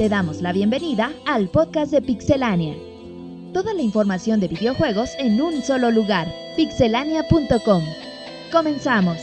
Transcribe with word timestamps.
Te 0.00 0.08
damos 0.08 0.40
la 0.40 0.54
bienvenida 0.54 1.12
al 1.26 1.50
podcast 1.50 1.92
de 1.92 2.00
Pixelania. 2.00 2.74
Toda 3.52 3.74
la 3.74 3.82
información 3.82 4.40
de 4.40 4.48
videojuegos 4.48 5.10
en 5.18 5.38
un 5.42 5.62
solo 5.62 5.90
lugar, 5.90 6.26
pixelania.com. 6.56 7.84
Comenzamos. 8.50 9.18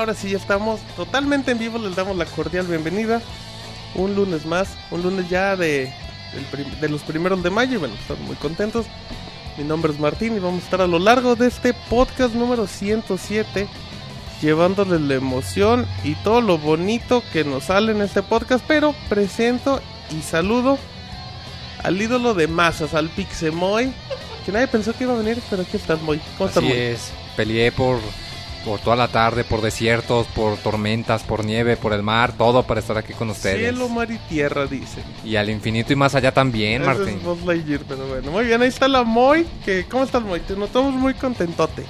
Ahora 0.00 0.14
sí 0.14 0.30
ya 0.30 0.38
estamos 0.38 0.80
totalmente 0.96 1.50
en 1.50 1.58
vivo, 1.58 1.78
les 1.78 1.94
damos 1.94 2.16
la 2.16 2.24
cordial 2.24 2.66
bienvenida. 2.66 3.20
Un 3.94 4.14
lunes 4.14 4.46
más, 4.46 4.76
un 4.90 5.02
lunes 5.02 5.28
ya 5.28 5.56
de, 5.56 5.92
los 6.88 7.02
primeros 7.02 7.42
de 7.42 7.50
mayo 7.50 7.74
y 7.74 7.76
bueno, 7.76 7.94
estamos 7.94 8.22
muy 8.26 8.36
contentos. 8.36 8.86
Mi 9.58 9.64
nombre 9.64 9.92
es 9.92 10.00
Martín 10.00 10.34
y 10.36 10.38
vamos 10.38 10.62
a 10.62 10.64
estar 10.64 10.80
a 10.80 10.86
lo 10.86 10.98
largo 10.98 11.36
de 11.36 11.48
este 11.48 11.74
podcast 11.74 12.34
número 12.34 12.66
107 12.66 13.68
llevándoles 14.40 15.02
la 15.02 15.16
emoción 15.16 15.86
y 16.02 16.14
todo 16.14 16.40
lo 16.40 16.56
bonito 16.56 17.22
que 17.30 17.44
nos 17.44 17.64
sale 17.64 17.92
en 17.92 18.00
este 18.00 18.22
podcast, 18.22 18.64
pero 18.66 18.94
presento 19.10 19.82
y 20.16 20.22
saludo 20.22 20.78
al 21.82 22.00
ídolo 22.00 22.32
de 22.32 22.48
masas, 22.48 22.94
al 22.94 23.10
Pixemoy, 23.10 23.92
que 24.46 24.52
nadie 24.52 24.66
pensó 24.66 24.94
que 24.94 25.04
iba 25.04 25.12
a 25.12 25.18
venir, 25.18 25.42
pero 25.50 25.60
aquí 25.60 25.76
estás, 25.76 26.00
Moy. 26.00 26.20
¿Cómo 26.38 26.48
estás, 26.48 26.64
Así 26.64 26.72
Moy? 26.72 26.78
es, 26.78 27.12
peleé 27.36 27.70
por, 27.70 27.98
por 28.64 28.80
toda 28.80 28.96
la 28.96 29.08
tarde, 29.08 29.44
por 29.44 29.62
desiertos, 29.62 30.26
por 30.28 30.56
tormentas, 30.58 31.22
por 31.22 31.44
nieve, 31.44 31.76
por 31.76 31.92
el 31.92 32.02
mar, 32.02 32.32
todo 32.36 32.62
para 32.62 32.80
estar 32.80 32.98
aquí 32.98 33.12
con 33.12 33.30
ustedes. 33.30 33.58
Cielo, 33.58 33.88
mar 33.88 34.10
y 34.10 34.18
tierra, 34.28 34.66
dice. 34.66 35.02
Y 35.24 35.36
al 35.36 35.50
infinito 35.50 35.92
y 35.92 35.96
más 35.96 36.14
allá 36.14 36.32
también, 36.32 36.82
Ese 36.82 36.90
Martín. 36.90 37.16
es 37.16 37.22
Buzz 37.22 37.44
Lightyear, 37.44 37.80
pero 37.88 38.06
bueno. 38.06 38.30
Muy 38.30 38.44
bien, 38.44 38.60
ahí 38.62 38.68
está 38.68 38.88
la 38.88 39.02
Moy. 39.02 39.46
Que, 39.64 39.86
¿Cómo 39.86 40.04
estás, 40.04 40.22
Moy? 40.22 40.40
Te 40.40 40.56
notamos 40.56 40.94
muy 40.94 41.14
contentote. 41.14 41.84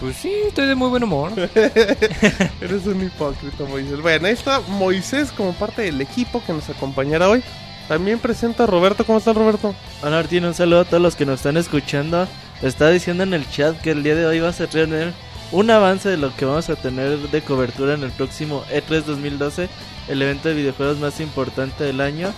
Pues 0.00 0.16
sí, 0.16 0.32
estoy 0.48 0.66
de 0.66 0.74
muy 0.74 0.88
buen 0.88 1.04
humor. 1.04 1.32
Eres 2.60 2.86
un 2.86 3.04
hipócrita, 3.04 3.64
Moisés. 3.64 4.00
Bueno, 4.00 4.26
ahí 4.26 4.32
está 4.32 4.60
Moisés 4.68 5.30
como 5.32 5.52
parte 5.52 5.82
del 5.82 6.00
equipo 6.00 6.42
que 6.44 6.52
nos 6.52 6.68
acompañará 6.70 7.28
hoy. 7.28 7.42
También 7.88 8.18
presenta 8.18 8.64
a 8.64 8.66
Roberto. 8.66 9.04
¿Cómo 9.04 9.18
estás, 9.18 9.34
Roberto? 9.36 9.74
Hola 10.02 10.16
Martín, 10.16 10.44
un 10.44 10.54
saludo 10.54 10.80
a 10.80 10.84
todos 10.84 11.02
los 11.02 11.16
que 11.16 11.26
nos 11.26 11.40
están 11.40 11.56
escuchando. 11.56 12.28
Está 12.62 12.88
diciendo 12.90 13.24
en 13.24 13.34
el 13.34 13.48
chat 13.50 13.80
que 13.80 13.90
el 13.90 14.02
día 14.02 14.14
de 14.14 14.26
hoy 14.26 14.40
vas 14.40 14.60
a 14.60 14.68
tener 14.68 15.12
un 15.52 15.70
avance 15.70 16.08
de 16.08 16.16
lo 16.16 16.34
que 16.34 16.44
vamos 16.44 16.68
a 16.70 16.76
tener 16.76 17.18
de 17.18 17.42
cobertura 17.42 17.94
en 17.94 18.02
el 18.02 18.10
próximo 18.12 18.64
E 18.70 18.82
E3 18.82 19.02
2012, 19.02 19.68
el 20.08 20.22
evento 20.22 20.48
de 20.48 20.54
videojuegos 20.54 20.98
más 20.98 21.20
importante 21.20 21.84
del 21.84 22.00
año. 22.00 22.32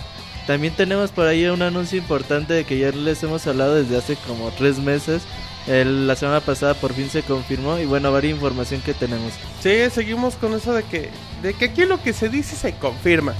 También 0.47 0.73
tenemos 0.73 1.11
por 1.11 1.25
ahí 1.25 1.45
un 1.45 1.61
anuncio 1.61 1.97
importante 1.97 2.53
de 2.53 2.65
que 2.65 2.77
ya 2.77 2.91
les 2.91 3.23
hemos 3.23 3.47
hablado 3.47 3.75
desde 3.75 3.97
hace 3.97 4.15
como 4.27 4.51
tres 4.51 4.79
meses. 4.79 5.23
La 5.65 6.17
semana 6.17 6.41
pasada 6.41 6.73
por 6.73 6.91
fin 6.91 7.09
se 7.09 7.23
confirmó 7.23 7.79
y 7.79 7.85
bueno, 7.85 8.11
varia 8.11 8.31
información 8.31 8.81
que 8.81 8.93
tenemos. 8.93 9.31
Sí, 9.61 9.71
seguimos 9.89 10.35
con 10.35 10.53
eso 10.53 10.73
de 10.73 10.83
que, 10.83 11.09
de 11.41 11.53
que 11.53 11.65
aquí 11.65 11.85
lo 11.85 12.03
que 12.03 12.11
se 12.11 12.27
dice 12.27 12.57
se 12.57 12.75
confirma. 12.75 13.33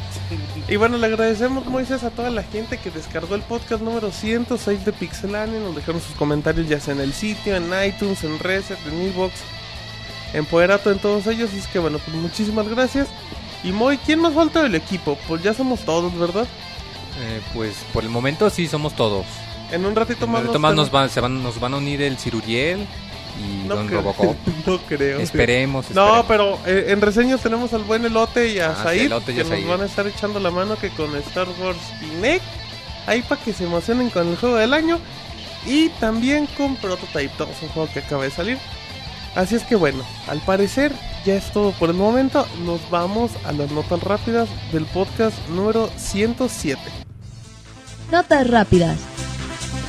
Y 0.70 0.78
bueno, 0.78 0.98
le 0.98 1.08
agradecemos, 1.08 1.66
Moisés, 1.66 2.04
a 2.06 2.12
toda 2.12 2.30
la 2.30 2.44
gente 2.44 2.78
que 2.78 2.92
descargó 2.92 3.36
el 3.36 3.42
podcast 3.42 3.84
número 3.84 4.12
106 4.12 4.86
de 4.86 4.94
Pixelania. 4.94 5.60
Nos 5.60 5.76
dejaron 5.76 6.00
sus 6.00 6.16
comentarios 6.16 6.70
ya 6.70 6.80
sea 6.80 6.94
en 6.94 7.02
el 7.02 7.12
sitio, 7.12 7.58
en 7.58 7.66
iTunes, 7.86 8.24
en 8.24 8.40
Reset, 8.40 8.80
en 8.88 8.94
en 9.02 9.14
Poerato, 10.46 10.92
en 10.92 11.00
todos 11.00 11.28
ellos. 11.28 11.54
Es 11.54 11.68
que 11.68 11.80
bueno, 11.80 12.00
pues 12.00 12.16
muchísimas 12.18 12.68
gracias. 12.68 13.08
Y 13.64 13.72
Moy, 13.72 13.98
¿quién 13.98 14.20
más 14.20 14.34
falta 14.34 14.64
del 14.64 14.76
equipo? 14.76 15.18
Pues 15.28 15.42
ya 15.44 15.54
somos 15.54 15.82
todos, 15.82 16.18
¿verdad? 16.18 16.46
Eh, 17.22 17.42
pues 17.54 17.76
por 17.94 18.04
el 18.04 18.10
momento 18.10 18.50
sí 18.50 18.68
somos 18.68 18.96
todos. 18.96 19.26
En 19.72 19.86
un 19.86 19.96
ratito 19.96 20.26
En 20.26 20.32
más. 20.32 20.44
un 20.46 20.76
nos 20.76 20.92
van, 20.92 21.10
se 21.10 21.20
van, 21.22 21.42
nos 21.44 21.60
van 21.60 21.74
a 21.74 21.78
unir 21.78 22.02
el 22.02 22.18
Ciruriel 22.18 22.86
y 23.40 23.68
No 23.68 23.76
Don 23.76 23.88
creo. 23.88 24.02
Robocop. 24.02 24.36
no 24.68 24.78
creo. 24.80 25.20
Esperemos, 25.20 25.90
No, 25.92 26.20
esperemos. 26.20 26.26
pero 26.28 26.60
eh, 26.66 26.86
en 26.90 27.02
reseñas 27.02 27.42
tenemos 27.42 27.72
al 27.74 27.84
buen 27.84 28.04
Elote 28.06 28.50
y 28.54 28.60
a 28.60 28.72
Ah, 28.72 28.76
sí, 28.78 28.84
Said 28.84 29.02
Elote 29.06 29.32
y 29.32 29.36
que 29.36 29.42
nos 29.44 29.50
Said. 29.50 29.68
van 29.68 29.82
a 29.82 29.86
estar 29.86 30.08
echando 30.08 30.40
la 30.40 30.52
mano 30.52 30.76
que 30.76 30.90
con 30.90 31.16
Star 31.18 31.48
Wars 31.62 31.78
Kinect. 32.00 32.44
Ahí 33.08 33.22
para 33.22 33.42
que 33.42 33.54
se 33.54 33.64
emocionen 33.66 34.10
con 34.10 34.28
el 34.28 34.36
juego 34.38 34.56
del 34.56 34.74
año. 34.74 35.00
Y 35.66 35.90
también 36.00 36.46
con 36.58 36.76
Prototype 36.76 37.32
2, 37.38 37.50
un 37.64 37.70
juego 37.70 37.90
que 37.94 38.00
acaba 38.00 38.24
de 38.26 38.32
salir. 38.32 38.58
Así 39.36 39.56
es 39.56 39.64
que 39.64 39.76
bueno, 39.76 40.04
al 40.28 40.40
parecer 40.42 40.92
ya 41.26 41.36
es 41.36 41.52
todo 41.52 41.72
por 41.72 41.90
el 41.90 41.96
momento. 41.96 42.48
Nos 42.66 42.88
vamos 42.90 43.32
a 43.46 43.52
las 43.52 43.72
notas 43.72 44.02
rápidas 44.04 44.48
del 44.72 44.86
podcast 44.86 45.36
número 45.50 45.90
107. 45.98 46.80
Notas 48.12 48.48
rápidas. 48.48 49.00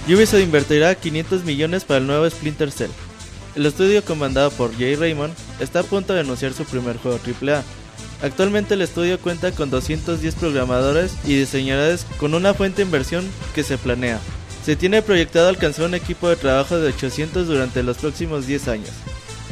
Ubisoft 0.06 0.40
invertirá 0.42 0.94
500 0.94 1.44
millones 1.44 1.84
para 1.84 1.98
el 1.98 2.06
nuevo 2.06 2.28
Splinter 2.28 2.70
Cell. 2.70 2.90
El 3.54 3.66
estudio 3.66 4.04
comandado 4.04 4.50
por 4.50 4.76
Jay 4.76 4.96
Raymond 4.96 5.34
está 5.60 5.80
a 5.80 5.84
punto 5.84 6.14
de 6.14 6.20
anunciar 6.20 6.52
su 6.52 6.64
primer 6.64 6.96
juego 6.96 7.18
AAA. 7.18 7.62
Actualmente 8.22 8.74
el 8.74 8.82
estudio 8.82 9.20
cuenta 9.20 9.52
con 9.52 9.70
210 9.70 10.34
programadores 10.36 11.14
y 11.24 11.36
diseñadores 11.36 12.06
con 12.18 12.34
una 12.34 12.54
fuente 12.54 12.78
de 12.78 12.86
inversión 12.86 13.28
que 13.54 13.62
se 13.62 13.76
planea. 13.76 14.18
Se 14.64 14.76
tiene 14.76 15.02
proyectado 15.02 15.48
alcanzar 15.48 15.86
un 15.86 15.94
equipo 15.94 16.28
de 16.28 16.36
trabajo 16.36 16.78
de 16.78 16.88
800 16.88 17.46
durante 17.46 17.82
los 17.82 17.98
próximos 17.98 18.46
10 18.46 18.68
años. 18.68 18.90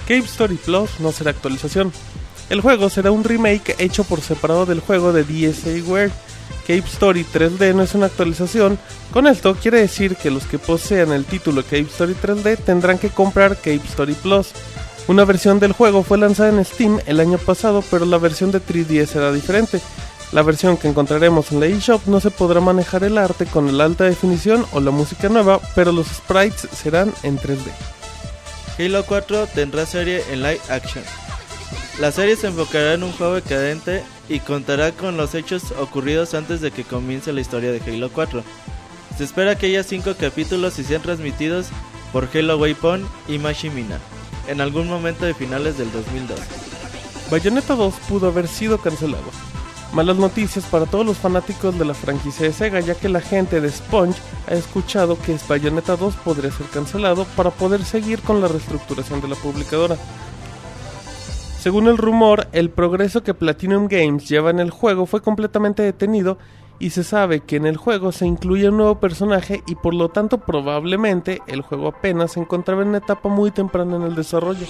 Cave 0.06 0.24
Story 0.24 0.56
Plus 0.56 1.00
no 1.00 1.12
será 1.12 1.30
actualización. 1.30 1.92
El 2.50 2.60
juego 2.60 2.90
será 2.90 3.10
un 3.10 3.24
remake 3.24 3.76
hecho 3.78 4.04
por 4.04 4.20
separado 4.20 4.66
del 4.66 4.80
juego 4.80 5.12
de 5.12 5.24
DSAware. 5.24 6.10
Cave 6.66 6.84
Story 6.86 7.24
3D 7.24 7.74
no 7.74 7.82
es 7.82 7.94
una 7.94 8.06
actualización. 8.06 8.78
Con 9.12 9.26
esto 9.26 9.54
quiere 9.54 9.80
decir 9.80 10.16
que 10.16 10.30
los 10.30 10.44
que 10.44 10.58
posean 10.58 11.12
el 11.12 11.24
título 11.24 11.62
Cave 11.62 11.86
Story 11.90 12.14
3D 12.14 12.58
tendrán 12.58 12.98
que 12.98 13.10
comprar 13.10 13.56
Cave 13.56 13.80
Story 13.88 14.14
Plus. 14.14 14.52
Una 15.08 15.24
versión 15.24 15.58
del 15.58 15.72
juego 15.72 16.02
fue 16.02 16.18
lanzada 16.18 16.50
en 16.50 16.64
Steam 16.64 17.00
el 17.06 17.20
año 17.20 17.38
pasado, 17.38 17.82
pero 17.90 18.06
la 18.06 18.18
versión 18.18 18.52
de 18.52 18.60
3DS 18.60 19.06
será 19.06 19.32
diferente. 19.32 19.80
La 20.30 20.42
versión 20.42 20.76
que 20.76 20.88
encontraremos 20.88 21.52
en 21.52 21.60
la 21.60 21.66
eShop 21.66 22.06
no 22.06 22.20
se 22.20 22.30
podrá 22.30 22.60
manejar 22.60 23.04
el 23.04 23.18
arte 23.18 23.44
con 23.46 23.76
la 23.76 23.84
alta 23.84 24.04
definición 24.04 24.64
o 24.72 24.80
la 24.80 24.90
música 24.90 25.28
nueva, 25.28 25.60
pero 25.74 25.92
los 25.92 26.06
sprites 26.06 26.68
serán 26.72 27.12
en 27.22 27.38
3D. 27.38 27.70
Halo 28.78 29.04
4 29.04 29.48
tendrá 29.48 29.84
serie 29.84 30.22
en 30.30 30.42
live 30.42 30.60
action. 30.68 31.04
La 32.00 32.10
serie 32.10 32.36
se 32.36 32.46
enfocará 32.46 32.94
en 32.94 33.02
un 33.02 33.12
juego 33.12 33.34
decadente 33.34 34.02
y 34.28 34.40
contará 34.40 34.92
con 34.92 35.16
los 35.16 35.34
hechos 35.34 35.72
ocurridos 35.78 36.32
antes 36.32 36.60
de 36.62 36.70
que 36.70 36.84
comience 36.84 37.32
la 37.32 37.42
historia 37.42 37.70
de 37.70 37.80
Halo 37.80 38.10
4. 38.10 38.42
Se 39.18 39.24
espera 39.24 39.58
que 39.58 39.66
haya 39.66 39.82
5 39.82 40.14
capítulos 40.18 40.78
y 40.78 40.84
sean 40.84 41.02
transmitidos 41.02 41.66
por 42.12 42.28
Halo 42.32 42.56
Waypoint 42.56 43.06
y 43.28 43.38
Mashimina 43.38 43.98
en 44.48 44.60
algún 44.60 44.88
momento 44.88 45.26
de 45.26 45.34
finales 45.34 45.76
del 45.76 45.92
2002. 45.92 46.38
Bayonetta 47.30 47.74
2 47.74 47.94
pudo 48.08 48.28
haber 48.28 48.48
sido 48.48 48.78
cancelado. 48.78 49.30
Malas 49.92 50.16
noticias 50.16 50.64
para 50.64 50.86
todos 50.86 51.04
los 51.04 51.18
fanáticos 51.18 51.78
de 51.78 51.84
la 51.84 51.92
franquicia 51.92 52.46
de 52.46 52.54
Sega, 52.54 52.80
ya 52.80 52.94
que 52.94 53.10
la 53.10 53.20
gente 53.20 53.60
de 53.60 53.70
Sponge 53.70 54.18
ha 54.48 54.54
escuchado 54.54 55.18
que 55.20 55.36
Bayonetta 55.46 55.96
2 55.96 56.14
podría 56.16 56.50
ser 56.50 56.66
cancelado 56.68 57.26
para 57.36 57.50
poder 57.50 57.84
seguir 57.84 58.22
con 58.22 58.40
la 58.40 58.48
reestructuración 58.48 59.20
de 59.20 59.28
la 59.28 59.34
publicadora. 59.34 59.98
Según 61.60 61.88
el 61.88 61.98
rumor, 61.98 62.48
el 62.52 62.70
progreso 62.70 63.22
que 63.22 63.34
Platinum 63.34 63.86
Games 63.86 64.26
lleva 64.30 64.48
en 64.50 64.60
el 64.60 64.70
juego 64.70 65.04
fue 65.04 65.20
completamente 65.20 65.82
detenido 65.82 66.38
y 66.78 66.90
se 66.90 67.04
sabe 67.04 67.40
que 67.40 67.56
en 67.56 67.66
el 67.66 67.76
juego 67.76 68.12
se 68.12 68.26
incluye 68.26 68.70
un 68.70 68.78
nuevo 68.78 68.98
personaje 68.98 69.62
y 69.66 69.74
por 69.74 69.92
lo 69.92 70.08
tanto 70.08 70.38
probablemente 70.38 71.42
el 71.46 71.60
juego 71.60 71.88
apenas 71.88 72.32
se 72.32 72.40
encontraba 72.40 72.80
en 72.80 72.88
una 72.88 72.98
etapa 72.98 73.28
muy 73.28 73.50
temprana 73.50 73.96
en 73.96 74.02
el 74.02 74.14
desarrollo. 74.14 74.66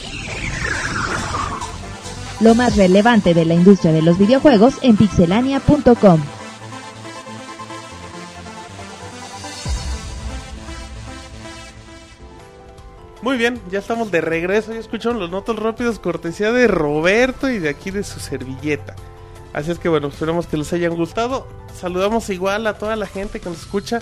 Lo 2.42 2.54
más 2.54 2.76
relevante 2.76 3.34
de 3.34 3.44
la 3.44 3.54
industria 3.54 3.92
de 3.92 4.02
los 4.02 4.18
videojuegos 4.18 4.74
en 4.82 4.96
pixelania.com. 4.96 6.20
Muy 13.22 13.36
bien, 13.36 13.60
ya 13.70 13.78
estamos 13.78 14.10
de 14.10 14.20
regreso. 14.20 14.72
Ya 14.72 14.80
escucharon 14.80 15.20
los 15.20 15.30
notos 15.30 15.56
rápidos, 15.56 16.00
cortesía 16.00 16.50
de 16.50 16.66
Roberto 16.66 17.48
y 17.48 17.60
de 17.60 17.68
aquí 17.68 17.92
de 17.92 18.02
su 18.02 18.18
servilleta. 18.18 18.96
Así 19.52 19.70
es 19.70 19.78
que 19.78 19.88
bueno, 19.88 20.08
esperemos 20.08 20.48
que 20.48 20.56
les 20.56 20.72
hayan 20.72 20.96
gustado. 20.96 21.46
Saludamos 21.72 22.28
igual 22.30 22.66
a 22.66 22.78
toda 22.78 22.96
la 22.96 23.06
gente 23.06 23.38
que 23.38 23.48
nos 23.48 23.60
escucha 23.60 24.00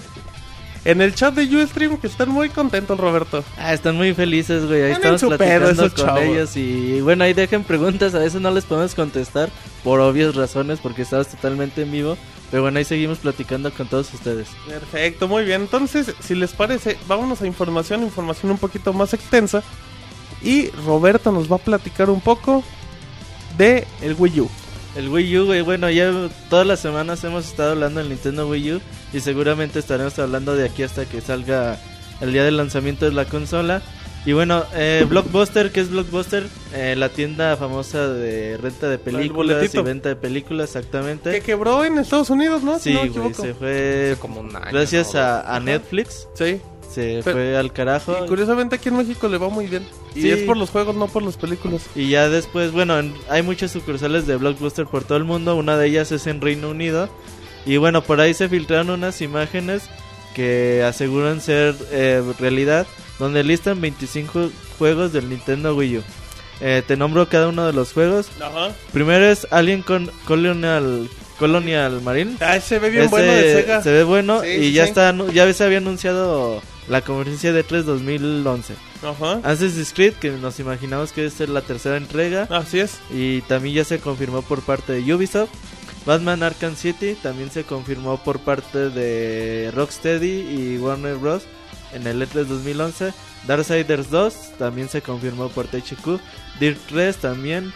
en 0.84 1.00
el 1.00 1.14
chat 1.14 1.34
de 1.34 1.44
Ustream, 1.56 1.98
que 1.98 2.06
están 2.06 2.30
muy 2.30 2.48
contentos, 2.48 2.98
Roberto. 2.98 3.44
Ah, 3.58 3.74
están 3.74 3.96
muy 3.96 4.14
felices, 4.14 4.66
güey. 4.66 4.82
Ahí 4.82 4.92
estamos 4.92 5.22
platicando 5.22 5.82
con 5.82 5.94
chavos. 5.94 6.22
ellos. 6.22 6.56
Y 6.56 7.00
bueno, 7.00 7.24
ahí 7.24 7.34
dejen 7.34 7.64
preguntas. 7.64 8.14
A 8.14 8.20
veces 8.20 8.40
no 8.40 8.50
les 8.50 8.64
podemos 8.64 8.94
contestar 8.94 9.50
por 9.84 10.00
obvias 10.00 10.34
razones, 10.34 10.78
porque 10.80 11.02
estamos 11.02 11.28
totalmente 11.28 11.82
en 11.82 11.92
vivo. 11.92 12.16
Pero 12.50 12.62
bueno, 12.62 12.78
ahí 12.78 12.84
seguimos 12.84 13.18
platicando 13.18 13.70
con 13.72 13.86
todos 13.88 14.12
ustedes. 14.12 14.48
Perfecto, 14.66 15.28
muy 15.28 15.44
bien. 15.44 15.62
Entonces, 15.62 16.14
si 16.20 16.34
les 16.34 16.52
parece, 16.52 16.98
vámonos 17.06 17.42
a 17.42 17.46
información, 17.46 18.02
información 18.02 18.50
un 18.50 18.58
poquito 18.58 18.92
más 18.92 19.14
extensa. 19.14 19.62
Y 20.42 20.70
Roberto 20.86 21.30
nos 21.30 21.50
va 21.50 21.56
a 21.56 21.60
platicar 21.60 22.10
un 22.10 22.20
poco 22.20 22.64
de 23.58 23.86
el 24.00 24.16
Wii 24.18 24.40
U. 24.40 24.50
El 24.96 25.08
Wii 25.08 25.38
U, 25.38 25.46
güey, 25.46 25.60
bueno, 25.62 25.88
ya 25.88 26.12
todas 26.48 26.66
las 26.66 26.80
semanas 26.80 27.22
hemos 27.24 27.46
estado 27.46 27.72
hablando 27.72 28.00
del 28.00 28.08
Nintendo 28.08 28.48
Wii 28.48 28.72
U 28.74 28.80
y 29.12 29.20
seguramente 29.20 29.78
estaremos 29.78 30.18
hablando 30.18 30.56
de 30.56 30.66
aquí 30.66 30.82
hasta 30.82 31.06
que 31.06 31.20
salga 31.20 31.78
el 32.20 32.32
día 32.32 32.44
del 32.44 32.56
lanzamiento 32.56 33.04
de 33.04 33.12
la 33.12 33.24
consola. 33.24 33.82
Y 34.26 34.32
bueno, 34.32 34.64
eh, 34.74 35.06
Blockbuster, 35.08 35.70
¿qué 35.72 35.80
es 35.80 35.90
Blockbuster? 35.90 36.46
Eh, 36.74 36.94
la 36.96 37.08
tienda 37.08 37.56
famosa 37.56 38.08
de 38.08 38.58
renta 38.58 38.88
de 38.88 38.98
películas 38.98 39.74
y 39.74 39.78
venta 39.80 40.10
de 40.10 40.16
películas, 40.16 40.68
exactamente. 40.76 41.30
Que 41.30 41.40
quebró 41.40 41.84
en 41.86 41.96
Estados 41.96 42.28
Unidos, 42.28 42.62
¿no? 42.62 42.78
Si 42.78 42.90
Sí, 42.90 42.94
no 42.96 43.02
me 43.04 43.08
güey, 43.08 43.34
se 43.34 43.54
fue 43.54 44.10
Hace 44.12 44.20
como 44.20 44.40
un 44.40 44.54
año, 44.54 44.66
gracias 44.72 45.14
¿no? 45.14 45.20
a, 45.20 45.56
a 45.56 45.60
Netflix, 45.60 46.28
Sí. 46.34 46.60
Se 46.92 47.20
Pero- 47.24 47.36
fue 47.36 47.56
al 47.56 47.72
carajo. 47.72 48.16
Y 48.24 48.28
curiosamente 48.28 48.76
aquí 48.76 48.88
en 48.88 48.96
México 48.96 49.28
le 49.28 49.38
va 49.38 49.48
muy 49.48 49.66
bien. 49.66 49.86
Y 50.14 50.22
Sí. 50.22 50.30
es 50.30 50.42
por 50.42 50.56
los 50.56 50.70
juegos, 50.70 50.96
no 50.96 51.06
por 51.06 51.22
las 51.22 51.36
películas. 51.36 51.82
Y 51.94 52.08
ya 52.10 52.28
después, 52.28 52.72
bueno, 52.72 52.98
en- 52.98 53.14
hay 53.28 53.42
muchas 53.42 53.70
sucursales 53.70 54.26
de 54.26 54.36
Blockbuster 54.36 54.86
por 54.86 55.04
todo 55.04 55.18
el 55.18 55.24
mundo. 55.24 55.54
Una 55.56 55.76
de 55.76 55.86
ellas 55.88 56.10
es 56.12 56.26
en 56.26 56.40
Reino 56.40 56.70
Unido. 56.70 57.08
Y 57.66 57.76
bueno, 57.76 58.02
por 58.02 58.20
ahí 58.20 58.34
se 58.34 58.48
filtraron 58.48 58.90
unas 58.90 59.20
imágenes 59.20 59.82
que 60.34 60.82
aseguran 60.84 61.40
ser 61.40 61.74
eh, 61.92 62.22
realidad. 62.38 62.86
Donde 63.18 63.44
listan 63.44 63.80
25 63.80 64.50
juegos 64.78 65.12
del 65.12 65.28
Nintendo 65.28 65.74
Wii 65.76 65.98
U. 65.98 66.02
Eh, 66.62 66.82
te 66.86 66.96
nombro 66.96 67.28
cada 67.28 67.48
uno 67.48 67.66
de 67.66 67.72
los 67.72 67.92
juegos. 67.92 68.28
Ajá. 68.40 68.70
Primero 68.92 69.26
es 69.26 69.46
Alien 69.50 69.82
con 69.82 70.10
Colonial, 70.26 71.08
Colonial 71.38 72.00
Marine. 72.02 72.36
Ah, 72.40 72.60
se 72.60 72.78
ve 72.78 72.88
bien 72.90 73.04
Ese 73.04 73.10
bueno 73.10 73.32
de 73.32 73.54
Sega. 73.54 73.82
Se 73.82 73.90
ve 73.92 74.04
bueno 74.04 74.40
Sí, 74.42 74.48
y 74.48 74.58
sí, 74.68 74.72
ya 74.72 74.84
sí. 74.84 74.88
está, 74.90 75.12
anu- 75.12 75.30
ya 75.32 75.50
se 75.52 75.64
había 75.64 75.78
anunciado 75.78 76.62
la 76.90 77.02
conferencia 77.02 77.52
de 77.52 77.62
3 77.62 77.86
2011. 77.86 78.74
Ajá. 79.04 79.40
Assassin's 79.44 79.92
Creed, 79.94 80.14
que 80.14 80.30
nos 80.32 80.58
imaginamos 80.58 81.12
que 81.12 81.20
debe 81.22 81.32
ser 81.32 81.48
la 81.48 81.62
tercera 81.62 81.96
entrega. 81.96 82.48
Así 82.50 82.80
es. 82.80 82.98
Y 83.10 83.42
también 83.42 83.76
ya 83.76 83.84
se 83.84 84.00
confirmó 84.00 84.42
por 84.42 84.60
parte 84.60 84.94
de 84.94 85.14
Ubisoft. 85.14 85.50
Batman 86.04 86.42
Arkham 86.42 86.74
City 86.74 87.16
también 87.22 87.50
se 87.52 87.62
confirmó 87.62 88.16
por 88.22 88.40
parte 88.40 88.90
de 88.90 89.70
Rocksteady 89.72 90.40
y 90.40 90.78
Warner 90.78 91.14
Bros. 91.16 91.44
en 91.92 92.08
el 92.08 92.22
E3 92.22 92.46
2011. 92.46 93.12
Darksiders 93.46 94.10
2 94.10 94.34
también 94.58 94.88
se 94.88 95.00
confirmó 95.00 95.48
por 95.48 95.68
THQ. 95.68 96.18
Dirt 96.58 96.78
3 96.88 97.16
también. 97.18 97.72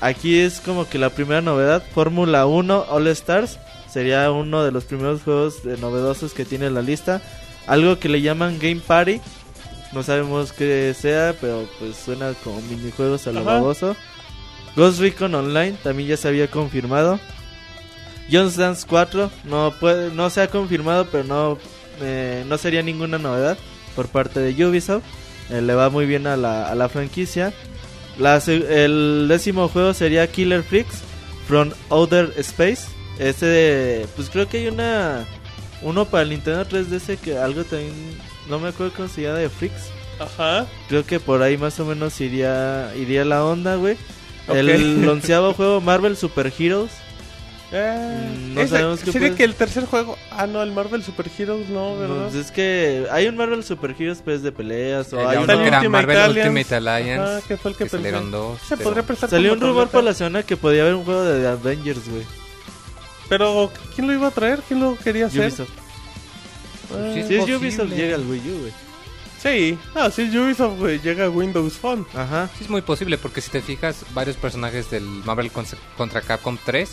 Aquí 0.00 0.38
es 0.38 0.60
como 0.60 0.88
que 0.88 0.98
la 0.98 1.10
primera 1.10 1.42
novedad. 1.42 1.82
Fórmula 1.94 2.46
1 2.46 2.86
All 2.88 3.06
Stars 3.08 3.58
sería 3.92 4.30
uno 4.30 4.64
de 4.64 4.72
los 4.72 4.84
primeros 4.84 5.22
juegos 5.22 5.62
novedosos 5.64 6.32
que 6.32 6.46
tiene 6.46 6.70
la 6.70 6.80
lista. 6.80 7.20
Algo 7.66 7.98
que 7.98 8.08
le 8.08 8.22
llaman 8.22 8.58
Game 8.58 8.80
Party. 8.86 9.20
No 9.92 10.02
sabemos 10.02 10.52
qué 10.52 10.94
sea, 10.98 11.34
pero 11.40 11.66
pues 11.78 11.96
suena 11.96 12.32
como 12.44 12.60
minijuegos 12.62 13.26
a 13.26 13.32
lo 13.32 13.40
Ajá. 13.40 13.52
baboso. 13.54 13.96
Ghost 14.76 15.00
Recon 15.00 15.34
Online 15.34 15.76
también 15.82 16.10
ya 16.10 16.16
se 16.16 16.28
había 16.28 16.50
confirmado. 16.50 17.18
Jones 18.30 18.56
Dance 18.56 18.84
4 18.88 19.30
no 19.44 19.72
puede, 19.78 20.10
no 20.12 20.28
se 20.30 20.42
ha 20.42 20.48
confirmado, 20.48 21.06
pero 21.06 21.24
no, 21.24 21.58
eh, 22.00 22.44
no 22.48 22.58
sería 22.58 22.82
ninguna 22.82 23.18
novedad 23.18 23.56
por 23.94 24.08
parte 24.08 24.40
de 24.40 24.66
Ubisoft. 24.66 25.04
Eh, 25.50 25.62
le 25.62 25.74
va 25.74 25.90
muy 25.90 26.06
bien 26.06 26.26
a 26.26 26.36
la, 26.36 26.68
a 26.68 26.74
la 26.74 26.88
franquicia. 26.88 27.52
La 28.18 28.36
el 28.46 29.26
décimo 29.28 29.68
juego 29.68 29.94
sería 29.94 30.26
Killer 30.30 30.62
Freaks 30.62 31.02
from 31.46 31.70
Outer 31.90 32.32
Space. 32.38 32.82
Este, 33.18 34.06
pues 34.16 34.28
creo 34.28 34.48
que 34.48 34.58
hay 34.58 34.66
una 34.68 35.24
uno 35.82 36.04
para 36.06 36.22
el 36.22 36.30
Nintendo 36.30 36.64
3DS 36.66 37.18
que 37.18 37.38
algo 37.38 37.64
también 37.64 37.92
no 38.48 38.58
me 38.58 38.68
acuerdo 38.68 38.92
cómo 38.96 39.08
se 39.08 39.22
llama 39.22 39.38
de 39.38 39.48
Freaks. 39.50 39.90
Ajá. 40.18 40.66
Creo 40.88 41.04
que 41.04 41.20
por 41.20 41.42
ahí 41.42 41.58
más 41.58 41.78
o 41.80 41.84
menos 41.84 42.18
iría 42.20 42.92
iría 42.96 43.24
la 43.24 43.44
onda, 43.44 43.76
güey. 43.76 43.96
Ok. 44.48 44.54
El 44.56 45.08
onceavo 45.08 45.52
juego 45.54 45.80
Marvel 45.80 46.16
Super 46.16 46.52
Heroes. 46.58 46.90
Eh, 47.72 48.32
Mm, 48.36 48.54
no 48.54 48.66
sabemos 48.68 49.00
qué 49.00 49.10
sería 49.12 49.34
que 49.34 49.42
el 49.42 49.54
tercer 49.56 49.86
juego. 49.86 50.16
Ah, 50.30 50.46
no, 50.46 50.62
el 50.62 50.70
Marvel 50.70 51.02
Super 51.02 51.28
Heroes, 51.36 51.68
no, 51.68 51.98
¿verdad? 51.98 52.28
Pues 52.30 52.34
es 52.46 52.50
que 52.52 53.06
hay 53.10 53.26
un 53.26 53.36
Marvel 53.36 53.64
Super 53.64 53.94
Heroes 53.98 54.22
pues 54.24 54.42
de 54.42 54.52
peleas 54.52 55.12
o 55.12 55.20
El 55.20 55.26
hay 55.26 55.36
Ultimate 55.38 55.88
Marvel 55.88 56.16
Alliance. 56.16 56.48
Ultimate 56.48 56.74
Alliance. 56.76 57.22
Ajá, 57.38 57.46
que 57.48 57.56
fue 57.56 57.72
el 57.72 57.76
que 57.76 57.84
que 57.84 57.90
salieron 57.90 58.30
dos. 58.30 58.60
Se 58.60 58.76
pero- 58.76 58.84
podría 58.90 59.02
prestar 59.02 59.28
Salió 59.30 59.52
un 59.52 59.60
rumor 59.60 59.88
por 59.88 60.04
la 60.04 60.14
semana 60.14 60.44
que 60.44 60.56
podía 60.56 60.82
haber 60.82 60.94
un 60.94 61.04
juego 61.04 61.24
de 61.24 61.46
Avengers, 61.48 62.08
güey. 62.08 62.22
Pero, 63.28 63.72
¿quién 63.94 64.06
lo 64.06 64.12
iba 64.12 64.28
a 64.28 64.30
traer? 64.30 64.60
¿Quién 64.66 64.80
lo 64.80 64.96
quería 64.96 65.26
hacer? 65.26 65.42
Ubisoft. 65.42 65.70
Ah, 66.92 67.10
Sí, 67.14 67.22
Si 67.26 67.34
es 67.34 67.40
posible. 67.40 67.56
Ubisoft 67.56 67.90
llega 67.92 68.14
al 68.16 68.26
Wii 68.26 68.40
U, 68.50 68.58
güey. 68.60 68.72
sí. 69.42 69.78
Ah, 69.94 70.10
sí, 70.10 70.22
es 70.22 70.34
Ubisoft, 70.34 70.78
güey. 70.78 71.00
Llega 71.00 71.24
a 71.26 71.30
Windows 71.30 71.74
Phone. 71.74 72.06
Ajá. 72.14 72.48
Sí, 72.56 72.64
es 72.64 72.70
muy 72.70 72.82
posible 72.82 73.18
porque 73.18 73.40
si 73.40 73.50
te 73.50 73.60
fijas, 73.62 74.04
varios 74.14 74.36
personajes 74.36 74.90
del 74.90 75.02
Marvel 75.04 75.50
con- 75.50 75.66
contra 75.96 76.20
Capcom 76.20 76.56
3 76.64 76.90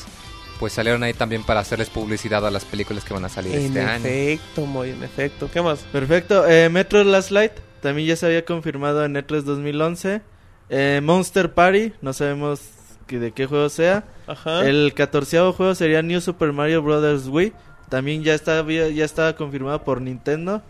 pues 0.59 0.71
salieron 0.73 1.03
ahí 1.03 1.13
también 1.13 1.43
para 1.43 1.59
hacerles 1.59 1.89
publicidad 1.89 2.45
a 2.45 2.51
las 2.51 2.63
películas 2.63 3.03
que 3.03 3.13
van 3.13 3.25
a 3.25 3.29
salir 3.29 3.53
En 3.55 3.65
este 3.65 3.81
año. 3.81 4.05
efecto, 4.05 4.65
muy 4.65 4.91
en 4.91 5.03
efecto. 5.03 5.49
¿Qué 5.51 5.61
más? 5.61 5.79
Perfecto. 5.91 6.47
Eh, 6.47 6.69
Metro 6.69 7.03
Last 7.03 7.31
Light 7.31 7.51
también 7.81 8.07
ya 8.07 8.15
se 8.15 8.27
había 8.27 8.45
confirmado 8.45 9.03
en 9.03 9.15
E3 9.15 9.41
2011. 9.41 10.21
Eh, 10.69 11.01
Monster 11.03 11.53
Party, 11.53 11.91
no 12.01 12.13
sabemos 12.13 12.61
que- 13.07 13.19
de 13.19 13.31
qué 13.31 13.45
juego 13.45 13.69
sea. 13.69 14.03
Ajá. 14.27 14.67
El 14.67 14.93
catorceavo 14.93 15.53
juego 15.53 15.75
sería 15.75 16.01
New 16.01 16.21
Super 16.21 16.53
Mario 16.53 16.81
Bros. 16.81 17.27
Wii. 17.27 17.53
También 17.89 18.23
ya 18.23 18.33
está, 18.33 18.65
ya 18.67 19.05
estaba 19.05 19.33
confirmado 19.35 19.83
por 19.83 20.01
Nintendo. 20.01 20.61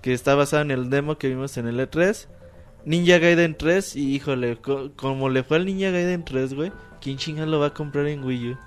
Que 0.00 0.12
está 0.12 0.34
basado 0.34 0.62
en 0.62 0.70
el 0.72 0.90
demo 0.90 1.16
que 1.16 1.28
vimos 1.28 1.56
en 1.56 1.68
el 1.68 1.78
E3. 1.78 2.26
Ninja 2.84 3.18
Gaiden 3.18 3.56
3. 3.56 3.94
Y 3.94 4.14
híjole, 4.16 4.56
co- 4.56 4.90
como 4.96 5.28
le 5.28 5.44
fue 5.44 5.58
al 5.58 5.66
Ninja 5.66 5.90
Gaiden 5.90 6.24
3, 6.24 6.54
güey. 6.54 6.72
¿Quién 7.00 7.16
chinga 7.18 7.46
lo 7.46 7.60
va 7.60 7.66
a 7.68 7.74
comprar 7.74 8.06
en 8.08 8.24
Wii 8.24 8.50
U? 8.52 8.58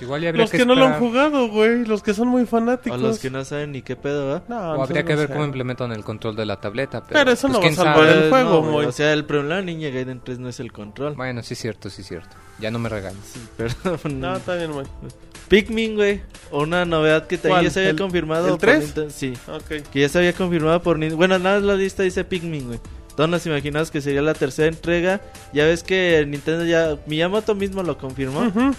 Igual 0.00 0.22
ya 0.22 0.28
habría 0.30 0.42
Los 0.44 0.50
que, 0.50 0.64
no 0.64 0.74
lo 0.74 0.86
han 0.86 0.98
jugado, 0.98 1.48
güey. 1.48 1.84
Los 1.84 2.02
que 2.02 2.14
son 2.14 2.28
muy 2.28 2.42
O 2.42 2.46
fanáticos. 2.46 3.00
los 3.00 3.18
que 3.18 3.30
no 3.30 3.44
saben 3.44 3.72
ni 3.72 3.82
qué 3.82 3.96
pedo, 3.96 4.28
¿va? 4.28 4.42
No, 4.48 4.56
O 4.74 4.82
habría 4.84 5.02
no 5.02 5.08
que 5.08 5.14
ver 5.16 5.28
cómo 5.28 5.44
implementan 5.44 5.92
el 5.92 6.04
control 6.04 6.36
de 6.36 6.46
la 6.46 6.60
tableta. 6.60 7.02
Pero, 7.02 7.18
Pero 7.20 7.30
eso 7.32 7.48
pues, 7.48 7.58
no 7.58 7.64
va 7.64 7.68
a 7.70 7.74
salvar 7.74 8.08
sabe. 8.08 8.24
el 8.24 8.30
juego, 8.30 8.50
no, 8.50 8.60
güey, 8.60 8.72
muy. 8.72 8.84
O 8.86 8.92
sea, 8.92 9.12
el 9.12 9.24
problema 9.24 9.56
de 9.56 9.62
Ninja 9.62 9.88
Gaiden 9.90 10.20
3 10.24 10.38
no 10.38 10.48
es 10.48 10.60
el 10.60 10.72
control. 10.72 11.14
Bueno, 11.14 11.42
sí 11.42 11.54
es 11.54 11.60
cierto, 11.60 11.90
sí 11.90 12.02
es 12.02 12.08
cierto. 12.08 12.36
Ya 12.58 12.70
no 12.70 12.78
me 12.78 12.88
regañes. 12.88 13.34
Perdón. 13.56 14.20
No, 14.20 14.36
está 14.36 14.54
bien, 14.56 14.70
muy. 14.72 14.84
Pikmin, 15.48 15.96
güey. 15.96 16.20
Una 16.52 16.84
novedad 16.84 17.26
que 17.26 17.36
también 17.38 17.64
ya 17.64 17.70
se 17.70 17.80
había 17.80 17.90
¿El- 17.90 17.98
confirmado. 17.98 18.44
el 18.46 18.50
por 18.52 18.60
3? 18.60 18.80
Nintendo- 18.84 19.10
Sí. 19.10 19.32
Ok. 19.48 19.82
Que 19.90 20.00
ya 20.00 20.08
se 20.08 20.18
había 20.18 20.32
confirmado 20.32 20.80
por 20.82 20.98
Nintendo. 20.98 21.16
Bueno, 21.16 21.38
nada 21.38 21.56
más 21.56 21.64
la 21.64 21.74
lista 21.74 22.02
dice 22.02 22.24
Pikmin, 22.24 22.66
güey. 22.68 22.80
Todos 23.16 23.28
nos 23.28 23.44
imaginamos 23.44 23.90
que 23.90 24.00
sería 24.00 24.22
la 24.22 24.34
tercera 24.34 24.68
entrega. 24.68 25.20
Ya 25.52 25.64
ves 25.64 25.82
que 25.82 26.24
Nintendo 26.26 26.64
ya. 26.64 26.96
Miyamoto 27.06 27.54
mismo 27.54 27.82
lo 27.82 27.98
confirmó. 27.98 28.40
Ujú. 28.46 28.74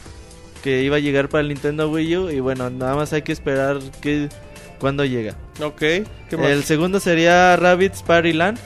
Que 0.63 0.83
iba 0.83 0.97
a 0.97 0.99
llegar 0.99 1.29
para 1.29 1.41
el 1.41 1.47
Nintendo 1.49 1.89
Wii 1.89 2.17
U. 2.17 2.29
Y 2.29 2.39
bueno, 2.39 2.69
nada 2.69 2.95
más 2.95 3.13
hay 3.13 3.21
que 3.21 3.31
esperar 3.31 3.79
que. 4.01 4.29
Cuando 4.79 5.05
llega. 5.05 5.35
Ok. 5.61 5.77
¿Qué 5.77 6.37
más? 6.37 6.47
El 6.47 6.63
segundo 6.63 6.99
sería 6.99 7.55
Rabbids 7.55 8.01
Party 8.03 8.33
Land. 8.33 8.57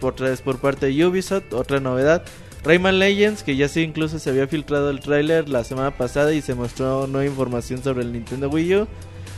Por, 0.00 0.14
otra 0.14 0.30
vez 0.30 0.40
por 0.40 0.58
parte 0.58 0.86
de 0.86 1.06
Ubisoft. 1.06 1.52
Otra 1.52 1.78
novedad. 1.78 2.24
Rayman 2.64 2.98
Legends, 2.98 3.42
que 3.42 3.56
ya 3.56 3.68
se 3.68 3.82
incluso 3.82 4.18
se 4.18 4.30
había 4.30 4.46
filtrado 4.46 4.88
el 4.90 5.00
tráiler 5.00 5.48
la 5.48 5.64
semana 5.64 5.90
pasada 5.90 6.32
y 6.32 6.40
se 6.40 6.54
mostró 6.54 7.06
nueva 7.06 7.26
información 7.26 7.82
sobre 7.82 8.02
el 8.02 8.12
Nintendo 8.12 8.48
Wii 8.48 8.76
U. 8.76 8.88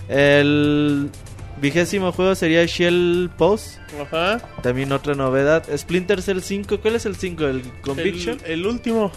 El 0.09 1.11
vigésimo 1.61 2.13
juego 2.13 2.35
sería 2.35 2.65
Shell 2.67 3.31
Pose, 3.37 3.79
Ajá. 4.01 4.39
también 4.63 4.93
otra 4.93 5.15
novedad. 5.15 5.65
Splinter 5.75 6.21
Cell 6.21 6.41
5, 6.41 6.81
¿cuál 6.81 6.97
es 6.97 7.07
el 7.07 7.17
5? 7.17 7.45
¿El 7.47 7.63
Conviction? 7.81 8.39
El, 8.45 8.61
el 8.61 8.67
último. 8.67 9.11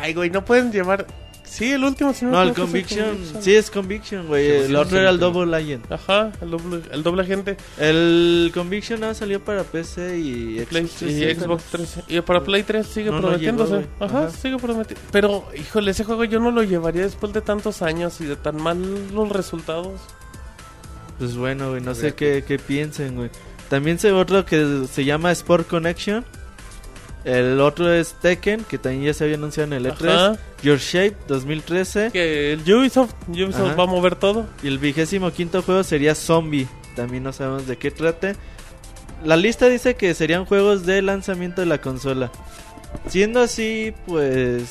Ay, 0.00 0.14
güey, 0.14 0.30
no 0.30 0.44
pueden 0.44 0.70
llevar. 0.70 1.06
Sí, 1.54 1.70
el 1.70 1.84
último. 1.84 2.12
Si 2.12 2.24
No, 2.24 2.32
me 2.32 2.42
el 2.42 2.48
es 2.48 2.54
Conviction. 2.56 3.18
Sí, 3.40 3.54
es 3.54 3.70
Conviction, 3.70 4.26
güey. 4.26 4.44
Sí, 4.44 4.64
el 4.66 4.74
otro 4.76 4.98
era 4.98 5.10
el. 5.10 5.20
Double 5.20 5.46
Legend. 5.46 5.92
Ajá, 5.92 6.32
el 6.40 6.50
doble, 6.50 6.82
el 6.90 7.02
doble 7.04 7.22
agente. 7.22 7.56
El 7.78 8.50
Conviction 8.52 8.98
nada 9.00 9.14
salió 9.14 9.42
para 9.44 9.62
PC 9.62 10.18
y 10.18 10.64
Play- 10.68 10.86
Xbox 10.88 11.02
y 11.02 11.06
360. 11.06 11.44
Xbox 11.44 11.64
3. 11.70 11.98
Y 12.08 12.20
para 12.22 12.42
Play 12.42 12.62
3 12.64 12.84
sigue 12.86 13.10
No, 13.10 13.16
no 13.16 13.22
prometiéndose. 13.22 13.72
llegó. 13.76 13.86
Ajá, 14.00 14.18
Ajá. 14.26 14.30
sigue 14.30 14.56
prometiendo. 14.56 15.00
Pero, 15.12 15.44
híjole, 15.56 15.92
ese 15.92 16.02
juego 16.04 16.24
yo 16.24 16.40
no 16.40 16.50
lo 16.50 16.62
llevaría 16.64 17.02
después 17.02 17.32
de 17.32 17.40
tantos 17.40 17.82
años 17.82 18.20
y 18.20 18.24
de 18.24 18.34
tan 18.34 18.56
malos 18.60 19.28
resultados. 19.28 20.00
Pues 21.18 21.36
bueno, 21.36 21.70
güey, 21.70 21.80
no 21.80 21.94
sé 21.94 22.14
qué, 22.14 22.42
qué 22.46 22.58
piensen, 22.58 23.14
güey. 23.14 23.30
También 23.68 23.98
sé 24.00 24.10
otro 24.12 24.44
que 24.44 24.86
se 24.90 25.04
llama 25.04 25.30
Sport 25.32 25.68
Connection. 25.68 26.24
El 27.24 27.60
otro 27.60 27.92
es 27.92 28.14
Tekken, 28.20 28.64
que 28.64 28.76
también 28.76 29.04
ya 29.04 29.14
se 29.14 29.24
había 29.24 29.36
anunciado 29.36 29.74
en 29.74 29.84
el 29.84 29.90
E3. 29.90 30.08
Ajá. 30.10 30.38
Your 30.62 30.78
Shape 30.78 31.16
2013. 31.26 32.10
Que 32.12 32.52
el 32.52 32.60
Ubisoft, 32.60 33.14
Ubisoft 33.28 33.60
Ajá. 33.68 33.74
va 33.76 33.84
a 33.84 33.86
mover 33.86 34.16
todo. 34.16 34.46
Y 34.62 34.68
el 34.68 34.78
vigésimo 34.78 35.30
quinto 35.32 35.62
juego 35.62 35.82
sería 35.84 36.14
Zombie. 36.14 36.68
También 36.96 37.22
no 37.22 37.32
sabemos 37.32 37.66
de 37.66 37.76
qué 37.78 37.90
trate. 37.90 38.36
La 39.24 39.36
lista 39.36 39.68
dice 39.68 39.94
que 39.94 40.12
serían 40.14 40.44
juegos 40.44 40.84
de 40.84 41.00
lanzamiento 41.00 41.62
de 41.62 41.66
la 41.66 41.80
consola. 41.80 42.30
Siendo 43.08 43.40
así, 43.40 43.94
pues 44.06 44.68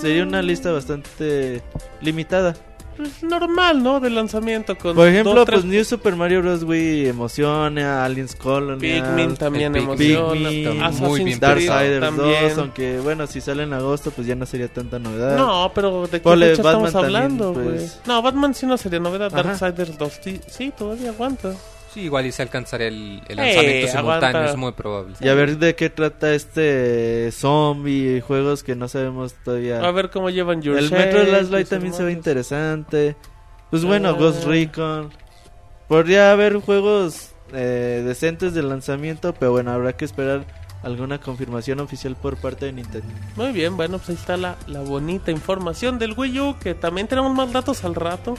sería 0.00 0.24
una 0.24 0.42
lista 0.42 0.72
bastante 0.72 1.62
limitada. 2.00 2.56
Pues 3.00 3.22
normal, 3.22 3.82
¿no? 3.82 4.00
De 4.00 4.10
lanzamiento. 4.10 4.76
Con 4.76 4.94
Por 4.94 5.08
ejemplo, 5.08 5.34
dos, 5.34 5.46
tres 5.46 5.60
pues 5.60 5.72
New 5.72 5.84
Super 5.84 6.16
Mario 6.16 6.42
Bros. 6.42 6.64
Wii 6.64 7.08
emociona, 7.08 8.04
Aliens 8.04 8.36
Colony, 8.36 8.78
Pikmin 8.80 9.36
también 9.36 9.74
el 9.74 9.82
emociona. 9.82 10.48
Pikmin, 10.50 10.82
Assassin's 10.82 11.14
bien 11.14 11.26
Creed 11.26 11.40
Darksiders 11.40 12.00
también. 12.00 12.48
2, 12.50 12.58
aunque 12.58 12.98
bueno, 13.00 13.26
si 13.26 13.40
sale 13.40 13.62
en 13.62 13.72
agosto, 13.72 14.10
pues 14.10 14.26
ya 14.26 14.34
no 14.34 14.44
sería 14.46 14.68
tanta 14.68 14.98
novedad. 14.98 15.36
No, 15.36 15.70
pero 15.74 16.02
¿de 16.06 16.20
qué 16.20 16.28
fecha 16.28 16.28
Batman 16.28 16.50
estamos 16.50 16.92
también, 16.92 17.16
hablando, 17.16 17.52
pues. 17.52 17.64
güey? 17.64 17.88
No, 18.06 18.22
Batman 18.22 18.54
sí 18.54 18.66
no 18.66 18.76
sería 18.76 19.00
novedad. 19.00 19.32
Ajá. 19.34 19.42
Darksiders 19.42 19.96
2 19.96 20.20
sí, 20.22 20.40
sí, 20.46 20.72
todavía 20.76 21.10
aguanta. 21.10 21.54
Sí, 21.92 22.02
igual 22.02 22.26
y 22.26 22.32
se 22.32 22.42
alcanzaría 22.42 22.86
el, 22.88 23.20
el 23.28 23.36
lanzamiento 23.36 23.88
simultáneo, 23.88 23.98
aguanta. 24.28 24.50
es 24.50 24.56
muy 24.56 24.72
probable. 24.72 25.14
Y 25.20 25.28
a 25.28 25.34
ver 25.34 25.58
de 25.58 25.74
qué 25.74 25.90
trata 25.90 26.32
este 26.34 27.30
zombie 27.32 28.20
juegos 28.20 28.62
que 28.62 28.76
no 28.76 28.86
sabemos 28.88 29.34
todavía. 29.44 29.80
A 29.80 29.90
ver 29.90 30.10
cómo 30.10 30.30
llevan 30.30 30.62
Your 30.62 30.78
el 30.78 30.88
Shape, 30.88 31.06
Metro 31.06 31.24
Last 31.24 31.50
Light 31.50 31.68
también 31.68 31.92
se 31.92 32.04
ve 32.04 32.12
interesante. 32.12 33.16
Pues 33.70 33.84
bueno, 33.84 34.10
Ah. 34.10 34.12
Ghost 34.12 34.44
Recon. 34.44 35.10
Podría 35.88 36.30
haber 36.30 36.56
juegos 36.60 37.30
eh, 37.52 38.02
decentes 38.06 38.54
de 38.54 38.62
lanzamiento, 38.62 39.34
pero 39.34 39.50
bueno, 39.50 39.72
habrá 39.72 39.92
que 39.96 40.04
esperar 40.04 40.44
alguna 40.84 41.18
confirmación 41.20 41.80
oficial 41.80 42.14
por 42.16 42.36
parte 42.36 42.66
de 42.66 42.72
Nintendo. 42.72 43.08
Muy 43.36 43.50
bien, 43.52 43.76
bueno, 43.76 43.98
pues 43.98 44.10
ahí 44.10 44.14
está 44.14 44.36
la, 44.36 44.56
la 44.68 44.80
bonita 44.80 45.30
información 45.32 45.98
del 45.98 46.14
Wii 46.16 46.40
U, 46.40 46.56
que 46.60 46.74
también 46.74 47.08
tenemos 47.08 47.34
más 47.34 47.52
datos 47.52 47.84
al 47.84 47.96
rato. 47.96 48.36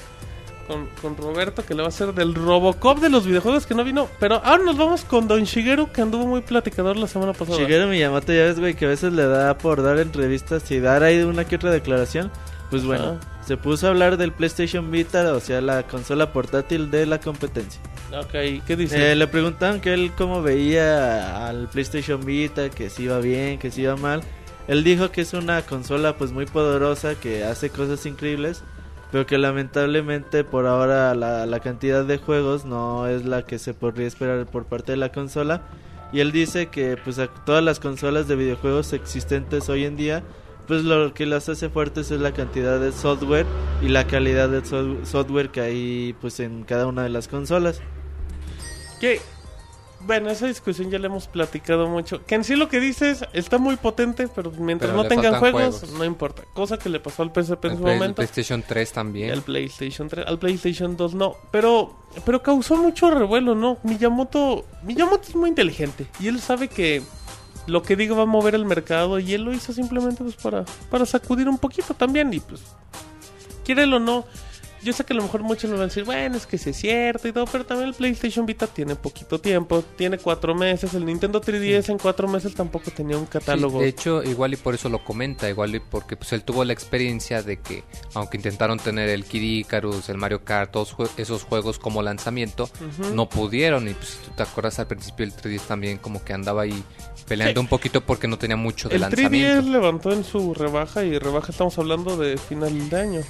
Con, 0.71 0.87
con 1.01 1.17
Roberto, 1.17 1.65
que 1.65 1.73
le 1.73 1.81
va 1.81 1.87
a 1.87 1.89
hacer 1.89 2.13
del 2.13 2.33
Robocop 2.33 2.99
de 2.99 3.09
los 3.09 3.25
videojuegos 3.25 3.65
que 3.65 3.75
no 3.75 3.83
vino. 3.83 4.07
Pero 4.21 4.35
ahora 4.43 4.63
nos 4.63 4.77
vamos 4.77 5.03
con 5.03 5.27
Don 5.27 5.43
Shigeru, 5.43 5.91
que 5.91 6.01
anduvo 6.01 6.25
muy 6.25 6.39
platicador 6.39 6.95
la 6.95 7.07
semana 7.07 7.33
pasada. 7.33 7.57
Shigeru 7.57 7.89
Miyamoto 7.89 8.31
ya 8.31 8.43
ves, 8.43 8.57
güey, 8.57 8.73
que 8.73 8.85
a 8.85 8.87
veces 8.87 9.11
le 9.11 9.25
da 9.25 9.57
por 9.57 9.83
dar 9.83 9.99
entrevistas 9.99 10.71
y 10.71 10.79
dar 10.79 11.03
ahí 11.03 11.21
una 11.23 11.43
que 11.43 11.57
otra 11.57 11.71
declaración. 11.71 12.31
Pues 12.69 12.85
bueno, 12.85 13.19
se 13.45 13.57
puso 13.57 13.87
a 13.87 13.89
hablar 13.89 14.15
del 14.15 14.31
PlayStation 14.31 14.91
Vita, 14.91 15.33
o 15.33 15.41
sea, 15.41 15.59
la 15.59 15.83
consola 15.83 16.31
portátil 16.31 16.89
de 16.89 17.05
la 17.05 17.19
competencia. 17.19 17.81
Ok, 18.17 18.63
¿qué 18.65 18.75
dice? 18.77 19.11
Eh, 19.11 19.15
le 19.17 19.27
preguntaban 19.27 19.81
que 19.81 19.93
él 19.93 20.13
cómo 20.17 20.41
veía 20.41 21.47
al 21.47 21.67
PlayStation 21.67 22.23
Vita, 22.23 22.69
que 22.69 22.89
si 22.89 23.03
iba 23.03 23.19
bien, 23.19 23.59
que 23.59 23.71
si 23.71 23.81
iba 23.81 23.97
mal. 23.97 24.21
Él 24.69 24.85
dijo 24.85 25.11
que 25.11 25.19
es 25.19 25.33
una 25.33 25.63
consola 25.63 26.15
pues 26.15 26.31
muy 26.31 26.45
poderosa, 26.45 27.15
que 27.15 27.43
hace 27.43 27.69
cosas 27.69 28.05
increíbles, 28.05 28.63
pero 29.11 29.25
que 29.25 29.37
lamentablemente 29.37 30.43
por 30.43 30.65
ahora 30.67 31.13
la, 31.15 31.45
la 31.45 31.59
cantidad 31.59 32.05
de 32.05 32.17
juegos 32.17 32.65
no 32.65 33.07
es 33.07 33.25
la 33.25 33.45
que 33.45 33.59
se 33.59 33.73
podría 33.73 34.07
esperar 34.07 34.45
por 34.45 34.65
parte 34.65 34.93
de 34.93 34.97
la 34.97 35.11
consola. 35.11 35.61
Y 36.13 36.19
él 36.19 36.31
dice 36.31 36.67
que 36.67 36.97
pues 37.01 37.19
a 37.19 37.27
todas 37.27 37.63
las 37.63 37.79
consolas 37.79 38.27
de 38.27 38.35
videojuegos 38.35 38.91
existentes 38.93 39.69
hoy 39.69 39.85
en 39.85 39.95
día, 39.95 40.23
pues 40.67 40.83
lo 40.83 41.13
que 41.13 41.25
las 41.25 41.47
hace 41.49 41.69
fuertes 41.69 42.11
es 42.11 42.19
la 42.21 42.33
cantidad 42.33 42.79
de 42.79 42.91
software 42.91 43.45
y 43.81 43.87
la 43.89 44.05
calidad 44.07 44.49
so- 44.63 45.05
software 45.05 45.49
que 45.49 45.61
hay 45.61 46.15
pues 46.21 46.39
en 46.39 46.63
cada 46.63 46.85
una 46.87 47.03
de 47.03 47.09
las 47.09 47.27
consolas. 47.27 47.81
Que, 48.99 49.19
bueno, 50.05 50.29
esa 50.29 50.47
discusión 50.47 50.89
ya 50.89 50.99
la 50.99 51.07
hemos 51.07 51.27
platicado 51.27 51.87
mucho. 51.87 52.25
Que 52.25 52.35
en 52.35 52.43
sí 52.43 52.55
lo 52.55 52.69
que 52.69 52.79
dices 52.79 53.25
está 53.33 53.57
muy 53.57 53.75
potente, 53.77 54.27
pero 54.27 54.51
mientras 54.51 54.91
Pero 54.91 55.03
no 55.03 55.07
tengan 55.09 55.39
juegos, 55.39 55.79
juegos. 55.79 55.97
no 55.97 56.05
importa. 56.05 56.43
Cosa 56.53 56.77
que 56.77 56.89
le 56.89 56.99
pasó 56.99 57.23
al 57.23 57.31
PSP 57.33 57.65
en 57.65 57.71
El 57.71 57.77
su 57.77 57.83
Play- 57.83 57.93
momento. 57.95 58.15
PlayStation 58.15 58.63
3 58.67 58.89
Y 58.89 58.93
también. 58.93 59.31
al 59.31 59.41
PlayStation 59.41 60.07
3, 60.09 60.25
al 60.27 60.39
PlayStation 60.39 60.97
2 60.97 61.13
no, 61.15 61.35
pero 61.51 61.95
pero 62.25 62.41
causó 62.43 62.75
mucho 62.77 63.09
revuelo, 63.09 63.55
¿no? 63.55 63.77
Miyamoto, 63.83 64.65
Miyamoto 64.83 65.29
es 65.29 65.35
muy 65.35 65.49
inteligente 65.49 66.07
y 66.19 66.27
él 66.27 66.41
sabe 66.41 66.67
que 66.67 67.01
lo 67.67 67.83
que 67.83 67.95
diga 67.95 68.15
va 68.15 68.23
a 68.23 68.25
mover 68.25 68.55
el 68.55 68.65
mercado 68.65 69.19
y 69.19 69.33
él 69.33 69.43
lo 69.43 69.53
hizo 69.53 69.71
simplemente 69.71 70.23
pues 70.23 70.35
para 70.35 70.65
para 70.89 71.05
sacudir 71.05 71.47
un 71.47 71.57
poquito 71.57 71.93
también 71.93 72.33
y 72.33 72.39
pues 72.39 72.61
quiérelo 73.63 73.97
o 73.97 73.99
no. 73.99 74.25
Yo 74.83 74.93
sé 74.93 75.03
que 75.03 75.13
a 75.13 75.15
lo 75.15 75.21
mejor 75.21 75.43
muchos 75.43 75.65
me 75.69 75.75
van 75.77 75.83
a 75.83 75.87
decir, 75.87 76.03
bueno, 76.03 76.37
es 76.37 76.47
que 76.47 76.57
sí 76.57 76.71
es 76.71 76.77
cierto 76.77 77.27
y 77.27 77.31
todo, 77.31 77.45
pero 77.45 77.65
también 77.65 77.89
el 77.89 77.93
PlayStation 77.95 78.45
Vita 78.47 78.65
tiene 78.65 78.95
poquito 78.95 79.39
tiempo, 79.39 79.83
tiene 79.95 80.17
cuatro 80.17 80.55
meses, 80.55 80.93
el 80.95 81.05
Nintendo 81.05 81.39
3DS 81.39 81.89
en 81.89 81.99
cuatro 81.99 82.27
meses 82.27 82.55
tampoco 82.55 82.89
tenía 82.89 83.15
un 83.17 83.25
Sí, 83.25 83.31
catálogo. 83.33 83.79
de 83.79 83.87
hecho, 83.87 84.23
igual 84.23 84.53
y 84.53 84.57
por 84.57 84.73
eso 84.73 84.89
lo 84.89 85.03
comenta, 85.03 85.47
igual 85.49 85.75
y 85.75 85.79
porque 85.79 86.17
pues 86.17 86.33
él 86.33 86.43
tuvo 86.43 86.63
la 86.65 86.73
experiencia 86.73 87.43
de 87.43 87.57
que, 87.59 87.83
aunque 88.15 88.37
intentaron 88.37 88.79
tener 88.79 89.09
el 89.09 89.23
Kid 89.25 89.41
Icarus, 89.59 90.09
el 90.09 90.17
Mario 90.17 90.43
Kart, 90.43 90.71
todos 90.71 90.95
jue- 90.95 91.09
esos 91.17 91.43
juegos 91.43 91.77
como 91.77 92.01
lanzamiento, 92.01 92.69
no 93.13 93.29
pudieron. 93.29 93.87
Y 93.87 93.93
pues 93.93 94.09
si 94.09 94.17
tú 94.25 94.31
te 94.35 94.41
acuerdas 94.43 94.79
al 94.79 94.87
principio 94.87 95.25
el 95.25 95.33
3DS 95.33 95.67
también 95.67 95.97
como 95.99 96.23
que 96.23 96.33
andaba 96.33 96.63
ahí 96.63 96.83
peleando 97.27 97.59
Sí. 97.61 97.63
un 97.63 97.67
poquito 97.69 98.01
porque 98.01 98.27
no 98.27 98.37
tenía 98.39 98.55
mucho 98.57 98.89
de 98.89 98.95
el 98.95 99.03
3DS 99.03 99.11
lanzamiento. 99.21 99.69
levantó 99.71 100.11
en 100.11 100.23
su 100.23 100.53
rebaja 100.55 101.03
y 101.05 101.19
rebaja 101.19 101.51
estamos 101.51 101.77
hablando 101.77 102.17
de 102.17 102.37
final 102.37 102.89
de 102.89 102.99
año. 102.99 103.21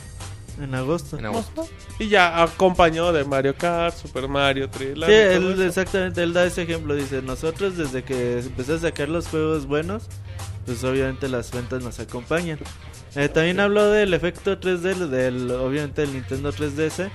En 0.61 0.75
agosto. 0.75 1.17
En 1.17 1.25
agosto. 1.25 1.67
Y 1.99 2.07
ya 2.07 2.41
acompañó 2.41 3.11
de 3.11 3.23
Mario 3.23 3.55
Kart, 3.55 3.95
Super 3.95 4.27
Mario 4.27 4.69
3. 4.69 4.93
Sí, 4.95 5.11
él, 5.11 5.61
exactamente, 5.61 6.21
él 6.21 6.33
da 6.33 6.45
ese 6.45 6.63
ejemplo, 6.63 6.95
dice, 6.95 7.21
nosotros 7.21 7.77
desde 7.77 8.03
que 8.03 8.39
empecé 8.39 8.73
a 8.73 8.79
sacar 8.79 9.09
los 9.09 9.27
juegos 9.27 9.65
buenos, 9.65 10.03
pues 10.65 10.83
obviamente 10.83 11.27
las 11.27 11.51
ventas 11.51 11.83
nos 11.83 11.99
acompañan. 11.99 12.59
Eh, 13.15 13.27
también 13.27 13.59
habló 13.59 13.87
del 13.87 14.13
efecto 14.13 14.59
3D, 14.59 15.07
del, 15.07 15.51
obviamente 15.51 16.01
del 16.01 16.13
Nintendo 16.13 16.53
3DS. 16.53 17.09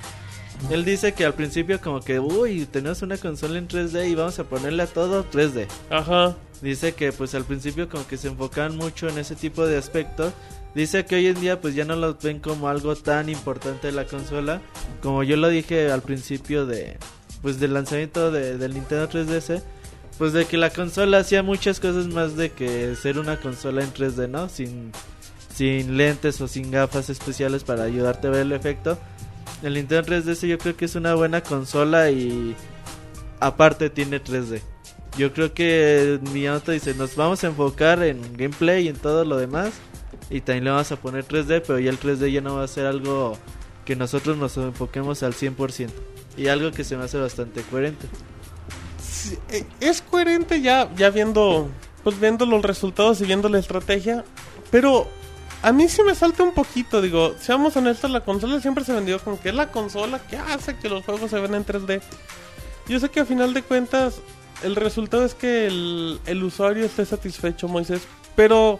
Él 0.71 0.85
dice 0.85 1.13
que 1.13 1.25
al 1.25 1.35
principio 1.35 1.81
como 1.81 2.01
que, 2.01 2.19
uy, 2.19 2.67
tenemos 2.67 3.03
una 3.03 3.17
consola 3.19 3.59
en 3.59 3.69
3D 3.69 4.09
y 4.09 4.15
vamos 4.15 4.39
a 4.39 4.45
ponerle 4.45 4.83
a 4.83 4.87
todo 4.87 5.25
3D. 5.31 5.67
Ajá. 5.91 6.37
Dice 6.63 6.95
que 6.95 7.13
pues 7.13 7.35
al 7.35 7.45
principio 7.45 7.89
como 7.89 8.07
que 8.07 8.17
se 8.17 8.29
enfocan 8.29 8.77
mucho 8.77 9.09
en 9.09 9.19
ese 9.19 9.35
tipo 9.35 9.67
de 9.67 9.77
aspectos. 9.77 10.33
Dice 10.75 11.07
que 11.07 11.17
hoy 11.17 11.27
en 11.29 11.41
día 11.41 11.61
pues 11.61 11.75
ya 11.75 11.85
no 11.85 11.97
los 11.97 12.21
ven 12.21 12.39
como 12.39 12.69
algo 12.69 12.95
tan 12.97 13.29
importante 13.29 13.87
de 13.87 13.93
la 13.93 14.05
consola. 14.05 14.61
Como 15.03 15.23
yo 15.23 15.37
lo 15.37 15.49
dije 15.49 15.91
al 15.91 16.03
principio 16.03 16.67
de 16.67 16.99
pues 17.43 17.61
del 17.61 17.75
lanzamiento 17.75 18.31
de, 18.31 18.59
del 18.59 18.75
Nintendo 18.75 19.09
3DS. 19.09 19.63
Pues 20.19 20.33
de 20.33 20.47
que 20.47 20.57
la 20.57 20.71
consola 20.71 21.19
hacía 21.19 21.43
muchas 21.43 21.79
cosas 21.79 22.07
más 22.07 22.37
de 22.37 22.51
que 22.51 22.95
ser 22.97 23.19
una 23.19 23.39
consola 23.39 23.83
en 23.83 23.93
3D, 23.93 24.29
¿no? 24.29 24.49
Sin, 24.49 24.93
sin 25.55 25.97
lentes 25.97 26.41
o 26.41 26.49
sin 26.49 26.71
gafas 26.71 27.11
especiales 27.11 27.65
para 27.65 27.85
ayudarte 27.85 28.29
a 28.29 28.31
ver 28.31 28.43
el 28.43 28.53
efecto. 28.53 28.99
El 29.63 29.75
Nintendo 29.75 30.11
3DS 30.11 30.47
yo 30.47 30.59
creo 30.59 30.77
que 30.77 30.87
es 30.87 30.95
una 30.95 31.15
buena 31.15 31.43
consola 31.43 32.11
y 32.11 32.55
aparte 33.41 33.91
tiene 33.91 34.23
3D. 34.23 34.61
Yo 35.19 35.33
creo 35.33 35.55
que 35.55 36.19
Miyamoto 36.33 36.73
dice, 36.73 36.95
nos 36.95 37.17
vamos 37.17 37.43
a 37.43 37.47
enfocar 37.47 38.03
en 38.03 38.21
gameplay 38.37 38.85
y 38.85 38.89
en 38.89 38.97
todo 38.97 39.25
lo 39.25 39.39
demás. 39.39 39.73
Y 40.31 40.41
también 40.41 40.65
le 40.65 40.71
vamos 40.71 40.91
a 40.93 40.97
poner 40.97 41.27
3D, 41.27 41.63
pero 41.67 41.79
ya 41.79 41.91
el 41.91 42.01
3D 42.01 42.33
ya 42.33 42.41
no 42.41 42.57
va 42.57 42.65
a 42.65 42.69
ser 42.69 42.87
algo 42.87 43.39
que 43.85 43.97
nosotros 43.97 44.37
nos 44.37 44.57
enfoquemos 44.57 45.23
al 45.23 45.35
100%. 45.35 45.91
Y 46.37 46.49
algo 46.49 46.71
que 46.73 46.85
se 46.85 46.97
me 46.97 47.05
hace 47.05 47.19
bastante 47.19 47.63
coherente. 47.63 48.09
Sí, 49.01 49.39
eh, 49.51 49.65
es 49.81 50.03
coherente 50.03 50.61
ya, 50.61 50.93
ya 50.97 51.11
viendo, 51.11 51.71
pues 52.03 52.21
viendo 52.21 52.45
los 52.45 52.63
resultados 52.63 53.21
y 53.21 53.25
viendo 53.25 53.49
la 53.49 53.59
estrategia. 53.59 54.25
Pero 54.71 55.09
a 55.63 55.73
mí 55.73 55.89
sí 55.89 56.03
me 56.03 56.15
salta 56.15 56.43
un 56.43 56.53
poquito, 56.53 57.01
digo, 57.01 57.35
seamos 57.41 57.77
honestos, 57.77 58.11
la 58.11 58.21
consola 58.21 58.61
siempre 58.61 58.85
se 58.85 58.93
vendió 58.93 59.19
como 59.21 59.41
que 59.41 59.49
es 59.49 59.55
la 59.55 59.71
consola 59.71 60.19
que 60.19 60.37
hace 60.37 60.77
que 60.77 60.89
los 60.89 61.05
juegos 61.05 61.31
se 61.31 61.41
ven 61.41 61.55
en 61.55 61.65
3D. 61.65 62.03
Yo 62.89 63.01
sé 63.01 63.09
que 63.09 63.21
a 63.21 63.25
final 63.25 63.55
de 63.55 63.63
cuentas 63.63 64.21
el 64.63 64.77
resultado 64.77 65.25
es 65.25 65.35
que 65.35 65.67
el, 65.67 66.21
el 66.27 66.43
usuario 66.45 66.85
esté 66.85 67.05
satisfecho, 67.05 67.69
Moisés. 67.69 68.03
Pero, 68.35 68.79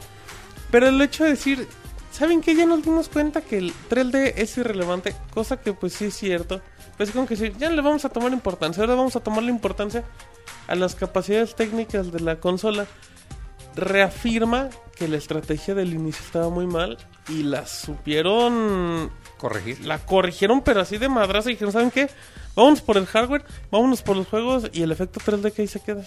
pero 0.71 0.89
el 0.89 1.01
hecho 1.01 1.25
de 1.25 1.31
decir, 1.31 1.69
¿saben 2.11 2.41
qué? 2.41 2.55
Ya 2.55 2.67
nos 2.67 2.83
dimos 2.83 3.09
cuenta 3.09 3.41
que 3.41 3.59
el 3.59 3.73
3D 3.91 4.35
es 4.37 4.57
irrelevante, 4.59 5.15
cosa 5.33 5.61
que 5.61 5.73
pues 5.73 5.93
sí 5.95 6.07
es 6.07 6.15
cierto. 6.17 6.61
Pues 6.97 7.11
como 7.11 7.27
que 7.27 7.37
decir, 7.37 7.57
ya 7.59 7.69
no 7.69 7.77
le 7.77 7.83
vamos 7.83 8.05
a 8.05 8.09
tomar 8.09 8.33
importancia, 8.33 8.83
ahora 8.83 8.95
vamos 8.95 9.17
a 9.17 9.21
tomar 9.21 9.43
la 9.43 9.51
importancia 9.51 10.05
a 10.67 10.75
las 10.75 10.95
capacidades 10.95 11.55
técnicas 11.55 12.11
de 12.13 12.21
la 12.21 12.41
consola. 12.41 12.87
reafirma 13.75 14.71
que 14.97 15.07
la 15.07 15.19
estrategia 15.19 15.75
del 15.75 15.93
inicio 15.93 16.25
estaba 16.25 16.49
muy 16.49 16.67
mal 16.67 16.97
y 17.29 17.43
la 17.43 17.67
supieron 17.67 19.11
Corregir. 19.37 19.85
la 19.85 19.99
corrigieron, 19.99 20.63
pero 20.63 20.81
así 20.81 20.97
de 20.97 21.11
madrazo. 21.11 21.51
Y 21.51 21.53
dijeron, 21.53 21.73
¿saben 21.73 21.91
qué? 21.91 22.09
Vámonos 22.57 22.81
por 22.81 22.97
el 22.97 23.07
hardware, 23.07 23.45
vámonos 23.71 24.03
por 24.03 24.17
los 24.17 24.27
juegos 24.27 24.71
y 24.73 24.83
el 24.83 24.91
efecto 24.91 25.21
3D 25.21 25.53
que 25.53 25.63
ahí 25.63 25.69
se 25.69 25.81
queda. 25.81 26.03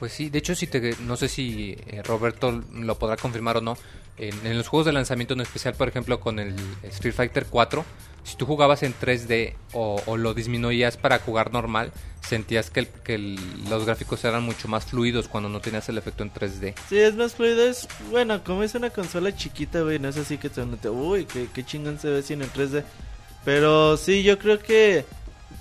Pues 0.00 0.12
sí, 0.12 0.28
de 0.28 0.38
hecho, 0.40 0.54
si 0.56 0.66
te, 0.66 0.96
no 1.00 1.16
sé 1.16 1.28
si 1.28 1.76
eh, 1.86 2.02
Roberto 2.02 2.62
lo 2.72 2.98
podrá 2.98 3.16
confirmar 3.16 3.56
o 3.58 3.60
no. 3.60 3.78
En, 4.18 4.34
en 4.46 4.58
los 4.58 4.68
juegos 4.68 4.84
de 4.86 4.92
lanzamiento, 4.92 5.32
en 5.34 5.40
especial, 5.40 5.74
por 5.74 5.88
ejemplo, 5.88 6.20
con 6.20 6.38
el 6.38 6.54
Street 6.82 7.14
Fighter 7.14 7.46
4, 7.48 7.84
si 8.24 8.36
tú 8.36 8.44
jugabas 8.46 8.82
en 8.82 8.94
3D 8.94 9.54
o, 9.72 10.00
o 10.04 10.16
lo 10.18 10.34
disminuías 10.34 10.96
para 10.98 11.18
jugar 11.18 11.50
normal, 11.52 11.92
sentías 12.20 12.68
que, 12.70 12.80
el- 12.80 12.88
que 12.88 13.14
el- 13.14 13.38
los 13.70 13.86
gráficos 13.86 14.22
eran 14.24 14.42
mucho 14.42 14.68
más 14.68 14.84
fluidos 14.84 15.28
cuando 15.28 15.48
no 15.48 15.60
tenías 15.60 15.88
el 15.88 15.96
efecto 15.98 16.22
en 16.24 16.30
3D. 16.32 16.74
Sí, 16.88 16.98
es 16.98 17.14
más 17.14 17.34
fluido. 17.34 17.64
Es, 17.66 17.88
bueno, 18.10 18.44
como 18.44 18.62
es 18.64 18.74
una 18.74 18.90
consola 18.90 19.34
chiquita, 19.34 19.80
güey, 19.80 19.98
no 19.98 20.08
es 20.08 20.16
así 20.18 20.36
que 20.36 20.50
te 20.50 20.60
uy, 20.90 21.24
qué, 21.24 21.48
qué 21.54 21.64
chingón 21.64 21.98
se 21.98 22.10
ve 22.10 22.22
sin 22.22 22.42
el 22.42 22.52
3D. 22.52 22.84
Pero 23.44 23.96
sí, 23.96 24.22
yo 24.22 24.38
creo 24.38 24.58
que 24.58 25.04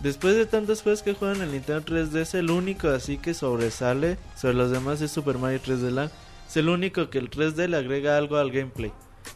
después 0.01 0.35
de 0.35 0.45
tantos 0.45 0.81
juegos 0.81 1.03
que 1.03 1.13
juegan 1.13 1.37
en 1.37 1.43
el 1.43 1.51
Nintendo 1.51 1.83
3D, 1.83 2.21
es 2.21 2.33
el 2.33 2.51
único 2.51 2.89
así 2.89 3.17
que 3.17 3.33
sobresale 3.33 4.17
sobre 4.37 4.55
los 4.55 4.71
demás 4.71 5.01
es 5.01 5.11
Super 5.11 5.37
Mario 5.37 5.61
3D 5.61 5.89
Land. 5.89 6.11
Es 6.47 6.57
el 6.57 6.69
único 6.69 7.09
que 7.09 7.17
el 7.17 7.29
3D 7.29 7.67
le 7.67 7.77
agrega 7.77 8.17
algo 8.17 8.37
al 8.37 8.51
gameplay. 8.51 8.91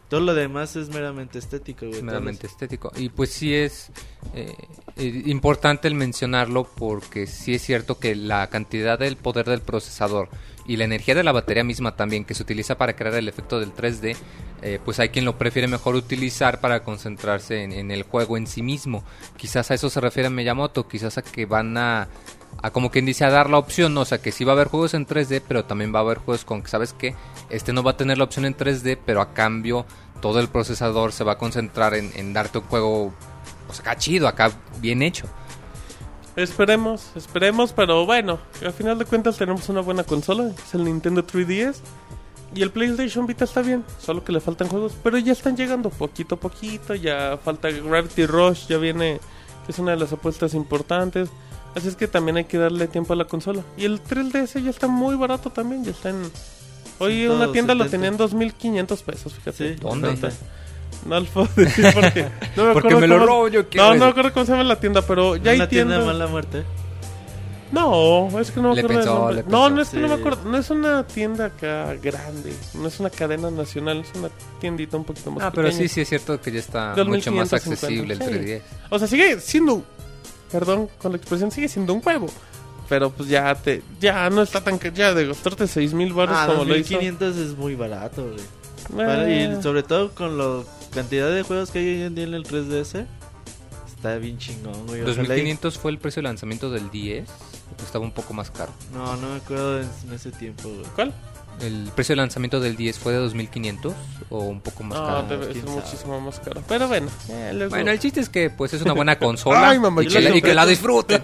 Todo 0.10 0.20
lo 0.20 0.34
demás 0.34 0.76
es 0.76 0.90
meramente 0.90 1.40
estético, 1.40 1.88
güey. 1.88 2.02
Meramente 2.02 2.48
estético. 2.48 2.92
Y 2.96 3.10
pues 3.10 3.32
sí 3.32 3.54
es 3.54 3.92
eh, 4.34 4.54
eh, 4.98 5.24
importante 5.26 5.88
el 5.88 5.96
mencionarlo 5.96 6.64
porque 6.64 7.26
sí 7.26 7.56
es 7.56 7.62
cierto 7.64 7.98
que 7.98 8.16
la 8.16 8.48
cantidad 8.48 9.00
del 9.00 9.18
poder 9.18 9.46
del 9.46 9.62
procesador 9.62 10.30
y 10.68 10.78
la 10.78 10.86
energía 10.86 11.16
de 11.16 11.24
la 11.24 11.32
batería 11.32 11.64
misma 11.64 11.96
también 11.96 12.26
que 12.26 12.34
se 12.34 12.44
utiliza 12.44 12.78
para 12.78 12.96
crear 12.96 13.16
el 13.16 13.28
efecto 13.28 13.60
del 13.60 13.74
3D, 13.74 14.16
eh, 14.62 14.80
pues 14.84 15.00
hay 15.00 15.10
quien 15.10 15.26
lo 15.26 15.38
prefiere 15.38 15.68
mejor 15.68 15.96
utilizar 15.96 16.60
para 16.60 16.82
concentrarse 16.82 17.64
en, 17.64 17.92
el 17.92 18.04
juego 18.04 18.38
en 18.38 18.48
sí 18.48 18.62
mismo. 18.62 19.04
Quizás 19.38 19.70
a 19.72 19.76
eso 19.76 19.90
se 19.90 20.02
refiere 20.02 20.30
Miyamoto, 20.30 20.88
quizás 20.88 21.18
a 21.18 21.22
que 21.22 21.46
van 21.46 21.78
a, 21.78 22.08
a 22.62 22.72
como 22.72 22.90
quien 22.90 23.06
dice 23.06 23.26
a 23.26 23.30
dar 23.30 23.50
la 23.50 23.58
opción, 23.58 23.94
¿no? 23.94 24.02
o 24.02 24.06
sea 24.06 24.18
que 24.20 24.32
sí 24.32 24.44
va 24.44 24.54
a 24.54 24.56
haber 24.56 24.68
juegos 24.68 24.94
en 24.94 25.06
3D, 25.06 25.42
pero 25.48 25.66
también 25.66 25.94
va 25.94 26.00
a 26.00 26.04
haber 26.04 26.18
juegos 26.18 26.46
con 26.46 26.62
que, 26.62 26.70
¿sabes 26.70 26.94
qué? 26.94 27.16
Este 27.50 27.74
no 27.74 27.84
va 27.84 27.92
a 27.92 27.98
tener 27.98 28.18
la 28.18 28.24
opción 28.24 28.46
en 28.46 28.58
3D, 28.58 28.98
pero 29.06 29.22
a 29.22 29.34
cambio 29.34 29.86
todo 30.22 30.40
el 30.40 30.48
procesador 30.48 31.12
se 31.12 31.24
va 31.24 31.34
a 31.34 31.38
concentrar 31.38 31.94
en, 31.94 32.12
en 32.16 32.34
darte 32.34 32.58
un 32.58 32.64
juego, 32.66 33.14
pues 33.68 33.82
acá 33.82 33.98
chido, 33.98 34.28
acá 34.28 34.52
bien 34.80 35.04
hecho. 35.04 35.28
Esperemos, 36.36 37.12
esperemos, 37.16 37.72
pero 37.72 38.06
bueno, 38.06 38.40
al 38.64 38.74
final 38.74 38.98
de 39.00 39.06
cuentas 39.06 39.38
tenemos 39.38 39.70
una 39.70 39.82
buena 39.82 40.04
consola, 40.04 40.48
es 40.48 40.74
el 40.74 40.84
Nintendo 40.84 41.26
3DS. 41.26 41.78
Y 42.54 42.62
el 42.62 42.72
PlayStation 42.72 43.26
Vita 43.26 43.44
está 43.44 43.62
bien, 43.62 43.84
solo 44.00 44.24
que 44.24 44.32
le 44.32 44.40
faltan 44.40 44.70
juegos, 44.70 44.94
pero 45.04 45.18
ya 45.18 45.34
están 45.34 45.58
llegando 45.58 45.90
poquito 45.90 46.36
a 46.36 46.40
poquito, 46.40 46.96
ya 46.96 47.38
falta 47.44 47.70
Gravity 47.70 48.26
Rush, 48.26 48.68
ya 48.68 48.78
viene, 48.78 49.20
que 49.66 49.72
es 49.72 49.80
una 49.80 49.92
de 49.92 49.98
las 49.98 50.14
apuestas 50.14 50.54
importantes. 50.54 51.30
Así 51.76 51.90
es 51.90 51.98
que 51.98 52.08
también 52.08 52.38
hay 52.38 52.46
que 52.46 52.58
darle 52.58 52.88
tiempo 52.88 53.12
a 53.12 53.18
la 53.18 53.26
consola. 53.26 53.64
Y 53.78 53.84
el 53.84 54.02
3DS 54.02 54.64
ya 54.64 54.70
está 54.70 54.88
muy 54.88 55.16
barato 55.16 55.50
también, 55.50 55.84
ya 55.84 55.92
está 55.92 56.10
en... 56.10 56.32
Hoy 57.00 57.24
en 57.24 57.32
una 57.32 57.52
tienda 57.52 57.76
lo 57.76 57.84
170. 57.90 57.90
tenían 57.90 58.88
2.500 58.88 59.04
pesos, 59.04 59.34
fíjate. 59.34 59.74
Sí, 59.74 59.80
¿Dónde? 59.82 60.08
Ahorita. 60.08 60.30
No 61.06 61.20
lo 61.20 61.26
puedo 61.28 61.48
decir 61.56 61.86
porque... 61.94 62.28
No 62.56 62.66
me 62.66 62.74
Porque 62.74 62.88
acuerdo 62.88 63.00
me 63.00 63.08
lo 63.08 63.16
cómo- 63.16 63.26
robo, 63.28 63.48
yo 63.48 63.62
No, 63.76 63.94
no 63.94 64.06
me 64.06 64.12
acuerdo 64.12 64.34
cómo 64.34 64.46
se 64.46 64.52
llama 64.54 64.64
la 64.64 64.80
tienda, 64.80 65.02
pero 65.04 65.36
ya 65.36 65.52
hay 65.52 65.58
una 65.58 65.70
tienda 65.70 65.94
de 65.96 66.00
tiendas... 66.02 66.16
mala 66.20 66.28
muerte. 66.32 66.64
No, 67.72 68.30
es 68.40 68.52
que 68.52 68.62
no 68.62 68.70
me 68.70 68.76
Le 68.76 68.82
acuerdo 68.82 69.00
pensó, 69.00 69.32
le 69.32 69.44
No, 69.44 69.44
pensó. 69.44 69.70
no 69.72 69.82
es 69.82 69.90
que 69.90 69.98
no 69.98 70.08
me 70.08 70.16
Sí. 70.16 70.20
acuerdo. 70.22 70.50
No 70.50 70.58
es 70.58 70.70
una 70.70 71.08
tienda 71.08 71.46
acá 71.46 71.94
grande. 71.96 72.54
No 72.76 72.88
es 72.88 73.00
una 73.00 73.10
cadena 73.10 73.50
nacional. 73.52 74.00
Es 74.02 74.18
una 74.18 74.30
tiendita 74.62 74.96
un 74.98 75.04
poquito 75.04 75.32
más 75.32 75.44
Ah, 75.44 75.52
pero 75.54 75.72
sí, 75.72 75.88
sí 75.88 76.02
es 76.02 76.08
cierto 76.10 76.40
que 76.40 76.52
ya 76.52 76.60
está 76.60 76.94
2550, 76.96 77.08
mucho 77.08 77.32
más 77.32 77.54
accesible 77.54 78.14
el 78.14 78.20
sí. 78.22 78.26
3DS. 78.26 78.62
O 78.92 79.00
sea, 79.00 79.08
sigue 79.08 79.40
siendo... 79.42 79.84
Perdón 80.52 80.88
con 81.00 81.12
la 81.12 81.18
expresión. 81.18 81.52
Sigue 81.52 81.68
siendo 81.68 81.94
un 81.94 82.02
huevo. 82.06 82.28
Pero 82.88 83.10
pues 83.10 83.28
ya 83.28 83.54
te... 83.56 83.82
Ya 84.00 84.30
no 84.30 84.44
está 84.44 84.62
tan... 84.64 84.78
que 84.80 84.92
Ya 84.94 85.14
de 85.14 85.28
gastarte 85.28 85.68
6 85.68 85.94
mil 85.96 86.14
baros 86.14 86.38
Ah, 86.40 86.46
como 86.48 86.64
lo 86.66 86.76
hizo. 86.78 86.94
2500 86.94 87.36
es 87.36 87.58
muy 87.58 87.76
barato, 87.76 88.24
güey. 88.26 88.38
Para- 88.96 89.30
y 89.30 89.62
sobre 89.62 89.84
todo 89.84 90.12
con 90.14 90.38
la 90.38 90.64
cantidad 90.94 91.30
de 91.32 91.44
juegos 91.44 91.72
que 91.72 91.80
hay 91.80 91.88
hoy 91.96 92.02
en 92.04 92.16
día 92.16 92.24
en 92.26 92.34
el 92.34 92.44
3DS, 92.46 93.06
está 93.88 94.16
bien 94.18 94.38
chingón, 94.38 94.86
güey. 94.88 95.02
Ojalá 95.02 95.14
y- 95.14 95.28
2500 95.28 95.78
fue 95.78 95.92
el 95.92 95.98
precio 95.98 96.22
de 96.22 96.28
lanzamiento 96.30 96.70
del 96.70 96.90
10, 96.92 97.26
que 97.78 97.84
estaba 97.84 98.06
un 98.06 98.12
poco 98.12 98.34
más 98.34 98.52
caro. 98.52 98.72
No, 98.94 99.16
no 99.18 99.30
me 99.30 99.36
acuerdo 99.38 99.82
en, 99.82 99.90
en 100.08 100.14
ese 100.14 100.32
tiempo, 100.32 100.70
güey. 100.70 100.84
¿Cuál? 100.96 101.14
¿El 101.62 101.90
precio 101.96 102.12
de 102.14 102.18
lanzamiento 102.18 102.60
del 102.60 102.76
10 102.76 103.00
fue 103.00 103.14
de 103.14 103.20
2500 103.20 103.94
o 104.30 104.40
un 104.40 104.60
poco 104.60 104.84
más 104.84 105.00
No, 105.00 105.06
caro? 105.06 105.28
sabe. 105.30 105.54
muchísimo 105.64 106.20
más 106.20 106.38
caro. 106.42 106.62
Pero 106.68 106.90
bueno. 106.90 107.08
eh, 107.30 107.52
luego- 107.54 107.70
Bueno, 107.70 107.92
el 107.92 108.00
chiste 108.00 108.20
es 108.20 108.28
que 108.28 108.50
pues 108.50 108.74
es 108.74 108.82
una 108.82 108.92
buena 108.92 109.18
consola 109.20 109.70
Ay, 109.70 109.80
mamá, 109.80 110.04
y, 110.04 110.08
que 110.08 110.20
la, 110.20 110.36
y 110.36 110.42
que 110.42 110.54
la 110.54 110.66
disfruten. 110.66 111.24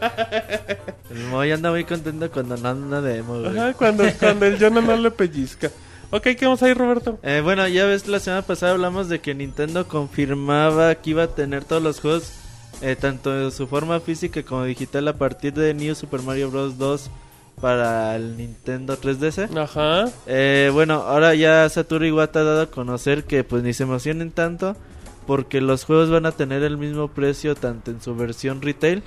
El 1.10 1.26
Moy 1.26 1.52
anda 1.52 1.70
muy 1.72 1.84
contento 1.84 2.32
cuando 2.32 2.56
no 2.56 2.70
anda 2.70 3.02
demo, 3.02 3.40
güey. 3.42 3.58
Ajá, 3.58 3.74
cuando, 3.74 4.06
cuando 4.20 4.46
el 4.46 4.58
Jonah 4.58 4.80
no 4.80 4.96
le 4.96 5.12
pellizca. 5.12 5.70
Ok, 6.14 6.24
¿qué 6.38 6.46
vamos 6.46 6.62
a 6.62 6.70
ir, 6.70 6.78
Roberto? 6.78 7.20
Eh, 7.24 7.40
bueno, 7.42 7.66
ya 7.70 7.86
ves, 7.86 8.08
la 8.08 8.20
semana 8.20 8.42
pasada 8.42 8.74
hablamos 8.74 9.08
de 9.08 9.20
que 9.20 9.34
Nintendo 9.34 9.88
confirmaba 9.88 10.94
que 10.96 11.12
iba 11.12 11.24
a 11.24 11.28
tener 11.28 11.64
todos 11.64 11.82
los 11.82 12.02
juegos, 12.02 12.34
eh, 12.82 12.98
tanto 12.98 13.44
en 13.44 13.52
su 13.52 13.66
forma 13.68 14.00
física 14.02 14.44
como 14.44 14.66
digital, 14.66 15.08
a 15.08 15.14
partir 15.14 15.54
de 15.54 15.74
New 15.74 15.96
Super 15.96 16.22
Mario 16.22 16.52
Bros. 16.52 16.78
2 16.78 17.10
para 17.62 18.14
el 18.18 18.36
Nintendo 18.36 18.98
3DS. 18.98 19.50
Ajá. 19.58 20.06
Eh, 20.28 20.70
bueno, 20.74 20.96
ahora 20.96 21.34
ya 21.34 21.70
Satoru 21.70 22.06
Iwata 22.06 22.40
ha 22.40 22.44
dado 22.44 22.62
a 22.64 22.72
conocer 22.72 23.24
que 23.24 23.44
pues 23.46 23.64
ni 23.64 23.74
se 23.74 23.84
emocionen 23.84 24.32
tanto 24.32 24.76
porque 25.28 25.62
los 25.62 25.86
juegos 25.86 26.10
van 26.10 26.26
a 26.26 26.32
tener 26.32 26.64
el 26.64 26.78
mismo 26.78 27.08
precio 27.08 27.56
tanto 27.56 27.92
en 27.92 28.02
su 28.02 28.16
versión 28.16 28.62
retail 28.62 29.04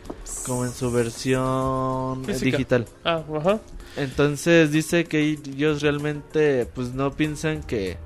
como 0.47 0.65
en 0.65 0.73
su 0.73 0.91
versión 0.91 2.25
Física. 2.25 2.45
digital. 2.57 2.87
Ah, 3.05 3.23
ajá. 3.37 3.59
Entonces 3.97 4.73
dice 4.73 5.05
que 5.05 5.21
ellos 5.21 5.81
realmente 5.81 6.67
pues 6.75 6.95
no 6.95 7.13
piensan 7.13 7.63
que, 7.63 7.97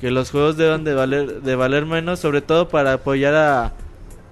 que 0.00 0.10
los 0.10 0.30
juegos 0.30 0.56
deban 0.56 0.84
de 0.84 0.94
valer 0.94 1.42
de 1.42 1.56
valer 1.56 1.86
menos, 1.86 2.20
sobre 2.20 2.40
todo 2.40 2.68
para 2.68 2.92
apoyar 2.92 3.34
a, 3.34 3.74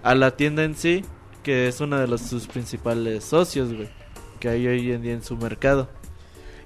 a 0.02 0.14
la 0.14 0.36
tienda 0.36 0.62
en 0.62 0.76
sí, 0.76 1.04
que 1.42 1.66
es 1.66 1.80
uno 1.80 1.98
de 1.98 2.06
los 2.06 2.20
sus 2.20 2.46
principales 2.46 3.24
socios, 3.24 3.72
güey, 3.72 3.88
que 4.38 4.48
hay 4.48 4.66
hoy 4.66 4.92
en 4.92 5.02
día 5.02 5.12
en 5.12 5.24
su 5.24 5.36
mercado. 5.36 5.88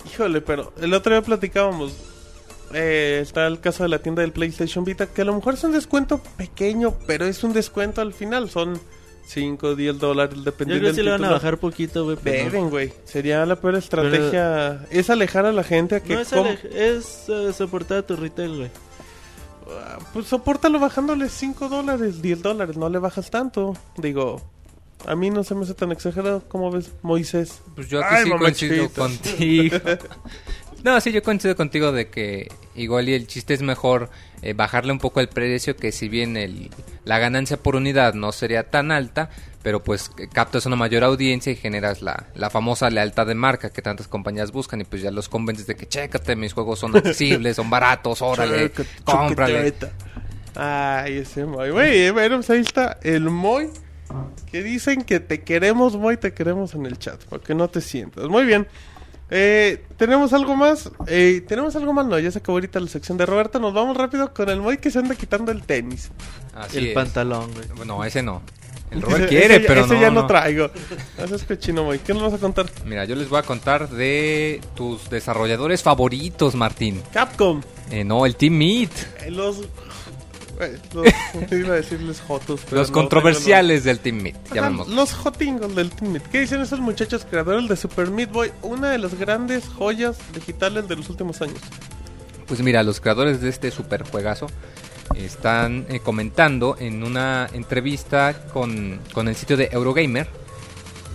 Híjole, 0.07 0.41
pero 0.43 0.73
el 0.81 0.93
otro 0.95 1.13
día 1.15 1.23
platicábamos. 1.23 1.95
eh, 2.73 3.21
está 3.23 3.47
el 3.47 3.61
caso 3.61 3.83
de 3.83 3.89
la 3.89 4.01
tienda 4.01 4.23
del 4.23 4.33
PlayStation 4.33 4.85
Vita, 4.85 5.07
que 5.07 5.23
a 5.23 5.25
lo 5.25 5.35
mejor 5.35 5.55
es 5.55 5.65
un 5.65 5.73
descuento 5.73 6.23
pequeño, 6.37 6.95
pero 7.07 7.25
es 7.27 7.43
un 7.43 7.53
descuento 7.53 8.01
al 8.01 8.13
final. 8.13 8.49
Son 8.51 8.79
5 9.27 9.67
o 9.67 9.77
10 9.77 9.99
dólares 9.99 10.35
Yo 10.37 10.43
dependiendo 10.43 10.83
creo 10.83 10.93
que 10.93 10.97
sí 11.01 11.03
le 11.05 11.11
van 11.13 11.25
a 11.25 11.31
bajar 11.31 11.59
poquito, 11.59 12.05
güey. 12.05 12.17
pero 12.23 12.45
no. 12.45 12.51
Deben, 12.51 12.71
güey. 12.71 12.93
Sería 13.05 13.45
la 13.47 13.57
peor 13.57 13.77
estrategia. 13.77 14.87
Es 14.91 15.09
alejar 15.11 15.47
a 15.47 15.53
la 15.53 15.63
gente 15.63 15.97
a 15.97 16.01
que. 16.01 16.15
No, 16.15 16.21
es, 16.21 16.33
es 16.75 17.29
eh, 17.29 17.53
soportar 17.53 18.03
tu 18.03 18.17
retail, 18.17 18.57
güey. 18.57 18.71
Ah, 19.69 19.99
Pues 20.13 20.27
sopórtalo 20.27 20.81
bajándole 20.81 21.29
5 21.29 21.69
dólares, 21.69 22.23
10 22.23 22.43
dólares. 22.43 22.77
No 22.77 22.89
le 22.89 22.99
bajas 22.99 23.31
tanto. 23.31 23.77
Digo, 23.97 24.43
a 25.07 25.15
mí 25.15 25.31
no 25.31 25.45
se 25.45 25.55
me 25.55 25.63
hace 25.63 25.75
tan 25.75 25.93
exagerado. 25.93 26.43
como 26.49 26.71
ves, 26.71 26.91
Moisés? 27.03 27.61
Pues 27.75 27.89
yo 27.89 28.01
aquí 28.05 28.15
Ay, 28.17 28.25
sí 28.25 28.31
coincido 28.31 28.89
contigo. 28.91 29.77
No, 30.83 31.01
sí, 31.01 31.13
yo 31.13 31.23
coincido 31.23 31.57
contigo 31.57 31.93
de 31.93 32.09
que 32.09 32.51
igual 32.75 33.09
y 33.09 33.15
el 33.15 33.27
chiste 33.27 33.55
es 33.55 33.63
mejor 33.63 34.11
eh, 34.43 34.55
bajarle 34.55 34.93
un 34.93 34.99
poco 34.99 35.21
el 35.21 35.29
precio, 35.29 35.77
que 35.77 35.93
si 35.93 36.09
bien 36.09 36.37
el, 36.37 36.71
la 37.05 37.19
ganancia 37.19 37.57
por 37.57 37.77
unidad 37.77 38.15
no 38.15 38.33
sería 38.33 38.71
tan 38.71 38.91
alta, 38.91 39.29
pero 39.63 39.83
pues 39.83 40.11
captas 40.33 40.65
una 40.67 40.77
mayor 40.77 41.05
audiencia 41.05 41.53
y 41.53 41.57
generas 41.57 42.01
la, 42.01 42.29
la 42.35 42.49
famosa 42.49 42.89
lealtad 42.89 43.27
de 43.27 43.35
marca 43.35 43.71
que 43.71 43.83
tantas 43.83 44.09
compañías 44.09 44.53
buscan 44.53 44.81
y 44.81 44.85
pues 44.85 45.03
ya 45.03 45.11
los 45.11 45.29
convences 45.29 45.67
de 45.67 45.77
que 45.77 45.87
chécate, 45.87 46.35
mis 46.37 46.55
juegos 46.55 46.79
son 46.79 46.97
accesibles, 46.97 47.57
son 47.57 47.69
baratos, 47.69 48.23
órale, 48.23 48.73
cómprale. 49.05 49.75
Ay, 50.55 51.19
ese 51.19 51.45
Moy. 51.45 51.71
Güey, 51.71 52.07
eh, 52.07 52.11
bueno, 52.11 52.37
pues 52.37 52.51
ahí 52.51 52.61
está 52.61 52.99
el 53.03 53.31
Moy. 53.31 53.71
Que 54.51 54.65
dicen 54.65 55.03
que 55.03 55.21
te 55.21 55.43
queremos, 55.43 55.97
Moy, 55.97 56.17
te 56.17 56.33
queremos 56.33 56.75
en 56.75 56.87
el 56.87 56.99
chat. 56.99 57.23
Para 57.27 57.43
que 57.43 57.55
no 57.55 57.69
te 57.69 57.81
sientas. 57.81 58.27
Muy 58.27 58.45
bien. 58.45 58.67
Eh, 59.31 59.85
¿Tenemos 59.97 60.33
algo 60.33 60.57
más? 60.57 60.91
Eh, 61.07 61.43
¿Tenemos 61.47 61.77
algo 61.77 61.93
más? 61.93 62.07
No, 62.07 62.19
ya 62.19 62.31
se 62.31 62.39
acabó 62.39 62.57
ahorita 62.57 62.81
la 62.81 62.89
sección 62.89 63.17
de 63.17 63.27
Roberto. 63.27 63.61
Nos 63.61 63.73
vamos 63.73 63.97
rápido 63.97 64.33
con 64.35 64.49
el 64.49 64.61
Moy 64.61 64.79
que 64.79 64.91
se 64.91 64.99
anda 64.99 65.15
quitando 65.15 65.53
el 65.53 65.63
tenis. 65.63 66.11
Así 66.55 66.79
el 66.79 66.87
es. 66.89 66.95
pantalón, 66.95 67.53
güey. 67.53 67.67
Bueno, 67.77 68.05
ese 68.05 68.23
no. 68.23 68.43
El 68.91 68.99
Ese- 69.03 69.07
Robert 69.07 69.29
quiere, 69.29 69.57
ese 69.57 69.67
pero 69.69 69.85
ese 69.85 69.95
no, 69.95 70.01
ya 70.01 70.11
no 70.11 70.23
no. 70.23 70.27
traigo. 70.27 70.71
Eso 71.17 71.35
es 71.37 71.45
cochino, 71.45 71.85
Moy. 71.85 72.01
¿Qué 72.01 72.13
nos 72.13 72.23
vas 72.25 72.35
a 72.35 72.39
contar? 72.39 72.67
Mira, 72.85 73.05
yo 73.05 73.15
les 73.15 73.29
voy 73.29 73.39
a 73.39 73.43
contar 73.43 73.89
de 73.89 74.61
tus 74.75 75.09
desarrolladores 75.11 75.83
favoritos, 75.83 76.57
Martín. 76.57 77.01
Capcom. 77.13 77.61
Eh, 77.93 78.03
no, 78.05 78.27
el 78.27 78.35
Team 78.37 78.55
Meat. 78.55 78.91
Eh, 79.23 79.31
los... 79.31 79.61
los 80.93 81.07
iba 81.53 81.75
a 81.75 81.77
decirles 81.77 82.21
jotos. 82.21 82.61
pero 82.65 82.81
Los 82.81 82.91
no, 82.91 82.95
controversiales 82.95 83.85
del 83.85 83.99
Team 84.01 84.17
Meat, 84.23 84.37
Ajá, 84.47 84.55
llamémoslo. 84.57 84.95
Los 84.95 85.13
jotingos 85.13 85.75
del 85.75 85.91
Team 85.91 86.13
Meat. 86.13 86.27
¿Qué 86.31 86.41
dicen 86.41 86.61
esos 86.61 86.81
muchachos 86.81 87.27
creadores 87.29 87.69
de 87.69 87.77
Super 87.77 88.11
Meat 88.11 88.31
Boy? 88.31 88.53
Una 88.63 88.91
de 88.91 88.99
las 88.99 89.15
grandes 89.15 89.65
joyas 89.67 90.19
digitales 90.35 90.89
de 90.89 90.97
los 90.97 91.09
últimos 91.11 91.41
años. 91.43 91.59
Pues 92.47 92.61
mira, 92.63 92.83
los 92.83 93.01
creadores 93.01 93.41
de 93.41 93.49
este 93.49 93.71
super 93.71 94.09
juegazo 94.09 94.49
están 95.15 95.87
eh, 95.89 96.01
comentando 96.01 96.77
en 96.79 97.03
una 97.03 97.49
entrevista 97.53 98.35
con, 98.53 99.01
con 99.13 99.29
el 99.29 99.37
sitio 99.37 99.57
de 99.57 99.69
Eurogamer 99.73 100.29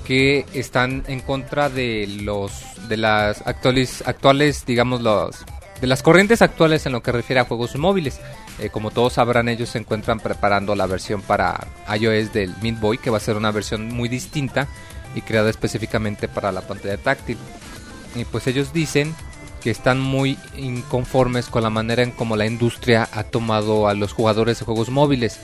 que 0.06 0.46
están 0.54 1.04
en 1.08 1.20
contra 1.22 1.70
de 1.70 2.08
los 2.22 2.52
de 2.88 2.98
las 2.98 3.46
actuales 3.48 4.04
actuales 4.06 4.64
digamos 4.66 5.02
los 5.02 5.44
de 5.82 5.88
las 5.88 6.02
corrientes 6.02 6.42
actuales 6.42 6.86
en 6.86 6.94
lo 6.94 7.02
que 7.02 7.12
refiere 7.12 7.40
a 7.40 7.46
juegos 7.46 7.76
móviles 7.76 8.20
eh, 8.60 8.70
como 8.70 8.92
todos 8.92 9.14
sabrán 9.14 9.50
ellos 9.50 9.70
se 9.70 9.80
encuentran 9.80 10.20
preparando 10.20 10.76
la 10.76 10.86
versión 10.86 11.22
para 11.22 11.68
iOS 11.94 12.34
del 12.34 12.56
Mint 12.62 12.80
Boy 12.80 12.98
que 12.98 13.10
va 13.10 13.18
a 13.18 13.22
ser 13.22 13.36
una 13.36 13.52
versión 13.52 13.90
muy 13.90 14.10
distinta 14.10 14.68
y 15.14 15.22
creada 15.22 15.50
específicamente 15.50 16.28
para 16.28 16.52
la 16.52 16.62
pantalla 16.62 16.98
táctil 16.98 17.38
y 18.16 18.26
pues 18.26 18.48
ellos 18.48 18.74
dicen 18.74 19.14
que 19.62 19.72
están 19.72 20.00
muy 20.00 20.38
inconformes 20.58 21.48
con 21.48 21.64
la 21.64 21.70
manera 21.70 22.04
en 22.04 22.12
cómo 22.12 22.36
la 22.38 22.46
industria 22.46 23.10
ha 23.12 23.24
tomado 23.24 23.88
a 23.88 23.94
los 23.94 24.14
jugadores 24.14 24.60
de 24.60 24.66
juegos 24.66 24.90
móviles 24.90 25.40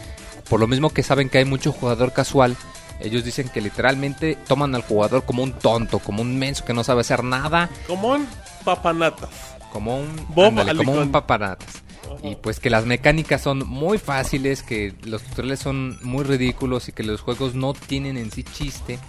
por 0.50 0.60
lo 0.60 0.68
mismo 0.68 0.90
que 0.92 1.04
saben 1.04 1.30
que 1.30 1.40
hay 1.40 1.46
mucho 1.46 1.72
jugador 1.72 2.14
casual 2.14 2.56
ellos 3.04 3.24
dicen 3.24 3.50
que 3.50 3.62
literalmente 3.62 4.38
toman 4.48 4.76
al 4.76 4.84
jugador 4.84 5.24
como 5.26 5.44
un 5.44 5.54
tonto, 5.54 6.00
como 6.00 6.22
un 6.22 6.38
menso 6.38 6.64
que 6.66 6.74
no 6.74 6.84
sabe 6.84 7.02
hacer 7.02 7.24
nada. 7.24 7.70
Como 7.88 8.10
un 8.10 8.28
papanatas. 8.64 9.51
Como 9.72 9.98
un, 10.00 10.10
ándale, 10.38 10.76
como 10.76 10.94
un 10.94 11.12
papanatas. 11.12 11.84
Y 12.24 12.36
pues 12.36 12.60
que 12.60 12.70
las 12.70 12.86
mecánicas 12.86 13.42
son 13.42 13.68
muy 13.68 13.98
fáciles, 13.98 14.64
que 14.64 14.94
los 15.06 15.24
tutoriales 15.24 15.60
son 15.60 15.98
muy 16.04 16.24
ridículos 16.24 16.90
y 16.90 16.92
que 16.92 17.04
los 17.04 17.22
juegos 17.22 17.56
no 17.56 17.74
tienen 17.74 18.18
en 18.18 18.32
sí 18.32 18.44
chiste. 18.44 19.00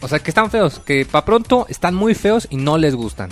O 0.00 0.08
sea, 0.08 0.20
que 0.20 0.30
están 0.30 0.50
feos, 0.50 0.78
que 0.78 1.04
para 1.04 1.24
pronto 1.24 1.66
están 1.68 1.94
muy 1.94 2.14
feos 2.14 2.46
y 2.50 2.56
no 2.56 2.78
les 2.78 2.94
gustan. 2.94 3.30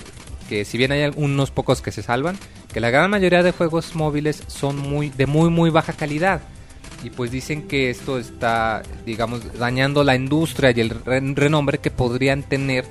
Que 0.48 0.64
si 0.64 0.76
bien 0.76 0.92
hay 0.92 1.11
unos 1.16 1.50
pocos 1.50 1.81
que 1.81 1.92
se 1.92 2.02
salvan, 2.02 2.37
que 2.72 2.81
la 2.81 2.90
gran 2.90 3.11
mayoría 3.11 3.42
de 3.42 3.52
juegos 3.52 3.94
móviles 3.94 4.42
son 4.48 4.76
muy 4.76 5.11
de 5.11 5.26
muy 5.26 5.50
muy 5.50 5.70
baja 5.70 5.92
calidad. 5.92 6.40
Y 7.05 7.11
pues 7.11 7.31
dicen 7.31 7.68
que 7.68 7.90
esto 7.90 8.18
está, 8.18 8.83
digamos, 9.05 9.40
dañando 9.59 10.02
la 10.02 10.16
industria 10.16 10.72
y 10.74 10.81
el 10.81 10.90
re- 10.90 11.20
renombre 11.35 11.79
que 11.79 11.90
podrían 11.90 12.42
tener 12.42 12.85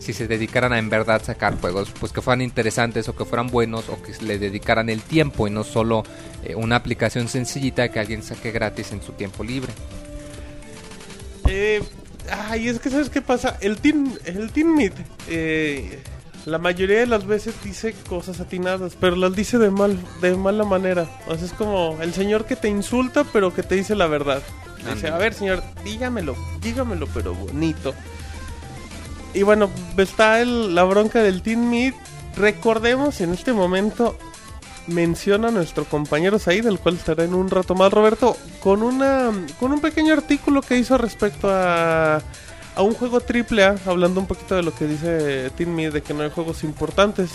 si 0.00 0.14
se 0.14 0.26
dedicaran 0.26 0.72
a 0.72 0.78
en 0.78 0.88
verdad 0.88 1.22
sacar 1.22 1.60
juegos, 1.60 1.92
pues 2.00 2.10
que 2.10 2.22
fueran 2.22 2.40
interesantes 2.40 3.08
o 3.08 3.14
que 3.14 3.24
fueran 3.24 3.48
buenos 3.48 3.88
o 3.88 4.02
que 4.02 4.12
le 4.24 4.38
dedicaran 4.38 4.88
el 4.88 5.02
tiempo 5.02 5.46
y 5.46 5.50
no 5.50 5.62
solo 5.62 6.02
eh, 6.42 6.54
una 6.54 6.76
aplicación 6.76 7.28
sencillita 7.28 7.90
que 7.90 8.00
alguien 8.00 8.22
saque 8.22 8.50
gratis 8.50 8.92
en 8.92 9.02
su 9.02 9.12
tiempo 9.12 9.44
libre. 9.44 9.72
Eh, 11.46 11.82
ay, 12.30 12.68
es 12.68 12.80
que 12.80 12.90
¿sabes 12.90 13.10
qué 13.10 13.20
pasa? 13.20 13.58
El 13.60 13.76
Team, 13.78 14.16
el 14.24 14.50
team 14.50 14.74
Meat, 14.74 14.94
eh, 15.28 16.02
la 16.46 16.58
mayoría 16.58 17.00
de 17.00 17.06
las 17.06 17.26
veces 17.26 17.54
dice 17.62 17.94
cosas 18.08 18.40
atinadas, 18.40 18.96
pero 18.98 19.16
las 19.16 19.36
dice 19.36 19.58
de 19.58 19.70
mal, 19.70 19.98
de 20.22 20.34
mala 20.34 20.64
manera. 20.64 21.06
O 21.26 21.36
sea, 21.36 21.44
es 21.44 21.52
como 21.52 21.98
el 22.00 22.14
señor 22.14 22.46
que 22.46 22.56
te 22.56 22.68
insulta, 22.68 23.24
pero 23.24 23.52
que 23.52 23.62
te 23.62 23.74
dice 23.74 23.94
la 23.94 24.06
verdad. 24.06 24.42
Dice, 24.94 25.08
a 25.08 25.18
ver, 25.18 25.34
señor, 25.34 25.62
dígamelo, 25.84 26.34
dígamelo, 26.62 27.06
pero 27.12 27.34
bonito. 27.34 27.92
Y 29.34 29.42
bueno, 29.42 29.70
está 29.96 30.40
el- 30.40 30.74
la 30.74 30.84
bronca 30.84 31.22
del 31.22 31.42
Team 31.42 31.68
Meat. 31.70 31.94
Recordemos 32.36 33.20
en 33.20 33.32
este 33.32 33.52
momento 33.52 34.16
menciona 34.86 35.48
a 35.48 35.50
nuestro 35.50 35.84
compañero 35.84 36.38
Said, 36.38 36.66
el 36.66 36.78
cual 36.78 36.96
estará 36.96 37.22
en 37.24 37.34
un 37.34 37.48
rato 37.50 37.74
más, 37.74 37.92
Roberto, 37.92 38.36
con 38.60 38.82
una 38.82 39.30
con 39.60 39.72
un 39.72 39.80
pequeño 39.80 40.12
artículo 40.14 40.62
que 40.62 40.78
hizo 40.78 40.98
respecto 40.98 41.48
a, 41.50 42.16
a 42.16 42.82
un 42.82 42.94
juego 42.94 43.20
triple 43.20 43.62
A, 43.64 43.76
hablando 43.86 44.20
un 44.20 44.26
poquito 44.26 44.56
de 44.56 44.62
lo 44.62 44.74
que 44.74 44.86
dice 44.86 45.50
Team 45.56 45.70
Me, 45.74 45.90
de 45.90 46.02
que 46.02 46.12
no 46.14 46.22
hay 46.24 46.30
juegos 46.30 46.64
importantes. 46.64 47.30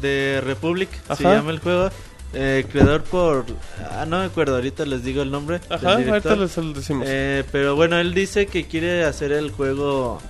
De 0.00 0.40
Republic 0.44 0.88
se 1.16 1.24
llama 1.34 1.50
el 1.50 1.58
juego. 1.58 1.90
Eh, 2.36 2.64
creador 2.70 3.02
por. 3.04 3.44
Ah, 3.92 4.06
no 4.06 4.18
me 4.18 4.24
acuerdo, 4.24 4.56
ahorita 4.56 4.84
les 4.86 5.04
digo 5.04 5.22
el 5.22 5.30
nombre. 5.30 5.60
Ajá, 5.70 5.92
ahorita 6.10 6.34
les 6.36 6.56
les 6.56 6.74
decimos. 6.74 7.06
Eh, 7.08 7.44
pero 7.52 7.76
bueno, 7.76 7.96
él 7.98 8.12
dice 8.14 8.46
que 8.46 8.66
quiere 8.66 9.04
hacer 9.04 9.30
el 9.30 9.50
juego. 9.52 10.20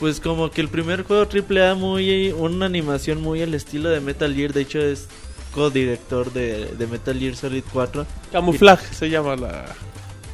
Pues 0.00 0.20
como 0.20 0.50
que 0.50 0.60
el 0.60 0.68
primer 0.68 1.04
juego 1.04 1.22
AAA 1.24 1.74
muy. 1.74 2.32
Una 2.32 2.66
animación 2.66 3.20
muy 3.22 3.42
al 3.42 3.54
estilo 3.54 3.88
de 3.90 4.00
Metal 4.00 4.34
Gear. 4.34 4.52
De 4.52 4.62
hecho, 4.62 4.80
es 4.80 5.08
co-director 5.54 6.32
de, 6.32 6.66
de 6.74 6.86
Metal 6.86 7.18
Gear 7.18 7.36
Solid 7.36 7.64
4. 7.72 8.06
Camuflaje 8.32 8.92
se 8.94 9.08
llama 9.08 9.36
la, 9.36 9.66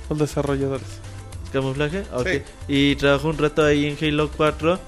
los 0.09 0.19
desarrolladores. 0.19 0.87
¿Camuflaje? 1.53 2.05
Ok. 2.13 2.29
Sí. 2.29 2.43
Y 2.69 2.97
trabajó 2.97 3.29
un 3.29 3.39
rato 3.39 3.65
ahí 3.65 3.87
en 3.87 3.99
Halo 4.01 4.31
4. 4.35 4.79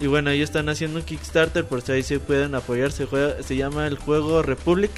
Y 0.00 0.06
bueno, 0.06 0.30
ellos 0.30 0.50
están 0.50 0.68
haciendo 0.68 0.98
un 0.98 1.04
Kickstarter. 1.04 1.64
Por 1.64 1.82
si 1.82 1.92
ahí 1.92 2.02
se 2.02 2.20
pueden 2.20 2.54
apoyar. 2.54 2.92
Se, 2.92 3.06
juega, 3.06 3.42
se 3.42 3.56
llama 3.56 3.86
el 3.86 3.96
juego 3.96 4.42
Republic. 4.42 4.90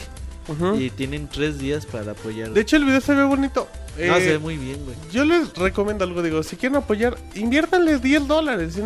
Y 0.78 0.90
tienen 0.90 1.28
tres 1.28 1.58
días 1.58 1.86
para 1.86 2.12
apoyar. 2.12 2.50
De 2.50 2.60
hecho, 2.60 2.76
el 2.76 2.84
video 2.84 3.00
se 3.00 3.14
ve 3.14 3.24
bonito. 3.24 3.68
no, 3.96 4.02
Eh, 4.02 4.20
se 4.20 4.30
ve 4.32 4.38
muy 4.38 4.56
bien, 4.56 4.84
güey. 4.84 4.96
Yo 5.12 5.24
les 5.24 5.52
recomiendo 5.54 6.04
algo, 6.04 6.22
digo, 6.22 6.42
si 6.42 6.56
quieren 6.56 6.76
apoyar, 6.76 7.16
inviértanle 7.34 7.98
10 7.98 8.26
dólares. 8.26 8.78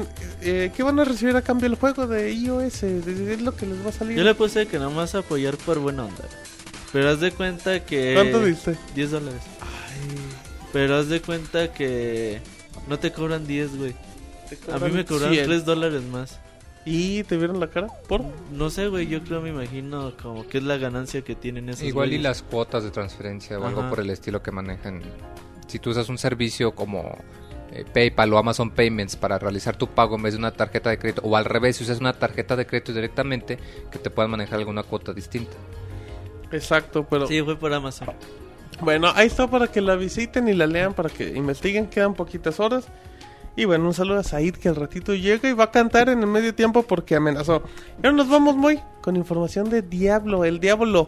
Eh, 0.43 0.71
¿Qué 0.77 0.83
van 0.83 0.99
a 1.01 1.05
recibir 1.05 1.37
a 1.37 1.43
cambio 1.43 1.69
del 1.69 1.79
juego 1.79 2.07
de 2.07 2.33
iOS? 2.33 2.83
Es 2.83 3.41
lo 3.43 3.55
que 3.57 3.67
les 3.67 3.85
va 3.85 3.91
a 3.91 3.93
salir. 3.93 4.17
Yo 4.17 4.25
le 4.25 4.35
puse 4.35 4.67
que 4.67 4.79
nomás 4.79 5.15
apoyar 5.15 5.57
por 5.57 5.79
buena 5.79 6.05
onda. 6.05 6.25
Pero 6.93 7.11
haz 7.11 7.21
de 7.21 7.33
cuenta 7.33 7.85
que. 7.85 8.13
¿Cuánto 8.15 8.45
diste? 8.45 8.77
10 8.95 9.11
dólares. 9.11 9.41
Pero 10.73 10.97
haz 10.97 11.09
de 11.09 11.21
cuenta 11.21 11.73
que. 11.73 12.41
No 12.89 12.99
te 12.99 13.13
cobran 13.13 13.47
10, 13.47 13.77
güey. 13.77 13.95
A 14.73 14.79
mí 14.79 14.91
me 14.93 15.05
cobraron 15.05 15.35
100. 15.35 15.47
3 15.47 15.65
dólares 15.65 16.03
más. 16.03 16.39
¿Y 16.87 17.23
te 17.25 17.37
vieron 17.39 17.61
la 17.61 17.69
cara? 17.69 17.89
¿Por? 18.09 18.23
No 18.53 18.69
sé, 18.69 18.89
güey. 18.89 19.07
Yo 19.07 19.23
creo, 19.25 19.41
me 19.41 19.51
imagino 19.51 20.13
como 20.23 20.47
que 20.47 20.59
es 20.59 20.65
la 20.65 20.77
ganancia 20.77 21.23
que 21.23 21.35
tienen 21.35 21.69
esos. 21.71 21.83
Igual 21.85 22.13
y 22.13 22.19
las 22.19 22.43
cuotas 22.43 22.85
de 22.85 22.91
transferencia 22.91 23.59
o 23.59 23.67
algo 23.67 23.89
por 23.89 24.01
el 24.01 24.11
estilo 24.11 24.43
que 24.43 24.51
manejan. 24.51 25.01
Si 25.67 25.79
tú 25.79 25.91
usas 25.91 26.09
un 26.11 26.19
servicio 26.19 26.75
como 26.75 27.17
eh, 27.73 27.85
PayPal 27.93 28.33
o 28.35 28.39
Amazon 28.39 28.71
Payments 28.71 29.17
para 29.17 29.39
realizar 29.39 29.77
tu 29.77 29.87
pago 29.89 30.17
en 30.17 30.23
vez 30.25 30.35
de 30.35 30.39
una 30.39 30.51
tarjeta 30.53 30.91
de 30.91 30.99
crédito 30.99 31.23
o 31.25 31.37
al 31.37 31.47
revés, 31.47 31.77
si 31.77 31.85
usas 31.85 32.01
una 32.01 32.13
tarjeta 32.13 32.55
de 32.55 32.67
crédito 32.67 32.93
directamente, 32.93 33.59
que 33.91 33.99
te 33.99 34.11
puedan 34.11 34.31
manejar 34.31 34.59
alguna 34.59 34.83
cuota 34.83 35.15
distinta. 35.15 35.57
Exacto, 36.53 37.07
pero 37.09 37.27
Sí, 37.27 37.41
fue 37.43 37.57
por 37.57 37.73
Amazon. 37.73 38.09
bueno, 38.81 39.11
ahí 39.15 39.27
está 39.27 39.49
para 39.51 39.67
que 39.69 39.81
la 39.81 39.97
visiten 39.97 40.49
y 40.49 40.53
la 40.53 40.67
lean, 40.67 40.95
para 40.95 41.09
que 41.09 41.29
investiguen, 41.31 41.87
quedan 41.89 42.15
poquitas 42.15 42.61
horas. 42.61 42.87
Y 43.57 43.65
bueno, 43.67 43.87
un 43.87 43.95
saludo 43.95 44.19
a 44.19 44.23
Said 44.25 44.55
que 44.57 44.69
al 44.69 44.77
ratito 44.77 45.15
llega 45.15 45.49
y 45.49 45.53
va 45.53 45.65
a 45.65 45.71
cantar 45.71 46.09
en 46.09 46.21
el 46.21 46.27
medio 46.27 46.55
tiempo 46.55 46.83
porque 46.83 47.15
amenazó. 47.15 47.63
Y 48.03 48.07
ahora 48.07 48.17
nos 48.17 48.29
vamos 48.29 48.57
muy 48.57 48.81
con 49.01 49.15
información 49.17 49.71
de 49.71 49.83
Diablo, 49.83 50.45
el 50.45 50.59
Diablo. 50.59 51.07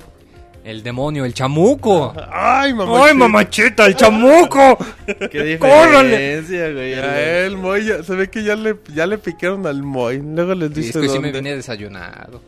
El 0.63 0.83
demonio, 0.83 1.25
el 1.25 1.33
chamuco. 1.35 2.13
¡Ay, 2.33 2.75
mamá! 2.75 3.13
mamachita, 3.15 3.87
el 3.87 3.95
chamuco! 3.95 4.77
Qué 5.31 5.59
¡Córrale! 5.61 6.09
diferencia, 6.39 6.73
güey. 6.73 6.91
Ya, 6.97 7.39
el 7.47 7.57
Moy, 7.57 7.85
ya- 7.85 8.03
se 8.03 8.15
ve 8.17 8.29
que 8.31 8.43
ya 8.43 8.57
le, 8.57 8.77
ya 8.93 9.07
le 9.07 9.19
picaron 9.19 9.65
al 9.67 9.83
Moy. 9.85 10.19
Luego 10.23 10.55
les 10.55 10.75
dice 10.75 10.89
es 10.91 10.97
que 10.97 11.09
sí 11.09 11.19
me 11.21 11.31
dónde. 11.31 11.41
vine 11.41 11.57
desayunado. 11.57 12.41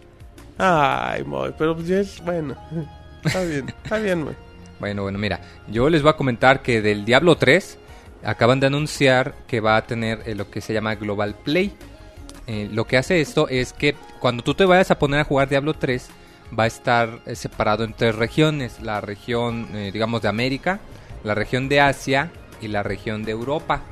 Ay, 0.59 1.23
Moy, 1.25 1.55
pero 1.57 1.77
pues 1.77 1.87
ya 1.87 2.01
es 2.01 2.21
bueno. 2.25 2.57
Está 3.25 3.43
bien, 3.43 3.73
está 3.83 3.99
bien, 3.99 4.23
Moy. 4.25 4.35
Bueno, 4.81 5.03
bueno, 5.03 5.19
mira, 5.19 5.41
yo 5.69 5.89
les 5.91 6.03
voy 6.03 6.11
a 6.11 6.17
comentar 6.17 6.63
que 6.63 6.81
del 6.81 7.05
Diablo 7.05 7.37
3 7.37 7.79
acaban 8.24 8.61
de 8.61 8.66
anunciar 8.66 9.35
que 9.46 9.61
va 9.61 9.76
a 9.76 9.87
tener 9.87 10.22
eh, 10.26 10.35
lo 10.35 10.50
que 10.50 10.61
se 10.61 10.72
llama 10.72 10.94
Global 10.94 11.35
Play. 11.35 11.72
Eh, 12.46 12.68
lo 12.72 12.87
que 12.87 12.96
hace 12.96 13.20
esto 13.20 13.48
es 13.48 13.72
que 13.72 13.94
cuando 14.20 14.42
tú 14.42 14.54
te 14.54 14.64
vayas 14.64 14.90
a 14.90 14.98
poner 14.98 15.20
a 15.20 15.24
jugar 15.24 15.48
Diablo 15.48 15.74
3 15.74 16.09
va 16.59 16.64
a 16.64 16.66
estar 16.66 17.20
eh, 17.26 17.37
separado 17.37 17.85
en 17.85 17.92
tres 17.92 18.14
regiones, 18.14 18.81
la 18.81 19.00
región 19.00 19.68
digamos 19.92 20.22
de 20.22 20.28
América, 20.28 20.81
la 21.24 21.35
región 21.35 21.68
de 21.68 21.81
Asia 21.81 22.31
y 22.61 22.68
la 22.68 22.83
región 22.83 23.24
de 23.24 23.33
Europa. 23.33 23.83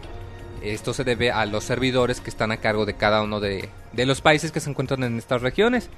Esto 0.62 0.94
se 0.94 1.04
debe 1.04 1.30
a 1.30 1.44
los 1.44 1.64
servidores 1.64 2.20
que 2.20 2.30
están 2.30 2.50
a 2.50 2.56
cargo 2.56 2.86
de 2.86 2.94
cada 2.94 3.22
uno 3.22 3.40
de 3.40 3.68
los 3.92 4.20
países 4.22 4.52
que 4.52 4.60
se 4.60 4.70
encuentran 4.70 5.04
en 5.04 5.18
estas 5.18 5.42
regiones. 5.42 5.90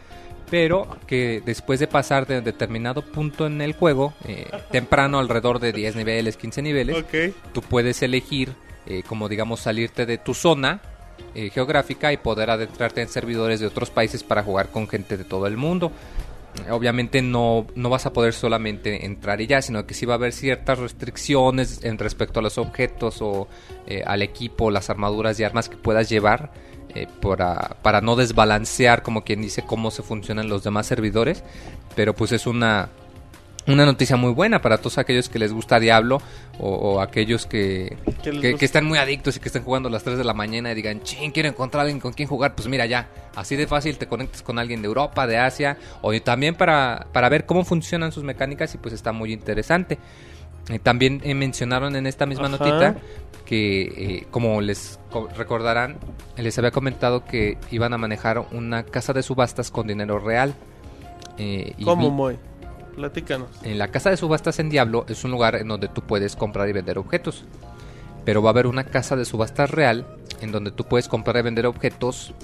Pero 0.50 0.88
que 1.06 1.42
después 1.44 1.78
de 1.80 1.86
pasar 1.86 2.26
de 2.26 2.40
determinado 2.40 3.02
punto 3.02 3.46
en 3.46 3.60
el 3.60 3.72
juego, 3.74 4.14
eh, 4.26 4.46
temprano, 4.70 5.18
alrededor 5.18 5.58
de 5.60 5.72
10 5.72 5.96
niveles, 5.96 6.36
15 6.36 6.62
niveles, 6.62 6.96
Ok. 6.96 7.34
tú 7.52 7.60
puedes 7.62 8.02
elegir, 8.02 8.52
eh, 8.86 9.02
como 9.06 9.28
digamos, 9.28 9.60
salirte 9.60 10.06
de 10.06 10.18
tu 10.18 10.34
zona 10.34 10.80
eh, 11.34 11.50
geográfica 11.50 12.12
y 12.12 12.16
poder 12.16 12.48
adentrarte 12.50 13.02
en 13.02 13.08
servidores 13.08 13.60
de 13.60 13.66
otros 13.66 13.90
países 13.90 14.22
para 14.22 14.42
jugar 14.42 14.68
con 14.70 14.88
gente 14.88 15.16
de 15.16 15.24
todo 15.24 15.46
el 15.46 15.56
mundo. 15.56 15.92
Obviamente 16.70 17.22
no, 17.22 17.66
no 17.76 17.90
vas 17.90 18.06
a 18.06 18.12
poder 18.12 18.32
solamente 18.32 19.04
entrar 19.06 19.40
y 19.40 19.46
ya, 19.46 19.62
sino 19.62 19.86
que 19.86 19.94
sí 19.94 20.06
va 20.06 20.14
a 20.14 20.16
haber 20.16 20.32
ciertas 20.32 20.78
restricciones 20.78 21.84
en 21.84 21.98
respecto 21.98 22.40
a 22.40 22.42
los 22.42 22.58
objetos 22.58 23.18
o 23.20 23.46
eh, 23.86 24.02
al 24.04 24.22
equipo, 24.22 24.70
las 24.70 24.90
armaduras 24.90 25.38
y 25.38 25.44
armas 25.44 25.68
que 25.68 25.76
puedas 25.76 26.08
llevar 26.08 26.50
eh, 26.94 27.06
para, 27.20 27.76
para 27.82 28.00
no 28.00 28.16
desbalancear, 28.16 29.02
como 29.02 29.24
quien 29.24 29.42
dice, 29.42 29.62
cómo 29.66 29.90
se 29.90 30.02
funcionan 30.02 30.48
los 30.48 30.62
demás 30.64 30.86
servidores. 30.86 31.44
Pero 31.94 32.14
pues 32.14 32.32
es 32.32 32.46
una 32.46 32.90
una 33.68 33.84
noticia 33.84 34.16
muy 34.16 34.32
buena 34.32 34.62
para 34.62 34.78
todos 34.78 34.98
aquellos 34.98 35.28
que 35.28 35.38
les 35.38 35.52
gusta 35.52 35.78
Diablo 35.78 36.20
o, 36.58 36.70
o 36.70 37.00
aquellos 37.00 37.46
que, 37.46 37.96
Que 38.22 38.64
están 38.64 38.86
muy 38.86 38.98
adictos 38.98 39.36
y 39.36 39.40
que 39.40 39.48
están 39.48 39.62
jugando 39.62 39.88
a 39.88 39.92
las 39.92 40.02
3 40.02 40.16
de 40.16 40.24
la 40.24 40.32
mañana 40.34 40.72
y 40.72 40.74
digan, 40.74 41.02
ching, 41.02 41.30
quiero 41.30 41.48
encontrar 41.48 41.80
a 41.80 41.82
alguien 41.82 42.00
con 42.00 42.12
quien 42.12 42.28
jugar. 42.28 42.54
Pues 42.54 42.66
mira, 42.66 42.86
ya, 42.86 43.08
así 43.36 43.56
de 43.56 43.66
fácil 43.66 43.98
te 43.98 44.06
conectas 44.06 44.42
con 44.42 44.58
alguien 44.58 44.80
de 44.80 44.86
Europa, 44.86 45.26
de 45.26 45.36
Asia, 45.36 45.76
o 46.00 46.14
y 46.14 46.20
también 46.20 46.54
para, 46.54 47.08
para 47.12 47.28
ver 47.28 47.44
cómo 47.46 47.64
funcionan 47.64 48.10
sus 48.10 48.24
mecánicas 48.24 48.74
y 48.74 48.78
pues 48.78 48.94
está 48.94 49.12
muy 49.12 49.32
interesante. 49.32 49.98
Eh, 50.70 50.78
también 50.78 51.20
eh, 51.24 51.34
mencionaron 51.34 51.96
en 51.96 52.06
esta 52.06 52.26
misma 52.26 52.46
Ajá. 52.46 52.58
notita 52.58 52.96
que, 53.48 53.82
eh, 54.18 54.26
como 54.30 54.60
les 54.60 55.00
co- 55.10 55.26
recordarán, 55.34 55.96
les 56.36 56.58
había 56.58 56.70
comentado 56.70 57.24
que 57.24 57.56
iban 57.70 57.94
a 57.94 57.98
manejar 57.98 58.44
una 58.52 58.82
casa 58.84 59.14
de 59.14 59.22
subastas 59.22 59.70
con 59.70 59.86
dinero 59.86 60.18
real. 60.18 60.52
Eh, 61.38 61.72
¿Cómo, 61.82 62.10
Moy? 62.10 62.36
Platícanos. 62.94 63.48
en 63.62 63.78
la 63.78 63.88
casa 63.88 64.10
de 64.10 64.16
subastas 64.16 64.58
en 64.58 64.68
Diablo 64.70 65.06
es 65.08 65.22
un 65.24 65.30
lugar 65.30 65.54
en 65.54 65.68
donde 65.68 65.86
tú 65.88 66.02
puedes 66.02 66.36
comprar 66.36 66.68
y 66.68 66.72
vender 66.72 66.98
objetos. 66.98 67.44
Pero 68.26 68.42
va 68.42 68.50
a 68.50 68.52
haber 68.52 68.66
una 68.66 68.84
casa 68.84 69.16
de 69.16 69.24
subastas 69.24 69.70
real 69.70 70.04
en 70.42 70.52
donde 70.52 70.70
tú 70.72 70.84
puedes 70.84 71.08
comprar 71.08 71.36
y 71.38 71.42
vender 71.42 71.64
objetos 71.66 72.34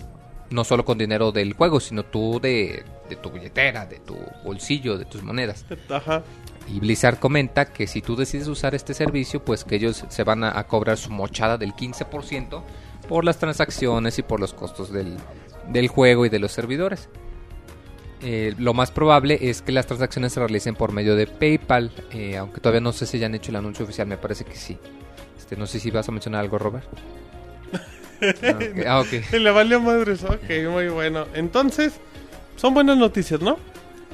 no 0.50 0.62
solo 0.64 0.84
con 0.84 0.96
dinero 0.96 1.32
del 1.32 1.52
juego, 1.54 1.80
sino 1.80 2.04
tú 2.04 2.38
de, 2.40 2.84
de 3.10 3.16
tu 3.16 3.30
billetera, 3.30 3.84
de 3.86 3.98
tu 3.98 4.16
bolsillo, 4.44 4.96
de 4.96 5.04
tus 5.04 5.22
monedas. 5.22 5.66
Ajá. 5.90 6.22
Y 6.68 6.80
Blizzard 6.80 7.18
comenta 7.18 7.66
que 7.66 7.86
si 7.86 8.00
tú 8.00 8.16
decides 8.16 8.48
usar 8.48 8.74
este 8.74 8.94
servicio, 8.94 9.44
pues 9.44 9.64
que 9.64 9.76
ellos 9.76 10.04
se 10.08 10.24
van 10.24 10.44
a, 10.44 10.58
a 10.58 10.66
cobrar 10.66 10.96
su 10.96 11.10
mochada 11.10 11.58
del 11.58 11.74
15% 11.74 12.62
por 13.08 13.24
las 13.24 13.38
transacciones 13.38 14.18
y 14.18 14.22
por 14.22 14.40
los 14.40 14.54
costos 14.54 14.92
del, 14.92 15.16
del 15.68 15.88
juego 15.88 16.26
y 16.26 16.28
de 16.28 16.38
los 16.38 16.52
servidores. 16.52 17.08
Eh, 18.22 18.54
lo 18.56 18.72
más 18.72 18.90
probable 18.90 19.38
es 19.42 19.60
que 19.60 19.72
las 19.72 19.86
transacciones 19.86 20.32
se 20.32 20.40
realicen 20.40 20.74
por 20.74 20.92
medio 20.92 21.14
de 21.14 21.26
PayPal, 21.26 21.92
eh, 22.12 22.38
aunque 22.38 22.60
todavía 22.60 22.80
no 22.80 22.92
sé 22.92 23.04
si 23.04 23.18
ya 23.18 23.26
han 23.26 23.34
hecho 23.34 23.50
el 23.50 23.56
anuncio 23.56 23.84
oficial, 23.84 24.06
me 24.06 24.16
parece 24.16 24.44
que 24.44 24.56
sí. 24.56 24.78
Este, 25.38 25.56
no 25.56 25.66
sé 25.66 25.78
si 25.78 25.90
vas 25.90 26.08
a 26.08 26.12
mencionar 26.12 26.40
algo, 26.40 26.58
Robert. 26.58 26.86
Ah, 28.22 28.54
ok. 28.54 28.86
Ah, 28.86 29.00
ok. 29.00 29.34
Y 29.34 29.38
le 29.40 29.50
valió 29.50 29.80
madres. 29.80 30.24
Ok, 30.24 30.48
muy 30.70 30.88
bueno. 30.88 31.26
Entonces, 31.34 31.92
son 32.56 32.72
buenas 32.72 32.96
noticias, 32.96 33.40
¿no? 33.40 33.58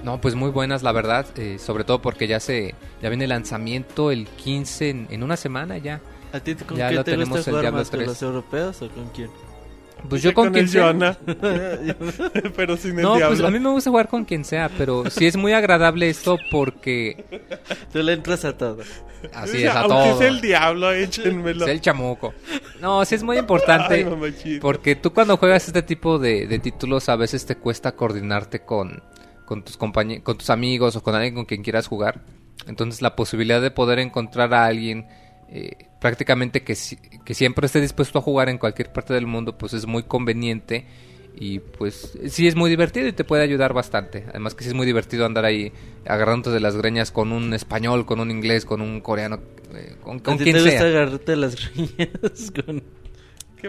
No, 0.05 0.21
pues 0.21 0.35
muy 0.35 0.51
buenas, 0.51 0.83
la 0.83 0.93
verdad. 0.93 1.27
eh, 1.37 1.59
sobre 1.59 1.85
todo 1.85 2.01
porque 2.01 2.27
ya 2.27 2.41
se 2.41 2.75
ya 3.03 3.09
viene 3.09 3.25
el 3.25 3.31
lanzamiento 3.31 4.11
el 4.11 4.27
15 4.29 4.91
en, 4.91 5.07
en 5.11 5.23
una 5.23 5.37
semana 5.37 5.79
ya. 5.79 6.01
¿A 6.33 6.41
ti 6.41 6.55
con 6.55 6.77
Ya 6.77 6.89
qué 6.89 6.95
lo 6.95 7.05
te 7.05 7.11
tenemos 7.13 7.39
gusta 7.39 7.51
el 7.51 7.55
jugar 7.57 7.63
Diablo 7.65 7.79
más, 7.81 7.91
con 7.91 7.99
3? 7.99 8.09
los 8.09 8.23
europeos 8.23 8.83
o 8.83 8.89
con 8.91 9.09
quién? 9.11 9.31
Pues 10.09 10.23
yo 10.23 10.33
con, 10.33 10.47
el 10.47 10.53
quien 10.55 10.69
sea. 10.69 10.83
Joana. 10.85 11.19
Pero 12.57 12.77
sin 12.79 12.97
el 12.99 13.03
No, 13.03 13.17
diablo. 13.17 13.37
pues 13.37 13.47
a 13.47 13.51
mí 13.51 13.59
me 13.59 13.69
gusta 13.69 13.91
jugar 13.91 14.09
con 14.09 14.25
quien 14.25 14.45
sea, 14.47 14.71
pero 14.71 15.11
sí 15.11 15.27
es 15.27 15.37
muy 15.37 15.53
agradable 15.53 16.09
esto 16.09 16.39
porque 16.51 17.25
Tú 17.93 18.03
le 18.03 18.15
entras 18.15 18.47
a 18.47 18.57
todo. 18.57 18.79
así 19.35 19.65
es 19.65 19.69
a 19.69 19.81
Aunque 19.81 20.09
todo. 20.09 20.19
sea 20.19 20.29
el 20.29 20.41
diablo, 20.41 20.91
échenmelo. 20.93 21.65
Sea 21.67 21.75
el 21.75 21.83
chamuco. 21.83 22.33
No, 22.81 23.05
sí 23.05 23.15
es 23.17 23.23
muy 23.23 23.37
importante 23.37 24.07
porque 24.63 24.97
tú 24.97 25.13
cuando 25.13 25.37
juegas 25.37 25.67
este 25.67 25.83
tipo 25.83 26.19
de, 26.19 26.47
de 26.47 26.59
títulos 26.61 27.11
a 27.11 27.17
veces 27.17 27.45
te 27.45 27.57
cuesta 27.57 27.93
coordinarte 27.93 28.61
con, 28.61 29.03
con 29.51 29.65
tus 29.65 29.77
con 29.77 30.39
tus 30.39 30.49
amigos 30.49 30.95
o 30.95 31.03
con 31.03 31.17
alguien 31.17 31.35
con 31.35 31.45
quien 31.45 31.65
quieras 31.65 31.89
jugar. 31.89 32.21
Entonces 32.69 33.03
la 33.03 33.17
posibilidad 33.17 33.61
de 33.61 33.73
poder 33.73 33.99
encontrar 33.99 34.55
a 34.55 34.65
alguien 34.67 35.07
eh, 35.49 35.73
prácticamente 36.01 36.63
que, 36.63 36.77
si- 36.77 36.99
que 37.25 37.35
siempre 37.35 37.67
esté 37.67 37.81
dispuesto 37.81 38.21
a 38.21 38.23
jugar 38.23 38.49
en 38.49 38.59
cualquier 38.59 38.93
parte 38.93 39.13
del 39.13 39.27
mundo 39.27 39.59
pues 39.59 39.73
es 39.73 39.87
muy 39.87 40.05
conveniente 40.05 40.87
y 41.35 41.59
pues 41.59 42.17
sí 42.29 42.47
es 42.47 42.55
muy 42.55 42.71
divertido 42.71 43.09
y 43.09 43.13
te 43.13 43.25
puede 43.25 43.43
ayudar 43.43 43.73
bastante. 43.73 44.25
Además 44.29 44.55
que 44.55 44.63
sí 44.63 44.69
es 44.71 44.75
muy 44.77 44.87
divertido 44.87 45.27
andar 45.27 45.45
ahí 45.45 45.73
agarrándote 46.07 46.51
de 46.55 46.61
las 46.61 46.77
greñas 46.77 47.11
con 47.11 47.33
un 47.33 47.53
español, 47.53 48.07
con 48.07 48.21
un 48.21 48.31
inglés, 48.31 48.65
con 48.65 48.81
un 48.81 49.01
coreano, 49.01 49.41
eh, 49.75 49.97
con, 50.01 50.19
¿A 50.19 50.23
con 50.23 50.39
ti 50.39 50.45
quien 50.45 50.57
te 50.59 50.63
gusta 50.63 50.79
sea. 50.79 50.89
agarrarte 50.91 51.35
las 51.35 51.57
greñas 51.75 52.53
con... 52.65 52.83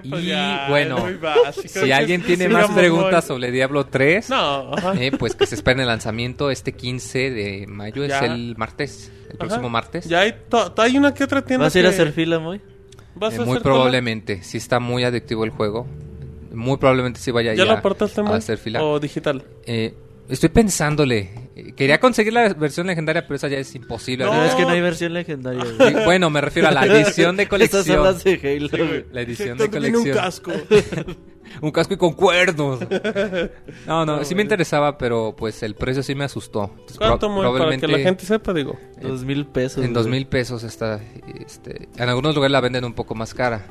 Y 0.04 0.26
ya, 0.26 0.66
bueno, 0.70 0.98
muy 1.00 1.14
básico. 1.16 1.68
Si 1.68 1.92
alguien 1.92 2.22
tiene 2.26 2.46
Sí, 2.48 2.52
más 2.52 2.70
preguntas 2.72 3.26
sobre 3.26 3.52
Diablo 3.52 3.86
3, 3.86 4.30
No, 4.30 4.74
ajá. 4.74 4.94
eh, 5.02 5.12
pues 5.12 5.36
que 5.36 5.46
se 5.46 5.56
esperen 5.56 5.82
el 5.82 5.88
lanzamiento 5.88 6.50
este 6.52 6.74
15 6.74 7.32
de 7.32 7.66
mayo, 7.68 8.06
Ya. 8.06 8.18
es 8.20 8.24
el 8.32 8.56
martes, 8.58 9.12
el 9.30 9.38
próximo 9.38 9.70
martes. 9.70 10.06
Ya 10.08 10.22
hay, 10.22 10.34
hay 10.78 10.98
una 10.98 11.14
que 11.14 11.24
otra 11.24 11.42
tienda 11.44 11.66
¿Vas 11.66 11.76
a 11.76 11.80
ir 11.80 11.86
a 11.86 11.90
que- 11.90 11.96
hacer 11.96 12.14
fila, 12.14 12.40
muy? 12.40 12.62
¿Vas 13.16 13.34
Eh, 13.34 13.38
a 13.38 13.40
muy 13.42 13.50
hacer 13.52 13.64
cola? 13.64 13.76
probablemente, 13.76 14.44
si 14.44 14.58
está 14.58 14.80
muy 14.80 15.04
adictivo 15.04 15.44
el 15.44 15.50
juego. 15.52 15.88
Muy 16.54 16.78
probablemente 16.78 17.20
sí 17.20 17.32
vaya 17.32 17.52
¿Ya 17.54 17.60
ya 17.60 17.66
lo 17.66 17.72
a 18.34 18.38
hacer 18.38 18.58
fila. 18.58 18.84
¿O 18.84 19.00
digital? 19.00 19.44
Eh, 19.66 19.94
estoy 20.30 20.50
pensándole. 20.50 21.41
Quería 21.76 22.00
conseguir 22.00 22.34
la 22.34 22.54
versión 22.54 22.88
legendaria, 22.88 23.24
pero 23.24 23.36
esa 23.36 23.48
ya 23.48 23.58
es 23.58 23.74
imposible. 23.76 24.26
No. 24.26 24.34
No, 24.34 24.44
es 24.46 24.56
que 24.56 24.64
no 24.64 24.70
hay 24.70 24.82
versión 24.82 25.14
legendaria, 25.14 25.64
güey. 25.64 25.90
Sí, 25.94 25.96
Bueno, 26.06 26.30
me 26.30 26.42
refiero 26.42 26.68
a 26.68 26.72
la 26.72 26.86
edición 26.86 27.38
de 27.38 27.44
Estas 27.44 27.86
son 27.86 27.96
colección. 27.98 28.04
las 28.04 28.24
de 28.24 28.34
Halo, 28.72 28.88
güey. 28.88 29.06
La 29.12 29.22
edición 29.22 29.58
de 29.58 29.64
donde 29.68 29.80
viene 29.80 29.98
un 29.98 30.04
colección. 30.04 30.26
casco. 30.26 30.52
Un 31.62 31.72
casco 31.72 31.94
y 31.94 31.98
con 31.98 32.14
cuernos. 32.14 32.80
No, 33.86 34.06
no, 34.06 34.24
sí 34.24 34.36
me 34.36 34.42
interesaba, 34.42 34.98
pero 34.98 35.36
pues 35.38 35.62
el 35.64 35.76
precio 35.76 36.02
sí 36.02 36.16
me 36.16 36.24
asustó. 36.24 36.70
Entonces, 36.72 36.98
¿Cuánto, 36.98 37.28
Moy? 37.30 37.60
Para 37.60 37.78
que 37.78 37.88
la 37.90 37.98
gente 38.00 38.26
sepa, 38.26 38.54
digo. 38.54 38.80
Dos 39.02 39.26
mil 39.26 39.46
pesos. 39.46 39.84
en 39.84 39.92
dos 39.92 40.08
mil 40.08 40.28
pesos 40.28 40.64
está. 40.64 41.02
Este, 41.46 41.90
en 41.98 42.08
algunos 42.08 42.36
lugares 42.36 42.54
la 42.54 42.62
venden 42.62 42.86
un 42.86 42.94
poco 42.94 43.16
más 43.16 43.34
cara. 43.34 43.66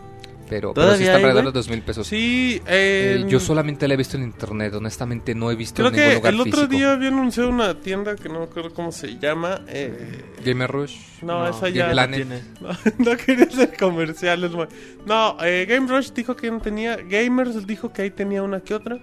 Pero, 0.51 0.75
pero 0.75 0.89
sí 0.89 1.05
¿Todavía 1.05 1.07
está 1.07 1.17
hay, 1.17 1.23
alrededor 1.23 1.43
güey? 1.45 1.53
de 1.53 1.59
dos 1.59 1.69
mil 1.71 1.83
pesos. 1.83 2.07
Sí, 2.09 2.61
Eh, 2.67 3.21
eh, 3.23 3.25
yo 3.29 3.41
solamente 3.41 3.87
la 3.89 3.95
he 3.95 3.97
visto 3.97 4.17
en 4.19 4.25
internet, 4.25 4.75
honestamente 4.75 5.35
no 5.35 5.51
he 5.51 5.55
visto 5.55 5.77
Creo 5.77 5.89
en 5.89 5.95
ningún 5.95 6.09
que 6.11 6.15
lugar 6.17 6.35
el 6.35 6.41
otro 6.41 6.53
físico. 6.53 6.77
día 6.77 6.93
había 6.93 7.09
anunciado 7.09 7.49
una 7.49 7.81
tienda 7.81 8.17
que 8.17 8.29
no 8.29 8.41
me 8.41 8.45
acuerdo 8.47 8.75
cómo 8.75 8.91
se 8.93 9.17
llama. 9.19 9.61
Eh, 9.69 10.23
Gamer 10.45 10.69
Rush. 10.71 10.97
no, 11.23 11.49
esa 11.49 11.69
ya. 11.69 11.83
Game 11.85 11.93
Planet. 11.93 12.17
Tiene. 12.27 12.43
No, 12.61 13.13
no 13.13 13.17
quería 13.17 13.45
hacer 13.45 13.77
comerciales, 13.79 14.51
Moy. 14.51 14.67
No, 15.07 15.37
eh, 15.43 15.67
Game 15.69 15.87
Rush 15.87 16.11
dijo 16.13 16.35
que 16.37 16.51
no 16.51 16.61
tenía. 16.61 16.97
Gamers 16.97 17.67
dijo 17.67 17.93
que 17.93 18.03
ahí 18.03 18.11
tenía 18.11 18.43
una 18.43 18.61
que 18.61 18.75
otra. 18.75 18.99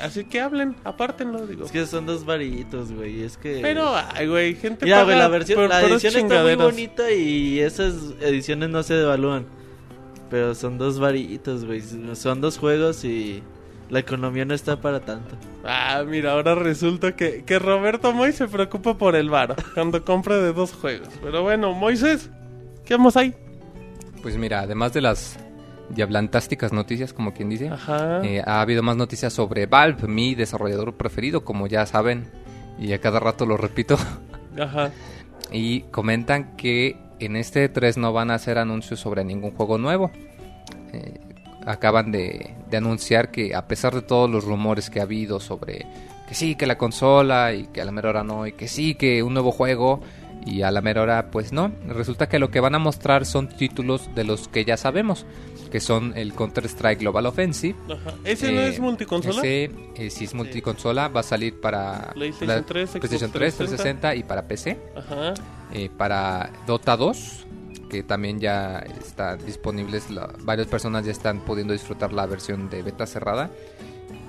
Así 0.00 0.24
que 0.26 0.40
hablen, 0.40 0.76
apártenlo, 0.84 1.44
digo. 1.44 1.64
Es 1.66 1.72
que 1.72 1.84
son 1.86 2.06
dos 2.06 2.24
varitos, 2.24 2.92
güey. 2.92 3.24
Es 3.24 3.36
que. 3.36 3.58
Pero, 3.62 3.92
ay, 4.14 4.28
güey, 4.28 4.54
gente 4.54 4.84
Mira, 4.84 5.02
güey, 5.02 5.16
paga 5.16 5.24
la 5.24 5.28
versión, 5.28 5.58
por- 5.58 5.68
la 5.70 5.80
edición 5.82 6.16
está 6.24 6.42
muy 6.44 6.54
bonita 6.54 7.10
y 7.10 7.58
esas 7.58 7.94
ediciones 8.20 8.68
no 8.70 8.84
se 8.84 8.94
devalúan. 8.94 9.44
Pero 10.32 10.54
son 10.54 10.78
dos 10.78 10.98
varitos, 10.98 11.66
güey. 11.66 11.82
Son 12.14 12.40
dos 12.40 12.56
juegos 12.56 13.04
y 13.04 13.42
la 13.90 13.98
economía 13.98 14.46
no 14.46 14.54
está 14.54 14.80
para 14.80 15.00
tanto. 15.00 15.36
Ah, 15.62 16.02
mira, 16.08 16.32
ahora 16.32 16.54
resulta 16.54 17.14
que, 17.14 17.44
que 17.44 17.58
Roberto 17.58 18.14
Moy 18.14 18.32
se 18.32 18.48
preocupa 18.48 18.96
por 18.96 19.14
el 19.14 19.28
bar 19.28 19.54
cuando 19.74 20.02
compra 20.06 20.38
de 20.38 20.54
dos 20.54 20.72
juegos. 20.72 21.10
Pero 21.22 21.42
bueno, 21.42 21.74
Moisés, 21.74 22.30
¿qué 22.86 22.96
vamos 22.96 23.14
ahí? 23.18 23.34
Pues 24.22 24.38
mira, 24.38 24.60
además 24.60 24.94
de 24.94 25.02
las 25.02 25.38
diablantásticas 25.90 26.72
noticias, 26.72 27.12
como 27.12 27.34
quien 27.34 27.50
dice, 27.50 27.68
Ajá. 27.68 28.24
eh, 28.24 28.42
ha 28.46 28.62
habido 28.62 28.82
más 28.82 28.96
noticias 28.96 29.34
sobre 29.34 29.66
Valve, 29.66 30.08
mi 30.08 30.34
desarrollador 30.34 30.94
preferido, 30.94 31.44
como 31.44 31.66
ya 31.66 31.84
saben, 31.84 32.30
y 32.78 32.94
a 32.94 33.02
cada 33.02 33.20
rato 33.20 33.44
lo 33.44 33.58
repito. 33.58 33.98
Ajá. 34.58 34.92
Y 35.50 35.82
comentan 35.90 36.56
que 36.56 36.96
en 37.24 37.36
este 37.36 37.68
3 37.68 37.98
no 37.98 38.12
van 38.12 38.30
a 38.30 38.34
hacer 38.34 38.58
anuncios 38.58 39.00
sobre 39.00 39.24
ningún 39.24 39.52
juego 39.52 39.78
nuevo. 39.78 40.10
Eh, 40.92 41.20
acaban 41.66 42.10
de, 42.10 42.54
de 42.70 42.76
anunciar 42.76 43.30
que 43.30 43.54
a 43.54 43.66
pesar 43.68 43.94
de 43.94 44.02
todos 44.02 44.28
los 44.28 44.44
rumores 44.44 44.90
que 44.90 45.00
ha 45.00 45.04
habido 45.04 45.40
sobre 45.40 45.86
que 46.28 46.34
sí, 46.34 46.54
que 46.54 46.66
la 46.66 46.78
consola 46.78 47.52
y 47.52 47.66
que 47.66 47.80
a 47.80 47.84
la 47.84 47.92
mera 47.92 48.08
hora 48.08 48.24
no, 48.24 48.46
y 48.46 48.52
que 48.52 48.68
sí, 48.68 48.94
que 48.94 49.22
un 49.22 49.34
nuevo 49.34 49.52
juego 49.52 50.00
y 50.44 50.62
a 50.62 50.70
la 50.70 50.80
mera 50.80 51.02
hora 51.02 51.30
pues 51.30 51.52
no, 51.52 51.70
resulta 51.86 52.28
que 52.28 52.38
lo 52.38 52.50
que 52.50 52.60
van 52.60 52.74
a 52.74 52.78
mostrar 52.78 53.26
son 53.26 53.48
títulos 53.48 54.14
de 54.14 54.24
los 54.24 54.48
que 54.48 54.64
ya 54.64 54.76
sabemos, 54.76 55.26
que 55.72 55.80
son 55.80 56.12
el 56.16 56.34
Counter-Strike 56.34 57.00
Global 57.00 57.24
Offensive. 57.26 57.74
Ajá. 57.90 58.14
¿Ese 58.24 58.52
no 58.52 58.60
Eh, 58.60 58.68
es 58.68 58.78
multiconsola? 58.78 59.38
Ese, 59.38 59.70
eh, 59.96 60.10
sí 60.10 60.24
es 60.24 60.34
multiconsola, 60.34 61.08
va 61.08 61.20
a 61.20 61.22
salir 61.24 61.60
para 61.60 62.10
PlayStation 62.12 62.48
la- 62.58 62.62
3, 62.66 62.90
Xbox 62.90 63.00
PlayStation 63.00 63.32
3, 63.32 63.54
360 63.56 64.00
360 64.10 64.14
y 64.14 64.22
para 64.22 64.46
PC 64.46 64.78
Ajá. 64.94 65.34
eh, 65.72 65.88
para 65.96 66.52
Dota 66.66 66.96
2, 66.96 67.46
que 67.88 68.02
también 68.02 68.38
ya 68.38 68.80
está 69.00 69.36
disponibles, 69.38 70.10
la- 70.10 70.30
varias 70.42 70.68
personas 70.68 71.06
ya 71.06 71.12
están 71.12 71.40
pudiendo 71.40 71.72
disfrutar 71.72 72.12
la 72.12 72.26
versión 72.26 72.68
de 72.68 72.82
beta 72.82 73.06
cerrada. 73.06 73.50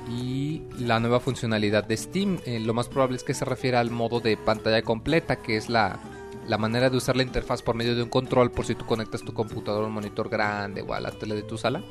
Y 0.09 0.63
la 0.79 0.99
nueva 0.99 1.19
funcionalidad 1.19 1.83
de 1.85 1.95
Steam, 1.97 2.39
eh, 2.45 2.59
lo 2.59 2.73
más 2.73 2.87
probable 2.87 3.15
es 3.17 3.23
que 3.23 3.33
se 3.33 3.45
refiera 3.45 3.79
al 3.79 3.89
modo 3.89 4.19
de 4.19 4.35
pantalla 4.37 4.81
completa, 4.81 5.37
que 5.37 5.55
es 5.57 5.69
la, 5.69 5.99
la 6.47 6.57
manera 6.57 6.89
de 6.89 6.97
usar 6.97 7.15
la 7.15 7.23
interfaz 7.23 7.61
por 7.61 7.75
medio 7.75 7.95
de 7.95 8.03
un 8.03 8.09
control 8.09 8.51
por 8.51 8.65
si 8.65 8.75
tú 8.75 8.85
conectas 8.85 9.21
tu 9.21 9.33
computador 9.33 9.83
a 9.83 9.87
un 9.87 9.93
monitor 9.93 10.29
grande 10.29 10.81
o 10.81 10.93
a 10.93 10.99
la 10.99 11.11
tele 11.11 11.35
de 11.35 11.43
tu 11.43 11.57
sala 11.57 11.83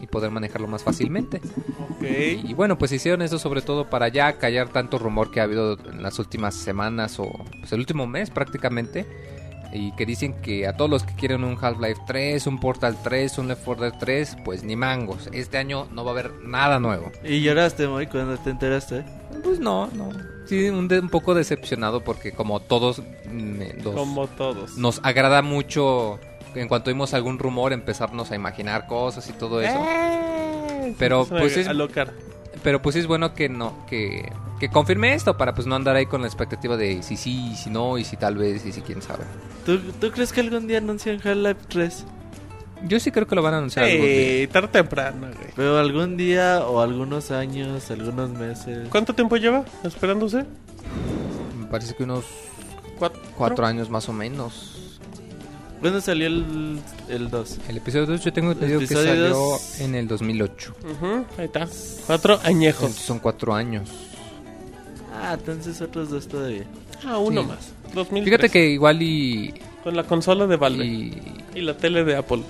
y 0.00 0.06
poder 0.06 0.30
manejarlo 0.30 0.68
más 0.68 0.82
fácilmente. 0.82 1.40
Ok. 1.90 2.02
Y 2.44 2.54
bueno, 2.54 2.78
pues 2.78 2.92
hicieron 2.92 3.22
eso 3.22 3.38
sobre 3.38 3.62
todo 3.62 3.88
para 3.88 4.08
ya 4.08 4.38
callar 4.38 4.68
tanto 4.68 4.98
rumor 4.98 5.30
que 5.30 5.40
ha 5.40 5.44
habido 5.44 5.78
en 5.90 6.02
las 6.02 6.18
últimas 6.18 6.54
semanas 6.54 7.18
o 7.18 7.30
pues, 7.60 7.72
el 7.72 7.80
último 7.80 8.06
mes 8.06 8.30
prácticamente. 8.30 9.06
Y 9.72 9.92
que 9.92 10.06
dicen 10.06 10.40
que 10.40 10.66
a 10.66 10.74
todos 10.74 10.90
los 10.90 11.02
que 11.02 11.14
quieren 11.14 11.44
un 11.44 11.58
Half-Life 11.60 12.02
3, 12.06 12.46
un 12.46 12.60
Portal 12.60 12.96
3, 13.02 13.38
un 13.38 13.48
Left 13.48 13.64
4 13.64 13.84
Dead 13.84 13.98
3, 13.98 14.36
pues 14.44 14.62
ni 14.62 14.76
mangos. 14.76 15.28
Este 15.32 15.58
año 15.58 15.88
no 15.92 16.04
va 16.04 16.12
a 16.12 16.14
haber 16.14 16.32
nada 16.44 16.78
nuevo. 16.78 17.10
¿Y 17.24 17.42
lloraste, 17.42 17.88
muy 17.88 18.06
cuando 18.06 18.38
te 18.38 18.50
enteraste? 18.50 19.04
Pues 19.42 19.58
no, 19.58 19.88
no. 19.88 20.35
Sí, 20.46 20.68
un, 20.68 20.88
de- 20.88 21.00
un 21.00 21.08
poco 21.08 21.34
decepcionado 21.34 22.02
porque 22.02 22.32
como 22.32 22.60
todos 22.60 23.02
mm, 23.30 23.60
los- 23.84 23.94
Como 23.94 24.26
todos. 24.28 24.76
nos 24.76 25.00
agrada 25.02 25.42
mucho 25.42 26.18
en 26.54 26.68
cuanto 26.68 26.90
vimos 26.90 27.12
algún 27.14 27.38
rumor 27.38 27.72
empezarnos 27.72 28.30
a 28.30 28.34
imaginar 28.36 28.86
cosas 28.86 29.28
y 29.28 29.32
todo 29.32 29.60
eso. 29.60 29.76
Eh, 29.86 30.94
Pero, 30.98 31.26
pues, 31.26 31.56
es- 31.56 31.68
alocar. 31.68 32.12
Pero 32.62 32.80
pues 32.82 32.96
es 32.96 33.06
bueno 33.06 33.34
que 33.34 33.48
no 33.50 33.84
que, 33.86 34.32
que 34.58 34.68
confirme 34.70 35.12
esto 35.14 35.36
para 35.36 35.54
pues 35.54 35.66
no 35.66 35.74
andar 35.76 35.94
ahí 35.94 36.06
con 36.06 36.22
la 36.22 36.26
expectativa 36.26 36.76
de 36.76 37.02
si 37.02 37.16
sí, 37.16 37.54
si 37.54 37.68
no 37.70 37.98
y 37.98 38.04
si 38.04 38.16
tal 38.16 38.36
vez 38.36 38.64
y 38.64 38.72
si 38.72 38.80
quién 38.80 39.02
sabe. 39.02 39.24
¿Tú, 39.66 39.78
¿Tú 40.00 40.10
crees 40.10 40.32
que 40.32 40.40
algún 40.40 40.66
día 40.66 40.78
anuncian 40.78 41.16
Half-Life 41.22 41.60
3? 41.68 42.04
Yo 42.84 43.00
sí 43.00 43.10
creo 43.10 43.26
que 43.26 43.34
lo 43.34 43.42
van 43.42 43.54
a 43.54 43.58
anunciar 43.58 43.86
algún 43.86 44.06
día. 44.06 44.40
Sí, 44.42 44.46
tarde 44.52 44.66
o 44.66 44.70
temprano, 44.70 45.26
güey. 45.28 45.48
Pero 45.56 45.78
algún 45.78 46.16
día 46.16 46.64
o 46.66 46.80
algunos 46.80 47.30
años, 47.30 47.90
algunos 47.90 48.30
meses. 48.30 48.88
¿Cuánto 48.90 49.14
tiempo 49.14 49.36
lleva 49.36 49.64
esperándose? 49.82 50.44
Me 51.58 51.66
parece 51.66 51.94
que 51.94 52.04
unos 52.04 52.24
¿Cuatro? 52.98 53.20
cuatro 53.36 53.66
años 53.66 53.88
más 53.90 54.08
o 54.08 54.12
menos. 54.12 54.72
¿Cuándo 55.80 56.00
salió 56.00 56.26
el, 56.26 56.78
el 57.08 57.28
2? 57.30 57.58
El 57.68 57.76
episodio 57.78 58.06
2 58.06 58.24
yo 58.24 58.32
tengo 58.32 58.52
entendido 58.52 58.78
que 58.78 58.84
episodio 58.86 59.08
salió 59.08 59.28
dos- 59.30 59.80
en 59.80 59.94
el 59.94 60.08
2008. 60.08 60.74
Ujú, 60.92 61.06
ahí 61.38 61.44
está. 61.46 61.66
Cuatro 62.06 62.34
Entonces 62.34 62.54
añejos. 62.54 62.92
son 62.92 63.18
cuatro 63.18 63.54
años. 63.54 63.90
Ah, 65.14 65.34
entonces 65.38 65.80
otros 65.80 66.10
dos 66.10 66.26
todavía. 66.28 66.64
Ah, 67.06 67.18
uno 67.18 67.42
Sí. 67.42 67.48
más. 67.48 67.72
2003. 67.94 68.24
Fíjate 68.24 68.48
que 68.50 68.68
igual 68.70 69.00
y, 69.02 69.54
Con 69.84 69.96
la 69.96 70.04
consola 70.04 70.46
de 70.46 70.56
Valve. 70.56 70.84
Y, 70.84 71.22
y 71.54 71.60
la 71.60 71.76
tele 71.76 72.04
de 72.04 72.16
Apple. 72.16 72.42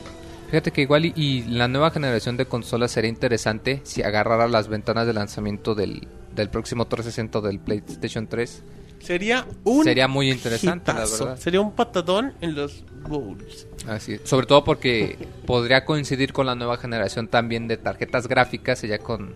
Fíjate 0.48 0.70
que 0.70 0.82
igual 0.82 1.04
y, 1.06 1.12
y 1.16 1.42
la 1.42 1.68
nueva 1.68 1.90
generación 1.90 2.37
de 2.37 2.46
consolas 2.46 2.92
sería 2.92 3.11
interesante 3.11 3.80
si 3.85 4.02
agarrara 4.02 4.48
las 4.48 4.68
ventanas 4.68 5.06
de 5.06 5.12
lanzamiento 5.12 5.74
del, 5.74 6.06
del 6.35 6.50
próximo 6.50 6.87
360 6.87 7.40
del 7.40 7.59
PlayStation 7.59 8.28
3. 8.28 8.62
Sería 9.00 9.46
un 9.64 9.85
Sería 9.85 10.09
muy 10.09 10.30
interesante, 10.30 10.92
la 10.92 11.00
verdad. 11.00 11.37
Sería 11.38 11.61
un 11.61 11.72
patadón 11.72 12.35
en 12.40 12.54
los 12.54 12.85
bowls. 13.09 13.66
Así 13.87 14.14
es. 14.14 14.22
Sobre 14.24 14.46
todo 14.46 14.64
porque 14.64 15.16
podría 15.46 15.85
coincidir 15.85 16.32
con 16.32 16.46
la 16.46 16.54
nueva 16.54 16.76
generación 16.76 17.28
también 17.28 17.68
de 17.68 17.76
tarjetas 17.76 18.26
gráficas 18.26 18.82
ya 18.82 18.98
con, 18.98 19.35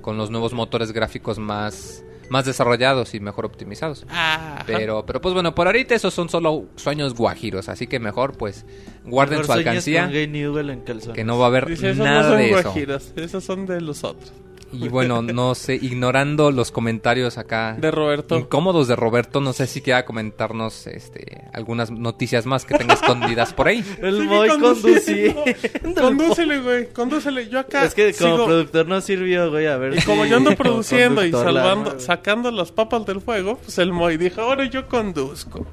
con 0.00 0.16
los 0.16 0.30
nuevos 0.30 0.52
motores 0.52 0.92
gráficos 0.92 1.38
más, 1.38 2.02
más 2.30 2.46
desarrollados 2.46 3.14
y 3.14 3.20
mejor 3.20 3.44
optimizados. 3.44 4.06
Ah, 4.08 4.62
Pero, 4.66 5.04
pero 5.04 5.20
pues 5.20 5.34
bueno, 5.34 5.54
por 5.54 5.66
ahorita 5.66 5.94
esos 5.94 6.14
son 6.14 6.28
solo 6.30 6.64
sueños 6.76 7.14
guajiros, 7.14 7.68
así 7.68 7.86
que 7.86 7.98
mejor 8.00 8.36
pues 8.38 8.64
guarden 9.04 9.40
Mejor 9.40 9.46
su 9.46 9.52
alcancía, 9.52 10.04
con 10.04 10.12
Gay 10.12 10.28
Newell 10.28 10.70
en 10.70 10.80
calzones. 10.80 11.14
que 11.16 11.24
no 11.24 11.38
va 11.38 11.44
a 11.46 11.48
haber 11.48 11.66
Dice, 11.66 11.90
esos 11.90 11.98
no 11.98 12.04
nada 12.04 12.28
son 12.30 12.38
de 12.38 12.50
eso. 12.50 12.62
guajiros, 12.62 13.12
esos 13.16 13.44
son 13.44 13.66
de 13.66 13.80
los 13.80 14.04
otros. 14.04 14.32
Y 14.72 14.88
bueno, 14.88 15.20
no 15.22 15.54
sé, 15.54 15.74
ignorando 15.74 16.50
los 16.50 16.70
comentarios 16.70 17.38
acá 17.38 17.76
De 17.78 17.90
Roberto. 17.90 18.36
incómodos 18.38 18.88
de 18.88 18.96
Roberto, 18.96 19.40
no 19.40 19.52
sé 19.52 19.66
si 19.66 19.80
quiera 19.80 20.04
comentarnos 20.04 20.86
este 20.86 21.44
algunas 21.52 21.90
noticias 21.90 22.46
más 22.46 22.64
que 22.64 22.76
tenga 22.78 22.94
escondidas 22.94 23.52
por 23.52 23.68
ahí. 23.68 23.84
El 24.02 24.26
conduciendo. 24.28 25.44
conduciendo. 25.44 26.00
Condúcele, 26.00 26.60
güey, 26.60 26.92
condúcele. 26.92 27.48
Yo 27.48 27.58
acá 27.58 27.84
Es 27.84 27.94
que 27.94 28.12
como 28.14 28.36
sigo- 28.36 28.46
productor 28.46 28.86
no 28.86 29.00
sirvió, 29.00 29.50
güey, 29.50 29.66
a 29.66 29.76
ver 29.76 29.98
Y 29.98 30.02
como 30.02 30.24
yo 30.24 30.36
ando 30.36 30.54
produciendo 30.56 31.24
y 31.24 31.30
la 31.32 31.38
salvando, 31.42 31.98
sacando 32.00 32.50
las 32.50 32.70
papas 32.72 33.04
del 33.06 33.20
fuego, 33.20 33.56
pues 33.56 33.78
el 33.78 33.92
Moy 33.92 34.16
dijo, 34.16 34.40
ahora 34.40 34.64
yo 34.66 34.86
conduzco. 34.88 35.66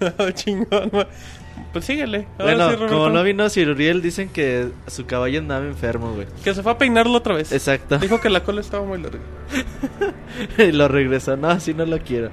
Chingón, 0.34 0.88
güey. 0.90 1.06
Pues 1.72 1.84
síguele. 1.84 2.26
Ahora 2.38 2.44
Bueno, 2.54 2.70
sí, 2.70 2.76
Roberto. 2.76 2.94
como 2.94 3.10
no 3.10 3.22
vino 3.22 3.48
Ciruriel, 3.48 4.02
dicen 4.02 4.28
que 4.28 4.68
su 4.88 5.06
caballo 5.06 5.38
andaba 5.38 5.64
enfermo, 5.66 6.12
güey. 6.14 6.26
Que 6.42 6.52
se 6.54 6.62
fue 6.62 6.72
a 6.72 6.78
peinarlo 6.78 7.16
otra 7.18 7.34
vez. 7.34 7.52
Exacto. 7.52 7.98
Dijo 7.98 8.20
que 8.20 8.28
la 8.30 8.42
cola 8.42 8.60
estaba 8.60 8.84
muy 8.84 9.00
larga. 9.00 9.20
y 10.58 10.72
lo 10.72 10.88
regresó. 10.88 11.36
No, 11.36 11.48
así 11.48 11.74
no 11.74 11.86
lo 11.86 11.98
quiero. 11.98 12.30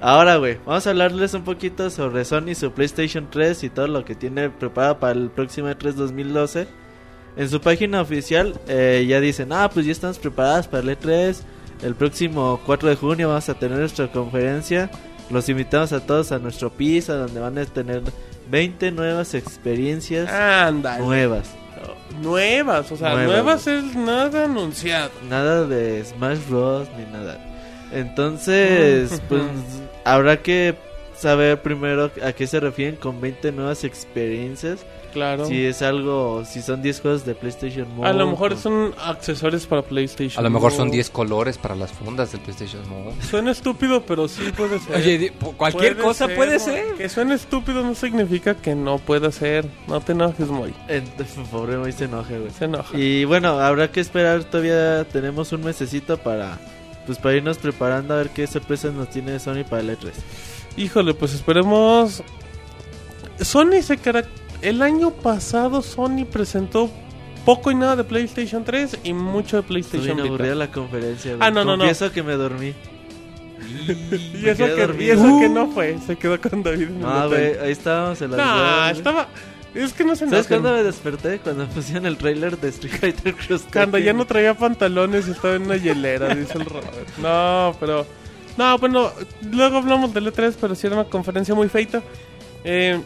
Ahora, 0.00 0.36
güey, 0.36 0.58
vamos 0.66 0.86
a 0.86 0.90
hablarles 0.90 1.32
un 1.34 1.44
poquito 1.44 1.88
sobre 1.88 2.24
Sony, 2.24 2.54
su 2.54 2.72
PlayStation 2.72 3.28
3 3.30 3.64
y 3.64 3.70
todo 3.70 3.86
lo 3.86 4.04
que 4.04 4.14
tiene 4.14 4.50
preparado 4.50 4.98
para 4.98 5.12
el 5.12 5.30
próximo 5.30 5.68
E 5.68 5.78
E3 5.78 5.92
2012. 5.92 6.66
En 7.36 7.48
su 7.48 7.60
página 7.60 8.00
oficial 8.02 8.54
eh, 8.68 9.04
ya 9.08 9.18
dicen, 9.20 9.52
ah, 9.52 9.70
pues 9.72 9.86
ya 9.86 9.92
estamos 9.92 10.18
preparadas 10.18 10.68
para 10.68 10.82
el 10.82 10.98
E3. 10.98 11.36
El 11.82 11.94
próximo 11.94 12.60
4 12.66 12.88
de 12.90 12.96
junio 12.96 13.28
vamos 13.28 13.48
a 13.48 13.54
tener 13.54 13.78
nuestra 13.78 14.10
conferencia. 14.10 14.90
Los 15.30 15.48
invitamos 15.48 15.92
a 15.92 16.04
todos 16.04 16.32
a 16.32 16.38
nuestro 16.38 16.70
piso, 16.70 17.16
donde 17.16 17.40
van 17.40 17.56
a 17.56 17.64
tener 17.64 18.02
20 18.50 18.90
nuevas 18.92 19.34
experiencias 19.34 20.30
Ándale. 20.30 21.04
nuevas. 21.04 21.48
Nuevas, 22.20 22.92
o 22.92 22.96
sea, 22.96 23.10
Nuevas. 23.14 23.26
nuevas 23.26 23.66
es 23.66 23.96
nada 23.96 24.44
anunciado. 24.44 25.10
Nada 25.28 25.64
de 25.66 26.04
Smash 26.04 26.38
Bros. 26.48 26.88
ni 26.96 27.04
nada. 27.12 27.38
Entonces, 27.92 29.20
pues 29.28 29.42
habrá 30.04 30.40
que 30.42 30.76
saber 31.16 31.60
primero 31.62 32.10
a 32.22 32.32
qué 32.32 32.46
se 32.46 32.60
refieren 32.60 32.96
con 32.96 33.20
20 33.20 33.52
nuevas 33.52 33.84
experiencias. 33.84 34.84
Claro. 35.12 35.46
Si 35.46 35.64
es 35.64 35.80
algo, 35.80 36.44
si 36.44 36.60
son 36.60 36.82
10 36.82 37.00
juegos 37.00 37.24
de 37.24 37.36
PlayStation 37.36 37.88
Move. 37.94 38.08
a 38.08 38.12
lo 38.12 38.26
mejor 38.26 38.54
o- 38.54 38.56
son 38.56 38.92
accesorios 38.98 39.64
para 39.64 39.82
PlayStation. 39.82 40.40
A 40.40 40.42
lo 40.42 40.50
mejor 40.50 40.72
son 40.72 40.90
10 40.90 41.08
colores 41.10 41.56
para 41.56 41.76
las 41.76 41.92
fundas 41.92 42.32
del 42.32 42.40
PlayStation 42.40 42.82
Move. 42.88 43.12
Suena 43.22 43.52
estúpido, 43.52 44.02
pero 44.02 44.26
sí 44.26 44.42
puede 44.56 44.80
ser. 44.80 44.96
Oye, 44.96 45.32
cualquier 45.56 45.92
Puede 45.94 46.04
cosa 46.08 46.26
ser, 46.26 46.36
puede 46.36 46.58
ser. 46.58 46.94
Que 46.94 47.08
suene 47.08 47.34
estúpido 47.36 47.82
no 47.84 47.94
significa 47.94 48.56
que 48.56 48.74
no 48.74 48.98
pueda 48.98 49.30
ser. 49.30 49.66
No 49.86 50.00
te 50.00 50.12
enojes, 50.12 50.48
Moy. 50.48 50.74
En- 50.88 51.04
Pobre 51.52 51.76
Moy 51.76 51.92
se 51.92 52.06
enoja, 52.06 52.36
güey. 52.36 52.50
Se 52.50 52.64
enoja. 52.64 52.98
Y 52.98 53.24
bueno, 53.24 53.60
habrá 53.60 53.92
que 53.92 54.00
esperar, 54.00 54.42
todavía 54.42 55.04
tenemos 55.04 55.52
un 55.52 55.62
mesecito 55.62 56.18
para 56.18 56.58
pues 57.06 57.18
para 57.18 57.36
irnos 57.36 57.58
preparando 57.58 58.14
a 58.14 58.16
ver 58.16 58.30
qué 58.30 58.46
sorpresas 58.46 58.94
nos 58.94 59.10
tiene 59.10 59.38
Sony 59.38 59.62
para 59.68 59.82
el 59.82 59.90
E 59.90 59.98
E3. 59.98 60.10
Híjole, 60.76 61.14
pues 61.14 61.34
esperemos. 61.34 62.22
Sony 63.40 63.82
se 63.82 63.96
cara- 63.98 64.24
El 64.62 64.80
año 64.82 65.10
pasado 65.10 65.82
Sony 65.82 66.24
presentó 66.30 66.90
poco 67.44 67.70
y 67.70 67.74
nada 67.74 67.96
de 67.96 68.04
PlayStation 68.04 68.64
3 68.64 68.98
y 69.04 69.12
mucho 69.12 69.56
de 69.58 69.62
PlayStation 69.62 70.16
Vita. 70.22 70.54
la 70.54 70.70
conferencia, 70.70 71.36
güey. 71.36 71.46
Ah, 71.46 71.50
no, 71.50 71.64
no, 71.64 71.76
no. 71.76 71.84
Confieso 71.84 72.10
que 72.12 72.22
me 72.22 72.32
dormí. 72.34 72.72
Y 73.88 74.42
Me 74.44 74.50
eso, 74.50 74.64
que, 74.64 75.04
y 75.04 75.10
eso 75.10 75.38
que 75.40 75.48
no 75.48 75.68
fue, 75.70 75.98
se 76.06 76.16
quedó 76.16 76.38
con 76.40 76.62
David. 76.62 76.88
en 76.88 77.04
hotel. 77.04 77.28
güey, 77.28 77.58
ahí 77.66 77.72
estábamos 77.72 78.20
en 78.20 78.30
huevas, 78.32 78.82
güey. 78.88 78.96
estaba. 78.98 79.28
Es 79.74 79.92
que 79.92 80.04
no 80.04 80.14
se 80.14 80.28
¿Sabes 80.28 80.46
cuándo 80.46 80.72
me 80.72 80.82
desperté? 80.84 81.38
Cuando 81.40 81.66
pusieron 81.66 82.06
el 82.06 82.16
trailer 82.16 82.58
de 82.58 82.68
Street 82.68 82.94
Fighter 83.00 83.34
Cross 83.34 83.64
Cuando 83.72 83.98
ya 83.98 84.12
no 84.12 84.24
traía 84.24 84.54
pantalones 84.54 85.26
y 85.26 85.32
estaba 85.32 85.56
en 85.56 85.62
una 85.62 85.76
hielera, 85.76 86.32
dice 86.34 86.58
el 86.58 86.64
Robert. 86.66 87.08
No, 87.18 87.74
pero. 87.80 88.06
No, 88.56 88.78
bueno, 88.78 89.10
luego 89.50 89.78
hablamos 89.78 90.14
del 90.14 90.32
E3, 90.32 90.54
pero 90.60 90.74
sí 90.74 90.86
era 90.86 90.96
una 90.96 91.10
conferencia 91.10 91.54
muy 91.54 91.68
feita. 91.68 92.02
Eh, 92.62 93.00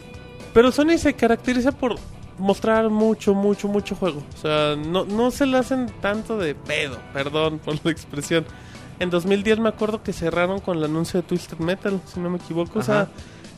pero 0.53 0.71
Sony 0.71 0.97
se 0.97 1.13
caracteriza 1.13 1.71
por 1.71 1.95
mostrar 2.37 2.89
mucho, 2.89 3.33
mucho, 3.33 3.67
mucho 3.67 3.95
juego. 3.95 4.23
O 4.35 4.37
sea, 4.37 4.75
no, 4.75 5.05
no 5.05 5.31
se 5.31 5.45
le 5.45 5.57
hacen 5.57 5.87
tanto 6.01 6.37
de 6.37 6.55
pedo, 6.55 6.97
perdón 7.13 7.59
por 7.59 7.75
la 7.83 7.91
expresión. 7.91 8.45
En 8.99 9.09
2010 9.09 9.59
me 9.59 9.69
acuerdo 9.69 10.03
que 10.03 10.11
cerraron 10.11 10.59
con 10.59 10.77
el 10.77 10.83
anuncio 10.83 11.21
de 11.21 11.27
Twisted 11.27 11.59
Metal, 11.59 12.01
si 12.05 12.19
no 12.19 12.29
me 12.29 12.37
equivoco. 12.37 12.79
O 12.79 12.83
sea, 12.83 13.07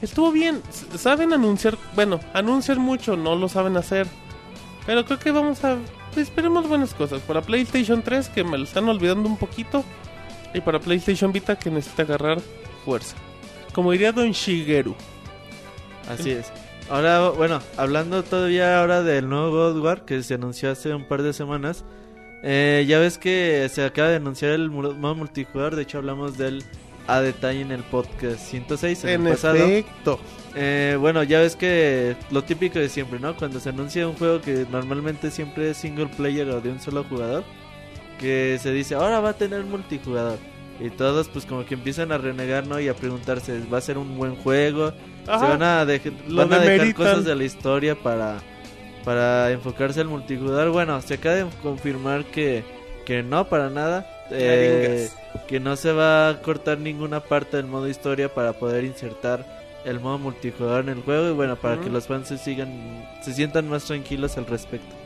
estuvo 0.01 0.31
bien. 0.31 0.61
Saben 0.97 1.33
anunciar, 1.33 1.77
bueno, 1.95 2.19
anuncian 2.33 2.79
mucho, 2.79 3.17
no 3.17 3.35
lo 3.35 3.49
saben 3.49 3.75
hacer. 3.77 4.07
Pero 4.85 5.05
creo 5.05 5.19
que 5.19 5.31
vamos 5.31 5.63
a. 5.63 5.77
pues, 6.13 6.27
esperemos 6.27 6.67
buenas 6.67 6.93
cosas. 6.93 7.21
Para 7.21 7.41
PlayStation 7.41 8.03
3, 8.03 8.29
que 8.29 8.43
me 8.43 8.57
lo 8.57 8.63
están 8.65 8.87
olvidando 8.87 9.27
un 9.27 9.37
poquito. 9.37 9.83
Y 10.53 10.61
para 10.61 10.79
PlayStation 10.79 11.31
Vita, 11.31 11.57
que 11.57 11.69
necesita 11.71 12.03
agarrar 12.03 12.39
fuerza. 12.85 13.15
Como 13.73 13.91
diría 13.91 14.11
Don 14.11 14.31
Shigeru. 14.31 14.95
Así 16.09 16.31
es. 16.31 16.51
Ahora, 16.89 17.29
bueno, 17.29 17.61
hablando 17.77 18.21
todavía 18.23 18.81
ahora 18.81 19.01
del 19.01 19.29
nuevo 19.29 19.51
God 19.51 19.81
War 19.81 20.05
que 20.05 20.21
se 20.23 20.33
anunció 20.33 20.71
hace 20.71 20.93
un 20.93 21.05
par 21.07 21.21
de 21.23 21.31
semanas. 21.33 21.85
eh, 22.43 22.83
ya 22.87 22.99
ves 22.99 23.17
que 23.17 23.69
se 23.71 23.85
acaba 23.85 24.09
de 24.09 24.15
anunciar 24.17 24.51
el 24.51 24.69
modo 24.69 25.15
multijugador. 25.15 25.75
De 25.75 25.83
hecho, 25.83 25.99
hablamos 25.99 26.37
de 26.37 26.47
él 26.49 26.63
a 27.07 27.21
detalle 27.21 27.61
en 27.61 27.71
el 27.71 27.83
podcast 27.83 28.39
106 28.39 29.03
en, 29.05 29.09
En 29.09 29.27
el 29.27 29.33
pasado. 29.33 29.55
efecto. 29.55 30.19
Eh, 30.55 30.97
bueno, 30.99 31.23
ya 31.23 31.39
ves 31.39 31.55
que 31.55 32.15
lo 32.29 32.43
típico 32.43 32.77
de 32.79 32.89
siempre, 32.89 33.19
¿no? 33.19 33.37
Cuando 33.37 33.59
se 33.61 33.69
anuncia 33.69 34.05
un 34.07 34.15
juego 34.15 34.41
que 34.41 34.65
normalmente 34.69 35.31
siempre 35.31 35.69
es 35.71 35.77
single 35.77 36.07
player 36.17 36.49
o 36.49 36.59
de 36.61 36.71
un 36.71 36.79
solo 36.81 37.05
jugador, 37.05 37.43
que 38.21 38.57
se 38.61 38.71
dice, 38.71 38.95
ahora 38.95 39.19
va 39.19 39.29
a 39.29 39.33
tener 39.33 39.63
multijugador. 39.63 40.37
Y 40.79 40.89
todos 40.89 41.27
pues 41.27 41.45
como 41.45 41.65
que 41.65 41.75
empiezan 41.75 42.11
a 42.11 42.17
renegar, 42.17 42.65
¿no? 42.65 42.79
Y 42.79 42.87
a 42.87 42.95
preguntarse, 42.95 43.61
¿va 43.71 43.77
a 43.77 43.81
ser 43.81 43.97
un 43.97 44.17
buen 44.17 44.35
juego? 44.35 44.93
Ajá. 45.27 45.39
Se 45.39 45.57
van 45.57 45.63
a, 45.63 45.85
Lo 46.27 46.47
van 46.47 46.53
a 46.53 46.59
dejar 46.59 46.93
cosas 46.95 47.25
de 47.25 47.35
la 47.35 47.43
historia 47.43 47.95
para, 47.95 48.37
para 49.03 49.51
enfocarse 49.51 49.99
al 49.99 50.07
multijugador. 50.07 50.71
Bueno, 50.71 50.99
se 51.01 51.15
acaba 51.15 51.35
de 51.35 51.45
confirmar 51.61 52.25
que, 52.25 52.63
que 53.05 53.21
no, 53.21 53.47
para 53.49 53.69
nada. 53.69 54.07
Eh, 54.31 55.09
que 55.47 55.59
no 55.59 55.75
se 55.75 55.91
va 55.91 56.29
a 56.29 56.41
cortar 56.41 56.77
ninguna 56.77 57.19
parte 57.19 57.57
del 57.57 57.65
modo 57.65 57.89
historia 57.89 58.33
para 58.33 58.53
poder 58.53 58.85
insertar 58.85 59.45
el 59.85 59.99
modo 59.99 60.17
multijugador 60.19 60.85
en 60.85 60.89
el 60.89 61.03
juego 61.03 61.29
y 61.29 61.33
bueno, 61.33 61.55
para 61.55 61.81
que 61.81 61.89
los 61.89 62.07
fans 62.07 62.27
se 62.27 62.37
sigan, 62.37 63.05
se 63.21 63.33
sientan 63.33 63.69
más 63.69 63.85
tranquilos 63.85 64.37
al 64.37 64.45
respecto. 64.45 65.00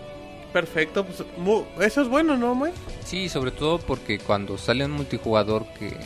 Perfecto. 0.56 1.04
Pues, 1.06 1.22
mu- 1.36 1.66
eso 1.82 2.02
es 2.02 2.08
bueno, 2.08 2.38
¿no, 2.38 2.56
Moy? 2.56 2.72
Sí, 3.04 3.28
sobre 3.28 3.52
todo 3.52 3.78
porque 3.78 4.20
cuando 4.20 4.58
sale 4.58 4.86
un 4.86 4.92
multijugador 4.92 5.66
que, 5.78 5.98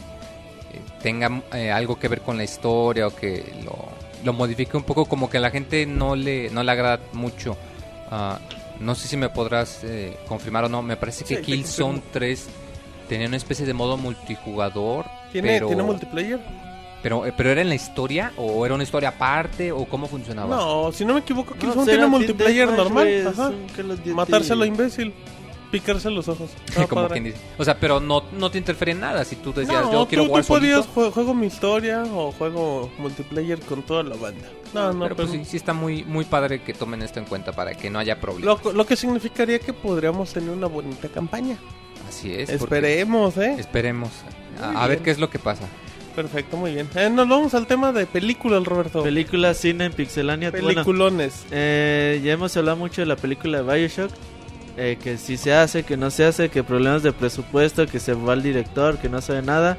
tenga 1.04 1.44
eh, 1.54 1.70
algo 1.72 2.00
que 2.00 2.08
ver 2.08 2.22
con 2.22 2.36
la 2.36 2.44
historia 2.46 3.06
o 3.06 3.16
que 3.16 3.54
lo, 3.64 3.76
lo 4.24 4.34
modifique 4.34 4.76
un 4.76 4.82
poco, 4.82 5.06
como 5.06 5.30
que 5.30 5.38
a 5.38 5.42
la 5.42 5.52
gente 5.52 5.86
no 5.86 6.16
le, 6.16 6.50
no 6.50 6.64
le 6.64 6.72
agrada 6.72 7.00
mucho. 7.14 7.58
Ah, 8.10 8.40
no 8.80 8.96
sé 8.96 9.08
si 9.08 9.18
me 9.18 9.30
podrás 9.30 9.84
eh, 9.84 10.18
confirmar 10.28 10.64
o 10.64 10.70
no, 10.70 10.82
me 10.82 10.98
parece 10.98 11.26
que 11.26 11.36
Sí, 11.36 11.42
Killzone 11.44 12.00
confirmo. 12.00 12.10
3 12.14 12.48
tenía 13.08 13.28
una 13.28 13.38
especie 13.38 13.68
de 13.68 13.74
modo 13.76 13.98
multijugador. 13.98 15.06
¿Tiene, 15.32 15.48
pero, 15.48 15.68
¿Tiene 15.68 15.84
multiplayer? 15.84 16.40
Pero, 17.02 17.26
eh, 17.26 17.34
pero 17.36 17.50
era 17.52 17.62
en 17.62 17.70
la 17.70 17.76
historia 17.76 18.32
o 18.38 18.66
era 18.66 18.76
una 18.76 18.84
historia 18.84 19.10
aparte 19.10 19.72
o 19.72 19.86
cómo 19.86 20.08
funcionaba. 20.08 20.56
No, 20.56 20.92
si 20.92 21.06
no 21.06 21.14
me 21.14 21.20
equivoco, 21.22 21.54
No, 21.54 21.60
Killzone 21.60 21.86
será 21.86 21.98
tiene 21.98 22.08
multiplayer 22.08 22.70
normal. 22.72 23.28
Ajá. 23.28 23.52
Matarse 24.14 24.54
a 24.54 24.56
lo 24.56 24.66
imbécil. 24.66 25.14
Picarse 25.72 26.10
los 26.10 26.28
ojos. 26.28 26.50
Estaba 26.68 26.88
como 26.90 27.08
quien 27.10 27.26
dice. 27.26 27.38
O 27.60 27.64
sea, 27.64 27.80
pero 27.80 28.00
no, 28.00 28.24
no 28.32 28.50
te 28.50 28.58
interfería 28.58 28.96
en 28.96 29.02
nada. 29.02 29.24
Si 29.24 29.36
tú 29.36 29.54
decías, 29.54 29.86
No, 29.86 29.92
yo 29.92 30.08
quiero 30.08 30.24
tú, 30.24 30.30
jugar 30.30 30.44
tú 30.44 30.48
podías 30.48 30.84
solito. 30.86 31.00
jue- 31.00 31.12
juego 31.14 31.34
mi 31.36 31.46
historia 31.46 32.04
o 32.12 32.32
juego 32.32 32.92
multiplayer 32.98 33.60
con 33.60 33.84
toda 33.84 34.02
la 34.02 34.16
banda. 34.16 34.48
No, 34.74 34.92
no, 34.94 35.04
pero 35.04 35.16
pero, 35.16 35.30
pues 35.30 35.30
sí, 35.30 35.46
sí 35.52 35.58
está 35.58 35.74
muy, 35.74 36.04
muy 36.06 36.26
padre 36.26 36.64
que 36.64 36.74
tomen 36.74 37.04
esto 37.04 37.20
en 37.20 37.26
cuenta 37.26 37.52
para 37.52 37.76
que 37.76 37.92
no 37.92 38.00
haya 38.00 38.20
problemas. 38.20 38.64
lo, 38.66 38.74
lo 38.74 38.86
que 38.88 38.96
significaría 38.96 39.60
que 39.60 39.72
podríamos 39.74 40.34
tener 40.34 40.50
una 40.50 40.66
bonita 40.66 41.08
campaña. 41.08 41.58
Así 42.08 42.34
es. 42.34 42.50
porque- 42.50 42.56
Esperemos, 42.78 43.38
¿eh? 43.38 43.56
Esperemos. 43.60 44.10
A, 44.60 44.84
a 44.84 44.88
ver 44.88 45.00
qué 45.04 45.12
es 45.12 45.20
lo 45.20 45.30
que 45.30 45.38
pasa. 45.38 45.66
Perfecto, 46.16 46.58
muy 46.58 46.74
bien. 46.74 46.88
Eh, 46.96 47.10
nos 47.10 47.28
vamos 47.30 47.54
al 47.54 47.66
tema 47.68 47.92
de 47.94 48.06
películas, 48.06 48.64
Roberto. 48.66 49.04
Película, 49.04 49.54
cine 49.54 49.86
en 49.86 49.94
Pixelania. 49.94 50.52
Bueno, 50.52 50.68
Peliculones. 50.68 51.46
eh, 51.52 52.20
ya 52.24 52.34
hemos 52.34 52.56
hablado 52.58 52.78
mucho 52.78 53.02
de 53.02 53.06
la 53.08 53.16
película 53.16 53.62
de 53.62 53.74
Bioshock. 53.78 54.12
eh, 54.78 54.98
que 55.02 55.18
si 55.18 55.36
se 55.38 55.54
hace, 55.54 55.84
que 55.84 55.98
no 55.98 56.10
se 56.10 56.26
hace, 56.26 56.50
que 56.50 56.64
problemas 56.64 57.04
de 57.04 57.12
presupuesto, 57.12 57.86
que 57.88 58.00
se 58.00 58.14
va 58.14 58.34
el 58.34 58.44
director, 58.44 58.98
que 58.98 59.10
no 59.10 59.22
sabe 59.22 59.42
nada. 59.42 59.78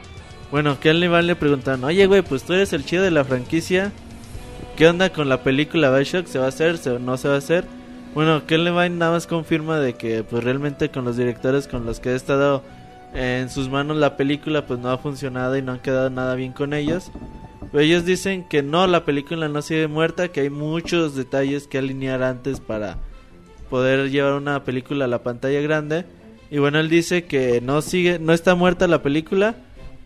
Bueno, 0.50 0.78
que 0.80 0.90
al 0.90 1.08
Van 1.08 1.26
le 1.26 1.36
preguntaron, 1.36 1.84
oye 1.84 2.06
güey, 2.06 2.22
pues 2.22 2.42
tú 2.42 2.52
eres 2.54 2.72
el 2.72 2.84
chido 2.84 3.02
de 3.02 3.10
la 3.10 3.24
franquicia. 3.24 3.92
¿Qué 4.76 4.86
onda 4.88 5.10
con 5.10 5.28
la 5.28 5.42
película 5.42 5.90
Bioshock? 5.90 6.26
¿Se 6.26 6.38
va 6.38 6.46
a 6.46 6.48
hacer? 6.48 6.76
¿Se, 6.78 6.98
¿No 6.98 7.16
se 7.16 7.28
va 7.28 7.34
a 7.34 7.38
hacer? 7.38 7.64
Bueno, 8.14 8.46
que 8.46 8.58
Levine 8.58 8.90
nada 8.90 9.12
más 9.12 9.26
confirma 9.26 9.78
de 9.78 9.94
que 9.94 10.24
pues 10.24 10.42
realmente 10.42 10.90
con 10.90 11.04
los 11.04 11.16
directores 11.16 11.68
con 11.68 11.86
los 11.86 12.00
que 12.00 12.10
ha 12.10 12.16
estado 12.16 12.62
en 13.14 13.50
sus 13.50 13.68
manos 13.68 13.96
la 13.96 14.16
película 14.16 14.66
pues 14.66 14.78
no 14.80 14.90
ha 14.90 14.98
funcionado 14.98 15.56
y 15.56 15.62
no 15.62 15.72
han 15.72 15.80
quedado 15.80 16.10
nada 16.10 16.34
bien 16.34 16.52
con 16.52 16.74
ellos. 16.74 17.10
Pero 17.72 17.84
ellos 17.84 18.04
dicen 18.04 18.44
que 18.44 18.62
no, 18.62 18.86
la 18.86 19.04
película 19.04 19.48
no 19.48 19.62
sigue 19.62 19.86
muerta, 19.86 20.28
que 20.28 20.40
hay 20.40 20.50
muchos 20.50 21.14
detalles 21.14 21.66
que 21.66 21.78
alinear 21.78 22.22
antes 22.22 22.60
para 22.60 22.98
poder 23.68 24.10
llevar 24.10 24.34
una 24.34 24.64
película 24.64 25.04
a 25.04 25.08
la 25.08 25.22
pantalla 25.22 25.60
grande. 25.60 26.04
Y 26.50 26.58
bueno, 26.58 26.80
él 26.80 26.88
dice 26.88 27.24
que 27.24 27.60
no 27.60 27.80
sigue, 27.80 28.18
no 28.18 28.32
está 28.32 28.56
muerta 28.56 28.88
la 28.88 29.02
película, 29.02 29.54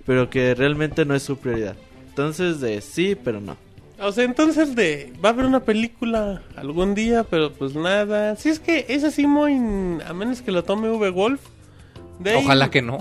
pero 0.04 0.28
que 0.28 0.54
realmente 0.54 1.06
no 1.06 1.14
es 1.14 1.22
su 1.22 1.38
prioridad. 1.38 1.76
Entonces 2.08 2.60
de 2.60 2.82
sí, 2.82 3.16
pero 3.16 3.40
no. 3.40 3.56
O 4.00 4.12
sea, 4.12 4.24
entonces 4.24 4.74
de 4.74 5.12
va 5.24 5.30
a 5.30 5.32
haber 5.32 5.46
una 5.46 5.60
película 5.60 6.42
algún 6.56 6.94
día, 6.94 7.24
pero 7.24 7.52
pues 7.52 7.74
nada. 7.74 8.36
Si 8.36 8.50
es 8.50 8.58
que 8.58 8.84
es 8.88 9.04
así 9.04 9.26
muy 9.26 9.54
a 9.54 10.12
menos 10.12 10.42
que 10.42 10.52
lo 10.52 10.64
tome 10.64 10.90
V 10.90 11.10
Wolf. 11.10 11.40
De 12.24 12.30
ahí- 12.30 12.44
Ojalá 12.44 12.70
que 12.70 12.82
no. 12.82 12.98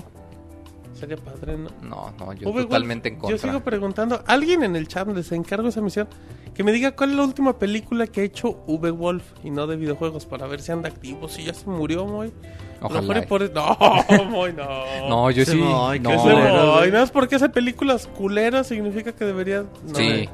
Sería 0.98 1.16
padre, 1.16 1.56
¿no? 1.58 1.70
No, 1.82 2.12
no, 2.18 2.32
yo 2.34 2.52
Wolf, 2.52 2.66
totalmente 2.66 3.08
en 3.08 3.16
Yo 3.16 3.20
contra. 3.22 3.38
sigo 3.38 3.60
preguntando, 3.64 4.22
alguien 4.28 4.62
en 4.62 4.76
el 4.76 4.86
chat 4.86 5.08
les 5.08 5.32
encargo 5.32 5.68
esa 5.68 5.80
misión 5.80 6.06
que 6.54 6.62
me 6.62 6.70
diga 6.70 6.92
cuál 6.92 7.10
es 7.10 7.16
la 7.16 7.24
última 7.24 7.58
película 7.58 8.06
que 8.06 8.20
ha 8.20 8.24
hecho 8.24 8.62
V 8.68 8.90
Wolf 8.92 9.24
y 9.42 9.50
no 9.50 9.66
de 9.66 9.74
videojuegos 9.76 10.24
para 10.24 10.46
ver 10.46 10.62
si 10.62 10.70
anda 10.70 10.88
activo, 10.88 11.28
si 11.28 11.42
ya 11.44 11.52
se 11.52 11.68
murió, 11.68 12.06
muy. 12.06 12.32
Ojalá. 12.80 13.22
por... 13.26 13.50
No, 13.52 13.76
muy 14.30 14.52
no. 14.52 15.08
No, 15.08 15.30
yo 15.32 15.44
sí. 15.44 15.56
Moy, 15.56 15.98
no. 15.98 16.10
Moy. 16.10 16.32
güey. 16.32 16.44
Nada 16.92 17.00
más 17.00 17.10
porque 17.10 17.34
hace 17.36 17.48
películas 17.48 18.06
culeras 18.06 18.68
significa 18.68 19.10
que 19.12 19.24
debería. 19.24 19.64
No, 19.88 19.94
Sí, 19.96 20.28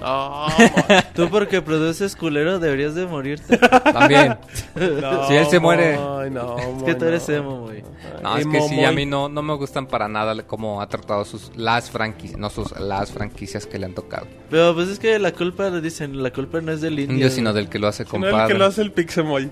No. 0.00 0.46
Tú 1.14 1.28
porque 1.30 1.62
produces 1.62 2.14
culero 2.16 2.58
deberías 2.58 2.94
de 2.94 3.06
morirte. 3.06 3.56
también. 3.58 4.36
No, 4.74 5.26
Si 5.26 5.34
él 5.34 5.46
se 5.46 5.58
muere. 5.58 5.96
No, 5.96 6.58
es 6.58 6.82
que 6.84 6.94
tú 6.94 7.04
eres 7.06 7.28
emo, 7.28 7.62
güey. 7.62 7.82
No, 8.22 8.36
es 8.36 8.46
que 8.46 8.60
sí, 8.62 8.84
a 8.84 8.92
mí 8.92 9.06
no, 9.06 9.28
no 9.28 9.42
me 9.42 9.54
gustan 9.54 9.86
para 9.86 10.08
nada 10.08 10.34
cómo 10.46 10.80
ha 10.82 10.88
tratado 10.88 11.24
sus 11.24 11.56
las 11.56 11.90
franquicias, 11.90 12.38
no 12.38 12.50
sus 12.50 12.78
las 12.78 13.12
franquicias 13.12 13.66
que 13.66 13.78
le 13.78 13.86
han 13.86 13.94
tocado. 13.94 14.26
Pero 14.50 14.74
pues 14.74 14.88
es 14.88 14.98
que 14.98 15.18
la 15.18 15.32
culpa, 15.32 15.70
dicen, 15.80 16.22
la 16.22 16.30
culpa 16.32 16.60
no 16.60 16.72
es 16.72 16.80
del 16.80 16.98
indio. 16.98 17.30
Sino 17.30 17.52
del 17.52 17.68
que 17.68 17.78
lo 17.78 17.88
hace 17.88 18.04
Si 18.04 18.18
no, 18.18 18.26
el 18.26 18.30
compadre. 18.32 18.52
que 18.52 18.58
lo 18.58 18.64
hace 18.66 18.82
el 18.82 18.92
Pixemoy. 18.92 19.50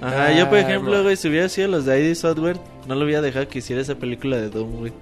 Ajá, 0.00 0.32
yo 0.32 0.48
por 0.48 0.58
Ay, 0.58 0.64
ejemplo, 0.64 1.02
güey, 1.02 1.16
si 1.16 1.28
hubiera 1.28 1.48
sido 1.48 1.68
los 1.68 1.84
de 1.84 2.00
ID 2.10 2.14
Software, 2.14 2.58
no 2.86 2.94
lo 2.94 3.04
hubiera 3.04 3.20
dejado 3.22 3.48
que 3.48 3.60
hiciera 3.60 3.80
esa 3.80 3.94
película 3.94 4.36
de 4.36 4.50
Doom, 4.50 4.78
güey. 4.80 4.92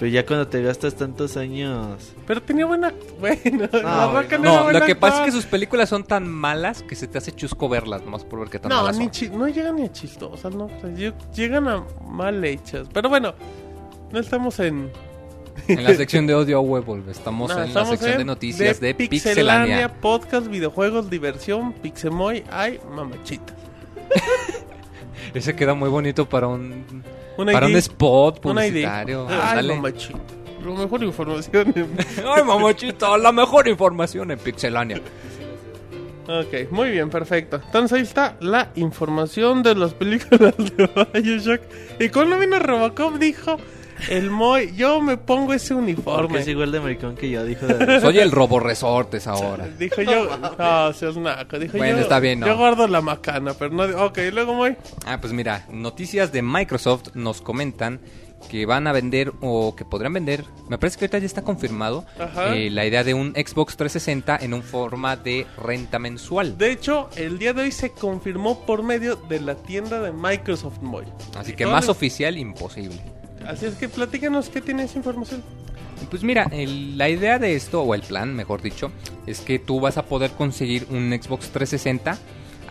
Pero 0.00 0.10
ya 0.12 0.24
cuando 0.24 0.48
te 0.48 0.62
gastas 0.62 0.94
tantos 0.96 1.36
años... 1.36 2.14
Pero 2.26 2.42
tenía 2.42 2.64
buena. 2.64 2.92
Bueno, 3.20 3.68
la 3.70 4.06
güey, 4.06 4.22
Roca 4.24 4.38
no. 4.38 4.44
no, 4.44 4.56
No, 4.56 4.62
buena 4.64 4.78
lo 4.80 4.86
que 4.86 4.96
pasa 4.96 5.20
es 5.20 5.26
que 5.26 5.32
sus 5.32 5.44
películas 5.44 5.90
son 5.90 6.04
tan 6.04 6.26
malas 6.26 6.82
que 6.82 6.96
se 6.96 7.06
te 7.06 7.18
hace 7.18 7.32
chusco 7.32 7.68
verlas, 7.68 8.02
nomás 8.02 8.24
por 8.24 8.40
ver 8.40 8.48
qué 8.48 8.58
tan 8.58 8.70
No, 8.70 8.76
malas 8.76 8.96
ni 8.96 9.04
son. 9.04 9.10
chi- 9.12 9.28
no 9.28 9.46
llegan 9.46 9.76
ni 9.76 9.82
a 9.84 9.92
chistosas, 9.92 10.54
¿no? 10.54 10.64
O 10.64 10.80
sea, 10.80 10.88
lle- 10.88 11.12
llegan 11.34 11.68
a 11.68 11.84
mal 12.08 12.42
hechas. 12.42 12.88
Pero 12.92 13.10
bueno, 13.10 13.34
no 14.10 14.18
estamos 14.18 14.58
en. 14.60 14.90
En 15.68 15.84
la 15.84 15.94
sección 15.94 16.26
de 16.26 16.32
audio 16.32 16.62
web, 16.62 16.84
estamos 17.10 17.50
No, 17.50 17.54
en 17.56 17.60
la 17.60 17.66
estamos 17.66 17.90
sección 17.90 18.16
de 18.16 18.24
noticias 18.24 18.80
de, 18.80 18.94
Pixelania, 18.94 19.66
Pixelania. 19.66 20.00
podcast, 20.00 20.46
videojuegos, 20.46 21.10
diversión, 21.10 21.74
Pixemoy. 21.74 22.42
Ay, 22.50 22.80
mamachita. 22.96 23.52
Ese 25.34 25.54
queda 25.54 25.74
muy 25.74 25.90
bonito 25.90 26.26
para 26.28 26.48
un 26.48 27.04
Para 27.52 27.66
un 27.66 27.76
spot 27.76 28.40
publicitario. 28.40 29.26
Ay, 29.28 29.66
mamachita. 29.76 30.18
Lo 30.64 30.74
mejor 30.74 31.02
información. 31.04 31.72
en- 31.74 31.96
Ay, 32.36 32.44
mamachita, 32.44 33.16
la 33.18 33.32
mejor 33.32 33.66
información 33.68 34.30
en 34.30 34.38
Pixelania. 34.38 35.00
ok, 36.28 36.70
muy 36.70 36.90
bien, 36.90 37.08
perfecto. 37.10 37.60
Entonces 37.64 37.96
ahí 37.96 38.02
está 38.02 38.36
la 38.40 38.70
información 38.76 39.62
de 39.62 39.74
las 39.74 39.94
películas 39.94 40.54
de 40.56 41.20
Bioshock. 41.20 41.60
Y 41.98 42.08
cuando 42.10 42.38
vino 42.38 42.58
Robocop 42.58 43.14
dijo. 43.18 43.56
El 44.08 44.30
Moy, 44.30 44.72
yo 44.74 45.00
me 45.00 45.16
pongo 45.16 45.52
ese 45.52 45.74
Porque 45.74 45.92
uniforme. 45.92 46.40
es 46.40 46.48
igual 46.48 46.72
de 46.72 46.80
maricón 46.80 47.16
que 47.16 47.30
yo, 47.30 47.44
dijo 47.44 47.66
de... 47.66 48.00
Soy 48.00 48.18
el 48.18 48.30
robo 48.30 48.60
resortes 48.60 49.26
ahora. 49.26 49.68
Dijo 49.78 50.02
yo, 50.02 50.36
no, 50.36 50.92
seas 50.92 51.16
naco. 51.16 51.58
Dijo 51.58 51.76
Bueno, 51.78 51.96
yo, 51.96 52.02
está 52.02 52.20
bien, 52.20 52.40
¿no? 52.40 52.46
Yo 52.46 52.56
guardo 52.56 52.86
la 52.88 53.00
macana, 53.00 53.54
pero 53.54 53.70
no. 53.74 53.84
Ok, 54.04 54.18
luego 54.32 54.54
voy. 54.54 54.76
Ah, 55.06 55.18
pues 55.20 55.32
mira, 55.32 55.66
noticias 55.70 56.32
de 56.32 56.42
Microsoft 56.42 57.14
nos 57.14 57.40
comentan 57.40 58.00
que 58.48 58.66
van 58.66 58.86
a 58.86 58.92
vender 58.92 59.32
o 59.40 59.76
que 59.76 59.84
podrán 59.84 60.12
vender, 60.14 60.44
me 60.68 60.78
parece 60.78 60.98
que 60.98 61.04
ahorita 61.04 61.18
ya 61.18 61.26
está 61.26 61.42
confirmado, 61.42 62.04
eh, 62.52 62.70
la 62.70 62.86
idea 62.86 63.04
de 63.04 63.14
un 63.14 63.32
Xbox 63.32 63.76
360 63.76 64.38
en 64.40 64.54
un 64.54 64.62
forma 64.62 65.16
de 65.16 65.46
renta 65.62 65.98
mensual. 65.98 66.56
De 66.56 66.72
hecho, 66.72 67.10
el 67.16 67.38
día 67.38 67.52
de 67.52 67.62
hoy 67.62 67.72
se 67.72 67.90
confirmó 67.90 68.64
por 68.64 68.82
medio 68.82 69.16
de 69.16 69.40
la 69.40 69.56
tienda 69.56 70.00
de 70.00 70.12
Microsoft 70.12 70.80
Moy. 70.80 71.04
Así 71.36 71.52
que 71.52 71.66
más 71.66 71.88
oficial 71.88 72.38
imposible. 72.38 73.00
Así 73.46 73.66
es 73.66 73.74
que 73.74 73.88
platícanos 73.88 74.48
qué 74.48 74.60
tiene 74.60 74.84
esa 74.84 74.98
información. 74.98 75.42
Pues 76.10 76.22
mira, 76.22 76.44
el- 76.52 76.96
la 76.96 77.08
idea 77.08 77.38
de 77.38 77.54
esto, 77.56 77.82
o 77.82 77.94
el 77.94 78.02
plan, 78.02 78.34
mejor 78.34 78.62
dicho, 78.62 78.90
es 79.26 79.40
que 79.40 79.58
tú 79.58 79.80
vas 79.80 79.98
a 79.98 80.04
poder 80.06 80.30
conseguir 80.32 80.86
un 80.90 81.10
Xbox 81.12 81.50
360 81.50 82.16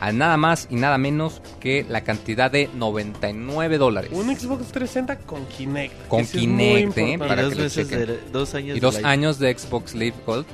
a 0.01 0.11
nada 0.13 0.37
más 0.37 0.67
y 0.71 0.75
nada 0.77 0.97
menos 0.97 1.41
que 1.59 1.85
la 1.87 2.01
cantidad 2.03 2.49
de 2.49 2.69
99 2.73 3.77
dólares. 3.77 4.11
Un 4.13 4.27
Xbox 4.35 4.67
360 4.71 5.17
con 5.27 5.45
Kinect. 5.45 6.07
Con 6.07 6.25
Kinect, 6.25 6.97
¿eh? 6.97 7.15
para 7.19 7.41
y 7.41 7.45
dos 7.45 7.53
que 7.55 7.61
lo 7.63 7.69
chequen. 7.69 7.99
de... 8.07 8.19
Dos 8.31 8.55
años 8.55 8.77
Y 8.77 8.79
de 8.79 8.85
dos 8.85 8.95
live. 8.95 9.07
años 9.07 9.39
de 9.39 9.57
Xbox 9.57 9.93
Live 9.95 10.15
Gold, 10.25 10.45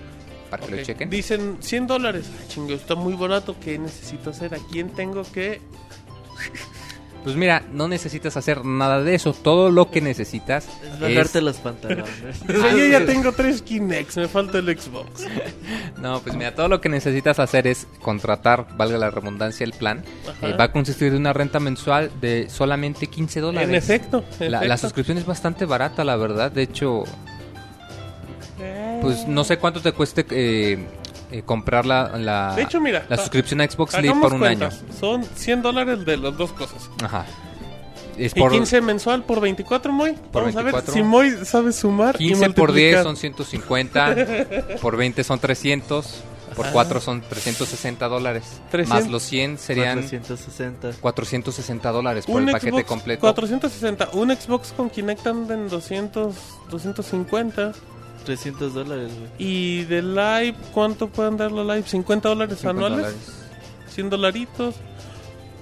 para 0.49 0.65
que 0.65 0.75
lo 0.75 0.83
chequen. 0.83 1.09
Dicen 1.11 1.57
100 1.61 1.87
dólares. 1.87 2.25
Ay, 2.41 2.47
chingo, 2.49 2.73
está 2.73 2.95
muy 2.95 3.13
barato. 3.13 3.55
¿Qué 3.63 3.77
necesito 3.77 4.31
hacer? 4.31 4.55
¿A 4.55 4.57
quién 4.71 4.89
tengo 4.89 5.21
que.? 5.31 5.61
Pues 7.25 7.35
mira, 7.35 7.63
no 7.73 7.87
necesitas 7.87 8.37
hacer 8.37 8.63
nada 8.63 9.01
de 9.01 9.15
eso. 9.15 9.33
Todo 9.33 9.71
lo 9.71 9.89
que 9.89 9.99
necesitas 9.99 10.67
Es 10.83 10.99
bajarte 10.99 11.39
es... 11.39 11.43
los 11.43 11.57
pantalones. 11.57 12.05
Yo 12.47 12.85
ya 12.85 13.03
tengo 13.03 13.31
tres 13.31 13.63
Kinects, 13.63 14.17
me 14.17 14.27
falta 14.27 14.59
el 14.59 14.79
Xbox. 14.79 15.25
No, 15.99 16.19
pues 16.19 16.35
mira, 16.35 16.53
todo 16.53 16.67
lo 16.67 16.81
que 16.81 16.89
necesitas 16.89 17.39
hacer 17.39 17.65
es 17.65 17.87
contratar, 17.99 18.67
valga 18.77 18.97
la 18.97 19.09
redundancia, 19.09 19.63
el 19.63 19.71
plan. 19.73 20.03
Eh, 20.43 20.53
va 20.53 20.65
a 20.65 20.71
consistir 20.71 21.11
de 21.11 21.17
una 21.17 21.33
renta 21.33 21.59
mensual 21.59 22.11
de 22.21 22.47
solamente 22.47 23.07
15 23.07 23.39
dólares. 23.39 23.69
En 23.69 23.75
efecto. 23.75 24.23
en 24.39 24.51
La, 24.51 24.77
suscripción 24.77 25.17
es 25.17 25.25
bastante 25.25 25.65
barata, 25.65 26.03
la 26.03 26.15
verdad. 26.15 26.51
De 26.51 26.61
hecho, 26.61 27.05
pues 29.01 29.27
no 29.27 29.43
sé 29.43 29.57
cuánto 29.57 29.81
te 29.81 29.93
cueste 29.93 30.25
eh, 30.29 30.85
eh, 31.31 31.41
comprar 31.43 31.85
la, 31.85 32.17
la, 32.17 32.55
De 32.55 32.63
hecho, 32.63 32.79
mira, 32.79 33.05
la 33.09 33.17
suscripción 33.17 33.61
a 33.61 33.69
Xbox 33.69 33.99
Live 34.01 34.15
por 34.21 34.33
un 34.33 34.39
cuentas. 34.39 34.81
año. 34.81 34.93
Son 34.99 35.23
100 35.23 35.61
dólares 35.61 36.05
de 36.05 36.17
las 36.17 36.37
dos 36.37 36.51
cosas. 36.53 36.89
Ajá. 37.03 37.25
Es 38.17 38.31
Y 38.35 38.39
por 38.39 38.51
15 38.51 38.79
mensual 38.81 39.23
por 39.23 39.41
24, 39.41 39.91
Moy. 39.91 40.13
Por 40.31 40.43
Vamos 40.43 40.55
a 40.55 40.61
24. 40.61 40.93
ver 40.93 41.01
si 41.03 41.03
Moy 41.03 41.45
sabe 41.45 41.73
sumar. 41.73 42.15
y 42.19 42.27
15 42.29 42.49
por 42.51 42.71
10 42.71 42.95
multiplicar. 42.95 43.03
son 43.03 43.15
150, 43.17 44.15
por 44.81 44.95
20 44.97 45.23
son 45.23 45.39
300. 45.39 46.23
Por 46.55 46.67
Ah. 46.67 46.69
4 46.71 47.01
son 47.01 47.19
360 47.21 48.07
dólares. 48.07 48.61
300. 48.71 48.87
Más 49.03 49.11
los 49.11 49.23
100 49.23 49.57
serían 49.57 49.95
460. 49.97 50.91
460 51.01 51.91
dólares 51.91 52.25
por 52.25 52.37
Un 52.41 52.47
el 52.47 52.53
paquete 52.53 52.71
Xbox 52.77 52.85
completo. 52.87 53.19
460. 53.19 54.09
Un 54.13 54.29
Xbox 54.33 54.71
con 54.71 54.89
Kinect 54.89 55.27
anda 55.27 55.53
en 55.53 55.67
200, 55.67 56.33
250. 56.69 57.73
300 58.25 58.73
dólares, 58.73 59.11
güey. 59.17 59.29
Y 59.37 59.83
de 59.85 60.01
Live, 60.01 60.55
¿cuánto 60.73 61.07
pueden 61.07 61.37
dar 61.37 61.51
los 61.51 61.65
Live? 61.65 61.83
50 61.87 62.27
dólares 62.29 62.57
50 62.59 62.69
anuales. 62.85 63.05
dólares. 63.05 63.31
100 63.89 64.09
dolaritos. 64.09 64.75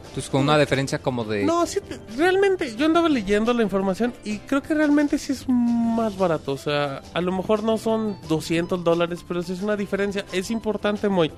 Entonces 0.08 0.30
con 0.30 0.42
una 0.42 0.58
diferencia 0.60 1.00
como 1.00 1.24
de... 1.24 1.44
No, 1.44 1.66
sí, 1.66 1.80
te- 1.82 2.00
realmente 2.16 2.76
yo 2.76 2.86
andaba 2.86 3.10
leyendo 3.10 3.52
la 3.54 3.64
información 3.64 4.14
y 4.24 4.38
creo 4.40 4.62
que 4.62 4.76
realmente 4.76 5.18
sí 5.18 5.32
es 5.34 5.46
más 5.50 6.16
barato. 6.18 6.52
O 6.52 6.58
sea, 6.58 7.02
a 7.16 7.22
lo 7.22 7.32
mejor 7.32 7.64
no 7.64 7.78
son 7.78 8.18
200 8.30 8.84
dólares, 8.84 9.26
pero 9.28 9.42
sí 9.42 9.54
es 9.54 9.62
una 9.64 9.76
diferencia. 9.76 10.24
Es 10.32 10.52
importante, 10.52 11.10
muy. 11.10 11.32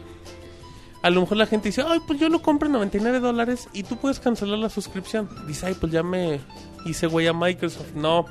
A 1.02 1.10
lo 1.10 1.22
mejor 1.22 1.38
la 1.38 1.46
gente 1.46 1.70
dice, 1.70 1.84
ay, 1.88 2.00
pues 2.06 2.20
yo 2.20 2.28
lo 2.28 2.42
compro 2.42 2.66
en 2.66 2.74
99 2.74 3.20
dólares 3.22 3.70
y 3.72 3.84
tú 3.84 3.96
puedes 3.96 4.20
cancelar 4.20 4.58
la 4.60 4.70
suscripción. 4.70 5.30
Dice, 5.48 5.68
ay, 5.68 5.76
pues 5.80 5.92
ya 5.94 6.04
me 6.04 6.42
hice 6.86 7.08
güey 7.08 7.28
a 7.28 7.34
Microsoft. 7.34 7.94
No. 7.96 8.26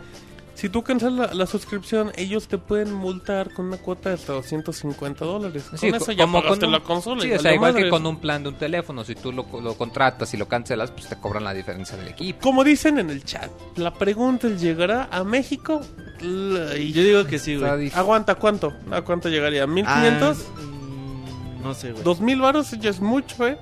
Si 0.54 0.68
tú 0.68 0.82
cancelas 0.82 1.30
la, 1.30 1.34
la 1.34 1.46
suscripción, 1.46 2.12
ellos 2.16 2.46
te 2.48 2.58
pueden 2.58 2.92
multar 2.94 3.52
con 3.52 3.66
una 3.66 3.76
cuota 3.76 4.10
de 4.10 4.14
hasta 4.14 4.32
250 4.34 5.24
dólares. 5.24 5.64
Sí, 5.74 5.90
con 5.90 5.98
co- 5.98 6.04
eso 6.04 6.12
ya 6.12 6.24
como 6.24 6.40
pagaste 6.42 6.60
con 6.60 6.66
un- 6.68 6.72
la 6.72 6.80
consola. 6.80 7.22
Sí, 7.22 7.28
y 7.28 7.32
o 7.32 7.38
sea, 7.40 7.52
igual 7.54 7.74
que 7.74 7.88
con 7.90 8.06
un 8.06 8.18
plan 8.20 8.42
de 8.42 8.50
un 8.50 8.54
teléfono, 8.54 9.04
si 9.04 9.14
tú 9.16 9.32
lo, 9.32 9.46
lo 9.60 9.74
contratas 9.76 10.32
y 10.32 10.36
lo 10.36 10.46
cancelas, 10.46 10.90
pues 10.92 11.08
te 11.08 11.16
cobran 11.16 11.42
la 11.44 11.52
diferencia 11.54 11.96
del 11.96 12.08
equipo. 12.08 12.38
Como 12.40 12.62
dicen 12.64 12.98
en 12.98 13.10
el 13.10 13.24
chat, 13.24 13.50
la 13.76 13.92
pregunta 13.92 14.46
es, 14.46 14.60
¿llegará 14.60 15.08
a 15.10 15.24
México? 15.24 15.80
Y- 16.22 16.92
Yo 16.92 17.02
digo 17.02 17.24
que 17.26 17.38
sí, 17.38 17.56
güey. 17.56 17.90
Aguanta, 17.94 18.36
¿cuánto? 18.36 18.72
¿A 18.92 19.02
cuánto 19.02 19.28
llegaría? 19.28 19.66
¿1500? 19.66 19.86
Ah, 19.86 20.60
mm, 20.60 21.62
no 21.64 21.74
sé, 21.74 21.92
güey. 21.92 22.04
¿2000 22.04 22.40
varos? 22.40 22.70
Ya 22.78 22.90
es 22.90 23.00
mucho, 23.00 23.46
¿eh? 23.46 23.58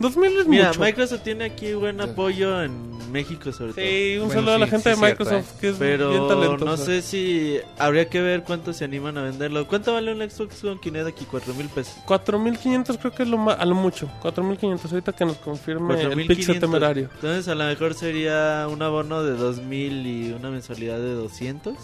2000 0.00 0.38
es 0.40 0.46
Mira, 0.48 0.68
mucho. 0.68 0.80
Microsoft 0.80 1.22
tiene 1.22 1.44
aquí 1.44 1.72
buen 1.74 2.00
apoyo 2.00 2.62
en 2.62 2.94
México, 3.12 3.52
sobre 3.52 3.72
todo. 3.74 3.84
Sí, 3.84 4.14
un 4.18 4.26
Bueno, 4.26 4.40
saludo 4.40 4.54
a 4.54 4.58
la 4.58 4.64
sí, 4.66 4.70
gente 4.72 4.82
sí, 4.82 5.00
de 5.00 5.06
cierto, 5.06 5.24
Microsoft, 5.24 5.60
que 5.60 5.68
es 5.68 5.78
bien 5.78 5.90
Pero 5.92 6.26
talentosa. 6.26 6.64
no 6.64 6.76
sé 6.76 7.00
si 7.02 7.58
habría 7.78 8.08
que 8.08 8.20
ver 8.20 8.42
cuánto 8.42 8.72
se 8.72 8.84
animan 8.84 9.16
a 9.18 9.22
venderlo. 9.22 9.66
¿Cuánto 9.68 9.92
vale 9.94 10.12
un 10.12 10.28
Xbox 10.28 10.60
con 10.62 10.78
Kinect 10.80 11.06
aquí? 11.06 11.24
4 11.30 11.54
mil 11.54 11.68
pesos. 11.68 11.94
4500 12.06 12.98
creo 12.98 13.12
que 13.12 13.22
es 13.22 13.28
lo 13.28 13.38
ma- 13.38 13.52
a 13.52 13.64
lo 13.64 13.74
mucho. 13.76 14.10
4500, 14.20 14.90
ahorita 14.92 15.12
que 15.12 15.24
nos 15.26 15.36
confirme 15.36 15.94
el 15.94 16.00
4,500. 16.08 16.36
Pixel 16.36 16.60
temerario. 16.60 17.08
Entonces 17.14 17.46
a 17.48 17.54
lo 17.54 17.64
mejor 17.64 17.94
sería 17.94 18.66
un 18.70 18.82
abono 18.82 19.22
de 19.22 19.32
2000 19.36 20.06
y 20.06 20.32
una 20.32 20.50
mensualidad 20.50 20.98
de 20.98 21.12
200. 21.14 21.74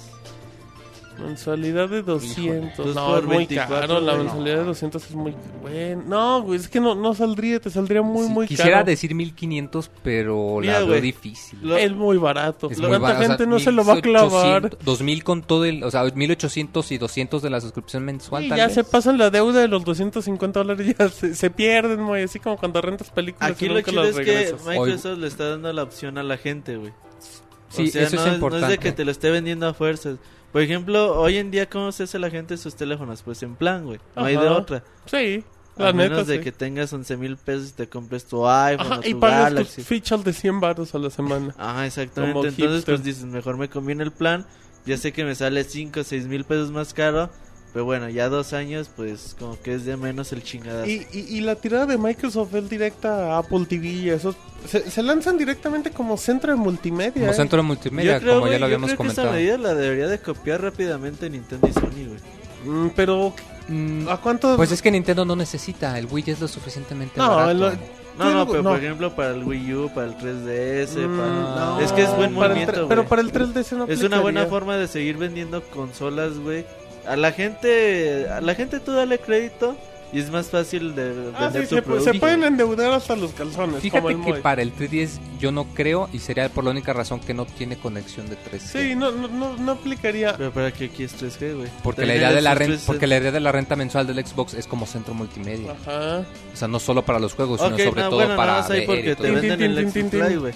Mensualidad 1.20 1.88
de 1.88 2.02
200. 2.02 2.78
Híjole, 2.78 2.94
no, 2.94 3.14
es 3.16 3.20
por 3.20 3.26
muy 3.26 3.36
24, 3.38 3.78
caro. 3.80 4.00
La 4.00 4.14
mensualidad 4.16 4.56
de 4.58 4.64
200 4.64 5.04
es 5.04 5.14
muy 5.14 5.34
bueno. 5.60 6.02
No, 6.06 6.42
güey, 6.42 6.58
es 6.58 6.68
que 6.68 6.80
no, 6.80 6.94
no 6.94 7.14
saldría, 7.14 7.60
te 7.60 7.70
saldría 7.70 8.02
muy, 8.02 8.26
Sí, 8.26 8.32
muy 8.32 8.46
quisiera 8.46 8.70
caro. 8.78 8.86
decir 8.86 9.14
1500, 9.14 9.90
pero 10.02 10.58
Mira, 10.60 10.72
la 10.74 10.78
veo 10.80 10.88
güey. 10.88 11.00
difícil. 11.00 11.58
Lo- 11.62 11.76
Es 11.76 11.92
muy 11.92 12.16
barato. 12.16 12.70
Es 12.70 12.78
¿Cuánta 12.78 12.88
muy 12.88 12.98
barato, 12.98 13.18
o 13.18 13.20
sea, 13.20 13.28
gente 13.28 13.46
no 13.46 13.58
se 13.60 13.72
lo 13.72 13.84
va 13.84 13.94
a 13.94 14.00
clavar? 14.00 14.62
1800, 14.62 14.84
2000 14.84 15.24
con 15.24 15.42
todo 15.42 15.64
el, 15.64 15.84
o 15.84 15.90
sea, 15.90 16.04
1800 16.04 16.92
y 16.92 16.98
200 16.98 17.42
de 17.42 17.50
la 17.50 17.60
suscripción 17.60 18.04
mensual. 18.04 18.44
Y 18.44 18.48
tal 18.48 18.58
ya 18.58 18.66
vez. 18.66 18.74
se 18.74 18.84
pasan 18.84 19.18
la 19.18 19.30
deuda 19.30 19.60
de 19.60 19.68
los 19.68 19.84
250 19.84 20.60
dólares, 20.60 20.94
ya 20.98 21.08
se, 21.08 21.34
se 21.34 21.50
pierden, 21.50 22.06
güey. 22.06 22.24
Así 22.24 22.38
como 22.38 22.56
cuando 22.56 22.80
rentas 22.80 23.10
películas 23.10 23.50
Aquí 23.50 23.66
y 23.66 23.68
lo 23.68 23.80
chido 23.82 24.04
es 24.04 24.16
que. 24.16 24.54
Microsoft 24.66 25.18
le 25.18 25.26
está 25.26 25.50
dando 25.50 25.72
la 25.72 25.82
opción 25.82 26.18
a 26.18 26.22
la 26.22 26.36
gente, 26.36 26.76
güey. 26.76 26.92
Sí, 27.70 27.88
o 27.88 27.90
sea, 27.90 28.02
eso 28.02 28.16
no, 28.16 28.22
es 28.22 28.28
no 28.28 28.34
importante. 28.34 28.66
es 28.66 28.70
de 28.72 28.78
que 28.78 28.92
te 28.92 29.04
lo 29.04 29.10
esté 29.10 29.30
vendiendo 29.30 29.66
a 29.66 29.74
fuerzas. 29.74 30.18
Por 30.52 30.62
ejemplo, 30.62 31.18
hoy 31.20 31.36
en 31.36 31.50
día, 31.50 31.68
¿cómo 31.70 31.92
se 31.92 32.02
hace 32.02 32.18
la 32.18 32.28
gente 32.30 32.56
sus 32.56 32.74
teléfonos? 32.74 33.22
Pues 33.22 33.42
en 33.42 33.54
plan, 33.54 33.84
güey. 33.86 34.00
No 34.16 34.24
hay 34.24 34.36
de 34.36 34.46
Ajá. 34.46 34.56
otra. 34.56 34.84
Sí, 35.06 35.44
la 35.76 35.88
a 35.90 35.92
neta, 35.92 36.10
menos 36.10 36.26
de 36.26 36.38
sí. 36.38 36.42
que 36.44 36.52
tengas 36.52 36.92
11 36.92 37.16
mil 37.16 37.36
pesos 37.36 37.70
y 37.70 37.72
te 37.72 37.88
compres 37.88 38.24
tu 38.26 38.46
iPhone 38.48 38.86
Ajá, 38.86 39.00
o 39.04 39.08
y 39.08 39.12
tu 39.12 39.20
pagas 39.20 39.44
Galaxy. 39.44 39.76
tus 39.76 39.86
fichas 39.86 40.24
de 40.24 40.32
100 40.32 40.60
baros 40.60 40.94
a 40.94 40.98
la 40.98 41.10
semana. 41.10 41.54
Ajá, 41.56 41.86
exactamente. 41.86 42.34
Como 42.34 42.44
Entonces, 42.46 42.74
hipster. 42.76 42.94
pues 42.96 43.04
dices, 43.04 43.24
mejor 43.24 43.56
me 43.56 43.68
conviene 43.70 44.02
el 44.02 44.10
plan. 44.10 44.44
Ya 44.84 44.96
sé 44.96 45.12
que 45.12 45.24
me 45.24 45.34
sale 45.36 45.62
5 45.62 46.00
o 46.00 46.04
6 46.04 46.26
mil 46.26 46.44
pesos 46.44 46.72
más 46.72 46.92
caro. 46.92 47.30
Pero 47.72 47.84
bueno, 47.84 48.08
ya 48.08 48.28
dos 48.28 48.52
años, 48.52 48.90
pues 48.96 49.36
como 49.38 49.60
que 49.60 49.74
es 49.74 49.84
de 49.84 49.96
menos 49.96 50.32
el 50.32 50.42
chingadazo. 50.42 50.90
Y, 50.90 51.06
y, 51.12 51.18
y 51.36 51.40
la 51.40 51.54
tirada 51.54 51.86
de 51.86 51.98
Microsoft 51.98 52.52
es 52.54 52.68
directa 52.68 53.34
a 53.34 53.38
Apple 53.38 53.64
TV 53.68 53.86
y 53.88 54.10
esos. 54.10 54.34
Se, 54.66 54.90
se 54.90 55.02
lanzan 55.04 55.38
directamente 55.38 55.90
como 55.92 56.16
centro 56.16 56.50
de 56.52 56.58
multimedia. 56.58 57.12
Como 57.12 57.30
¿eh? 57.30 57.34
centro 57.34 57.58
de 57.58 57.62
multimedia, 57.62 58.14
yo 58.14 58.20
creo, 58.20 58.30
como 58.34 58.40
güey, 58.46 58.52
ya 58.54 58.58
lo 58.58 58.62
yo 58.62 58.64
habíamos 58.66 58.88
creo 58.88 58.94
que 58.94 58.96
comentado. 58.96 59.28
esa 59.28 59.36
medida 59.36 59.56
la 59.58 59.74
debería 59.74 60.08
de 60.08 60.18
copiar 60.18 60.62
rápidamente 60.62 61.30
Nintendo 61.30 61.68
y 61.68 61.72
Sony, 61.72 62.08
güey. 62.08 62.20
Mm, 62.64 62.90
pero, 62.96 63.32
Mm, 63.68 64.08
¿a 64.08 64.16
cuánto? 64.20 64.56
pues 64.56 64.72
es 64.72 64.82
que 64.82 64.90
Nintendo 64.90 65.24
no 65.24 65.36
necesita, 65.36 65.96
el 65.96 66.06
Wii 66.06 66.24
es 66.32 66.40
lo 66.40 66.48
suficientemente 66.48 67.18
No, 67.20 67.36
barato. 67.36 67.54
lo- 67.54 67.70
No, 68.18 68.30
no, 68.34 68.46
pero 68.48 68.62
no. 68.64 68.70
por 68.70 68.78
ejemplo 68.80 69.14
para 69.14 69.30
el 69.30 69.44
Wii 69.44 69.74
U, 69.74 69.90
para 69.94 70.08
el 70.08 70.16
3DS, 70.18 70.96
Mm, 71.06 71.16
para... 71.16 71.30
no, 71.30 71.80
Es 71.80 71.92
que 71.92 72.02
es 72.02 72.08
buen 72.16 72.34
para 72.34 72.46
el 72.46 72.50
movimiento, 72.50 72.72
tre- 72.72 72.76
güey. 72.78 72.88
Pero 72.88 73.06
para 73.06 73.22
el 73.22 73.30
3DS 73.32 73.76
no 73.76 73.84
Es 73.86 74.00
una 74.02 74.20
buena 74.20 74.40
aplicaría. 74.40 74.46
forma 74.50 74.76
de 74.76 74.88
seguir 74.88 75.16
vendiendo 75.16 75.62
consolas, 75.70 76.36
güey. 76.38 76.66
A 77.06 77.16
la 77.16 77.32
gente, 77.32 78.28
a 78.28 78.40
la 78.40 78.54
gente 78.54 78.80
tú 78.80 78.92
dale 78.92 79.18
crédito 79.18 79.76
y 80.12 80.18
es 80.18 80.28
más 80.30 80.48
fácil 80.48 80.94
de 80.96 81.10
vender 81.10 81.34
Ah, 81.36 81.50
sí, 81.52 81.60
tu 81.68 81.76
se, 81.76 81.82
producto. 81.82 82.12
se 82.12 82.18
pueden 82.18 82.42
endeudar 82.42 82.92
hasta 82.92 83.14
los 83.14 83.30
calzones. 83.32 83.76
como 83.76 83.80
Fíjate 83.80 84.08
el 84.08 84.20
que 84.24 84.32
Moy. 84.32 84.40
para 84.42 84.60
el 84.62 84.74
3DS 84.74 85.20
yo 85.38 85.52
no 85.52 85.66
creo 85.72 86.08
y 86.12 86.18
sería 86.18 86.48
por 86.48 86.64
la 86.64 86.70
única 86.70 86.92
razón 86.92 87.20
que 87.20 87.32
no 87.32 87.46
tiene 87.46 87.76
conexión 87.78 88.28
de 88.28 88.36
3G. 88.36 88.58
Sí, 88.58 88.94
no, 88.96 89.12
no, 89.12 89.28
no, 89.28 89.56
no 89.56 89.72
aplicaría. 89.72 90.36
Pero 90.36 90.50
para 90.52 90.72
que 90.72 90.86
aquí 90.86 91.04
es 91.04 91.14
3G, 91.16 91.56
güey. 91.56 91.68
Porque 91.84 92.06
la, 92.06 92.16
idea 92.16 92.32
de 92.32 92.40
la 92.42 92.50
renta, 92.54 92.74
360. 92.74 92.86
porque 92.92 93.06
la 93.06 93.18
idea 93.18 93.30
de 93.30 93.40
la 93.40 93.52
renta 93.52 93.76
mensual 93.76 94.06
del 94.08 94.26
Xbox 94.26 94.54
es 94.54 94.66
como 94.66 94.84
centro 94.86 95.14
multimedia. 95.14 95.72
Ajá. 95.80 96.24
O 96.52 96.56
sea, 96.56 96.66
no 96.66 96.80
solo 96.80 97.04
para 97.04 97.20
los 97.20 97.34
juegos, 97.34 97.60
Ok, 97.60 97.76
sino 97.76 97.90
sobre 97.90 98.02
no, 98.02 98.08
todo 98.08 98.18
bueno, 98.18 98.36
para 98.36 98.66
ver 98.66 98.82
y 98.82 98.86
porque 98.86 99.14
todo 99.14 99.26
te 99.26 99.30
venden 99.32 99.62
el 99.62 99.90
Xbox 99.90 100.38
güey. 100.40 100.54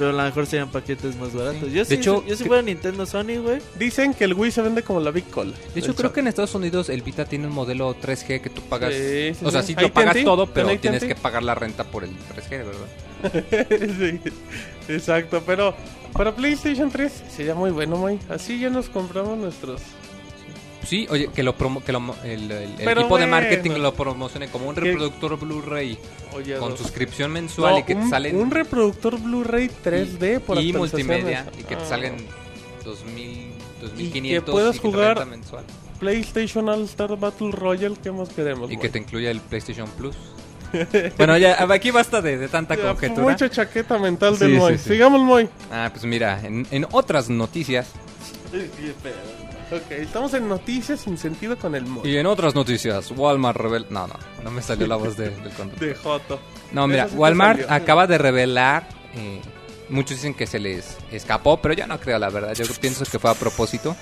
Pero 0.00 0.12
a 0.12 0.14
lo 0.14 0.22
mejor 0.22 0.46
serían 0.46 0.70
paquetes 0.70 1.14
más 1.16 1.34
baratos. 1.34 1.60
Sí. 1.68 1.72
Yo, 1.74 1.80
De 1.80 1.84
sí, 1.84 1.94
hecho, 1.96 2.24
yo 2.26 2.34
si 2.34 2.42
que- 2.44 2.48
fuera 2.48 2.62
Nintendo 2.62 3.04
Sony, 3.04 3.36
güey. 3.42 3.58
Dicen 3.78 4.14
que 4.14 4.24
el 4.24 4.32
Wii 4.32 4.50
se 4.50 4.62
vende 4.62 4.82
como 4.82 4.98
la 4.98 5.10
Big 5.10 5.26
Cola. 5.28 5.52
De 5.74 5.80
hecho, 5.80 5.94
creo 5.94 6.10
que 6.10 6.20
en 6.20 6.26
Estados 6.28 6.54
Unidos 6.54 6.88
el 6.88 7.02
Vita 7.02 7.26
tiene 7.26 7.48
un 7.48 7.52
modelo 7.52 7.94
3G 7.94 8.40
que 8.40 8.48
tú 8.48 8.62
pagas. 8.62 8.94
Sí, 8.94 9.34
sí, 9.38 9.44
o 9.44 9.50
sea, 9.50 9.60
sí. 9.62 9.74
sí 9.74 9.80
lo 9.82 9.92
pagas 9.92 10.16
todo, 10.24 10.46
pero 10.46 10.68
¿Con 10.68 10.78
tienes 10.78 11.04
que 11.04 11.14
pagar 11.14 11.42
la 11.42 11.54
renta 11.54 11.84
por 11.84 12.04
el 12.04 12.12
3G, 12.34 12.64
¿verdad? 12.64 12.80
sí, 13.98 14.20
exacto, 14.94 15.42
pero 15.44 15.74
para 16.14 16.34
PlayStation 16.34 16.90
3 16.90 17.12
sería 17.36 17.54
muy 17.54 17.70
bueno, 17.70 17.96
Moy. 17.96 18.18
Así 18.30 18.58
ya 18.58 18.70
nos 18.70 18.88
compramos 18.88 19.36
nuestros. 19.36 19.82
Sí, 20.84 21.06
oye, 21.10 21.28
que 21.34 21.42
lo 21.42 21.54
promo, 21.56 21.84
que 21.84 21.92
lo, 21.92 22.00
el, 22.24 22.50
el- 22.50 22.70
equipo 22.80 22.94
de 22.94 23.04
bueno. 23.06 23.26
marketing 23.28 23.70
lo 23.72 23.92
promocione 23.94 24.48
como 24.48 24.68
un 24.68 24.76
reproductor 24.76 25.38
Blu-ray 25.38 25.98
con 26.58 26.76
suscripción 26.78 27.32
mensual 27.32 27.72
No, 27.74 27.78
y 27.80 27.82
que 27.82 27.94
te 27.94 28.00
un, 28.00 28.10
salen 28.10 28.36
un 28.36 28.50
reproductor 28.50 29.20
Blu-ray 29.20 29.70
3D 29.84 30.40
por 30.40 30.58
y 30.60 30.72
multimedia 30.72 31.46
y 31.58 31.64
que 31.64 31.76
te 31.76 31.82
Ah. 31.82 31.86
salgan 31.88 32.16
2000, 32.84 33.22
Y 33.22 33.52
2500 33.82 34.44
que 34.44 34.50
puedas 34.52 34.76
y 34.76 34.78
que 34.78 34.82
te 34.88 34.90
jugar 34.92 35.26
mensual 35.26 35.64
PlayStation 35.98 36.66
All 36.70 36.82
Star 36.84 37.14
Battle 37.18 37.50
Royale, 37.50 37.96
¿qué 38.02 38.10
más 38.10 38.30
queremos? 38.30 38.70
y 38.70 38.74
Moy? 38.76 38.82
que 38.82 38.88
te 38.88 38.98
incluya 39.00 39.30
el 39.30 39.40
PlayStation 39.40 39.86
Plus. 39.98 40.16
bueno, 41.18 41.36
ya 41.36 41.62
aquí 41.70 41.90
basta 41.90 42.22
de, 42.22 42.38
de 42.38 42.48
tanta 42.48 42.74
Ya, 42.76 42.82
conjetura. 42.82 43.22
Mucha 43.32 43.50
chaqueta 43.50 43.98
mental 43.98 44.34
Sí, 44.38 44.44
del 44.44 44.54
Moy. 44.54 44.78
sí, 44.78 44.84
sí. 44.84 44.88
Sigamos, 44.90 45.20
Moy. 45.20 45.46
Ah, 45.70 45.90
pues 45.92 46.04
mira, 46.06 46.40
en, 46.42 46.66
en 46.70 46.86
otras 46.92 47.28
noticias 47.28 47.88
Ok, 49.72 49.90
estamos 49.92 50.34
en 50.34 50.48
noticias 50.48 51.00
sin 51.00 51.16
sentido 51.16 51.56
con 51.56 51.74
el 51.76 51.86
Moy. 51.86 52.08
y 52.08 52.16
en 52.16 52.26
otras 52.26 52.54
noticias, 52.56 53.10
Walmart 53.12 53.56
revela, 53.56 53.86
no, 53.90 54.06
no, 54.08 54.14
no 54.42 54.50
me 54.50 54.62
salió 54.62 54.86
la 54.88 54.96
voz 54.96 55.16
de- 55.16 55.30
del 55.30 55.50
conductor. 55.52 55.88
De 55.88 55.94
Joto. 55.94 56.40
No, 56.72 56.86
mira, 56.88 57.08
sí 57.08 57.16
Walmart 57.16 57.70
acaba 57.70 58.06
de 58.06 58.18
revelar. 58.18 58.88
eh, 59.14 59.40
muchos 59.88 60.16
dicen 60.18 60.34
que 60.34 60.46
se 60.46 60.58
les 60.60 60.96
escapó, 61.12 61.60
pero 61.60 61.74
yo 61.74 61.86
no 61.86 61.98
creo, 62.00 62.18
la 62.18 62.30
verdad. 62.30 62.54
Yo 62.54 62.64
pienso 62.80 63.04
que 63.04 63.18
fue 63.18 63.30
a 63.30 63.34
propósito. 63.34 63.96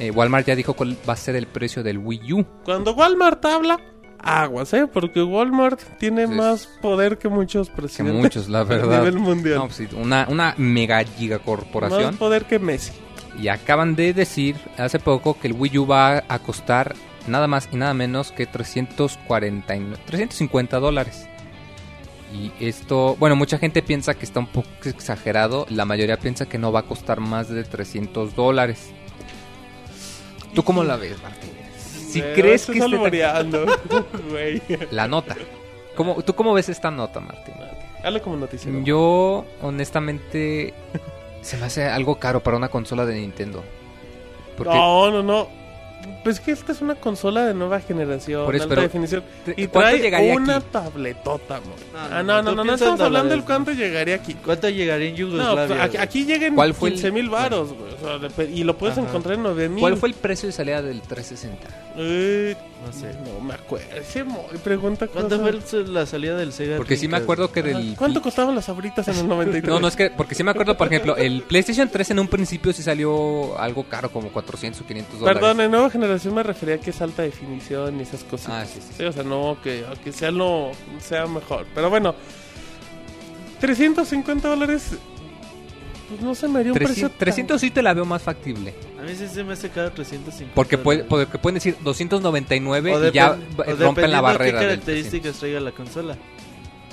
Eh, 0.00 0.10
Walmart 0.12 0.46
ya 0.46 0.54
dijo 0.56 0.74
cuál 0.74 0.96
va 1.08 1.12
a 1.14 1.16
ser 1.16 1.34
el 1.36 1.46
precio 1.48 1.82
del 1.82 1.98
Wii 1.98 2.32
U. 2.32 2.44
Cuando 2.64 2.92
Walmart 2.94 3.44
habla, 3.44 3.78
aguas, 4.20 4.72
¿eh? 4.74 4.86
Porque 4.92 5.22
Walmart 5.22 5.80
tiene 5.98 6.26
Sí. 6.28 6.32
más 6.34 6.68
poder 6.80 7.18
que 7.18 7.28
muchos 7.28 7.68
Que 7.70 7.76
presidentes. 7.76 8.22
muchos, 8.22 8.48
la 8.48 8.60
A 8.62 8.64
verdad. 8.64 8.98
nivel 8.98 9.18
mundial. 9.18 9.56
No, 9.58 9.66
pues 9.68 9.80
una, 9.94 10.26
una 10.28 10.54
mega 10.58 10.96
más 11.02 11.06
gigacorporación. 11.16 12.16
poder 12.16 12.44
que 12.46 12.58
Messi. 12.60 12.92
Y 13.40 13.48
acaban 13.48 13.94
de 13.94 14.12
decir 14.12 14.56
hace 14.76 14.98
poco 14.98 15.38
que 15.38 15.48
el 15.48 15.52
Wii 15.54 15.78
U 15.78 15.86
va 15.86 16.24
a 16.28 16.38
costar 16.40 16.94
nada 17.28 17.46
más 17.46 17.68
y 17.72 17.76
nada 17.76 17.94
menos 17.94 18.32
que 18.32 18.46
349, 18.46 19.96
350 20.06 20.80
dólares. 20.80 21.28
Y 22.32 22.52
esto, 22.60 23.16
bueno, 23.18 23.36
mucha 23.36 23.58
gente 23.58 23.80
piensa 23.82 24.14
que 24.14 24.24
está 24.24 24.40
un 24.40 24.48
poco 24.48 24.68
exagerado. 24.84 25.66
La 25.70 25.84
mayoría 25.84 26.18
piensa 26.18 26.46
que 26.46 26.58
no 26.58 26.72
va 26.72 26.80
a 26.80 26.82
costar 26.82 27.20
más 27.20 27.48
de 27.48 27.64
300 27.64 28.34
dólares. 28.34 28.90
¿Tú 30.54 30.62
cómo 30.62 30.84
la 30.84 30.96
ves, 30.96 31.22
Martínez? 31.22 31.56
Si 32.08 32.20
crees 32.20 32.66
que 32.66 32.82
alboreando, 32.82 33.66
güey. 34.30 34.60
la 34.90 35.06
nota. 35.06 35.36
¿Cómo, 35.94 36.22
¿Tú 36.22 36.34
cómo 36.34 36.54
ves 36.54 36.68
esta 36.68 36.90
nota, 36.90 37.20
Martín? 37.20 37.54
Hazle 38.02 38.20
como 38.20 38.36
noticia. 38.36 38.70
Yo, 38.84 39.44
honestamente, 39.62 40.74
se 41.42 41.56
me 41.56 41.66
hace 41.66 41.84
algo 41.86 42.18
caro 42.18 42.40
para 42.42 42.56
una 42.56 42.68
consola 42.68 43.06
de 43.06 43.14
Nintendo. 43.14 43.62
Porque 44.56 44.74
No, 44.74 45.10
no, 45.10 45.22
no. 45.22 45.58
Pues 46.22 46.38
que 46.40 46.52
esta 46.52 46.72
es 46.72 46.80
una 46.80 46.94
consola 46.94 47.44
de 47.44 47.54
nueva 47.54 47.80
generación, 47.80 48.44
Por 48.46 48.54
eso, 48.54 48.64
alta 48.64 48.74
pero- 48.76 48.82
definición. 48.82 49.24
¿Te- 49.44 49.52
Y 49.56 49.66
¿Cuánto 49.66 49.90
trae 49.90 49.98
llegaría 50.00 50.34
una 50.36 50.56
aquí? 50.56 50.66
tabletota, 50.70 51.56
amor. 51.56 51.74
No, 51.92 51.98
ah, 51.98 52.08
no, 52.08 52.22
no, 52.22 52.22
no, 52.22 52.42
no, 52.42 52.54
no, 52.56 52.64
no, 52.64 52.74
estamos 52.74 53.00
hablando 53.00 53.30
del 53.30 53.44
cuánto 53.44 53.72
llegaría 53.72 54.14
aquí. 54.14 54.34
¿Cuánto 54.34 54.68
llegaría 54.68 55.08
en 55.08 55.14
No, 55.14 55.18
Yugoslavia? 55.18 55.88
pues, 55.88 56.00
aquí, 56.00 56.24
lleguen 56.24 56.54
¿Cuál 56.54 56.72
fue 56.74 56.90
el- 56.90 56.94
15 56.94 57.10
mil 57.10 57.28
varos, 57.28 57.72
güey. 57.72 57.92
O 57.94 57.98
sea, 57.98 58.28
de- 58.46 58.50
y 58.52 58.62
lo 58.64 58.78
puedes 58.78 58.96
Ajá. 58.96 59.08
encontrar 59.08 59.34
en 59.34 59.42
9 59.42 59.68
mil. 59.68 59.80
¿Cuál 59.80 59.96
fue 59.96 60.08
el 60.08 60.14
precio 60.14 60.46
de 60.48 60.52
salida 60.52 60.80
del 60.82 61.02
360? 61.02 61.68
Eh, 61.96 62.56
No 62.86 62.92
sé. 62.92 63.12
no 63.24 63.40
me 63.40 63.54
acuerdo. 63.54 63.86
Ese 63.96 64.24
pregunta 64.64 65.08
¿Cuánto 65.08 65.36
cosas. 65.38 65.64
fue 65.64 65.80
el- 65.80 65.94
la 65.94 66.06
salida 66.06 66.36
del 66.36 66.52
Sega? 66.52 66.76
Porque 66.76 66.96
sí 66.96 67.06
me 67.08 67.18
Dreamcast? 67.18 67.24
acuerdo 67.24 67.52
que 67.52 67.62
del... 67.62 67.96
¿Cuánto 67.96 68.22
costaban 68.22 68.54
las 68.54 68.68
abritas 68.68 69.06
en 69.08 69.16
el 69.16 69.28
93? 69.28 69.68
No, 69.74 69.80
no 69.80 69.88
es 69.88 69.96
que, 69.96 70.10
porque 70.10 70.34
sí 70.34 70.42
me 70.44 70.52
acuerdo, 70.52 70.76
por 70.76 70.86
ejemplo, 70.86 71.16
el 71.16 71.42
PlayStation 71.42 71.88
3 71.90 72.10
en 72.12 72.18
un 72.20 72.28
principio 72.28 72.72
sí 72.72 72.82
salió 72.82 73.58
algo 73.58 73.84
caro, 73.84 74.10
como 74.10 74.28
400 74.30 74.80
o 74.80 74.86
500 74.86 75.20
dólares. 75.20 75.40
Perdón, 75.40 75.60
en 75.60 75.70
nueva 75.70 75.90
generación 75.90 76.34
me 76.34 76.42
refería 76.42 76.76
a 76.76 76.78
que 76.78 76.90
es 76.90 77.02
alta 77.02 77.22
definición 77.22 77.98
y 77.98 78.02
esas 78.02 78.22
cositas. 78.24 78.54
Ah, 78.54 78.64
sí, 78.64 78.80
sí, 78.80 78.94
sí. 78.96 79.04
o 79.04 79.12
sea, 79.12 79.22
no 79.24 79.58
que, 79.62 79.84
que 80.02 80.12
sea 80.12 80.30
lo 80.30 80.70
sea 81.00 81.26
mejor. 81.26 81.66
Pero 81.74 81.90
bueno, 81.90 82.14
350 83.60 84.48
dólares, 84.48 84.92
pues 86.08 86.20
no 86.20 86.34
se 86.34 86.48
me 86.48 86.60
haría 86.60 86.72
un 86.72 86.78
precio. 86.78 86.94
300, 86.94 87.10
tan- 87.10 87.18
300 87.18 87.60
sí 87.60 87.70
te 87.70 87.82
la 87.82 87.94
veo 87.94 88.04
más 88.04 88.22
factible. 88.22 88.74
A 88.98 89.02
mí 89.02 89.14
sí 89.16 89.26
se 89.28 89.44
me 89.44 89.52
hace 89.52 89.68
cada 89.70 89.90
350. 89.90 90.54
Porque, 90.54 90.78
puede, 90.78 91.04
porque 91.04 91.38
pueden 91.38 91.54
decir 91.54 91.76
299 91.82 92.94
O 92.94 93.08
y 93.08 93.12
ya 93.12 93.36
o 93.56 93.72
rompen 93.76 94.10
la 94.10 94.20
barrera. 94.20 94.58
qué 94.60 94.66
del 94.66 94.78
características 94.80 95.36
traiga 95.38 95.60
la 95.60 95.72
consola. 95.72 96.16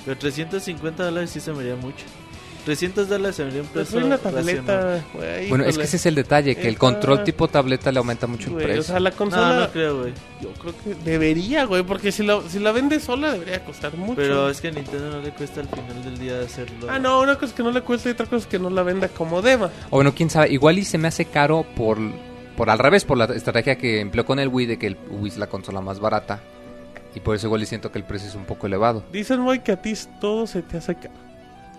Pero 0.04 0.18
350 0.18 1.04
dólares 1.04 1.30
sí 1.30 1.40
se 1.40 1.52
me 1.52 1.60
haría 1.60 1.76
mucho. 1.76 2.04
300 2.66 3.08
dólares 3.08 3.40
haría 3.40 3.62
un 3.62 3.68
Pues 3.68 3.86
precio 3.86 4.00
soy 4.00 4.02
una 4.06 4.18
tableta, 4.18 5.02
güey. 5.14 5.48
Bueno, 5.48 5.64
es 5.64 5.78
que 5.78 5.84
ese 5.84 5.96
es 5.96 6.04
el 6.06 6.14
detalle, 6.16 6.56
que 6.56 6.68
el 6.68 6.76
control 6.76 7.22
tipo 7.24 7.46
tableta 7.48 7.90
le 7.92 7.98
aumenta 7.98 8.26
mucho 8.26 8.50
el 8.50 8.56
precio. 8.56 8.80
O 8.80 8.84
sea, 8.84 9.00
la 9.00 9.10
No, 9.10 9.16
consola, 9.16 9.60
no 9.60 9.70
creo, 9.72 10.00
güey. 10.00 10.12
yo 10.42 10.52
creo 10.54 10.74
que 10.84 10.94
debería, 11.08 11.64
güey, 11.64 11.84
porque 11.84 12.10
si 12.12 12.24
la, 12.24 12.40
si 12.48 12.58
la 12.58 12.72
vende 12.72 12.98
sola 13.00 13.32
debería 13.32 13.64
costar 13.64 13.96
mucho. 13.96 14.16
Pero 14.16 14.50
es 14.50 14.60
que 14.60 14.68
a 14.68 14.70
Nintendo 14.72 15.10
no 15.10 15.22
le 15.22 15.30
cuesta 15.30 15.60
al 15.60 15.68
final 15.68 16.04
del 16.04 16.18
día 16.18 16.40
hacerlo. 16.40 16.88
Ah, 16.90 16.98
no, 16.98 17.20
una 17.20 17.34
cosa 17.36 17.46
es 17.46 17.52
que 17.52 17.62
no 17.62 17.70
le 17.70 17.80
cuesta 17.82 18.08
y 18.08 18.12
otra 18.12 18.26
cosa 18.26 18.38
es 18.38 18.46
que 18.46 18.58
no 18.58 18.68
la 18.68 18.82
venda 18.82 19.08
como 19.08 19.40
deba. 19.40 19.70
O 19.90 19.96
bueno, 19.96 20.12
quién 20.14 20.28
sabe, 20.28 20.50
igual 20.52 20.78
y 20.78 20.84
se 20.84 20.98
me 20.98 21.06
hace 21.08 21.26
caro 21.26 21.64
por, 21.76 21.98
por 22.56 22.68
al 22.68 22.80
revés, 22.80 23.04
por 23.04 23.16
la 23.16 23.26
estrategia 23.26 23.78
que 23.78 24.00
empleó 24.00 24.26
con 24.26 24.40
el 24.40 24.48
Wii 24.48 24.66
de 24.66 24.78
que 24.78 24.88
el 24.88 24.96
Wii 25.08 25.30
es 25.32 25.38
la 25.38 25.46
consola 25.46 25.80
más 25.80 26.00
barata. 26.00 26.40
Y 27.14 27.20
por 27.20 27.36
eso 27.36 27.46
igual 27.46 27.62
y 27.62 27.66
siento 27.66 27.92
que 27.92 27.98
el 27.98 28.04
precio 28.04 28.28
es 28.28 28.34
un 28.34 28.44
poco 28.44 28.66
elevado. 28.66 29.04
Dicen, 29.12 29.42
güey, 29.44 29.62
que 29.62 29.70
a 29.72 29.80
ti 29.80 29.94
todo 30.20 30.48
se 30.48 30.62
te 30.62 30.76
hace 30.78 30.96
caro. 30.96 31.14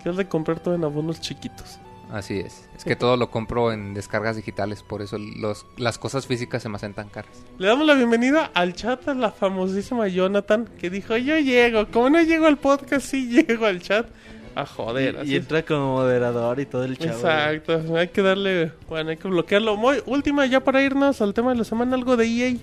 Que 0.01 0.09
has 0.09 0.17
de 0.17 0.27
comprar 0.27 0.59
todo 0.59 0.75
en 0.75 0.83
abonos 0.83 1.21
chiquitos. 1.21 1.79
Así 2.11 2.39
es. 2.39 2.69
Es 2.75 2.85
que 2.85 2.95
todo 2.95 3.17
lo 3.17 3.29
compro 3.29 3.73
en 3.73 3.93
descargas 3.93 4.37
digitales, 4.37 4.81
por 4.81 5.01
eso 5.01 5.17
los, 5.17 5.65
las 5.77 5.97
cosas 5.97 6.25
físicas 6.25 6.63
se 6.63 6.69
me 6.69 6.77
hacen 6.77 6.93
tan 6.93 7.09
caras. 7.09 7.31
Le 7.57 7.67
damos 7.67 7.85
la 7.85 7.95
bienvenida 7.95 8.49
al 8.53 8.73
chat 8.73 9.07
a 9.09 9.13
la 9.13 9.31
famosísima 9.31 10.07
Jonathan, 10.07 10.69
que 10.79 10.89
dijo, 10.89 11.17
yo 11.17 11.37
llego. 11.37 11.87
Como 11.87 12.09
no 12.09 12.21
llego 12.21 12.45
al 12.45 12.57
podcast, 12.57 13.07
sí 13.07 13.27
llego 13.47 13.65
al 13.65 13.81
chat. 13.81 14.07
A 14.55 14.65
joder. 14.65 15.15
Y, 15.15 15.17
así 15.17 15.33
y 15.33 15.35
entra 15.35 15.63
como 15.63 15.95
moderador 15.95 16.59
y 16.59 16.65
todo 16.65 16.85
el 16.85 16.97
chavo. 16.97 17.11
Exacto, 17.11 17.97
hay 17.97 18.07
que 18.07 18.21
darle, 18.21 18.71
bueno, 18.87 19.09
hay 19.09 19.17
que 19.17 19.27
bloquearlo. 19.27 19.75
Muy, 19.75 20.01
última, 20.05 20.45
ya 20.45 20.61
para 20.61 20.81
irnos 20.81 21.21
al 21.21 21.33
tema 21.33 21.51
de 21.51 21.57
la 21.57 21.63
semana, 21.65 21.95
algo 21.95 22.15
de 22.15 22.25
EA. 22.25 22.55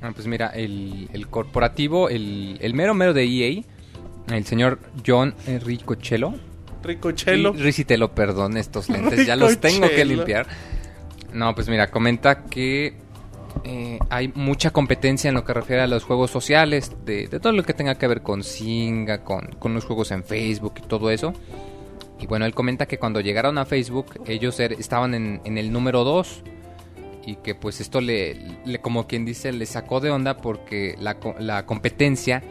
Ah, 0.00 0.12
pues 0.14 0.26
mira, 0.26 0.48
el, 0.48 1.08
el 1.12 1.26
corporativo, 1.28 2.08
el, 2.08 2.56
el 2.60 2.74
mero 2.74 2.94
mero 2.94 3.12
de 3.12 3.24
EA, 3.24 3.62
el 4.34 4.46
señor 4.46 4.78
John 5.04 5.34
Ricochelo, 6.82 7.50
Ricochelo. 7.50 7.54
Ri- 7.54 7.62
Ricitelo, 7.62 8.14
perdón, 8.14 8.56
estos 8.56 8.88
lentes 8.90 9.26
ya 9.26 9.36
los 9.36 9.58
tengo 9.58 9.88
que 9.88 10.04
limpiar. 10.04 10.46
No, 11.32 11.54
pues 11.54 11.68
mira, 11.68 11.90
comenta 11.90 12.44
que 12.44 12.94
eh, 13.64 13.98
hay 14.10 14.28
mucha 14.34 14.70
competencia 14.70 15.28
en 15.28 15.34
lo 15.34 15.44
que 15.44 15.54
refiere 15.54 15.82
a 15.82 15.86
los 15.86 16.04
juegos 16.04 16.30
sociales, 16.30 16.92
de, 17.04 17.26
de 17.28 17.40
todo 17.40 17.52
lo 17.52 17.62
que 17.62 17.72
tenga 17.74 17.94
que 17.96 18.06
ver 18.06 18.22
con 18.22 18.42
Singa, 18.42 19.24
con, 19.24 19.46
con 19.58 19.72
los 19.74 19.84
juegos 19.84 20.10
en 20.10 20.24
Facebook 20.24 20.74
y 20.84 20.86
todo 20.86 21.10
eso. 21.10 21.32
Y 22.20 22.26
bueno, 22.26 22.44
él 22.46 22.54
comenta 22.54 22.86
que 22.86 22.98
cuando 22.98 23.20
llegaron 23.20 23.58
a 23.58 23.64
Facebook, 23.64 24.20
ellos 24.26 24.58
er- 24.60 24.76
estaban 24.78 25.14
en, 25.14 25.40
en 25.44 25.58
el 25.58 25.72
número 25.72 26.04
2 26.04 26.42
y 27.26 27.36
que 27.36 27.54
pues 27.54 27.80
esto 27.80 28.00
le, 28.00 28.34
le- 28.64 28.80
como 28.80 29.06
quien 29.06 29.24
dice, 29.24 29.52
le 29.52 29.66
sacó 29.66 30.00
de 30.00 30.10
onda 30.10 30.36
porque 30.36 30.96
la, 31.00 31.16
la 31.38 31.66
competencia 31.66 32.42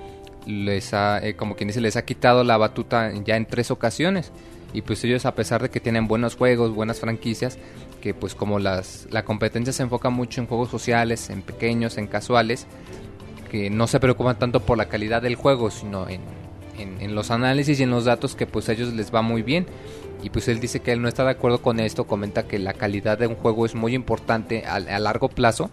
les 0.45 0.93
ha, 0.93 1.19
eh, 1.25 1.35
como 1.35 1.55
quien 1.55 1.67
dice, 1.67 1.81
les 1.81 1.95
ha 1.95 2.05
quitado 2.05 2.43
la 2.43 2.57
batuta 2.57 3.11
ya 3.23 3.35
en 3.37 3.45
tres 3.45 3.71
ocasiones. 3.71 4.31
Y 4.73 4.83
pues 4.83 5.03
ellos 5.03 5.25
a 5.25 5.35
pesar 5.35 5.61
de 5.61 5.69
que 5.69 5.79
tienen 5.81 6.07
buenos 6.07 6.35
juegos, 6.35 6.73
buenas 6.73 6.99
franquicias, 6.99 7.57
que 7.99 8.13
pues 8.13 8.35
como 8.35 8.57
las, 8.57 9.07
la 9.11 9.23
competencia 9.25 9.73
se 9.73 9.83
enfoca 9.83 10.09
mucho 10.09 10.39
en 10.41 10.47
juegos 10.47 10.69
sociales, 10.69 11.29
en 11.29 11.41
pequeños, 11.41 11.97
en 11.97 12.07
casuales, 12.07 12.67
que 13.49 13.69
no 13.69 13.87
se 13.87 13.99
preocupan 13.99 14.39
tanto 14.39 14.61
por 14.61 14.77
la 14.77 14.85
calidad 14.85 15.21
del 15.21 15.35
juego, 15.35 15.69
sino 15.71 16.07
en, 16.07 16.21
en- 16.77 17.13
los 17.15 17.31
análisis 17.31 17.79
y 17.79 17.83
en 17.83 17.89
los 17.89 18.05
datos 18.05 18.33
que 18.35 18.47
pues 18.47 18.69
a 18.69 18.71
ellos 18.71 18.93
les 18.93 19.13
va 19.13 19.21
muy 19.21 19.41
bien. 19.41 19.65
Y 20.23 20.29
pues 20.29 20.47
él 20.47 20.59
dice 20.61 20.79
que 20.79 20.93
él 20.93 21.01
no 21.01 21.09
está 21.09 21.25
de 21.25 21.31
acuerdo 21.31 21.61
con 21.61 21.79
esto, 21.81 22.05
comenta 22.05 22.47
que 22.47 22.57
la 22.57 22.73
calidad 22.73 23.17
de 23.17 23.27
un 23.27 23.35
juego 23.35 23.65
es 23.65 23.75
muy 23.75 23.93
importante 23.93 24.63
a, 24.65 24.75
a 24.75 24.99
largo 24.99 25.27
plazo 25.29 25.69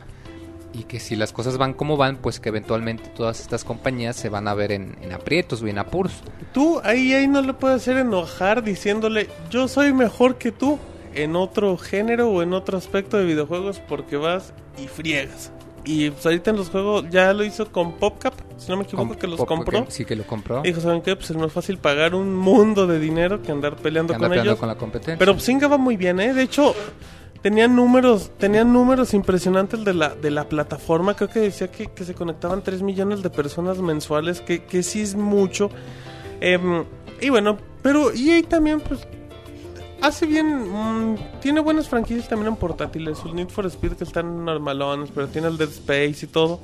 y 0.79 0.85
que 0.85 1.01
si 1.01 1.17
las 1.17 1.33
cosas 1.33 1.59
van 1.59 1.75
como 1.75 1.97
van, 1.97 2.17
pues 2.17 2.39
que 2.41 2.51
eventualmente 2.51 3.09
todas 3.17 3.41
estas 3.41 3.65
compañías 3.65 4.15
se 4.17 4.29
van 4.29 4.47
a 4.49 4.55
ver 4.55 4.73
en, 4.73 4.97
en 5.03 5.13
aprietos 5.13 5.63
o 5.63 5.67
en 5.67 5.79
apuros. 5.79 6.13
Tú 6.53 6.81
ahí, 6.85 7.13
ahí 7.15 7.27
no 7.27 7.43
le 7.43 7.53
puedes 7.55 7.83
hacer 7.83 7.97
enojar 7.97 8.63
diciéndole, 8.63 9.29
yo 9.51 9.67
soy 9.69 9.93
mejor 9.93 10.37
que 10.37 10.53
tú 10.53 10.79
en 11.15 11.35
otro 11.37 11.77
género 11.79 12.29
o 12.31 12.43
en 12.43 12.53
otro 12.53 12.79
aspecto 12.79 13.17
de 13.17 13.25
videojuegos 13.25 13.81
porque 13.89 14.17
vas 14.17 14.53
y 14.83 14.87
friegas. 14.87 15.51
Y 15.85 16.11
pues 16.11 16.27
ahorita 16.27 16.51
en 16.51 16.57
los 16.57 16.69
juegos 16.69 17.07
ya 17.09 17.33
lo 17.33 17.45
hizo 17.45 17.73
con 17.73 17.93
PopCap, 17.95 18.35
si 18.59 18.71
no 18.71 18.77
me 18.77 18.83
equivoco, 18.83 19.09
Com- 19.09 19.17
que 19.17 19.27
los 19.27 19.39
pop- 19.39 19.49
compró. 19.49 19.87
Sí, 19.89 20.05
que 20.05 20.17
lo 20.17 20.25
compró. 20.25 20.61
Dijo, 20.63 20.81
¿saben 20.81 21.01
qué? 21.01 21.17
Pues 21.17 21.31
es 21.31 21.37
más 21.37 21.51
fácil 21.51 21.79
pagar 21.79 22.15
un 22.15 22.37
mundo 22.37 22.87
de 22.87 22.99
dinero 23.01 23.41
que 23.43 23.53
andar 23.53 23.77
peleando 23.77 24.13
que 24.13 24.17
anda 24.17 24.27
con 24.27 24.31
peleando 24.31 24.51
ellos. 24.53 24.61
con 24.61 24.69
la 24.69 24.75
competencia. 24.75 25.17
Pero 25.19 25.39
Singa 25.41 25.67
va 25.67 25.79
muy 25.79 25.97
bien, 25.97 26.21
¿eh? 26.21 26.35
De 26.35 26.43
hecho, 26.43 26.75
tenían 27.43 27.77
números, 27.77 28.31
tenían 28.39 28.73
números 28.73 29.15
impresionantes 29.15 29.85
de 29.85 29.95
la, 29.95 30.15
de 30.15 30.31
la 30.31 30.49
plataforma. 30.49 31.15
Creo 31.15 31.29
que 31.29 31.41
decía 31.41 31.71
que, 31.71 31.87
que 31.89 32.05
se 32.05 32.15
conectaban 32.15 32.63
3 32.63 32.83
millones 32.83 33.23
de 33.23 33.31
personas 33.31 33.79
mensuales, 33.79 34.41
que, 34.41 34.65
que 34.65 34.83
sí 34.83 35.01
es 35.01 35.15
mucho. 35.15 35.71
Em, 36.41 36.85
y 37.21 37.31
bueno, 37.31 37.59
pero 37.83 38.13
EA 38.13 38.43
también, 38.43 38.81
pues, 38.81 39.07
hace 40.01 40.27
bien, 40.27 40.47
mm, 40.47 41.17
tiene 41.41 41.61
buenas 41.61 41.89
franquicias 41.89 42.29
también 42.29 42.49
en 42.53 42.57
portátiles. 42.57 43.19
Sus 43.19 43.35
Need 43.35 43.49
for 43.49 43.67
Speed 43.67 43.93
que 43.93 44.05
están 44.05 44.45
normalones, 44.45 45.11
pero 45.15 45.29
tiene 45.29 45.49
el 45.49 45.57
Dead 45.57 45.69
Space 45.69 46.25
y 46.25 46.29
todo. 46.29 46.61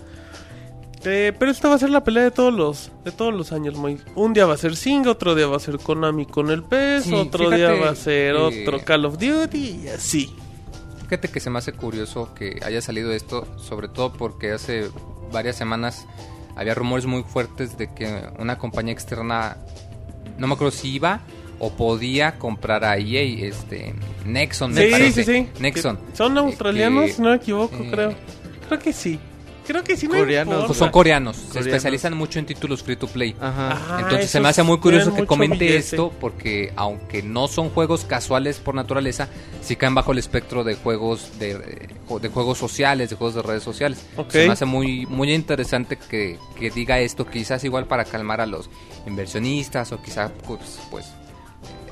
Eh, 1.07 1.35
pero 1.39 1.51
esta 1.51 1.69
va 1.69 1.75
a 1.75 1.79
ser 1.79 1.91
la 1.91 2.03
pelea 2.03 2.25
de 2.25 2.31
todos 2.31 2.55
los 2.55 2.91
de 3.05 3.13
todos 3.13 3.35
los 3.35 3.53
años, 3.53 3.77
muy. 3.77 4.01
Un 4.15 4.33
día 4.33 4.47
va 4.47 4.55
a 4.55 4.57
ser 4.57 4.75
Singa, 4.75 5.11
otro 5.11 5.35
día 5.35 5.47
va 5.47 5.57
a 5.57 5.61
ser 5.61 5.79
Konami 5.79 6.25
con 6.25 6.51
el 6.51 6.63
PES, 6.63 7.05
Sí, 7.05 7.15
otro 7.15 7.51
fíjate 7.51 7.57
día 7.57 7.75
va 7.75 7.91
a 7.91 7.95
ser 7.95 8.37
otro 8.37 8.83
Call 8.83 9.05
of 9.05 9.19
Duty 9.19 9.83
y 9.85 9.89
así. 9.89 10.35
Fíjate 11.05 11.29
que 11.29 11.41
se 11.41 11.51
me 11.51 11.59
hace 11.59 11.73
curioso 11.73 12.35
que 12.35 12.61
haya 12.65 12.81
salido 12.81 13.13
esto, 13.13 13.47
sobre 13.59 13.89
todo 13.89 14.13
porque 14.13 14.53
hace 14.53 14.89
varias 15.33 15.57
semanas 15.57 16.07
había 16.57 16.75
rumores 16.75 17.07
muy 17.07 17.23
fuertes 17.23 17.77
de 17.77 17.93
que 17.93 18.23
una 18.39 18.59
compañía 18.59 18.93
externa, 18.93 19.57
no 20.39 20.47
me 20.47 20.55
acuerdo 20.55 20.71
si 20.71 20.95
iba 20.95 21.21
o 21.59 21.71
podía 21.71 22.39
comprar 22.39 22.85
a 22.85 22.97
EA, 22.99 23.47
este, 23.47 23.95
Nexon, 24.25 24.73
me 24.73 24.85
Sí, 24.87 24.91
parece. 24.91 25.25
sí, 25.25 25.33
sí. 25.33 25.49
Nexon. 25.61 25.99
Son 26.15 26.37
Eh, 26.37 26.41
australianos, 26.41 27.13
que, 27.13 27.23
no 27.23 27.31
me 27.31 27.37
equivoco, 27.37 27.77
eh, 27.77 27.89
creo. 27.91 28.15
Creo 28.69 28.79
que 28.81 28.93
sí. 28.93 29.21
Creo 29.67 29.83
que 29.83 29.97
sí, 29.97 30.07
no 30.07 30.15
Coreanos, 30.15 30.53
importa. 30.53 30.67
Pues 30.67 30.79
son 30.79 30.91
coreanos, 30.91 31.37
se 31.37 31.61
especializan 31.61 32.17
mucho 32.17 32.39
en 32.39 32.47
títulos 32.47 32.83
free 32.83 32.97
to 32.97 33.07
play. 33.07 33.35
Ajá. 33.41 33.79
Ah, 33.89 33.99
Entonces 34.03 34.31
se 34.31 34.41
me 34.41 34.49
hace 34.49 34.63
muy 34.63 34.79
curioso 34.79 35.15
que 35.15 35.25
comente 35.27 35.57
billete. 35.65 35.79
esto 35.79 36.13
porque 36.21 36.73
aunque 36.77 37.23
no 37.23 37.49
son 37.49 37.71
juegos 37.71 38.05
casuales 38.05 38.59
por 38.59 38.75
naturaleza, 38.75 39.29
sí 39.63 39.77
caen 39.77 39.95
bajo 39.95 40.13
el 40.13 40.19
espectro 40.19 40.65
de 40.65 40.75
juegos 40.75 41.39
de, 41.39 41.53
eh, 41.53 42.19
de 42.21 42.29
juegos 42.29 42.59
sociales, 42.59 43.09
de 43.11 43.17
juegos 43.17 43.35
de 43.37 43.43
redes 43.43 43.63
sociales. 43.63 44.05
Ok. 44.17 44.31
Se 44.31 44.47
me 44.47 44.53
hace 44.53 44.65
muy 44.67 45.07
muy 45.07 45.33
interesante 45.33 45.97
que, 45.97 46.39
que 46.59 46.71
diga 46.71 46.99
esto, 47.01 47.27
quizás 47.27 47.65
igual 47.65 47.87
para 47.87 48.05
calmar 48.05 48.41
a 48.43 48.47
los 48.47 48.69
inversionistas 49.07 49.93
o 49.93 50.03
quizás 50.03 50.31
pues, 50.47 50.79
pues 50.91 51.07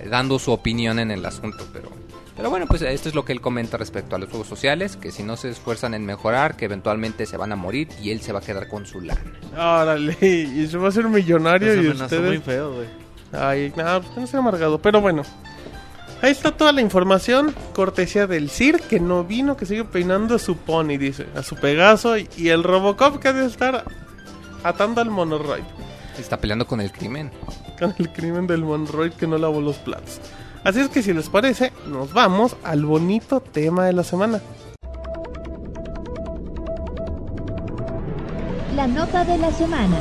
eh, 0.01 0.09
dando 0.11 0.39
su 0.39 0.53
opinión 0.53 0.99
en 0.99 1.11
el 1.11 1.25
asunto, 1.25 1.67
pero 1.73 1.91
pero 2.37 2.51
bueno, 2.51 2.67
pues 2.67 2.83
esto 2.83 3.09
es 3.09 3.15
lo 3.15 3.25
que 3.25 3.33
él 3.33 3.41
comenta 3.41 3.77
respecto 3.77 4.17
a 4.17 4.19
los 4.19 4.29
juegos 4.29 4.49
sociales, 4.49 4.97
que 4.97 5.11
si 5.11 5.23
no 5.23 5.37
se 5.37 5.51
esfuerzan 5.51 5.95
en 5.95 6.07
mejorar, 6.07 6.57
que 6.57 6.65
eventualmente 6.65 7.27
se 7.27 7.37
van 7.37 7.53
a 7.53 7.57
morir 7.57 7.89
y 8.03 8.11
él 8.11 8.21
se 8.21 8.33
va 8.33 8.39
a 8.39 8.43
quedar 8.43 8.69
con 8.69 8.87
su 8.87 9.01
lana. 9.01 9.21
Órale, 9.53 10.17
y 10.21 10.67
se 10.67 10.79
va 10.79 10.87
a 10.87 10.89
hacer 10.89 11.09
millonario 11.09 11.83
y 11.83 11.89
ustedes... 11.89 12.23
muy 12.23 12.39
feo, 12.39 12.75
güey. 12.75 13.03
Ay, 13.33 13.73
no, 13.77 14.03
pues 14.03 14.17
no 14.17 14.27
sea 14.27 14.41
amargado. 14.41 14.79
Pero 14.81 15.01
bueno, 15.01 15.23
ahí 16.21 16.31
está 16.31 16.53
toda 16.53 16.73
la 16.73 16.81
información. 16.81 17.55
Cortesía 17.75 18.27
del 18.27 18.51
CIR, 18.51 18.81
que 18.83 19.01
no 19.01 19.25
vino, 19.25 19.57
que 19.57 19.67
sigue 19.67 19.85
peinando 19.85 20.35
a 20.35 20.39
su 20.39 20.57
pony, 20.57 20.99
dice. 20.99 21.27
A 21.35 21.43
su 21.43 21.57
Pegaso. 21.57 22.19
Y, 22.19 22.29
y 22.37 22.49
el 22.49 22.63
Robocop 22.63 23.19
que 23.19 23.33
debe 23.33 23.47
estar 23.47 23.85
atando 24.63 25.01
al 25.01 25.11
Monoroid. 25.11 25.65
Está 26.19 26.37
peleando 26.39 26.67
con 26.67 26.81
el 26.81 26.93
crimen. 26.93 27.31
Con 27.79 27.95
el 27.99 28.13
crimen 28.13 28.47
del 28.47 28.63
Monoroid 28.63 29.13
que 29.13 29.27
no 29.27 29.39
lavó 29.39 29.61
los 29.61 29.77
platos. 29.77 30.21
Así 30.65 30.81
es 30.81 30.89
que 30.89 31.03
si 31.03 31.13
les 31.13 31.29
parece, 31.29 31.73
nos 31.87 32.13
vamos 32.13 32.57
al 32.63 32.85
bonito 32.85 33.41
tema 33.41 33.87
de 33.87 33.93
la 33.93 34.05
semana. 34.05 34.41
nota 38.87 39.25
de 39.25 39.39
la 39.39 39.51
semana. 39.53 39.97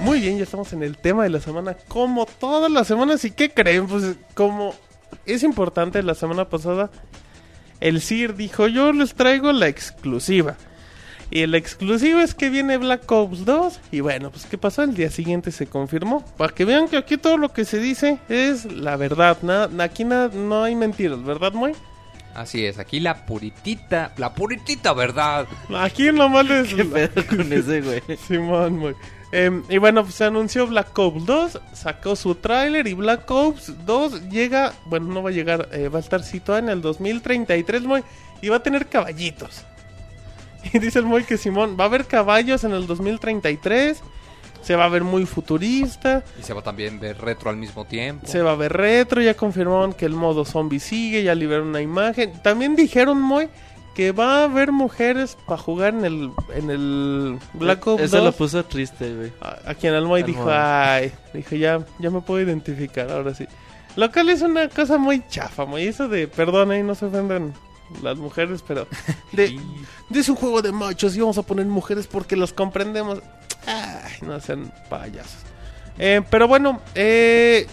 Muy 0.00 0.20
bien, 0.20 0.36
ya 0.36 0.44
estamos 0.44 0.72
en 0.72 0.82
el 0.82 0.96
tema 0.96 1.24
de 1.24 1.30
la 1.30 1.40
semana, 1.40 1.76
como 1.88 2.26
todas 2.26 2.70
las 2.70 2.86
semanas. 2.86 3.24
¿Y 3.24 3.30
qué 3.30 3.50
creen? 3.50 3.86
Pues 3.86 4.16
como 4.34 4.74
es 5.24 5.42
importante, 5.42 6.02
la 6.02 6.14
semana 6.14 6.48
pasada 6.48 6.90
el 7.80 8.00
CIR 8.00 8.36
dijo, 8.36 8.68
yo 8.68 8.92
les 8.92 9.14
traigo 9.14 9.52
la 9.52 9.68
exclusiva. 9.68 10.56
Y 11.30 11.44
la 11.46 11.58
exclusiva 11.58 12.22
es 12.22 12.34
que 12.34 12.50
viene 12.50 12.76
Black 12.76 13.10
Ops 13.10 13.44
2. 13.44 13.80
Y 13.90 14.00
bueno, 14.00 14.30
pues 14.30 14.46
¿qué 14.46 14.58
pasó? 14.58 14.82
El 14.82 14.94
día 14.94 15.10
siguiente 15.10 15.50
se 15.50 15.66
confirmó. 15.66 16.24
Para 16.36 16.54
que 16.54 16.64
vean 16.64 16.88
que 16.88 16.96
aquí 16.96 17.16
todo 17.16 17.36
lo 17.36 17.52
que 17.52 17.64
se 17.64 17.78
dice 17.80 18.18
es 18.28 18.64
la 18.70 18.96
verdad. 18.96 19.38
Nada, 19.42 19.84
aquí 19.84 20.04
nada, 20.04 20.28
no 20.28 20.62
hay 20.62 20.74
mentiras, 20.74 21.22
¿verdad, 21.24 21.52
Moy? 21.52 21.72
Así 22.34 22.66
es, 22.66 22.78
aquí 22.78 23.00
la 23.00 23.24
puritita, 23.24 24.12
la 24.18 24.34
puritita 24.34 24.92
verdad. 24.92 25.46
Aquí 25.74 26.12
nomás 26.12 26.48
es... 26.50 26.74
¿Qué 26.74 26.84
pedo 26.84 27.26
con 27.26 27.52
ese, 27.52 27.80
güey? 27.80 28.02
Simón, 28.28 28.78
Moy. 28.78 28.94
Eh, 29.32 29.62
y 29.68 29.78
bueno, 29.78 30.04
pues 30.04 30.14
se 30.14 30.24
anunció 30.24 30.66
Black 30.66 30.96
Ops 30.96 31.26
2, 31.26 31.60
sacó 31.72 32.14
su 32.14 32.36
tráiler 32.36 32.86
y 32.86 32.94
Black 32.94 33.28
Ops 33.30 33.72
2 33.84 34.28
llega, 34.30 34.72
bueno, 34.84 35.12
no 35.12 35.22
va 35.22 35.30
a 35.30 35.32
llegar, 35.32 35.68
eh, 35.72 35.88
va 35.88 35.98
a 35.98 36.00
estar 36.00 36.22
situada 36.22 36.60
en 36.60 36.68
el 36.68 36.80
2033, 36.80 37.82
Moy, 37.82 38.04
y 38.40 38.48
va 38.48 38.56
a 38.56 38.62
tener 38.62 38.86
caballitos. 38.86 39.64
Y 40.72 40.78
dice 40.78 40.98
el 40.98 41.06
Moy 41.06 41.24
que 41.24 41.36
Simón, 41.36 41.76
va 41.78 41.84
a 41.84 41.86
haber 41.86 42.04
caballos 42.06 42.64
en 42.64 42.72
el 42.72 42.86
2033, 42.86 44.00
se 44.62 44.76
va 44.76 44.84
a 44.86 44.88
ver 44.88 45.04
muy 45.04 45.26
futurista, 45.26 46.24
Y 46.38 46.42
se 46.42 46.52
va 46.52 46.62
también 46.62 46.98
ver 46.98 47.18
retro 47.20 47.50
al 47.50 47.56
mismo 47.56 47.84
tiempo. 47.84 48.26
se 48.26 48.42
va 48.42 48.52
a 48.52 48.56
ver 48.56 48.72
retro, 48.72 49.22
ya 49.22 49.34
confirmaron 49.34 49.92
que 49.92 50.06
el 50.06 50.14
modo 50.14 50.44
zombie 50.44 50.80
sigue, 50.80 51.22
ya 51.22 51.34
liberaron 51.34 51.68
una 51.68 51.80
imagen. 51.80 52.32
También 52.42 52.74
dijeron, 52.74 53.20
Moy, 53.20 53.48
que 53.94 54.12
va 54.12 54.40
a 54.40 54.44
haber 54.44 54.72
mujeres 54.72 55.38
para 55.46 55.56
jugar 55.62 55.94
en 55.94 56.04
el, 56.04 56.30
en 56.54 56.70
el 56.70 57.38
Black 57.54 57.86
Ops 57.86 58.02
Eso 58.02 58.16
2. 58.16 58.24
lo 58.26 58.32
puso 58.32 58.64
triste, 58.64 59.14
güey. 59.14 59.32
A, 59.40 59.70
a 59.70 59.74
quien 59.74 59.94
Almoy 59.94 60.20
Almoy. 60.22 60.32
dijo, 60.34 60.50
ay, 60.50 61.12
dijo, 61.32 61.54
ya, 61.56 61.84
ya 61.98 62.10
me 62.10 62.20
puedo 62.20 62.42
identificar, 62.42 63.10
ahora 63.10 63.34
sí. 63.34 63.46
Lo 63.94 64.10
cual 64.12 64.28
es 64.28 64.42
una 64.42 64.68
cosa 64.68 64.98
muy 64.98 65.22
chafa, 65.28 65.64
muy 65.64 65.84
eso 65.86 66.08
de, 66.08 66.28
perdón, 66.28 66.72
ahí 66.72 66.82
no 66.82 66.94
se 66.94 67.06
ofendan 67.06 67.54
las 68.02 68.16
mujeres, 68.18 68.62
pero 68.66 68.86
de, 69.32 69.58
de 70.08 70.20
es 70.20 70.28
un 70.28 70.36
juego 70.36 70.62
de 70.62 70.72
machos 70.72 71.16
y 71.16 71.20
vamos 71.20 71.38
a 71.38 71.42
poner 71.42 71.66
mujeres 71.66 72.06
porque 72.06 72.36
los 72.36 72.52
comprendemos. 72.52 73.20
Ay, 73.66 74.18
no 74.22 74.38
sean 74.40 74.72
payasos. 74.88 75.42
Eh, 75.98 76.22
pero 76.30 76.46
bueno, 76.46 76.80
eh, 76.94 77.66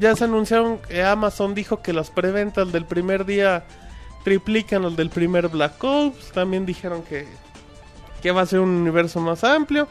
ya 0.00 0.14
se 0.14 0.24
anunciaron 0.24 0.78
que 0.78 1.02
Amazon 1.02 1.54
dijo 1.54 1.82
que 1.82 1.92
las 1.92 2.10
preventas 2.10 2.72
del 2.72 2.84
primer 2.84 3.24
día 3.24 3.64
triplican 4.24 4.82
los 4.82 4.96
del 4.96 5.10
primer 5.10 5.48
Black 5.48 5.82
Ops. 5.82 6.32
También 6.32 6.66
dijeron 6.66 7.02
que, 7.02 7.26
que 8.22 8.30
va 8.30 8.42
a 8.42 8.46
ser 8.46 8.60
un 8.60 8.70
universo 8.70 9.20
más 9.20 9.44
amplio. 9.44 9.88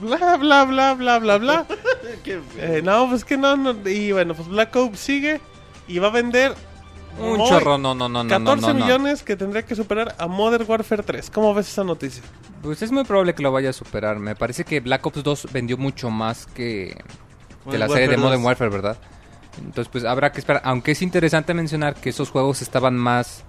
Bla, 0.00 0.36
bla, 0.36 0.64
bla, 0.64 0.94
bla, 0.94 1.18
bla, 1.18 1.38
bla. 1.38 1.66
Eh, 2.56 2.80
no, 2.82 3.08
pues 3.08 3.24
que 3.24 3.36
no, 3.36 3.56
no. 3.56 3.74
Y 3.88 4.12
bueno, 4.12 4.34
pues 4.34 4.48
Black 4.48 4.74
Ops 4.74 4.98
sigue 4.98 5.40
y 5.86 5.98
va 5.98 6.08
a 6.08 6.10
vender 6.10 6.54
Un 7.18 7.44
chorro, 7.44 7.76
no, 7.76 7.94
no, 7.94 8.08
no, 8.08 8.24
no, 8.24 8.28
14 8.30 8.66
no, 8.66 8.72
no, 8.72 8.84
millones 8.84 9.22
que 9.22 9.36
tendría 9.36 9.62
que 9.62 9.74
superar 9.74 10.14
a 10.18 10.26
Modern 10.26 10.64
Warfare 10.66 11.02
3. 11.02 11.30
¿Cómo 11.30 11.52
ves 11.54 11.68
esa 11.68 11.84
noticia? 11.84 12.22
Pues 12.62 12.82
es 12.82 12.92
muy 12.92 13.04
probable 13.04 13.34
que 13.34 13.42
lo 13.42 13.52
vaya 13.52 13.70
a 13.70 13.72
superar. 13.72 14.18
Me 14.18 14.34
parece 14.34 14.64
que 14.64 14.80
Black 14.80 15.04
Ops 15.04 15.22
2 15.22 15.48
vendió 15.52 15.76
mucho 15.76 16.10
más 16.10 16.46
que, 16.46 16.96
que 17.70 17.78
la 17.78 17.88
serie 17.88 18.08
de 18.08 18.16
Modern 18.16 18.42
2. 18.42 18.46
Warfare, 18.46 18.70
¿verdad? 18.70 18.96
Entonces, 19.58 19.88
pues 19.90 20.04
habrá 20.04 20.32
que 20.32 20.38
esperar. 20.40 20.62
Aunque 20.64 20.92
es 20.92 21.02
interesante 21.02 21.52
mencionar 21.54 21.94
que 21.94 22.10
esos 22.10 22.30
juegos 22.30 22.62
estaban 22.62 22.96
más. 22.96 23.44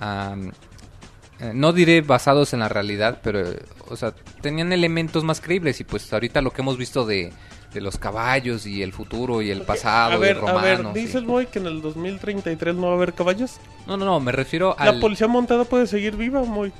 eh, 0.00 1.52
no 1.54 1.72
diré 1.72 2.02
basados 2.02 2.52
en 2.52 2.60
la 2.60 2.68
realidad, 2.68 3.20
pero, 3.22 3.42
o 3.88 3.96
sea, 3.96 4.12
tenían 4.40 4.72
elementos 4.72 5.24
más 5.24 5.40
creíbles. 5.40 5.80
Y 5.80 5.84
pues 5.84 6.12
ahorita 6.12 6.40
lo 6.40 6.52
que 6.52 6.62
hemos 6.62 6.76
visto 6.76 7.04
de, 7.04 7.32
de 7.72 7.80
los 7.80 7.96
caballos 7.98 8.66
y 8.66 8.82
el 8.82 8.92
futuro 8.92 9.40
y 9.42 9.50
el 9.50 9.62
pasado 9.62 10.12
a 10.12 10.16
ver, 10.18 10.36
y 10.36 10.38
a 10.38 10.40
romanos. 10.40 10.62
ver, 10.62 10.80
y- 11.02 11.06
dice 11.06 11.18
el 11.18 11.24
boy 11.24 11.46
que 11.46 11.58
en 11.58 11.66
el 11.66 11.80
2033 11.82 12.74
no 12.74 12.86
va 12.88 12.92
a 12.92 12.96
haber 12.96 13.14
caballos. 13.14 13.58
No, 13.86 13.96
no, 13.96 14.04
no, 14.04 14.20
me 14.20 14.32
refiero 14.32 14.76
La 14.78 14.90
al. 14.90 15.00
policía 15.00 15.26
montada 15.28 15.64
puede 15.64 15.86
seguir 15.86 16.16
viva, 16.16 16.42
muy. 16.44 16.72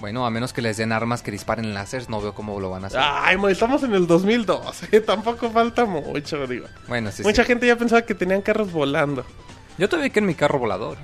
Bueno, 0.00 0.26
a 0.26 0.30
menos 0.30 0.52
que 0.52 0.60
les 0.60 0.76
den 0.76 0.92
armas 0.92 1.22
que 1.22 1.30
disparen 1.30 1.72
láseres, 1.72 2.08
no 2.10 2.20
veo 2.20 2.34
cómo 2.34 2.58
lo 2.60 2.68
van 2.68 2.84
a 2.84 2.86
hacer. 2.88 3.00
Ay, 3.02 3.36
muy, 3.36 3.52
estamos 3.52 3.82
en 3.84 3.94
el 3.94 4.06
2012. 4.06 5.00
Tampoco 5.02 5.50
falta 5.50 5.84
mucho, 5.86 6.46
digo. 6.46 6.66
Bueno, 6.88 7.10
sí, 7.12 7.22
Mucha 7.22 7.42
sí. 7.42 7.46
gente 7.48 7.66
ya 7.66 7.76
pensaba 7.76 8.02
que 8.02 8.14
tenían 8.14 8.42
carros 8.42 8.72
volando. 8.72 9.24
Yo 9.78 9.88
todavía 9.88 10.10
que 10.10 10.18
en 10.18 10.26
mi 10.26 10.34
carro 10.34 10.58
volador. 10.58 10.98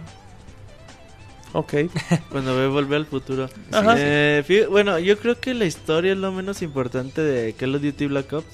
Ok. 1.52 1.74
Cuando 2.30 2.56
ve 2.56 2.66
Volver 2.68 2.98
al 2.98 3.06
Futuro. 3.06 3.48
Ajá. 3.72 3.94
Eh, 3.98 4.66
bueno, 4.70 4.98
yo 4.98 5.18
creo 5.18 5.40
que 5.40 5.54
la 5.54 5.64
historia 5.64 6.12
es 6.12 6.18
lo 6.18 6.30
menos 6.32 6.62
importante 6.62 7.20
de 7.22 7.52
Call 7.54 7.74
of 7.74 7.82
Duty 7.82 8.06
Black 8.06 8.32
Ops. 8.32 8.46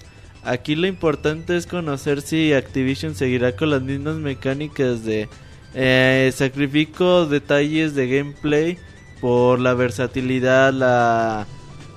Aquí 0.46 0.76
lo 0.76 0.86
importante 0.86 1.56
es 1.56 1.66
conocer 1.66 2.22
si 2.22 2.52
Activision 2.52 3.16
seguirá 3.16 3.56
con 3.56 3.70
las 3.70 3.82
mismas 3.82 4.14
mecánicas 4.16 5.04
de 5.04 5.28
eh, 5.74 6.30
sacrifico 6.32 7.26
detalles 7.26 7.96
de 7.96 8.06
gameplay 8.06 8.78
por 9.20 9.58
la 9.58 9.74
versatilidad, 9.74 10.72
la, 10.72 11.48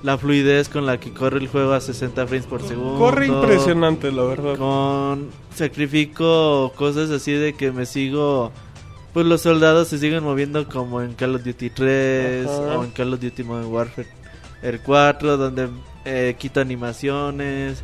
la 0.02 0.18
fluidez 0.18 0.68
con 0.68 0.84
la 0.84 0.98
que 0.98 1.12
corre 1.12 1.38
el 1.38 1.46
juego 1.46 1.72
a 1.74 1.80
60 1.80 2.26
frames 2.26 2.46
por 2.46 2.66
segundo. 2.66 2.98
Corre 2.98 3.28
impresionante, 3.28 4.10
la 4.10 4.24
verdad. 4.24 4.56
Con 4.56 5.30
sacrifico 5.54 6.72
cosas 6.74 7.10
así 7.10 7.32
de 7.32 7.54
que 7.54 7.70
me 7.70 7.86
sigo. 7.86 8.50
Pues 9.12 9.26
los 9.26 9.42
soldados 9.42 9.88
se 9.88 9.98
siguen 9.98 10.24
moviendo 10.24 10.68
como 10.68 11.02
en 11.02 11.14
Call 11.14 11.36
of 11.36 11.44
Duty 11.44 11.70
3 11.70 12.46
Ajá. 12.46 12.78
o 12.78 12.84
en 12.84 12.90
Call 12.90 13.14
of 13.14 13.20
Duty 13.20 13.44
Modern 13.44 13.72
Warfare 13.72 14.08
el 14.62 14.80
4, 14.80 15.36
donde 15.36 15.68
eh, 16.04 16.34
quito 16.38 16.60
animaciones. 16.60 17.82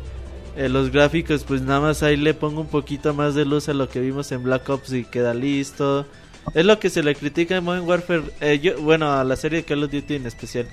Eh, 0.57 0.69
los 0.69 0.91
gráficos, 0.91 1.43
pues 1.43 1.61
nada 1.61 1.79
más 1.79 2.01
ahí 2.01 2.17
le 2.17 2.33
pongo 2.33 2.61
un 2.61 2.67
poquito 2.67 3.13
más 3.13 3.35
de 3.35 3.45
luz 3.45 3.69
a 3.69 3.73
lo 3.73 3.87
que 3.89 3.99
vimos 3.99 4.31
en 4.31 4.41
Black 4.41 4.67
Ops 4.69 4.91
y 4.91 5.03
queda 5.05 5.35
listo. 5.35 6.07
Es 6.55 6.65
lo 6.65 6.79
que 6.79 6.89
se 6.89 7.03
le 7.03 7.13
critica 7.13 7.57
en 7.57 7.63
Modern 7.63 7.85
Warfare, 7.87 8.23
eh, 8.41 8.59
yo, 8.59 8.81
bueno, 8.81 9.11
a 9.11 9.23
la 9.23 9.35
serie 9.35 9.59
de 9.59 9.65
Call 9.65 9.83
of 9.83 9.91
Duty 9.91 10.15
en 10.15 10.25
especial. 10.25 10.67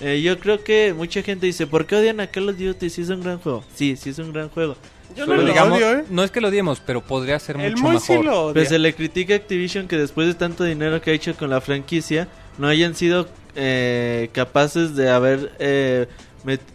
Eh, 0.00 0.22
yo 0.22 0.38
creo 0.38 0.62
que 0.62 0.94
mucha 0.94 1.22
gente 1.22 1.46
dice, 1.46 1.66
¿por 1.66 1.86
qué 1.86 1.96
odian 1.96 2.20
a 2.20 2.28
Call 2.28 2.48
of 2.48 2.58
Duty 2.58 2.88
si 2.90 3.02
es 3.02 3.08
un 3.08 3.22
gran 3.22 3.38
juego? 3.38 3.64
Sí, 3.74 3.96
sí 3.96 4.10
es 4.10 4.18
un 4.20 4.32
gran 4.32 4.48
juego. 4.50 4.76
Yo 5.16 5.26
no 5.26 5.34
lo 5.34 5.44
digamos, 5.44 5.78
odio, 5.78 5.98
¿eh? 5.98 6.04
no 6.10 6.22
es 6.24 6.30
que 6.30 6.40
lo 6.40 6.48
odiemos, 6.48 6.80
pero 6.80 7.00
podría 7.00 7.38
ser 7.38 7.56
El 7.56 7.72
mucho 7.72 7.82
muy 7.82 7.92
mejor. 7.94 8.06
sí 8.18 8.22
lo 8.22 8.42
odia. 8.46 8.54
Pues 8.54 8.68
se 8.68 8.78
le 8.78 8.94
critica 8.94 9.34
a 9.34 9.36
Activision 9.36 9.88
que 9.88 9.96
después 9.96 10.28
de 10.28 10.34
tanto 10.34 10.64
dinero 10.64 11.00
que 11.00 11.10
ha 11.10 11.14
hecho 11.14 11.34
con 11.36 11.50
la 11.50 11.60
franquicia, 11.60 12.28
no 12.58 12.68
hayan 12.68 12.94
sido 12.94 13.28
eh, 13.56 14.30
capaces 14.32 14.94
de 14.96 15.10
haber 15.10 15.52
eh, 15.58 16.06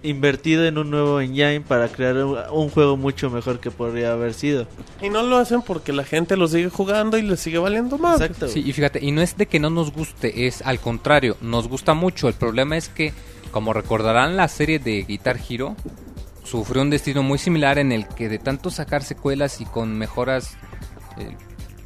invertido 0.03 0.65
en 0.65 0.77
un 0.77 0.89
nuevo 0.89 1.21
engine 1.21 1.61
para 1.61 1.87
crear 1.87 2.15
un, 2.17 2.37
un 2.51 2.69
juego 2.69 2.97
mucho 2.97 3.29
mejor 3.29 3.59
que 3.59 3.71
podría 3.71 4.13
haber 4.13 4.33
sido. 4.33 4.67
Y 5.01 5.09
no 5.09 5.21
lo 5.23 5.37
hacen 5.37 5.61
porque 5.61 5.93
la 5.93 6.03
gente 6.03 6.37
lo 6.37 6.47
sigue 6.47 6.69
jugando 6.69 7.17
y 7.17 7.21
le 7.21 7.37
sigue 7.37 7.59
valiendo 7.59 7.97
más. 7.97 8.19
Exacto. 8.19 8.47
Sí, 8.47 8.63
y 8.65 8.73
fíjate, 8.73 9.03
y 9.03 9.11
no 9.11 9.21
es 9.21 9.37
de 9.37 9.45
que 9.45 9.59
no 9.59 9.69
nos 9.69 9.91
guste, 9.91 10.47
es 10.47 10.61
al 10.63 10.79
contrario, 10.79 11.37
nos 11.41 11.67
gusta 11.67 11.93
mucho. 11.93 12.27
El 12.27 12.33
problema 12.33 12.77
es 12.77 12.89
que, 12.89 13.13
como 13.51 13.73
recordarán 13.73 14.37
la 14.37 14.47
serie 14.47 14.79
de 14.79 15.03
Guitar 15.03 15.39
Hero, 15.49 15.75
sufrió 16.43 16.81
un 16.81 16.89
destino 16.89 17.21
muy 17.21 17.37
similar 17.37 17.77
en 17.77 17.91
el 17.91 18.07
que 18.07 18.27
de 18.27 18.39
tanto 18.39 18.71
sacar 18.71 19.03
secuelas 19.03 19.61
y 19.61 19.65
con 19.65 19.97
mejoras, 19.97 20.57
eh, 21.17 21.35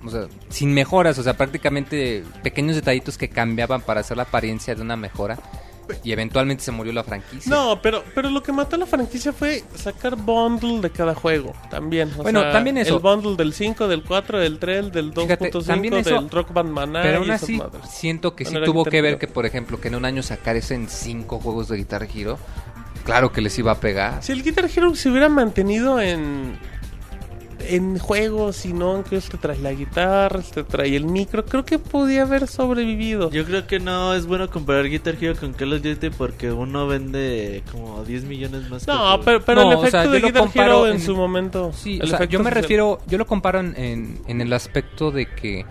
o 0.05 0.09
sea, 0.09 0.27
sin 0.49 0.73
mejoras, 0.73 1.19
o 1.19 1.23
sea, 1.23 1.35
prácticamente 1.35 2.23
pequeños 2.43 2.75
detallitos 2.75 3.17
que 3.17 3.29
cambiaban 3.29 3.81
para 3.81 4.01
hacer 4.01 4.17
la 4.17 4.23
apariencia 4.23 4.73
de 4.73 4.81
una 4.81 4.95
mejora, 4.95 5.37
y 6.03 6.11
eventualmente 6.11 6.63
se 6.63 6.71
murió 6.71 6.93
la 6.93 7.03
franquicia. 7.03 7.49
No, 7.49 7.79
pero, 7.81 8.03
pero 8.15 8.29
lo 8.29 8.41
que 8.43 8.51
mató 8.51 8.75
a 8.75 8.79
la 8.79 8.85
franquicia 8.85 9.33
fue 9.33 9.63
sacar 9.75 10.15
bundle 10.15 10.79
de 10.81 10.89
cada 10.89 11.13
juego 11.15 11.53
también. 11.69 12.11
O 12.17 12.23
Bueno, 12.23 12.41
sea, 12.41 12.51
también 12.51 12.77
eso. 12.77 12.95
El 12.95 13.01
bundle 13.01 13.35
del 13.35 13.53
5, 13.53 13.87
del 13.87 14.03
4, 14.03 14.39
del 14.39 14.59
3, 14.59 14.91
del 14.91 15.13
Fíjate, 15.13 15.51
2.5, 15.51 15.65
también 15.65 15.93
eso- 15.95 16.09
del 16.15 16.29
Rock 16.29 16.53
Band 16.53 16.69
Maná 16.71 17.01
Pero 17.01 17.19
aún 17.19 17.31
así, 17.31 17.61
siento 17.89 18.35
que 18.35 18.45
sí 18.45 18.51
Bueno, 18.51 18.65
tuvo 18.65 18.85
que 18.85 19.01
ver 19.01 19.17
que, 19.17 19.27
por 19.27 19.45
ejemplo, 19.45 19.79
que 19.79 19.87
en 19.89 19.95
un 19.95 20.05
año 20.05 20.23
sacar 20.23 20.55
eso 20.55 20.73
en 20.73 20.87
cinco 20.89 21.39
juegos 21.39 21.67
de 21.67 21.77
Guitar 21.77 22.07
Hero, 22.13 22.37
claro 23.03 23.31
que 23.31 23.41
les 23.41 23.57
iba 23.59 23.71
a 23.71 23.79
pegar. 23.79 24.23
Si 24.23 24.31
el 24.31 24.43
Guitar 24.43 24.69
Hero 24.73 24.95
se 24.95 25.09
hubiera 25.09 25.29
mantenido 25.29 25.99
en 25.99 26.57
en 27.69 27.97
juegos 27.99 28.65
y 28.65 28.73
no 28.73 28.97
en 28.97 29.03
que 29.03 29.19
te 29.19 29.37
trae 29.37 29.57
la 29.59 29.71
guitarra, 29.73 30.41
te 30.41 30.63
trae 30.63 30.95
el 30.95 31.05
micro, 31.05 31.45
creo 31.45 31.63
que 31.65 31.79
podía 31.79 32.23
haber 32.23 32.47
sobrevivido. 32.47 33.29
Yo 33.31 33.45
creo 33.45 33.65
que 33.67 33.79
no 33.79 34.13
es 34.13 34.25
bueno 34.25 34.49
comparar 34.49 34.89
Guitar 34.89 35.15
Hero 35.19 35.35
con 35.39 35.53
Call 35.53 35.73
of 35.73 35.81
Duty 35.81 36.09
porque 36.11 36.51
uno 36.51 36.87
vende 36.87 37.63
como 37.71 38.03
10 38.03 38.23
millones 38.25 38.69
más. 38.69 38.87
no, 38.87 39.19
pero, 39.23 39.41
pero 39.43 39.63
No, 39.63 39.71
el 39.71 39.77
o 39.77 39.79
efecto 39.81 40.01
sea, 40.03 40.07
de 40.11 40.19
Guitar 40.21 40.41
comparo 40.43 40.71
Hero 40.79 40.87
en, 40.87 40.93
en- 40.95 41.01
su 41.01 41.15
momento. 41.15 41.71
Sí, 41.73 41.95
el 41.95 42.03
o 42.03 42.07
sea, 42.07 42.15
efecto 42.17 42.33
yo 42.33 42.39
me 42.39 42.45
social. 42.45 42.61
refiero, 42.63 42.99
yo 43.07 43.17
lo 43.17 43.25
comparo 43.27 43.59
en, 43.59 43.73
en, 43.77 44.19
en 44.27 44.41
el 44.41 44.51
aspecto 44.53 45.11
de 45.11 45.25
que 45.27 45.65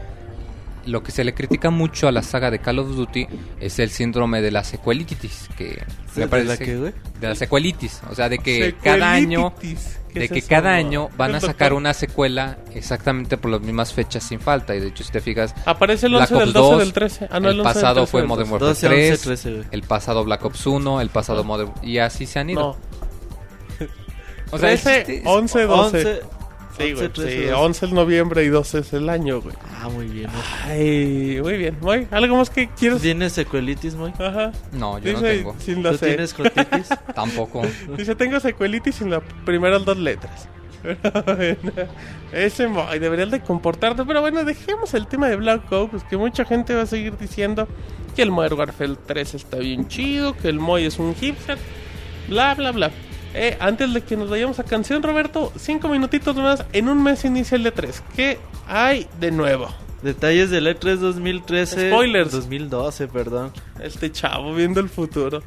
lo 0.85 1.03
que 1.05 1.13
se 1.13 1.23
le 1.23 1.33
critica 1.33 1.71
mucho 1.71 2.09
a 2.09 2.13
la 2.13 2.23
saga 2.25 2.51
de 2.51 2.59
Call 2.59 2.81
of 2.81 2.97
Duty 2.97 3.29
es 3.61 3.79
el 3.79 3.91
síndrome 3.91 4.43
de 4.43 4.51
la 4.51 4.65
secuelitis, 4.65 5.49
que 5.57 5.81
me 6.17 6.23
¿De 6.23 6.29
parece 6.29 6.49
la 6.49 6.57
qué, 6.57 6.77
güey? 6.77 6.93
de 7.21 7.29
la 7.29 7.35
secuelitis, 7.37 8.01
o 8.11 8.15
sea, 8.17 8.29
de 8.29 8.39
que 8.41 8.75
cada 8.83 9.13
año 9.13 9.53
Secuelitis. 9.61 9.85
¿Qué 9.95 10.02
de 10.21 10.25
es 10.27 10.31
que 10.33 10.39
eso? 10.41 10.49
cada 10.49 10.75
año 10.75 11.09
van 11.17 11.33
a 11.35 11.39
El 11.39 11.43
sacar 11.43 11.73
una 11.73 11.95
secuela 11.95 12.59
exactamente 12.75 13.37
por 13.39 13.51
las 13.51 13.61
mismas 13.61 13.93
fechas 13.93 14.23
sin 14.25 14.41
falta 14.41 14.75
y 14.75 14.81
de 14.81 14.89
hecho 14.89 15.05
si 15.05 15.13
te 15.13 15.21
fijas 15.21 15.55
Aparece 15.65 16.07
el 16.07 16.13
Black 16.13 16.31
11 16.33 16.35
del 16.35 16.49
Ops 16.49 16.55
12 16.55 16.71
2, 16.73 16.79
del 16.81 16.93
13. 16.93 17.29
Ah, 17.31 17.41
no, 17.41 17.49
el 17.51 17.61
11 17.61 17.69
del 17.69 17.75
pasado 17.75 17.95
13 18.03 18.11
fue 18.11 18.23
Modern 18.25 18.51
12. 18.51 18.53
Warfare 18.53 18.69
12, 18.69 18.87
11, 18.87 19.09
3, 19.09 19.21
13, 19.23 19.51
güey. 19.53 19.65
el 19.71 19.83
pasado 19.83 20.25
Black 20.25 20.45
Ops 20.45 20.67
1, 20.67 21.01
el 21.01 21.09
pasado 21.11 21.45
Modern 21.45 21.73
y 21.83 21.99
así 21.99 22.27
se 22.27 22.39
han 22.39 22.51
ido. 22.51 22.61
No. 22.61 23.87
o 24.51 24.59
sea, 24.59 24.69
13, 24.69 25.01
existe- 25.01 25.23
11, 25.25 25.63
12. 25.63 25.99
11, 25.99 26.21
Sí, 26.87 26.93
güey. 26.93 27.09
13, 27.09 27.31
sí, 27.31 27.37
12. 27.47 27.55
11 27.55 27.87
es 27.87 27.93
noviembre 27.93 28.45
y 28.45 28.49
12 28.49 28.79
es 28.81 28.93
el 28.93 29.09
año, 29.09 29.41
güey. 29.41 29.55
Ah, 29.81 29.89
muy 29.89 30.07
bien. 30.07 30.27
¿no? 30.27 30.39
Ay, 30.65 31.39
muy 31.43 31.57
bien. 31.57 31.77
Muy, 31.81 32.07
¿Algo 32.11 32.37
más 32.37 32.51
que 32.51 32.69
quieres? 32.69 33.01
¿Tienes 33.03 33.33
secuelitis, 33.33 33.95
muy? 33.95 34.11
Ajá. 34.19 34.53
No, 34.73 34.99
yo 34.99 35.13
no 35.13 35.21
Dice, 35.21 35.37
tengo. 35.39 35.57
sin 35.59 35.83
la 35.83 35.91
¿Tú 35.93 35.99
C. 35.99 36.07
tienes 36.09 36.35
cotitis? 36.35 36.89
Tampoco. 37.15 37.63
Dice, 37.97 38.15
tengo 38.15 38.39
secuelitis 38.41 38.97
sin 38.97 39.11
las 39.11 39.23
primeras 39.45 39.85
dos 39.85 39.97
letras. 39.99 40.49
Pero 40.83 41.25
bueno, 41.25 41.57
ese 42.33 42.67
Moy 42.67 42.99
deberías 42.99 43.31
de 43.31 43.41
comportarte. 43.41 44.05
Pero 44.05 44.21
bueno, 44.21 44.45
dejemos 44.45 44.95
el 44.95 45.07
tema 45.07 45.29
de 45.29 45.37
Black 45.37 45.71
Ops, 45.71 46.03
que 46.05 46.17
mucha 46.17 46.45
gente 46.45 46.75
va 46.75 46.83
a 46.83 46.87
seguir 46.87 47.17
diciendo 47.17 47.69
que 48.17 48.23
el 48.23 48.31
Modern 48.33 48.59
Warfare 48.59 48.97
3 49.07 49.35
está 49.35 49.59
bien 49.59 49.87
chido, 49.89 50.37
que 50.37 50.49
el 50.49 50.59
Moy 50.59 50.85
es 50.85 50.99
un 50.99 51.15
hipster, 51.15 51.57
bla, 52.29 52.55
bla, 52.57 52.73
bla. 52.73 52.91
Eh, 53.35 53.57
antes 53.61 53.93
de 53.95 54.03
que 54.03 54.17
nos 54.17 54.29
vayamos 54.29 54.59
a 54.59 54.65
canción, 54.65 55.03
Roberto, 55.03 55.53
cinco 55.57 55.89
minutitos 55.89 56.37
más. 56.37 56.65
En 56.73 56.89
un 56.89 57.03
mes 57.03 57.25
inicia 57.25 57.57
el 57.57 57.65
D3. 57.65 58.03
¿Qué 58.15 58.39
hay 58.67 59.07
de 59.21 59.31
nuevo? 59.31 59.69
Detalles 60.03 60.51
del 60.51 60.67
E 60.67 60.79
E3 60.79 60.97
2013. 60.97 61.91
Spoilers. 61.91 62.33
2012, 62.33 63.09
perdón. 63.09 63.53
Este 63.81 64.11
chavo 64.11 64.55
viendo 64.55 64.81
el 64.81 64.89
futuro. 64.89 65.43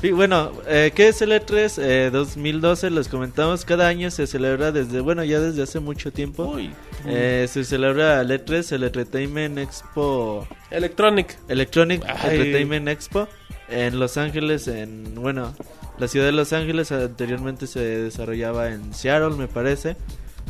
Sí, 0.00 0.12
bueno, 0.12 0.52
eh, 0.66 0.92
¿qué 0.94 1.08
es 1.08 1.20
el 1.20 1.30
E3 1.30 1.78
eh, 1.78 2.10
2012? 2.10 2.90
Les 2.90 3.08
comentamos, 3.08 3.66
cada 3.66 3.86
año 3.86 4.10
se 4.10 4.26
celebra 4.26 4.72
desde, 4.72 5.00
bueno, 5.00 5.22
ya 5.24 5.40
desde 5.40 5.62
hace 5.62 5.78
mucho 5.78 6.10
tiempo. 6.10 6.44
Uy. 6.44 6.70
Eh, 7.06 7.46
se 7.50 7.64
celebra 7.64 8.20
el 8.22 8.30
E3, 8.30 8.72
el 8.72 8.84
Entertainment 8.84 9.58
Expo, 9.58 10.48
Electronic. 10.70 11.36
Electronic 11.48 12.02
Ay. 12.06 12.36
Entertainment 12.36 12.88
Expo, 12.88 13.28
en 13.68 14.00
Los 14.00 14.16
Ángeles, 14.16 14.68
en, 14.68 15.14
bueno, 15.16 15.54
la 16.00 16.08
ciudad 16.08 16.26
de 16.26 16.32
Los 16.32 16.52
Ángeles 16.52 16.90
anteriormente 16.92 17.66
se 17.66 17.80
desarrollaba 17.80 18.70
en 18.70 18.92
Seattle, 18.94 19.36
me 19.36 19.46
parece. 19.48 19.96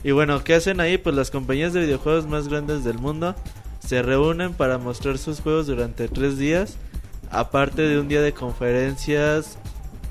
Y 0.05 0.13
bueno, 0.13 0.43
¿qué 0.45 0.55
hacen 0.55 0.81
ahí? 0.81 0.97
Pues 0.97 1.15
las 1.15 1.31
compañías 1.31 1.73
de 1.73 1.81
videojuegos 1.81 2.27
más 2.27 2.49
grandes 2.49 2.85
del 2.85 2.99
mundo 2.99 3.35
se 3.87 4.01
reúnen 4.03 4.55
para 4.55 4.79
mostrar 4.79 5.19
sus 5.19 5.41
juegos 5.41 5.67
durante 5.67 6.09
tres 6.09 6.39
días, 6.39 6.77
aparte 7.31 7.83
de 7.83 7.99
un 7.99 8.09
día 8.09 8.23
de 8.23 8.33
conferencias 8.33 9.59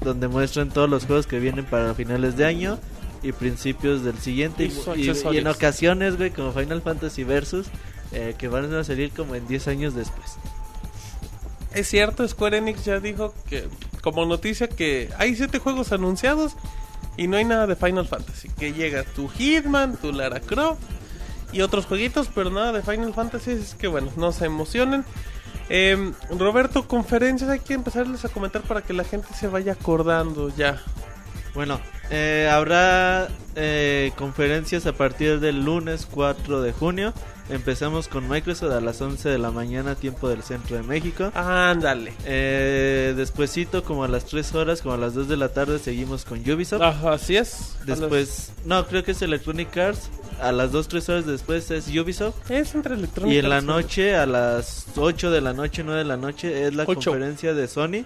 donde 0.03 0.27
muestran 0.27 0.69
todos 0.69 0.89
los 0.89 1.05
juegos 1.05 1.27
que 1.27 1.39
vienen 1.39 1.65
para 1.65 1.93
finales 1.93 2.37
de 2.37 2.45
año 2.45 2.77
y 3.23 3.31
principios 3.31 4.03
del 4.03 4.17
siguiente. 4.19 4.65
Y 4.65 4.67
Y, 4.95 5.11
y- 5.33 5.37
en 5.37 5.47
ocasiones, 5.47 6.17
güey, 6.17 6.31
como 6.31 6.51
Final 6.53 6.81
Fantasy 6.81 7.23
Versus, 7.23 7.67
eh, 8.11 8.35
que 8.37 8.47
van 8.47 8.73
a 8.73 8.83
salir 8.83 9.11
como 9.11 9.35
en 9.35 9.47
10 9.47 9.67
años 9.67 9.93
después. 9.95 10.37
Es 11.73 11.87
cierto, 11.87 12.27
Square 12.27 12.57
Enix 12.57 12.85
ya 12.85 12.99
dijo 12.99 13.33
que, 13.47 13.67
como 14.01 14.25
noticia, 14.25 14.67
que 14.67 15.09
hay 15.17 15.35
siete 15.35 15.59
juegos 15.59 15.91
anunciados 15.91 16.55
y 17.15 17.27
no 17.27 17.37
hay 17.37 17.45
nada 17.45 17.67
de 17.67 17.75
Final 17.75 18.07
Fantasy. 18.07 18.49
Que 18.49 18.73
llega 18.73 19.03
tu 19.03 19.27
Hitman, 19.27 19.97
tu 19.97 20.11
Lara 20.11 20.39
Croft 20.39 20.81
y 21.51 21.61
otros 21.61 21.85
jueguitos, 21.85 22.29
pero 22.33 22.49
nada 22.49 22.71
de 22.71 22.81
Final 22.81 23.13
Fantasy. 23.13 23.51
Es 23.51 23.75
que 23.75 23.87
bueno, 23.87 24.11
no 24.15 24.31
se 24.31 24.45
emocionen. 24.45 25.05
Em, 25.69 26.13
Roberto, 26.31 26.87
conferencias 26.87 27.49
hay 27.49 27.59
que 27.59 27.75
empezarles 27.75 28.25
a 28.25 28.29
comentar 28.29 28.63
para 28.63 28.81
que 28.81 28.93
la 28.93 29.03
gente 29.03 29.27
se 29.33 29.47
vaya 29.47 29.73
acordando 29.73 30.49
ya. 30.55 30.81
Bueno, 31.53 31.79
eh, 32.09 32.49
habrá 32.51 33.27
eh, 33.55 34.11
conferencias 34.15 34.87
a 34.87 34.93
partir 34.93 35.39
del 35.39 35.63
lunes 35.63 36.07
4 36.09 36.61
de 36.61 36.73
junio. 36.73 37.13
Empezamos 37.49 38.07
con 38.07 38.29
Microsoft 38.29 38.71
a 38.73 38.79
las 38.79 39.01
11 39.01 39.27
de 39.27 39.39
la 39.39 39.49
mañana, 39.49 39.95
tiempo 39.95 40.29
del 40.29 40.43
centro 40.43 40.75
de 40.77 40.83
México. 40.83 41.31
Ándale. 41.33 42.13
Eh, 42.25 43.13
despuesito, 43.17 43.83
como 43.83 44.03
a 44.03 44.07
las 44.07 44.25
3 44.25 44.53
horas, 44.53 44.81
como 44.83 44.93
a 44.93 44.97
las 44.97 45.15
2 45.15 45.27
de 45.27 45.35
la 45.37 45.49
tarde, 45.49 45.79
seguimos 45.79 46.25
con 46.25 46.39
Ubisoft. 46.39 46.81
Ajá, 46.83 47.13
así 47.13 47.37
es. 47.37 47.75
Después, 47.87 48.51
no, 48.65 48.85
creo 48.85 49.03
que 49.03 49.11
es 49.11 49.21
Electronic 49.23 49.75
Arts. 49.77 50.09
A 50.39 50.51
las 50.51 50.71
2-3 50.71 51.09
horas 51.09 51.25
después 51.25 51.69
es 51.71 51.87
Ubisoft. 51.87 52.49
Es 52.51 52.73
entre 52.75 52.93
electrónica. 52.95 53.33
Y 53.35 53.39
en 53.39 53.49
la 53.49 53.61
noche, 53.61 54.15
a 54.15 54.25
las 54.27 54.85
8 54.95 55.31
de 55.31 55.41
la 55.41 55.51
noche, 55.53 55.83
9 55.83 55.99
de 55.99 56.05
la 56.05 56.17
noche, 56.17 56.65
es 56.67 56.75
la 56.75 56.83
Ocho. 56.83 56.93
conferencia 57.11 57.53
de 57.55 57.67
Sony. 57.67 58.05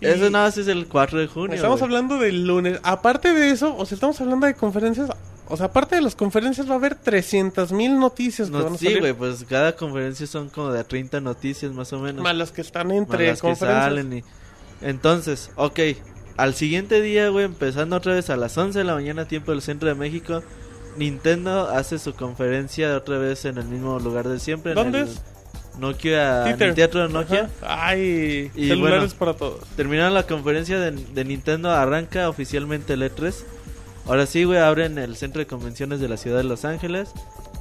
Y- 0.00 0.06
Eso 0.06 0.28
nada 0.28 0.46
más 0.46 0.58
es 0.58 0.66
el 0.66 0.86
4 0.86 1.18
de 1.20 1.28
junio. 1.28 1.54
Estamos 1.54 1.80
hablando 1.82 2.18
del 2.18 2.46
lunes. 2.46 2.80
Aparte 2.82 3.32
de 3.32 3.50
eso, 3.50 3.76
o 3.76 3.86
sea, 3.86 3.94
estamos 3.94 4.20
hablando 4.20 4.46
de 4.46 4.54
conferencias. 4.54 5.08
O 5.52 5.56
sea, 5.56 5.66
aparte 5.66 5.96
de 5.96 6.02
las 6.02 6.14
conferencias, 6.14 6.68
va 6.68 6.74
a 6.74 6.76
haber 6.76 6.94
300 6.94 7.72
mil 7.72 7.98
noticias 7.98 8.48
que 8.50 8.56
No, 8.56 8.64
van 8.64 8.74
a 8.74 8.78
sí, 8.78 8.98
güey, 9.00 9.12
pues 9.12 9.44
cada 9.48 9.74
conferencia 9.74 10.26
son 10.26 10.48
como 10.48 10.70
de 10.72 10.84
30 10.84 11.20
noticias 11.20 11.72
más 11.72 11.92
o 11.92 11.98
menos. 11.98 12.22
Más 12.22 12.36
las 12.36 12.52
que 12.52 12.60
están 12.60 12.90
entre 12.92 13.26
las 13.28 13.40
que 13.40 13.48
conferencias. 13.48 13.84
salen 13.84 14.12
y... 14.12 14.24
Entonces, 14.80 15.50
ok, 15.56 15.80
al 16.36 16.54
siguiente 16.54 17.02
día, 17.02 17.28
güey, 17.28 17.44
empezando 17.44 17.96
otra 17.96 18.14
vez 18.14 18.30
a 18.30 18.36
las 18.36 18.56
11 18.56 18.78
de 18.78 18.84
la 18.84 18.94
mañana, 18.94 19.26
tiempo 19.26 19.50
del 19.50 19.60
centro 19.60 19.88
de 19.88 19.94
México, 19.96 20.42
Nintendo 20.96 21.68
hace 21.68 21.98
su 21.98 22.14
conferencia 22.14 22.96
otra 22.96 23.18
vez 23.18 23.44
en 23.44 23.58
el 23.58 23.64
mismo 23.66 23.98
lugar 23.98 24.28
de 24.28 24.38
siempre. 24.38 24.72
en 24.72 24.76
¿Dónde 24.76 25.00
el 25.00 25.08
es? 25.08 25.20
Nokia, 25.78 26.38
en 26.38 26.44
Theater. 26.44 26.68
el 26.68 26.74
teatro 26.74 27.02
de 27.06 27.12
Nokia. 27.12 27.50
Ajá. 27.62 27.88
Ay, 27.88 28.50
Y 28.54 28.68
celulares 28.68 29.00
bueno. 29.00 29.18
para 29.18 29.34
todos. 29.34 29.64
Terminando 29.76 30.14
la 30.14 30.24
conferencia 30.26 30.78
de, 30.78 30.92
de 30.92 31.24
Nintendo, 31.24 31.70
arranca 31.70 32.28
oficialmente 32.28 32.94
el 32.94 33.02
E3. 33.02 33.34
Ahora 34.10 34.26
sí, 34.26 34.42
güey, 34.44 34.58
abren 34.58 34.98
el 34.98 35.14
centro 35.16 35.38
de 35.38 35.46
convenciones 35.46 36.00
de 36.00 36.08
la 36.08 36.16
ciudad 36.16 36.36
de 36.38 36.44
Los 36.44 36.64
Ángeles. 36.64 37.10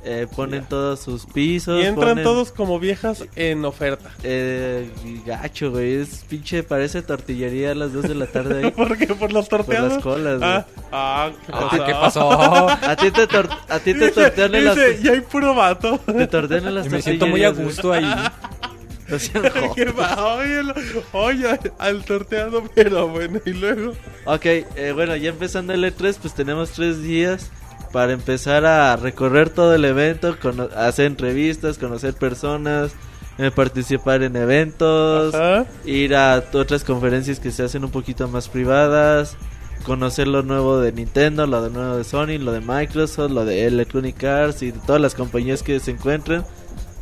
eh, 0.05 0.27
ponen 0.33 0.61
Ya. 0.61 0.67
todos 0.69 1.01
sus 1.01 1.25
pisos. 1.25 1.83
Y 1.83 1.85
entran 1.85 2.15
ponen- 2.17 2.23
todos 2.23 2.51
como 2.53 2.79
viejas 2.79 3.25
en 3.35 3.65
oferta. 3.65 4.11
Eh, 4.23 4.89
gacho, 5.25 5.71
güey. 5.71 5.95
Es 5.95 6.23
pinche, 6.29 6.63
parece 6.63 7.01
tortillería 7.01 7.71
a 7.71 7.75
las 7.75 7.91
2 7.91 8.03
de 8.07 8.15
la 8.15 8.25
tarde 8.27 8.63
ahí. 8.63 8.71
¿Por 8.75 8.97
qué? 8.97 9.07
¿Por 9.07 9.33
los 9.33 9.49
torteados? 9.49 9.95
las 9.95 10.01
colas, 10.03 10.37
güey. 10.39 10.49
Ah, 10.49 10.65
ah, 10.93 11.31
¿qué 11.45 11.51
Ah, 11.51 11.59
pasó? 11.69 11.85
¿qué 11.85 11.93
pasó? 11.93 12.69
A 12.69 12.95
ti 12.95 13.11
te, 13.11 13.27
tor- 13.27 13.49
a 13.67 13.79
ti 13.79 13.93
te 13.93 13.99
Dice, 14.05 14.11
tortean 14.11 14.55
en 14.55 14.65
las, 14.65 14.75
dice, 14.77 14.99
y 15.03 15.07
hay 15.09 15.19
puro 15.21 15.53
vato. 15.53 15.97
te 15.99 16.27
tortean 16.27 16.65
en 16.67 16.75
las 16.75 16.89
Me 16.89 17.01
siento 17.01 17.27
muy 17.27 17.43
a 17.43 17.49
gusto 17.49 17.91
ahí. 17.91 18.05
No. 19.10 19.72
Oye, 19.74 20.62
oye, 21.14 21.60
al 21.78 22.03
torteado, 22.05 22.64
pero 22.76 23.07
bueno, 23.07 23.39
y 23.45 23.51
luego. 23.53 23.93
Ok, 24.26 24.45
eh, 24.45 24.91
bueno, 24.93 25.16
ya 25.16 25.30
empezando 25.30 25.74
el 25.74 25.84
E3, 25.84 26.18
pues 26.22 26.34
tenemos 26.34 26.72
tres 26.72 27.01
días 27.01 27.51
para 27.91 28.14
empezar 28.14 28.66
a 28.66 28.95
recorrer 28.95 29.49
todo 29.49 29.74
el 29.74 29.84
evento, 29.86 30.38
hacer 30.76 31.05
entrevistas, 31.05 31.78
conocer 31.78 32.14
personas, 32.14 32.91
eh, 33.39 33.51
participar 33.51 34.22
en 34.22 34.36
eventos, 34.36 35.34
Ajá. 35.34 35.66
ir 35.86 36.16
a 36.16 36.43
otras 36.53 36.84
conferencias 36.84 37.39
que 37.39 37.51
se 37.51 37.64
hacen 37.64 37.84
un 37.84 37.91
poquito 37.91 38.28
más 38.28 38.47
privadas, 38.47 39.38
conocer 39.84 40.28
lo 40.28 40.43
nuevo 40.43 40.80
de 40.80 40.91
Nintendo, 40.91 41.47
lo 41.47 41.64
de 41.64 41.70
nuevo 41.72 41.95
de 41.97 42.03
Sony, 42.03 42.38
lo 42.38 42.51
de 42.51 42.60
Microsoft, 42.62 43.32
lo 43.32 43.45
de 43.45 43.66
Electronic 43.66 44.24
Arts 44.24 44.62
y 44.62 44.72
de 44.72 44.80
todas 44.86 45.01
las 45.01 45.16
compañías 45.16 45.64
que 45.64 45.80
se 45.80 45.91
encuentren. 45.91 46.43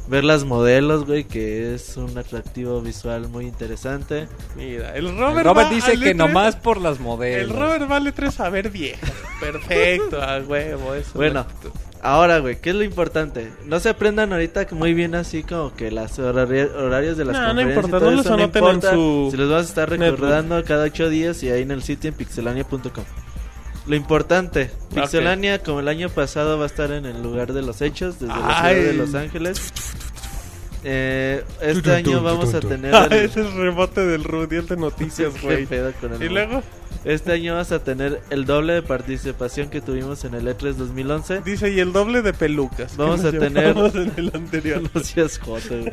Ver 0.07 0.23
las 0.23 0.45
modelos, 0.45 1.05
güey, 1.05 1.25
que 1.25 1.75
es 1.75 1.97
un 1.97 2.17
atractivo 2.17 2.81
visual 2.81 3.27
muy 3.27 3.45
interesante. 3.45 4.27
Mira, 4.55 4.95
el 4.95 5.07
El 5.07 5.17
Robert, 5.17 5.45
Robert 5.45 5.67
va 5.69 5.73
dice 5.73 5.99
que 5.99 6.11
E3. 6.13 6.15
nomás 6.15 6.55
por 6.55 6.79
las 6.79 6.97
El 6.97 7.03
modelos. 7.03 7.55
Robert 7.57 7.87
vale 7.89 8.11
tres 8.13 8.39
a 8.39 8.49
ver 8.49 8.69
vieja. 8.69 9.05
Perfecto, 9.41 10.21
a 10.21 10.39
huevo, 10.39 10.93
eso. 10.93 11.09
es 11.09 11.13
Bueno. 11.13 11.45
Ahora, 12.01 12.37
güey, 12.39 12.61
¿qué 12.61 12.69
es 12.69 12.75
lo 12.75 12.83
importante? 12.83 13.51
No 13.65 13.79
se 13.79 13.89
aprendan 13.89 14.31
ahorita 14.31 14.65
que 14.67 14.75
muy 14.75 14.93
bien 14.93 15.15
así 15.15 15.41
como 15.43 15.73
que 15.75 15.89
las 15.91 16.17
horari- 16.19 16.71
horarios 16.73 17.17
de 17.17 17.25
las 17.25 17.35
No, 17.35 17.41
no 17.41 17.61
conferencias. 17.61 17.83
y 17.83 17.85
importa, 17.85 18.05
no 18.05 18.11
los 18.11 18.27
anoten 18.27 18.65
en 18.65 18.81
su 18.83 19.27
Se 19.31 19.37
los 19.37 19.49
vas 19.49 19.65
a 19.65 19.67
estar 19.69 19.89
recordando 19.89 20.63
cada 20.63 20.85
ocho 20.85 21.09
días 21.09 21.41
y 21.43 21.49
ahí 21.49 21.63
en 21.63 21.71
el 21.71 21.81
sitio 21.83 22.09
en 22.09 22.15
pixelania.com. 22.15 23.03
Lo 23.87 23.95
importante, 23.95 24.69
Pixelania 24.93 25.63
como 25.63 25.79
el 25.79 25.87
año 25.87 26.09
pasado 26.09 26.57
va 26.57 26.63
a 26.65 26.67
estar 26.67 26.91
en 26.91 27.05
el 27.05 27.23
lugar 27.23 27.53
de 27.53 27.61
los 27.61 27.81
hechos, 27.81 28.19
desde 28.19 28.27
la 28.27 28.61
Ay. 28.63 28.75
ciudad 28.75 28.87
de 28.91 28.93
Los 28.97 29.15
Ángeles. 29.15 29.73
Eh, 30.83 31.43
este 31.61 31.93
año 31.93 32.21
vamos 32.21 32.53
a 32.53 32.59
tener... 32.59 32.93
Ah, 32.93 33.07
el- 33.09 33.13
ese 33.25 33.41
es 33.41 33.47
el 33.47 33.53
rebote 33.57 34.05
del 34.05 34.23
Rudy, 34.23 34.57
el 34.57 34.67
de 34.67 34.77
noticias, 34.77 35.33
¿Qué 35.41 35.45
güey. 35.45 35.65
pedo 35.65 35.91
con 35.99 36.13
el 36.13 36.21
Y 36.23 36.29
luego 36.29 36.61
Este 37.05 37.31
año 37.31 37.53
vamos 37.53 37.71
a 37.71 37.79
tener 37.79 38.21
el 38.29 38.45
doble 38.45 38.73
de 38.73 38.81
participación 38.83 39.69
que 39.69 39.81
tuvimos 39.81 40.23
en 40.25 40.33
el 40.35 40.47
E 40.47 40.57
E3 40.57 40.73
2011. 40.73 41.41
dice, 41.41 41.71
y 41.71 41.79
el 41.79 41.93
doble 41.93 42.21
de 42.21 42.33
pelucas. 42.33 42.91
que 42.91 42.97
Vamos 42.97 43.21
nos 43.23 43.33
a 43.33 43.37
tener- 43.37 43.75
en 43.77 44.13
el 44.17 44.31
anterior. 44.33 44.81
No 44.93 45.01
seas 45.01 45.39
güey. 45.43 45.91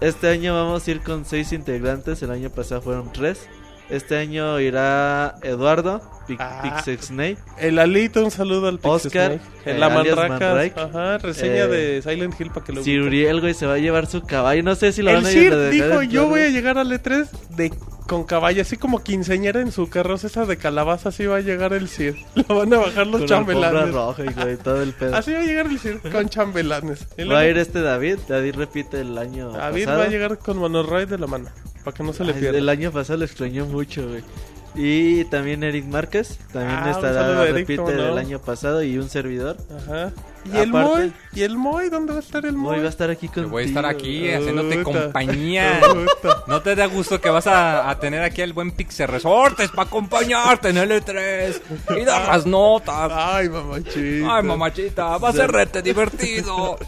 Este 0.00 0.28
año 0.28 0.54
vamos 0.54 0.86
a 0.86 0.90
ir 0.90 1.00
con 1.00 1.24
seis 1.24 1.52
integrantes. 1.52 2.22
El 2.22 2.32
año 2.32 2.50
pasado 2.50 2.82
fueron 2.82 3.12
tres. 3.12 3.46
Este 3.90 4.16
año 4.16 4.58
irá 4.60 5.34
Eduardo, 5.42 6.00
Pic- 6.26 6.38
Ah. 6.40 6.60
Pixexnay. 6.62 7.36
El 7.58 7.78
Alito, 7.78 8.24
un 8.24 8.30
saludo 8.30 8.68
al 8.68 8.78
Pixel 8.78 8.90
Oscar, 8.92 9.32
Snake. 9.32 9.70
El 9.76 9.82
Amanracas. 9.82 10.28
Mandrake. 10.40 10.80
Ajá, 10.80 11.18
reseña 11.18 11.64
Eh, 11.64 11.68
de 11.68 12.02
Silent 12.02 12.40
Hill 12.40 12.50
para 12.50 12.64
que 12.64 12.72
lo 12.72 12.82
Si 12.82 12.90
ubiquen. 12.92 13.06
Uriel, 13.08 13.40
güey, 13.40 13.54
se 13.54 13.66
va 13.66 13.74
a 13.74 13.78
llevar 13.78 14.06
su 14.06 14.22
caballo. 14.22 14.62
No 14.62 14.74
sé 14.76 14.92
si 14.92 15.02
lo 15.02 15.10
El 15.10 15.16
van 15.16 15.26
a 15.26 15.28
Sir 15.28 15.54
dejar 15.54 15.70
dijo, 15.70 16.02
yo 16.04 16.22
voy 16.28 16.40
a 16.40 16.44
güey". 16.44 16.52
llegar 16.52 16.78
al 16.78 16.90
E3 16.92 17.28
de, 17.50 17.70
con 18.06 18.24
caballo, 18.24 18.62
así 18.62 18.76
como 18.76 19.02
quinceañera 19.02 19.60
en 19.60 19.72
su 19.72 19.88
carroza 19.90 20.26
esa 20.28 20.46
de 20.46 20.56
calabaza, 20.56 21.10
así 21.10 21.26
va 21.26 21.36
a 21.36 21.40
llegar 21.40 21.72
el 21.74 21.88
Sir. 21.88 22.16
Lo 22.48 22.56
van 22.56 22.72
a 22.72 22.78
bajar 22.78 23.06
los 23.08 23.20
Con 23.22 23.28
chambelanes. 23.28 23.92
roja 23.92 24.22
y 24.24 24.32
güey, 24.32 24.56
todo 24.56 24.80
el 24.82 24.92
pedo. 24.98 25.14
Así 25.16 25.32
va 25.32 25.40
a 25.40 25.44
llegar 25.44 25.66
el 25.66 25.78
Sir 25.78 26.00
con 26.10 26.28
chambelanes. 26.28 27.06
Y 27.18 27.24
Va 27.24 27.40
a 27.40 27.46
ir 27.46 27.58
este 27.58 27.82
David. 27.82 28.18
David 28.28 28.54
repite 28.56 29.00
el 29.00 29.18
año 29.18 29.50
David 29.50 29.84
pasado. 29.84 29.98
va 30.00 30.04
a 30.06 30.08
llegar 30.08 30.38
con 30.38 30.56
Monoroid 30.58 31.08
de 31.08 31.18
la 31.18 31.26
mano, 31.26 31.48
para 31.84 31.96
que 31.96 32.02
no 32.02 32.12
se 32.12 32.24
le 32.24 32.34
pierda. 32.34 32.58
el 32.58 32.68
año 32.68 32.90
pasado 32.92 33.18
lo 33.20 33.24
extrañó 33.24 33.66
mucho, 33.66 34.08
güey. 34.08 34.22
Y 34.74 35.24
también 35.26 35.62
Eric 35.64 35.84
Márquez. 35.84 36.38
También 36.50 36.78
Ah, 36.82 36.90
estará, 36.92 37.42
Eric, 37.42 37.54
repite 37.56 37.76
¿cómo 37.76 37.90
no? 37.90 38.02
del 38.04 38.16
año 38.18 38.38
pasado. 38.38 38.82
Y 38.82 38.96
un 38.96 39.10
servidor. 39.10 39.58
Ajá. 39.76 40.12
¿Y 40.46 40.56
el 40.56 40.70
Aparte- 40.70 40.88
Moy? 40.88 41.12
¿Y 41.34 41.42
el 41.42 41.58
Moy? 41.58 41.88
¿Dónde 41.90 42.12
va 42.14 42.18
a 42.18 42.22
estar 42.22 42.46
el 42.46 42.54
Moy? 42.54 42.70
Moy 42.76 42.80
va 42.80 42.86
a 42.86 42.88
estar 42.88 43.10
aquí 43.10 43.26
contigo. 43.28 43.50
Voy 43.50 43.64
a 43.64 43.66
estar 43.66 43.84
aquí 43.84 44.20
güey. 44.20 44.32
haciéndote 44.34 44.78
Puta. 44.82 45.02
compañía. 45.02 45.78
Puta. 46.22 46.42
¿No 46.48 46.62
te 46.62 46.74
da 46.74 46.86
gusto 46.86 47.20
que 47.20 47.28
vas 47.28 47.46
a, 47.46 47.90
a 47.90 48.00
tener 48.00 48.22
aquí 48.22 48.40
al 48.40 48.54
buen 48.54 48.70
Pixel 48.72 49.08
Resortes 49.08 49.68
para 49.70 49.82
acompañarte 49.88 50.70
en 50.70 50.78
el 50.78 50.90
E3 50.90 51.60
y 52.00 52.04
dar 52.06 52.28
las 52.28 52.46
notas? 52.46 53.12
Ay, 53.14 53.50
mamachita. 53.50 54.36
Ay, 54.36 54.42
mamachita, 54.42 55.18
va 55.18 55.28
a 55.28 55.32
ser 55.34 55.52
rete 55.52 55.82
divertido. 55.82 56.78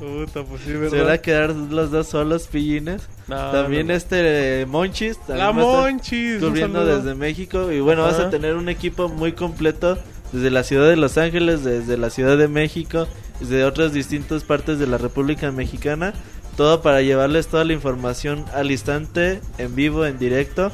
Puta, 0.00 0.42
pues 0.44 0.62
sí, 0.62 0.72
Se 0.88 1.02
van 1.02 1.10
a 1.12 1.18
quedar 1.18 1.50
los 1.50 1.90
dos 1.90 2.06
solos, 2.06 2.46
pillines. 2.46 3.02
No, 3.28 3.50
también 3.50 3.86
no, 3.86 3.92
no. 3.92 3.96
este 3.98 4.64
Monchis. 4.66 5.18
también 5.18 5.38
La 5.38 5.52
Monchis. 5.52 6.40
Cubriendo 6.40 6.86
desde 6.86 7.14
México. 7.14 7.70
Y 7.70 7.80
bueno, 7.80 8.02
vas 8.04 8.18
a 8.18 8.30
tener 8.30 8.56
un 8.56 8.70
equipo 8.70 9.10
muy 9.10 9.32
completo. 9.32 9.98
Desde 10.32 10.50
la 10.50 10.62
ciudad 10.62 10.88
de 10.88 10.96
Los 10.96 11.18
Ángeles, 11.18 11.64
desde 11.64 11.98
la 11.98 12.08
ciudad 12.08 12.38
de 12.38 12.46
México, 12.48 13.08
desde 13.40 13.64
otras 13.64 13.92
distintas 13.92 14.44
partes 14.44 14.78
de 14.78 14.86
la 14.86 14.96
República 14.96 15.50
Mexicana. 15.52 16.14
Todo 16.56 16.80
para 16.80 17.02
llevarles 17.02 17.48
toda 17.48 17.64
la 17.64 17.74
información 17.74 18.44
al 18.54 18.70
instante, 18.70 19.40
en 19.58 19.74
vivo, 19.74 20.06
en 20.06 20.18
directo. 20.18 20.72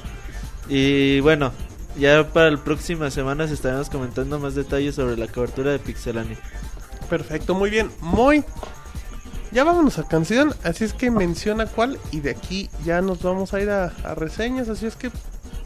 Y 0.68 1.18
bueno, 1.20 1.52
ya 1.98 2.28
para 2.32 2.50
la 2.50 2.62
próxima 2.62 3.10
semana 3.10 3.44
estaremos 3.44 3.90
comentando 3.90 4.38
más 4.38 4.54
detalles 4.54 4.94
sobre 4.94 5.16
la 5.16 5.26
cobertura 5.26 5.72
de 5.72 5.78
Pixelania. 5.80 6.36
Perfecto, 7.08 7.54
muy 7.54 7.70
bien. 7.70 7.90
Muy. 8.00 8.44
Ya 9.52 9.64
vámonos 9.64 9.98
a 9.98 10.06
canción, 10.08 10.54
así 10.64 10.84
es 10.84 10.92
que 10.92 11.10
menciona 11.10 11.66
cuál 11.66 11.98
y 12.12 12.20
de 12.20 12.30
aquí 12.30 12.68
ya 12.84 13.00
nos 13.00 13.22
vamos 13.22 13.54
a 13.54 13.60
ir 13.60 13.70
a, 13.70 13.92
a 14.04 14.14
reseñas, 14.14 14.68
así 14.68 14.86
es 14.86 14.96
que 14.96 15.10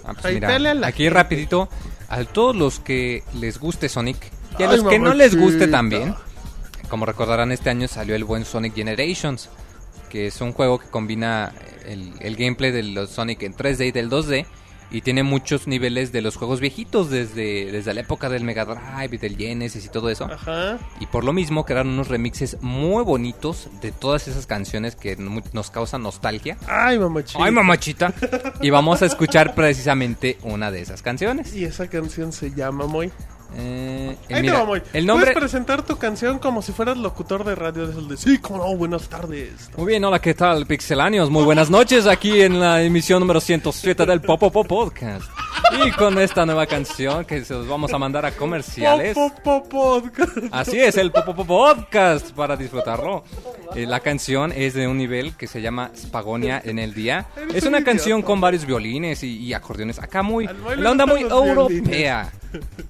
Ah, 0.04 0.14
pues 0.20 0.34
mira, 0.34 0.48
a 0.48 0.86
aquí 0.86 1.04
gente. 1.04 1.10
rapidito, 1.10 1.68
a 2.08 2.24
todos 2.24 2.56
los 2.56 2.80
que 2.80 3.22
les 3.34 3.58
guste 3.58 3.88
Sonic 3.88 4.16
y 4.58 4.62
a 4.62 4.70
Ay, 4.70 4.76
los 4.76 4.86
que 4.86 4.98
no 4.98 5.12
les 5.14 5.36
guste 5.36 5.68
también, 5.68 6.14
como 6.88 7.04
recordarán 7.06 7.52
este 7.52 7.70
año 7.70 7.86
salió 7.88 8.14
el 8.14 8.24
buen 8.24 8.44
Sonic 8.44 8.74
Generations, 8.74 9.48
que 10.08 10.26
es 10.26 10.40
un 10.40 10.52
juego 10.52 10.78
que 10.78 10.88
combina 10.88 11.52
el, 11.86 12.12
el 12.20 12.36
gameplay 12.36 12.70
de 12.72 12.82
los 12.82 13.10
Sonic 13.10 13.42
en 13.42 13.54
3D 13.54 13.88
y 13.88 13.92
del 13.92 14.10
2D 14.10 14.46
y 14.90 15.02
tiene 15.02 15.22
muchos 15.22 15.66
niveles 15.66 16.12
de 16.12 16.22
los 16.22 16.36
juegos 16.36 16.60
viejitos 16.60 17.10
desde, 17.10 17.70
desde 17.70 17.94
la 17.94 18.00
época 18.00 18.28
del 18.28 18.44
Mega 18.44 18.64
Drive 18.64 19.16
y 19.16 19.18
del 19.18 19.36
Genesis 19.36 19.84
y 19.84 19.88
todo 19.88 20.10
eso. 20.10 20.24
Ajá. 20.24 20.78
Y 20.98 21.06
por 21.06 21.24
lo 21.24 21.32
mismo 21.32 21.64
crearon 21.64 21.92
unos 21.92 22.08
remixes 22.08 22.58
muy 22.60 23.04
bonitos 23.04 23.68
de 23.80 23.92
todas 23.92 24.28
esas 24.28 24.46
canciones 24.46 24.96
que 24.96 25.16
nos 25.16 25.70
causan 25.70 26.02
nostalgia. 26.02 26.56
Ay, 26.66 26.98
mamachita. 26.98 27.44
Ay, 27.44 27.52
mamachita. 27.52 28.14
Y 28.60 28.70
vamos 28.70 29.02
a 29.02 29.06
escuchar 29.06 29.54
precisamente 29.54 30.38
una 30.42 30.70
de 30.70 30.80
esas 30.80 31.02
canciones. 31.02 31.54
Y 31.54 31.64
esa 31.64 31.88
canción 31.88 32.32
se 32.32 32.50
llama 32.50 32.86
Moy. 32.86 33.10
Eh, 33.56 34.16
Ahí 34.28 34.42
mira, 34.42 34.64
te 34.64 34.98
el 34.98 35.06
nombre... 35.06 35.32
Puedes 35.32 35.40
presentar 35.40 35.82
tu 35.82 35.96
canción 35.96 36.38
como 36.38 36.62
si 36.62 36.72
fueras 36.72 36.96
locutor 36.96 37.44
de 37.44 37.54
radio 37.54 37.86
de 37.86 37.92
esos 37.92 38.08
de 38.08 38.16
sí, 38.16 38.38
como 38.38 38.58
no, 38.58 38.76
buenas 38.76 39.08
tardes. 39.08 39.70
Muy 39.76 39.86
bien, 39.86 40.04
hola, 40.04 40.20
¿qué 40.20 40.34
tal, 40.34 40.66
Pixelanios? 40.66 41.30
Muy 41.30 41.44
buenas 41.44 41.70
noches 41.70 42.06
aquí 42.06 42.42
en 42.42 42.60
la 42.60 42.82
emisión 42.82 43.20
número 43.20 43.40
107 43.40 44.06
del 44.06 44.20
Popopo 44.20 44.62
Podcast. 44.64 45.24
Y 45.84 45.90
con 45.92 46.18
esta 46.18 46.44
nueva 46.46 46.66
canción 46.66 47.24
que 47.24 47.44
se 47.44 47.54
los 47.54 47.68
vamos 47.68 47.92
a 47.92 47.98
mandar 47.98 48.26
a 48.26 48.32
comerciales. 48.32 49.14
Po, 49.14 49.32
po, 49.42 49.62
po, 49.62 50.02
podcast. 50.02 50.36
Así 50.50 50.78
es, 50.78 50.96
el 50.96 51.10
Popopo 51.10 51.44
Podcast 51.44 52.30
para 52.32 52.56
disfrutarlo. 52.56 53.24
Eh, 53.74 53.86
la 53.86 54.00
canción 54.00 54.52
es 54.52 54.74
de 54.74 54.88
un 54.88 54.98
nivel 54.98 55.36
que 55.36 55.46
se 55.46 55.62
llama 55.62 55.92
Spagonia 55.96 56.60
en 56.64 56.78
el 56.78 56.94
día. 56.94 57.26
Es 57.54 57.64
un 57.64 57.70
una 57.70 57.84
canción 57.84 58.22
con 58.22 58.40
varios 58.40 58.66
violines 58.66 59.22
y, 59.22 59.38
y 59.38 59.54
acordeones. 59.54 59.98
Acá 59.98 60.22
muy, 60.22 60.48
la 60.76 60.90
onda 60.90 61.06
muy 61.06 61.22
europea. 61.22 62.32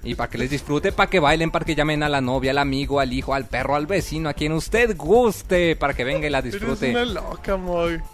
Y 0.03 0.15
para 0.15 0.29
que 0.29 0.37
les 0.37 0.49
disfrute, 0.51 0.91
para 0.91 1.09
que 1.09 1.19
bailen, 1.19 1.49
para 1.49 1.65
que 1.65 1.73
llamen 1.73 2.03
a 2.03 2.09
la 2.09 2.21
novia, 2.21 2.51
al 2.51 2.59
amigo, 2.59 2.99
al 2.99 3.11
hijo, 3.11 3.33
al 3.33 3.45
perro, 3.45 3.75
al 3.75 3.87
vecino, 3.87 4.29
a 4.29 4.33
quien 4.33 4.51
usted 4.51 4.95
guste, 4.95 5.75
para 5.75 5.95
que 5.95 6.03
venga 6.03 6.27
y 6.27 6.29
la 6.29 6.39
Eres 6.39 6.53
disfrute. 6.53 6.91
una 6.91 7.05
loca. 7.05 7.57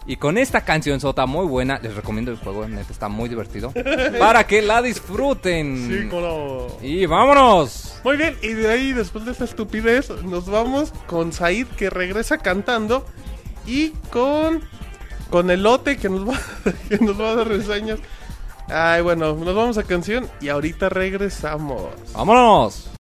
Y 0.06 0.16
con 0.16 0.38
esta 0.38 0.62
canción 0.62 1.02
sota 1.02 1.26
muy 1.26 1.46
buena, 1.46 1.80
les 1.80 1.94
recomiendo 1.96 2.32
el 2.32 2.38
juego, 2.38 2.66
neta 2.68 2.94
está 2.94 3.10
muy 3.10 3.28
divertido, 3.28 3.74
para 4.20 4.48
que 4.48 4.62
la 4.62 4.82
disfruten. 4.82 5.90
Sí, 6.04 6.08
como 6.08 6.22
no. 6.22 6.68
Y 6.82 7.06
vámonos. 7.06 8.00
Muy 8.06 8.16
bien, 8.16 8.38
y 8.42 8.54
de 8.54 8.70
ahí, 8.70 8.94
después 8.94 9.26
de 9.26 9.32
esta 9.32 9.44
estupidez, 9.44 10.10
nos 10.24 10.46
vamos 10.46 10.94
con 11.08 11.34
Said 11.34 11.68
que 11.78 11.90
regresa 11.90 12.38
cantando 12.38 13.06
y 13.66 13.90
con 14.12 14.62
con 15.30 15.52
Elote 15.52 15.98
que 15.98 16.10
nos 16.10 16.28
va, 16.28 16.40
que 16.90 16.98
nos 17.00 17.20
va 17.20 17.32
a 17.32 17.36
dar 17.36 17.48
reseñas. 17.48 18.00
Ay, 18.70 19.02
bueno, 19.02 19.34
nos 19.34 19.56
vamos 19.56 19.78
a 19.78 19.84
canción 19.84 20.30
y 20.42 20.50
ahorita 20.50 20.90
regresamos. 20.90 21.84
Vámonos. 22.14 22.97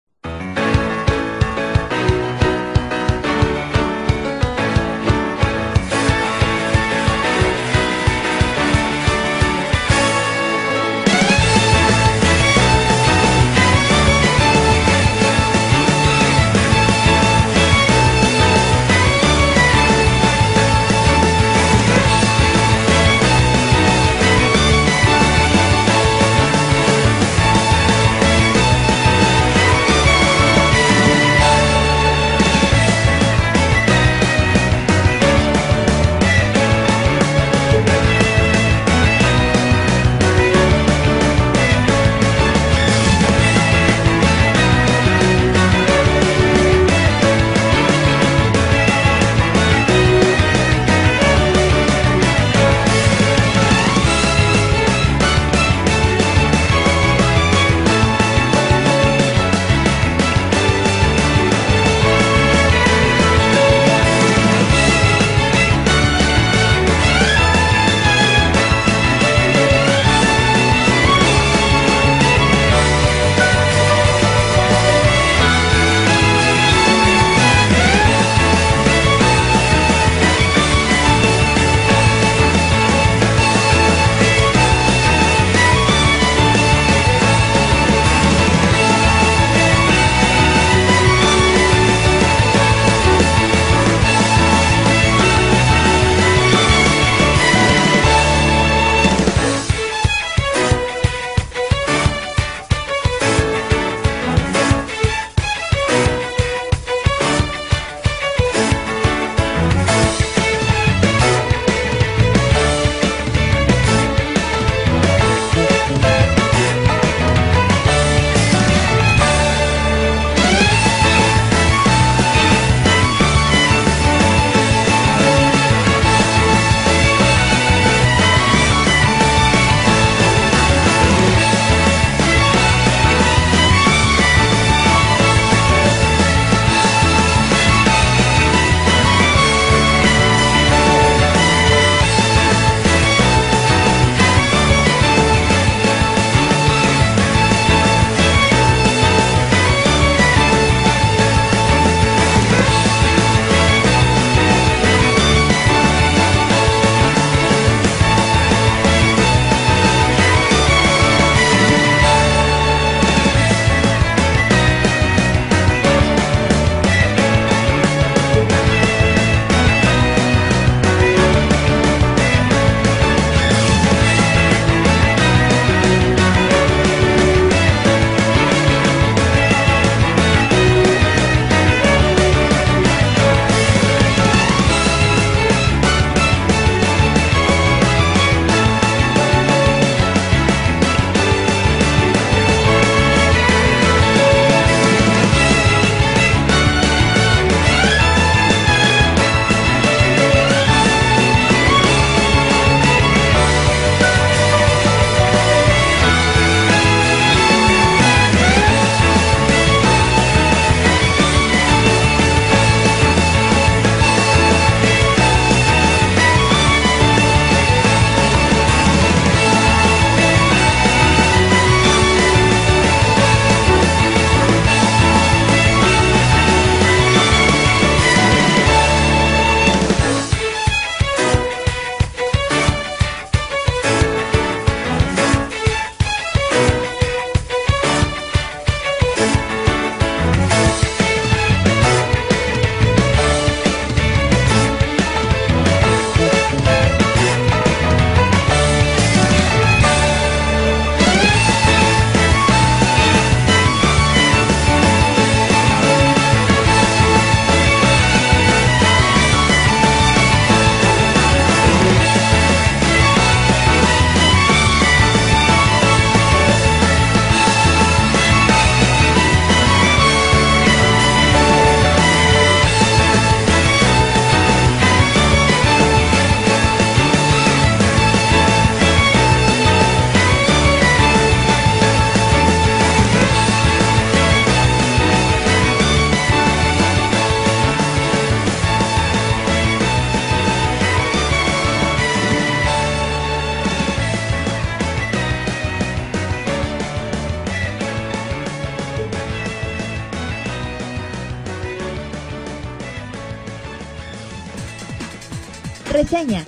Reseña. 306.22 306.44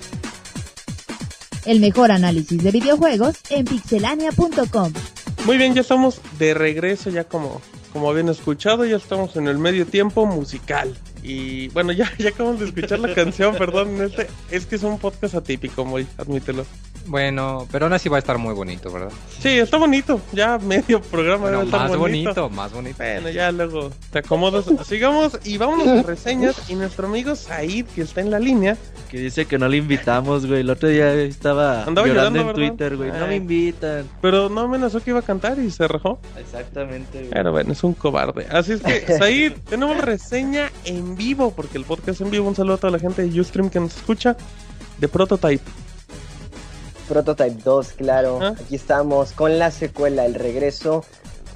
El 1.64 1.80
mejor 1.80 2.12
análisis 2.12 2.62
de 2.62 2.70
videojuegos 2.70 3.36
en 3.50 3.64
pixelania.com. 3.64 4.92
Muy 5.46 5.58
bien, 5.58 5.74
ya 5.74 5.80
estamos 5.80 6.20
de 6.38 6.54
regreso, 6.54 7.10
ya 7.10 7.24
como, 7.24 7.60
como 7.92 8.08
habían 8.08 8.28
escuchado, 8.28 8.84
ya 8.84 8.96
estamos 8.96 9.34
en 9.36 9.48
el 9.48 9.58
medio 9.58 9.86
tiempo 9.86 10.26
musical. 10.26 10.96
Y 11.22 11.68
bueno, 11.68 11.92
ya, 11.92 12.12
ya 12.18 12.28
acabamos 12.28 12.60
de 12.60 12.66
escuchar 12.66 13.00
la 13.00 13.14
canción, 13.14 13.54
perdón, 13.58 14.00
este, 14.00 14.28
es 14.50 14.66
que 14.66 14.76
es 14.76 14.82
un 14.84 14.98
podcast 14.98 15.34
atípico, 15.34 15.84
muy, 15.84 16.06
admítelo. 16.18 16.64
Bueno, 17.06 17.66
pero 17.70 17.86
aún 17.86 17.92
así 17.92 18.08
va 18.08 18.16
a 18.16 18.20
estar 18.20 18.38
muy 18.38 18.54
bonito, 18.54 18.90
¿verdad? 18.90 19.12
Sí, 19.40 19.58
está 19.58 19.76
bonito. 19.76 20.20
Ya 20.32 20.58
medio 20.58 21.02
programa 21.02 21.42
Bueno, 21.42 21.58
debe 21.58 21.66
estar 21.66 21.80
más 21.88 21.98
bonito. 21.98 22.30
bonito, 22.30 22.50
más 22.50 22.72
bonito. 22.72 22.96
Bueno, 22.98 23.30
ya 23.30 23.52
luego 23.52 23.90
te 24.10 24.20
acomodas. 24.20 24.64
Sigamos 24.86 25.38
y 25.44 25.58
vámonos 25.58 25.86
a 25.86 26.02
reseñas. 26.02 26.70
Y 26.70 26.74
nuestro 26.74 27.06
amigo 27.06 27.36
Said, 27.36 27.86
que 27.86 28.02
está 28.02 28.22
en 28.22 28.30
la 28.30 28.38
línea, 28.38 28.78
Que 29.14 29.20
dice 29.20 29.46
que 29.46 29.60
no 29.60 29.68
le 29.68 29.76
invitamos, 29.76 30.44
güey. 30.44 30.62
El 30.62 30.70
otro 30.70 30.88
día 30.88 31.14
estaba 31.14 31.84
Andaba 31.84 32.04
llorando, 32.08 32.40
llorando, 32.40 32.40
en 32.40 32.46
¿verdad? 32.48 32.68
Twitter, 32.68 32.96
güey. 32.96 33.12
No 33.12 33.28
me 33.28 33.36
invitan. 33.36 34.08
pero 34.20 34.48
no 34.48 34.62
amenazó 34.62 35.00
que 35.00 35.10
iba 35.10 35.20
a 35.20 35.22
cantar 35.22 35.56
y 35.60 35.70
se 35.70 35.86
rajó. 35.86 36.18
Exactamente, 36.36 37.18
güey. 37.18 37.30
Pero 37.30 37.52
bueno, 37.52 37.70
es 37.74 37.84
un 37.84 37.94
cobarde. 37.94 38.48
Así 38.50 38.72
es 38.72 38.82
que, 38.82 39.16
Said, 39.16 39.52
tenemos 39.70 39.98
reseña 39.98 40.68
en 40.84 41.14
vivo, 41.14 41.52
porque 41.52 41.78
el 41.78 41.84
podcast 41.84 42.22
en 42.22 42.32
vivo. 42.32 42.48
Un 42.48 42.56
saludo 42.56 42.74
a 42.74 42.78
toda 42.78 42.90
la 42.90 42.98
gente 42.98 43.22
de 43.22 43.40
Ustream 43.40 43.70
que 43.70 43.78
nos 43.78 43.94
escucha. 43.96 44.36
De 44.98 45.06
Prototype. 45.06 45.62
Prototype 47.08 47.62
2, 47.62 47.92
claro. 47.92 48.40
Ah. 48.42 48.54
Aquí 48.60 48.74
estamos 48.74 49.30
con 49.30 49.60
la 49.60 49.70
secuela, 49.70 50.26
el 50.26 50.34
regreso 50.34 51.04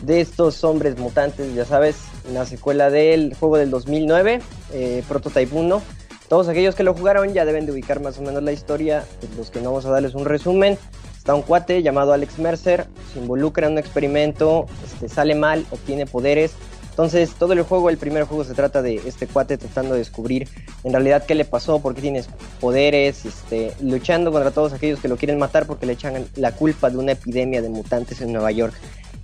de 0.02 0.20
estos 0.20 0.62
hombres 0.62 0.96
mutantes, 0.96 1.52
ya 1.56 1.64
sabes, 1.64 1.96
la 2.32 2.46
secuela 2.46 2.88
del 2.88 3.34
juego 3.34 3.56
del 3.56 3.70
2009, 3.72 4.42
eh, 4.74 5.02
Prototype 5.08 5.52
1. 5.52 5.82
Todos 6.28 6.48
aquellos 6.48 6.74
que 6.74 6.82
lo 6.82 6.94
jugaron 6.94 7.32
ya 7.32 7.46
deben 7.46 7.64
de 7.64 7.72
ubicar 7.72 8.00
más 8.00 8.18
o 8.18 8.22
menos 8.22 8.42
la 8.42 8.52
historia, 8.52 9.04
pues, 9.20 9.34
los 9.36 9.50
que 9.50 9.60
no 9.60 9.70
vamos 9.70 9.86
a 9.86 9.90
darles 9.90 10.14
un 10.14 10.26
resumen. 10.26 10.76
Está 11.16 11.34
un 11.34 11.42
cuate 11.42 11.82
llamado 11.82 12.12
Alex 12.12 12.38
Mercer, 12.38 12.86
se 13.12 13.18
involucra 13.18 13.66
en 13.66 13.72
un 13.72 13.78
experimento, 13.78 14.66
este, 14.84 15.08
sale 15.08 15.34
mal, 15.34 15.66
obtiene 15.70 16.06
poderes. 16.06 16.52
Entonces 16.90 17.30
todo 17.38 17.52
el 17.52 17.62
juego, 17.62 17.90
el 17.90 17.96
primer 17.96 18.24
juego 18.24 18.44
se 18.44 18.54
trata 18.54 18.82
de 18.82 18.96
este 19.06 19.26
cuate 19.26 19.56
tratando 19.56 19.92
de 19.92 20.00
descubrir 20.00 20.48
en 20.82 20.92
realidad 20.92 21.24
qué 21.24 21.34
le 21.34 21.44
pasó, 21.44 21.78
por 21.80 21.94
qué 21.94 22.00
tiene 22.00 22.24
poderes, 22.60 23.24
este, 23.24 23.72
luchando 23.80 24.32
contra 24.32 24.50
todos 24.50 24.72
aquellos 24.72 24.98
que 24.98 25.06
lo 25.06 25.16
quieren 25.16 25.38
matar 25.38 25.66
porque 25.66 25.86
le 25.86 25.92
echan 25.92 26.26
la 26.34 26.52
culpa 26.52 26.90
de 26.90 26.98
una 26.98 27.12
epidemia 27.12 27.62
de 27.62 27.68
mutantes 27.68 28.20
en 28.20 28.32
Nueva 28.32 28.50
York. 28.50 28.74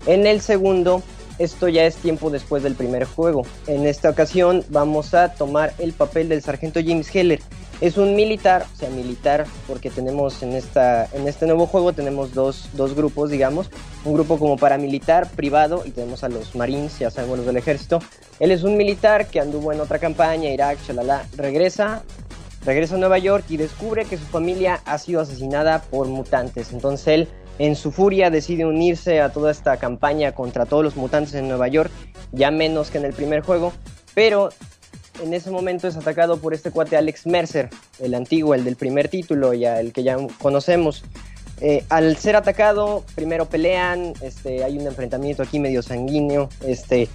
En 0.06 0.26
el 0.26 0.40
segundo, 0.40 1.02
esto 1.38 1.68
ya 1.68 1.84
es 1.84 1.96
tiempo 1.96 2.30
después 2.30 2.62
del 2.62 2.74
primer 2.74 3.04
juego. 3.04 3.42
En 3.66 3.86
esta 3.86 4.10
ocasión 4.10 4.64
vamos 4.68 5.14
a 5.14 5.34
tomar 5.34 5.74
el 5.78 5.92
papel 5.92 6.28
del 6.28 6.42
sargento 6.42 6.80
James 6.84 7.14
Heller. 7.14 7.40
Es 7.80 7.98
un 7.98 8.14
militar, 8.14 8.66
o 8.72 8.76
sea, 8.76 8.88
militar, 8.88 9.46
porque 9.66 9.90
tenemos 9.90 10.42
en, 10.42 10.52
esta, 10.52 11.06
en 11.12 11.26
este 11.26 11.46
nuevo 11.46 11.66
juego 11.66 11.92
tenemos 11.92 12.32
dos, 12.32 12.68
dos 12.72 12.94
grupos, 12.94 13.30
digamos. 13.30 13.68
Un 14.04 14.14
grupo 14.14 14.38
como 14.38 14.56
paramilitar, 14.56 15.28
privado, 15.30 15.82
y 15.84 15.90
tenemos 15.90 16.22
a 16.22 16.28
los 16.28 16.54
marines, 16.54 16.98
ya 16.98 17.10
sabemos 17.10 17.38
los 17.38 17.46
del 17.46 17.56
ejército. 17.56 17.98
Él 18.38 18.52
es 18.52 18.62
un 18.62 18.76
militar 18.76 19.26
que 19.26 19.40
anduvo 19.40 19.72
en 19.72 19.80
otra 19.80 19.98
campaña, 19.98 20.50
Irak, 20.50 20.78
shalala, 20.86 21.26
regresa, 21.36 22.02
regresa 22.64 22.94
a 22.94 22.98
Nueva 22.98 23.18
York 23.18 23.44
y 23.48 23.56
descubre 23.56 24.04
que 24.04 24.18
su 24.18 24.24
familia 24.24 24.80
ha 24.84 24.98
sido 24.98 25.20
asesinada 25.20 25.82
por 25.82 26.06
mutantes. 26.06 26.72
Entonces 26.72 27.08
él, 27.08 27.28
en 27.58 27.76
su 27.76 27.92
furia, 27.92 28.30
decide 28.30 28.64
unirse 28.66 29.20
a 29.20 29.30
toda 29.30 29.50
esta 29.50 29.76
campaña 29.76 30.32
contra 30.32 30.66
todos 30.66 30.82
los 30.84 30.96
mutantes 30.96 31.34
en 31.34 31.48
Nueva 31.48 31.68
York, 31.68 31.90
ya 32.32 32.50
menos 32.50 32.90
que 32.90 32.98
en 32.98 33.04
el 33.04 33.12
primer 33.12 33.42
juego, 33.42 33.72
pero 34.14 34.50
en 35.22 35.32
ese 35.32 35.50
momento 35.50 35.86
es 35.86 35.96
atacado 35.96 36.38
por 36.38 36.54
este 36.54 36.70
cuate 36.70 36.96
Alex 36.96 37.26
Mercer, 37.26 37.70
el 38.00 38.14
antiguo, 38.14 38.54
el 38.54 38.64
del 38.64 38.76
primer 38.76 39.08
título, 39.08 39.54
ya 39.54 39.80
el 39.80 39.92
que 39.92 40.02
ya 40.02 40.16
conocemos. 40.40 41.04
Eh, 41.60 41.84
al 41.88 42.16
ser 42.16 42.34
atacado, 42.34 43.04
primero 43.14 43.46
pelean, 43.46 44.12
este, 44.20 44.64
hay 44.64 44.76
un 44.76 44.86
enfrentamiento 44.86 45.42
aquí 45.42 45.60
medio 45.60 45.82
sanguíneo, 45.82 46.48
este, 46.66 47.08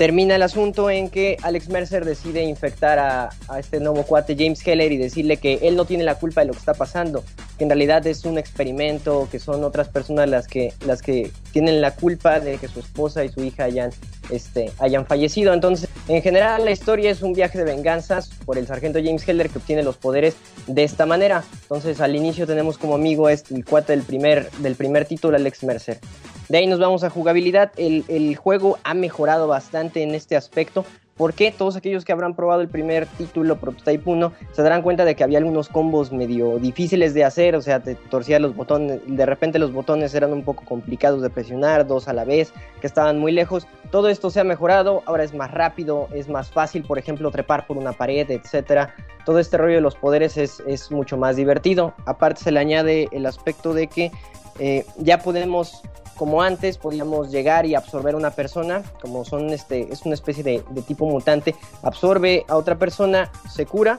termina 0.00 0.36
el 0.36 0.42
asunto 0.42 0.88
en 0.88 1.10
que 1.10 1.36
Alex 1.42 1.68
Mercer 1.68 2.06
decide 2.06 2.42
infectar 2.42 2.98
a, 2.98 3.28
este 3.58 3.80
nuevo 3.80 4.02
cuate 4.04 4.34
James 4.34 4.66
Heller 4.66 4.90
y 4.92 4.96
decirle 4.96 5.36
que 5.36 5.58
él 5.60 5.76
no 5.76 5.84
tiene 5.84 6.04
la 6.04 6.14
culpa 6.14 6.40
de 6.40 6.46
lo 6.46 6.54
que 6.54 6.58
está 6.58 6.72
pasando, 6.72 7.22
que 7.58 7.64
en 7.64 7.68
realidad 7.68 8.06
es 8.06 8.24
un 8.24 8.38
experimento, 8.38 9.28
que 9.30 9.38
son 9.38 9.62
otras 9.62 9.90
personas 9.90 10.26
las 10.30 10.46
que, 10.46 10.72
las 10.86 11.02
que 11.02 11.30
tienen 11.52 11.82
la 11.82 11.90
culpa 11.90 12.40
de 12.40 12.56
que 12.56 12.66
su 12.66 12.80
esposa 12.80 13.26
y 13.26 13.28
su 13.28 13.44
hija 13.44 13.64
hayan, 13.64 13.90
este, 14.30 14.72
hayan 14.78 15.06
fallecido. 15.06 15.52
Entonces, 15.52 15.88
en 16.08 16.22
general, 16.22 16.64
la 16.64 16.70
historia 16.70 17.10
es 17.10 17.22
un 17.22 17.32
viaje 17.32 17.58
de 17.58 17.64
venganzas 17.64 18.30
por 18.44 18.58
el 18.58 18.66
sargento 18.66 18.98
James 19.02 19.26
Heller 19.28 19.50
que 19.50 19.58
obtiene 19.58 19.82
los 19.82 19.96
poderes 19.96 20.36
de 20.66 20.84
esta 20.84 21.06
manera. 21.06 21.44
Entonces, 21.62 22.00
al 22.00 22.16
inicio 22.16 22.46
tenemos 22.46 22.78
como 22.78 22.94
amigo 22.94 23.28
este, 23.28 23.54
el 23.54 23.64
cuate 23.64 23.92
del 23.92 24.02
primer, 24.02 24.50
del 24.58 24.74
primer 24.74 25.04
título, 25.04 25.36
Alex 25.36 25.62
Mercer. 25.64 25.98
De 26.48 26.58
ahí 26.58 26.66
nos 26.66 26.80
vamos 26.80 27.04
a 27.04 27.10
jugabilidad. 27.10 27.70
El, 27.76 28.04
el, 28.08 28.34
juego 28.34 28.78
ha 28.82 28.94
mejorado 28.94 29.46
bastante 29.46 30.02
en 30.02 30.14
este 30.16 30.36
aspecto. 30.36 30.84
Porque 31.20 31.52
todos 31.52 31.76
aquellos 31.76 32.06
que 32.06 32.12
habrán 32.12 32.34
probado 32.34 32.62
el 32.62 32.68
primer 32.70 33.04
título, 33.04 33.56
Prototype 33.58 34.08
1, 34.08 34.32
se 34.52 34.62
darán 34.62 34.80
cuenta 34.80 35.04
de 35.04 35.14
que 35.14 35.22
había 35.22 35.36
algunos 35.36 35.68
combos 35.68 36.12
medio 36.12 36.58
difíciles 36.58 37.12
de 37.12 37.24
hacer. 37.24 37.54
O 37.56 37.60
sea, 37.60 37.80
te 37.80 37.94
torcía 37.94 38.38
los 38.38 38.56
botones. 38.56 39.02
De 39.06 39.26
repente 39.26 39.58
los 39.58 39.70
botones 39.70 40.14
eran 40.14 40.32
un 40.32 40.42
poco 40.44 40.64
complicados 40.64 41.20
de 41.20 41.28
presionar, 41.28 41.86
dos 41.86 42.08
a 42.08 42.14
la 42.14 42.24
vez, 42.24 42.54
que 42.80 42.86
estaban 42.86 43.18
muy 43.18 43.32
lejos. 43.32 43.66
Todo 43.90 44.08
esto 44.08 44.30
se 44.30 44.40
ha 44.40 44.44
mejorado. 44.44 45.02
Ahora 45.04 45.22
es 45.22 45.34
más 45.34 45.50
rápido, 45.50 46.08
es 46.14 46.26
más 46.30 46.50
fácil, 46.50 46.84
por 46.84 46.98
ejemplo, 46.98 47.30
trepar 47.30 47.66
por 47.66 47.76
una 47.76 47.92
pared, 47.92 48.30
etcétera. 48.30 48.94
Todo 49.26 49.40
este 49.40 49.58
rollo 49.58 49.74
de 49.74 49.82
los 49.82 49.96
poderes 49.96 50.38
es, 50.38 50.62
es 50.66 50.90
mucho 50.90 51.18
más 51.18 51.36
divertido. 51.36 51.92
Aparte, 52.06 52.44
se 52.44 52.50
le 52.50 52.60
añade 52.60 53.10
el 53.12 53.26
aspecto 53.26 53.74
de 53.74 53.88
que 53.88 54.10
eh, 54.58 54.84
ya 54.98 55.18
podemos 55.18 55.82
como 56.20 56.42
antes 56.42 56.76
podíamos 56.76 57.30
llegar 57.30 57.64
y 57.64 57.74
absorber 57.74 58.12
a 58.14 58.18
una 58.18 58.30
persona, 58.30 58.82
como 59.00 59.24
son 59.24 59.48
este, 59.48 59.90
es 59.90 60.02
una 60.02 60.12
especie 60.12 60.44
de, 60.44 60.62
tipo 60.86 61.06
mutante, 61.06 61.54
absorbe 61.82 62.44
a 62.46 62.56
otra 62.56 62.76
persona, 62.76 63.32
se 63.50 63.64
cura 63.64 63.98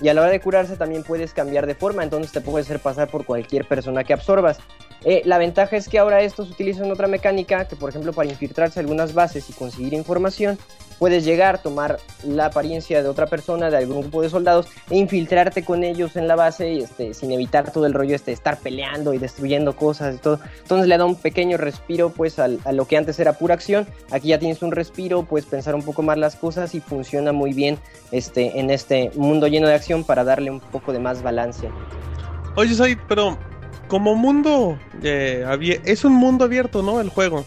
y 0.00 0.08
a 0.08 0.14
la 0.14 0.20
hora 0.20 0.30
de 0.30 0.38
curarse 0.38 0.76
también 0.76 1.02
puedes 1.02 1.32
cambiar 1.32 1.66
de 1.66 1.74
forma, 1.74 2.04
entonces 2.04 2.30
te 2.30 2.40
puedes 2.40 2.68
hacer 2.68 2.78
pasar 2.78 3.08
por 3.08 3.24
cualquier 3.24 3.66
persona 3.66 4.04
que 4.04 4.12
absorbas. 4.12 4.58
Eh, 5.04 5.22
la 5.24 5.38
ventaja 5.38 5.76
es 5.76 5.88
que 5.88 5.98
ahora 5.98 6.20
esto 6.20 6.44
se 6.44 6.52
utiliza 6.52 6.84
en 6.84 6.92
otra 6.92 7.08
mecánica, 7.08 7.66
que 7.66 7.74
por 7.74 7.90
ejemplo 7.90 8.12
para 8.12 8.30
infiltrarse 8.30 8.78
algunas 8.78 9.12
bases 9.12 9.50
y 9.50 9.52
conseguir 9.52 9.92
información, 9.92 10.58
puedes 10.98 11.24
llegar, 11.24 11.62
tomar 11.62 11.98
la 12.24 12.46
apariencia 12.46 13.02
de 13.02 13.08
otra 13.08 13.26
persona, 13.26 13.70
de 13.70 13.78
algún 13.78 14.00
grupo 14.00 14.22
de 14.22 14.30
soldados, 14.30 14.66
e 14.90 14.96
infiltrarte 14.96 15.64
con 15.64 15.84
ellos 15.84 16.16
en 16.16 16.28
la 16.28 16.36
base 16.36 16.78
este, 16.78 17.14
sin 17.14 17.32
evitar 17.32 17.72
todo 17.72 17.86
el 17.86 17.94
rollo 17.94 18.14
este, 18.14 18.32
estar 18.32 18.58
peleando 18.58 19.14
y 19.14 19.18
destruyendo 19.18 19.76
cosas 19.76 20.16
y 20.16 20.18
todo. 20.18 20.40
Entonces 20.62 20.88
le 20.88 20.98
da 20.98 21.04
un 21.04 21.16
pequeño 21.16 21.56
respiro 21.56 22.10
pues 22.10 22.38
a 22.38 22.48
lo 22.48 22.84
que 22.86 22.96
antes 22.96 23.18
era 23.18 23.34
pura 23.34 23.54
acción. 23.54 23.86
Aquí 24.10 24.28
ya 24.28 24.38
tienes 24.38 24.62
un 24.62 24.72
respiro, 24.72 25.24
puedes 25.24 25.46
pensar 25.46 25.74
un 25.74 25.82
poco 25.82 26.02
más 26.02 26.18
las 26.18 26.36
cosas 26.36 26.74
y 26.74 26.80
funciona 26.80 27.32
muy 27.32 27.52
bien 27.52 27.78
este, 28.12 28.58
en 28.58 28.70
este 28.70 29.10
mundo 29.14 29.46
lleno 29.46 29.68
de 29.68 29.74
acción 29.74 30.04
para 30.04 30.24
darle 30.24 30.50
un 30.50 30.60
poco 30.60 30.92
de 30.92 30.98
más 30.98 31.22
balance. 31.22 31.68
Oye, 32.56 32.74
Said, 32.74 32.98
pero 33.08 33.38
como 33.88 34.14
mundo, 34.14 34.78
eh, 35.02 35.80
es 35.84 36.04
un 36.04 36.14
mundo 36.14 36.44
abierto, 36.44 36.82
¿no? 36.82 37.00
El 37.00 37.10
juego. 37.10 37.44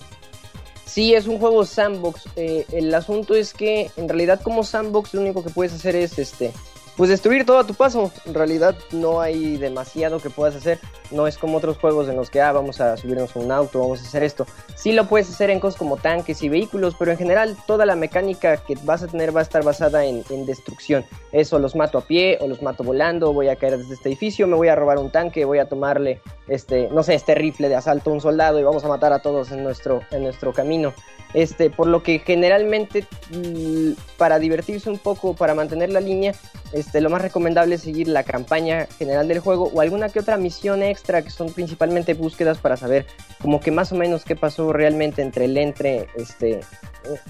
Sí, 0.90 1.14
es 1.14 1.28
un 1.28 1.38
juego 1.38 1.66
sandbox. 1.66 2.24
Eh, 2.36 2.66
el 2.72 2.94
asunto 2.96 3.36
es 3.36 3.54
que 3.54 3.92
en 3.96 4.10
realidad 4.10 4.42
como 4.42 4.64
sandbox 4.64 5.14
lo 5.14 5.22
único 5.22 5.44
que 5.44 5.52
puedes 5.52 5.72
hacer 5.72 5.96
es 5.96 6.18
este, 6.18 6.52
pues 7.00 7.10
destruir 7.10 7.46
todo 7.46 7.60
a 7.60 7.64
tu 7.64 7.76
paso. 7.76 8.12
En 8.26 8.34
realidad 8.34 8.76
no 8.92 9.22
hay 9.22 9.56
demasiado 9.56 10.20
que 10.20 10.30
puedas 10.30 10.54
hacer. 10.58 10.80
No 11.12 11.28
es 11.28 11.38
como 11.38 11.58
otros 11.58 11.78
juegos 11.78 12.10
en 12.10 12.18
los 12.18 12.30
que 12.30 12.42
ah, 12.42 12.52
vamos 12.52 12.82
a 12.82 12.98
subirnos 12.98 13.34
a 13.38 13.40
un 13.40 13.54
auto, 13.54 13.80
vamos 13.80 14.02
a 14.02 14.04
hacer 14.04 14.22
esto. 14.22 14.46
Sí 14.76 14.92
lo 14.92 15.08
puedes 15.08 15.30
hacer 15.30 15.50
en 15.50 15.62
cosas 15.62 15.80
como 15.80 15.96
tanques 15.96 16.44
y 16.44 16.50
vehículos, 16.50 16.98
pero 17.00 17.12
en 17.12 17.18
general 17.18 17.56
toda 17.66 17.86
la 17.86 17.96
mecánica 17.96 18.58
que 18.58 18.76
vas 18.84 19.02
a 19.02 19.08
tener 19.08 19.34
va 19.34 19.40
a 19.40 19.44
estar 19.44 19.64
basada 19.64 20.04
en, 20.04 20.26
en 20.30 20.46
destrucción. 20.46 21.06
Eso 21.32 21.58
los 21.58 21.74
mato 21.74 22.00
a 22.00 22.02
pie 22.02 22.38
o 22.42 22.50
los 22.50 22.62
mato 22.62 22.84
volando, 22.84 23.32
voy 23.32 23.48
a 23.48 23.56
caer 23.56 23.78
desde 23.78 23.94
este 23.94 24.10
edificio, 24.10 24.46
me 24.46 24.58
voy 24.58 24.68
a 24.68 24.76
robar 24.76 24.98
un 24.98 25.10
tanque, 25.10 25.46
voy 25.46 25.60
a 25.60 25.70
tomarle 25.70 26.20
este, 26.50 26.90
no 26.92 27.04
sé, 27.04 27.14
este 27.14 27.34
rifle 27.34 27.70
de 27.70 27.76
asalto 27.76 28.10
a 28.10 28.14
un 28.14 28.20
soldado 28.20 28.60
y 28.60 28.64
vamos 28.64 28.84
a 28.84 28.90
matar 28.90 29.14
a 29.14 29.20
todos 29.20 29.52
en 29.52 29.64
nuestro, 29.64 30.02
en 30.12 30.24
nuestro 30.24 30.52
camino. 30.52 30.94
Este, 31.34 31.70
por 31.70 31.86
lo 31.86 32.02
que 32.02 32.20
generalmente 32.20 33.06
mmm, 33.32 33.92
para 34.18 34.40
divertirse 34.40 34.90
un 34.90 34.98
poco, 34.98 35.36
para 35.36 35.54
mantener 35.54 35.92
la 35.92 36.00
línea, 36.00 36.34
este, 36.74 37.02
lo 37.02 37.12
más 37.12 37.22
recomendable 37.22 37.76
es 37.76 37.82
seguir 37.82 38.08
la 38.08 38.24
campaña 38.24 38.88
general 38.98 39.28
del 39.28 39.40
juego 39.40 39.70
o 39.74 39.82
alguna 39.82 40.10
que 40.10 40.20
otra 40.20 40.38
misión 40.38 40.82
extra 40.82 41.22
que 41.22 41.30
son 41.30 41.54
principalmente 41.54 42.16
búsquedas 42.16 42.58
para 42.58 42.78
saber 42.78 43.06
como 43.42 43.60
que 43.60 43.70
más 43.70 43.92
o 43.92 43.96
menos 43.96 44.26
qué 44.26 44.36
pasó 44.36 44.74
realmente 44.74 45.22
entre 45.22 45.46
el 45.46 45.58
entre 45.58 46.08
este, 46.16 46.62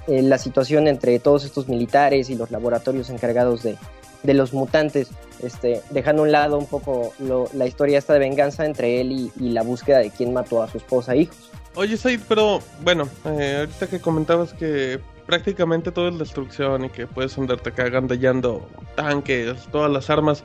eh, 0.08 0.22
la 0.22 0.38
situación 0.38 0.88
entre 0.88 1.20
todos 1.20 1.44
estos 1.44 1.68
militares 1.68 2.30
y 2.30 2.36
los 2.36 2.52
laboratorios 2.52 3.10
encargados 3.10 3.64
de, 3.64 3.78
de 4.24 4.34
los 4.34 4.54
mutantes, 4.54 5.10
este, 5.42 5.82
dejando 5.90 6.24
a 6.24 6.26
un 6.26 6.32
lado 6.32 6.58
un 6.58 6.66
poco 6.66 7.14
lo, 7.20 7.50
la 7.54 7.66
historia 7.66 7.98
esta 7.98 8.14
de 8.14 8.20
venganza 8.20 8.66
entre 8.66 9.00
él 9.00 9.12
y, 9.12 9.32
y, 9.40 9.50
la 9.52 9.64
búsqueda 9.64 10.00
de 10.00 10.10
quién 10.10 10.34
mató 10.34 10.62
a 10.62 10.70
su 10.70 10.78
esposa 10.78 11.14
e 11.14 11.20
hijos. 11.20 11.49
Oye, 11.76 11.98
Said, 11.98 12.22
pero 12.28 12.62
bueno, 12.82 13.08
eh, 13.26 13.58
ahorita 13.60 13.88
que 13.88 14.00
comentabas 14.00 14.54
que 14.54 15.00
prácticamente 15.26 15.92
todo 15.92 16.10
es 16.10 16.18
destrucción 16.18 16.86
y 16.86 16.90
que 16.90 17.06
puedes 17.08 17.38
andarte 17.38 17.72
cagandallando 17.72 18.68
tanques, 18.96 19.68
todas 19.72 19.92
las 19.92 20.10
armas. 20.10 20.44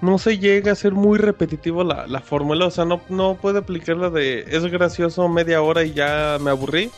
no 0.00 0.18
se 0.18 0.38
llega 0.38 0.72
a 0.72 0.74
ser 0.74 0.92
muy 0.92 1.18
repetitivo 1.18 1.84
la, 1.84 2.06
la 2.06 2.20
fórmula. 2.20 2.66
O 2.66 2.70
sea, 2.70 2.84
no, 2.84 3.00
no 3.08 3.34
puede 3.34 3.58
aplicar 3.58 3.96
la 3.96 4.10
de 4.10 4.46
es 4.48 4.64
gracioso 4.66 5.28
media 5.28 5.60
hora 5.62 5.84
y 5.84 5.92
ya 5.92 6.38
me 6.40 6.50
aburrí. 6.50 6.90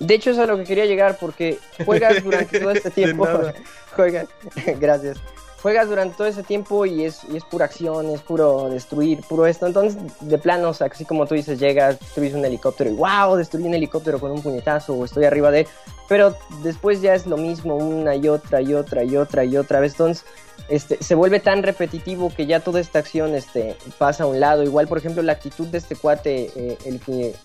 De 0.00 0.14
hecho, 0.14 0.30
eso 0.30 0.42
es 0.42 0.48
a 0.48 0.52
lo 0.52 0.58
que 0.58 0.64
quería 0.64 0.86
llegar 0.86 1.18
porque 1.20 1.58
juegas 1.84 2.24
durante 2.24 2.58
todo 2.60 2.70
este 2.70 2.90
tiempo. 2.90 3.26
juegas, 3.94 4.28
gracias. 4.80 5.18
Juegas 5.62 5.88
durante 5.88 6.16
todo 6.16 6.26
ese 6.26 6.42
tiempo 6.42 6.86
y 6.86 7.04
es, 7.04 7.20
y 7.30 7.36
es 7.36 7.44
pura 7.44 7.66
acción, 7.66 8.08
es 8.10 8.22
puro 8.22 8.70
destruir, 8.70 9.20
puro 9.28 9.46
esto. 9.46 9.66
Entonces, 9.66 10.00
de 10.20 10.38
plano, 10.38 10.70
o 10.70 10.74
sea, 10.74 10.86
así 10.86 11.04
como 11.04 11.26
tú 11.26 11.34
dices, 11.34 11.58
llegas, 11.58 11.98
destruyes 11.98 12.34
un 12.34 12.44
helicóptero 12.44 12.88
y 12.88 12.94
wow, 12.94 13.36
destruí 13.36 13.64
un 13.64 13.74
helicóptero 13.74 14.18
con 14.18 14.30
un 14.30 14.40
puñetazo 14.40 14.94
o 14.94 15.04
estoy 15.04 15.24
arriba 15.24 15.50
de 15.50 15.60
él. 15.60 15.68
Pero 16.10 16.34
después 16.64 17.00
ya 17.00 17.14
es 17.14 17.24
lo 17.24 17.36
mismo 17.36 17.76
una 17.76 18.16
y 18.16 18.26
otra 18.26 18.60
y 18.60 18.74
otra 18.74 19.04
y 19.04 19.16
otra 19.16 19.44
y 19.44 19.56
otra 19.56 19.78
vez. 19.78 19.92
Entonces, 19.92 20.24
este, 20.68 21.00
se 21.00 21.14
vuelve 21.14 21.38
tan 21.38 21.62
repetitivo 21.62 22.34
que 22.34 22.46
ya 22.46 22.58
toda 22.58 22.80
esta 22.80 22.98
acción 22.98 23.36
este, 23.36 23.76
pasa 23.96 24.24
a 24.24 24.26
un 24.26 24.40
lado. 24.40 24.64
Igual, 24.64 24.88
por 24.88 24.98
ejemplo, 24.98 25.22
la 25.22 25.34
actitud 25.34 25.68
de 25.68 25.78
este 25.78 25.94
cuate, 25.94 26.50
eh, 26.56 26.78
el, 26.84 27.00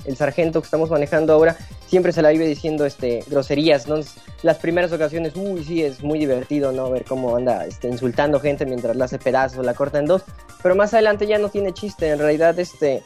el 0.05 0.17
sargento 0.17 0.61
que 0.61 0.65
estamos 0.65 0.89
manejando 0.89 1.33
ahora, 1.33 1.55
siempre 1.85 2.11
se 2.11 2.23
la 2.23 2.29
vive 2.31 2.47
diciendo 2.47 2.87
este, 2.87 3.23
groserías. 3.27 3.87
¿no? 3.87 3.99
Las 4.41 4.57
primeras 4.57 4.91
ocasiones, 4.91 5.33
uy, 5.35 5.63
sí, 5.63 5.83
es 5.83 6.01
muy 6.01 6.17
divertido 6.17 6.71
¿no? 6.71 6.89
ver 6.89 7.05
cómo 7.05 7.35
anda 7.35 7.67
este, 7.67 7.87
insultando 7.87 8.39
gente 8.39 8.65
mientras 8.65 8.95
la 8.95 9.05
hace 9.05 9.19
pedazos, 9.19 9.63
la 9.63 9.75
corta 9.75 9.99
en 9.99 10.07
dos. 10.07 10.23
Pero 10.63 10.75
más 10.75 10.91
adelante 10.95 11.27
ya 11.27 11.37
no 11.37 11.49
tiene 11.49 11.71
chiste. 11.71 12.09
En 12.09 12.17
realidad, 12.17 12.57
este, 12.57 13.03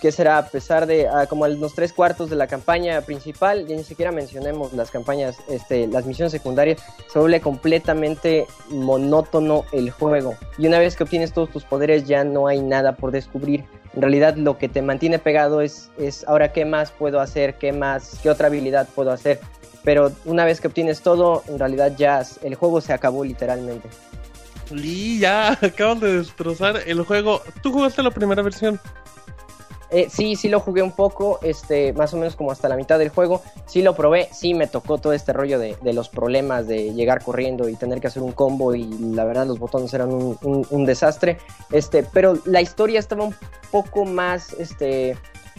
¿qué 0.00 0.12
será? 0.12 0.38
A 0.38 0.46
pesar 0.48 0.86
de 0.86 1.08
como 1.28 1.46
los 1.46 1.74
tres 1.74 1.92
cuartos 1.92 2.30
de 2.30 2.36
la 2.36 2.46
campaña 2.46 3.00
principal, 3.02 3.66
ya 3.66 3.76
ni 3.76 3.84
siquiera 3.84 4.12
mencionemos 4.12 4.72
las 4.72 4.90
campañas, 4.90 5.36
este, 5.48 5.86
las 5.86 6.06
misiones 6.06 6.32
secundarias, 6.32 6.82
se 7.12 7.18
vuelve 7.18 7.40
completamente 7.40 8.46
monótono 8.68 9.64
el 9.72 9.90
juego. 9.90 10.34
Y 10.58 10.66
una 10.66 10.78
vez 10.78 10.96
que 10.96 11.04
obtienes 11.04 11.32
todos 11.32 11.50
tus 11.50 11.64
poderes 11.64 12.04
ya 12.04 12.24
no 12.24 12.46
hay 12.46 12.60
nada 12.60 12.96
por 12.96 13.12
descubrir. 13.12 13.64
En 13.94 14.02
realidad 14.02 14.36
lo 14.36 14.58
que 14.58 14.68
te 14.68 14.82
mantiene 14.82 15.18
pegado 15.18 15.60
es, 15.60 15.90
es 15.98 16.26
ahora 16.26 16.52
qué 16.52 16.64
más 16.64 16.90
puedo 16.90 17.20
hacer, 17.20 17.54
qué 17.54 17.72
más, 17.72 18.18
qué 18.22 18.30
otra 18.30 18.46
habilidad 18.48 18.88
puedo 18.94 19.12
hacer. 19.12 19.40
Pero 19.84 20.12
una 20.24 20.44
vez 20.44 20.60
que 20.60 20.68
obtienes 20.68 21.02
todo, 21.02 21.42
en 21.48 21.58
realidad 21.58 21.92
ya 21.96 22.22
el 22.42 22.54
juego 22.54 22.80
se 22.80 22.92
acabó 22.92 23.24
literalmente. 23.24 23.88
Y 24.70 25.18
ya 25.18 25.52
acaban 25.62 26.00
de 26.00 26.18
destrozar 26.18 26.80
el 26.86 27.02
juego. 27.02 27.42
¿Tú 27.62 27.72
jugaste 27.72 28.02
la 28.02 28.10
primera 28.10 28.42
versión? 28.42 28.80
Eh, 29.92 30.08
sí, 30.10 30.36
sí 30.36 30.48
lo 30.48 30.58
jugué 30.58 30.82
un 30.82 30.92
poco, 30.92 31.38
este, 31.42 31.92
más 31.92 32.14
o 32.14 32.16
menos 32.16 32.34
como 32.34 32.50
hasta 32.50 32.66
la 32.66 32.76
mitad 32.76 32.98
del 32.98 33.10
juego. 33.10 33.42
Sí 33.66 33.82
lo 33.82 33.94
probé, 33.94 34.28
sí 34.32 34.54
me 34.54 34.66
tocó 34.66 34.96
todo 34.96 35.12
este 35.12 35.34
rollo 35.34 35.58
de, 35.58 35.76
los 35.92 36.08
problemas 36.08 36.66
de 36.66 36.94
llegar 36.94 37.22
corriendo 37.22 37.68
y 37.68 37.76
tener 37.76 38.00
que 38.00 38.06
hacer 38.06 38.22
un 38.22 38.32
combo 38.32 38.74
y 38.74 38.84
la 38.84 39.24
verdad 39.26 39.46
los 39.46 39.58
botones 39.58 39.92
eran 39.92 40.10
un, 40.10 40.84
desastre. 40.86 41.36
Este, 41.70 42.02
pero 42.02 42.38
la 42.46 42.62
historia 42.62 42.98
estaba 42.98 43.24
un 43.24 43.34
poco 43.70 44.06
más, 44.06 44.54
este, 44.54 45.14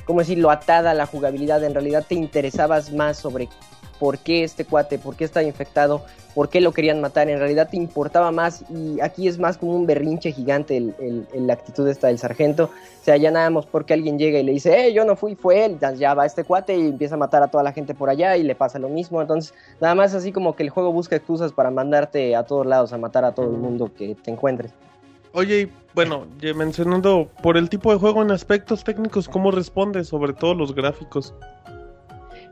¿cómo 0.06 0.22
decirlo? 0.22 0.50
Atada 0.50 0.92
a 0.92 0.96
la 0.96 1.06
jugabilidad. 1.06 1.64
En 1.64 1.76
realidad 1.76 2.04
te 2.08 2.16
interesabas 2.16 2.92
más 2.92 3.18
sobre 3.18 3.50
por 4.00 4.18
qué 4.18 4.44
este 4.44 4.66
cuate, 4.66 4.98
por 4.98 5.16
qué 5.16 5.24
está 5.24 5.44
infectado, 5.44 6.04
por 6.34 6.50
qué 6.50 6.62
lo 6.62 6.72
querían 6.72 7.00
matar, 7.02 7.30
en 7.30 7.40
realidad 7.40 7.70
te 7.70 7.78
importaba 7.78 8.32
más 8.32 8.64
y 8.70 9.00
aquí 9.02 9.28
es 9.28 9.38
más 9.38 9.58
como 9.58 9.76
un 9.76 9.86
berrinche 9.86 10.32
gigante 10.32 10.78
el, 10.78 11.28
la 11.34 11.54
actitud 11.54 11.88
esta 11.88 12.08
del 12.08 12.18
sargento, 12.18 12.66
o 12.66 13.04
sea, 13.04 13.18
ya 13.18 13.32
nada 13.32 13.50
más 13.50 13.66
porque 13.66 13.94
alguien 13.94 14.18
llega 14.18 14.40
y 14.40 14.44
le 14.44 14.52
dice, 14.54 14.88
eh, 14.88 14.94
yo 14.94 15.06
no 15.06 15.16
fui, 15.16 15.36
fue 15.36 15.66
él, 15.66 15.78
ya 15.98 16.14
va 16.14 16.26
este 16.26 16.44
cuate 16.44 16.76
y 16.76 16.88
empieza 16.88 17.16
a 17.16 17.18
matar 17.18 17.44
a 17.44 17.48
toda 17.48 17.64
la 17.64 17.72
gente 17.72 17.94
por 17.94 18.10
allá 18.10 18.36
y 18.38 18.44
le 18.44 18.56
pasa 18.56 18.80
lo 18.80 18.90
mismo, 18.90 19.22
entonces 19.22 19.54
nada 19.80 19.96
más 19.96 20.14
así 20.16 20.32
como 20.32 20.56
que 20.56 20.64
el 20.64 20.70
juego 20.70 20.92
busca 20.92 21.16
excusas 21.16 21.52
para 21.52 21.70
mandarte 21.72 22.36
a 22.36 22.44
todos 22.44 22.66
lados 22.66 22.94
a 22.94 22.98
matar 22.98 23.26
a 23.26 23.34
todo 23.34 23.52
el 23.52 23.58
mundo 23.58 23.92
que 23.96 24.16
te 24.16 24.32
encuentres. 24.32 24.74
Oye, 25.36 25.70
bueno, 25.96 26.28
mencionando 26.56 27.28
por 27.42 27.58
el 27.58 27.68
tipo 27.68 27.92
de 27.92 27.98
juego 27.98 28.22
en 28.22 28.30
aspectos 28.30 28.84
técnicos, 28.84 29.28
¿cómo 29.28 29.50
responde? 29.50 30.04
Sobre 30.04 30.34
todo 30.34 30.54
los 30.54 30.76
gráficos. 30.76 31.34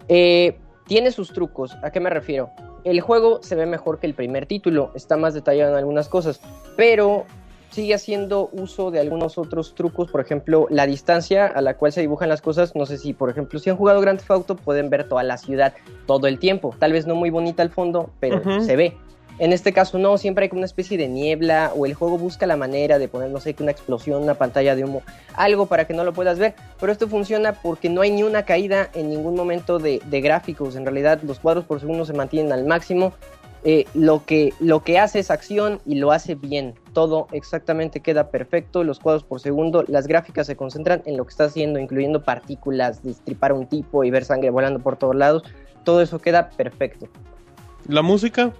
Eh, 0.07 0.57
tiene 0.91 1.11
sus 1.11 1.31
trucos, 1.31 1.77
¿a 1.83 1.91
qué 1.91 2.01
me 2.01 2.09
refiero? 2.09 2.49
El 2.83 2.99
juego 2.99 3.41
se 3.41 3.55
ve 3.55 3.65
mejor 3.65 3.99
que 3.99 4.07
el 4.07 4.13
primer 4.13 4.45
título, 4.45 4.91
está 4.93 5.15
más 5.15 5.33
detallado 5.33 5.71
en 5.71 5.77
algunas 5.77 6.09
cosas, 6.09 6.41
pero 6.75 7.23
sigue 7.69 7.93
haciendo 7.93 8.49
uso 8.51 8.91
de 8.91 8.99
algunos 8.99 9.37
otros 9.37 9.73
trucos, 9.73 10.11
por 10.11 10.19
ejemplo, 10.19 10.67
la 10.69 10.85
distancia 10.85 11.47
a 11.47 11.61
la 11.61 11.77
cual 11.77 11.93
se 11.93 12.01
dibujan 12.01 12.27
las 12.27 12.41
cosas, 12.41 12.75
no 12.75 12.85
sé 12.85 12.97
si, 12.97 13.13
por 13.13 13.29
ejemplo, 13.29 13.57
si 13.57 13.69
han 13.69 13.77
jugado 13.77 14.01
Grand 14.01 14.19
Theft 14.19 14.31
Auto 14.31 14.55
pueden 14.57 14.89
ver 14.89 15.07
toda 15.07 15.23
la 15.23 15.37
ciudad 15.37 15.73
todo 16.07 16.27
el 16.27 16.39
tiempo, 16.39 16.75
tal 16.77 16.91
vez 16.91 17.07
no 17.07 17.15
muy 17.15 17.29
bonita 17.29 17.63
al 17.63 17.69
fondo, 17.69 18.09
pero 18.19 18.41
se 18.59 18.75
ve. 18.75 18.97
En 19.41 19.53
este 19.53 19.73
caso 19.73 19.97
no, 19.97 20.19
siempre 20.19 20.43
hay 20.43 20.49
como 20.49 20.59
una 20.59 20.67
especie 20.67 20.99
de 20.99 21.07
niebla 21.07 21.71
o 21.75 21.87
el 21.87 21.95
juego 21.95 22.19
busca 22.19 22.45
la 22.45 22.57
manera 22.57 22.99
de 22.99 23.07
poner, 23.07 23.31
no 23.31 23.39
sé, 23.39 23.55
una 23.59 23.71
explosión, 23.71 24.21
una 24.21 24.35
pantalla 24.35 24.75
de 24.75 24.83
humo, 24.83 25.01
algo 25.33 25.65
para 25.65 25.87
que 25.87 25.95
no 25.95 26.03
lo 26.03 26.13
puedas 26.13 26.37
ver, 26.37 26.53
pero 26.79 26.91
esto 26.91 27.07
funciona 27.07 27.53
porque 27.53 27.89
no 27.89 28.01
hay 28.01 28.11
ni 28.11 28.21
una 28.21 28.45
caída 28.45 28.91
en 28.93 29.09
ningún 29.09 29.33
momento 29.33 29.79
de, 29.79 29.99
gráficos, 30.21 30.75
en 30.75 30.85
realidad 30.85 31.23
los 31.23 31.39
cuadros 31.39 31.65
por 31.65 31.79
segundo 31.79 32.05
se 32.05 32.13
mantienen 32.13 32.51
al 32.51 32.65
máximo, 32.65 33.13
eh, 33.63 33.85
lo, 33.95 34.23
que, 34.27 34.53
lo 34.59 34.83
que 34.83 34.99
hace 34.99 35.17
es 35.17 35.31
acción 35.31 35.81
y 35.87 35.95
lo 35.95 36.11
hace 36.11 36.35
bien, 36.35 36.75
todo 36.93 37.25
exactamente 37.31 38.01
queda 38.01 38.29
perfecto, 38.29 38.83
los 38.83 38.99
cuadros 38.99 39.23
por 39.23 39.39
segundo, 39.39 39.83
las 39.87 40.05
gráficas 40.05 40.45
se 40.45 40.55
concentran 40.55 41.01
en 41.05 41.17
lo 41.17 41.25
que 41.25 41.31
está 41.31 41.45
haciendo, 41.45 41.79
incluyendo 41.79 42.23
partículas, 42.23 43.01
destripar 43.01 43.49
a 43.49 43.55
un 43.55 43.65
tipo 43.65 44.03
y 44.03 44.11
ver 44.11 44.23
sangre 44.23 44.51
volando 44.51 44.79
por 44.81 44.97
todos 44.97 45.15
lados, 45.15 45.41
todo 45.83 46.03
eso 46.03 46.19
queda 46.19 46.51
perfecto. 46.51 47.07
¿La 47.87 48.03
música? 48.03 48.53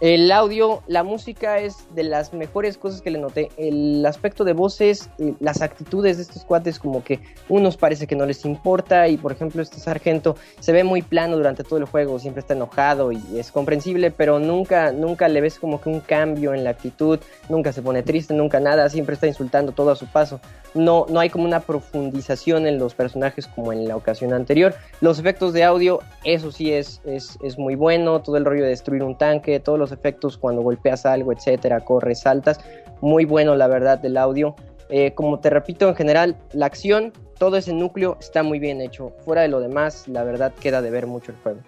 El 0.00 0.30
audio, 0.30 0.84
la 0.86 1.02
música 1.02 1.58
es 1.58 1.92
de 1.92 2.04
las 2.04 2.32
mejores 2.32 2.78
cosas 2.78 3.02
que 3.02 3.10
le 3.10 3.18
noté. 3.18 3.50
El 3.56 4.06
aspecto 4.06 4.44
de 4.44 4.52
voces, 4.52 5.10
las 5.40 5.60
actitudes 5.60 6.18
de 6.18 6.22
estos 6.22 6.44
cuates, 6.44 6.78
como 6.78 7.02
que 7.02 7.18
unos 7.48 7.76
parece 7.76 8.06
que 8.06 8.14
no 8.14 8.24
les 8.24 8.44
importa. 8.44 9.08
Y 9.08 9.16
por 9.16 9.32
ejemplo, 9.32 9.60
este 9.60 9.80
sargento 9.80 10.36
se 10.60 10.70
ve 10.70 10.84
muy 10.84 11.02
plano 11.02 11.36
durante 11.36 11.64
todo 11.64 11.80
el 11.80 11.86
juego, 11.86 12.20
siempre 12.20 12.42
está 12.42 12.54
enojado 12.54 13.10
y 13.10 13.20
es 13.36 13.50
comprensible, 13.50 14.12
pero 14.12 14.38
nunca, 14.38 14.92
nunca 14.92 15.26
le 15.26 15.40
ves 15.40 15.58
como 15.58 15.80
que 15.80 15.88
un 15.88 15.98
cambio 15.98 16.54
en 16.54 16.62
la 16.62 16.70
actitud, 16.70 17.18
nunca 17.48 17.72
se 17.72 17.82
pone 17.82 18.04
triste, 18.04 18.34
nunca 18.34 18.60
nada, 18.60 18.88
siempre 18.90 19.14
está 19.14 19.26
insultando 19.26 19.72
todo 19.72 19.90
a 19.90 19.96
su 19.96 20.06
paso. 20.06 20.40
No, 20.74 21.06
no 21.08 21.18
hay 21.18 21.30
como 21.30 21.44
una 21.44 21.60
profundización 21.60 22.68
en 22.68 22.78
los 22.78 22.94
personajes 22.94 23.48
como 23.48 23.72
en 23.72 23.88
la 23.88 23.96
ocasión 23.96 24.32
anterior. 24.32 24.74
Los 25.00 25.18
efectos 25.18 25.52
de 25.54 25.64
audio, 25.64 26.00
eso 26.22 26.52
sí 26.52 26.72
es, 26.72 27.00
es, 27.04 27.36
es 27.42 27.58
muy 27.58 27.74
bueno. 27.74 28.20
Todo 28.20 28.36
el 28.36 28.44
rollo 28.44 28.62
de 28.62 28.68
destruir 28.68 29.02
un 29.02 29.16
tanque, 29.16 29.58
todos 29.58 29.78
los 29.78 29.87
efectos 29.92 30.38
cuando 30.38 30.62
golpeas 30.62 31.06
algo, 31.06 31.32
etcétera, 31.32 31.80
corres, 31.80 32.20
saltas. 32.20 32.60
Muy 33.00 33.24
bueno, 33.24 33.54
la 33.56 33.66
verdad, 33.66 33.98
del 33.98 34.16
audio. 34.16 34.54
Eh, 34.90 35.12
como 35.14 35.38
te 35.38 35.50
repito, 35.50 35.88
en 35.88 35.94
general, 35.94 36.36
la 36.52 36.66
acción, 36.66 37.12
todo 37.38 37.56
ese 37.56 37.72
núcleo 37.72 38.16
está 38.20 38.42
muy 38.42 38.58
bien 38.58 38.80
hecho. 38.80 39.12
Fuera 39.24 39.42
de 39.42 39.48
lo 39.48 39.60
demás, 39.60 40.08
la 40.08 40.24
verdad, 40.24 40.52
queda 40.60 40.82
de 40.82 40.90
ver 40.90 41.06
mucho 41.06 41.32
el 41.32 41.38
juego. 41.38 41.60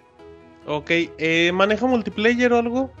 Ok, 0.67 0.91
eh, 1.17 1.51
¿maneja 1.53 1.85
multiplayer 1.85 2.51
o 2.53 2.57
algo? 2.57 2.91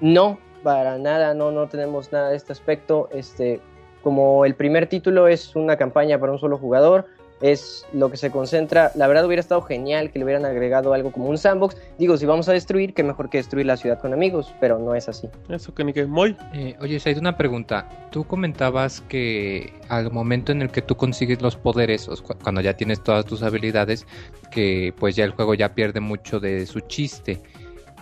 No, 0.00 0.38
para 0.62 0.98
nada, 0.98 1.34
no, 1.34 1.50
no 1.50 1.68
tenemos 1.68 2.12
nada 2.12 2.30
de 2.30 2.36
este 2.36 2.52
aspecto. 2.52 3.08
Este, 3.12 3.60
como 4.02 4.44
el 4.44 4.54
primer 4.54 4.86
título 4.86 5.28
es 5.28 5.54
una 5.56 5.76
campaña 5.76 6.18
para 6.18 6.32
un 6.32 6.38
solo 6.38 6.58
jugador, 6.58 7.06
es 7.40 7.86
lo 7.92 8.10
que 8.10 8.16
se 8.16 8.30
concentra. 8.30 8.92
La 8.94 9.06
verdad 9.06 9.26
hubiera 9.26 9.40
estado 9.40 9.62
genial 9.62 10.10
que 10.10 10.18
le 10.18 10.24
hubieran 10.24 10.44
agregado 10.44 10.92
algo 10.92 11.12
como 11.12 11.28
un 11.28 11.38
sandbox. 11.38 11.76
Digo, 11.98 12.16
si 12.16 12.26
vamos 12.26 12.48
a 12.48 12.52
destruir, 12.52 12.94
qué 12.94 13.02
mejor 13.02 13.30
que 13.30 13.38
destruir 13.38 13.66
la 13.66 13.76
ciudad 13.76 14.00
con 14.00 14.12
amigos, 14.12 14.54
pero 14.60 14.78
no 14.78 14.94
es 14.94 15.08
así. 15.08 15.28
Eso 15.48 15.74
que 15.74 15.84
ni 15.84 15.92
que 15.92 16.06
muy. 16.06 16.36
Eh, 16.54 16.76
oye, 16.80 16.98
Said, 17.00 17.18
una 17.18 17.36
pregunta. 17.36 17.88
Tú 18.10 18.24
comentabas 18.24 19.00
que 19.02 19.72
al 19.88 20.10
momento 20.10 20.52
en 20.52 20.62
el 20.62 20.70
que 20.70 20.82
tú 20.82 20.96
consigues 20.96 21.40
los 21.42 21.56
poderes, 21.56 22.08
cuando 22.42 22.60
ya 22.60 22.74
tienes 22.74 23.02
todas 23.02 23.24
tus 23.24 23.42
habilidades, 23.42 24.06
que 24.50 24.94
pues 24.98 25.16
ya 25.16 25.24
el 25.24 25.32
juego 25.32 25.54
ya 25.54 25.74
pierde 25.74 26.00
mucho 26.00 26.40
de 26.40 26.66
su 26.66 26.80
chiste. 26.80 27.40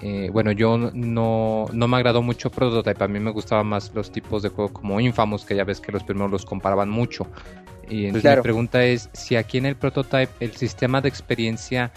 Eh, 0.02 0.28
bueno, 0.32 0.52
yo 0.52 0.76
no, 0.76 1.66
no 1.72 1.88
me 1.88 1.96
agradó 1.96 2.20
mucho 2.22 2.50
Prototype, 2.50 3.02
a 3.02 3.08
mí 3.08 3.18
me 3.18 3.30
gustaban 3.30 3.66
más 3.66 3.92
los 3.94 4.12
tipos 4.12 4.42
de 4.42 4.50
juego 4.50 4.72
como 4.72 5.00
Infamous, 5.00 5.44
que 5.44 5.56
ya 5.56 5.64
ves 5.64 5.80
que 5.80 5.92
los 5.92 6.04
primeros 6.04 6.30
los 6.30 6.44
comparaban 6.44 6.90
mucho. 6.90 7.26
Y 7.88 8.06
entonces 8.06 8.36
mi 8.36 8.42
pregunta 8.42 8.84
es 8.84 9.08
si 9.12 9.36
aquí 9.36 9.58
en 9.58 9.66
el 9.66 9.76
prototype 9.76 10.28
el 10.40 10.52
sistema 10.52 11.00
de 11.00 11.08
experiencia, 11.08 11.92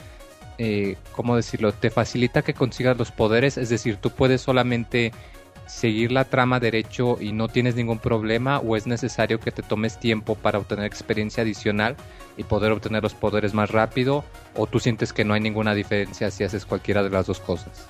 eh, 0.58 0.98
¿cómo 1.14 1.36
decirlo? 1.36 1.72
¿Te 1.72 1.90
facilita 1.90 2.42
que 2.42 2.54
consigas 2.54 2.98
los 2.98 3.12
poderes? 3.12 3.58
Es 3.58 3.70
decir, 3.70 3.98
tú 3.98 4.12
puedes 4.12 4.42
solamente 4.42 5.12
seguir 5.70 6.12
la 6.12 6.26
trama 6.26 6.60
derecho 6.60 7.18
y 7.22 7.32
no 7.32 7.48
tienes 7.48 7.76
ningún 7.76 8.00
problema 8.00 8.60
o 8.60 8.76
es 8.76 8.88
necesario 8.88 9.40
que 9.40 9.52
te 9.52 9.62
tomes 9.62 10.00
tiempo 10.00 10.34
para 10.34 10.58
obtener 10.58 10.86
experiencia 10.86 11.44
adicional 11.44 11.96
y 12.38 12.44
poder 12.44 12.72
obtener 12.72 13.04
los 13.04 13.14
poderes 13.14 13.54
más 13.54 13.70
rápido 13.70 14.24
o 14.56 14.66
tú 14.66 14.80
sientes 14.80 15.14
que 15.14 15.24
no 15.24 15.36
hay 15.36 15.42
ninguna 15.42 15.76
diferencia 15.76 16.32
si 16.32 16.44
haces 16.44 16.66
cualquiera 16.66 17.04
de 17.04 17.12
las 17.12 17.28
dos 17.28 17.40
cosas? 17.40 17.88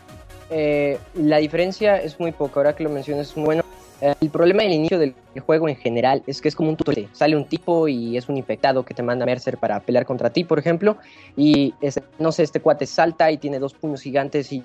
Eh, 0.49 0.99
la 1.13 1.37
diferencia 1.37 1.95
es 1.97 2.19
muy 2.19 2.33
poca, 2.33 2.59
ahora 2.59 2.75
que 2.75 2.83
lo 2.83 2.89
mencionas, 2.89 3.33
bueno, 3.35 3.63
eh, 4.01 4.13
el 4.19 4.29
problema 4.29 4.63
del 4.63 4.73
inicio 4.73 4.99
del 4.99 5.15
juego 5.45 5.69
en 5.69 5.77
general 5.77 6.21
es 6.27 6.41
que 6.41 6.49
es 6.49 6.55
como 6.55 6.69
un 6.69 6.75
tutorial. 6.75 7.07
Sale 7.13 7.37
un 7.37 7.45
tipo 7.45 7.87
y 7.87 8.17
es 8.17 8.27
un 8.27 8.35
infectado 8.35 8.83
que 8.83 8.93
te 8.93 9.03
manda 9.03 9.23
a 9.23 9.25
Mercer 9.25 9.57
para 9.57 9.79
pelear 9.79 10.05
contra 10.05 10.31
ti, 10.31 10.43
por 10.43 10.59
ejemplo. 10.59 10.97
Y 11.37 11.73
no 12.17 12.31
sé, 12.31 12.43
este 12.43 12.59
cuate 12.59 12.85
salta 12.85 13.31
y 13.31 13.37
tiene 13.37 13.59
dos 13.59 13.73
puños 13.73 14.01
gigantes 14.01 14.51
y 14.51 14.63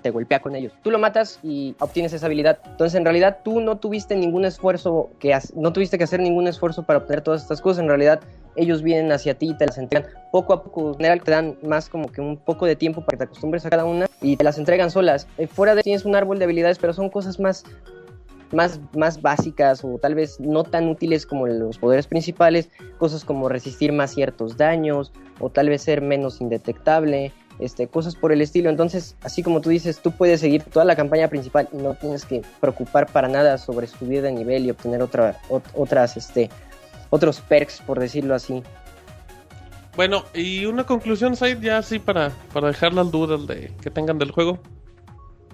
te 0.00 0.10
golpea 0.10 0.40
con 0.40 0.56
ellos. 0.56 0.72
Tú 0.82 0.90
lo 0.90 0.98
matas 0.98 1.38
y 1.42 1.74
obtienes 1.78 2.12
esa 2.12 2.26
habilidad. 2.26 2.58
Entonces, 2.66 2.96
en 2.96 3.04
realidad, 3.04 3.38
tú 3.44 3.60
no 3.60 3.78
tuviste 3.78 4.16
ningún 4.16 4.44
esfuerzo 4.44 5.10
que 5.18 5.36
no 5.54 5.72
tuviste 5.72 5.98
que 5.98 6.04
hacer 6.04 6.20
ningún 6.20 6.46
esfuerzo 6.48 6.82
para 6.82 6.98
obtener 6.98 7.22
todas 7.22 7.42
estas 7.42 7.60
cosas. 7.60 7.82
En 7.82 7.88
realidad, 7.88 8.20
ellos 8.56 8.82
vienen 8.82 9.12
hacia 9.12 9.34
ti 9.34 9.50
y 9.50 9.54
te 9.54 9.66
las 9.66 9.78
entregan 9.78 10.10
poco 10.32 10.52
a 10.52 10.62
poco. 10.62 10.88
En 10.88 10.94
general, 10.96 11.22
te 11.22 11.30
dan 11.30 11.56
más 11.62 11.88
como 11.88 12.10
que 12.10 12.20
un 12.20 12.36
poco 12.36 12.66
de 12.66 12.76
tiempo 12.76 13.00
para 13.02 13.10
que 13.12 13.16
te 13.18 13.24
acostumbres 13.24 13.64
a 13.66 13.70
cada 13.70 13.84
una 13.84 14.06
y 14.20 14.36
te 14.36 14.44
las 14.44 14.58
entregan 14.58 14.90
solas. 14.90 15.26
Eh, 15.38 15.46
fuera 15.46 15.74
de 15.74 15.82
tienes 15.82 16.04
un 16.04 16.16
árbol 16.16 16.38
de 16.38 16.44
habilidades, 16.44 16.78
pero 16.78 16.92
son 16.92 17.10
cosas 17.10 17.38
más 17.38 17.64
más, 18.52 18.80
más 18.96 19.22
básicas 19.22 19.84
o 19.84 19.98
tal 19.98 20.14
vez 20.14 20.40
no 20.40 20.64
tan 20.64 20.88
útiles 20.88 21.26
como 21.26 21.46
los 21.46 21.78
poderes 21.78 22.06
principales, 22.06 22.68
cosas 22.98 23.24
como 23.24 23.48
resistir 23.48 23.92
más 23.92 24.12
ciertos 24.12 24.56
daños 24.56 25.12
o 25.38 25.50
tal 25.50 25.68
vez 25.68 25.82
ser 25.82 26.02
menos 26.02 26.40
indetectable, 26.40 27.32
este, 27.60 27.86
cosas 27.86 28.16
por 28.16 28.32
el 28.32 28.40
estilo. 28.40 28.70
Entonces, 28.70 29.16
así 29.22 29.42
como 29.42 29.60
tú 29.60 29.70
dices, 29.70 30.00
tú 30.00 30.12
puedes 30.12 30.40
seguir 30.40 30.62
toda 30.62 30.84
la 30.84 30.96
campaña 30.96 31.28
principal 31.28 31.68
y 31.72 31.76
no 31.76 31.94
tienes 31.94 32.24
que 32.24 32.42
preocupar 32.60 33.06
para 33.12 33.28
nada 33.28 33.58
sobre 33.58 33.86
subir 33.86 34.22
de 34.22 34.32
nivel 34.32 34.66
y 34.66 34.70
obtener 34.70 35.02
otra, 35.02 35.40
otras, 35.74 36.16
este, 36.16 36.50
otros 37.10 37.40
perks, 37.40 37.80
por 37.80 37.98
decirlo 37.98 38.34
así. 38.34 38.62
Bueno, 39.96 40.24
y 40.34 40.64
una 40.66 40.84
conclusión, 40.84 41.36
Said, 41.36 41.60
ya 41.60 41.78
así 41.78 41.98
para, 41.98 42.30
para 42.52 42.68
dejar 42.68 42.94
las 42.94 43.10
dudas 43.10 43.46
de, 43.46 43.72
que 43.82 43.90
tengan 43.90 44.18
del 44.18 44.30
juego. 44.30 44.58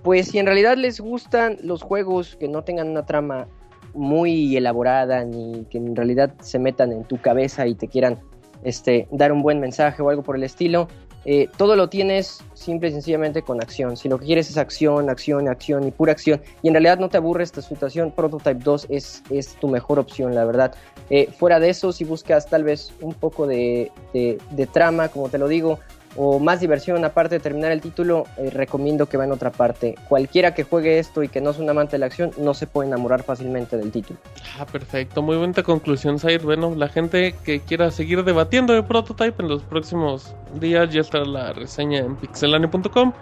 Pues 0.03 0.29
si 0.29 0.39
en 0.39 0.47
realidad 0.47 0.77
les 0.77 1.01
gustan 1.01 1.59
los 1.63 1.83
juegos 1.83 2.37
que 2.37 2.47
no 2.47 2.63
tengan 2.63 2.89
una 2.89 3.05
trama 3.07 3.49
muy 3.95 4.57
elaborada 4.57 5.25
ni 5.25 5.65
que 5.71 5.79
en 5.79 5.97
realidad 5.97 6.35
se 6.41 6.59
metan 6.59 6.93
en 6.93 7.05
tu 7.05 7.17
cabeza 7.21 7.67
y 7.67 7.75
te 7.75 7.89
quieran 7.89 8.21
este, 8.63 9.09
dar 9.11 9.33
un 9.33 9.43
buen 9.43 9.59
mensaje 9.59 10.03
o 10.03 10.11
algo 10.11 10.23
por 10.23 10.37
el 10.37 10.45
estilo, 10.45 10.89
eh, 11.29 11.49
todo 11.57 11.75
lo 11.75 11.89
tienes 11.89 12.39
simple 12.55 12.89
y 12.89 12.93
sencillamente 12.93 13.43
con 13.43 13.61
acción. 13.61 13.97
Si 13.97 14.09
lo 14.09 14.19
que 14.19 14.27
quieres 14.27 14.49
es 14.49 14.57
acción, 14.57 15.11
acción, 15.11 15.49
acción 15.49 15.87
y 15.87 15.91
pura 15.91 16.13
acción, 16.13 16.41
y 16.63 16.69
en 16.69 16.75
realidad 16.75 16.99
no 17.01 17.09
te 17.09 17.17
aburre 17.17 17.43
esta 17.43 17.63
situación, 17.63 18.13
Prototype 18.13 18.63
2 18.63 18.87
es, 18.91 19.25
es 19.29 19.57
tu 19.57 19.67
mejor 19.67 19.99
opción, 19.99 20.37
la 20.37 20.45
verdad. 20.45 20.75
Eh, 21.11 21.29
fuera 21.37 21.59
de 21.59 21.71
eso, 21.71 21.93
si 21.93 22.05
buscas 22.05 22.47
tal 22.47 22.63
vez 22.63 22.93
un 23.01 23.13
poco 23.13 23.49
de, 23.49 23.91
de 24.13 24.67
trama, 24.67 25.09
como 25.09 25.29
te 25.29 25.39
lo 25.39 25.49
digo, 25.49 25.81
o 26.17 26.39
más 26.39 26.61
diversión 26.61 27.05
aparte 27.05 27.37
de 27.37 27.41
terminar 27.41 27.73
el 27.73 27.81
título, 27.81 28.25
eh, 28.37 28.51
recomiendo 28.51 29.07
que 29.07 29.17
va 29.17 29.25
en 29.25 29.33
otra 29.33 29.51
parte. 29.51 29.95
Cualquiera 30.09 30.55
que 30.55 30.65
juegue 30.65 30.99
esto 30.99 31.23
y 31.23 31.29
que 31.29 31.41
no 31.41 31.51
es 31.51 31.59
un 31.59 31.69
amante 31.69 31.93
de 31.93 31.99
la 31.99 32.07
acción, 32.07 32.31
no 32.39 32.55
se 32.55 32.67
puede 32.67 32.89
enamorar 32.89 33.23
fácilmente 33.23 33.77
del 33.77 33.91
título. 33.91 34.19
Ah, 34.59 34.67
perfecto, 34.67 35.23
muy 35.23 35.37
buena 35.37 35.63
conclusión, 35.63 36.19
Said. 36.19 36.43
Bueno, 36.43 36.75
la 36.75 36.89
gente 36.89 37.35
que 37.45 37.61
quiera 37.61 37.91
seguir 37.91 38.25
debatiendo 38.25 38.73
de 38.73 38.83
Prototype 38.83 39.43
en 39.43 39.49
los 39.49 39.63
próximos 39.63 40.35
días 40.61 40.93
ya 40.93 41.01
estará 41.01 41.25
la 41.25 41.53
reseña 41.53 42.01
en 42.01 42.17
pixelane.com. 42.17 43.13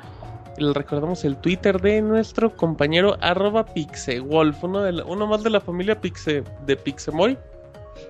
Le 0.57 0.73
recordamos 0.73 1.25
el 1.25 1.37
Twitter 1.37 1.81
de 1.81 2.01
nuestro 2.01 2.55
compañero 2.55 3.17
arroba 3.21 3.65
Pixewolf, 3.67 4.63
uno, 4.63 4.83
de 4.83 5.03
uno 5.03 5.27
más 5.27 5.43
de 5.43 5.51
la 5.51 5.61
familia 5.61 6.01
Pixe, 6.01 6.45
de 6.65 6.77
Pixemoy. 6.77 7.37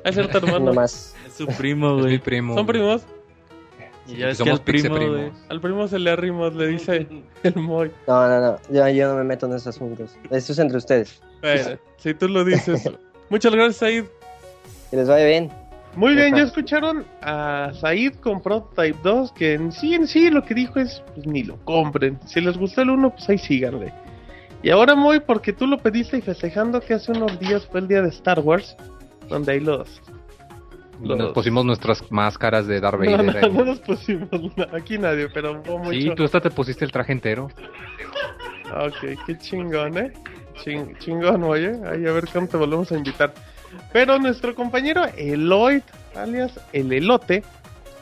Es 0.05 0.15
cierto, 0.15 0.39
hermano. 0.45 0.75
más. 0.75 1.15
Es 1.27 1.35
su 1.35 1.47
primo, 1.47 1.97
güey. 1.97 2.19
primo. 2.19 2.55
¿Son 2.55 2.67
primos? 2.67 3.03
Y 4.07 4.17
ya 4.17 4.29
es 4.31 4.43
que 4.43 4.51
al 4.51 4.61
primo, 4.61 4.97
Al 5.49 5.61
primo 5.61 5.89
se 5.89 5.99
le 5.99 6.11
arrima, 6.11 6.51
le 6.51 6.67
dice 6.69 7.07
el 7.43 7.57
Moy. 7.57 7.91
No, 8.07 8.29
no, 8.29 8.41
no. 8.41 8.59
Yo, 8.71 8.89
yo 8.89 9.09
no 9.09 9.17
me 9.17 9.25
meto 9.25 9.47
en 9.47 9.53
esos 9.53 9.69
asuntos. 9.69 10.17
Esto 10.31 10.53
es 10.53 10.59
entre 10.59 10.79
ustedes. 10.79 11.21
si 11.97 12.15
tú 12.15 12.29
lo 12.29 12.45
dices. 12.45 12.91
Muchas 13.31 13.53
gracias, 13.53 13.77
Said. 13.77 14.05
Que 14.91 14.97
les 14.97 15.09
vaya 15.09 15.27
bien. 15.27 15.51
Muy 15.97 16.15
bien, 16.17 16.35
ya 16.35 16.43
escucharon 16.43 17.05
a 17.23 17.71
Said 17.73 18.15
con 18.17 18.43
Prototype 18.43 18.99
2, 19.05 19.33
que 19.33 19.55
en 19.55 19.71
sí, 19.71 19.95
en 19.95 20.09
sí, 20.09 20.29
lo 20.29 20.45
que 20.45 20.55
dijo 20.55 20.81
es, 20.81 21.03
pues 21.15 21.25
ni 21.27 21.45
lo 21.45 21.57
compren. 21.65 22.19
Si 22.27 22.41
les 22.41 22.59
gustó 22.59 22.83
el 22.83 22.91
1, 22.91 23.11
pues 23.11 23.29
ahí 23.29 23.39
síganle. 23.39 23.93
Y 24.63 24.71
ahora 24.71 24.97
Moy, 24.97 25.21
porque 25.21 25.53
tú 25.53 25.67
lo 25.67 25.79
pediste 25.79 26.19
y 26.19 26.23
festejando 26.23 26.81
que 26.81 26.95
hace 26.95 27.13
unos 27.13 27.39
días 27.39 27.67
fue 27.67 27.81
el 27.81 27.89
día 27.89 28.03
de 28.03 28.09
Star 28.09 28.41
Wars, 28.41 28.77
donde 29.29 29.53
hay 29.53 29.61
los 29.61 30.01
nos 31.01 31.33
pusimos 31.33 31.65
nuestras 31.65 32.11
máscaras 32.11 32.67
de 32.67 32.81
Darth 32.81 32.99
Vader. 32.99 33.51
No, 33.51 33.59
no, 33.59 33.65
nos 33.65 33.81
pusimos, 33.81 34.29
aquí 34.73 34.99
nadie, 34.99 35.29
pero 35.29 35.55
mucho. 35.55 35.93
Sí, 35.93 36.11
tú 36.15 36.25
hasta 36.25 36.41
te 36.41 36.51
pusiste 36.51 36.85
el 36.85 36.93
traje 36.93 37.13
entero. 37.13 37.49
Ok, 38.73 39.19
qué 39.27 39.39
chingón, 39.39 39.99
¿eh? 39.99 40.13
chingón, 40.99 41.43
oye. 41.45 41.73
Ahí 41.87 42.07
a 42.07 42.13
ver 42.13 42.27
cómo 42.33 42.47
te 42.47 42.57
volvemos 42.57 42.91
a 42.93 42.97
invitar. 42.97 43.35
Pero 43.93 44.19
nuestro 44.19 44.55
compañero 44.55 45.05
Eloy, 45.17 45.83
alias 46.15 46.59
El 46.73 46.93
Elote, 46.93 47.43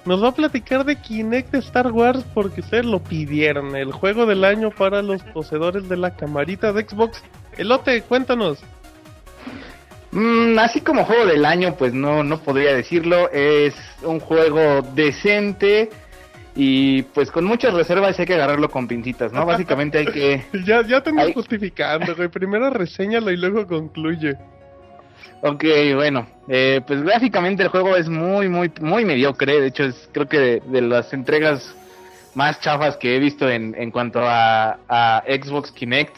nos 0.04 0.22
va 0.22 0.28
a 0.28 0.34
platicar 0.34 0.84
de 0.84 0.96
Kinect 0.96 1.52
de 1.52 1.58
Star 1.58 1.90
Wars 1.92 2.24
porque 2.34 2.60
ustedes 2.60 2.84
lo 2.84 3.00
pidieron. 3.02 3.76
El 3.76 3.92
juego 3.92 4.26
del 4.26 4.44
año 4.44 4.70
para 4.70 5.02
los 5.02 5.22
poseedores 5.22 5.88
de 5.88 5.96
la 5.96 6.16
camarita 6.16 6.72
de 6.72 6.86
Xbox. 6.86 7.22
Elote, 7.56 8.02
cuéntanos. 8.02 8.62
Mm, 10.12 10.58
así 10.58 10.82
como 10.82 11.04
juego 11.04 11.26
del 11.26 11.44
año, 11.44 11.74
pues 11.76 11.94
no, 11.94 12.22
no 12.22 12.38
podría 12.38 12.74
decirlo. 12.74 13.30
Es 13.30 13.74
un 14.02 14.20
juego 14.20 14.82
decente 14.94 15.88
y 16.54 17.02
pues 17.02 17.30
con 17.30 17.44
muchas 17.44 17.72
reservas 17.72 18.18
hay 18.20 18.26
que 18.26 18.34
agarrarlo 18.34 18.68
con 18.70 18.86
pincitas, 18.86 19.32
¿no? 19.32 19.46
Básicamente 19.46 19.98
hay 19.98 20.06
que... 20.06 20.44
ya, 20.66 20.82
ya 20.86 21.02
te 21.02 21.10
andas 21.10 21.32
justificando, 21.32 22.14
güey. 22.14 22.28
Primero 22.28 22.68
reseñalo 22.70 23.30
y 23.30 23.38
luego 23.38 23.66
concluye. 23.66 24.36
Ok, 25.40 25.64
bueno, 25.94 26.26
eh, 26.46 26.82
pues 26.86 27.02
gráficamente 27.02 27.62
el 27.62 27.68
juego 27.70 27.96
es 27.96 28.08
muy, 28.08 28.48
muy, 28.48 28.70
muy 28.80 29.04
mediocre. 29.04 29.60
De 29.60 29.68
hecho, 29.68 29.84
es 29.84 30.08
creo 30.12 30.28
que 30.28 30.60
de, 30.60 30.82
las 30.82 31.12
entregas 31.14 31.74
más 32.34 32.60
chafas 32.60 32.96
que 32.98 33.16
he 33.16 33.18
visto 33.18 33.48
en, 33.48 33.74
en 33.76 33.90
cuanto 33.90 34.20
a, 34.22 34.78
a 34.88 35.24
Xbox 35.26 35.72
Kinect. 35.72 36.16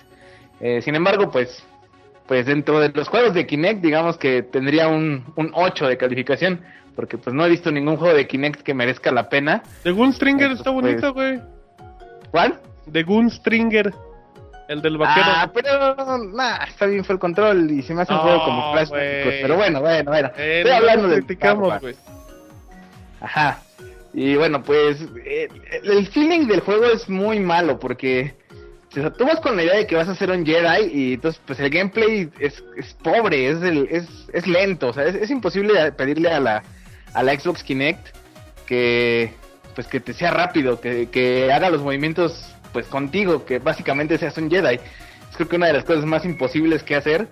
Eh, 0.61 0.83
sin 0.83 0.95
embargo, 0.95 1.31
pues 1.31 1.65
pues 2.27 2.47
dentro 2.47 2.81
de 2.81 2.91
los 2.91 3.09
juegos 3.09 3.35
de 3.35 3.47
Kinect, 3.47 3.83
digamos 3.83 4.17
que 4.17 4.43
tendría 4.43 4.89
un, 4.89 5.25
un 5.37 5.51
8 5.53 5.89
de 5.89 5.97
calificación, 5.97 6.61
porque 6.97 7.19
pues 7.19 7.35
no 7.35 7.45
he 7.45 7.51
visto 7.51 7.71
ningún 7.71 7.97
juego 7.97 8.15
de 8.15 8.27
Kinect 8.27 8.63
que 8.63 8.75
merezca 8.75 9.11
la 9.13 9.29
pena. 9.29 9.63
The 9.83 9.91
Gunstringer 9.91 10.53
está 10.53 10.71
bonito, 10.71 11.13
güey. 11.13 11.41
¿Cuál? 12.31 12.61
The 12.91 13.03
Gunstringer. 13.03 13.93
El 14.69 14.81
del 14.81 14.97
vaquero. 14.97 15.27
Ah, 15.29 15.51
pero 15.53 16.19
nah, 16.19 16.65
está 16.65 16.87
bien 16.87 17.05
fue 17.05 17.15
el 17.15 17.19
control 17.19 17.71
y 17.71 17.83
se 17.83 17.95
me 17.95 18.03
hace 18.03 18.15
un 18.15 18.21
juego 18.21 18.45
como 18.45 18.73
Flash 18.73 18.89
Pero 18.91 19.57
bueno, 19.57 19.81
bueno, 19.81 20.11
bueno. 20.11 20.31
Eh, 20.39 20.61
Estoy 20.61 20.73
hablando 20.73 21.09
de 21.09 21.17
criticamos, 21.17 21.81
güey. 21.81 21.95
Ajá. 23.21 23.59
Y 24.15 24.37
bueno, 24.37 24.63
pues 24.63 25.07
eh, 25.25 25.49
el 25.83 26.07
feeling 26.07 26.47
del 26.47 26.61
juego 26.61 26.87
es 26.87 27.09
muy 27.09 27.41
malo 27.41 27.79
porque 27.79 28.35
o 29.01 29.03
sea, 29.03 29.13
tú 29.13 29.25
vas 29.25 29.41
con 29.41 29.57
la 29.57 29.63
idea 29.63 29.77
de 29.77 29.87
que 29.87 29.97
vas 29.97 30.09
a 30.09 30.15
ser 30.15 30.31
un 30.31 30.45
Jedi 30.45 30.91
y 30.93 31.15
entonces 31.15 31.41
pues 31.47 31.59
el 31.61 31.71
gameplay 31.71 32.31
es, 32.39 32.63
es 32.77 32.95
pobre, 32.95 33.51
es, 33.51 33.63
el, 33.63 33.89
es, 33.91 34.07
es 34.33 34.47
lento, 34.47 34.89
o 34.89 34.93
sea, 34.93 35.05
es, 35.05 35.31
imposible 35.31 35.93
pedirle 35.93 36.31
a 36.31 36.41
la, 36.41 36.63
a 37.13 37.23
la 37.23 37.39
Xbox 37.39 37.63
Kinect 37.63 38.09
que 38.67 39.33
pues 39.75 39.87
que 39.89 40.01
te 40.01 40.13
sea 40.13 40.31
rápido, 40.31 40.81
que, 40.81 41.09
que 41.11 41.53
haga 41.53 41.71
los 41.71 41.83
movimientos 41.83 42.55
pues 42.73 42.87
contigo, 42.87 43.45
que 43.45 43.59
básicamente 43.59 44.19
seas 44.19 44.37
un 44.39 44.51
Jedi. 44.51 44.77
Es 44.77 45.37
creo 45.37 45.49
que 45.49 45.57
una 45.57 45.67
de 45.67 45.73
las 45.73 45.85
cosas 45.85 46.05
más 46.05 46.25
imposibles 46.25 46.83
que 46.85 46.95
hacer 46.95 47.29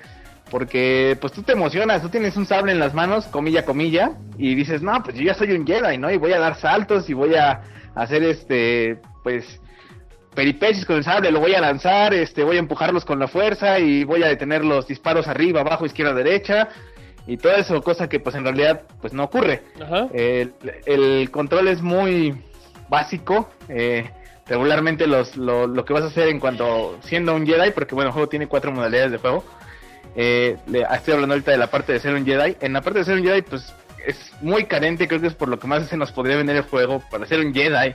porque 0.52 1.16
pues 1.18 1.32
tú 1.32 1.42
te 1.42 1.52
emocionas, 1.52 2.02
tú 2.02 2.10
tienes 2.10 2.36
un 2.36 2.44
sable 2.44 2.72
en 2.72 2.78
las 2.78 2.92
manos, 2.92 3.24
comilla, 3.28 3.64
comilla, 3.64 4.12
y 4.36 4.54
dices, 4.54 4.82
no, 4.82 5.02
pues 5.02 5.16
yo 5.16 5.22
ya 5.22 5.32
soy 5.32 5.52
un 5.52 5.66
Jedi, 5.66 5.96
¿no? 5.96 6.10
Y 6.10 6.18
voy 6.18 6.34
a 6.34 6.38
dar 6.38 6.56
saltos 6.56 7.08
y 7.08 7.14
voy 7.14 7.36
a 7.36 7.62
hacer 7.94 8.22
este, 8.22 8.98
pues 9.22 9.61
peripecias 10.34 10.84
con 10.84 10.96
el 10.96 11.04
sable, 11.04 11.30
lo 11.30 11.40
voy 11.40 11.54
a 11.54 11.60
lanzar, 11.60 12.14
este, 12.14 12.42
voy 12.42 12.56
a 12.56 12.60
empujarlos 12.60 13.04
con 13.04 13.18
la 13.18 13.28
fuerza 13.28 13.78
y 13.78 14.04
voy 14.04 14.22
a 14.22 14.28
detener 14.28 14.64
los 14.64 14.86
disparos 14.86 15.28
arriba, 15.28 15.60
abajo, 15.60 15.86
izquierda, 15.86 16.14
derecha 16.14 16.68
y 17.26 17.36
todo 17.36 17.52
eso, 17.54 17.82
cosa 17.82 18.08
que 18.08 18.18
pues 18.20 18.34
en 18.34 18.44
realidad 18.44 18.82
pues 19.00 19.12
no 19.12 19.24
ocurre. 19.24 19.62
El, 20.12 21.30
control 21.30 21.68
es 21.68 21.82
muy 21.82 22.34
básico, 22.88 23.50
eh, 23.68 24.10
regularmente 24.46 25.06
los, 25.06 25.36
lo, 25.36 25.66
lo, 25.66 25.84
que 25.84 25.92
vas 25.92 26.02
a 26.02 26.06
hacer 26.06 26.28
en 26.28 26.40
cuanto 26.40 26.98
siendo 27.02 27.34
un 27.34 27.46
Jedi, 27.46 27.70
porque 27.70 27.94
bueno, 27.94 28.08
el 28.08 28.12
juego 28.12 28.28
tiene 28.28 28.46
cuatro 28.46 28.72
modalidades 28.72 29.12
de 29.12 29.18
juego, 29.18 29.44
eh, 30.16 30.56
estoy 30.92 31.14
hablando 31.14 31.34
ahorita 31.34 31.52
de 31.52 31.58
la 31.58 31.68
parte 31.68 31.92
de 31.92 32.00
ser 32.00 32.14
un 32.14 32.24
Jedi, 32.24 32.56
en 32.60 32.72
la 32.72 32.80
parte 32.80 33.00
de 33.00 33.04
ser 33.04 33.18
un 33.18 33.24
Jedi 33.24 33.42
pues 33.42 33.72
es 34.06 34.32
muy 34.40 34.64
carente, 34.64 35.06
creo 35.06 35.20
que 35.20 35.28
es 35.28 35.34
por 35.34 35.48
lo 35.48 35.58
que 35.58 35.66
más 35.66 35.86
se 35.86 35.96
nos 35.96 36.10
podría 36.10 36.36
vender 36.36 36.56
el 36.56 36.62
juego, 36.62 37.02
para 37.10 37.26
ser 37.26 37.40
un 37.40 37.54
Jedi 37.54 37.94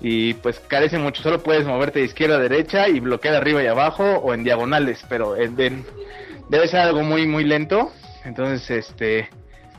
y 0.00 0.34
pues 0.34 0.60
carece 0.60 0.98
mucho, 0.98 1.22
solo 1.22 1.42
puedes 1.42 1.66
moverte 1.66 1.98
de 1.98 2.06
izquierda 2.06 2.36
a 2.36 2.40
derecha 2.40 2.88
y 2.88 3.00
bloquear 3.00 3.34
arriba 3.34 3.62
y 3.62 3.66
abajo 3.66 4.04
o 4.04 4.32
en 4.32 4.44
diagonales, 4.44 5.04
pero 5.08 5.34
debe 5.34 6.68
ser 6.68 6.80
algo 6.80 7.02
muy 7.02 7.26
muy 7.26 7.44
lento, 7.44 7.92
entonces 8.24 8.70
este 8.70 9.28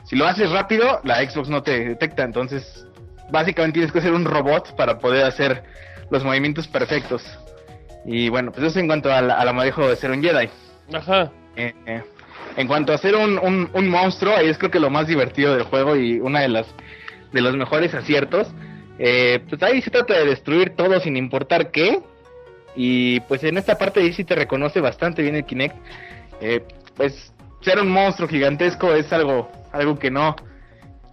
si 0.04 0.16
lo 0.16 0.26
haces 0.26 0.50
rápido 0.50 1.00
la 1.04 1.16
Xbox 1.28 1.48
no 1.48 1.62
te 1.62 1.88
detecta, 1.88 2.22
entonces 2.22 2.86
básicamente 3.30 3.74
tienes 3.74 3.92
que 3.92 4.00
ser 4.00 4.12
un 4.12 4.24
robot 4.24 4.76
para 4.76 4.98
poder 4.98 5.24
hacer 5.24 5.64
los 6.10 6.22
movimientos 6.24 6.68
perfectos. 6.68 7.24
Y 8.04 8.28
bueno, 8.28 8.52
pues 8.52 8.66
eso 8.66 8.78
en 8.78 8.86
cuanto 8.86 9.12
a 9.12 9.22
la, 9.22 9.52
manejo 9.52 9.88
de 9.88 9.96
ser 9.96 10.10
un 10.10 10.22
Jedi. 10.22 10.50
Ajá. 10.92 11.30
Eh, 11.56 11.72
eh, 11.86 12.02
en 12.56 12.66
cuanto 12.66 12.92
a 12.92 12.98
ser 12.98 13.14
un, 13.14 13.38
un, 13.38 13.70
un 13.72 13.88
monstruo, 13.88 14.36
ahí 14.36 14.48
es 14.48 14.58
creo 14.58 14.70
que 14.70 14.80
lo 14.80 14.90
más 14.90 15.06
divertido 15.06 15.54
del 15.54 15.62
juego 15.62 15.96
y 15.96 16.20
una 16.20 16.40
de 16.40 16.48
las 16.48 16.66
de 17.32 17.40
los 17.40 17.56
mejores 17.56 17.94
aciertos 17.94 18.48
eh, 18.98 19.40
pues 19.48 19.62
ahí 19.62 19.80
se 19.82 19.90
trata 19.90 20.14
de 20.14 20.26
destruir 20.26 20.70
todo 20.76 21.00
sin 21.00 21.16
importar 21.16 21.70
qué. 21.70 22.00
Y 22.74 23.20
pues 23.20 23.44
en 23.44 23.58
esta 23.58 23.76
parte 23.76 24.00
ahí 24.00 24.12
sí 24.12 24.24
te 24.24 24.34
reconoce 24.34 24.80
bastante 24.80 25.22
bien 25.22 25.34
el 25.34 25.44
Kinect. 25.44 25.76
Eh, 26.40 26.64
pues 26.96 27.32
ser 27.60 27.78
un 27.80 27.88
monstruo 27.88 28.28
gigantesco 28.28 28.92
es 28.92 29.12
algo, 29.12 29.50
algo 29.72 29.98
que 29.98 30.10
no, 30.10 30.36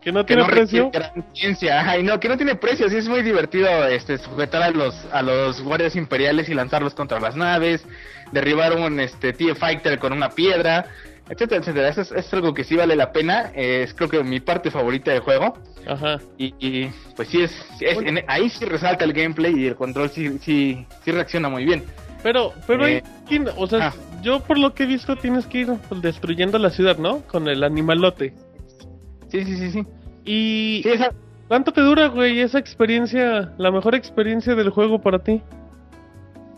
que 0.02 0.12
no 0.12 0.26
tiene 0.26 0.46
precio. 0.46 0.92
Ciencia. 1.34 1.90
Ay, 1.90 2.04
no, 2.04 2.20
que 2.20 2.30
no 2.30 2.38
tiene 2.38 2.56
precio. 2.56 2.90
Sí 2.90 2.98
es 2.98 3.10
muy 3.10 3.22
divertido 3.22 3.68
este 3.88 4.18
sujetar 4.18 4.64
a 4.64 4.72
los 4.72 4.96
a 5.12 5.22
los 5.22 5.62
guardias 5.62 5.96
imperiales 5.96 6.50
y 6.50 6.54
lanzarlos 6.54 6.94
contra 6.94 7.20
las 7.20 7.36
naves, 7.36 7.86
derribar 8.32 8.74
un 8.78 9.00
este 9.00 9.34
TIE 9.34 9.56
fighter 9.56 10.00
con 10.00 10.14
una 10.14 10.30
piedra, 10.30 10.86
etcétera, 11.30 11.62
etcétera. 11.62 11.90
Eso 11.90 12.16
es, 12.16 12.34
algo 12.34 12.54
que 12.54 12.64
sí 12.64 12.76
vale 12.76 12.96
la 12.96 13.12
pena. 13.12 13.52
Es 13.54 13.94
creo 13.94 14.10
que 14.10 14.24
mi 14.24 14.40
parte 14.40 14.72
favorita 14.72 15.12
del 15.12 15.22
juego. 15.22 15.58
Ajá. 15.86 16.20
Y, 16.38 16.88
pues 17.16 17.28
sí 17.28 17.42
es, 17.42 17.54
ahí 18.28 18.50
sí 18.50 18.66
resalta 18.66 19.04
el 19.04 19.14
gameplay 19.14 19.54
y 19.58 19.68
el 19.68 19.76
control 19.76 20.10
sí 20.10 20.40
sí 20.40 20.86
sí 21.04 21.12
reacciona 21.12 21.50
muy 21.50 21.66
bien. 21.66 21.84
Pero 22.24 22.54
pero 22.68 22.88
eh, 22.88 23.04
o 23.58 23.68
sea, 23.68 23.88
ah. 23.88 23.94
yo 24.22 24.40
por 24.42 24.58
lo 24.58 24.74
que 24.74 24.84
he 24.84 24.86
visto 24.86 25.18
tienes 25.18 25.46
que 25.46 25.60
ir 25.60 25.68
destruyendo 26.02 26.58
la 26.58 26.70
ciudad, 26.70 26.98
¿no? 26.98 27.22
Con 27.22 27.50
el 27.50 27.64
animalote. 27.64 28.34
Sí, 29.30 29.45
sí, 29.45 29.57
sí, 29.57 29.72
sí. 29.72 29.85
¿Y 30.26 30.84
cuánto 31.47 31.72
te 31.72 31.81
dura, 31.81 32.07
güey, 32.07 32.39
esa 32.41 32.60
experiencia, 32.60 33.53
la 33.57 33.72
mejor 33.72 33.95
experiencia 33.95 34.56
del 34.56 34.69
juego 34.69 34.99
para 35.01 35.19
ti? 35.19 35.41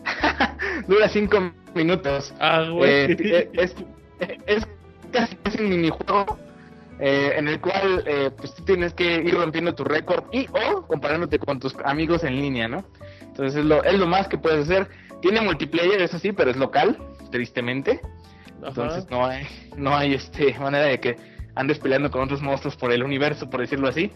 dura 0.88 1.08
cinco 1.08 1.52
minutos. 1.74 2.34
Ah, 2.40 2.66
güey. 2.70 3.12
Eh, 3.12 3.16
eh, 3.20 3.50
es, 3.54 3.74
es, 4.46 4.66
casi, 5.12 5.36
un 5.60 5.68
minijuego 5.68 6.38
eh, 6.98 7.32
en 7.36 7.48
el 7.48 7.60
cual 7.60 8.04
eh, 8.06 8.30
pues 8.36 8.54
tú 8.54 8.64
tienes 8.64 8.94
que 8.94 9.16
ir 9.16 9.34
rompiendo 9.34 9.74
tu 9.74 9.84
récord 9.84 10.24
y 10.32 10.46
o 10.52 10.86
comparándote 10.86 11.38
con 11.38 11.58
tus 11.58 11.74
amigos 11.84 12.24
en 12.24 12.36
línea, 12.36 12.68
¿no? 12.68 12.84
Entonces 13.20 13.60
es 13.60 13.64
lo, 13.64 13.82
es 13.84 13.98
lo 13.98 14.06
más 14.06 14.28
que 14.28 14.38
puedes 14.38 14.70
hacer. 14.70 14.88
Tiene 15.20 15.40
multiplayer, 15.40 16.00
eso 16.00 16.18
sí, 16.18 16.32
pero 16.32 16.50
es 16.50 16.56
local, 16.56 16.98
tristemente. 17.30 18.00
Entonces 18.64 19.08
no 19.10 19.26
hay, 19.26 19.46
no 19.76 19.96
hay 19.96 20.14
este 20.14 20.56
manera 20.58 20.84
de 20.84 21.00
que 21.00 21.16
andes 21.54 21.78
peleando 21.78 22.10
con 22.10 22.22
otros 22.22 22.42
monstruos 22.42 22.76
por 22.76 22.92
el 22.92 23.02
universo, 23.02 23.48
por 23.50 23.60
decirlo 23.60 23.88
así. 23.88 24.12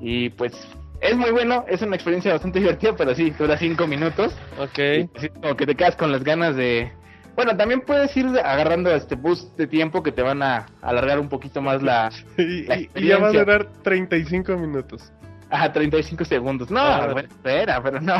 Y 0.00 0.30
pues 0.30 0.52
es 1.00 1.16
muy 1.16 1.30
bueno, 1.30 1.64
es 1.68 1.82
una 1.82 1.96
experiencia 1.96 2.32
bastante 2.32 2.58
divertida, 2.60 2.94
pero 2.96 3.14
sí, 3.14 3.30
dura 3.30 3.56
cinco 3.56 3.86
minutos. 3.86 4.34
Ok. 4.58 5.10
como 5.40 5.56
que 5.56 5.66
te 5.66 5.74
quedas 5.74 5.96
con 5.96 6.12
las 6.12 6.24
ganas 6.24 6.56
de... 6.56 6.92
Bueno, 7.34 7.56
también 7.56 7.82
puedes 7.82 8.16
ir 8.16 8.26
agarrando 8.26 8.90
este 8.90 9.14
boost 9.14 9.56
de 9.56 9.68
tiempo 9.68 10.02
que 10.02 10.10
te 10.10 10.22
van 10.22 10.42
a 10.42 10.66
alargar 10.82 11.20
un 11.20 11.28
poquito 11.28 11.62
más 11.62 11.82
la... 11.82 12.10
y, 12.36 12.66
ya 13.06 13.18
va 13.18 13.28
a 13.28 13.32
durar 13.32 13.68
35 13.82 14.56
minutos. 14.56 15.12
Ajá, 15.48 15.72
35 15.72 16.24
segundos. 16.24 16.70
No, 16.70 16.80
ah, 16.80 17.14
espera, 17.16 17.80
pero 17.82 18.00
no. 18.00 18.16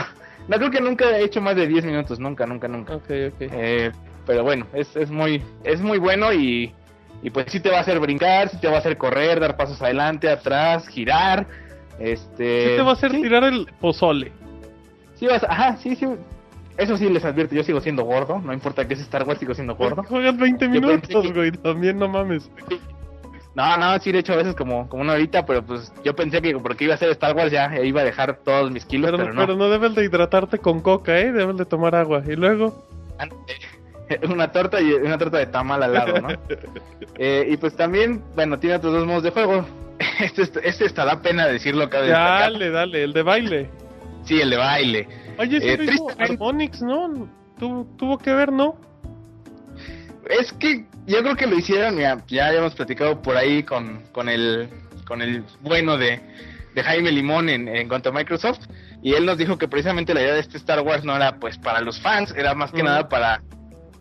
No 0.47 0.57
creo 0.57 0.71
que 0.71 0.81
nunca 0.81 1.05
he 1.19 1.25
hecho 1.25 1.43
más 1.43 1.57
de 1.57 1.67
10 1.67 1.85
minutos, 1.85 2.19
nunca, 2.19 2.47
nunca, 2.47 2.69
nunca. 2.69 2.95
Ok, 2.95 3.11
ok. 3.35 3.41
Eh, 3.41 3.93
pero 4.25 4.45
bueno, 4.45 4.67
es, 4.73 4.95
es 4.95 5.11
muy 5.11 5.43
es 5.65 5.81
muy 5.81 5.99
bueno 5.99 6.33
y 6.33 6.73
y 7.23 7.31
pues 7.31 7.47
sí 7.49 7.61
te 7.61 7.71
va 7.71 7.79
a 7.79 7.81
hacer 7.81 7.99
brincar, 7.99 8.49
sí 8.49 8.59
te 8.61 8.69
va 8.69 8.77
a 8.77 8.79
hacer 8.79 8.97
correr, 8.97 9.41
dar 9.41 9.57
pasos 9.57 9.81
adelante, 9.83 10.29
atrás, 10.29 10.87
girar. 10.89 11.47
Este. 11.99 12.71
Sí 12.71 12.77
te 12.77 12.83
va 12.83 12.91
a 12.91 12.95
hacer 12.95 13.11
tirar 13.11 13.45
el 13.45 13.67
pozole. 13.81 14.33
Sí 15.15 15.27
vas, 15.27 15.43
ajá, 15.43 15.77
sí, 15.77 15.97
sí. 15.97 16.07
Eso 16.77 16.97
sí 16.97 17.09
les 17.11 17.25
advierto, 17.25 17.57
yo 17.57 17.65
sigo 17.65 17.81
siendo 17.81 18.05
gordo, 18.05 18.39
no 18.39 18.53
importa 18.53 18.87
que 18.87 18.95
es 18.95 19.01
Star 19.01 19.25
Wars, 19.25 19.41
sigo 19.41 19.53
siendo 19.53 19.75
gordo. 19.75 20.03
Juegas 20.09 20.37
20 20.37 20.69
minutos, 20.69 21.33
güey, 21.33 21.51
también 21.51 21.99
no 21.99 22.09
mames. 22.09 22.49
No, 23.57 23.77
no, 23.77 23.99
sí, 23.99 24.13
de 24.13 24.21
hecho 24.21 24.35
a 24.35 24.37
veces 24.37 24.55
como, 24.55 24.89
como 24.89 25.03
una 25.03 25.15
horita, 25.15 25.45
pero 25.45 25.65
pues 25.67 25.93
yo 26.05 26.15
pensé 26.15 26.41
que 26.41 26.57
porque 26.61 26.85
iba 26.85 26.95
a 26.95 26.99
ser 26.99 27.11
Star 27.11 27.35
Wars 27.35 27.51
ya 27.51 27.83
iba 27.83 28.03
a 28.03 28.05
dejar 28.05 28.37
todos 28.45 28.71
mis 28.71 28.85
kilos, 28.85 29.11
pero, 29.11 29.33
no. 29.33 29.41
Pero 29.41 29.57
no 29.57 29.69
debes 29.69 29.97
de 29.97 30.05
hidratarte 30.05 30.59
con 30.59 30.81
coca, 30.81 31.19
¿eh? 31.19 31.33
Debes 31.33 31.57
de 31.57 31.65
tomar 31.65 31.97
agua. 31.97 32.23
Y 32.25 32.37
luego... 32.37 32.87
una 34.29 34.51
torta 34.51 34.81
y 34.81 34.93
una 34.93 35.19
torta 35.19 35.39
de 35.39 35.47
tamal 35.47 35.83
al 35.83 35.93
lado, 35.93 36.21
¿no? 36.21 36.29
Eh, 37.21 37.49
y 37.51 37.57
pues 37.57 37.75
también, 37.75 38.23
bueno, 38.37 38.61
tiene 38.61 38.77
otros 38.77 38.93
dos 38.93 39.07
modos 39.07 39.25
de 39.25 39.31
juego. 39.31 39.67
Este, 40.21 40.43
este 40.69 40.85
está 40.85 41.05
da 41.05 41.21
pena 41.21 41.47
decirlo 41.47 41.91
cada 41.91 42.03
vez. 42.05 42.13
Dale, 42.13 42.71
dale, 42.71 43.03
el 43.03 43.13
de 43.13 43.23
baile. 43.23 43.71
Sí, 44.25 44.41
el 44.41 44.51
de 44.51 44.57
baile. 44.57 45.09
Oye, 45.37 45.61
sí 45.61 45.69
eh, 45.69 45.97
Harmonix, 46.19 46.81
¿no? 46.81 47.29
tuvo 47.59 48.19
que 48.19 48.33
ver, 48.33 48.53
¿no? 48.53 48.77
Es 50.29 50.53
que 50.53 50.85
yo 51.07 51.23
creo 51.23 51.35
que 51.35 51.47
lo 51.47 51.57
hicieron, 51.57 51.99
ya, 51.99 52.23
ya 52.29 52.49
habíamos 52.49 52.75
platicado 52.75 53.21
por 53.21 53.37
ahí 53.37 53.65
con, 53.65 54.03
con 54.13 54.29
el 54.29 54.69
con 55.05 55.23
el 55.23 55.43
bueno 55.63 55.97
de, 55.97 56.21
de 56.75 56.83
Jaime 56.83 57.11
Limón 57.11 57.49
en, 57.49 57.67
en 57.67 57.89
cuanto 57.89 58.11
a 58.11 58.13
Microsoft 58.13 58.61
y 59.03 59.15
él 59.15 59.25
nos 59.25 59.39
dijo 59.39 59.57
que 59.59 59.69
precisamente 59.69 60.13
la 60.13 60.21
idea 60.21 60.35
de 60.35 60.41
este 60.41 60.59
Star 60.59 60.81
Wars 60.81 61.05
no 61.05 61.17
era 61.17 61.37
pues 61.37 61.57
para 61.59 61.81
los 61.81 62.01
fans, 62.01 62.35
era 62.37 62.55
más 62.55 62.73
que 62.73 62.83
nada 62.83 63.09
para 63.09 63.41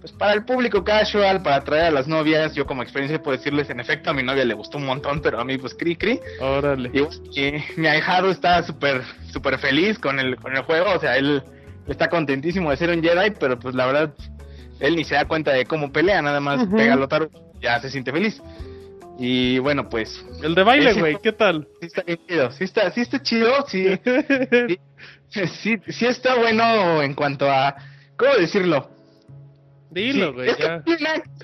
pues 0.07 0.17
para 0.17 0.33
el 0.33 0.45
público 0.45 0.83
casual, 0.83 1.41
para 1.41 1.57
atraer 1.57 1.85
a 1.85 1.91
las 1.91 2.07
novias, 2.07 2.53
yo 2.55 2.65
como 2.65 2.81
experiencia 2.81 3.21
puedo 3.21 3.37
decirles, 3.37 3.69
en 3.69 3.81
efecto, 3.81 4.09
a 4.09 4.13
mi 4.13 4.23
novia 4.23 4.45
le 4.45 4.53
gustó 4.53 4.77
un 4.77 4.85
montón, 4.85 5.21
pero 5.21 5.39
a 5.39 5.43
mí 5.43 5.57
pues 5.57 5.73
cri 5.73 5.97
cri. 5.97 6.19
Órale. 6.39 6.91
Y, 6.93 7.79
mi 7.79 7.87
ahijado 7.87 8.31
está 8.31 8.63
súper, 8.63 9.01
súper 9.31 9.59
feliz 9.59 9.99
con 9.99 10.19
el, 10.19 10.37
con 10.37 10.55
el 10.55 10.63
juego, 10.63 10.93
o 10.95 10.99
sea, 10.99 11.17
él 11.17 11.43
está 11.87 12.07
contentísimo 12.07 12.71
de 12.71 12.77
ser 12.77 12.89
un 12.91 13.03
Jedi, 13.03 13.31
pero 13.37 13.59
pues 13.59 13.75
la 13.75 13.85
verdad, 13.85 14.13
él 14.79 14.95
ni 14.95 15.03
se 15.03 15.15
da 15.15 15.25
cuenta 15.25 15.51
de 15.51 15.65
cómo 15.65 15.91
pelea, 15.91 16.21
nada 16.21 16.39
más 16.39 16.65
pega 16.67 16.95
lo 16.95 17.09
taro, 17.09 17.29
ya 17.59 17.79
se 17.81 17.89
siente 17.89 18.11
feliz. 18.13 18.41
Y 19.19 19.57
bueno, 19.59 19.89
pues... 19.89 20.23
El 20.43 20.53
de 20.53 20.63
baile, 20.63 20.93
güey, 20.93 21.17
¿qué 21.21 21.33
tal? 21.33 21.67
Sí 21.81 21.87
está 21.87 22.03
chido, 22.05 22.51
sí 22.51 22.63
está, 22.63 22.91
sí 22.91 23.01
está 23.01 23.21
chido, 23.21 23.51
sí, 23.67 23.99
sí, 25.29 25.79
sí 25.87 26.05
está 26.05 26.35
bueno 26.35 27.01
en 27.01 27.13
cuanto 27.13 27.49
a... 27.49 27.75
¿Cómo 28.15 28.33
decirlo? 28.35 28.96
Dilo, 29.91 30.33
güey. 30.33 30.49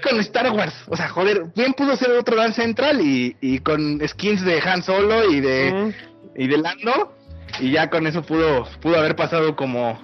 con 0.01 0.19
Star 0.19 0.51
Wars. 0.51 0.73
O 0.87 0.97
sea, 0.97 1.09
joder, 1.09 1.45
bien 1.55 1.73
pudo 1.73 1.95
ser 1.95 2.11
otro 2.11 2.35
Dan 2.35 2.53
Central 2.53 3.01
y, 3.01 3.35
y 3.41 3.59
con 3.59 4.01
skins 4.07 4.43
de 4.43 4.59
Han 4.61 4.83
Solo 4.83 5.29
y 5.31 5.39
de, 5.39 5.93
y 6.35 6.47
de 6.47 6.57
Lando. 6.57 7.15
Y 7.59 7.71
ya 7.71 7.89
con 7.89 8.07
eso 8.07 8.23
pudo, 8.23 8.67
pudo 8.81 8.97
haber 8.97 9.15
pasado 9.15 9.55
como, 9.55 9.99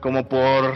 como 0.00 0.26
por, 0.26 0.74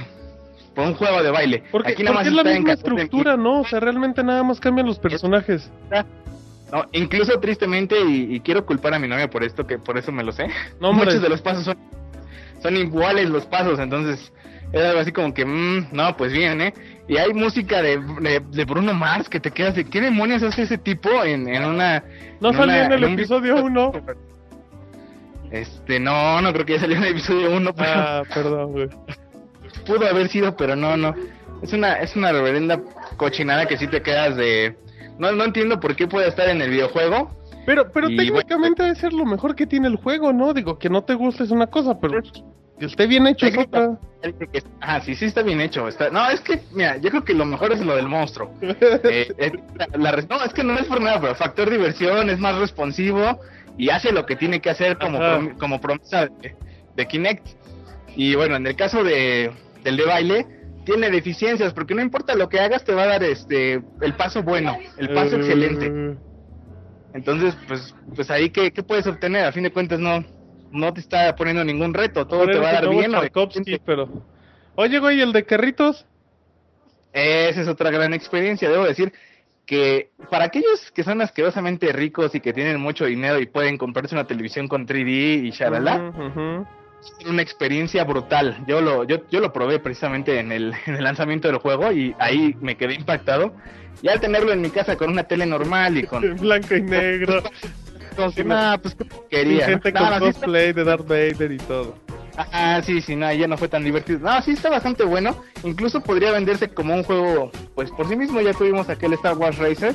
por 0.75 0.87
un 0.87 0.95
juego 0.95 1.23
de 1.23 1.31
baile. 1.31 1.63
Porque, 1.71 1.93
Aquí 1.93 2.03
nada 2.03 2.17
más 2.17 2.27
es 2.27 2.33
la 2.33 2.45
misma 2.45 2.73
estructura, 2.75 3.37
¿no? 3.37 3.61
O 3.61 3.65
sea, 3.65 3.81
realmente 3.81 4.23
nada 4.23 4.43
más 4.43 4.61
cambian 4.61 4.87
los 4.87 4.99
personajes. 4.99 5.71
No, 6.73 6.85
incluso 6.93 7.39
tristemente, 7.41 7.99
y, 8.01 8.41
quiero 8.41 8.67
culpar 8.67 8.95
a 8.95 8.99
mi 8.99 9.09
novia 9.09 9.31
por 9.31 9.45
esto, 9.45 9.67
que 9.67 9.79
por 9.79 9.97
eso 9.97 10.13
me 10.13 10.25
lo 10.25 10.33
sé. 10.33 10.49
No, 10.81 10.93
Muchos 10.95 11.23
de 11.23 11.29
los 11.29 11.41
pasos 11.41 11.65
son, 11.65 11.77
son 12.63 12.77
iguales 12.77 13.31
los 13.31 13.47
pasos, 13.47 13.79
entonces 13.79 14.33
era 14.75 14.91
algo 14.91 15.01
así 15.01 15.13
como 15.13 15.33
que, 15.33 15.45
mmm, 15.45 15.87
no, 15.93 16.17
pues 16.17 16.33
bien, 16.33 16.61
¿eh? 16.61 16.75
Y 17.07 17.17
hay 17.17 17.33
música 17.33 17.81
de, 17.81 18.01
de, 18.51 18.65
Bruno 18.65 18.93
Mars 18.93 19.29
que 19.29 19.39
te 19.39 19.51
quedas 19.51 19.77
de, 19.77 19.85
¿qué 19.85 20.01
demonios 20.01 20.43
hace 20.43 20.63
ese 20.63 20.79
tipo 20.79 21.09
en, 21.23 21.49
en 21.49 21.65
una... 21.65 22.03
No 22.41 22.53
salió 22.53 22.75
en 22.75 22.93
el 22.93 23.05
episodio 23.05 23.63
1. 23.63 23.93
Este, 25.53 26.01
no, 26.01 26.41
no 26.41 26.53
creo 26.53 26.67
que 26.67 26.73
ya 26.73 26.81
salió 26.81 26.97
en 26.97 27.05
el 27.05 27.11
episodio 27.11 27.55
1. 27.57 27.75
Ah, 27.79 28.23
perdón, 28.35 28.73
güey. 28.73 28.89
Pudo 29.87 30.07
haber 30.09 30.29
sido, 30.29 30.57
pero 30.57 30.75
no, 30.75 30.97
no. 30.97 31.15
Es 31.63 31.73
una, 31.73 31.95
es 32.01 32.17
una 32.17 32.33
reverenda 32.33 32.81
cochinada 33.17 33.67
que 33.67 33.77
sí 33.77 33.87
te 33.87 34.03
quedas 34.03 34.37
de... 34.37 34.77
No, 35.19 35.31
no 35.31 35.45
entiendo 35.45 35.79
por 35.79 35.95
qué 35.95 36.09
puede 36.09 36.29
estar 36.29 36.49
en 36.49 36.61
el 36.61 36.71
videojuego. 36.71 37.31
Pero, 37.65 37.93
pero 37.93 38.09
técnicamente 38.09 38.83
debe 38.83 38.97
ser 38.97 39.13
lo 39.13 39.25
mejor 39.25 39.55
que 39.55 39.67
tiene 39.67 39.87
el 39.87 39.97
juego, 39.97 40.33
¿no? 40.33 40.53
Digo, 40.53 40.79
que 40.79 40.91
no 40.91 41.05
te 41.05 41.15
guste 41.15 41.45
es 41.45 41.51
una 41.51 41.69
cosa, 41.69 42.01
pero 42.01 42.21
que 42.79 42.87
esté 42.87 43.07
bien 43.07 43.27
hecho 43.27 43.47
es 43.47 43.59
otra. 43.59 43.99
Ah, 44.81 45.01
sí, 45.01 45.15
sí 45.15 45.27
está 45.27 45.43
bien 45.43 45.61
hecho. 45.61 45.87
Está... 45.87 46.11
No, 46.11 46.29
es 46.31 46.41
que, 46.41 46.61
mira, 46.73 46.97
yo 46.97 47.11
creo 47.11 47.25
que 47.25 47.35
lo 47.35 47.45
mejor 47.45 47.73
es 47.73 47.81
lo 47.81 47.95
del 47.95 48.09
monstruo. 48.09 48.53
eh, 48.63 49.33
eh 49.39 49.53
la, 49.97 50.13
No, 50.13 50.43
es 50.43 50.53
que 50.53 50.65
no 50.65 50.75
es 50.75 50.87
por 50.87 51.01
nada, 51.01 51.21
pero 51.21 51.35
factor 51.35 51.71
diversión, 51.71 52.31
es 52.31 52.39
más 52.39 52.57
responsivo 52.57 53.41
y 53.77 53.91
hace 53.91 54.13
lo 54.13 54.25
que 54.25 54.37
tiene 54.37 54.61
que 54.61 54.71
hacer 54.71 54.99
como, 54.99 55.19
como 55.59 55.81
promesa 55.81 56.29
de, 56.97 57.07
Kinect. 57.07 57.47
Y 58.17 58.35
bueno, 58.35 58.57
en 58.57 58.67
el 58.67 58.77
caso 58.77 59.03
de, 59.05 59.53
del 59.83 59.97
de 59.97 60.05
baile, 60.05 60.47
tiene 60.85 61.11
deficiencias, 61.11 61.73
porque 61.73 61.95
no 61.95 62.03
importa 62.03 62.35
lo 62.35 62.49
que 62.49 62.61
hagas, 62.61 62.85
te 62.85 62.95
va 62.95 63.03
a 63.03 63.07
dar 63.07 63.25
este 63.25 63.83
el 64.01 64.15
paso 64.15 64.43
bueno, 64.43 64.79
el 64.99 65.13
paso 65.13 65.37
excelente. 65.37 65.87
Eh. 65.87 66.17
Entonces, 67.15 67.57
pues, 67.69 67.95
pues 68.15 68.31
ahí, 68.31 68.51
¿qué, 68.51 68.73
¿qué 68.73 68.83
puedes 68.83 69.07
obtener? 69.07 69.45
A 69.45 69.53
fin 69.53 69.63
de 69.63 69.73
cuentas, 69.73 69.99
no 69.99 70.25
no 70.75 70.93
te 70.93 71.01
está 71.01 71.35
poniendo 71.37 71.65
ningún 71.65 71.95
reto, 71.95 72.27
todo 72.27 72.47
te 72.47 72.59
va 72.59 72.71
a 72.71 72.73
dar 72.73 72.89
bien. 72.89 73.13
pero... 73.85 74.09
Oye, 74.75 74.99
güey, 74.99 75.21
¿el 75.21 75.33
de 75.33 75.45
carritos? 75.45 76.05
Esa 77.13 77.61
es 77.61 77.69
otra 77.69 77.91
gran 77.91 78.13
experiencia, 78.13 78.69
debo 78.69 78.85
decir 78.85 79.13
que 79.67 80.11
para 80.31 80.45
aquellos 80.47 80.91
que 80.93 81.05
son 81.05 81.23
asquerosamente 81.23 81.93
ricos 81.93 82.35
y 82.35 82.41
que 82.41 82.53
tienen 82.53 82.81
mucho 82.81 83.07
dinero 83.07 83.39
y 83.39 83.47
pueden 83.47 83.79
comprarse 83.79 84.15
una 84.15 84.27
televisión 84.27 84.69
con 84.69 84.87
3D 84.87 85.45
y 85.45 85.51
shalala, 85.53 86.13
es 87.21 87.27
una 87.27 87.43
experiencia 87.43 88.05
brutal. 88.05 88.65
Yo 88.67 88.81
lo, 88.81 89.05
yo, 89.05 89.29
yo 89.31 89.41
lo 89.41 89.53
probé 89.53 89.79
precisamente 89.79 90.39
en 90.39 90.53
el, 90.53 90.75
en 90.87 90.97
el 90.97 91.05
lanzamiento 91.05 91.49
del 91.49 91.59
juego 91.59 91.93
y 91.93 92.15
ahí 92.19 92.57
me 92.61 92.77
quedé 92.77 92.95
impactado. 92.95 93.55
Y 94.03 94.09
al 94.09 94.21
tenerlo 94.21 94.53
en 94.53 94.61
mi 94.61 94.71
casa 94.71 94.97
con 94.97 95.11
una 95.11 95.25
tele 95.25 95.47
normal 95.47 95.97
y 95.97 96.03
con... 96.03 96.37
Blanco 96.41 96.75
y 96.75 96.83
negro. 96.83 97.43
no, 98.17 98.79
pues 98.81 98.97
quería. 99.31 99.67
gente 99.67 99.93
con 99.93 100.19
cosplay 100.19 100.73
de 100.73 100.85
Darth 100.85 101.07
Vader 101.07 101.53
y 101.53 101.59
todo. 101.59 101.95
Ah, 102.37 102.83
sí, 102.85 103.01
sí, 103.01 103.15
no, 103.15 103.33
ya 103.33 103.47
no 103.47 103.57
fue 103.57 103.69
tan 103.69 103.85
divertido. 103.85 104.19
No, 104.19 104.43
sí 104.43 104.53
está 104.53 104.69
bastante 104.69 105.05
bueno. 105.05 105.37
Incluso 105.63 106.01
podría 106.01 106.33
venderse 106.33 106.69
como 106.69 106.95
un 106.95 107.05
juego, 107.05 107.51
pues 107.75 107.91
por 107.91 108.09
sí 108.09 108.17
mismo. 108.17 108.41
Ya 108.41 108.53
tuvimos 108.53 108.89
aquel 108.89 109.13
Star 109.13 109.37
Wars 109.37 109.59
Racer, 109.59 109.95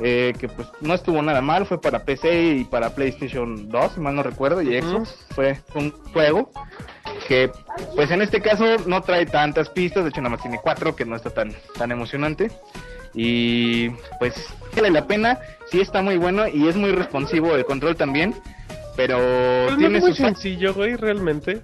eh, 0.00 0.32
que 0.38 0.48
pues 0.48 0.68
no 0.80 0.94
estuvo 0.94 1.20
nada 1.20 1.42
mal. 1.42 1.66
Fue 1.66 1.80
para 1.80 2.04
PC 2.04 2.54
y 2.54 2.64
para 2.64 2.94
PlayStation 2.94 3.68
2, 3.68 3.92
si 3.92 4.00
mal 4.00 4.14
no 4.14 4.22
recuerdo, 4.22 4.62
y 4.62 4.80
Xbox. 4.80 5.26
Fue 5.30 5.60
un 5.74 5.90
juego 6.12 6.50
que, 7.26 7.50
pues 7.94 8.10
en 8.10 8.22
este 8.22 8.40
caso 8.40 8.64
no 8.86 9.02
trae 9.02 9.26
tantas 9.26 9.68
pistas. 9.68 10.04
De 10.04 10.10
hecho, 10.10 10.22
nada 10.22 10.36
más 10.36 10.42
tiene 10.42 10.60
cuatro, 10.62 10.96
que 10.96 11.04
no 11.04 11.16
está 11.16 11.30
tan, 11.30 11.54
tan 11.76 11.92
emocionante. 11.92 12.50
Y 13.14 13.90
pues 14.18 14.34
vale 14.76 14.90
la 14.90 15.06
pena. 15.06 15.38
Sí 15.70 15.80
está 15.80 16.00
muy 16.02 16.16
bueno 16.16 16.46
y 16.48 16.68
es 16.68 16.76
muy 16.76 16.92
responsivo 16.92 17.54
el 17.54 17.64
control 17.64 17.96
también. 17.96 18.34
Pero, 18.96 19.18
no 19.70 19.76
tiene 19.76 19.98
es 19.98 20.04
muy 20.04 20.12
fa- 20.14 20.24
sencillo, 20.26 20.74
güey, 20.74 20.96
realmente. 20.96 21.60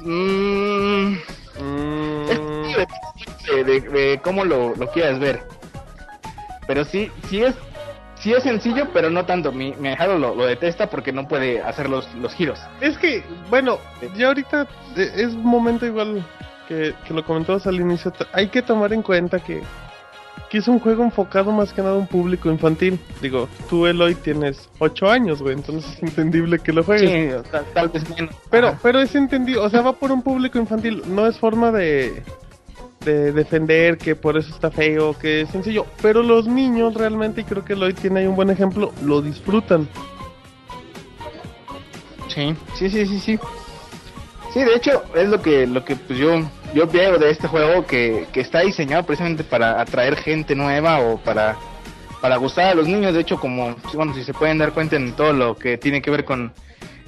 Mm, 0.00 1.16
Mm, 1.60 2.26
de, 3.46 3.64
de- 3.64 3.80
de 3.80 4.20
cómo 4.24 4.44
lo, 4.44 4.74
lo 4.74 4.90
quieras 4.90 5.18
ver. 5.20 5.42
Pero 6.66 6.84
sí, 6.84 7.10
sí 7.28 7.42
es, 7.42 7.54
sí 8.16 8.32
es 8.32 8.42
sencillo, 8.42 8.88
pero 8.92 9.10
no 9.10 9.26
tanto. 9.26 9.52
Mi, 9.52 9.72
mi 9.78 9.88
ahijado 9.88 10.18
lo, 10.18 10.34
lo 10.34 10.46
detesta 10.46 10.88
porque 10.88 11.12
no 11.12 11.28
puede 11.28 11.60
hacer 11.62 11.88
los, 11.90 12.12
los 12.14 12.34
giros. 12.34 12.58
Es 12.80 12.96
que, 12.98 13.22
bueno, 13.50 13.78
ya 14.16 14.28
ahorita 14.28 14.66
eh, 14.96 15.12
es 15.16 15.34
momento 15.34 15.86
igual 15.86 16.26
que, 16.72 16.94
que 17.06 17.14
lo 17.14 17.24
comentabas 17.24 17.66
al 17.66 17.76
inicio. 17.80 18.12
Hay 18.32 18.48
que 18.48 18.62
tomar 18.62 18.92
en 18.92 19.02
cuenta 19.02 19.38
que, 19.40 19.62
que 20.50 20.58
es 20.58 20.68
un 20.68 20.78
juego 20.78 21.04
enfocado 21.04 21.52
más 21.52 21.72
que 21.72 21.82
nada 21.82 21.94
a 21.94 21.98
un 21.98 22.06
público 22.06 22.50
infantil. 22.50 22.98
Digo, 23.20 23.48
tú, 23.68 23.86
Eloy, 23.86 24.14
tienes 24.14 24.68
8 24.78 25.10
años, 25.10 25.42
güey, 25.42 25.54
entonces 25.54 25.92
es 25.94 26.02
entendible 26.02 26.58
que 26.58 26.72
lo 26.72 26.82
juegues. 26.82 27.10
Sí, 27.10 27.50
tal, 27.50 27.64
tal 27.74 27.88
vez 27.90 28.08
menos. 28.08 28.34
Pero, 28.50 28.68
Ajá. 28.68 28.78
pero 28.82 29.00
es 29.00 29.14
entendido, 29.14 29.62
o 29.62 29.68
sea, 29.68 29.82
va 29.82 29.92
por 29.92 30.12
un 30.12 30.22
público 30.22 30.58
infantil, 30.58 31.02
no 31.08 31.26
es 31.26 31.38
forma 31.38 31.70
de, 31.72 32.22
de 33.04 33.32
defender 33.32 33.98
que 33.98 34.16
por 34.16 34.38
eso 34.38 34.48
está 34.54 34.70
feo, 34.70 35.16
que 35.18 35.42
es 35.42 35.50
sencillo. 35.50 35.84
Pero 36.00 36.22
los 36.22 36.46
niños 36.46 36.94
realmente, 36.94 37.42
y 37.42 37.44
creo 37.44 37.64
que 37.64 37.76
Lloyd 37.76 37.96
tiene 37.96 38.20
ahí 38.20 38.26
un 38.26 38.36
buen 38.36 38.50
ejemplo, 38.50 38.92
lo 39.04 39.20
disfrutan. 39.20 39.88
Sí, 42.28 42.54
sí, 42.74 42.88
sí, 42.88 43.04
sí, 43.06 43.18
sí. 43.18 43.38
Sí, 44.52 44.62
de 44.62 44.74
hecho, 44.74 45.02
es 45.14 45.28
lo 45.28 45.40
que, 45.40 45.66
lo 45.66 45.82
que 45.82 45.96
pues 45.96 46.18
yo, 46.18 46.42
yo 46.74 46.86
veo 46.86 47.18
de 47.18 47.30
este 47.30 47.48
juego 47.48 47.86
que, 47.86 48.26
que 48.32 48.40
está 48.40 48.60
diseñado 48.60 49.04
precisamente 49.04 49.44
para 49.44 49.80
atraer 49.80 50.16
gente 50.16 50.54
nueva 50.54 51.00
o 51.00 51.16
para, 51.16 51.56
para 52.20 52.36
gustar 52.36 52.66
a 52.66 52.74
los 52.74 52.86
niños. 52.86 53.14
De 53.14 53.20
hecho, 53.20 53.40
como, 53.40 53.74
bueno, 53.94 54.12
si 54.14 54.24
se 54.24 54.34
pueden 54.34 54.58
dar 54.58 54.72
cuenta 54.72 54.96
en 54.96 55.12
todo 55.12 55.32
lo 55.32 55.56
que 55.56 55.78
tiene 55.78 56.02
que 56.02 56.10
ver 56.10 56.26
con 56.26 56.52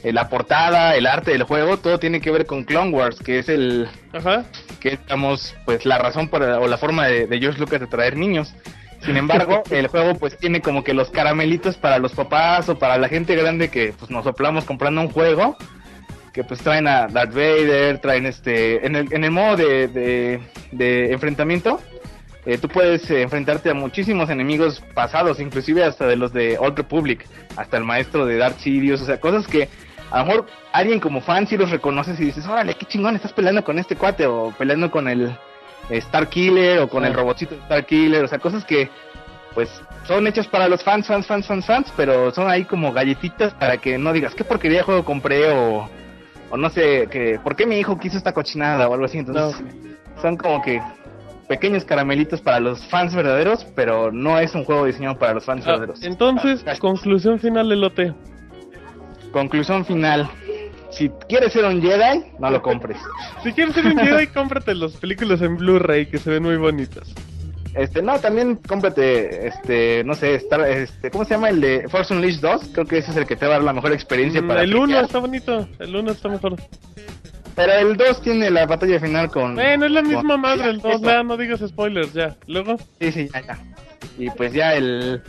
eh, 0.02 0.12
la 0.12 0.30
portada, 0.30 0.96
el 0.96 1.06
arte 1.06 1.32
del 1.32 1.42
juego, 1.42 1.76
todo 1.76 1.98
tiene 1.98 2.22
que 2.22 2.30
ver 2.30 2.46
con 2.46 2.64
Clone 2.64 2.90
Wars, 2.90 3.18
que 3.18 3.40
es 3.40 3.50
el, 3.50 3.88
Ajá. 4.14 4.46
que 4.80 4.94
es, 4.94 5.02
digamos, 5.02 5.54
pues 5.66 5.84
la 5.84 5.98
razón 5.98 6.28
para, 6.28 6.58
o 6.60 6.66
la 6.66 6.78
forma 6.78 7.06
de, 7.08 7.26
de 7.26 7.38
George 7.40 7.60
Lucas 7.60 7.78
de 7.78 7.86
traer 7.86 8.16
niños. 8.16 8.54
Sin 9.04 9.18
embargo, 9.18 9.62
el 9.70 9.88
juego 9.88 10.14
pues 10.14 10.38
tiene 10.38 10.62
como 10.62 10.82
que 10.82 10.94
los 10.94 11.10
caramelitos 11.10 11.76
para 11.76 11.98
los 11.98 12.12
papás 12.12 12.70
o 12.70 12.78
para 12.78 12.96
la 12.96 13.10
gente 13.10 13.36
grande 13.36 13.68
que 13.68 13.92
pues 13.98 14.10
nos 14.10 14.24
soplamos 14.24 14.64
comprando 14.64 15.02
un 15.02 15.10
juego 15.10 15.58
que 16.34 16.42
pues 16.42 16.60
traen 16.60 16.88
a 16.88 17.06
Darth 17.06 17.32
Vader, 17.32 17.98
traen 17.98 18.26
este, 18.26 18.84
en 18.84 18.96
el, 18.96 19.12
en 19.12 19.22
el 19.22 19.30
modo 19.30 19.56
de, 19.56 19.86
de, 19.86 20.40
de 20.72 21.12
enfrentamiento, 21.12 21.80
eh, 22.44 22.58
tú 22.58 22.68
puedes 22.68 23.08
eh, 23.10 23.22
enfrentarte 23.22 23.70
a 23.70 23.74
muchísimos 23.74 24.28
enemigos 24.28 24.82
pasados, 24.94 25.38
inclusive 25.38 25.84
hasta 25.84 26.06
de 26.06 26.16
los 26.16 26.32
de 26.32 26.58
Old 26.58 26.76
Republic, 26.76 27.24
hasta 27.56 27.76
el 27.76 27.84
maestro 27.84 28.26
de 28.26 28.36
Darth 28.36 28.58
Sidious, 28.58 29.00
o 29.00 29.06
sea, 29.06 29.20
cosas 29.20 29.46
que 29.46 29.68
a 30.10 30.18
lo 30.18 30.26
mejor 30.26 30.46
alguien 30.72 30.98
como 30.98 31.20
fan 31.20 31.46
sí 31.46 31.56
los 31.56 31.70
reconoces 31.70 32.18
y 32.18 32.24
dices, 32.24 32.46
órale, 32.46 32.74
qué 32.74 32.84
chingón, 32.84 33.14
estás 33.14 33.32
peleando 33.32 33.62
con 33.62 33.78
este 33.78 33.94
cuate 33.94 34.26
o 34.26 34.52
peleando 34.58 34.90
con 34.90 35.06
el 35.06 35.38
Star 35.88 36.28
Killer 36.28 36.80
o 36.80 36.88
con 36.88 37.04
el 37.04 37.14
robotcito 37.14 37.54
Star 37.54 37.86
Killer, 37.86 38.24
o 38.24 38.28
sea, 38.28 38.40
cosas 38.40 38.64
que 38.64 38.90
pues 39.54 39.70
son 40.04 40.26
hechas 40.26 40.48
para 40.48 40.68
los 40.68 40.82
fans, 40.82 41.06
fans, 41.06 41.28
fans, 41.28 41.46
fans, 41.46 41.64
fans, 41.64 41.92
pero 41.96 42.32
son 42.32 42.50
ahí 42.50 42.64
como 42.64 42.92
galletitas 42.92 43.54
para 43.54 43.76
que 43.76 43.98
no 43.98 44.12
digas 44.12 44.34
qué 44.34 44.42
porquería 44.42 44.78
de 44.78 44.84
juego 44.84 45.04
compré 45.04 45.52
o, 45.52 45.88
o 46.54 46.56
no 46.56 46.70
sé, 46.70 47.08
que 47.10 47.40
por 47.42 47.56
qué 47.56 47.66
mi 47.66 47.78
hijo 47.80 47.98
quiso 47.98 48.16
esta 48.16 48.32
cochinada 48.32 48.88
o 48.88 48.92
algo 48.94 49.06
así, 49.06 49.18
entonces 49.18 49.60
son 50.22 50.36
como 50.36 50.62
que 50.62 50.80
pequeños 51.48 51.84
caramelitos 51.84 52.40
para 52.40 52.60
los 52.60 52.80
fans 52.86 53.12
verdaderos, 53.12 53.64
pero 53.74 54.12
no 54.12 54.38
es 54.38 54.54
un 54.54 54.62
juego 54.64 54.84
diseñado 54.86 55.18
para 55.18 55.34
los 55.34 55.44
fans 55.44 55.64
Ah, 55.66 55.70
verdaderos. 55.72 56.02
entonces, 56.04 56.64
Ah, 56.66 56.74
conclusión 56.78 57.40
final, 57.40 57.72
Elote. 57.72 58.14
Conclusión 59.32 59.84
final. 59.84 60.28
Si 60.90 61.08
quieres 61.28 61.52
ser 61.52 61.64
un 61.64 61.82
Jedi, 61.82 62.24
no 62.38 62.50
lo 62.50 62.62
compres. 62.62 62.98
Si 63.42 63.52
quieres 63.52 63.74
ser 63.74 63.86
un 63.86 63.98
Jedi, 63.98 64.28
cómprate 64.28 64.74
las 64.76 64.92
películas 64.92 65.42
en 65.42 65.56
Blu-ray 65.56 66.06
que 66.06 66.18
se 66.18 66.30
ven 66.30 66.44
muy 66.44 66.56
bonitas. 66.56 67.12
Este, 67.74 68.02
no, 68.02 68.18
también 68.20 68.56
cómprate, 68.56 69.48
este, 69.48 70.04
no 70.04 70.14
sé, 70.14 70.34
Star, 70.36 70.60
este, 70.70 71.10
¿cómo 71.10 71.24
se 71.24 71.34
llama 71.34 71.48
el 71.50 71.60
de 71.60 71.88
Force 71.88 72.14
Unleashed 72.14 72.40
2? 72.40 72.70
Creo 72.72 72.86
que 72.86 72.98
ese 72.98 73.10
es 73.10 73.16
el 73.16 73.26
que 73.26 73.34
te 73.34 73.46
va 73.46 73.54
a 73.54 73.56
dar 73.56 73.64
la 73.64 73.72
mejor 73.72 73.92
experiencia 73.92 74.40
Mm, 74.42 74.46
para 74.48 74.62
el 74.62 74.74
1 74.74 74.84
friquear. 74.84 75.04
está 75.04 75.18
bonito, 75.18 75.68
el 75.80 75.96
1 75.96 76.12
está 76.12 76.28
mejor. 76.28 76.54
Pero 77.56 77.72
el 77.72 77.96
2 77.96 78.22
tiene 78.22 78.50
la 78.50 78.66
batalla 78.66 79.00
final 79.00 79.28
con... 79.28 79.54
Bueno, 79.54 79.86
es 79.86 79.92
la 79.92 80.02
misma 80.02 80.34
con- 80.34 80.40
madre 80.40 80.70
el 80.70 80.80
2, 80.80 80.94
Eso. 80.96 81.04
ya, 81.04 81.22
no 81.24 81.36
digas 81.36 81.60
spoilers, 81.66 82.12
ya. 82.12 82.36
Luego, 82.46 82.76
Sí, 83.00 83.10
sí, 83.12 83.28
ya, 83.32 83.40
ya. 83.42 83.58
Y 84.18 84.30
pues 84.30 84.52
ya 84.52 84.74
el, 84.74 85.20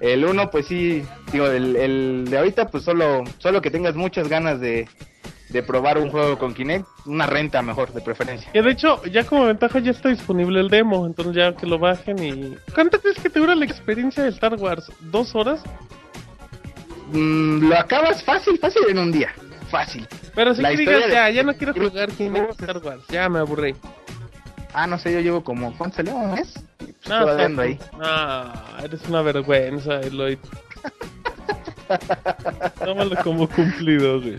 el 0.00 0.24
1, 0.24 0.50
pues 0.50 0.66
sí, 0.66 1.04
digo, 1.32 1.46
el, 1.46 1.76
el 1.76 2.24
de 2.28 2.38
ahorita, 2.38 2.66
pues 2.66 2.82
solo, 2.84 3.22
solo 3.38 3.60
que 3.62 3.70
tengas 3.70 3.94
muchas 3.94 4.28
ganas 4.28 4.60
de, 4.60 4.88
de 5.52 5.62
probar 5.62 5.98
un 5.98 6.10
juego 6.10 6.38
con 6.38 6.54
Kinect, 6.54 6.86
una 7.06 7.26
renta 7.26 7.62
mejor, 7.62 7.92
de 7.92 8.00
preferencia. 8.00 8.50
que 8.52 8.62
de 8.62 8.70
hecho, 8.70 9.02
ya 9.04 9.24
como 9.24 9.46
ventaja 9.46 9.78
ya 9.80 9.90
está 9.90 10.08
disponible 10.08 10.60
el 10.60 10.68
demo, 10.68 11.06
entonces 11.06 11.34
ya 11.34 11.54
que 11.54 11.66
lo 11.66 11.78
bajen 11.78 12.18
y... 12.22 12.56
¿Cuánto 12.74 13.00
crees 13.00 13.18
que 13.20 13.30
te 13.30 13.38
dura 13.38 13.54
la 13.54 13.64
experiencia 13.64 14.22
de 14.22 14.30
Star 14.30 14.54
Wars? 14.54 14.90
¿Dos 15.00 15.34
horas? 15.34 15.62
Mm, 17.12 17.68
lo 17.68 17.76
acabas 17.78 18.22
fácil, 18.24 18.58
fácil 18.58 18.82
en 18.88 18.98
un 18.98 19.12
día, 19.12 19.32
fácil. 19.70 20.06
Pero 20.34 20.54
si 20.54 20.64
digas, 20.64 21.06
de- 21.06 21.12
ya, 21.12 21.28
ya 21.30 21.42
no 21.42 21.52
quiero 21.54 21.74
jugar 21.74 22.10
Kinect 22.12 22.60
Star 22.60 22.78
Wars, 22.78 23.02
ya 23.10 23.28
me 23.28 23.40
aburrí. 23.40 23.74
Ah, 24.72 24.86
no 24.86 24.98
sé, 24.98 25.12
yo 25.12 25.20
llevo 25.20 25.44
como, 25.44 25.76
¿cuánto 25.76 25.96
salió? 25.96 26.14
¿Un 26.14 26.32
mes? 26.32 26.54
No, 27.06 27.26
dando 27.26 27.62
ahí. 27.62 27.78
Ah, 28.00 28.78
eres 28.82 29.02
una 29.06 29.20
vergüenza, 29.20 30.00
Eloy. 30.00 30.38
Tómalo 32.84 33.16
como 33.22 33.48
cumplido, 33.48 34.20
güey. 34.20 34.38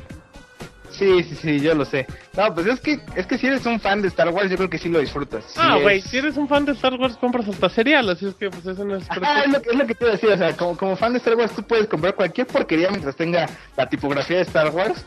Sí, 0.94 1.24
sí, 1.24 1.36
sí, 1.42 1.60
yo 1.60 1.74
lo 1.74 1.86
sé. 1.86 2.06
No, 2.38 2.54
pues 2.54 2.68
es 2.68 2.80
que, 2.80 3.00
es 3.16 3.26
que 3.26 3.38
si 3.38 3.48
eres 3.48 3.66
un 3.66 3.80
fan 3.80 4.02
de 4.02 4.08
Star 4.10 4.30
Wars, 4.30 4.50
yo 4.50 4.58
creo 4.58 4.70
que 4.70 4.78
sí 4.78 4.90
lo 4.90 5.00
disfrutas. 5.00 5.44
Ah, 5.58 5.78
güey, 5.82 5.98
es- 5.98 6.06
si 6.06 6.18
eres 6.20 6.38
un 6.38 6.48
fan 6.48 6.66
de 6.66 6.74
Star 6.74 6.94
Wars, 6.96 7.18
compras 7.18 7.48
hasta 7.48 7.68
cereal, 7.70 8.08
así 8.10 8.28
es 8.28 8.36
que 8.36 8.50
pues 8.50 8.66
eso 8.66 8.86
no 8.86 8.96
es 8.98 9.06
Ah, 9.10 9.42
es 9.46 9.52
lo, 9.52 9.62
que- 9.62 9.70
es 9.72 9.76
lo 9.76 9.88
que 9.88 9.96
te 9.96 10.04
iba 10.06 10.12
a 10.12 10.16
decir, 10.16 10.30
o 10.32 10.38
sea, 10.38 10.56
como, 10.56 10.78
como 10.78 10.96
fan 10.96 11.14
de 11.14 11.18
Star 11.18 11.36
Wars 11.36 11.52
tú 11.54 11.64
puedes 11.64 11.88
comprar 11.88 12.14
cualquier 12.16 12.46
porquería 12.48 12.90
mientras 12.92 13.16
tenga 13.16 13.50
la 13.76 13.90
tipografía 13.90 14.38
de 14.38 14.44
Star 14.44 14.70
Wars 14.70 15.04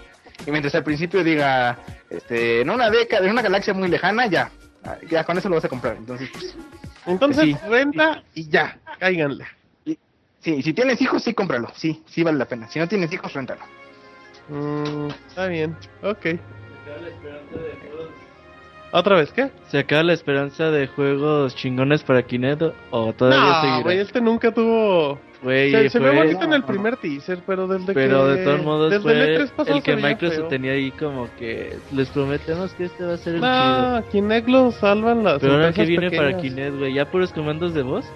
y 0.46 0.50
mientras 0.50 0.74
al 0.74 0.82
principio 0.84 1.22
diga, 1.22 1.78
este, 2.10 2.60
en 2.62 2.70
una 2.70 2.90
década, 2.90 3.24
en 3.24 3.30
una 3.32 3.42
galaxia 3.42 3.72
muy 3.72 3.88
lejana, 3.88 4.26
ya, 4.26 4.50
ya 5.08 5.24
con 5.24 5.38
eso 5.38 5.48
lo 5.48 5.54
vas 5.54 5.64
a 5.64 5.68
comprar. 5.68 5.96
Entonces, 5.96 6.28
pues, 6.32 6.56
Entonces, 7.06 7.44
Sí. 7.44 7.56
renta 7.68 8.24
y 8.34 8.48
ya, 8.48 8.78
cáiganle. 8.98 9.44
sí, 10.40 10.62
si 10.62 10.72
tienes 10.72 11.00
hijos, 11.00 11.22
sí, 11.22 11.32
cómpralo, 11.34 11.70
sí, 11.76 12.02
sí 12.06 12.22
vale 12.24 12.38
la 12.38 12.44
pena. 12.46 12.68
Si 12.68 12.78
no 12.80 12.88
tienes 12.88 13.12
hijos, 13.12 13.32
réntalo. 13.32 13.60
Mm, 14.48 15.08
está 15.28 15.46
bien, 15.48 15.76
ok. 16.02 16.26
¿Otra 18.92 19.16
vez 19.16 19.32
qué? 19.32 19.50
¿Se 19.68 19.78
acaba 19.80 20.04
la 20.04 20.12
esperanza 20.12 20.70
de 20.70 20.86
juegos 20.86 21.54
chingones 21.56 22.02
para 22.02 22.22
Kinect 22.22 22.62
o 22.90 23.12
todavía 23.12 23.40
No, 23.40 23.60
seguirá? 23.60 23.82
güey, 23.82 23.98
este 23.98 24.20
nunca 24.20 24.52
tuvo... 24.52 25.18
Güey, 25.42 25.70
Se, 25.70 25.90
se 25.90 25.98
ve 25.98 26.14
bonito 26.14 26.44
en 26.44 26.52
el 26.54 26.62
primer 26.62 26.96
teaser, 26.96 27.40
pero 27.46 27.66
desde 27.66 27.92
Pero 27.92 28.24
que... 28.24 28.30
de 28.32 28.44
todos 28.44 28.62
modos 28.62 28.90
desde 28.90 29.02
fue 29.02 29.12
el 29.34 29.40
E3 29.42 29.50
pasado 29.50 29.76
el 29.76 29.82
que 29.82 29.96
Microsoft 29.96 30.36
feo. 30.38 30.48
tenía 30.48 30.72
ahí 30.72 30.90
como 30.92 31.28
que 31.38 31.76
les 31.92 32.08
prometemos 32.08 32.72
que 32.72 32.84
este 32.84 33.04
va 33.04 33.14
a 33.14 33.16
ser 33.18 33.34
el 33.34 33.40
chido. 33.40 34.00
No, 34.00 34.08
Kinect 34.10 34.48
lo 34.48 34.72
salvan 34.72 35.24
las 35.24 35.40
Pero 35.40 35.54
ahora 35.54 35.72
que 35.72 35.84
viene 35.84 36.10
para 36.10 36.28
pequeñas. 36.36 36.42
Kinect, 36.54 36.78
güey, 36.78 36.94
ya 36.94 37.10
puros 37.10 37.32
comandos 37.32 37.74
de 37.74 37.82
voz. 37.82 38.06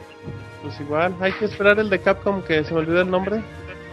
Pues 0.63 0.81
igual, 0.81 1.15
hay 1.21 1.33
que 1.33 1.45
esperar 1.45 1.79
el 1.79 1.91
de 1.91 1.99
Capcom 1.99 2.43
que 2.43 2.65
se 2.65 2.73
me 2.73 2.81
olvidó 2.81 3.03
el 3.03 3.11
nombre. 3.11 3.43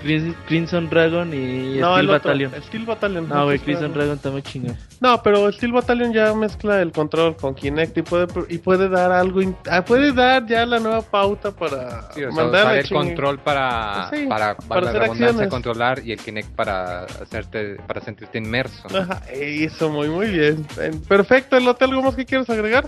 Crim- 0.02 0.36
Crimson 0.48 0.90
Dragon 0.90 1.34
y 1.34 1.80
no, 1.80 1.94
Steel 1.94 2.00
el 2.00 2.10
otro, 2.10 2.30
Battalion. 2.30 2.52
Steel 2.64 2.86
Battalion. 2.86 3.28
No, 3.30 3.46
güey, 3.46 3.60
Crimson. 3.60 3.94
Dragon 3.94 4.16
está 4.16 4.30
muy 4.30 4.42
chingón. 4.42 4.78
No, 5.00 5.22
pero 5.24 5.52
Steel 5.52 5.72
Battalion 5.74 6.14
ya 6.14 6.34
mezcla 6.34 6.82
el 6.82 6.92
control 6.92 7.36
con 7.36 7.54
Kinect 7.56 7.98
y 7.98 8.02
puede 8.04 8.28
y 8.50 8.58
puede 8.60 8.90
dar 8.90 9.12
algo, 9.12 9.42
in- 9.42 9.56
ah, 9.70 9.84
puede 9.84 10.12
dar 10.14 10.46
ya 10.48 10.66
la 10.66 10.80
nueva 10.80 11.02
pauta 11.02 11.52
para 11.52 12.12
Sí, 12.14 12.24
o 12.24 12.32
sea, 12.32 12.44
mandar 12.44 12.76
el 12.78 12.90
control 12.90 13.40
para, 13.40 14.08
Pues 14.10 14.22
sí, 14.22 14.28
para, 14.28 14.56
para 14.58 14.90
hacer 14.90 15.04
acciones. 15.04 15.48
controlar 15.50 16.02
y 16.04 16.12
el 16.12 16.20
Kinect 16.20 16.50
para 16.56 17.04
hacerte 17.04 17.76
para 17.88 18.02
sentirte 18.02 18.38
inmerso. 18.38 18.88
¿no? 18.92 18.98
Ajá, 19.00 19.22
eso, 19.32 19.90
muy, 19.90 20.10
muy 20.10 20.28
bien. 20.30 20.66
Perfecto, 21.08 21.58
Elote, 21.58 21.86
¿algo 21.86 22.02
más 22.02 22.16
que 22.16 22.26
quieres 22.26 22.50
agregar? 22.50 22.86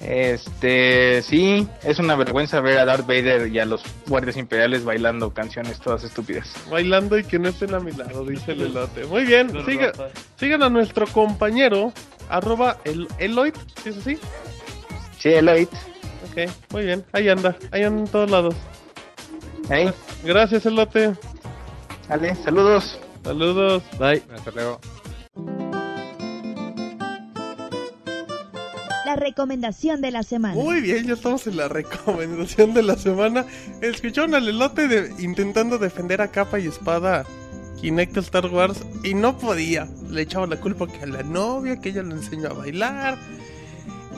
Este, 0.00 1.20
sí, 1.22 1.68
es 1.82 1.98
una 1.98 2.16
vergüenza 2.16 2.60
ver 2.60 2.78
a 2.78 2.84
Darth 2.86 3.06
Vader 3.06 3.48
y 3.48 3.58
a 3.58 3.66
los 3.66 3.82
guardias 4.08 4.36
imperiales 4.38 4.84
bailando 4.84 5.32
canciones 5.34 5.78
todas 5.78 6.04
estúpidas. 6.04 6.48
Bailando 6.70 7.18
y 7.18 7.24
que 7.24 7.38
no 7.38 7.48
estén 7.50 7.74
a 7.74 7.80
mi 7.80 7.92
lado, 7.92 8.24
dice 8.24 8.52
el 8.52 8.62
elote. 8.62 9.04
Muy 9.04 9.24
bien, 9.24 9.50
siga- 9.66 9.92
sigan 10.36 10.62
a 10.62 10.70
nuestro 10.70 11.06
compañero, 11.06 11.92
arroba 12.30 12.78
el 12.84 13.08
Eloid, 13.18 13.54
¿sí 13.82 13.90
es 13.90 13.98
así? 13.98 14.18
Sí, 15.18 15.28
Eloy. 15.30 15.64
Ok, 16.30 16.50
muy 16.72 16.84
bien, 16.86 17.04
ahí 17.12 17.28
anda, 17.28 17.56
ahí 17.70 17.82
anda 17.82 18.00
en 18.02 18.08
todos 18.08 18.30
lados. 18.30 18.54
Hey, 19.68 19.90
Gracias, 20.24 20.64
elote. 20.66 21.12
dale, 22.08 22.34
saludos. 22.36 22.98
Saludos. 23.22 23.82
Bye. 23.98 24.22
Hasta 24.34 24.50
luego. 24.52 24.80
La 29.10 29.16
recomendación 29.16 30.00
de 30.00 30.12
la 30.12 30.22
semana. 30.22 30.54
Muy 30.54 30.80
bien, 30.80 31.04
ya 31.04 31.14
estamos 31.14 31.44
en 31.48 31.56
la 31.56 31.66
recomendación 31.66 32.74
de 32.74 32.84
la 32.84 32.96
semana. 32.96 33.44
Escucharon 33.80 34.36
al 34.36 34.48
elote 34.48 34.86
de, 34.86 35.12
intentando 35.20 35.78
defender 35.78 36.20
a 36.20 36.28
capa 36.28 36.60
y 36.60 36.68
espada 36.68 37.26
Kinect 37.80 38.18
Star 38.18 38.46
Wars 38.46 38.84
y 39.02 39.14
no 39.14 39.36
podía. 39.36 39.88
Le 40.08 40.22
echaba 40.22 40.46
la 40.46 40.60
culpa 40.60 40.86
que 40.86 41.02
a 41.02 41.06
la 41.06 41.24
novia, 41.24 41.80
que 41.80 41.88
ella 41.88 42.04
lo 42.04 42.14
enseñó 42.14 42.50
a 42.50 42.52
bailar, 42.52 43.18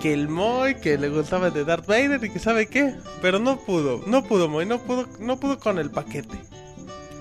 que 0.03 0.13
el 0.13 0.29
Moy, 0.29 0.75
que 0.75 0.99
le 0.99 1.09
gustaba 1.09 1.49
de 1.49 1.65
Darth 1.65 1.87
Vader 1.87 2.23
y 2.23 2.29
que 2.29 2.39
sabe 2.39 2.67
qué. 2.67 2.95
Pero 3.23 3.39
no 3.39 3.61
pudo, 3.61 4.03
no 4.07 4.23
pudo 4.25 4.51
Moy, 4.51 4.67
no 4.67 4.79
pudo, 4.79 5.09
no 5.21 5.41
pudo 5.41 5.59
con 5.59 5.79
el 5.79 5.91
paquete. 5.91 6.37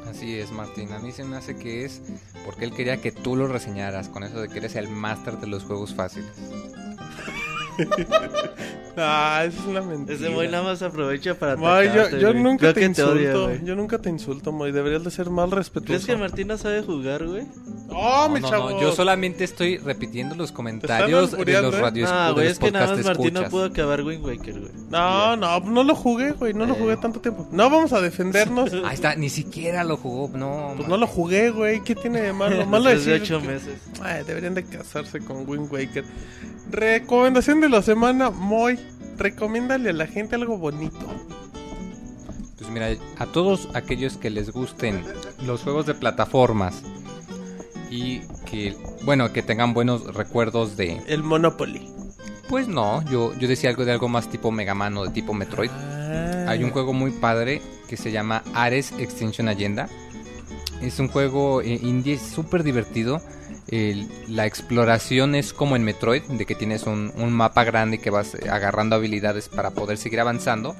Así 0.10 0.38
es, 0.38 0.52
Martín. 0.52 0.91
A 0.91 0.99
mí 0.99 1.14
se 1.14 1.23
me 1.23 1.38
hace 1.38 1.56
que 1.56 1.85
es 1.85 2.02
porque 2.45 2.65
él 2.65 2.73
quería 2.73 2.98
que 2.98 3.14
tú 3.14 3.38
lo 3.38 3.48
reseñaras 3.48 4.10
con 4.10 4.26
eso 4.26 4.41
de 4.41 4.49
que 4.49 4.57
eres 4.57 4.76
el 4.76 4.89
máster 4.89 5.38
de 5.38 5.48
los 5.48 5.64
juegos 5.64 5.95
fáciles. 5.95 6.34
Ah, 8.98 9.45
eso 9.48 9.58
es 9.62 9.66
una 9.68 9.82
mentira. 9.82 10.14
Ese 10.18 10.30
Moy 10.30 10.49
nada 10.49 10.64
más 10.66 10.82
aprovecha 10.82 11.34
para 11.36 11.56
Moy, 11.56 11.86
yo, 11.86 11.91
atacarte, 11.91 12.20
yo 12.20 12.32
güey. 12.32 12.44
nunca 12.44 12.58
Creo 12.60 12.74
te 12.74 12.80
que 12.82 12.90
te 12.90 13.03
odia, 13.03 13.22
insulto, 13.30 13.44
güey. 13.48 13.64
yo 13.66 13.76
nunca 13.78 13.98
te 13.99 14.10
insulto, 14.10 14.52
Moy. 14.52 14.72
Deberías 14.74 15.03
de 15.06 15.12
ser 15.12 15.30
mal 15.30 15.49
respetuoso. 15.49 15.86
¿Crees 15.88 16.06
que 16.06 16.18
Martín 16.18 16.49
no 16.49 16.58
sabe 16.58 16.82
jugar, 16.84 17.26
güey? 17.26 17.45
¡Oh, 17.90 18.26
No, 18.28 18.34
mi 18.34 18.41
no, 18.41 18.49
chavo! 18.49 18.70
no, 18.72 18.82
yo 18.82 18.91
solamente 18.91 19.45
estoy 19.45 19.78
repitiendo 19.78 20.36
los 20.36 20.52
comentarios 20.52 21.32
de 21.32 21.62
los 21.62 21.74
¿eh? 21.74 21.80
radios 21.82 22.10
Ah, 22.12 22.32
güey, 22.34 22.48
es 22.48 22.60
que 22.60 22.70
nada 22.70 22.88
más 22.88 22.98
podcast 22.98 23.08
Martín 23.18 23.34
no 23.34 23.40
escuchas. 23.40 23.49
pudo 23.49 23.64
acabar 23.64 24.02
Wind 24.03 24.26
Waker, 24.26 24.60
güey. 24.60 24.72
No, 24.90 25.38
no, 25.38 25.60
no 25.62 25.84
lo 25.86 25.95
jugué, 25.95 26.32
güey. 26.34 26.53
No 26.53 26.66
lo 26.66 26.74
Eh. 26.74 26.78
jugué 26.78 26.98
tanto 26.98 27.22
tiempo. 27.22 27.48
No 27.49 27.70
vamos 27.70 27.94
a 27.94 28.02
defendernos. 28.02 28.74
Ahí 28.86 28.94
está, 28.94 29.16
ni 29.16 29.30
siquiera 29.30 29.86
lo 29.86 29.95
jugó, 29.95 30.30
no. 30.38 30.74
Pues 30.76 30.82
man. 30.82 30.90
no 30.90 30.98
lo 30.98 31.08
jugué, 31.08 31.49
güey. 31.49 31.82
¿Qué 31.82 31.95
tiene 31.95 32.20
de 32.22 32.34
malo? 32.34 32.66
Malo 32.68 32.90
de 32.90 32.98
meses. 32.98 33.80
Ay, 34.03 34.26
deberían 34.26 34.53
de 34.53 34.66
casarse 34.66 35.22
con 35.22 35.49
Wind 35.49 35.72
Waker. 35.72 36.03
Recomendación 36.70 37.60
de 37.62 37.70
la 37.72 37.81
semana, 37.81 38.30
Moy. 38.30 38.77
Recomiéndale 39.18 39.91
a 39.91 39.93
la 39.93 40.07
gente 40.07 40.35
algo 40.35 40.57
bonito. 40.57 40.99
Pues 42.57 42.69
mira, 42.69 42.89
a 43.18 43.26
todos 43.27 43.69
aquellos 43.73 44.18
que 44.18 44.30
les 44.30 44.52
gusten 44.52 45.03
los 45.45 45.64
juegos 45.64 45.85
de 45.85 45.93
plataformas 45.93 46.84
y 47.89 48.19
que, 48.45 48.76
bueno, 49.03 49.31
que 49.31 49.41
tengan 49.41 49.73
buenos 49.73 50.14
recuerdos 50.14 50.76
de... 50.76 51.02
El 51.07 51.23
Monopoly. 51.23 51.88
Pues 52.49 52.68
no, 52.68 53.03
yo, 53.10 53.34
yo 53.38 53.48
decía 53.48 53.69
algo 53.69 53.85
de 53.85 53.93
algo 53.93 54.10
más 54.10 54.30
tipo 54.30 54.52
Mega 54.52 54.73
Man 54.73 54.98
o 54.98 55.06
de 55.06 55.11
tipo 55.11 55.34
Metroid. 55.34 55.72
Hay 56.48 56.64
un 56.64 56.72
juego 56.72 56.91
muy 56.91 57.11
padre 57.11 57.61
que 57.88 57.95
se 57.95 58.11
llama 58.11 58.43
Ares 58.53 58.91
Extinction 58.98 59.48
Agenda. 59.48 59.88
Es 60.81 60.99
un 60.99 61.07
juego 61.07 61.61
eh, 61.61 61.80
indie 61.81 62.19
súper 62.19 62.64
divertido. 62.64 63.22
La 64.27 64.45
exploración 64.45 65.34
es 65.34 65.53
como 65.53 65.76
en 65.77 65.84
Metroid, 65.84 66.23
de 66.23 66.45
que 66.45 66.56
tienes 66.56 66.84
un, 66.84 67.14
un 67.15 67.31
mapa 67.31 67.64
grande 67.64 67.99
que 67.99 68.10
vas 68.10 68.35
agarrando 68.35 68.98
habilidades 68.98 69.48
para 69.48 69.72
poder 69.72 69.98
seguir 69.98 70.19
avanzando. 70.19 70.76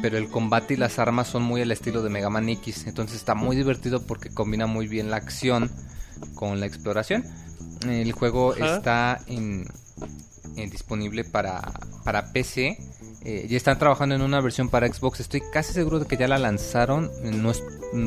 Pero 0.00 0.16
el 0.18 0.28
combate 0.28 0.74
y 0.74 0.76
las 0.76 0.98
armas 0.98 1.28
son 1.28 1.42
muy 1.42 1.60
al 1.62 1.70
estilo 1.70 2.02
de 2.02 2.10
Mega 2.10 2.30
Man 2.30 2.48
X. 2.48 2.86
Entonces 2.86 3.16
está 3.16 3.34
muy 3.34 3.56
divertido 3.56 4.02
porque 4.02 4.30
combina 4.30 4.66
muy 4.66 4.88
bien 4.88 5.10
la 5.10 5.16
acción 5.16 5.70
con 6.34 6.60
la 6.60 6.66
exploración. 6.66 7.24
El 7.86 8.12
juego 8.12 8.54
está 8.54 9.20
en, 9.26 9.66
en 10.56 10.70
disponible 10.70 11.24
para, 11.24 11.72
para 12.04 12.32
PC. 12.32 12.78
Eh, 13.22 13.46
ya 13.48 13.56
están 13.56 13.78
trabajando 13.78 14.14
en 14.14 14.22
una 14.22 14.40
versión 14.40 14.68
para 14.68 14.86
Xbox. 14.92 15.20
Estoy 15.20 15.42
casi 15.52 15.72
seguro 15.72 15.98
de 15.98 16.06
que 16.06 16.16
ya 16.16 16.28
la 16.28 16.38
lanzaron. 16.38 17.10
No 17.22 17.50
es, 17.50 17.62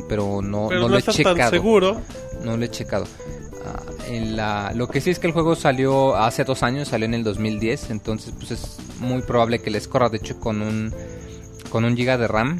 pero 0.09 0.41
no, 0.41 0.67
Pero 0.69 0.81
no 0.81 0.87
no, 0.87 0.89
lo 0.89 0.97
he 0.97 1.03
checado. 1.03 1.35
tan 1.35 1.49
seguro. 1.51 2.01
No 2.43 2.57
lo 2.57 2.65
he 2.65 2.69
checado. 2.69 3.05
En 4.07 4.35
la, 4.35 4.71
lo 4.75 4.87
que 4.87 5.01
sí 5.01 5.09
es 5.09 5.19
que 5.19 5.27
el 5.27 5.33
juego 5.33 5.55
salió 5.55 6.15
hace 6.15 6.43
dos 6.43 6.63
años, 6.63 6.87
salió 6.89 7.05
en 7.05 7.13
el 7.13 7.23
2010, 7.23 7.89
entonces 7.91 8.33
pues 8.37 8.51
es 8.51 8.77
muy 8.99 9.21
probable 9.21 9.59
que 9.59 9.69
les 9.69 9.87
corra, 9.87 10.09
de 10.09 10.17
hecho 10.17 10.39
con 10.39 10.61
un 10.61 10.93
con 11.69 11.83
un 11.83 11.97
giga 11.97 12.17
de 12.17 12.27
RAM, 12.27 12.59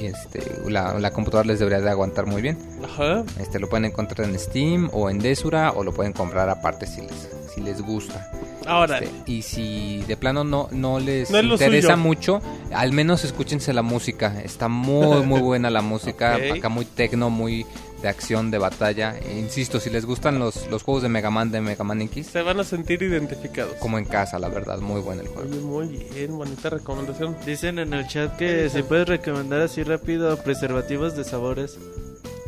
y 0.00 0.06
este, 0.06 0.40
la, 0.68 0.98
la 0.98 1.10
computadora 1.10 1.46
les 1.46 1.58
debería 1.58 1.80
de 1.80 1.90
aguantar 1.90 2.26
muy 2.26 2.40
bien. 2.40 2.58
Ajá. 2.82 3.24
Este 3.40 3.58
lo 3.58 3.68
pueden 3.68 3.84
encontrar 3.86 4.28
en 4.28 4.38
Steam 4.38 4.88
o 4.92 5.10
en 5.10 5.18
Desura 5.18 5.72
o 5.72 5.84
lo 5.84 5.92
pueden 5.92 6.12
comprar 6.12 6.48
aparte 6.48 6.86
si 6.86 7.02
les, 7.02 7.28
si 7.54 7.60
les 7.60 7.82
gusta. 7.82 8.30
Ahora, 8.66 8.98
Este, 8.98 9.30
y 9.30 9.42
si 9.42 10.02
de 10.06 10.16
plano 10.16 10.44
no, 10.44 10.68
no 10.72 11.00
les 11.00 11.30
No 11.30 11.40
interesa 11.40 11.96
mucho, 11.96 12.40
al 12.72 12.92
menos 12.92 13.24
escúchense 13.24 13.72
la 13.72 13.82
música. 13.82 14.40
Está 14.42 14.68
muy, 14.68 15.22
muy 15.24 15.40
buena 15.40 15.70
la 15.70 15.80
música. 15.80 16.36
Acá 16.54 16.68
muy 16.68 16.84
tecno, 16.84 17.30
muy 17.30 17.66
de 18.02 18.08
acción, 18.08 18.50
de 18.50 18.58
batalla. 18.58 19.18
E 19.18 19.38
insisto, 19.38 19.80
si 19.80 19.90
les 19.90 20.04
gustan 20.04 20.38
los, 20.38 20.68
los 20.68 20.82
juegos 20.82 21.02
de 21.02 21.08
Mega 21.08 21.30
Man, 21.30 21.50
de 21.50 21.60
Mega 21.60 21.84
Man 21.84 22.02
X, 22.02 22.28
se 22.28 22.42
van 22.42 22.60
a 22.60 22.64
sentir 22.64 23.02
identificados. 23.02 23.74
como 23.74 23.98
en 23.98 24.04
casa, 24.04 24.38
la 24.38 24.48
verdad. 24.48 24.78
Muy 24.78 25.00
bueno 25.00 25.22
el 25.22 25.28
juego. 25.28 25.48
Muy 25.48 26.08
bien, 26.12 26.36
bonita 26.36 26.70
recomendación. 26.70 27.36
Dicen 27.44 27.78
en 27.78 27.92
el 27.92 28.06
chat 28.06 28.36
que 28.36 28.68
si 28.70 28.82
puedes 28.82 29.08
recomendar 29.08 29.60
así 29.60 29.82
rápido 29.82 30.36
preservativos 30.38 31.16
de 31.16 31.24
sabores. 31.24 31.78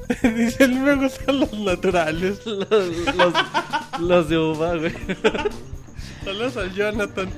Dice, 0.23 0.65
él 0.65 0.81
me 0.81 0.97
gustan 0.97 1.41
los 1.41 1.53
naturales. 1.53 2.45
los, 2.47 2.71
los, 2.71 3.35
los 4.01 4.29
de 4.29 4.39
uva, 4.39 4.77
güey. 4.77 4.95
Saludos 6.25 6.57
al 6.57 6.75
Jonathan. 6.75 7.31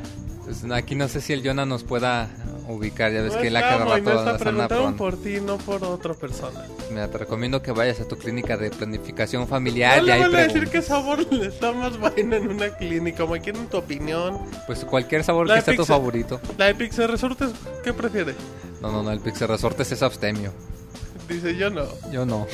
Pues, 0.44 0.64
aquí 0.70 0.94
no 0.94 1.09
sé 1.09 1.20
si 1.20 1.32
el 1.32 1.43
Jonah 1.47 1.64
nos 1.64 1.84
pueda 1.84 2.28
ubicar. 2.74 3.12
Ya 3.12 3.23
ves 3.23 3.35
No 3.35 3.40
que 3.40 3.49
él 3.49 3.57
a 3.57 3.61
está, 3.61 3.78
cada 3.78 3.85
rato 3.85 4.39
preguntaron 4.39 4.97
por 4.97 5.16
ti, 5.16 5.40
no 5.40 5.59
por 5.59 5.85
otra 5.85 6.15
persona. 6.15 6.65
Mira, 6.90 7.09
te 7.09 7.19
recomiendo 7.19 7.62
que 7.62 7.73
vayas 7.73 8.01
a 8.01 8.09
tu 8.09 8.16
clínica 8.16 8.57
de 8.57 8.70
planificación 8.70 9.47
familiar. 9.49 9.99
no 9.99 10.05
y 10.05 10.07
le 10.07 10.12
ahí 10.12 10.20
van 10.23 10.35
a 10.35 10.39
decir 10.40 10.69
qué 10.69 10.82
sabor 10.82 11.27
le 11.32 11.47
está 11.47 11.73
más 11.73 11.99
bueno 11.99 12.36
en 12.36 12.49
una 12.49 12.69
clínica. 12.77 13.19
Como 13.19 13.35
quieren 13.40 13.66
tu 13.66 13.78
opinión. 13.78 14.39
Pues 14.66 14.85
cualquier 14.85 15.24
sabor 15.24 15.47
La 15.49 15.57
que 15.57 15.62
sea 15.62 15.77
tu 15.77 15.85
favorito. 15.85 16.40
La 16.59 16.66
de 16.66 16.74
Pixel 16.74 17.09
Resortes, 17.09 17.51
¿qué 17.85 17.93
prefiere? 17.93 18.35
No, 18.81 18.90
no, 18.90 19.03
no, 19.03 19.12
el 19.12 19.20
Pixel 19.20 19.49
Resortes 19.49 19.93
es 19.93 20.03
abstemio. 20.03 20.53
Dice 21.28 21.57
yo 21.57 21.70
no. 21.70 21.85
Yo 22.11 22.27
no. 22.27 22.47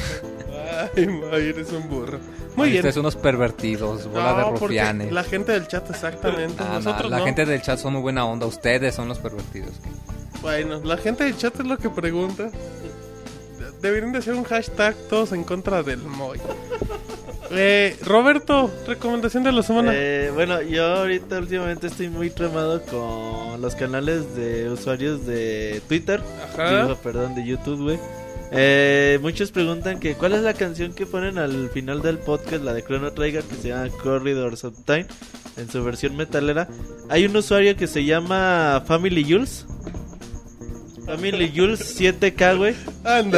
Ay, 0.97 1.07
Moy, 1.07 1.49
eres 1.49 1.73
un 1.73 1.89
burro. 1.89 2.19
Muy 2.57 2.69
bien. 2.71 2.81
Ustedes 2.81 2.95
son 2.95 3.01
unos 3.03 3.17
pervertidos, 3.17 4.07
bola 4.09 4.35
de 4.35 4.41
No, 4.43 4.57
rufianes. 4.57 5.13
La 5.13 5.25
gente 5.25 5.53
del 5.53 5.67
chat, 5.69 5.89
exactamente. 5.91 6.57
Ah, 6.59 6.67
no, 6.69 6.75
Nosotros 6.81 7.11
la 7.11 7.19
no. 7.19 7.25
gente 7.25 7.47
del 7.47 7.63
chat 7.63 7.79
son 7.79 7.93
muy 7.95 8.03
buena 8.03 8.25
onda. 8.25 8.47
Ustedes 8.47 8.95
son 8.95 9.09
los 9.09 9.19
pervertidos. 9.19 9.73
Bueno, 10.43 10.81
la 10.85 10.97
gente 10.97 11.25
del 11.25 11.37
chat 11.37 11.59
es 11.59 11.67
lo 11.67 11.79
que 11.79 11.89
pregunta. 11.91 12.51
Deberían 13.81 14.13
de 14.13 14.19
hacer 14.19 14.35
un 14.35 14.45
hashtag 14.45 14.95
todos 15.09 15.33
en 15.33 15.45
contra 15.45 15.83
del 15.83 15.99
Moy. 16.03 16.39
Eh, 17.51 17.97
Roberto, 18.05 18.71
recomendación 18.87 19.43
de 19.43 19.53
la 19.53 19.63
semana. 19.63 19.93
Eh, 19.95 20.31
bueno, 20.35 20.61
yo 20.61 20.85
ahorita 20.85 21.39
últimamente 21.39 21.87
estoy 21.87 22.11
muy 22.11 22.29
tramado 22.29 22.83
con 22.83 23.59
los 23.63 23.75
canales 23.75 24.37
de 24.37 24.69
usuarios 24.69 25.25
de 25.25 25.81
Twitter. 25.89 26.23
Ajá. 26.53 26.83
Digo, 26.83 26.97
perdón, 26.97 27.35
de 27.35 27.47
YouTube, 27.47 27.83
güey. 27.85 27.99
Eh, 28.51 29.19
muchos 29.21 29.51
preguntan 29.53 30.01
que 30.01 30.15
cuál 30.15 30.33
es 30.33 30.43
la 30.43 30.55
canción 30.55 30.95
que 30.95 31.05
ponen 31.07 31.39
al 31.39 31.69
final 31.71 32.01
del 32.01 32.19
podcast, 32.19 32.63
la 32.65 32.73
de 32.73 32.83
Chrono 32.83 33.13
Trigger, 33.13 33.45
que 33.45 33.57
se 33.57 33.69
llama 33.69 33.89
Corridors 34.03 34.65
of 34.65 34.75
Time, 34.87 35.07
en 35.57 35.71
su 35.71 35.85
versión 35.85 36.17
metalera. 36.17 36.69
Hay 37.11 37.27
un 37.27 37.37
usuario 37.37 37.77
que 37.77 37.87
se 37.87 38.05
llama 38.05 38.83
Family 38.87 39.25
Jules. 39.29 39.67
Family 41.07 41.53
Jules 41.55 41.99
7K, 41.99 42.57
güey. 42.57 42.75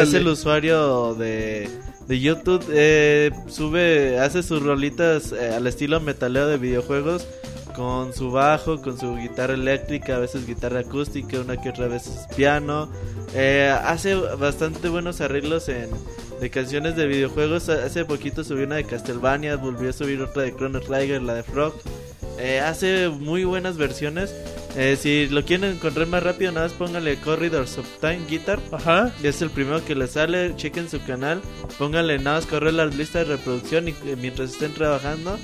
Es 0.02 0.14
el 0.14 0.26
usuario 0.28 1.14
de, 1.14 1.68
de 2.06 2.20
YouTube. 2.20 2.64
eh, 2.72 3.30
sube, 3.48 4.18
hace 4.18 4.42
sus 4.42 4.62
rolitas 4.62 5.32
eh, 5.32 5.54
al 5.54 5.66
estilo 5.66 6.00
metalero 6.00 6.46
de 6.48 6.58
videojuegos. 6.58 7.26
Con 7.74 8.12
su 8.12 8.30
bajo, 8.32 8.82
con 8.82 8.98
su 8.98 9.14
guitarra 9.16 9.54
eléctrica, 9.54 10.16
a 10.16 10.18
veces 10.18 10.46
guitarra 10.46 10.80
acústica, 10.80 11.40
una 11.40 11.56
que 11.56 11.70
otra 11.70 11.86
vez 11.86 12.10
piano. 12.36 12.90
Eh, 13.34 13.72
hace 13.84 14.14
bastante 14.14 14.88
buenos 14.88 15.20
arreglos 15.20 15.68
en, 15.68 15.88
de 16.40 16.50
canciones 16.50 16.96
de 16.96 17.06
videojuegos. 17.06 17.68
Hace 17.68 18.04
poquito 18.04 18.42
subió 18.42 18.64
una 18.64 18.76
de 18.76 18.84
Castlevania, 18.84 19.56
volvió 19.56 19.90
a 19.90 19.92
subir 19.92 20.20
otra 20.20 20.42
de 20.42 20.54
Chrono 20.54 20.80
Trigger, 20.80 21.22
la 21.22 21.34
de 21.34 21.42
Frog. 21.42 21.74
Eh, 22.40 22.60
hace 22.60 23.08
muy 23.10 23.44
buenas 23.44 23.76
versiones. 23.76 24.34
Eh, 24.76 24.96
si 24.98 25.26
lo 25.28 25.44
quieren 25.44 25.72
encontrar 25.72 26.06
más 26.06 26.22
rápido, 26.22 26.52
nada 26.52 26.68
más 26.68 26.76
póngale 26.76 27.16
Corridors 27.16 27.76
of 27.76 27.86
Time 28.00 28.20
Guitar. 28.28 28.58
Ajá. 28.72 29.12
Es 29.22 29.42
el 29.42 29.50
primero 29.50 29.84
que 29.84 29.94
les 29.94 30.12
sale. 30.12 30.54
Chequen 30.56 30.88
su 30.88 31.02
canal. 31.04 31.42
Pónganle 31.78 32.18
nada 32.18 32.36
más 32.38 32.46
correr 32.46 32.72
la 32.74 32.86
lista 32.86 33.18
de 33.18 33.24
reproducción 33.26 33.88
y 33.88 33.90
eh, 33.90 34.16
mientras 34.18 34.52
estén 34.52 34.72
trabajando. 34.72 35.38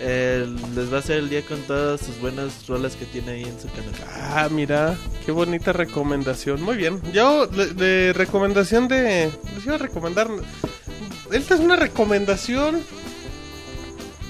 eh, 0.00 0.44
les 0.74 0.92
va 0.92 0.96
a 0.96 1.00
hacer 1.00 1.18
el 1.18 1.28
día 1.30 1.42
con 1.42 1.60
todas 1.62 2.00
sus 2.00 2.18
buenas 2.20 2.66
rolas 2.66 2.96
que 2.96 3.04
tiene 3.04 3.32
ahí 3.32 3.44
en 3.44 3.60
su 3.60 3.68
canal. 3.68 3.92
Ah, 4.08 4.48
mira, 4.50 4.96
qué 5.24 5.30
bonita 5.30 5.72
recomendación. 5.72 6.60
Muy 6.60 6.76
bien. 6.76 7.00
Yo, 7.12 7.46
de, 7.46 7.66
de 7.74 8.12
recomendación 8.14 8.88
de. 8.88 9.30
Les 9.54 9.64
iba 9.64 9.76
a 9.76 9.78
recomendar. 9.78 10.28
Esta 11.30 11.54
es 11.54 11.60
una 11.60 11.76
recomendación. 11.76 12.82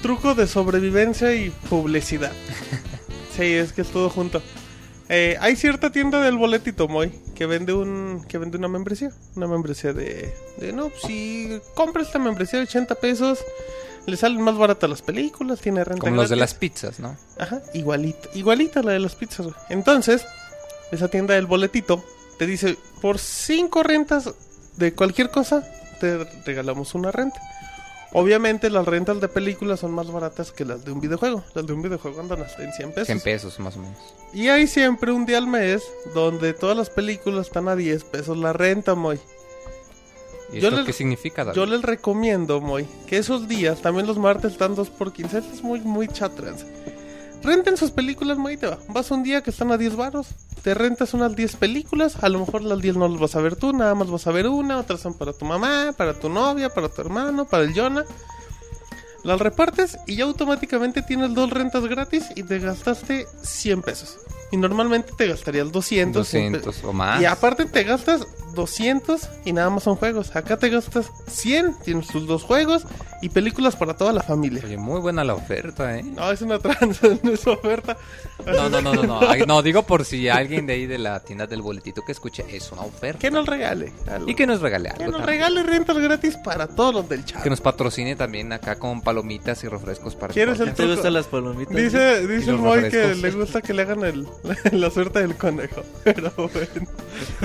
Truco 0.03 0.35
de 0.35 0.45
sobrevivencia 0.45 1.33
y 1.33 1.49
publicidad. 1.69 2.31
Sí, 3.35 3.45
es 3.45 3.73
que 3.73 3.81
es 3.81 3.87
todo 3.87 4.11
junto. 4.11 4.43
Eh, 5.09 5.37
hay 5.41 5.55
cierta 5.55 5.91
tienda 5.91 6.21
del 6.21 6.37
boletito 6.37 6.87
Moy 6.87 7.11
que 7.33 7.47
vende 7.47 7.73
un 7.73 8.23
que 8.27 8.37
vende 8.37 8.59
una 8.59 8.67
membresía, 8.67 9.09
una 9.35 9.47
membresía 9.47 9.91
de, 9.91 10.31
de 10.57 10.71
no, 10.71 10.89
pues, 10.89 11.01
si 11.01 11.59
compra 11.73 12.03
esta 12.03 12.19
membresía 12.19 12.59
de 12.59 12.65
80 12.65 12.93
pesos, 12.93 13.39
le 14.05 14.17
salen 14.17 14.39
más 14.41 14.55
baratas 14.55 14.87
las 14.87 15.01
películas, 15.01 15.61
tiene 15.61 15.83
renta 15.83 16.01
Como 16.01 16.15
los 16.15 16.29
de 16.29 16.35
las 16.35 16.53
pizzas, 16.53 16.99
¿no? 16.99 17.17
Ajá, 17.39 17.63
igualita, 17.73 18.29
igualita 18.35 18.83
la 18.83 18.91
de 18.91 18.99
las 18.99 19.15
pizzas, 19.15 19.47
güey. 19.47 19.55
Entonces, 19.69 20.25
esa 20.91 21.07
tienda 21.07 21.33
del 21.33 21.47
boletito 21.47 22.05
te 22.37 22.45
dice, 22.45 22.77
por 23.01 23.17
cinco 23.17 23.81
rentas 23.81 24.31
de 24.77 24.93
cualquier 24.93 25.31
cosa, 25.31 25.67
te 25.99 26.23
regalamos 26.45 26.93
una 26.93 27.11
renta. 27.11 27.39
Obviamente 28.13 28.69
las 28.69 28.85
rentas 28.85 29.19
de 29.19 29.27
películas 29.27 29.79
son 29.79 29.91
más 29.91 30.11
baratas 30.11 30.51
que 30.51 30.65
las 30.65 30.85
de 30.85 30.91
un 30.91 31.01
videojuego. 31.01 31.43
Las 31.55 31.65
de 31.65 31.73
un 31.73 31.81
videojuego 31.81 32.19
andan 32.21 32.41
hasta 32.43 32.63
en 32.63 32.71
100 32.71 32.89
pesos. 32.91 33.07
100 33.07 33.21
pesos 33.21 33.59
más 33.59 33.75
o 33.75 33.79
menos. 33.79 33.97
Y 34.33 34.49
hay 34.49 34.67
siempre 34.67 35.11
un 35.11 35.25
día 35.25 35.39
al 35.39 35.47
mes 35.47 35.83
donde 36.13 36.53
todas 36.53 36.77
las 36.77 36.89
películas 36.91 37.47
están 37.47 37.67
a 37.67 37.75
10 37.75 38.03
pesos 38.03 38.37
la 38.37 38.53
renta, 38.53 38.93
Moy. 38.95 39.19
¿Y 40.51 40.59
Yo 40.59 40.67
esto 40.67 40.77
les- 40.77 40.85
qué 40.85 40.93
significa, 40.93 41.43
David? 41.43 41.55
Yo 41.57 41.65
les 41.65 41.81
recomiendo, 41.81 42.61
Moy, 42.61 42.87
que 43.07 43.17
esos 43.17 43.47
días, 43.47 43.81
también 43.81 44.05
los 44.05 44.19
martes 44.19 44.51
están 44.51 44.75
2 44.75 44.89
por 44.91 45.11
15. 45.11 45.39
Esto 45.39 45.51
es 45.53 45.63
muy, 45.63 45.79
muy 45.81 46.07
chatrans. 46.07 46.65
Renten 47.43 47.75
sus 47.75 47.91
películas, 47.91 48.37
te 48.59 48.67
va. 48.67 48.79
Vas 48.87 49.11
un 49.11 49.21
día 49.21 49.43
que 49.43 49.49
están 49.49 49.71
a 49.71 49.77
10 49.77 49.95
baros, 49.97 50.27
te 50.61 50.73
rentas 50.73 51.13
unas 51.13 51.35
10 51.35 51.57
películas, 51.57 52.23
a 52.23 52.29
lo 52.29 52.39
mejor 52.39 52.63
las 52.63 52.81
10 52.81 52.95
no 52.95 53.07
las 53.09 53.19
vas 53.19 53.35
a 53.35 53.41
ver 53.41 53.57
tú, 53.57 53.73
nada 53.73 53.93
más 53.95 54.09
vas 54.09 54.27
a 54.27 54.31
ver 54.31 54.47
una, 54.47 54.77
otras 54.77 55.01
son 55.01 55.13
para 55.13 55.33
tu 55.33 55.43
mamá, 55.43 55.93
para 55.97 56.13
tu 56.13 56.29
novia, 56.29 56.69
para 56.69 56.87
tu 56.87 57.01
hermano, 57.01 57.45
para 57.45 57.63
el 57.63 57.73
Jonah. 57.73 58.05
Las 59.23 59.39
repartes 59.39 59.97
y 60.07 60.17
ya 60.17 60.25
automáticamente 60.25 61.01
tienes 61.01 61.33
dos 61.33 61.49
rentas 61.49 61.85
gratis 61.85 62.25
y 62.35 62.43
te 62.43 62.59
gastaste 62.59 63.27
100 63.41 63.81
pesos. 63.81 64.17
Y 64.51 64.57
normalmente 64.57 65.11
te 65.17 65.27
gastarías 65.27 65.71
200. 65.71 66.13
200 66.13 66.83
o 66.83 66.93
más. 66.93 67.21
Y 67.21 67.25
aparte 67.25 67.65
te 67.65 67.83
gastas 67.83 68.25
200 68.53 69.29
y 69.45 69.53
nada 69.53 69.69
más 69.69 69.83
son 69.83 69.95
juegos. 69.95 70.35
Acá 70.35 70.57
te 70.57 70.69
gastas 70.69 71.11
100, 71.27 71.75
tienes 71.83 72.07
tus 72.07 72.27
dos 72.27 72.43
juegos 72.43 72.83
y 73.21 73.29
películas 73.29 73.75
para 73.75 73.95
toda 73.95 74.11
la 74.13 74.21
familia. 74.23 74.61
Oye, 74.65 74.77
muy 74.77 74.99
buena 74.99 75.23
la 75.23 75.33
oferta, 75.35 75.97
¿eh? 75.97 76.03
No, 76.03 76.31
es 76.31 76.41
una 76.41 76.59
tranza, 76.59 77.07
no 77.23 77.31
es 77.31 77.47
oferta. 77.47 77.97
No, 78.45 78.69
no, 78.69 78.81
no, 78.81 78.93
no, 78.93 79.03
no. 79.03 79.45
No, 79.45 79.61
digo 79.61 79.83
por 79.83 80.03
si 80.05 80.27
alguien 80.29 80.65
de 80.67 80.73
ahí 80.73 80.85
de 80.85 80.97
la 80.97 81.19
tienda 81.21 81.47
del 81.47 81.61
boletito 81.61 82.01
que 82.05 82.11
escuche, 82.11 82.43
es 82.49 82.71
una 82.71 82.81
oferta. 82.81 83.19
Que 83.19 83.31
nos 83.31 83.45
regale. 83.45 83.93
algo. 84.07 84.29
Y 84.29 84.35
que 84.35 84.45
nos 84.45 84.59
regale 84.61 84.89
Que 84.89 85.03
algo 85.05 85.17
nos 85.17 85.21
también. 85.25 85.39
regale 85.41 85.63
rentas 85.63 85.97
gratis 85.97 86.37
para 86.37 86.67
todos 86.67 86.93
los 86.93 87.09
del 87.09 87.23
chat. 87.23 87.41
Que 87.43 87.49
nos 87.49 87.61
patrocine 87.61 88.15
también 88.15 88.51
acá 88.51 88.75
con 88.77 89.01
palomitas 89.01 89.63
y 89.63 89.67
refrescos 89.67 90.15
para 90.15 90.33
¿Quieres 90.33 90.55
todos. 90.57 90.67
el 90.69 90.73
¿Te 90.75 90.83
truco? 90.83 90.93
gustan 90.95 91.13
las 91.13 91.27
palomitas? 91.27 91.75
Dice, 91.75 92.27
dice 92.27 92.49
el 92.51 92.57
Moy 92.57 92.89
que 92.89 93.15
le 93.15 93.31
gusta 93.31 93.61
que 93.61 93.73
le 93.73 93.83
hagan 93.83 94.03
el, 94.03 94.27
la 94.71 94.89
suerte 94.91 95.19
del 95.19 95.35
conejo. 95.35 95.81
Pero 96.03 96.31
bueno, 96.35 96.87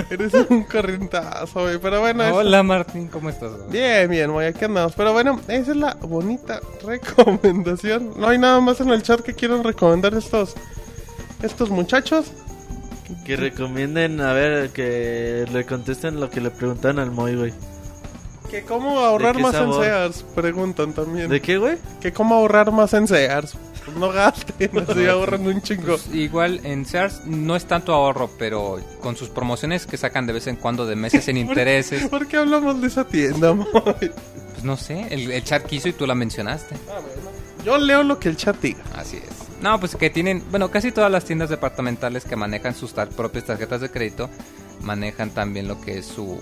eres 0.09 0.33
un 0.49 0.63
corrientazo, 0.99 1.61
güey. 1.61 1.77
Pero 1.79 1.99
bueno, 2.01 2.23
es- 2.23 2.33
Hola 2.33 2.63
Martín, 2.63 3.07
¿cómo 3.07 3.29
estás? 3.29 3.51
Bien, 3.69 4.09
bien, 4.09 4.29
Moy, 4.29 4.45
aquí 4.45 4.65
andamos. 4.65 4.93
Pero 4.95 5.13
bueno, 5.13 5.39
esa 5.47 5.71
es 5.71 5.77
la 5.77 5.95
bonita 6.01 6.59
recomendación. 6.85 8.13
No 8.17 8.27
hay 8.27 8.37
nada 8.37 8.59
más 8.59 8.79
en 8.81 8.89
el 8.89 9.01
chat 9.03 9.21
que 9.21 9.33
quieran 9.33 9.63
recomendar 9.63 10.13
estos, 10.13 10.55
estos 11.41 11.69
muchachos. 11.69 12.31
Que 13.25 13.35
recomienden, 13.35 14.21
a 14.21 14.33
ver, 14.33 14.69
que 14.69 15.45
le 15.51 15.65
contesten 15.65 16.19
lo 16.19 16.29
que 16.29 16.41
le 16.41 16.51
preguntan 16.51 16.99
al 16.99 17.11
Moy, 17.11 17.35
güey. 17.35 17.53
Que 18.51 18.63
cómo 18.63 18.99
ahorrar 18.99 19.37
más 19.39 19.53
sabor? 19.53 19.83
en 19.85 19.91
Sears, 19.91 20.25
preguntan 20.35 20.93
también. 20.93 21.29
¿De 21.29 21.39
qué, 21.39 21.57
güey? 21.59 21.77
Que 22.01 22.11
cómo 22.11 22.35
ahorrar 22.35 22.71
más 22.71 22.93
en 22.93 23.07
Sears. 23.07 23.55
No 23.97 24.09
gasten, 24.11 24.71
así 24.87 25.05
ahorran 25.09 25.45
un 25.47 25.61
chingo. 25.61 25.83
Pues 25.97 26.09
igual 26.13 26.61
en 26.63 26.85
Sears 26.85 27.25
no 27.25 27.55
es 27.55 27.65
tanto 27.65 27.93
ahorro, 27.93 28.29
pero 28.37 28.79
con 29.01 29.15
sus 29.15 29.29
promociones 29.29 29.85
que 29.85 29.97
sacan 29.97 30.25
de 30.27 30.33
vez 30.33 30.47
en 30.47 30.55
cuando 30.57 30.85
de 30.85 30.95
meses 30.95 31.27
en 31.27 31.37
intereses, 31.45 32.07
¿Por 32.07 32.27
qué 32.27 32.37
hablamos 32.37 32.81
de 32.81 32.87
esa 32.87 33.03
tienda, 33.05 33.53
Moy? 33.53 33.67
pues 33.73 34.63
no 34.63 34.75
sé, 34.77 35.07
el, 35.09 35.31
el 35.31 35.43
chat 35.43 35.65
quiso 35.65 35.87
y 35.89 35.93
tú 35.93 36.05
la 36.05 36.15
mencionaste. 36.15 36.75
Yo 37.65 37.77
leo 37.77 38.03
lo 38.03 38.19
que 38.19 38.29
el 38.29 38.37
chat 38.37 38.59
diga. 38.61 38.79
Así 38.95 39.17
es. 39.17 39.61
No, 39.61 39.77
pues 39.79 39.95
que 39.95 40.09
tienen, 40.09 40.41
bueno, 40.51 40.71
casi 40.71 40.91
todas 40.91 41.11
las 41.11 41.25
tiendas 41.25 41.49
departamentales 41.49 42.23
que 42.23 42.35
manejan 42.37 42.73
sus 42.73 42.93
tar- 42.93 43.09
propias 43.09 43.43
tarjetas 43.45 43.81
de 43.81 43.89
crédito 43.91 44.29
manejan 44.81 45.31
también 45.31 45.67
lo 45.67 45.81
que 45.81 45.97
es 45.97 46.05
su 46.05 46.39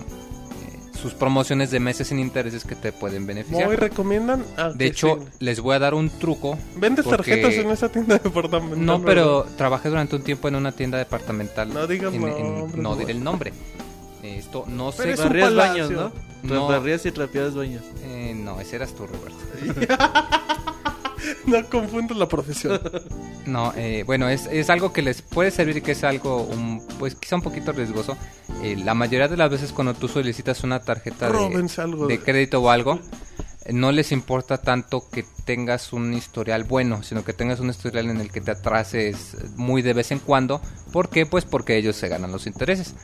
sus 0.97 1.13
promociones 1.13 1.71
de 1.71 1.79
meses 1.79 2.07
sin 2.07 2.19
intereses 2.19 2.63
que 2.65 2.75
te 2.75 2.91
pueden 2.91 3.25
beneficiar. 3.25 3.67
Moy 3.67 3.75
recomiendan. 3.75 4.43
Ah, 4.57 4.71
de 4.73 4.85
hecho, 4.87 5.19
sí. 5.21 5.27
les 5.39 5.59
voy 5.61 5.75
a 5.75 5.79
dar 5.79 5.93
un 5.93 6.09
truco. 6.09 6.57
¿vendes 6.75 7.05
porque- 7.05 7.17
tarjetas 7.37 7.53
en 7.53 7.69
esa 7.71 7.89
tienda 7.89 8.17
departamental? 8.17 8.85
No, 8.85 8.93
verdad? 8.99 9.05
pero 9.05 9.45
trabajé 9.57 9.89
durante 9.89 10.15
un 10.15 10.23
tiempo 10.23 10.47
en 10.47 10.55
una 10.55 10.71
tienda 10.71 10.97
departamental. 10.97 11.73
No 11.73 11.87
digas 11.87 12.13
en- 12.13 12.23
en- 12.27 12.81
no 12.81 12.95
diré 12.95 13.11
el 13.13 13.23
nombre. 13.23 13.53
Esto 14.23 14.65
no 14.67 14.91
Pero 14.91 15.03
sé. 15.03 15.13
es 15.13 15.19
un 15.19 15.25
Barrías 15.27 15.55
baños, 15.55 15.89
¿no? 15.91 16.11
No. 16.43 16.67
Barrías 16.67 17.05
y 17.05 17.11
trapeadas 17.11 17.55
baños. 17.55 17.83
Eh, 18.03 18.33
no, 18.35 18.59
ese 18.59 18.75
eras 18.75 18.93
tú, 18.93 19.05
Roberto. 19.07 19.37
No 21.45 21.65
confundas 21.69 22.17
la 22.17 22.27
profesión. 22.27 22.79
No, 23.47 23.71
eh, 23.77 24.03
bueno, 24.05 24.27
es, 24.27 24.45
es 24.47 24.69
algo 24.69 24.91
que 24.91 25.01
les 25.01 25.21
puede 25.21 25.51
servir, 25.51 25.81
que 25.81 25.93
es 25.93 26.03
algo, 26.03 26.41
un, 26.43 26.85
pues 26.99 27.15
quizá 27.15 27.37
un 27.37 27.41
poquito 27.41 27.71
riesgoso. 27.71 28.17
Eh, 28.61 28.75
la 28.75 28.93
mayoría 28.93 29.29
de 29.29 29.37
las 29.37 29.49
veces 29.49 29.71
cuando 29.71 29.93
tú 29.93 30.09
solicitas 30.09 30.65
una 30.65 30.81
tarjeta 30.81 31.27
de, 31.27 31.31
Róbense 31.31 31.79
algo 31.81 32.07
de 32.07 32.17
de- 32.17 32.23
crédito 32.23 32.61
o 32.61 32.69
algo, 32.69 32.99
eh, 33.63 33.71
no 33.71 33.93
les 33.93 34.11
importa 34.11 34.57
tanto 34.57 35.09
que 35.09 35.23
tengas 35.45 35.93
un 35.93 36.13
historial 36.13 36.65
bueno, 36.65 37.03
sino 37.03 37.23
que 37.23 37.31
tengas 37.31 37.61
un 37.61 37.69
historial 37.69 38.09
en 38.09 38.19
el 38.19 38.33
que 38.33 38.41
te 38.41 38.51
atrases 38.51 39.37
muy 39.55 39.81
de 39.81 39.93
vez 39.93 40.11
en 40.11 40.19
cuando. 40.19 40.59
¿Por 40.91 41.09
qué? 41.09 41.25
Pues 41.25 41.45
porque 41.45 41.77
ellos 41.77 41.95
se 41.95 42.09
ganan 42.09 42.33
los 42.33 42.47
intereses. 42.47 42.95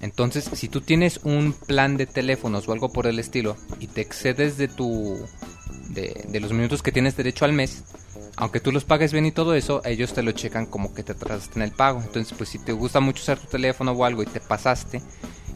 Entonces, 0.00 0.48
si 0.52 0.68
tú 0.68 0.80
tienes 0.80 1.18
un 1.24 1.54
plan 1.54 1.96
de 1.96 2.06
teléfonos 2.06 2.68
o 2.68 2.72
algo 2.72 2.92
por 2.92 3.08
el 3.08 3.18
estilo 3.18 3.56
y 3.80 3.88
te 3.88 4.00
excedes 4.00 4.58
de 4.58 4.68
tu 4.68 5.18
de, 5.90 6.24
de 6.28 6.40
los 6.40 6.52
minutos 6.52 6.82
que 6.82 6.92
tienes 6.92 7.16
derecho 7.16 7.44
al 7.44 7.52
mes, 7.52 7.84
aunque 8.36 8.60
tú 8.60 8.72
los 8.72 8.84
pagues 8.84 9.12
bien 9.12 9.26
y 9.26 9.32
todo 9.32 9.54
eso, 9.54 9.82
ellos 9.84 10.12
te 10.14 10.22
lo 10.22 10.32
checan 10.32 10.66
como 10.66 10.94
que 10.94 11.02
te 11.02 11.12
atrasaste 11.12 11.58
en 11.58 11.62
el 11.62 11.72
pago. 11.72 12.00
Entonces, 12.02 12.34
pues 12.36 12.50
si 12.50 12.58
te 12.58 12.72
gusta 12.72 13.00
mucho 13.00 13.22
usar 13.22 13.38
tu 13.38 13.46
teléfono 13.46 13.92
o 13.92 14.04
algo 14.04 14.22
y 14.22 14.26
te 14.26 14.40
pasaste 14.40 15.02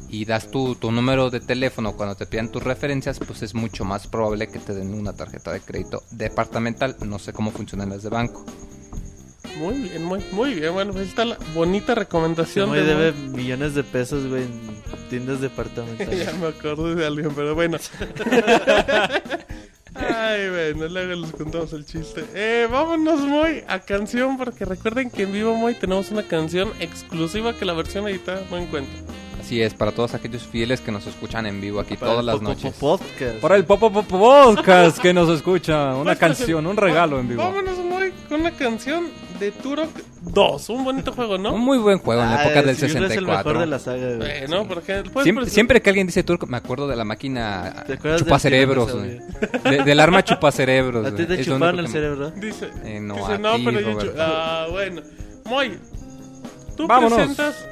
y 0.08 0.24
das 0.24 0.50
tu, 0.50 0.74
tu 0.74 0.92
número 0.92 1.30
de 1.30 1.40
teléfono 1.40 1.96
cuando 1.96 2.14
te 2.14 2.26
pidan 2.26 2.52
tus 2.52 2.62
referencias, 2.62 3.18
pues 3.18 3.42
es 3.42 3.54
mucho 3.54 3.84
más 3.84 4.06
probable 4.06 4.48
que 4.48 4.58
te 4.58 4.74
den 4.74 4.94
una 4.94 5.14
tarjeta 5.14 5.52
de 5.52 5.60
crédito 5.60 6.02
departamental. 6.10 6.96
No 7.04 7.18
sé 7.18 7.32
cómo 7.32 7.50
funcionan 7.50 7.90
las 7.90 8.02
de 8.02 8.10
banco. 8.10 8.44
Muy 9.58 9.74
bien, 9.74 10.04
muy, 10.04 10.22
muy 10.32 10.54
bien. 10.54 10.74
Bueno, 10.74 10.92
pues 10.92 11.04
ahí 11.04 11.08
está 11.08 11.24
la 11.24 11.38
bonita 11.54 11.94
recomendación 11.94 12.72
de 12.72 12.82
debe 12.82 13.12
millones 13.12 13.74
de 13.74 13.84
pesos, 13.84 14.26
güey, 14.28 14.42
en 14.42 14.60
tiendas 15.08 15.40
departamentales. 15.40 16.26
ya 16.26 16.32
me 16.34 16.48
acordé 16.48 16.94
de 16.94 17.06
alguien, 17.06 17.30
pero 17.34 17.54
bueno. 17.54 17.78
Ay, 20.26 20.48
bueno, 20.74 20.88
luego 20.88 21.14
les 21.20 21.32
contamos 21.32 21.72
el 21.72 21.84
chiste. 21.86 22.24
Eh, 22.34 22.66
vámonos, 22.70 23.20
Moy, 23.20 23.62
a 23.68 23.78
canción, 23.80 24.36
porque 24.36 24.64
recuerden 24.64 25.10
que 25.10 25.22
en 25.22 25.32
vivo, 25.32 25.54
Moy, 25.54 25.74
tenemos 25.74 26.10
una 26.10 26.22
canción 26.22 26.70
exclusiva 26.80 27.52
que 27.54 27.64
la 27.64 27.72
versión 27.74 28.08
editada 28.08 28.42
no 28.50 28.56
encuentra. 28.58 28.94
Así 29.40 29.62
es, 29.62 29.74
para 29.74 29.92
todos 29.92 30.14
aquellos 30.14 30.42
fieles 30.42 30.80
que 30.80 30.90
nos 30.90 31.06
escuchan 31.06 31.46
en 31.46 31.60
vivo 31.60 31.78
aquí 31.78 31.96
Para 31.96 32.12
todas 32.12 32.20
el 32.20 32.26
las 32.26 32.36
Popo 32.36 32.48
noches. 32.48 32.74
Podcast. 32.74 33.40
Para 33.40 33.56
el 33.56 33.64
Popo 33.64 33.92
Popo 33.92 34.18
Podcast 34.18 34.98
que 34.98 35.12
nos 35.14 35.28
escucha, 35.28 35.94
una 35.94 36.16
Pues, 36.16 36.18
canción, 36.18 36.66
un 36.66 36.76
regalo 36.76 37.20
en 37.20 37.28
vivo. 37.28 37.42
Vámonos, 37.44 37.78
Moy, 37.78 38.12
con 38.28 38.40
una 38.40 38.50
canción 38.50 39.06
de 39.38 39.52
Turok 39.52 39.90
2. 40.22 40.68
Un 40.70 40.84
bonito 40.84 41.12
juego, 41.12 41.38
¿no? 41.38 41.54
Un 41.54 41.60
muy 41.60 41.78
buen 41.78 41.98
juego 41.98 42.22
en 42.22 42.30
la 42.30 42.36
Ah, 42.38 42.44
época 42.44 42.62
del 42.62 42.76
sí, 42.76 42.86
Es 42.86 42.94
el 42.94 43.00
mejor 43.02 43.08
64. 43.10 43.60
de 43.60 43.66
la 43.66 43.78
saga, 43.78 44.16
güey. 44.16 44.46
Bueno, 44.46 44.68
porque 44.68 45.02
pues, 45.12 45.24
Siempre, 45.24 45.46
siempre 45.50 45.82
que 45.82 45.90
alguien 45.90 46.06
dice 46.06 46.22
turco, 46.22 46.46
me 46.46 46.56
acuerdo 46.56 46.86
de 46.88 46.96
la 46.96 47.04
máquina 47.04 47.84
¿Te 47.86 47.94
acuerdas 47.94 48.20
del 48.20 48.26
chupacerebros. 48.26 48.92
güey. 48.92 49.18
De- 49.64 49.84
del 49.84 50.00
arma 50.00 50.24
chupacerebros. 50.24 51.06
¿A 51.06 51.14
ti 51.14 51.24
te 51.26 51.36
lo 51.38 51.44
chuparon 51.44 51.78
el 51.78 51.84
me- 51.86 51.90
cerebro? 51.90 52.30
Dice, 52.32 52.70
Eh, 52.84 53.00
no, 53.00 53.14
dice, 53.16 53.38
no, 53.38 53.54
ti, 53.56 53.62
pero 53.64 53.80
yo... 53.80 53.92
Roberto. 53.92 54.14
Ah, 54.18 54.66
bueno. 54.70 55.02
Moy, 55.44 55.78
tú 56.76 56.86
Vámonos. 56.86 57.14
presentas... 57.18 57.66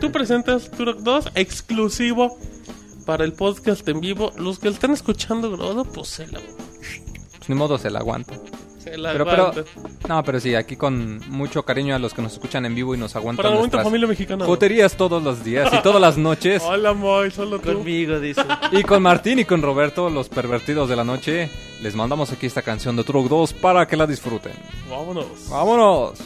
Tú 0.00 0.10
presentas 0.12 0.70
Turok 0.70 0.98
2 0.98 1.30
exclusivo 1.36 2.36
para 3.06 3.24
el 3.24 3.32
podcast 3.32 3.88
en 3.88 4.00
vivo. 4.00 4.32
Los 4.36 4.58
que 4.58 4.68
están 4.68 4.90
escuchando 4.92 5.50
grabado, 5.56 5.84
pues 5.84 6.08
se 6.08 6.26
la... 6.26 6.40
Pues 6.40 7.48
ni 7.48 7.54
modo 7.54 7.78
se 7.78 7.90
la 7.90 8.00
aguanta. 8.00 8.34
Se 8.84 8.96
la 8.98 9.12
Pero, 9.12 9.24
pero, 9.24 9.50
no, 10.08 10.22
pero 10.22 10.38
sí, 10.40 10.54
aquí 10.54 10.76
con 10.76 11.20
mucho 11.30 11.62
cariño 11.64 11.94
a 11.94 11.98
los 11.98 12.12
que 12.12 12.20
nos 12.20 12.34
escuchan 12.34 12.66
en 12.66 12.74
vivo 12.74 12.94
y 12.94 12.98
nos 12.98 13.16
aguantan 13.16 13.44
Para 13.44 13.56
nuestras 13.56 13.82
familia 13.82 14.06
mexicana. 14.06 14.44
joterías 14.44 14.94
todos 14.94 15.22
los 15.22 15.42
días 15.42 15.72
y 15.72 15.80
todas 15.82 16.00
las 16.02 16.18
noches. 16.18 16.62
Hola, 16.66 16.92
Moy, 16.92 17.30
solo 17.30 17.58
tú. 17.58 17.72
Conmigo, 17.72 18.20
dice. 18.20 18.42
Y 18.72 18.82
con 18.82 19.02
Martín 19.02 19.38
y 19.38 19.46
con 19.46 19.62
Roberto, 19.62 20.10
los 20.10 20.28
pervertidos 20.28 20.90
de 20.90 20.96
la 20.96 21.04
noche, 21.04 21.48
les 21.80 21.94
mandamos 21.96 22.30
aquí 22.32 22.44
esta 22.46 22.60
canción 22.62 22.94
de 22.96 23.04
Truck 23.04 23.28
2 23.28 23.54
para 23.54 23.86
que 23.88 23.96
la 23.96 24.06
disfruten. 24.06 24.52
Vámonos. 24.90 25.48
¡Vámonos! 25.48 26.18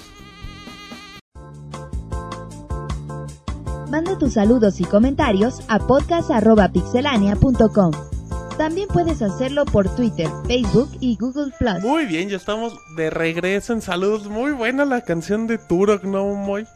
Manda 3.89 4.19
tus 4.19 4.33
saludos 4.35 4.81
y 4.81 4.85
comentarios 4.85 5.61
a 5.69 5.79
podcast.pixelania.com. 5.79 8.18
También 8.59 8.89
puedes 8.89 9.23
hacerlo 9.23 9.65
por 9.65 9.95
Twitter, 9.95 10.29
Facebook 10.47 10.91
y 11.01 11.17
Google 11.17 11.53
Plus. 11.59 11.81
Muy 11.81 12.07
bien, 12.07 12.29
ya 12.29 12.37
estamos 12.37 12.75
de 12.97 13.09
regreso 13.09 13.73
en 13.73 13.81
saludos. 13.83 14.29
Muy 14.29 14.51
buena 14.51 14.85
la 14.85 15.03
canción 15.03 15.47
de 15.47 15.59
Turok, 15.59 16.03
¿no, 16.05 16.27
Moy? 16.35 16.67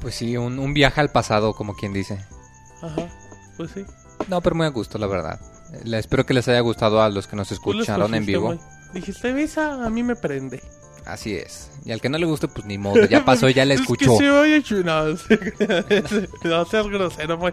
Pues 0.00 0.14
sí, 0.14 0.36
un, 0.38 0.58
un 0.58 0.72
viaje 0.72 1.00
al 1.00 1.10
pasado, 1.10 1.52
como 1.52 1.74
quien 1.74 1.92
dice. 1.92 2.24
Ajá, 2.82 3.08
pues 3.58 3.70
sí. 3.72 3.84
No, 4.28 4.40
pero 4.40 4.56
muy 4.56 4.64
a 4.66 4.70
gusto, 4.70 4.96
la 4.98 5.06
verdad. 5.06 5.38
Le- 5.84 5.98
espero 5.98 6.24
que 6.24 6.32
les 6.34 6.48
haya 6.48 6.60
gustado 6.60 7.02
a 7.02 7.10
los 7.10 7.26
que 7.26 7.36
nos 7.36 7.52
escucharon 7.52 8.14
en 8.14 8.24
vivo. 8.24 8.48
Moy. 8.48 8.60
Dijiste, 8.94 9.42
esa 9.42 9.84
a 9.84 9.90
mí 9.90 10.02
me 10.02 10.16
prende. 10.16 10.62
Así 11.04 11.34
es. 11.36 11.70
Y 11.84 11.92
al 11.92 12.00
que 12.00 12.08
no 12.08 12.16
le 12.18 12.26
guste, 12.26 12.48
pues 12.48 12.64
ni 12.66 12.78
modo, 12.78 13.04
ya 13.04 13.24
pasó, 13.24 13.48
ya 13.50 13.64
la 13.66 13.74
Es 13.74 13.80
escuchó. 13.82 14.12
que 14.12 14.24
se 14.24 14.30
oye 14.30 14.62
No, 14.82 15.04
no 16.44 16.64
seas 16.64 16.86
grosero, 16.88 17.36
Moy. 17.38 17.52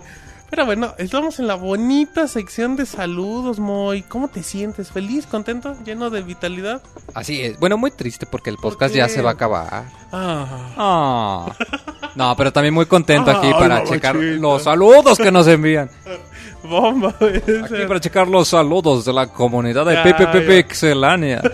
Pero 0.53 0.67
bueno, 0.67 0.93
estamos 0.99 1.39
en 1.39 1.47
la 1.47 1.55
bonita 1.55 2.27
sección 2.27 2.75
de 2.75 2.85
saludos, 2.85 3.57
Moy. 3.57 4.03
¿Cómo 4.03 4.27
te 4.27 4.43
sientes? 4.43 4.91
¿Feliz, 4.91 5.25
contento, 5.25 5.75
lleno 5.83 6.11
de 6.11 6.21
vitalidad? 6.21 6.83
Así 7.15 7.41
es. 7.41 7.59
Bueno, 7.59 7.75
muy 7.75 7.89
triste 7.89 8.27
porque 8.27 8.51
el 8.51 8.57
¿Por 8.57 8.73
podcast 8.73 8.93
ya 8.93 9.09
se 9.09 9.23
va 9.23 9.31
a 9.31 9.33
acabar. 9.33 9.85
Ah, 10.11 10.45
Ah. 10.77 11.51
No, 12.13 12.35
pero 12.37 12.53
también 12.53 12.71
muy 12.75 12.85
contento 12.85 13.31
aquí 13.31 13.47
Ay, 13.47 13.53
para 13.53 13.83
checar 13.83 14.15
los 14.15 14.61
saludos 14.61 15.17
que 15.17 15.31
nos 15.31 15.47
envían. 15.47 15.89
bomba. 16.63 17.15
ese. 17.19 17.63
Aquí 17.63 17.87
para 17.87 17.99
checar 17.99 18.27
los 18.27 18.49
saludos 18.49 19.05
de 19.05 19.13
la 19.13 19.25
comunidad 19.25 19.87
de 19.87 19.95
PPP. 20.03 20.47
Pixelania. 20.67 21.41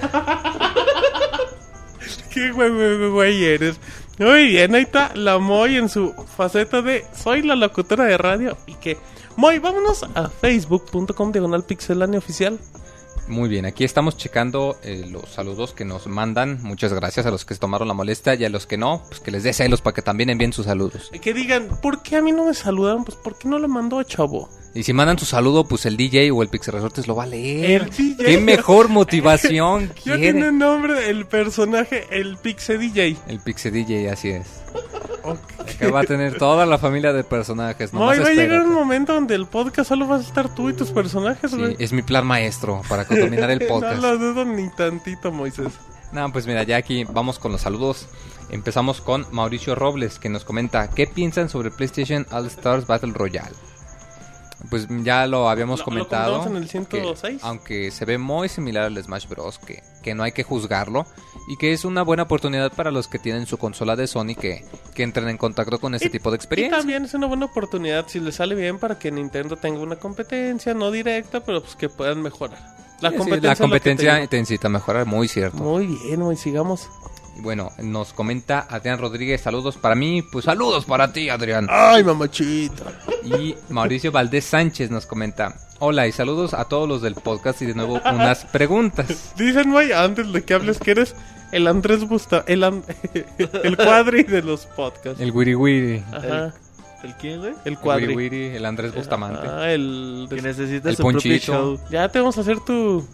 Qué 2.34 2.52
güey, 2.52 3.10
güey 3.12 3.46
eres. 3.46 3.80
Muy 4.20 4.48
bien, 4.48 4.76
ahí 4.76 4.84
está 4.84 5.16
la 5.16 5.40
Moy 5.40 5.78
en 5.78 5.88
su 5.88 6.14
faceta 6.36 6.82
de 6.82 7.06
soy 7.16 7.42
la 7.42 7.56
locutora 7.56 8.04
de 8.04 8.18
radio 8.18 8.58
y 8.68 8.74
que 8.74 8.98
Moy, 9.38 9.60
vámonos 9.60 10.04
a 10.04 10.28
facebook.com 10.28 11.32
diagonal 11.32 11.64
pixelania 11.64 12.20
oficial. 12.20 12.60
Muy 13.30 13.48
bien, 13.48 13.66
aquí 13.66 13.86
estamos 13.86 14.18
checando 14.18 14.78
eh, 14.84 15.06
los 15.10 15.30
saludos 15.30 15.72
que 15.72 15.86
nos 15.86 16.08
mandan. 16.08 16.62
Muchas 16.64 16.92
gracias 16.92 17.28
a 17.28 17.32
los 17.32 17.46
que 17.46 17.54
se 17.54 17.62
tomaron 17.62 17.88
la 17.88 17.94
molestia 17.94 18.36
y 18.36 18.44
a 18.44 18.50
los 18.50 18.68
que 18.68 18.76
no, 18.76 19.04
pues 19.08 19.22
que 19.22 19.32
les 19.32 19.44
dé 19.44 19.54
celos 19.54 19.82
para 19.82 19.94
que 19.94 20.02
también 20.02 20.30
envíen 20.30 20.52
sus 20.52 20.66
saludos. 20.66 21.12
Que 21.22 21.34
digan, 21.34 21.70
¿por 21.82 22.04
qué 22.04 22.18
a 22.18 22.22
mí 22.22 22.34
no 22.34 22.44
me 22.44 22.54
saludaron? 22.54 23.06
Pues 23.06 23.16
¿por 23.16 23.38
qué 23.38 23.48
no 23.48 23.58
lo 23.58 23.70
mandó 23.70 24.00
a 24.00 24.04
Chavo? 24.04 24.50
Y 24.74 24.84
si 24.84 24.94
mandan 24.94 25.18
su 25.18 25.26
saludo, 25.26 25.64
pues 25.68 25.86
el 25.86 25.98
DJ 25.98 26.32
o 26.32 26.44
el 26.44 26.50
Pixel 26.50 26.76
Resortes 26.76 27.08
lo 27.08 27.16
va 27.16 27.24
a 27.24 27.28
leer. 27.28 27.84
El 27.84 27.90
DJ. 27.90 28.24
¿Qué 28.24 28.38
mejor 28.40 28.88
motivación 28.90 29.92
Ya 30.06 30.16
tiene 30.16 30.52
nombre 30.52 31.10
el 31.10 31.26
personaje, 31.26 32.06
el 32.12 32.38
Pixe 32.38 32.78
DJ. 32.78 33.18
El 33.28 33.40
Pixel 33.40 33.74
DJ, 33.74 34.12
así 34.12 34.30
es. 34.30 34.48
Ok. 35.24 35.40
Que 35.80 35.90
va 35.90 36.02
a 36.02 36.04
tener 36.04 36.38
toda 36.38 36.66
la 36.66 36.78
familia 36.78 37.14
de 37.14 37.24
personajes. 37.24 37.94
Nomás 37.94 38.22
va 38.22 38.28
a 38.28 38.34
llegar 38.34 38.62
un 38.62 38.74
momento 38.74 39.14
donde 39.14 39.36
el 39.36 39.48
podcast 39.48 39.90
solo 39.90 40.08
vas 40.08 40.26
a 40.26 40.28
estar 40.28 40.54
tú 40.54 40.70
y 40.70 40.74
tus 40.74 40.92
personajes, 40.92 41.52
Sí, 41.52 41.76
es 41.80 41.92
mi 41.92 42.02
plan 42.04 42.26
maestro 42.26 42.82
para 42.88 43.04
dominar 43.10 43.50
el 43.50 43.66
podcast. 43.66 44.02
no 44.02 44.12
lo 44.12 44.18
dudo 44.18 44.46
ni 44.46 44.70
tantito, 44.70 45.32
Moisés. 45.32 45.74
No, 46.12 46.32
pues 46.32 46.48
mira, 46.48 46.64
ya 46.64 46.78
aquí 46.78 47.06
vamos 47.06 47.40
con 47.40 47.52
los 47.52 47.62
saludos. 47.62 48.08
Empezamos 48.52 49.02
con 49.02 49.26
Mauricio 49.32 49.76
Robles, 49.76 50.18
que 50.20 50.30
nos 50.30 50.44
comenta, 50.44 50.90
¿qué 50.90 51.06
piensan 51.08 51.50
sobre 51.50 51.70
PlayStation 51.72 52.26
All 52.32 52.48
Stars 52.48 52.88
Battle 52.88 53.14
Royale? 53.14 53.56
Pues 54.70 54.88
ya 55.04 55.26
lo 55.26 55.50
habíamos 55.50 55.80
Lo- 55.80 55.86
comentado. 55.86 56.46
en 56.46 56.56
el 56.58 56.68
106. 56.70 57.40
que, 57.42 57.48
aunque 57.48 57.92
se 57.92 58.04
ve 58.06 58.18
muy 58.18 58.50
similar 58.50 58.84
al 58.86 59.02
Smash 59.02 59.28
Bros. 59.28 59.58
Que, 59.60 59.82
que 60.04 60.14
no 60.16 60.24
hay 60.24 60.32
que 60.34 60.44
juzgarlo. 60.44 61.06
Y 61.48 61.58
que 61.58 61.72
es 61.74 61.86
una 61.86 62.04
buena 62.04 62.24
oportunidad 62.24 62.72
para 62.74 62.92
los 62.92 63.08
que 63.08 63.18
tienen 63.20 63.46
su 63.48 63.58
consola 63.58 63.96
de 63.96 64.06
Sony 64.08 64.36
que, 64.40 64.66
que 64.94 65.04
entren 65.04 65.30
en 65.30 65.38
contacto 65.38 65.80
con 65.80 65.96
este 65.96 66.08
Y- 66.08 66.12
tipo 66.12 66.30
de 66.30 66.36
Y 66.36 66.38
experiencia. 66.38 66.78
también 66.78 67.06
es 67.06 67.14
una 67.14 67.28
buena 67.28 67.46
oportunidad 67.46 68.06
si 68.08 68.20
le 68.20 68.32
sale 68.32 68.54
bien 68.56 68.78
para 68.80 69.00
que 69.00 69.12
Nintendo 69.12 69.56
tenga 69.56 69.80
una 69.80 69.96
competencia, 69.96 70.74
no 70.74 70.92
directa, 70.92 71.40
pero 71.44 71.62
pues 71.62 71.76
que 71.76 71.90
puedan 71.90 72.22
mejorar. 72.22 72.60
La 73.02 73.10
Sí, 73.10 73.16
sí, 73.16 73.18
competencia, 73.20 73.50
la 73.50 73.56
competencia 73.56 74.20
te 74.20 74.28
te 74.28 74.38
incita 74.38 74.68
a 74.68 74.72
mejorar, 74.72 75.06
muy 75.06 75.28
cierto. 75.30 75.58
Muy 75.58 75.88
bien, 75.88 76.20
muy 76.20 76.36
sigamos. 76.36 76.90
Bueno, 77.42 77.72
nos 77.80 78.14
comenta 78.14 78.66
Adrián 78.70 79.00
Rodríguez, 79.00 79.42
saludos 79.42 79.78
para 79.78 79.96
mí, 79.96 80.22
pues 80.22 80.46
saludos 80.46 80.86
para 80.86 81.12
ti, 81.14 81.30
Adrián. 81.30 81.68
Ay, 81.70 82.04
mamachita. 82.04 82.84
Y 83.24 83.56
Mauricio 83.70 84.12
Valdés 84.12 84.46
Sánchez 84.46 84.92
nos 84.92 85.06
comenta, 85.06 85.56
hola 85.80 86.08
y 86.08 86.12
saludos 86.12 86.54
a 86.54 86.66
todos 86.66 86.88
los 86.88 87.02
del 87.02 87.16
podcast 87.16 87.62
y 87.62 87.66
de 87.68 87.76
nuevo 87.76 88.02
unas 88.06 88.46
preguntas. 88.52 89.34
Dicen, 89.38 89.72
güey, 89.72 89.92
antes 89.94 90.32
de 90.32 90.44
que 90.44 90.54
hables 90.54 90.80
que 90.80 90.92
eres 90.92 91.16
el 91.52 91.68
Andrés 91.68 92.08
Busta, 92.08 92.44
el, 92.48 92.64
An- 92.64 92.84
el 93.64 93.78
cuadri 93.78 94.24
de 94.24 94.42
los 94.42 94.66
podcasts. 94.66 95.20
El 95.22 95.32
Wiri 95.32 95.56
Wiri, 95.56 96.04
Ajá, 96.12 96.54
¿El 97.04 97.14
quién, 97.16 97.40
güey? 97.40 97.52
el 97.66 97.74
el 97.74 97.80
cuadri. 97.80 98.08
Wiri 98.14 98.16
Wiri, 98.38 98.56
el 98.58 98.66
Andrés 98.66 98.94
Bustamante, 98.94 99.48
Ah, 99.48 99.72
el... 99.72 100.28
Que 100.30 100.42
necesita 100.42 100.90
El 100.90 100.96
su 100.98 101.04
propio 101.04 101.14
Ponchito. 101.22 101.54
show. 101.54 101.80
Ya 101.90 102.10
te 102.10 102.20
vamos 102.20 102.38
a 102.38 102.42
hacer 102.42 102.60
tu 102.60 103.08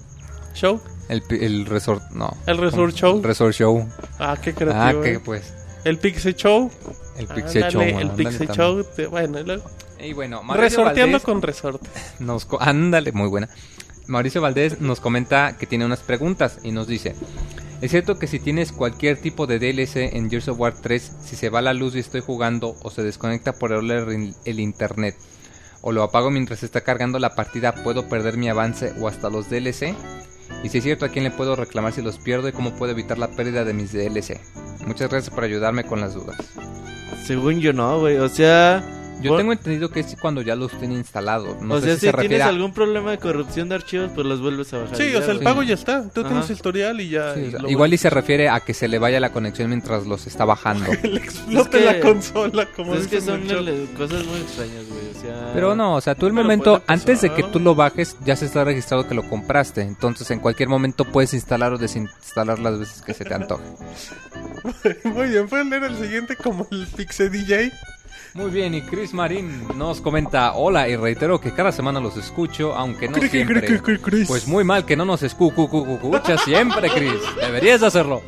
show, 0.56 0.82
el, 1.10 1.23
el 1.30 1.65
Resort, 1.65 2.03
no. 2.11 2.36
el 2.45 2.57
Resort 2.57 2.94
Show. 2.95 3.18
El 3.18 3.23
Resort 3.23 3.53
Show. 3.53 3.88
Ah, 4.19 4.38
qué 4.41 4.53
creativo. 4.53 5.02
Ah, 5.03 5.07
eh. 5.07 5.11
que 5.14 5.19
pues, 5.19 5.53
El 5.84 5.98
Pixie 5.99 6.34
Show. 6.34 6.72
el 7.18 7.27
Pixie 7.27 7.69
Show. 7.69 7.82
El 7.82 8.10
Pixie 8.11 8.48
también. 8.48 8.56
Show. 8.56 8.84
te- 8.95 9.07
bueno, 9.07 9.40
y 9.40 9.44
luego- 9.44 9.64
Y 9.99 10.14
bueno, 10.14 10.44
Mauricio 10.44 10.80
resorteando 10.80 11.14
Valdés 11.14 11.23
con 11.26 11.41
resorte. 11.41 11.90
nos 12.19 12.45
co- 12.45 12.61
ándale, 12.61 13.11
muy 13.11 13.27
buena. 13.30 13.49
Mauricio 14.07 14.41
Valdés 14.41 14.82
nos 14.82 14.99
comenta 14.99 15.57
que 15.57 15.65
tiene 15.65 15.86
unas 15.86 15.99
preguntas 16.02 16.60
y 16.64 16.72
nos 16.72 16.88
dice, 16.88 17.15
¿es 17.82 17.90
cierto 17.91 18.19
que 18.19 18.27
si 18.27 18.40
tienes 18.40 18.72
cualquier 18.72 19.18
tipo 19.19 19.48
de 19.48 19.57
DLC 19.57 20.15
en 20.15 20.30
Gears 20.30 20.48
of 20.49 20.60
War 20.60 20.73
3, 20.80 21.11
si 21.23 21.36
se 21.36 21.49
va 21.49 21.61
la 21.61 21.73
luz 21.73 21.95
y 21.95 21.99
estoy 21.99 22.22
jugando 22.22 22.76
o 22.84 22.91
se 22.91 23.02
desconecta 23.02 23.53
por 23.53 23.72
error 23.72 24.11
el, 24.11 24.36
el 24.45 24.60
internet 24.60 25.15
o 25.82 25.91
lo 25.91 26.03
apago 26.03 26.30
mientras 26.32 26.61
está 26.64 26.82
cargando 26.82 27.18
la 27.19 27.34
partida, 27.36 27.73
puedo 27.84 28.07
perder 28.07 28.38
mi 28.38 28.48
avance 28.49 28.94
o 28.99 29.07
hasta 29.07 29.30
los 29.30 29.49
DLC? 29.49 29.95
Y 30.64 30.70
si 30.70 30.80
es 30.80 30.84
cierto, 30.84 31.06
¿a 31.06 31.10
quién 31.10 31.24
le 31.24 31.32
puedo 31.32 31.56
reclamar 31.56 31.94
si 31.94 32.02
los 32.02 32.18
pierdo 32.18 32.48
y 32.48 32.52
cómo 32.52 32.76
puedo 32.76 32.92
evitar 32.92 33.18
la 33.18 33.32
pérdida 33.32 33.64
de 33.64 33.74
mis 33.74 33.92
DLC? 33.92 34.40
Muchas 34.86 35.10
gracias 35.10 35.34
por 35.34 35.44
ayudarme 35.44 35.84
con 35.84 36.02
las 36.02 36.14
dudas. 36.14 36.38
Según 37.26 37.60
yo 37.60 37.74
no, 37.74 38.00
güey. 38.00 38.18
O 38.18 38.30
sea... 38.30 38.95
Yo 39.22 39.32
por- 39.32 39.40
tengo 39.40 39.54
entendido 39.54 39.90
que 39.90 40.02
es 40.02 40.16
cuando 40.20 40.42
ya 40.42 40.56
los 40.56 40.72
tienen 40.72 40.98
instalados. 40.98 41.62
No 41.62 41.76
o 41.76 41.80
sé 41.80 41.86
sea, 41.86 41.94
si, 41.96 42.00
si, 42.02 42.06
se 42.12 42.18
tienes 42.18 42.42
a... 42.42 42.48
algún 42.50 42.74
problema 42.74 43.12
de 43.12 43.18
corrupción 43.18 43.70
de 43.70 43.76
archivos, 43.76 44.12
pues 44.14 44.28
los 44.28 44.42
vuelves 44.42 44.74
a 44.74 44.80
bajar. 44.80 44.96
Sí, 44.98 45.16
o 45.16 45.22
sea, 45.22 45.32
el 45.34 45.40
pago 45.40 45.64
ya 45.64 45.74
está. 45.74 46.10
Tú 46.10 46.22
Ajá. 46.22 46.30
tienes 46.30 46.50
historial 46.50 47.00
y 47.02 47.10
ya. 47.10 47.34
Sí, 47.34 47.42
y 47.42 47.48
o 47.48 47.52
sea, 47.52 47.60
lo 47.62 47.70
igual 47.70 47.94
y 47.94 47.98
se 47.98 48.10
refiere 48.10 48.50
a 48.50 48.60
que 48.60 48.74
se 48.74 48.88
le 48.88 49.00
vaya 49.00 49.20
la 49.20 49.32
conexión 49.32 49.70
mientras 49.70 50.06
los 50.06 50.28
está 50.28 50.46
bajando. 50.46 50.92
Le 51.04 51.18
explote 51.18 51.78
Es 51.78 51.84
que- 51.86 51.92
la 51.94 52.00
consola, 52.02 52.66
como 52.76 52.90
Pues 52.92 53.02
es 53.04 53.08
que 53.08 53.22
son 53.22 53.50
el- 53.50 53.88
cosas 53.98 54.26
muy 54.26 54.40
extrañas, 54.42 54.84
güey. 54.90 55.10
O 55.18 55.22
sea... 55.22 55.52
Pero 55.54 55.76
no, 55.76 55.96
o 55.96 56.02
sea, 56.02 56.16
tú 56.16 56.26
el 56.28 56.34
Pero 56.34 56.44
momento, 56.44 56.84
antes 56.88 57.22
de 57.22 57.30
que 57.34 57.44
tú 57.44 57.60
lo 57.60 57.74
bajes, 57.76 58.18
ya 58.26 58.36
se 58.36 58.46
está 58.46 58.64
registrado 58.64 59.08
que 59.08 59.16
lo 59.16 59.24
compraste. 59.30 59.82
Entonces 59.82 60.30
en 60.32 60.40
cualquier 60.40 60.70
momento 60.70 61.06
puedes 61.06 61.34
instalar 61.34 61.74
o 61.74 61.78
desinstalar 61.78 62.60
las 62.60 62.78
veces 62.80 63.02
que 63.02 63.14
se 63.14 63.24
te 63.26 63.34
antoje. 63.34 63.64
Muy 65.06 65.28
bien, 65.30 65.48
pueden 65.48 65.70
leer 65.70 65.84
el 65.86 65.98
siguiente 65.98 66.36
como 66.36 66.68
el 66.72 66.86
Pixie 66.88 67.30
DJ. 67.30 67.72
Muy 68.36 68.52
bien, 68.52 68.76
y 68.76 68.82
Chris 68.82 69.14
Marín 69.14 69.66
nos 69.78 70.02
comenta, 70.02 70.56
hola, 70.56 70.90
y 70.90 70.98
reitero 70.98 71.40
que 71.40 71.53
cada 71.53 71.72
semana 71.72 72.02
los 72.02 72.18
escucho, 72.18 72.76
aunque 72.76 73.07
no 73.07 73.16
siempre. 73.30 73.80
Pues 74.28 74.45
muy 74.45 74.66
mal 74.66 74.86
que 74.86 74.98
no 74.98 75.06
nos 75.06 75.24
escuchas 75.24 76.41
siempre, 76.44 76.90
Chris. 76.90 77.14
Deberías 77.40 77.82
hacerlo. 77.82 78.22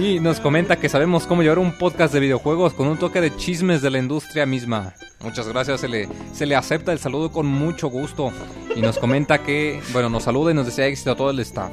Y 0.00 0.20
nos 0.20 0.38
comenta 0.38 0.76
que 0.76 0.88
sabemos 0.88 1.26
cómo 1.26 1.42
llevar 1.42 1.58
un 1.58 1.76
podcast 1.76 2.14
de 2.14 2.20
videojuegos 2.20 2.72
con 2.74 2.86
un 2.86 2.96
toque 2.96 3.20
de 3.20 3.34
chismes 3.34 3.82
de 3.82 3.90
la 3.90 3.98
industria 3.98 4.46
misma. 4.46 4.94
Muchas 5.24 5.48
gracias, 5.48 5.80
se 5.80 5.88
le, 5.88 6.08
se 6.32 6.46
le 6.46 6.54
acepta 6.54 6.92
el 6.92 7.00
saludo 7.00 7.32
con 7.32 7.46
mucho 7.46 7.88
gusto. 7.88 8.32
Y 8.76 8.80
nos 8.80 8.98
comenta 8.98 9.38
que, 9.42 9.80
bueno, 9.92 10.08
nos 10.08 10.22
saluda 10.22 10.52
y 10.52 10.54
nos 10.54 10.66
desea 10.66 10.86
éxito 10.86 11.10
a 11.10 11.16
todo 11.16 11.30
el 11.30 11.40
staff. 11.40 11.72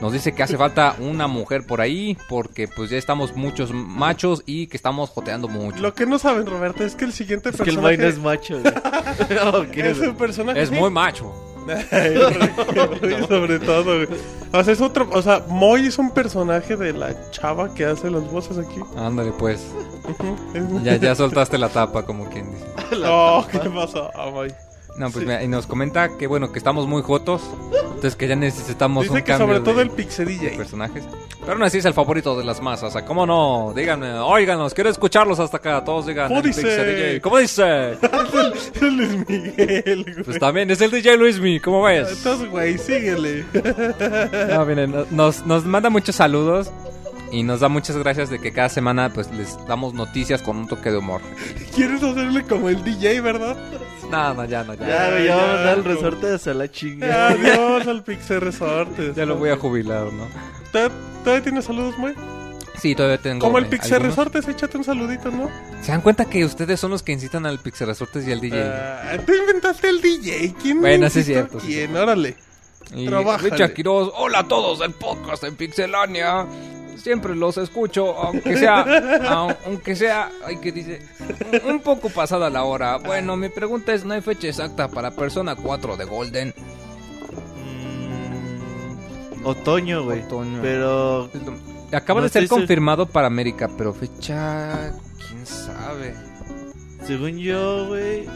Nos 0.00 0.12
dice 0.12 0.32
que 0.32 0.42
hace 0.42 0.56
falta 0.56 0.96
una 0.98 1.26
mujer 1.26 1.66
por 1.66 1.80
ahí 1.80 2.16
porque 2.28 2.68
pues 2.68 2.90
ya 2.90 2.96
estamos 2.96 3.36
muchos 3.36 3.72
machos 3.72 4.42
y 4.46 4.66
que 4.66 4.76
estamos 4.76 5.10
joteando 5.10 5.46
mucho. 5.46 5.78
Lo 5.82 5.94
que 5.94 6.06
no 6.06 6.18
saben, 6.18 6.46
Roberto, 6.46 6.84
es 6.84 6.94
que 6.94 7.04
el 7.04 7.12
siguiente 7.12 7.50
Es 7.50 7.56
que 7.56 7.70
el 7.70 7.76
personaje 7.76 8.08
es 8.08 8.18
macho, 8.18 8.60
güey. 8.62 9.80
Es 9.80 9.98
un 9.98 10.16
personaje. 10.16 10.62
Es 10.62 10.70
muy 10.70 10.90
macho. 10.90 11.32
Muy 11.66 11.74
sobre 13.28 13.58
todo, 13.58 14.06
güey. 14.06 14.08
O 14.52 14.64
sea, 14.64 14.72
es 14.72 14.80
otro. 14.80 15.08
O 15.12 15.20
sea, 15.22 15.44
Moy 15.48 15.86
es 15.86 15.98
un 15.98 16.10
personaje 16.12 16.76
de 16.76 16.92
la 16.92 17.30
chava 17.30 17.72
que 17.74 17.84
hace 17.84 18.10
las 18.10 18.24
voces 18.30 18.58
aquí. 18.58 18.80
Ándale 18.96 19.32
pues. 19.32 19.66
Ya, 20.82 20.96
ya 20.96 21.14
soltaste 21.14 21.58
la 21.58 21.68
tapa 21.68 22.04
como 22.04 22.28
quien 22.30 22.50
dice. 22.52 22.66
No, 23.00 23.46
¿qué 23.50 23.58
pasó, 23.70 24.10
Moy? 24.32 24.52
No, 24.96 25.06
pues 25.10 25.22
Sí. 25.22 25.26
mira, 25.26 25.42
y 25.42 25.48
nos 25.48 25.66
comenta 25.66 26.16
que 26.18 26.26
bueno, 26.26 26.52
que 26.52 26.58
estamos 26.58 26.86
muy 26.86 27.02
jotos 27.02 27.42
Entonces 27.72 28.16
que 28.16 28.28
ya 28.28 28.36
necesitamos 28.36 29.02
Dice 29.04 29.12
un 29.14 29.18
que 29.20 29.24
cambio 29.24 29.46
sobre 29.46 29.60
todo 29.60 29.74
de- 29.76 29.82
el 29.82 29.90
Pixel 29.90 30.26
de 30.26 30.32
DJ. 30.38 30.56
personajes. 30.56 31.04
Pero 31.40 31.52
aún 31.52 31.62
así 31.62 31.78
es 31.78 31.84
el 31.84 31.92
favorito 31.94 32.36
de 32.38 32.44
las 32.44 32.60
masas. 32.62 32.96
¿a 32.96 33.04
¿Cómo 33.04 33.26
no? 33.26 33.72
Díganme, 33.76 34.12
óiganos, 34.14 34.72
quiero 34.74 34.88
escucharlos 34.90 35.38
hasta 35.38 35.58
acá. 35.58 35.84
Todos 35.84 36.06
digan. 36.06 36.28
¿Cómo 36.28 36.40
el 36.40 36.46
dice? 36.46 36.62
Pixel 36.62 36.86
DJ. 36.86 37.20
¿Cómo 37.20 37.38
dice? 37.38 37.98
Es 38.74 38.82
Luis 38.82 39.28
Miguel, 39.28 40.04
güey. 40.04 40.24
Pues 40.24 40.38
también 40.38 40.70
es 40.70 40.80
el 40.80 40.90
DJ 40.90 41.16
Luismi, 41.16 41.60
¿cómo 41.60 41.82
ves? 41.82 42.08
Entonces, 42.10 42.48
güey, 42.50 42.78
síguele. 42.78 43.44
No, 44.48 44.64
miren, 44.66 44.90
no- 44.92 45.06
nos, 45.10 45.44
nos 45.46 45.64
manda 45.64 45.90
muchos 45.90 46.16
saludos 46.16 46.70
y 47.32 47.42
nos 47.42 47.60
da 47.60 47.68
muchas 47.68 47.96
gracias 47.98 48.30
de 48.30 48.38
que 48.40 48.52
cada 48.52 48.68
semana 48.68 49.12
pues 49.12 49.30
les 49.32 49.56
damos 49.66 49.92
noticias 49.94 50.42
con 50.42 50.56
un 50.56 50.66
toque 50.68 50.90
de 50.90 50.96
humor. 50.98 51.20
Quieres 51.74 52.02
hacerle 52.02 52.42
como 52.44 52.68
el 52.68 52.82
DJ, 52.82 53.20
¿verdad? 53.20 53.56
No, 54.10 54.34
no, 54.34 54.44
ya, 54.44 54.64
no, 54.64 54.74
ya. 54.74 54.86
Ya, 54.86 55.10
güey, 55.10 55.24
ya 55.24 55.28
ya, 55.30 55.36
vamos 55.36 55.50
a 55.50 55.54
mandar 55.54 55.78
el 55.78 55.82
como- 55.84 55.94
resorte 55.94 56.34
hacia 56.34 56.54
la 56.54 56.70
chingada. 56.70 57.28
Adiós 57.28 57.86
al 57.86 58.02
Pixel 58.04 58.40
Resortes. 58.40 59.14
Ya 59.16 59.26
lo 59.26 59.36
voy 59.36 59.50
a 59.50 59.56
jubilar, 59.56 60.12
¿no? 60.12 60.26
¿Todavía, 60.72 60.96
todavía 61.24 61.42
tienes 61.44 61.64
saludos, 61.64 61.96
güey? 61.96 62.14
Sí, 62.80 62.94
todavía 62.94 63.18
tengo. 63.18 63.40
Como 63.40 63.58
el 63.58 63.64
eh, 63.64 63.68
Pixel 63.68 63.94
algunos. 63.94 64.16
Resortes, 64.16 64.48
échate 64.48 64.78
un 64.78 64.84
saludito, 64.84 65.30
¿no? 65.30 65.50
¿Se 65.82 65.92
dan 65.92 66.00
cuenta 66.00 66.24
que 66.24 66.44
ustedes 66.44 66.80
son 66.80 66.90
los 66.90 67.02
que 67.02 67.12
incitan 67.12 67.44
al 67.44 67.58
Pixel 67.58 67.86
Resortes 67.88 68.26
y 68.26 68.32
al 68.32 68.40
DJ? 68.40 68.58
Ah, 68.62 69.16
tú 69.24 69.32
inventaste 69.34 69.88
el 69.88 70.00
DJ. 70.00 70.54
¿Quién 70.62 70.80
Bueno, 70.80 71.10
sí 71.10 71.20
es 71.20 71.26
cierto, 71.26 71.60
sí 71.60 71.66
¿Quién? 71.66 71.96
Órale. 71.96 72.36
y 72.94 73.06
Quiroz, 73.74 74.12
hola 74.16 74.40
a 74.40 74.48
todos 74.48 74.78
del 74.78 74.92
podcast 74.92 75.44
en 75.44 75.56
Pixelania. 75.56 76.46
Siempre 77.00 77.34
los 77.34 77.56
escucho, 77.56 78.14
aunque 78.16 78.56
sea, 78.56 78.84
au- 78.84 79.56
aunque 79.66 79.96
sea, 79.96 80.30
ay, 80.44 80.58
¿qué 80.58 80.70
dice? 80.72 81.00
Un, 81.66 81.80
poco 81.80 82.08
pasada 82.10 82.50
la 82.50 82.64
hora. 82.64 82.98
Bueno, 82.98 83.36
mi 83.36 83.48
pregunta 83.48 83.92
es, 83.92 84.04
¿no 84.04 84.14
hay 84.14 84.20
fecha 84.20 84.48
exacta 84.48 84.88
para 84.88 85.10
Persona 85.12 85.56
4 85.56 85.96
de 85.96 86.04
Golden? 86.04 86.54
Mm, 89.40 89.46
otoño, 89.46 90.04
güey. 90.04 90.22
Otoño. 90.22 90.58
Pero 90.62 91.30
Acaba 91.92 92.20
No 92.20 92.24
de 92.24 92.30
ser 92.30 92.46
confirmado 92.48 93.06
para 93.06 93.26
América, 93.26 93.68
pero 93.76 93.92
fecha... 93.92 94.92
¿Quién 95.26 95.44
sabe? 95.46 96.14
según 97.06 97.38
yo, 97.38 97.88
güey. 97.88 98.28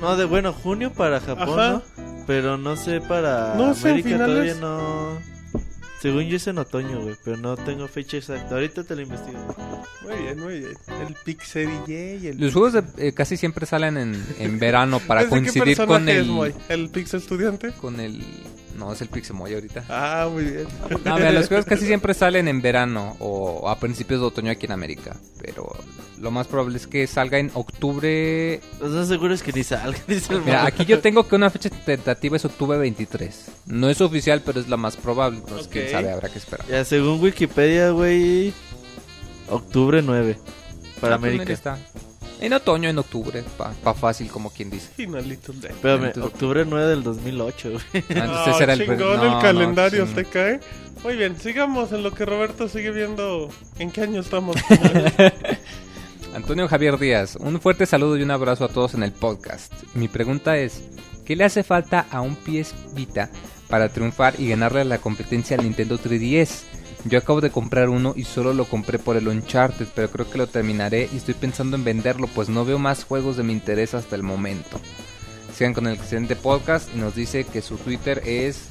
No, 0.00 0.16
de 0.16 0.24
bueno, 0.24 0.52
junio 0.52 0.92
para 0.92 1.20
Japón, 1.20 1.60
Ajá. 1.60 1.70
¿no? 1.72 1.82
Pero 2.26 2.56
no 2.56 2.76
sé 2.76 3.00
para 3.02 3.54
No 3.56 3.74
sé, 3.74 3.88
América 3.90 4.08
finales. 4.10 4.34
todavía 4.34 4.54
no. 4.54 5.18
Según 6.04 6.24
yo 6.24 6.36
es 6.36 6.46
en 6.48 6.58
otoño, 6.58 7.00
güey, 7.00 7.16
pero 7.24 7.38
no 7.38 7.56
tengo 7.56 7.88
fecha 7.88 8.18
exacta. 8.18 8.56
Ahorita 8.56 8.84
te 8.84 8.94
lo 8.94 9.00
investigo. 9.00 9.38
Muy 10.02 10.22
bien, 10.22 10.38
muy 10.38 10.58
bien. 10.58 10.74
El 11.08 11.14
Pixel 11.24 11.66
DJ 11.86 12.16
y 12.22 12.26
el... 12.26 12.38
Los 12.38 12.52
juegos 12.52 12.74
de- 12.74 13.08
eh, 13.08 13.12
casi 13.14 13.38
siempre 13.38 13.64
salen 13.64 13.96
en, 13.96 14.22
en 14.38 14.58
verano 14.58 15.00
para 15.00 15.20
¿Ese 15.22 15.30
qué 15.30 15.30
coincidir 15.30 15.78
con 15.86 16.06
el... 16.06 16.28
es? 16.46 16.54
¿El 16.68 16.90
Pixel 16.90 17.20
Estudiante? 17.20 17.72
con 17.72 18.00
el... 18.00 18.22
No, 18.76 18.92
es 18.92 19.00
el 19.00 19.08
Pixemoy 19.08 19.54
ahorita. 19.54 19.84
Ah, 19.88 20.28
muy 20.32 20.44
bien. 20.44 20.66
No, 21.04 21.14
mira, 21.16 21.30
los 21.32 21.46
juegos 21.48 21.64
casi 21.64 21.86
siempre 21.86 22.12
salen 22.12 22.48
en 22.48 22.60
verano 22.60 23.16
o 23.20 23.68
a 23.68 23.78
principios 23.78 24.20
de 24.20 24.26
otoño 24.26 24.50
aquí 24.50 24.66
en 24.66 24.72
América. 24.72 25.16
Pero 25.40 25.76
lo 26.20 26.30
más 26.32 26.48
probable 26.48 26.76
es 26.78 26.86
que 26.88 27.06
salga 27.06 27.38
en 27.38 27.50
octubre. 27.54 28.60
Los 28.80 28.90
más 28.90 29.06
seguros 29.08 29.40
es 29.40 29.42
que 29.44 29.52
ni 29.52 29.62
salga, 29.62 29.98
dice 30.08 30.34
el 30.34 30.40
Mira, 30.42 30.66
aquí 30.66 30.84
yo 30.84 31.00
tengo 31.00 31.26
que 31.28 31.36
una 31.36 31.50
fecha 31.50 31.70
tentativa 31.70 32.36
es 32.36 32.44
octubre 32.44 32.76
23. 32.78 33.44
No 33.66 33.88
es 33.88 34.00
oficial, 34.00 34.42
pero 34.44 34.58
es 34.58 34.68
la 34.68 34.76
más 34.76 34.96
probable. 34.96 35.38
Entonces, 35.38 35.68
quién 35.68 35.84
Ok. 35.84 35.90
sabe, 35.92 36.10
habrá 36.10 36.28
que 36.28 36.38
esperar. 36.38 36.66
Ya, 36.68 36.84
según 36.84 37.20
Wikipedia, 37.20 37.90
güey. 37.90 38.52
Octubre 39.48 40.02
9. 40.02 40.36
Para 41.00 41.16
Ah, 41.16 41.18
pues, 41.20 41.32
América. 41.32 41.52
está. 41.52 41.78
En 42.40 42.52
otoño, 42.52 42.88
en 42.90 42.98
octubre. 42.98 43.42
Pa, 43.56 43.72
pa 43.82 43.94
fácil, 43.94 44.28
como 44.28 44.50
quien 44.50 44.68
dice. 44.70 44.88
Finalitos 44.94 45.60
de... 45.60 45.68
Espérame, 45.68 46.12
octubre 46.22 46.64
9 46.66 46.86
del 46.88 47.02
2008, 47.02 47.70
güey. 47.70 48.04
Ah, 48.20 48.46
ese 48.48 48.62
era 48.64 48.72
el 48.74 48.80
chingón 48.80 48.98
no, 48.98 49.22
el 49.24 49.30
no, 49.30 49.40
calendario, 49.40 50.06
ching- 50.06 50.14
¿te 50.14 50.24
cae? 50.26 50.60
Muy 51.02 51.16
bien, 51.16 51.38
sigamos 51.38 51.92
en 51.92 52.02
lo 52.02 52.12
que 52.12 52.24
Roberto 52.24 52.68
sigue 52.68 52.90
viendo 52.90 53.48
en 53.78 53.90
qué 53.90 54.02
año 54.02 54.20
estamos. 54.20 54.56
Antonio 56.34 56.66
Javier 56.66 56.98
Díaz, 56.98 57.36
un 57.36 57.60
fuerte 57.60 57.86
saludo 57.86 58.16
y 58.16 58.22
un 58.22 58.30
abrazo 58.30 58.64
a 58.64 58.68
todos 58.68 58.94
en 58.94 59.02
el 59.04 59.12
podcast. 59.12 59.72
Mi 59.94 60.08
pregunta 60.08 60.56
es, 60.58 60.82
¿qué 61.24 61.36
le 61.36 61.44
hace 61.44 61.62
falta 61.62 62.06
a 62.10 62.20
un 62.20 62.34
PS 62.36 62.74
Vita 62.94 63.30
para 63.68 63.88
triunfar 63.88 64.34
y 64.38 64.48
ganarle 64.48 64.80
a 64.80 64.84
la 64.84 64.98
competencia 64.98 65.56
al 65.56 65.62
Nintendo 65.64 65.98
3DS? 65.98 66.62
Yo 67.04 67.18
acabo 67.18 67.40
de 67.40 67.50
comprar 67.50 67.90
uno 67.90 68.14
y 68.16 68.24
solo 68.24 68.54
lo 68.54 68.64
compré 68.64 68.98
por 68.98 69.16
el 69.16 69.28
Uncharted, 69.28 69.86
pero 69.94 70.08
creo 70.08 70.30
que 70.30 70.38
lo 70.38 70.46
terminaré 70.46 71.08
y 71.12 71.18
estoy 71.18 71.34
pensando 71.34 71.76
en 71.76 71.84
venderlo, 71.84 72.28
pues 72.28 72.48
no 72.48 72.64
veo 72.64 72.78
más 72.78 73.04
juegos 73.04 73.36
de 73.36 73.42
mi 73.42 73.52
interés 73.52 73.92
hasta 73.92 74.16
el 74.16 74.22
momento. 74.22 74.80
Sigan 75.54 75.74
con 75.74 75.86
el 75.86 75.94
excelente 75.94 76.34
podcast 76.34 76.88
y 76.94 76.98
nos 76.98 77.14
dice 77.14 77.44
que 77.44 77.60
su 77.60 77.76
Twitter 77.76 78.22
es 78.24 78.68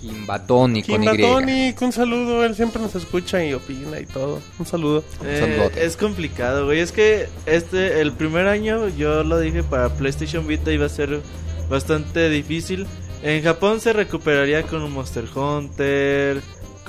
Kimbatoni 0.00 0.82
con 0.82 1.02
Y. 1.02 1.06
Kimbatonic, 1.06 1.82
un 1.82 1.92
saludo, 1.92 2.44
él 2.44 2.54
siempre 2.54 2.80
nos 2.80 2.94
escucha 2.94 3.44
y 3.44 3.54
opina 3.54 3.98
y 4.00 4.06
todo. 4.06 4.40
Un 4.58 4.66
saludo. 4.66 5.02
Eh, 5.24 5.70
es 5.76 5.96
complicado, 5.96 6.66
güey. 6.66 6.80
Es 6.80 6.92
que 6.92 7.26
este, 7.46 8.00
el 8.00 8.12
primer 8.12 8.46
año, 8.48 8.88
yo 8.88 9.24
lo 9.24 9.38
dije, 9.38 9.62
para 9.62 9.88
PlayStation 9.94 10.46
Vita 10.46 10.72
iba 10.72 10.86
a 10.86 10.90
ser 10.90 11.20
bastante 11.68 12.28
difícil. 12.28 12.86
En 13.22 13.42
Japón 13.42 13.80
se 13.80 13.92
recuperaría 13.92 14.62
con 14.62 14.82
un 14.82 14.92
Monster 14.92 15.26
Hunter, 15.34 16.40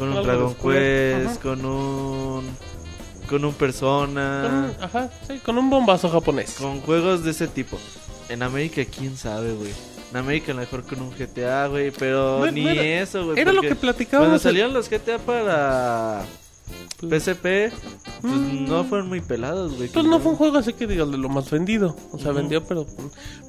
con 0.01 0.17
un 0.17 0.23
Dragon 0.23 0.55
Quest, 0.55 1.27
ajá. 1.27 1.39
con 1.41 1.65
un. 1.65 2.45
con 3.29 3.45
un 3.45 3.51
Con 3.51 3.53
Persona, 3.53 4.73
un- 4.77 4.83
ajá, 4.83 5.09
sí, 5.27 5.39
con 5.39 5.57
un 5.57 5.69
bombazo 5.69 6.09
japonés. 6.09 6.55
con 6.59 6.81
juegos 6.81 7.23
de 7.23 7.31
ese 7.31 7.47
tipo. 7.47 7.77
En 8.29 8.43
América, 8.43 8.81
quién 8.85 9.15
sabe, 9.17 9.53
güey. 9.53 9.71
En 10.11 10.17
América, 10.17 10.51
a 10.51 10.55
lo 10.55 10.61
mejor 10.61 10.83
con 10.83 11.01
un 11.01 11.11
GTA, 11.11 11.67
güey, 11.67 11.91
pero 11.91 12.39
No, 12.45 12.51
ni 12.51 12.63
no 12.65 12.69
era- 12.71 12.83
eso, 12.83 13.25
güey. 13.25 13.39
Era 13.39 13.53
lo 13.53 13.61
que 13.61 13.75
platicábamos. 13.75 14.27
Cuando 14.27 14.35
el- 14.35 14.41
salieron 14.41 14.73
los 14.73 14.89
GTA 14.89 15.17
para 15.19 16.23
PSP, 16.99 17.71
pues 18.21 18.33
Mm. 18.33 18.67
no 18.67 18.83
fueron 18.83 19.09
muy 19.09 19.21
pelados, 19.21 19.75
güey. 19.75 19.89
Pues 19.89 20.05
no 20.05 20.19
fue 20.19 20.31
un 20.31 20.37
juego 20.37 20.57
así 20.59 20.73
que 20.73 20.85
digas 20.87 21.09
de 21.09 21.17
lo 21.17 21.29
más 21.29 21.49
vendido. 21.49 21.95
O 22.11 22.19
sea, 22.19 22.31
vendió, 22.31 22.63
pero. 22.63 22.85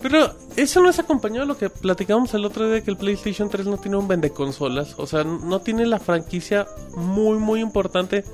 Pero 0.00 0.34
eso 0.56 0.80
no 0.80 0.88
es 0.88 0.98
acompañado 0.98 1.42
a 1.42 1.46
lo 1.46 1.58
que 1.58 1.68
platicábamos 1.68 2.32
el 2.34 2.44
otro 2.44 2.70
día: 2.70 2.82
que 2.82 2.90
el 2.90 2.96
PlayStation 2.96 3.50
3 3.50 3.66
no 3.66 3.76
tiene 3.76 3.96
un 3.98 4.08
vende 4.08 4.30
consolas. 4.30 4.94
O 4.96 5.06
sea, 5.06 5.24
no 5.24 5.60
tiene 5.60 5.84
la 5.86 5.98
franquicia 5.98 6.66
muy, 6.96 7.38
muy 7.38 7.60
importante. 7.60 8.24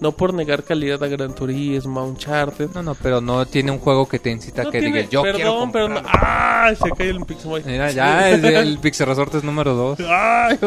No 0.00 0.12
por 0.12 0.34
negar 0.34 0.62
calidad 0.62 1.02
a 1.02 1.06
Gran 1.08 1.34
Turismo, 1.34 2.00
a 2.00 2.04
Uncharted. 2.04 2.68
No, 2.74 2.82
no, 2.82 2.94
pero 2.94 3.20
no 3.22 3.46
tiene 3.46 3.70
un 3.70 3.78
juego 3.78 4.06
que 4.06 4.18
te 4.18 4.30
incita 4.30 4.62
No 4.62 4.68
a 4.68 4.72
que 4.72 4.80
tiene- 4.80 4.96
digas 4.98 5.10
yo 5.10 5.22
perdón, 5.22 5.36
quiero 5.36 5.68
pero 5.72 5.88
no. 5.88 5.94
comprarlo". 5.94 6.10
¡Ay! 6.22 6.76
Se 6.76 6.90
cae 6.90 7.08
el 7.10 7.24
Pixel 7.24 7.62
Mira, 7.64 7.90
ya 7.92 8.30
es 8.30 8.44
el 8.44 8.78
Pixel 8.78 9.06
Resortes 9.06 9.42
número 9.42 9.74
2. 9.74 9.98
Ay. 10.08 10.58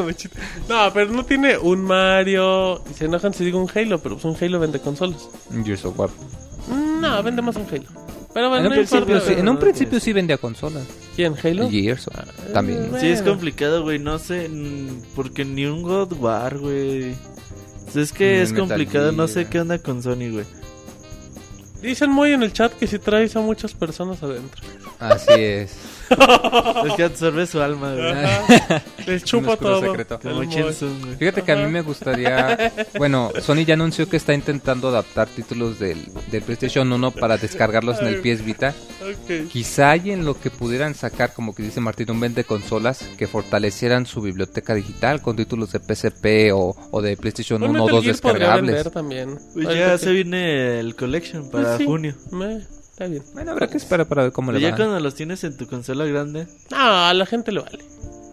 No, 0.67 0.91
pero 0.93 1.11
no 1.11 1.23
tiene 1.25 1.57
un 1.57 1.81
Mario. 1.81 2.81
Y 2.89 2.93
se 2.95 3.05
enojan 3.05 3.33
si 3.33 3.45
digo 3.45 3.61
un 3.61 3.69
Halo, 3.73 3.99
pero 3.99 4.15
pues 4.17 4.25
un 4.25 4.35
Halo 4.43 4.59
vende 4.59 4.79
consolas. 4.79 5.29
Gears 5.63 5.85
of 5.85 5.99
War. 5.99 6.09
No, 6.99 7.21
vende 7.23 7.41
más 7.41 7.55
un 7.55 7.65
Halo. 7.71 7.83
Pero 8.33 8.49
bueno, 8.49 8.65
En 8.65 8.65
un, 8.65 8.69
no 8.69 8.75
principio, 8.75 9.15
importa. 9.15 9.33
sí, 9.33 9.39
en 9.39 9.49
un 9.49 9.57
principio 9.57 9.99
sí 9.99 10.13
vendía 10.13 10.37
consolas. 10.37 10.83
¿Quién? 11.15 11.35
¿Halo? 11.43 11.69
Gears 11.69 12.07
también. 12.53 12.95
Eh, 12.95 12.97
Sí, 12.99 13.07
es 13.07 13.21
complicado, 13.23 13.81
güey. 13.83 13.97
No 13.99 14.19
sé, 14.19 14.49
porque 15.15 15.45
ni 15.45 15.65
un 15.65 15.81
God 15.83 16.13
War, 16.13 16.57
güey. 16.59 17.15
Sea, 17.91 18.01
Es 18.01 18.11
que 18.11 18.37
Ni 18.37 18.39
es 18.39 18.53
complicado, 18.53 19.11
no 19.11 19.27
sé 19.27 19.47
qué 19.47 19.59
onda 19.59 19.79
con 19.79 20.01
Sony, 20.03 20.31
güey. 20.31 20.45
Dicen 21.81 22.09
muy 22.11 22.33
en 22.33 22.43
el 22.43 22.51
chat 22.51 22.73
que 22.73 22.87
si 22.87 22.99
traes 22.99 23.35
a 23.35 23.39
muchas 23.39 23.73
personas 23.73 24.21
adentro. 24.21 24.61
Así 24.99 25.33
es. 25.33 25.71
Es 26.85 26.93
que 26.95 27.03
absorbe 27.03 27.45
su 27.45 27.61
alma, 27.61 27.93
güey. 27.93 28.13
Les 29.05 29.23
chupa 29.23 29.57
todo. 29.57 29.81
secreto. 29.81 30.19
Como 30.19 30.41
El 30.41 30.49
Chen 30.49 30.73
Sun, 30.73 31.01
güey. 31.01 31.15
Fíjate 31.17 31.41
que 31.43 31.51
a 31.51 31.55
mí 31.57 31.71
me 31.71 31.81
gustaría. 31.81 32.71
Bueno, 32.97 33.31
Sony 33.41 33.65
ya 33.65 33.73
anunció 33.73 34.07
que 34.09 34.17
está 34.17 34.33
intentando 34.33 34.87
adaptar 34.89 35.27
títulos 35.27 35.79
del, 35.79 35.97
del 36.31 36.41
PlayStation 36.43 36.91
1 36.91 37.11
para 37.11 37.37
descargarlos 37.37 37.99
en 38.01 38.07
el 38.07 38.21
PS 38.21 38.43
Vita. 38.45 38.73
Ok. 39.01 39.49
Quizá 39.51 39.91
hay 39.91 40.11
en 40.11 40.25
lo 40.25 40.39
que 40.39 40.49
pudieran 40.51 40.95
sacar, 40.95 41.33
como 41.33 41.53
que 41.55 41.63
dice 41.63 41.79
Martín, 41.81 42.11
un 42.11 42.19
vende 42.19 42.43
consolas 42.43 43.03
que 43.17 43.27
fortalecieran 43.27 44.05
su 44.05 44.21
biblioteca 44.21 44.73
digital 44.73 45.21
con 45.21 45.35
títulos 45.35 45.71
de 45.71 45.79
PSP 45.79 46.53
o, 46.53 46.75
o 46.91 47.01
de 47.01 47.17
PlayStation 47.17 47.63
Un 47.63 47.71
1 47.71 47.83
o 47.83 47.85
Metal 47.85 47.95
2 47.95 48.03
Gear 48.05 48.19
podría 48.21 48.47
descargables. 48.55 48.91
también. 48.93 49.39
Pues 49.53 49.67
ya 49.67 49.91
que- 49.93 49.97
se 49.97 50.11
viene 50.11 50.79
el 50.79 50.95
Collection 50.95 51.49
para 51.49 51.63
Pues 51.65 51.77
sí. 51.79 51.85
junio. 51.85 52.15
Me- 52.31 52.78
Está 52.99 53.07
bien. 53.07 53.23
Bueno, 53.33 53.51
habrá 53.51 53.67
que 53.67 53.77
esperar 53.77 54.07
para 54.07 54.23
ver 54.23 54.31
cómo 54.33 54.47
Pero 54.47 54.59
le 54.59 54.63
ya 54.65 54.71
va. 54.71 54.75
cuando 54.77 54.99
los 54.99 55.15
tienes 55.15 55.41
en 55.45 55.55
tu 55.55 55.67
consola 55.67 56.05
grande, 56.05 56.47
No, 56.69 56.77
a 56.77 57.13
la 57.13 57.25
gente 57.25 57.51
le 57.53 57.61
vale. 57.61 57.79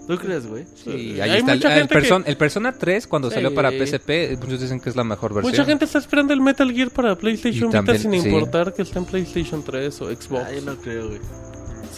¿tú 0.09 0.17
crees, 0.19 0.47
güey? 0.47 0.65
Sí, 0.75 1.21
Hay 1.21 1.31
ahí 1.31 1.39
está. 1.39 1.53
El, 1.53 1.59
mucha 1.59 1.73
el 1.75 1.79
gente 1.89 1.95
Person- 1.95 2.23
el 2.27 2.37
Persona 2.37 2.73
3, 2.73 3.07
cuando 3.07 3.29
Sí. 3.29 3.35
salió 3.35 3.55
para 3.55 3.71
PSP, 3.71 4.37
muchos 4.41 4.61
dicen 4.61 4.81
que 4.81 4.89
es 4.91 4.97
la 4.97 5.05
mejor 5.05 5.35
versión. 5.35 5.53
Mucha 5.53 5.65
gente 5.65 5.85
está 5.85 5.99
esperando 5.99 6.33
el 6.33 6.41
Metal 6.41 6.71
Gear 6.73 6.91
para 6.91 7.17
PlayStation 7.17 7.65
Y 7.65 7.67
Vita 7.67 7.79
también, 7.79 8.01
sin 8.01 8.13
sí. 8.23 8.29
importar 8.29 8.73
que 8.75 8.83
esté 8.83 8.99
en 8.99 9.05
PlayStation 9.05 9.63
3 9.65 10.01
o 10.03 10.07
Xbox. 10.07 10.45
Ay, 10.47 10.63
no 10.65 10.77
creo, 10.77 11.09
güey. 11.09 11.21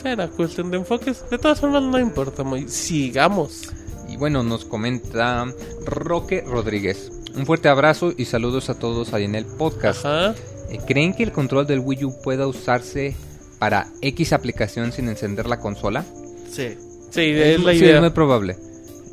Será 0.02 0.28
cuestión 0.28 0.70
de 0.70 0.76
enfoques. 0.78 1.24
De 1.30 1.38
todas 1.38 1.58
formas, 1.60 1.82
no 1.82 1.98
importa. 1.98 2.44
Muy... 2.44 2.68
Sigamos. 2.68 3.72
Y 4.08 4.16
bueno, 4.16 4.42
nos 4.42 4.64
comenta 4.64 5.46
Roque 5.84 6.44
Rodríguez. 6.46 7.10
Un 7.34 7.44
fuerte 7.46 7.68
abrazo 7.68 8.12
y 8.16 8.24
saludos 8.26 8.70
a 8.70 8.78
todos 8.78 9.12
ahí 9.12 9.24
en 9.24 9.34
el 9.34 9.44
podcast. 9.44 10.04
Ajá. 10.06 10.34
Eh, 10.70 10.78
¿Creen 10.86 11.14
que 11.14 11.22
el 11.22 11.32
control 11.32 11.66
del 11.66 11.80
Wii 11.80 12.04
U 12.04 12.20
pueda 12.22 12.46
usarse 12.46 13.14
para 13.58 13.88
X 14.02 14.32
aplicación 14.32 14.92
sin 14.92 15.08
encender 15.08 15.46
la 15.46 15.58
consola? 15.58 16.04
Sí. 16.50 16.76
Sí, 17.10 17.20
es 17.22 17.60
la 17.62 17.72
Sí, 17.72 17.78
idea. 17.78 17.94
es 17.96 18.00
muy 18.02 18.10
probable. 18.10 18.56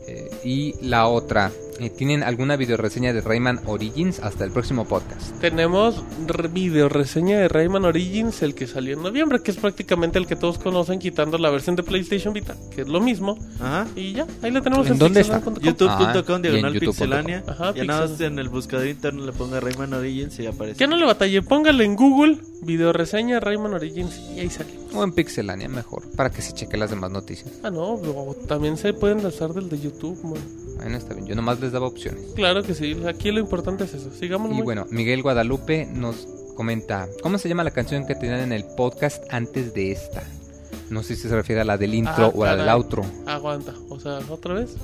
Eh, 0.07 0.29
y 0.43 0.75
la 0.81 1.07
otra, 1.07 1.49
eh, 1.49 1.64
¿tienen 1.97 2.23
alguna 2.23 2.55
videoreseña 2.55 3.13
de 3.13 3.21
Rayman 3.21 3.59
Origins 3.65 4.19
hasta 4.19 4.43
el 4.43 4.51
próximo 4.51 4.85
podcast? 4.85 5.37
Tenemos 5.41 6.03
re- 6.25 6.47
video 6.47 6.89
reseña 6.89 7.39
de 7.39 7.47
Rayman 7.47 7.85
Origins, 7.85 8.41
el 8.43 8.55
que 8.55 8.65
salió 8.67 8.93
en 8.95 9.03
noviembre, 9.03 9.41
que 9.41 9.51
es 9.51 9.57
prácticamente 9.57 10.17
el 10.17 10.25
que 10.27 10.35
todos 10.35 10.57
conocen, 10.57 10.99
quitando 10.99 11.37
la 11.37 11.49
versión 11.49 11.75
de 11.75 11.83
PlayStation 11.83 12.33
Vita, 12.33 12.55
que 12.73 12.81
es 12.81 12.87
lo 12.87 13.01
mismo. 13.01 13.37
Ajá. 13.59 13.87
Y 13.95 14.13
ya, 14.13 14.25
ahí 14.41 14.51
la 14.51 14.61
tenemos 14.61 14.87
¿En 14.87 14.93
en, 14.93 14.99
dónde 14.99 15.21
está? 15.21 15.39
pixelania.com. 15.41 15.63
youtube.com 15.65 16.35
Ah, 16.35 16.39
diagonal 16.39 16.73
y 16.73 16.77
en 16.77 16.81
youtube.com. 16.81 16.91
pixelania. 16.93 17.43
Ajá, 17.47 17.73
ya 17.73 17.83
nada 17.83 18.07
más 18.07 18.21
en 18.21 18.39
el 18.39 18.49
buscador 18.49 18.87
interno 18.87 19.25
le 19.25 19.33
ponga 19.33 19.59
Rayman 19.59 19.93
Origins 19.93 20.39
y 20.39 20.47
aparece. 20.47 20.79
Ya 20.79 20.87
no 20.87 20.95
le 20.95 21.05
batalle, 21.05 21.41
póngale 21.41 21.83
en 21.83 21.95
Google 21.95 22.37
video 22.61 22.93
reseña 22.93 23.39
Rayman 23.39 23.73
Origins 23.73 24.17
y 24.35 24.39
ahí 24.39 24.49
sale. 24.49 24.73
O 24.93 25.03
en 25.03 25.11
Pixelania 25.11 25.67
mejor, 25.67 26.09
para 26.15 26.29
que 26.31 26.41
se 26.41 26.53
cheque 26.53 26.77
las 26.77 26.89
demás 26.89 27.11
noticias. 27.11 27.51
Ah, 27.63 27.69
no, 27.69 27.93
o 27.95 28.35
también 28.47 28.77
se 28.77 28.93
pueden 28.93 29.21
lanzar 29.21 29.53
del 29.53 29.69
de 29.69 29.79
YouTube, 29.79 30.17
man. 30.23 30.39
Bueno, 30.77 30.97
está 30.97 31.13
bien, 31.13 31.25
yo 31.27 31.35
nomás 31.35 31.59
les 31.65 31.73
daba 31.73 31.87
opciones. 31.87 32.23
Claro 32.35 32.63
que 32.63 32.73
sí, 32.73 32.95
aquí 33.07 33.31
lo 33.31 33.39
importante 33.39 33.83
es 33.83 33.93
eso. 33.93 34.09
Sigamos. 34.11 34.49
Y 34.51 34.53
muy- 34.55 34.63
bueno, 34.63 34.85
Miguel 34.89 35.21
Guadalupe 35.21 35.85
nos 35.93 36.27
comenta, 36.55 37.07
¿cómo 37.21 37.37
se 37.37 37.49
llama 37.49 37.63
la 37.65 37.71
canción 37.71 38.05
que 38.07 38.15
tenían 38.15 38.39
en 38.39 38.53
el 38.53 38.63
podcast 38.77 39.21
antes 39.31 39.73
de 39.73 39.91
esta? 39.91 40.23
No 40.89 41.03
sé 41.03 41.15
si 41.15 41.23
se 41.27 41.35
refiere 41.35 41.61
a 41.61 41.65
la 41.65 41.77
del 41.77 41.93
intro 41.95 42.25
Ah, 42.27 42.31
o 42.33 42.43
a 42.43 42.55
la 42.55 42.55
del 42.57 42.69
outro. 42.69 43.03
Aguanta, 43.25 43.73
o 43.89 43.99
sea, 43.99 44.19
otra 44.29 44.53
vez. 44.53 44.75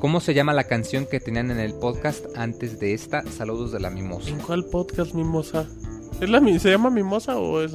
¿Cómo 0.00 0.20
se 0.20 0.34
llama 0.34 0.52
la 0.54 0.64
canción 0.64 1.06
que 1.06 1.20
tenían 1.20 1.50
en 1.50 1.60
el 1.60 1.74
podcast 1.74 2.24
antes 2.36 2.80
de 2.80 2.94
esta? 2.94 3.22
Saludos 3.30 3.70
de 3.70 3.80
la 3.80 3.90
mimosa. 3.90 4.30
¿En 4.30 4.38
cuál 4.38 4.64
podcast 4.64 5.14
Mimosa? 5.14 5.66
¿Es 6.20 6.28
la, 6.28 6.40
¿Se 6.58 6.70
llama 6.70 6.90
Mimosa 6.90 7.36
o 7.38 7.60
es? 7.62 7.72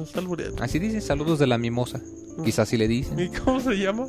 Así 0.60 0.78
dice, 0.78 1.00
saludos 1.00 1.38
de 1.38 1.46
la 1.46 1.56
mimosa. 1.58 2.00
Quizás 2.44 2.68
si 2.68 2.76
le 2.76 2.86
dicen. 2.88 3.18
¿Y 3.18 3.28
cómo 3.28 3.60
se 3.60 3.74
llama? 3.74 4.06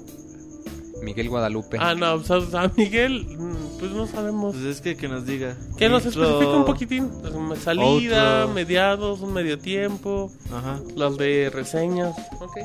Miguel 1.02 1.30
Guadalupe. 1.30 1.78
Ah, 1.80 1.96
no, 1.96 2.18
pues, 2.22 2.54
a 2.54 2.64
a 2.64 2.72
Miguel, 2.76 3.26
mm, 3.38 3.80
pues 3.80 3.92
no 3.92 4.08
sabemos. 4.08 4.54
Pues 4.56 4.66
es 4.66 4.82
que 4.82 4.96
que 4.98 5.08
nos 5.08 5.26
diga. 5.26 5.56
Que 5.78 5.90
nos 5.90 6.06
especifica 6.06 6.52
un 6.52 6.66
poquitín. 6.66 7.10
Pues, 7.22 7.60
salida, 7.60 8.42
Outro. 8.44 8.54
mediados, 8.56 9.22
un 9.22 9.34
medio 9.34 9.58
tiempo, 9.60 10.32
Ajá. 10.54 10.80
las 10.96 11.18
de 11.18 11.50
reseñas. 11.54 12.16
Ok. 12.40 12.58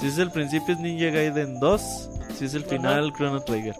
Si 0.00 0.06
es 0.06 0.18
el 0.18 0.30
principio 0.30 0.74
es 0.74 0.80
Ninja 0.80 1.10
Gaiden 1.10 1.60
2. 1.60 1.82
Si 2.38 2.44
es 2.46 2.54
el 2.54 2.64
final, 2.64 3.12
Chrono 3.16 3.40
Trigger. 3.42 3.74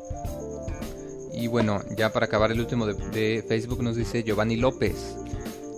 Y 1.34 1.48
bueno, 1.48 1.80
ya 1.96 2.12
para 2.12 2.26
acabar 2.26 2.52
el 2.52 2.60
último 2.60 2.86
de, 2.86 2.94
de 3.10 3.44
Facebook 3.46 3.82
nos 3.82 3.96
dice 3.96 4.22
Giovanni 4.22 4.56
López. 4.56 5.16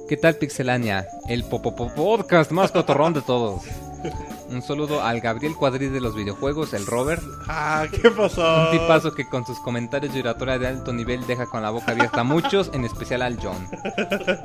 ¿Qué 0.08 0.16
tal 0.16 0.36
Pixelania? 0.36 1.06
El 1.28 1.42
Popopo 1.44 1.92
Podcast 1.94 2.50
más 2.52 2.70
cotorrón 2.70 3.14
de 3.14 3.22
todos. 3.22 3.62
Un 4.48 4.62
saludo 4.62 5.02
al 5.02 5.20
Gabriel 5.20 5.54
Cuadri 5.54 5.88
de 5.88 6.00
los 6.00 6.14
videojuegos, 6.14 6.72
el 6.72 6.86
Robert. 6.86 7.22
Ah, 7.48 7.86
¿qué 7.90 8.10
pasó? 8.10 8.70
Un 8.70 8.78
tipazo 8.78 9.12
que 9.12 9.28
con 9.28 9.44
sus 9.44 9.58
comentarios 9.58 10.14
y 10.14 10.20
oratoria 10.20 10.58
de 10.58 10.68
alto 10.68 10.92
nivel 10.92 11.26
deja 11.26 11.46
con 11.46 11.62
la 11.62 11.70
boca 11.70 11.92
abierta 11.92 12.20
a 12.20 12.24
muchos, 12.24 12.70
en 12.72 12.84
especial 12.84 13.22
al 13.22 13.38
John. 13.42 13.68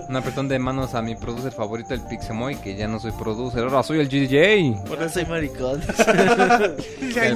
Un 0.10 0.16
apretón 0.16 0.48
de 0.48 0.58
manos 0.60 0.96
a 0.96 1.02
mi 1.02 1.16
producer 1.16 1.52
favorito, 1.52 1.94
el 1.94 2.02
Pixemoy, 2.02 2.56
que 2.62 2.76
ya 2.76 2.88
no 2.88 3.00
soy 3.00 3.12
producer, 3.12 3.64
ahora 3.64 3.84
soy 3.84 4.00
el 4.00 4.10
DJ. 4.10 4.76
Por 4.88 4.98
Ahora 4.98 5.10
soy 5.10 5.26
maricón. 5.26 5.82
Al 5.98 6.76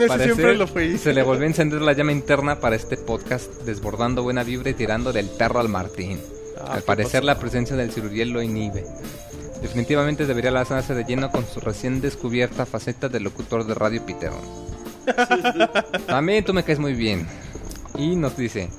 parecer 0.08 0.24
siempre 0.24 0.56
lo 0.56 0.68
fui. 0.68 0.98
Se 0.98 1.14
le 1.14 1.22
volvió 1.22 1.44
a 1.44 1.48
encender 1.48 1.82
la 1.82 1.94
llama 1.94 2.12
interna 2.12 2.60
para 2.60 2.76
este 2.76 2.98
podcast, 2.98 3.52
desbordando 3.64 4.24
buena 4.24 4.44
vibra 4.44 4.72
y 4.72 4.74
tirándole 4.74 5.20
el 5.20 5.30
perro 5.30 5.60
al 5.60 5.70
Martín. 5.70 6.20
Ah, 6.60 6.74
al 6.74 6.80
¿qué 6.80 6.86
parecer 6.86 7.22
pasó? 7.22 7.26
la 7.28 7.40
presencia 7.40 7.76
del 7.76 7.92
ciruriel 7.92 8.30
lo 8.30 8.42
inhibe. 8.42 8.86
Definitivamente 9.62 10.26
debería 10.26 10.52
lanzarse 10.52 10.94
de 10.94 11.04
lleno 11.04 11.32
con 11.32 11.46
su 11.46 11.60
recién 11.60 12.02
descubierta 12.02 12.66
faceta 12.66 13.10
de 13.10 13.20
locutor 13.20 13.66
de 13.66 13.74
radio 13.74 14.06
Piterón. 14.06 14.40
También 16.08 16.44
tú 16.44 16.54
me 16.54 16.64
caes 16.64 16.80
muy 16.80 16.94
bien. 16.94 17.28
Y 17.98 18.16
nos 18.16 18.36
dice, 18.36 18.70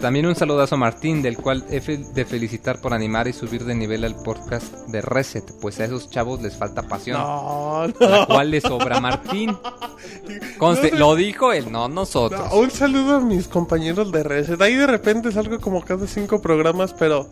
también 0.00 0.26
un 0.26 0.36
saludazo 0.36 0.74
a 0.74 0.78
Martín, 0.78 1.22
del 1.22 1.36
cual 1.36 1.64
he 1.70 1.80
de 1.80 2.24
felicitar 2.24 2.80
por 2.80 2.92
animar 2.94 3.26
y 3.26 3.32
subir 3.32 3.64
de 3.64 3.74
nivel 3.74 4.04
al 4.04 4.14
podcast 4.14 4.72
de 4.88 5.00
Reset, 5.00 5.44
pues 5.60 5.80
a 5.80 5.86
esos 5.86 6.10
chavos 6.10 6.40
les 6.42 6.54
falta 6.56 6.82
pasión. 6.82 7.18
No, 7.18 7.86
La 7.98 8.18
no. 8.20 8.26
cual 8.26 8.50
le 8.50 8.60
sobra 8.60 8.98
a 8.98 9.00
Martín. 9.00 9.56
Conste, 10.58 10.90
No 10.92 10.98
lo 10.98 11.14
dijo 11.16 11.52
él, 11.52 11.72
no 11.72 11.88
nosotros. 11.88 12.48
No, 12.52 12.58
un 12.60 12.70
saludo 12.70 13.16
a 13.16 13.20
mis 13.20 13.48
compañeros 13.48 14.12
de 14.12 14.22
Reset. 14.22 14.60
Ahí 14.60 14.74
de 14.74 14.86
repente 14.86 15.32
salgo 15.32 15.58
como 15.58 15.82
cada 15.84 16.06
cinco 16.06 16.40
programas, 16.40 16.92
pero. 16.92 17.28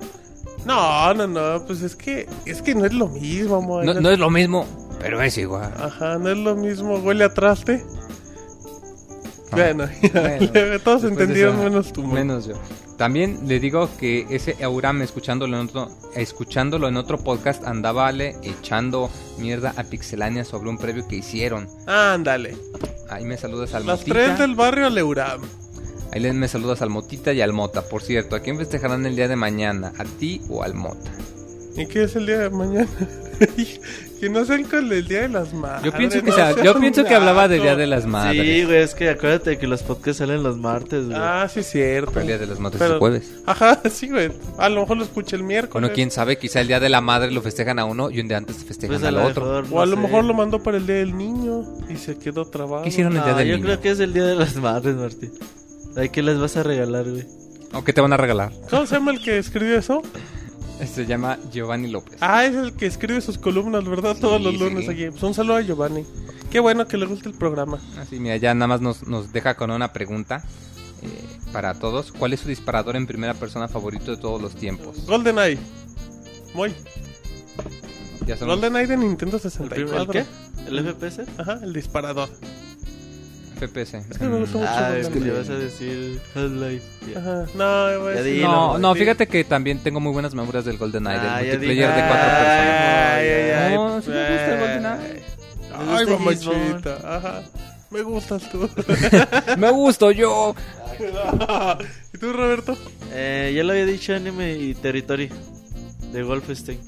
No, 0.65 1.13
no, 1.15 1.27
no. 1.27 1.65
Pues 1.67 1.83
es 1.83 1.97
que. 1.97 2.29
Es 2.47 2.63
que 2.63 2.75
no 2.75 2.85
es 2.85 2.93
lo 2.93 3.09
mismo, 3.09 3.61
mo. 3.61 3.83
No, 3.83 3.95
no 3.95 4.11
es 4.11 4.19
lo 4.19 4.31
mismo, 4.31 4.67
pero 5.01 5.21
es 5.23 5.37
igual. 5.39 5.73
Ajá, 5.81 6.19
no 6.19 6.31
es 6.31 6.39
lo 6.39 6.55
mismo. 6.55 6.97
Huele 6.99 7.25
a 7.25 7.35
traste. 7.35 7.85
Ah, 9.51 9.57
Bueno, 9.57 9.89
bueno. 10.13 10.79
todos 10.85 11.05
entendieron 11.05 11.55
eso, 11.57 11.65
menos 11.65 11.93
tú. 11.93 12.03
Menos 12.05 12.47
yo. 12.47 12.55
También 12.97 13.41
le 13.49 13.59
digo 13.59 13.89
que 13.99 14.27
ese 14.31 14.55
Euram 14.61 15.03
escuchándolo 15.03 15.59
en 15.59 15.67
otro, 15.67 15.89
escuchándolo 16.15 16.87
en 16.89 16.97
otro 16.97 17.19
podcast 17.19 17.65
andaba 17.65 18.07
ale, 18.07 18.37
echando 18.43 19.11
mierda 19.39 19.75
a 19.77 19.83
Pixelania 19.85 20.45
sobre 20.45 20.71
un 20.71 20.79
previo 20.79 21.09
que 21.09 21.17
hicieron. 21.17 21.67
Ándale. 21.87 22.57
Ahí 23.11 23.25
me 23.25 23.37
saludas 23.37 23.75
al 23.75 23.87
Las 23.87 24.05
tres 24.05 24.39
del 24.39 24.55
barrio 24.55 24.89
Leuram. 24.89 25.41
Ahí 26.13 26.21
le- 26.21 26.33
me 26.33 26.47
saludas 26.49 26.83
al 26.83 26.91
Motita 26.91 27.33
y 27.33 27.41
al 27.41 27.53
Mota. 27.53 27.83
Por 27.83 28.03
cierto, 28.03 28.37
¿a 28.37 28.41
quién 28.41 28.59
festejarán 28.59 29.07
el 29.07 29.17
día 29.17 29.29
de 29.29 29.37
mañana? 29.37 29.93
¿A 29.99 30.05
ti 30.05 30.41
o 30.51 30.63
al 30.63 30.75
Mota? 30.75 31.11
¿Y 31.77 31.87
qué 31.87 32.03
es 32.05 32.17
el 32.17 32.27
día 32.27 32.39
de 32.39 32.51
mañana? 32.51 32.87
que 34.21 34.29
no 34.29 34.45
sean 34.45 34.63
con 34.65 34.93
el 34.93 35.09
día 35.09 35.23
de 35.23 35.29
las 35.31 35.53
madres. 35.55 35.85
Yo 35.85 35.93
pienso 35.97 36.23
que, 36.23 36.29
no 36.31 36.37
sea- 36.37 36.63
yo 36.63 36.79
pienso 36.79 37.03
que 37.05 37.15
hablaba 37.15 37.49
del 37.49 37.63
día 37.63 37.75
de 37.77 37.87
las 37.87 38.05
madres. 38.07 38.43
Sí, 38.45 38.65
güey, 38.65 38.83
es 38.83 38.95
que 38.95 39.09
acuérdate 39.09 39.57
que 39.59 39.67
los 39.67 39.83
podcasts 39.83 40.19
salen 40.19 40.43
los 40.43 40.59
martes, 40.59 41.07
güey. 41.07 41.17
Ah, 41.19 41.49
sí, 41.53 41.61
es 41.61 41.67
cierto. 41.71 42.21
El 42.21 42.27
día 42.27 42.37
de 42.39 42.47
las 42.47 42.61
madres 42.61 42.79
Pero- 42.79 42.93
es 42.95 42.99
jueves. 43.01 43.33
Ajá, 43.47 43.81
sí, 43.91 44.11
güey. 44.11 44.31
A 44.59 44.69
lo 44.69 44.83
mejor 44.83 44.99
lo 44.99 45.05
escuché 45.05 45.35
el 45.37 45.45
miércoles. 45.45 45.73
Bueno, 45.73 45.95
quién 45.95 46.11
sabe, 46.11 46.37
quizá 46.37 46.61
el 46.61 46.69
día 46.69 46.79
de 46.79 46.91
la 46.91 47.01
madre 47.01 47.31
lo 47.33 47.41
festejan 47.41 47.79
a 47.79 47.87
uno 47.87 48.11
y 48.11 48.21
un 48.21 48.29
día 48.29 48.37
antes 48.37 48.57
festejan 48.65 48.97
Pues 49.01 49.09
al 49.09 49.17
otro. 49.17 49.47
mejor, 49.47 49.67
O 49.73 49.81
a 49.81 49.87
lo 49.87 49.97
sé. 49.97 50.03
mejor 50.03 50.25
lo 50.25 50.35
mandó 50.35 50.63
para 50.63 50.77
el 50.77 50.87
día 50.87 50.97
del 50.97 51.17
niño 51.17 51.65
y 51.89 51.97
se 51.97 52.19
quedó 52.19 52.45
trabado. 52.45 52.83
¿Qué 52.83 52.91
hicieron 52.91 53.15
el 53.15 53.21
No, 53.21 53.25
día 53.25 53.35
del 53.35 53.49
yo 53.49 53.55
niño? 53.57 53.67
creo 53.67 53.81
que 53.81 53.91
es 53.93 53.99
el 54.01 54.13
día 54.13 54.25
de 54.27 54.35
las 54.37 54.55
madres, 54.57 54.95
Martín. 54.95 55.33
Ay, 55.97 56.09
¿qué 56.09 56.23
les 56.23 56.39
vas 56.39 56.57
a 56.57 56.63
regalar, 56.63 57.09
güey? 57.11 57.27
¿O 57.75 57.85
qué 57.85 57.93
te 57.93 58.01
van 58.01 58.13
a 58.13 58.17
regalar? 58.17 58.53
¿Cómo 58.71 58.87
se 58.87 58.95
llama 58.97 59.13
el 59.13 59.23
que 59.23 59.39
escribe 59.39 59.77
eso? 59.77 60.03
Se 60.93 61.07
llama 61.07 61.39
Giovanni 61.53 61.89
López. 61.89 62.19
Ah, 62.21 62.45
es 62.45 62.57
el 62.57 62.73
que 62.73 62.87
escribe 62.87 63.21
sus 63.21 63.39
columnas, 63.39 63.85
¿verdad? 63.85 64.17
Todos 64.21 64.41
los 64.43 64.59
lunes 64.59 64.87
sí. 64.87 64.91
aquí. 64.91 65.11
Pues 65.11 65.23
un 65.23 65.33
saludo 65.33 65.57
a 65.57 65.61
Giovanni. 65.61 66.05
Qué 66.51 66.59
bueno 66.59 66.89
que 66.89 66.97
le 66.97 67.07
guste 67.07 67.29
el 67.29 67.37
programa. 67.37 67.79
Así, 68.01 68.19
mira, 68.19 68.37
ya 68.37 68.53
nada 68.53 68.67
más 68.67 68.81
nos, 68.81 69.07
nos 69.07 69.33
deja 69.33 69.55
con 69.55 69.71
una 69.71 69.93
pregunta 69.93 70.43
eh, 71.03 71.07
para 71.53 71.75
todos. 71.75 72.11
¿Cuál 72.11 72.33
es 72.33 72.41
su 72.41 72.49
disparador 72.49 72.97
en 72.97 73.07
primera 73.07 73.35
persona 73.35 73.69
favorito 73.69 74.11
de 74.11 74.17
todos 74.17 74.43
los 74.43 74.57
tiempos? 74.57 75.07
GoldenEye. 75.07 75.57
Muy. 76.53 76.75
Ya 78.27 78.37
son 78.37 78.49
GoldenEye 78.49 78.89
de 78.89 78.97
Nintendo 78.97 79.37
¿El, 79.37 79.43
64. 79.43 80.07
primer- 80.09 80.27
el 80.27 80.27
qué? 80.67 80.69
¿El 80.69 80.95
FPS? 80.95 81.21
Ajá, 81.39 81.61
el 81.63 81.73
disparador. 81.73 82.29
FPS. 83.69 83.95
Es 84.11 84.19
que 84.19 84.25
me 84.25 84.39
gustó 84.39 84.59
mucho 84.59 84.71
Ah, 84.73 84.97
es 84.99 85.09
que 85.09 85.21
le 85.21 85.31
vas 85.33 85.49
a 85.49 85.55
decir 85.55 86.21
Half-Life. 86.35 86.85
Ajá. 87.17 87.47
No, 87.55 88.01
güey. 88.03 88.41
No, 88.41 88.79
no, 88.79 88.95
fíjate 88.95 89.27
que 89.27 89.45
también 89.45 89.79
tengo 89.79 90.01
muy 90.01 90.13
buenas 90.13 90.35
memorias 90.35 90.65
del 90.65 90.79
GoldenEye, 90.79 91.17
Ah, 91.19 91.39
del 91.39 91.47
multiplayer 91.53 91.89
de 91.89 92.01
cuatro 92.09 92.29
personas. 92.29 93.17
Ay, 93.17 93.29
ay, 93.29 93.51
ay. 93.51 93.75
No, 93.75 94.03
sí 94.03 94.11
me 94.11 94.29
gusta 94.29 94.53
el 94.55 94.61
GoldenEye. 94.61 95.23
Me 95.73 95.93
Ay, 95.97 96.05
gusta 96.05 96.19
mamachita. 96.19 97.17
Ajá. 97.17 97.43
Me 97.91 98.03
gustas 98.03 98.51
tú. 98.51 98.69
Me 99.59 99.71
gusto 99.71 100.11
yo. 100.13 100.55
¿Y 102.15 102.19
tú, 102.19 102.33
Roberto? 102.33 102.77
Eh, 103.13 103.53
ya 103.55 103.63
lo 103.65 103.73
había 103.73 103.85
dicho 103.87 104.15
Anime 104.15 104.55
y 104.55 104.75
Territory 104.75 105.29
de 106.13 106.23
Wolfenstein. 106.23 106.79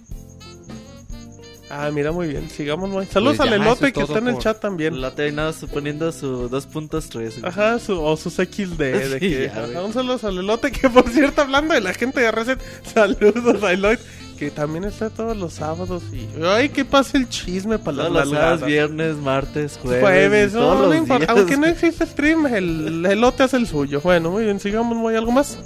Ah, 1.77 1.91
mira, 1.93 2.13
muy 2.13 2.29
bien. 2.29 2.49
Sigamos, 2.51 2.89
muy. 2.89 3.05
Saludos 3.07 3.37
Pues 3.39 3.49
al 3.49 3.61
elote 3.61 3.87
es 3.89 3.93
que 3.93 4.03
está 4.03 4.19
en 4.19 4.29
el 4.29 4.39
chat 4.39 4.61
también. 4.61 5.05
Ha 5.05 5.11
terminado 5.11 5.53
suponiendo 5.53 6.13
su 6.13 6.49
2.3. 6.49 7.11
güey. 7.11 7.33
Ajá, 7.43 7.79
su, 7.81 8.01
o 8.01 8.17
sus 8.17 8.35
XD. 8.35 8.79
De 8.79 9.19
Sí, 9.19 9.19
que, 9.21 9.51
ya, 9.53 9.67
güey. 9.67 9.77
un 9.85 9.93
saludo 9.93 10.21
al 10.29 10.39
elote 10.39 10.71
que, 10.71 10.89
por 10.89 11.09
cierto, 11.09 11.43
hablando 11.43 11.75
de 11.75 11.81
la 11.81 11.93
gente 11.93 12.21
de 12.21 12.31
Reset, 12.31 12.61
saludos 12.95 13.61
a 13.65 13.73
Eloy, 13.73 13.99
que 14.39 14.53
también 14.53 14.85
está 14.85 15.11
todos 15.11 15.37
los 15.37 15.55
sábados. 15.55 16.05
Y, 16.13 16.29
ay, 16.45 16.69
que 16.69 16.85
pase 16.85 17.17
el 17.17 17.29
chisme 17.29 17.79
para 17.81 17.97
las 17.97 18.07
Todos 18.09 18.27
los 18.29 18.31
sábados, 18.39 18.67
viernes, 18.67 19.17
martes, 19.17 19.77
jueves. 19.83 20.01
Jueves, 20.03 20.53
no, 20.53 20.61
todos 20.61 20.79
no 20.81 20.87
los 20.87 20.97
importa. 20.97 21.27
días. 21.27 21.39
Aunque 21.39 21.57
no 21.57 21.67
existe 21.67 22.07
stream, 22.07 22.47
el 22.47 23.05
elote 23.05 23.43
hace 23.43 23.57
el 23.57 23.67
suyo. 23.67 24.01
Bueno, 24.01 24.31
muy 24.31 24.45
bien, 24.45 24.61
sigamos, 24.61 24.97
muy 24.97 25.17
algo 25.17 25.33
más. 25.33 25.59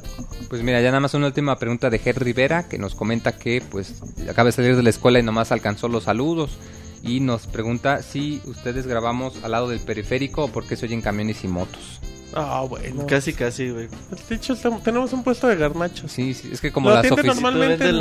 Pues 0.48 0.62
mira, 0.62 0.80
ya 0.80 0.88
nada 0.88 1.00
más 1.00 1.12
una 1.14 1.26
última 1.26 1.58
pregunta 1.58 1.90
de 1.90 1.98
Ger 1.98 2.22
Rivera, 2.22 2.68
que 2.68 2.78
nos 2.78 2.94
comenta 2.94 3.32
que 3.36 3.62
pues 3.70 4.00
acaba 4.30 4.46
de 4.46 4.52
salir 4.52 4.76
de 4.76 4.82
la 4.82 4.90
escuela 4.90 5.18
y 5.18 5.22
nomás 5.22 5.52
alcanzó 5.52 5.88
los 5.88 6.04
saludos. 6.04 6.58
Y 7.02 7.20
nos 7.20 7.46
pregunta 7.46 8.02
si 8.02 8.40
ustedes 8.46 8.86
grabamos 8.86 9.34
al 9.44 9.52
lado 9.52 9.68
del 9.68 9.78
periférico 9.80 10.44
o 10.44 10.48
por 10.48 10.66
qué 10.66 10.74
se 10.76 10.86
oyen 10.86 11.00
camiones 11.02 11.44
y 11.44 11.48
motos. 11.48 12.00
Ah, 12.34 12.64
bueno. 12.68 13.06
Casi, 13.06 13.32
casi, 13.34 13.70
güey. 13.70 13.88
De 14.28 14.34
hecho, 14.34 14.54
estamos- 14.54 14.82
tenemos 14.82 15.12
un 15.12 15.22
puesto 15.22 15.46
de 15.48 15.56
garnachos. 15.56 16.10
Sí, 16.10 16.34
sí, 16.34 16.50
es 16.52 16.60
que 16.60 16.72
como 16.72 16.88
Lo 16.88 16.96
las 16.96 17.10
oficinas... 17.10 17.36
normal- 17.36 17.52
Normalmente 17.52 17.84
vendes 17.84 17.98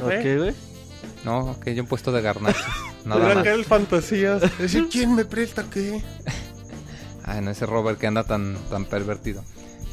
las... 0.00 0.10
¿Eh? 0.10 0.18
Ok, 0.18 0.38
güey. 0.42 0.54
No, 1.24 1.56
que 1.60 1.74
yo 1.74 1.82
un 1.82 1.88
puesto 1.88 2.10
de 2.12 2.22
garnachos. 2.22 2.64
Nada 3.04 3.34
más. 3.36 3.66
fantasías. 3.66 4.42
Decir, 4.58 4.88
¿quién 4.90 5.14
me 5.14 5.24
presta 5.24 5.64
qué? 5.70 6.02
Ah, 7.24 7.40
no, 7.40 7.50
ese 7.52 7.66
Robert 7.66 7.98
que 7.98 8.06
anda 8.08 8.24
tan, 8.24 8.56
tan 8.68 8.84
pervertido. 8.84 9.44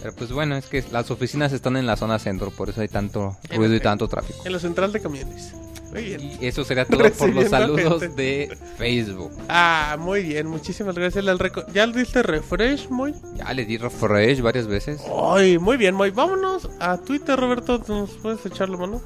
Pero 0.01 0.13
pues 0.13 0.31
bueno, 0.31 0.55
es 0.55 0.67
que 0.67 0.83
las 0.91 1.11
oficinas 1.11 1.51
están 1.53 1.77
en 1.77 1.85
la 1.85 1.97
zona 1.97 2.19
centro, 2.19 2.51
por 2.51 2.69
eso 2.69 2.81
hay 2.81 2.87
tanto 2.87 3.37
ruido 3.49 3.75
y 3.75 3.79
tanto 3.79 4.07
tráfico. 4.07 4.39
En 4.45 4.53
la 4.53 4.59
central 4.59 4.91
de 4.91 5.01
camiones. 5.01 5.53
Muy 5.91 6.03
bien. 6.03 6.37
Y 6.39 6.45
eso 6.45 6.63
sería 6.63 6.85
todo 6.85 7.11
por 7.11 7.33
los 7.33 7.49
saludos 7.49 8.01
gente. 8.01 8.21
de 8.21 8.57
Facebook. 8.77 9.31
Ah, 9.47 9.97
muy 9.99 10.21
bien. 10.21 10.47
Muchísimas 10.47 10.95
gracias. 10.95 11.25
¿Ya 11.73 11.87
le 11.87 11.99
diste 11.99 12.21
refresh, 12.21 12.89
muy? 12.89 13.15
Ya 13.35 13.53
le 13.53 13.65
di 13.65 13.77
refresh 13.77 14.41
varias 14.41 14.67
veces. 14.67 15.01
Ay, 15.33 15.57
muy 15.57 15.77
bien, 15.77 15.95
muy. 15.95 16.11
Vámonos 16.11 16.69
a 16.79 16.97
Twitter, 16.97 17.39
Roberto. 17.39 17.83
¿Nos 17.87 18.11
puedes 18.11 18.45
echar 18.45 18.69
la 18.69 18.77
mano? 18.77 19.01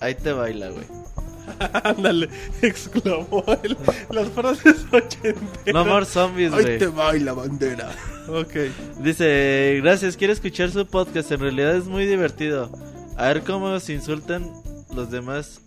Ahí 0.00 0.14
te 0.14 0.32
baila, 0.32 0.70
güey. 0.70 1.05
Ándale, 1.84 2.28
exclamó 2.62 3.44
él. 3.62 3.76
Las 4.10 4.28
frases 4.30 4.84
ochenteras. 4.92 5.40
No 5.72 5.84
more 5.84 6.04
zombies, 6.04 6.52
Ahí 6.52 6.62
güey. 6.62 6.78
te 6.78 6.86
baila, 6.86 7.32
bandera. 7.32 7.90
Ok. 8.28 8.54
Dice, 9.00 9.78
gracias, 9.82 10.16
quiero 10.16 10.32
escuchar 10.32 10.70
su 10.70 10.86
podcast, 10.86 11.30
en 11.32 11.40
realidad 11.40 11.76
es 11.76 11.84
muy 11.86 12.06
divertido. 12.06 12.70
A 13.16 13.28
ver 13.28 13.42
cómo 13.42 13.78
se 13.80 13.92
insultan 13.94 14.50
los 14.94 15.10
demás. 15.10 15.60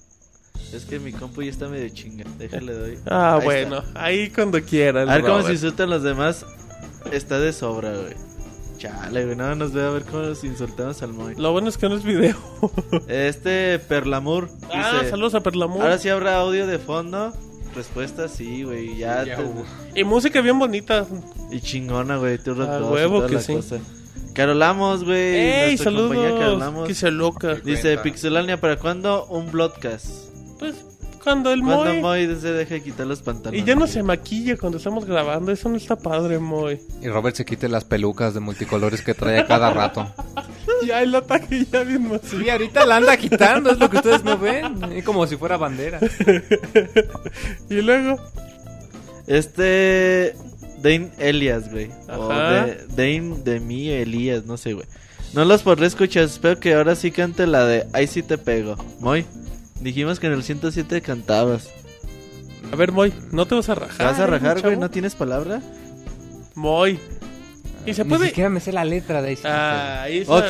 Es 0.73 0.85
que 0.85 0.99
mi 0.99 1.11
compu 1.13 1.41
ya 1.41 1.49
está 1.49 1.67
medio 1.67 1.89
chinga, 1.89 2.25
déjale 2.37 2.73
doy. 2.73 2.97
Ah, 3.09 3.37
Ahí 3.37 3.43
bueno. 3.45 3.79
está. 3.79 4.03
Ahí 4.03 4.29
cuando 4.29 4.61
quieran. 4.61 5.09
A 5.09 5.13
ver 5.13 5.21
cómo 5.21 5.37
se 5.37 5.41
Robert. 5.43 5.55
insultan 5.55 5.89
los 5.89 6.03
demás. 6.03 6.45
Está 7.11 7.39
de 7.39 7.53
sobra, 7.53 7.91
güey. 7.91 8.13
Chale, 8.79 9.25
güey, 9.25 9.35
no 9.35 9.53
nos 9.55 9.73
ve 9.73 9.83
a 9.83 9.89
ver 9.89 10.03
cómo 10.03 10.23
nos 10.23 10.41
insultamos 10.45 11.03
al 11.03 11.11
Moy. 11.11 11.35
Lo 11.35 11.51
bueno 11.51 11.67
es 11.67 11.77
que 11.77 11.89
no 11.89 11.95
es 11.95 12.03
video. 12.03 12.37
Este 13.09 13.77
Perlamur 13.77 14.49
dice, 14.49 14.71
ah, 14.73 15.01
saludos 15.09 15.35
a 15.35 15.41
Perlamur. 15.43 15.81
ahora 15.81 15.97
sí 15.97 16.07
habrá 16.07 16.37
audio 16.37 16.65
de 16.65 16.79
fondo. 16.79 17.33
Respuesta 17.75 18.29
sí, 18.29 18.63
güey, 18.63 18.95
ya. 18.97 19.25
Ya 19.25 19.35
te-. 19.35 19.99
Y 19.99 20.03
música 20.05 20.39
bien 20.41 20.57
bonita. 20.57 21.05
Y 21.51 21.59
chingona, 21.59 22.15
güey, 22.17 22.37
tú 22.37 22.51
A 22.51 22.55
retos, 22.55 22.91
huevo 22.91 23.27
que 23.27 23.39
sí. 23.41 23.53
cosa. 23.53 23.79
Carolamos, 24.33 25.03
güey. 25.03 25.35
¡Ey, 25.35 25.77
saludos! 25.77 26.15
Carolamos. 26.39 26.87
Que 26.87 26.95
se 26.95 27.11
loca. 27.11 27.55
Dice. 27.55 27.97
Pixelania, 27.97 28.61
¿para 28.61 28.77
cuándo 28.77 29.25
un 29.25 29.51
broadcast? 29.51 30.07
Pues, 30.57 30.75
cuando 31.19 31.51
el 31.51 31.61
¿Cuándo 31.61 31.85
Moy... 31.85 32.27
Moy 32.27 32.39
se 32.39 32.51
deja 32.51 32.75
de 32.75 32.81
quitar 32.81 33.07
los 33.07 33.21
pantalones? 33.21 33.61
Y 33.61 33.65
ya 33.65 33.75
no 33.75 33.87
se 33.87 34.01
maquilla 34.03 34.57
cuando 34.57 34.77
estamos 34.77 35.05
grabando. 35.05 35.51
Eso 35.51 35.69
no 35.69 35.77
está 35.77 35.95
padre, 35.95 36.39
Moy. 36.39 36.79
Y 37.01 37.07
Robert 37.07 37.35
se 37.35 37.45
quite 37.45 37.69
las 37.69 37.83
pelucas 37.83 38.33
de 38.33 38.39
multicolores 38.39 39.01
que 39.01 39.13
trae 39.13 39.39
a 39.39 39.45
cada 39.45 39.71
rato. 39.71 40.11
Ya 40.85 41.01
el 41.01 41.13
ataque 41.13 41.65
ya 41.69 41.83
bien 41.83 42.07
más. 42.07 42.21
Sí, 42.23 42.49
ahorita 42.49 42.85
la 42.85 42.97
anda 42.97 43.17
quitando, 43.17 43.71
es 43.71 43.79
lo 43.79 43.89
que 43.89 43.97
ustedes 43.97 44.23
no 44.23 44.37
ven. 44.37 44.81
Es 44.93 45.03
como 45.03 45.27
si 45.27 45.35
fuera 45.35 45.57
bandera. 45.57 45.99
Y 47.69 47.81
luego... 47.81 48.17
Este. 49.27 50.35
Dane 50.81 51.11
Elias, 51.19 51.71
güey. 51.71 51.91
O 52.07 52.31
Ajá. 52.31 52.65
de, 52.65 52.85
Dane 52.89 53.37
de 53.43 53.59
mí, 53.59 53.89
Elías, 53.89 54.45
no 54.45 54.57
sé, 54.57 54.73
güey. 54.73 54.87
No 55.33 55.45
los 55.45 55.61
podré 55.61 55.85
escuchar, 55.85 56.23
espero 56.23 56.59
que 56.59 56.73
ahora 56.73 56.95
sí 56.95 57.11
cante 57.11 57.45
la 57.45 57.65
de 57.65 57.85
Ahí 57.93 58.07
sí 58.07 58.23
te 58.23 58.39
pego. 58.39 58.75
Moy, 58.99 59.25
dijimos 59.81 60.19
que 60.19 60.27
en 60.27 60.33
el 60.33 60.43
107 60.43 61.01
cantabas. 61.01 61.69
A 62.71 62.75
ver, 62.75 62.91
Moy, 62.91 63.13
no 63.31 63.45
te 63.45 63.55
vas 63.55 63.69
a 63.69 63.75
rajar. 63.75 63.97
¿Te 63.97 64.03
vas 64.03 64.19
a 64.19 64.27
rajar, 64.27 64.57
chavo? 64.57 64.67
güey? 64.69 64.77
¿No 64.77 64.89
tienes 64.89 65.15
palabra? 65.15 65.61
Moy. 66.55 66.99
Y 67.85 67.93
se 67.93 68.03
Ni 68.03 68.09
puede... 68.09 68.27
siquiera 68.27 68.49
me 68.49 68.59
sé 68.59 68.71
la 68.71 68.85
letra 68.85 69.21
de 69.21 69.29
ahí. 69.29 69.37
Ah, 69.43 70.01
ahí 70.03 70.19
está. 70.19 70.33
Ok, 70.35 70.49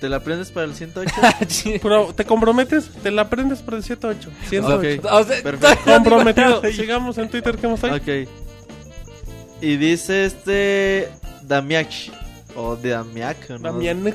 ¿te 0.00 0.08
la 0.08 0.16
aprendes 0.16 0.50
para 0.50 0.66
el 0.66 0.74
108? 0.74 1.12
Pero, 1.82 2.14
¿te 2.14 2.24
comprometes? 2.24 2.88
¿Te 3.02 3.10
la 3.10 3.22
aprendes 3.22 3.58
para 3.60 3.76
el 3.76 3.82
108? 3.82 4.30
108. 4.48 5.00
Ok. 5.00 5.12
O 5.12 5.24
sea, 5.24 5.42
Perfecto. 5.42 5.84
Comprometido. 5.84 6.62
Sigamos 6.72 7.18
en 7.18 7.28
Twitter, 7.28 7.56
¿qué 7.58 7.66
hemos 7.66 7.82
Ok. 7.84 8.28
Y 9.60 9.76
dice 9.76 10.24
este. 10.24 11.08
Damiach. 11.42 12.10
O 12.56 12.76
Damiac, 12.76 13.50
¿no? 13.50 13.58
Damián. 13.58 14.14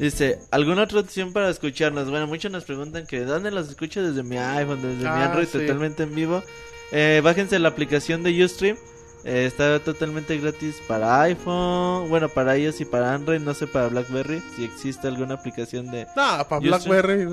Dice, 0.00 0.38
¿alguna 0.50 0.82
otra 0.84 1.00
opción 1.00 1.32
para 1.32 1.50
escucharnos? 1.50 2.08
Bueno, 2.10 2.26
muchos 2.26 2.50
nos 2.50 2.64
preguntan 2.64 3.06
que 3.06 3.20
¿dónde 3.20 3.50
los 3.50 3.68
escucho 3.68 4.02
desde 4.02 4.22
mi 4.22 4.38
iPhone, 4.38 4.80
desde 4.82 5.02
mi 5.02 5.06
Ah, 5.06 5.26
Android, 5.26 5.46
sí. 5.46 5.58
totalmente 5.58 6.04
en 6.04 6.14
vivo? 6.14 6.42
Eh, 6.90 7.20
bájense 7.22 7.58
la 7.58 7.68
aplicación 7.68 8.22
de 8.22 8.42
Ustream. 8.44 8.76
Eh, 9.24 9.44
está 9.44 9.78
totalmente 9.80 10.38
gratis 10.38 10.76
para 10.88 11.20
iPhone, 11.20 12.08
bueno, 12.08 12.30
para 12.30 12.56
iOS 12.56 12.80
y 12.80 12.84
para 12.86 13.12
Android, 13.12 13.38
no 13.40 13.52
sé 13.52 13.66
para 13.66 13.88
BlackBerry, 13.88 14.42
si 14.56 14.64
existe 14.64 15.08
alguna 15.08 15.34
aplicación 15.34 15.90
de... 15.90 16.06
No, 16.16 16.46
para 16.48 16.58
Blackberry. 16.60 17.26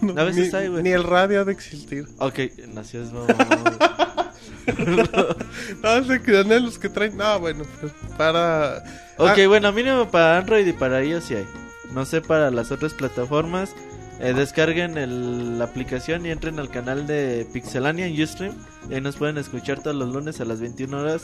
no, 0.00 0.18
A 0.18 0.24
veces 0.24 0.50
ni, 0.50 0.58
hay, 0.58 0.70
ni 0.70 0.88
el 0.92 1.04
radio 1.04 1.42
ha 1.42 1.44
de 1.44 1.52
existir. 1.52 2.06
Ok, 2.18 2.38
nació 2.72 3.02
es 3.02 3.10
No, 5.82 6.04
se 6.04 6.22
crean 6.22 6.50
eh, 6.50 6.60
los 6.60 6.78
que 6.78 6.88
traen. 6.88 7.16
No, 7.16 7.38
bueno, 7.38 7.64
pues 7.80 7.92
para. 8.16 8.82
Ok, 9.18 9.38
Ah. 9.38 9.46
bueno, 9.46 9.72
mínimo 9.72 10.10
para 10.10 10.38
Android 10.38 10.66
y 10.66 10.72
para 10.72 11.04
iOS 11.04 11.24
sí 11.24 11.34
hay. 11.34 11.46
No 11.94 12.04
sé 12.04 12.20
para 12.20 12.50
las 12.50 12.70
otras 12.72 12.92
plataformas. 12.94 13.74
Eh, 14.20 14.32
descarguen 14.32 14.96
el- 14.96 15.58
la 15.58 15.64
aplicación 15.64 16.24
y 16.24 16.30
entren 16.30 16.60
al 16.60 16.70
canal 16.70 17.04
de 17.06 17.46
Pixelania 17.52 18.06
en 18.06 18.20
Ustream. 18.22 18.54
Y 18.88 18.94
ahí 18.94 19.00
nos 19.00 19.16
pueden 19.16 19.38
escuchar 19.38 19.80
todos 19.82 19.96
los 19.96 20.12
lunes 20.12 20.40
a 20.40 20.44
las 20.44 20.60
21 20.60 21.00
horas 21.00 21.22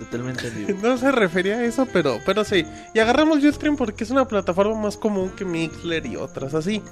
totalmente 0.00 0.48
en 0.48 0.66
vivo. 0.66 0.78
No 0.82 0.96
se 0.98 1.12
refería 1.12 1.58
a 1.58 1.64
eso, 1.64 1.86
pero, 1.92 2.18
pero 2.26 2.42
sí. 2.44 2.66
Y 2.94 2.98
agarramos 2.98 3.44
Ustream 3.44 3.76
porque 3.76 4.02
es 4.04 4.10
una 4.10 4.26
plataforma 4.26 4.74
más 4.80 4.96
común 4.96 5.30
que 5.36 5.44
Mixler 5.44 6.04
y 6.06 6.16
otras 6.16 6.54
así. 6.54 6.82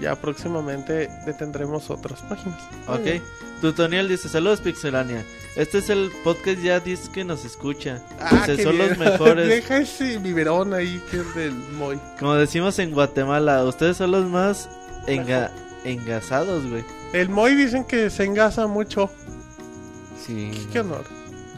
Ya 0.00 0.14
próximamente 0.16 1.08
detendremos 1.24 1.88
otras 1.88 2.20
páginas. 2.22 2.60
Ok. 2.88 3.22
Tutoniel 3.62 4.08
dice, 4.08 4.28
saludos 4.28 4.60
Pixelania. 4.60 5.24
Este 5.56 5.78
es 5.78 5.88
el 5.88 6.10
podcast 6.24 6.58
ya 6.60 6.80
dice 6.80 7.10
que 7.12 7.24
nos 7.24 7.44
escucha. 7.44 8.02
Ah, 8.20 8.40
Dice, 8.46 8.56
qué 8.56 8.62
son 8.64 8.76
bien. 8.76 8.88
los 8.90 8.98
mejores. 8.98 9.48
Deja 9.48 9.78
ese 9.78 10.18
biberón 10.18 10.74
ahí 10.74 11.00
que 11.10 11.18
es 11.18 11.34
del 11.34 11.52
Moy. 11.54 11.98
Como 12.18 12.34
decimos 12.34 12.78
en 12.80 12.90
Guatemala, 12.90 13.64
ustedes 13.64 13.96
son 13.98 14.10
los 14.10 14.26
más 14.26 14.68
enga- 15.06 15.50
engasados, 15.84 16.68
güey. 16.68 16.84
El 17.12 17.28
Moy 17.28 17.54
dicen 17.54 17.84
que 17.84 18.10
se 18.10 18.24
engasa 18.24 18.66
mucho. 18.66 19.10
Sí. 20.26 20.50
Qué 20.72 20.80
honor. 20.80 21.04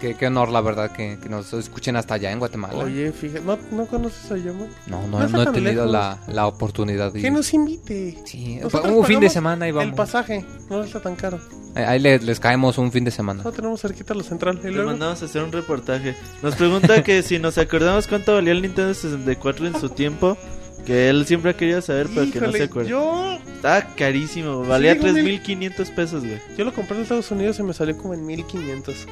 Qué, 0.05 0.15
qué 0.17 0.27
honor, 0.27 0.51
la 0.51 0.61
verdad, 0.61 0.91
que, 0.93 1.17
que 1.19 1.31
nos 1.31 1.51
escuchen 1.55 1.97
hasta 1.97 2.13
allá 2.17 2.31
en 2.31 2.39
Guatemala. 2.39 2.75
Oye, 2.75 3.11
fíjate, 3.11 3.41
¿no, 3.43 3.59
¿no 3.73 3.87
conoces 3.87 4.31
a 4.31 4.35
Moy? 4.35 4.69
no, 4.87 5.07
no 5.07 5.19
no, 5.21 5.29
no 5.29 5.43
he 5.43 5.47
tenido 5.47 5.87
la, 5.87 6.19
la 6.29 6.47
oportunidad 6.47 7.11
de 7.11 7.23
Que 7.23 7.29
ir. 7.29 7.33
nos 7.33 7.55
invite. 7.55 8.19
Sí, 8.27 8.57
Nosotros 8.63 8.93
un 8.95 9.07
fin 9.07 9.21
de 9.21 9.31
semana 9.31 9.65
y 9.65 9.71
El 9.71 9.77
vamos. 9.77 9.97
pasaje 9.97 10.45
no 10.69 10.85
está 10.85 11.01
tan 11.01 11.17
caro. 11.17 11.41
Ahí 11.75 11.85
ahí 11.85 11.99
le- 12.01 12.19
les 12.19 12.39
caemos 12.39 12.77
un 12.77 12.93
fin 12.93 13.03
de 13.05 13.11
semana. 13.11 13.43
No 13.43 13.51
tenemos 13.51 13.81
cerquita 13.81 14.13
la 14.13 14.23
central. 14.25 14.61
Le 14.63 14.71
mandamos 14.83 15.23
a 15.23 15.25
hacer 15.25 15.43
un 15.43 15.53
reportaje. 15.53 16.15
Nos 16.43 16.55
pregunta 16.55 17.03
que 17.03 17.23
si 17.23 17.39
nos 17.39 17.57
acordamos 17.57 18.07
cuánto 18.07 18.35
valía 18.35 18.53
el 18.53 18.61
Nintendo 18.61 18.93
64 18.93 19.67
en 19.69 19.81
su 19.81 19.89
tiempo. 19.89 20.37
Que 20.85 21.09
él 21.09 21.25
siempre 21.25 21.53
ha 21.53 21.57
querido 21.57 21.81
saber, 21.81 22.09
pero 22.15 22.31
que 22.31 22.41
no 22.41 22.49
Híjole, 22.49 22.59
se 22.59 22.65
acuerda. 22.65 22.91
yo, 22.91 23.39
Estaba 23.57 23.81
carísimo, 23.97 24.65
valía 24.67 24.95
mil- 24.95 25.41
3.500 25.43 25.95
pesos, 25.95 26.23
güey. 26.27 26.39
yo 26.59 26.65
lo 26.67 26.75
compré 26.75 26.97
en 26.97 27.05
Estados 27.05 27.31
Unidos 27.31 27.59
y 27.59 27.63
me 27.63 27.73
salió 27.73 27.97
como 27.97 28.13
en 28.13 28.27
1500. 28.27 29.07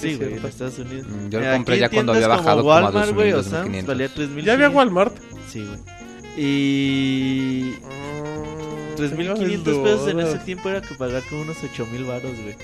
Sí, 0.00 0.14
güey, 0.16 0.34
en. 0.36 0.46
Estados 0.46 0.78
Unidos. 0.78 1.06
Mm, 1.08 1.28
Yo 1.30 1.40
Eh, 1.40 1.46
lo 1.46 1.52
compré 1.56 1.78
ya 1.78 1.88
cuando 1.88 2.12
había 2.12 2.28
bajado 2.28 2.58
como 2.62 2.68
Walmart, 2.70 3.12
güey, 3.14 3.32
2.000, 3.32 3.34
o 3.34 3.42
2.500. 3.42 3.86
valía 3.86 4.08
3.500. 4.14 4.42
Ya 4.44 4.52
había 4.52 4.70
Walmart. 4.70 5.16
Sí, 5.48 5.64
güey. 5.66 5.78
Y... 6.36 7.74
Mm, 7.82 9.00
3.500 9.00 9.62
tengo 9.64 9.84
pesos 9.84 10.08
en 10.08 10.20
ese 10.20 10.38
tiempo 10.38 10.68
era 10.68 10.80
que 10.80 10.94
pagar 10.94 11.22
como 11.28 11.42
unos 11.42 11.56
8.000 11.58 12.06
baros, 12.06 12.32
güey. 12.42 12.56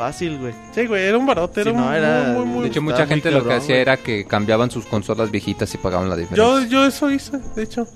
Fácil, 0.00 0.38
güey. 0.38 0.54
Sí, 0.74 0.86
güey, 0.86 1.04
era 1.04 1.18
un 1.18 1.26
barote. 1.26 1.60
Era 1.60 1.72
no, 1.72 1.86
un 1.86 1.94
era- 1.94 2.22
muy, 2.32 2.44
muy, 2.44 2.46
muy... 2.46 2.62
De 2.62 2.68
hecho, 2.68 2.80
mucha 2.82 3.06
gente 3.06 3.30
lo 3.30 3.38
que 3.38 3.44
cabrón, 3.44 3.58
hacía 3.58 3.74
güey. 3.74 3.82
era 3.82 3.96
que 3.98 4.24
cambiaban 4.24 4.70
sus 4.70 4.86
consolas 4.86 5.30
viejitas 5.30 5.72
y 5.74 5.78
pagaban 5.78 6.08
la 6.08 6.16
diferencia. 6.16 6.42
Yo, 6.42 6.64
yo 6.66 6.86
eso 6.86 7.10
hice, 7.10 7.38
de 7.54 7.62
hecho. 7.62 7.86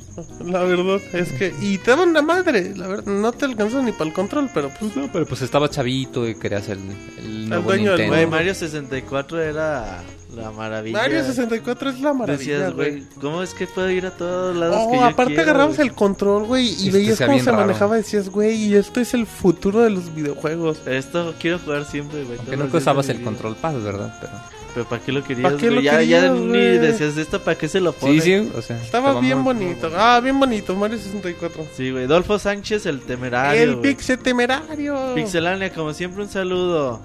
La 0.44 0.60
verdad 0.64 1.00
es 1.14 1.32
que... 1.32 1.54
Y 1.60 1.78
te 1.78 1.90
daban 1.92 2.12
la 2.12 2.20
madre, 2.22 2.74
la 2.76 2.86
verdad. 2.88 3.06
No 3.06 3.32
te 3.32 3.46
alcanzó 3.46 3.82
ni 3.82 3.92
para 3.92 4.08
el 4.08 4.12
control, 4.14 4.50
pero 4.52 4.70
pues... 4.78 4.94
No, 4.96 5.10
pero 5.10 5.24
pues 5.26 5.40
estaba 5.42 5.68
chavito 5.70 6.28
y 6.28 6.34
querías 6.34 6.68
el, 6.68 6.78
el 7.18 7.48
nuevo 7.48 7.64
dueño 7.70 7.92
del 7.92 8.00
Nintendo. 8.02 8.16
Mundo. 8.22 8.36
Mario 8.36 8.54
64 8.54 9.42
era 9.42 10.02
la 10.36 10.50
maravilla. 10.50 10.98
Mario 10.98 11.24
64 11.24 11.90
es 11.90 12.00
la 12.00 12.12
maravilla, 12.14 12.52
Decías, 12.54 12.72
güey. 12.74 13.02
¿cómo 13.20 13.42
es 13.42 13.54
que 13.54 13.66
puedo 13.66 13.90
ir 13.90 14.06
a 14.06 14.10
todos 14.10 14.54
lados 14.56 14.76
Oh, 14.80 14.90
que 14.90 14.96
yo 14.98 15.04
aparte 15.04 15.34
quiero, 15.34 15.42
agarrabas 15.50 15.76
güey? 15.76 15.88
el 15.88 15.94
control, 15.94 16.44
güey, 16.44 16.66
y 16.68 16.86
Este 16.88 16.90
veías 16.90 17.20
cómo 17.20 17.38
se 17.38 17.50
raro. 17.50 17.62
manejaba. 17.66 17.96
Decías, 17.96 18.28
güey, 18.28 18.54
y 18.56 18.74
esto 18.74 19.00
es 19.00 19.14
el 19.14 19.26
futuro 19.26 19.80
de 19.80 19.90
los 19.90 20.14
videojuegos. 20.14 20.78
Esto 20.86 21.34
quiero 21.40 21.58
jugar 21.58 21.84
siempre, 21.84 22.24
güey. 22.24 22.38
Aunque 22.38 22.56
nunca 22.56 22.78
usabas 22.78 23.08
el 23.08 23.22
control 23.22 23.56
pad, 23.56 23.74
¿verdad? 23.82 24.16
Pero... 24.20 24.32
Pero 24.74 24.88
¿para 24.88 25.00
qué 25.04 25.12
lo 25.12 25.22
querías, 25.22 25.52
¿Para 25.52 25.56
qué 25.56 25.70
lo 25.70 25.80
ya, 25.80 26.02
ya 26.02 26.22
querías, 26.22 26.32
ni 26.32 26.48
güey? 26.48 26.78
decías 26.78 27.14
de 27.14 27.22
esto, 27.22 27.40
¿para 27.40 27.56
qué 27.56 27.68
se 27.68 27.78
lo 27.80 27.92
pone? 27.92 28.14
Sí, 28.14 28.20
sí, 28.42 28.50
o 28.56 28.60
sea... 28.60 28.76
Estaba 28.82 29.20
bien 29.20 29.38
muy- 29.38 29.54
bonito. 29.54 29.88
Ah, 29.96 30.18
bien 30.20 30.40
bonito, 30.40 30.74
Mario 30.74 30.98
64. 30.98 31.64
Sí, 31.76 31.92
güey. 31.92 32.08
Dolfo 32.08 32.40
Sánchez, 32.40 32.84
el 32.86 32.98
temerario. 33.02 33.62
el. 33.62 33.76
Pixel 33.78 34.18
temerario. 34.18 35.14
Pixelania, 35.14 35.72
como 35.72 35.92
siempre, 35.94 36.24
un 36.24 36.28
saludo. 36.28 37.00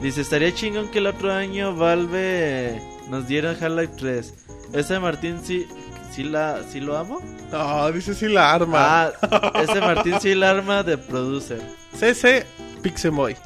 Dice, 0.00 0.20
estaría 0.22 0.52
chingón 0.54 0.88
que 0.90 0.98
el 0.98 1.06
otro 1.06 1.32
año 1.32 1.74
Valve 1.76 2.80
nos 3.08 3.26
diera 3.28 3.50
Half-Life 3.52 3.94
3. 3.96 4.34
Ese 4.72 4.98
Martín 4.98 5.38
sí, 5.42 5.66
sí, 6.10 6.24
la, 6.24 6.62
sí 6.68 6.80
lo 6.80 6.96
amo. 6.96 7.20
No, 7.52 7.90
dice 7.92 8.14
sí 8.14 8.28
la 8.28 8.52
arma. 8.52 8.78
Ah, 9.22 9.52
ese 9.62 9.80
Martín 9.80 10.14
sí 10.20 10.34
la 10.34 10.50
arma 10.50 10.82
de 10.82 10.98
producer. 10.98 11.62
CC 11.98 12.44
Pixemoy. 12.82 13.36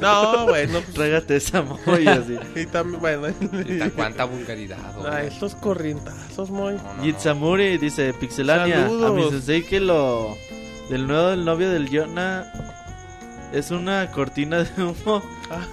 No, 0.00 0.46
bueno. 0.48 0.80
pues, 0.80 0.94
Trágate 0.94 1.36
esa 1.36 1.62
moy 1.62 2.06
así. 2.06 2.36
y 2.60 2.66
también, 2.66 3.00
bueno. 3.00 3.34
Neta, 3.50 3.90
Cuánta 3.90 4.24
vulgaridad. 4.24 4.78
Ah, 4.80 4.92
hombre. 4.96 5.26
estos 5.26 5.54
corrientazos, 5.54 6.50
muy. 6.50 6.74
No. 6.74 7.02
Yitsamuri 7.02 7.78
dice 7.78 8.12
Pixelania. 8.12 8.82
Saludos. 8.82 9.10
A 9.10 9.14
mi 9.14 9.30
sensei 9.30 9.62
que 9.62 9.80
lo. 9.80 10.36
Del 10.90 11.06
nuevo 11.06 11.28
del 11.28 11.44
novio 11.44 11.70
del 11.70 11.88
Yona. 11.88 12.52
Es 13.52 13.70
una 13.70 14.10
cortina 14.10 14.62
de 14.64 14.82
humo 14.84 15.22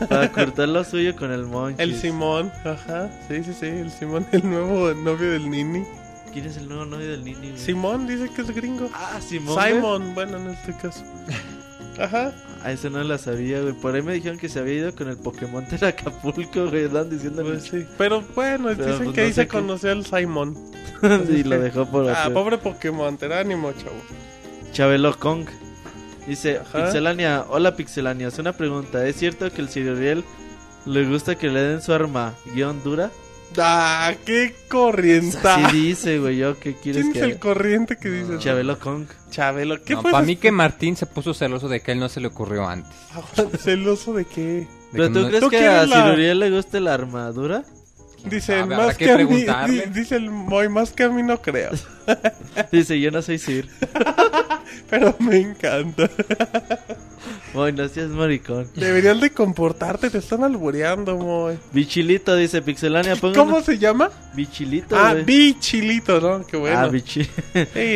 para 0.07 0.31
cortar 0.31 0.69
lo 0.69 0.83
suyo 0.85 1.15
con 1.15 1.31
el 1.31 1.45
monchis. 1.45 1.79
El 1.79 1.95
Simón, 1.95 2.51
ajá. 2.63 3.09
Sí, 3.27 3.43
sí, 3.43 3.53
sí, 3.53 3.65
el 3.65 3.91
Simón, 3.91 4.25
el 4.31 4.49
nuevo 4.49 4.93
novio 4.93 5.31
del 5.31 5.49
Nini. 5.49 5.83
¿Quién 6.31 6.45
es 6.45 6.57
el 6.57 6.67
nuevo 6.69 6.85
novio 6.85 7.11
del 7.11 7.23
Nini? 7.23 7.49
güey? 7.49 7.57
Simón 7.57 8.07
dice 8.07 8.29
que 8.33 8.41
es 8.43 8.51
gringo. 8.55 8.89
Ah, 8.93 9.19
Simón. 9.21 9.55
güey. 9.55 9.73
Simon, 9.73 10.13
bueno, 10.15 10.37
en 10.37 10.49
este 10.51 10.73
caso. 10.77 11.03
Ajá. 11.99 12.33
Ah, 12.63 12.71
eso 12.71 12.89
no 12.89 13.03
la 13.03 13.17
sabía, 13.17 13.61
güey. 13.61 13.73
Por 13.73 13.93
ahí 13.95 14.01
me 14.01 14.13
dijeron 14.13 14.37
que 14.37 14.49
se 14.49 14.59
había 14.59 14.73
ido 14.75 14.95
con 14.95 15.07
el 15.09 15.17
Pokémon 15.17 15.65
de 15.69 15.85
Acapulco, 15.87 16.67
güey. 16.69 16.85
Andan 16.85 17.09
diciendo 17.09 17.43
Pues 17.43 17.63
sí. 17.63 17.85
Pero 17.97 18.21
bueno, 18.35 18.69
Pero, 18.75 18.85
dicen 18.85 19.03
pues, 19.05 19.15
que 19.15 19.21
no 19.21 19.27
ahí 19.27 19.33
se 19.33 19.47
conoció 19.47 19.91
al 19.91 20.05
Simon. 20.05 20.57
y 21.29 21.43
lo 21.43 21.59
dejó 21.59 21.85
por 21.85 22.09
Ah, 22.09 22.29
pobre 22.33 22.57
Pokémon, 22.57 23.17
te 23.17 23.33
ánimo, 23.33 23.71
chavo. 23.73 23.95
Chabelo 24.71 25.17
Kong. 25.19 25.45
Dice, 26.27 26.57
Ajá. 26.59 26.85
Pixelania, 26.85 27.45
hola 27.49 27.75
Pixelania, 27.75 28.27
es 28.29 28.39
una 28.39 28.53
pregunta. 28.53 29.05
¿Es 29.07 29.15
cierto 29.17 29.51
que 29.51 29.61
el 29.61 29.69
Siriel 29.69 30.23
le 30.85 31.05
gusta 31.05 31.35
que 31.35 31.49
le 31.49 31.61
den 31.61 31.81
su 31.81 31.93
arma 31.93 32.33
guion 32.53 32.81
dura? 32.83 33.11
Ah, 33.57 34.11
qué 34.25 34.55
corrienta. 34.67 35.67
Así 35.67 35.77
dice, 35.79 36.19
güey, 36.19 36.37
yo 36.37 36.59
qué 36.59 36.73
quieres 36.75 37.03
¿Quién 37.03 37.13
que 37.13 37.19
es 37.19 37.25
el 37.25 37.31
haga? 37.31 37.39
corriente 37.39 37.97
que 37.97 38.09
dice? 38.09 38.37
Chabelo 38.39 38.79
Kong. 38.79 39.05
Chabelo, 39.29 39.81
¿qué 39.83 39.93
No, 39.93 40.01
fue? 40.01 40.11
para 40.11 40.25
mí 40.25 40.35
que 40.35 40.51
Martín 40.51 40.97
se 40.97 41.05
puso 41.05 41.33
celoso 41.33 41.69
de 41.69 41.79
que 41.79 41.91
a 41.91 41.93
él 41.93 41.99
no 41.99 42.09
se 42.09 42.19
le 42.19 42.27
ocurrió 42.27 42.67
antes. 42.67 42.91
¿Celoso 43.61 44.13
de 44.13 44.25
qué? 44.25 44.41
De 44.41 44.67
¿Pero 44.91 45.07
que 45.07 45.13
tú 45.13 45.19
no- 45.21 45.27
crees 45.27 45.43
¿Tú 45.43 45.49
que 45.49 45.67
a 45.67 45.85
la- 45.85 46.15
le 46.15 46.49
gusta 46.51 46.79
la 46.79 46.95
armadura? 46.95 47.63
Dice, 48.29 48.59
sabe, 48.59 48.75
más 48.75 48.97
que, 48.97 49.05
que 49.05 49.11
a 49.49 49.67
mí, 49.67 49.81
dice 49.93 50.15
el 50.15 50.29
Moy, 50.31 50.69
más 50.69 50.91
que 50.91 51.03
a 51.03 51.09
mí 51.09 51.23
no 51.23 51.41
creo. 51.41 51.71
Dice, 52.71 52.99
yo 52.99 53.11
no 53.11 53.21
soy 53.21 53.37
Sir. 53.39 53.67
Pero 54.89 55.15
me 55.19 55.37
encanta. 55.37 56.09
Moy, 57.53 57.71
no 57.71 57.87
seas 57.87 58.09
maricón. 58.09 58.67
Deberías 58.75 59.19
de 59.21 59.29
comportarte, 59.31 60.09
te 60.09 60.17
están 60.17 60.43
albureando, 60.43 61.17
Moy. 61.17 61.57
Bichilito, 61.71 62.35
dice 62.35 62.61
Pixelania, 62.61 63.15
pongan... 63.15 63.35
¿Cómo 63.35 63.61
se 63.61 63.77
llama? 63.77 64.09
Bichilito, 64.33 64.95
Ah, 64.97 65.13
bichilito, 65.13 66.19
¿no? 66.19 66.45
Qué 66.45 66.57
bueno. 66.57 66.77
Ah, 66.79 66.87
bichi. 66.87 67.23
Sí, 67.23 67.29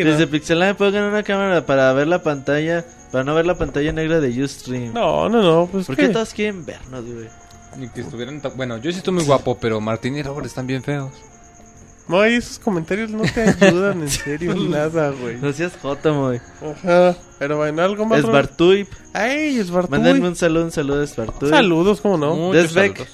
¿no? 0.04 0.12
Dice 0.12 0.28
Pixelania, 0.28 0.78
pongan 0.78 1.04
una 1.04 1.24
cámara 1.24 1.66
para 1.66 1.92
ver 1.94 2.08
la 2.08 2.24
pantalla, 2.24 2.86
para 3.12 3.24
no 3.24 3.36
ver 3.36 3.46
la 3.46 3.56
pantalla 3.58 3.92
negra 3.92 4.20
de 4.20 4.44
Ustream. 4.44 4.94
No, 4.94 5.28
no, 5.30 5.42
no, 5.42 5.68
pues 5.72 5.88
¿Por 5.88 5.96
¿qué? 5.96 6.08
qué 6.08 6.10
todos 6.14 6.34
quieren 6.34 6.66
vernos, 6.66 7.04
güey? 7.06 7.28
Ni 7.78 7.88
que 7.90 8.02
estuvieran 8.02 8.42
tan- 8.42 8.56
Bueno, 8.58 8.78
yo 8.78 8.92
sí 8.92 8.98
estoy 8.98 9.14
muy 9.14 9.24
guapo, 9.26 9.58
pero 9.60 9.80
Martín 9.80 10.16
y 10.18 10.24
Robert 10.24 10.46
están 10.48 10.68
bien 10.68 10.84
feos. 10.84 11.12
Moy, 12.08 12.34
esos 12.34 12.58
comentarios 12.58 13.12
no 13.12 13.22
te 13.22 13.42
ayudan, 13.44 14.02
en 14.02 14.10
serio, 14.10 14.56
nada, 14.56 15.12
güey. 15.12 15.38
No 15.40 15.54
seas 15.54 15.74
jota, 15.80 16.10
güey. 16.10 16.42
Ajá, 16.60 17.16
pero 17.38 17.58
bueno, 17.58 17.84
algo 17.84 18.04
más. 18.06 18.20
Es 18.20 18.26
Bartuip. 18.26 18.88
¡Ey, 19.14 19.60
es 19.60 19.70
Bartuy! 19.70 19.92
Mándenme 20.00 20.28
un 20.28 20.36
saludo, 20.36 20.64
un 20.66 20.72
saludo 20.72 21.04
a 21.04 21.08
Spartuip. 21.08 21.52
Saludos, 21.52 22.02
¿cómo 22.02 22.18
no? 22.18 22.52
Desbeck. 22.52 23.08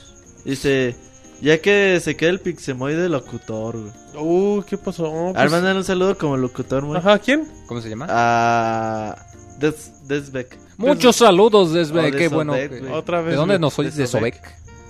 Dice, 0.45 0.95
ya 1.41 1.59
que 1.59 1.99
se 2.01 2.15
queda 2.15 2.29
el 2.29 2.39
Pixemoy 2.39 2.95
de 2.95 3.09
locutor, 3.09 3.77
güey. 3.81 3.91
Uh, 4.25 4.63
¿qué 4.63 4.77
pasó? 4.77 5.07
A 5.35 5.41
ver, 5.43 5.49
Pues- 5.49 5.75
un 5.75 5.83
saludo 5.83 6.17
como 6.17 6.37
locutor, 6.37 6.85
güey. 6.85 6.97
Ajá, 6.97 7.19
¿quién? 7.19 7.45
¿Cómo 7.67 7.81
se 7.81 7.89
llama? 7.89 8.07
A 8.09 9.17
Des 9.59 10.07
Desbeck. 10.07 10.57
Muchos 10.77 11.15
saludos, 11.17 11.73
Desbe. 11.73 11.99
Oh, 11.99 12.03
de 12.03 12.11
Qué 12.11 12.27
bueno. 12.27 12.53
Que-. 12.53 12.89
Otra 12.91 13.21
vez. 13.21 13.31
¿De 13.31 13.35
dónde 13.37 13.59
nos 13.59 13.77
oyes? 13.79 13.95
de 13.95 14.03
¿De 14.03 14.07
Sobek. 14.07 14.41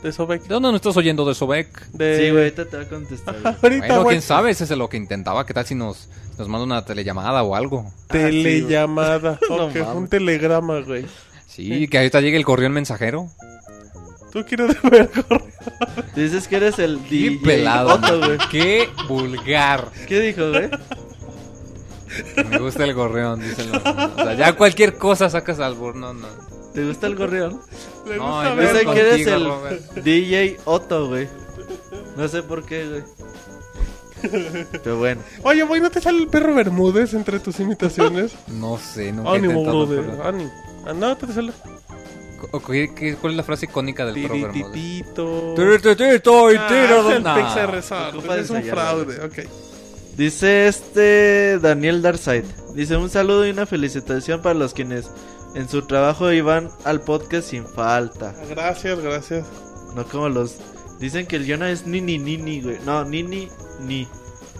De 0.04 0.12
Sobek. 0.12 0.42
¿De 0.44 0.48
dónde 0.54 0.68
nos 0.70 0.76
estás 0.76 0.98
oyendo 0.98 1.26
de 1.26 1.34
Sobek? 1.36 1.88
De... 1.92 2.18
Sí, 2.18 2.30
güey, 2.32 2.44
ahorita 2.44 2.66
te 2.66 2.78
va 2.78 2.84
a 2.84 2.88
contestar. 2.90 3.36
güey. 3.42 3.56
Ahorita, 3.62 3.88
Bueno, 3.88 4.10
quién 4.10 4.22
sabe, 4.22 4.52
ese 4.52 4.64
es 4.66 4.70
lo 4.72 4.88
que 4.90 4.98
intentaba. 4.98 5.46
¿Qué 5.46 5.54
tal 5.54 5.66
si 5.66 5.74
nos, 5.76 6.08
nos 6.38 6.48
manda 6.48 6.64
una 6.66 6.86
telellamada 6.86 7.42
o 7.44 7.56
algo? 7.56 7.92
Telellamada. 8.08 9.40
No 9.50 9.66
ok, 9.66 9.72
fue 9.72 9.82
un 9.82 9.94
mames. 9.96 10.10
telegrama, 10.10 10.80
güey. 10.82 11.06
Sí, 11.48 11.88
que 11.88 11.98
ahorita 11.98 12.22
llegue 12.22 12.38
el 12.38 12.46
correo 12.46 12.70
mensajero. 12.70 13.30
¿Tú 14.32 14.44
quieres 14.46 14.76
ver 14.92 15.10
correo? 15.10 15.48
Dices 16.16 16.48
que 16.48 16.58
eres 16.58 16.78
el 16.80 17.00
Qué 17.10 17.16
DJ 17.16 17.40
pelado. 17.44 18.00
Güey. 18.20 18.38
Qué 18.52 18.90
vulgar. 19.08 19.90
¿Qué 20.08 20.20
dijo, 20.20 20.50
güey? 20.52 20.70
Me 22.50 22.58
gusta 22.60 22.84
el 22.84 22.94
gorrión, 22.94 23.40
dicen 23.40 23.72
los- 23.72 23.82
O 23.82 24.16
sea, 24.16 24.34
ya 24.36 24.54
cualquier 24.56 24.98
cosa 24.98 25.30
sacas 25.30 25.60
al 25.60 25.76
bur, 25.76 25.96
no. 25.96 26.14
¿Te 26.74 26.86
gusta 26.86 27.08
el 27.08 27.16
gorrión? 27.16 27.62
Le 28.08 28.18
No, 28.18 28.32
gusta 28.36 28.56
yo 28.56 28.62
sé 28.62 28.68
contigo, 28.86 28.94
que 28.94 29.00
eres 29.02 29.28
el 29.28 29.46
Robert. 29.46 29.94
DJ 29.96 30.58
Otto, 30.66 31.08
güey. 31.08 31.28
No 32.18 32.28
sé 32.28 32.44
por 32.44 32.64
qué, 32.66 32.86
güey. 32.88 33.04
Pero 34.84 34.98
bueno. 34.98 35.22
Oye, 35.44 35.64
güey, 35.64 35.82
¿no 35.82 35.90
te 35.90 36.02
sale 36.02 36.18
el 36.20 36.28
perro 36.28 36.54
Bermúdez 36.56 37.14
entre 37.14 37.40
tus 37.40 37.60
imitaciones? 37.60 38.34
No 38.48 38.78
sé, 38.78 39.12
nunca 39.12 39.32
he 39.32 39.36
Ánimo, 39.38 39.54
intentado. 39.60 39.86
brother. 39.88 40.06
pero- 40.12 40.28
Ánimo. 40.28 40.52
Ah, 40.88 40.94
no, 40.94 41.16
te 41.18 41.28
sale. 41.34 41.52
¿Cu- 42.52 42.62
qué- 42.72 42.94
qué- 42.96 43.16
¿Cuál 43.16 43.34
es 43.34 43.38
la 43.38 43.44
frase 43.44 43.66
icónica 43.66 44.06
del 44.06 44.16
perro 44.16 44.34
Bermúdez? 44.42 44.72
Tirititito. 44.74 45.54
Tirititito 45.56 46.52
y 46.52 46.56
Ah, 46.58 46.68
es 46.70 47.16
el. 47.16 47.24
Pixar 47.24 47.72
Resort, 47.72 48.32
Es 48.40 48.50
un 48.50 48.64
fraude, 48.64 49.26
ok. 49.26 49.40
Dice 50.18 50.68
este 50.68 51.60
Daniel 51.60 52.02
Darside. 52.02 52.46
Dice 52.74 52.96
un 52.96 53.10
saludo 53.10 53.46
y 53.46 53.50
una 53.50 53.66
felicitación 53.66 54.42
para 54.42 54.56
los 54.56 54.74
quienes 54.74 55.10
en 55.56 55.68
su 55.68 55.82
trabajo 55.82 56.32
iban 56.32 56.70
al 56.86 57.02
podcast 57.02 57.50
sin 57.50 57.66
falta. 57.66 58.34
Gracias, 58.50 59.00
gracias. 59.00 59.46
No 59.94 60.06
como 60.06 60.30
los... 60.30 60.58
Dicen 61.00 61.28
que 61.28 61.36
el 61.36 61.50
Jonah 61.50 61.70
es 61.72 61.86
nini 61.86 62.18
nini, 62.18 62.62
güey. 62.62 62.78
No, 62.86 63.04
nini 63.04 63.50
ni. 63.82 63.88
Ni, 63.88 64.08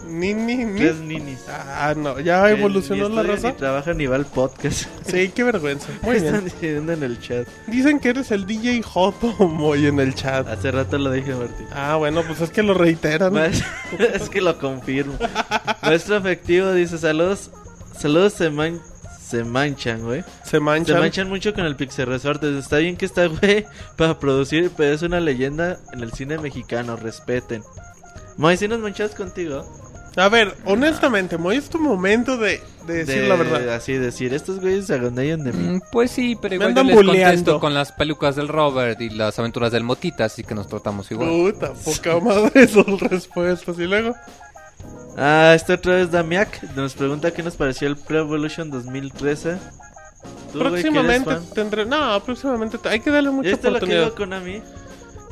ni, 0.06 0.34
ni. 0.34 0.64
Tres 0.78 0.96
ninis. 0.96 1.40
Ah, 1.48 1.94
no, 1.96 2.18
ya 2.20 2.50
evolucionó 2.50 3.08
la 3.08 3.22
raza. 3.22 3.48
Ni 3.48 3.54
trabajan 3.54 3.96
ni 3.98 4.06
va 4.06 4.16
al 4.16 4.26
podcast. 4.26 4.84
Sí, 5.06 5.28
qué 5.34 5.42
vergüenza. 5.44 5.88
Muy 6.02 6.16
Están 6.16 6.44
diciendo 6.44 6.92
en 6.92 7.02
el 7.02 7.20
chat. 7.20 7.46
Dicen 7.66 7.98
que 8.00 8.10
eres 8.10 8.30
el 8.30 8.46
DJ 8.46 8.82
Joto 8.82 9.32
Moy 9.48 9.86
en 9.86 10.00
el 10.00 10.14
chat. 10.14 10.46
Hace 10.48 10.70
rato 10.70 10.98
lo 10.98 11.10
dije, 11.12 11.34
Martín. 11.34 11.66
Ah, 11.72 11.96
bueno, 11.96 12.22
pues 12.26 12.40
es 12.40 12.50
que 12.50 12.62
lo 12.62 12.74
reiteran. 12.74 13.34
Es 13.98 14.28
que 14.30 14.40
lo 14.40 14.58
confirmo. 14.58 15.14
Maestro 15.82 16.16
efectivo 16.16 16.72
dice 16.72 16.98
saludos. 16.98 17.50
Saludos 17.98 18.34
se, 18.34 18.50
man- 18.50 18.80
se 19.26 19.42
manchan, 19.44 20.02
güey. 20.02 20.22
Se 20.44 20.50
Se 20.52 20.60
manchan. 20.60 20.98
manchan 21.00 21.28
mucho 21.28 21.52
con 21.54 21.64
el 21.64 21.76
Pixel 21.76 22.06
Resort. 22.06 22.42
Está 22.44 22.76
bien 22.78 22.96
que 22.96 23.06
está, 23.06 23.26
güey, 23.26 23.66
para 23.96 24.18
producir, 24.18 24.70
pero 24.76 24.94
es 24.94 25.02
una 25.02 25.18
leyenda 25.20 25.78
en 25.92 26.00
el 26.02 26.12
cine 26.12 26.38
mexicano. 26.38 26.96
Respeten. 26.96 27.62
Moy, 28.36 28.56
si 28.58 28.68
nos 28.68 28.80
manchas 28.80 29.14
contigo. 29.14 29.64
A 30.16 30.28
ver, 30.30 30.54
honestamente, 30.64 31.36
Moy, 31.36 31.56
es 31.56 31.68
tu 31.68 31.78
momento 31.78 32.38
de, 32.38 32.60
de 32.86 33.04
decir 33.04 33.22
De- 33.22 33.28
la 33.28 33.36
verdad. 33.36 33.74
Así 33.74 33.92
decir, 33.94 34.32
estos 34.32 34.60
güeyes 34.60 34.86
se 34.86 34.94
agandallan 34.94 35.44
de 35.44 35.52
mí. 35.52 35.76
Mm, 35.76 35.80
Pues 35.92 36.10
sí, 36.10 36.36
pero 36.40 36.54
igual 36.54 36.68
yo 36.74 36.80
andan 36.80 36.86
les 36.86 36.96
bulleando. 36.96 37.26
contesto 37.36 37.60
con 37.60 37.74
las 37.74 37.92
pelucas 37.92 38.34
del 38.36 38.48
Robert 38.48 38.98
y 39.02 39.10
las 39.10 39.38
aventuras 39.38 39.72
del 39.72 39.84
Motita, 39.84 40.24
así 40.24 40.42
que 40.42 40.54
nos 40.54 40.68
tratamos 40.68 41.10
igual. 41.10 41.28
Puta, 41.28 41.72
poca 41.74 42.18
madre 42.20 42.66
son 42.68 42.98
respuestas. 42.98 43.78
Y 43.78 43.84
luego, 43.84 44.14
Ah, 45.18 45.52
este 45.54 45.72
otra 45.74 45.94
vez 45.94 46.10
Damiak 46.10 46.62
nos 46.76 46.94
pregunta 46.94 47.30
qué 47.32 47.42
nos 47.42 47.56
pareció 47.56 47.88
el 47.88 47.96
Pro 47.96 48.18
Evolution 48.20 48.70
2013. 48.70 49.56
Tú, 50.52 50.58
güey, 50.58 50.72
que 50.82 50.88
eres 50.88 50.92
próximamente 50.92 51.30
fan. 51.30 51.42
tendré. 51.54 51.86
No, 51.86 52.22
próximamente 52.22 52.76
te- 52.78 52.88
hay 52.90 53.00
que 53.00 53.10
darle 53.10 53.30
mucha 53.30 53.48
¿Ya 53.48 53.54
viste 53.54 53.66
lo 53.70 53.72
que 53.74 53.76
oportunidad. 53.78 54.04
dijo 54.04 54.14
Konami? 54.16 54.62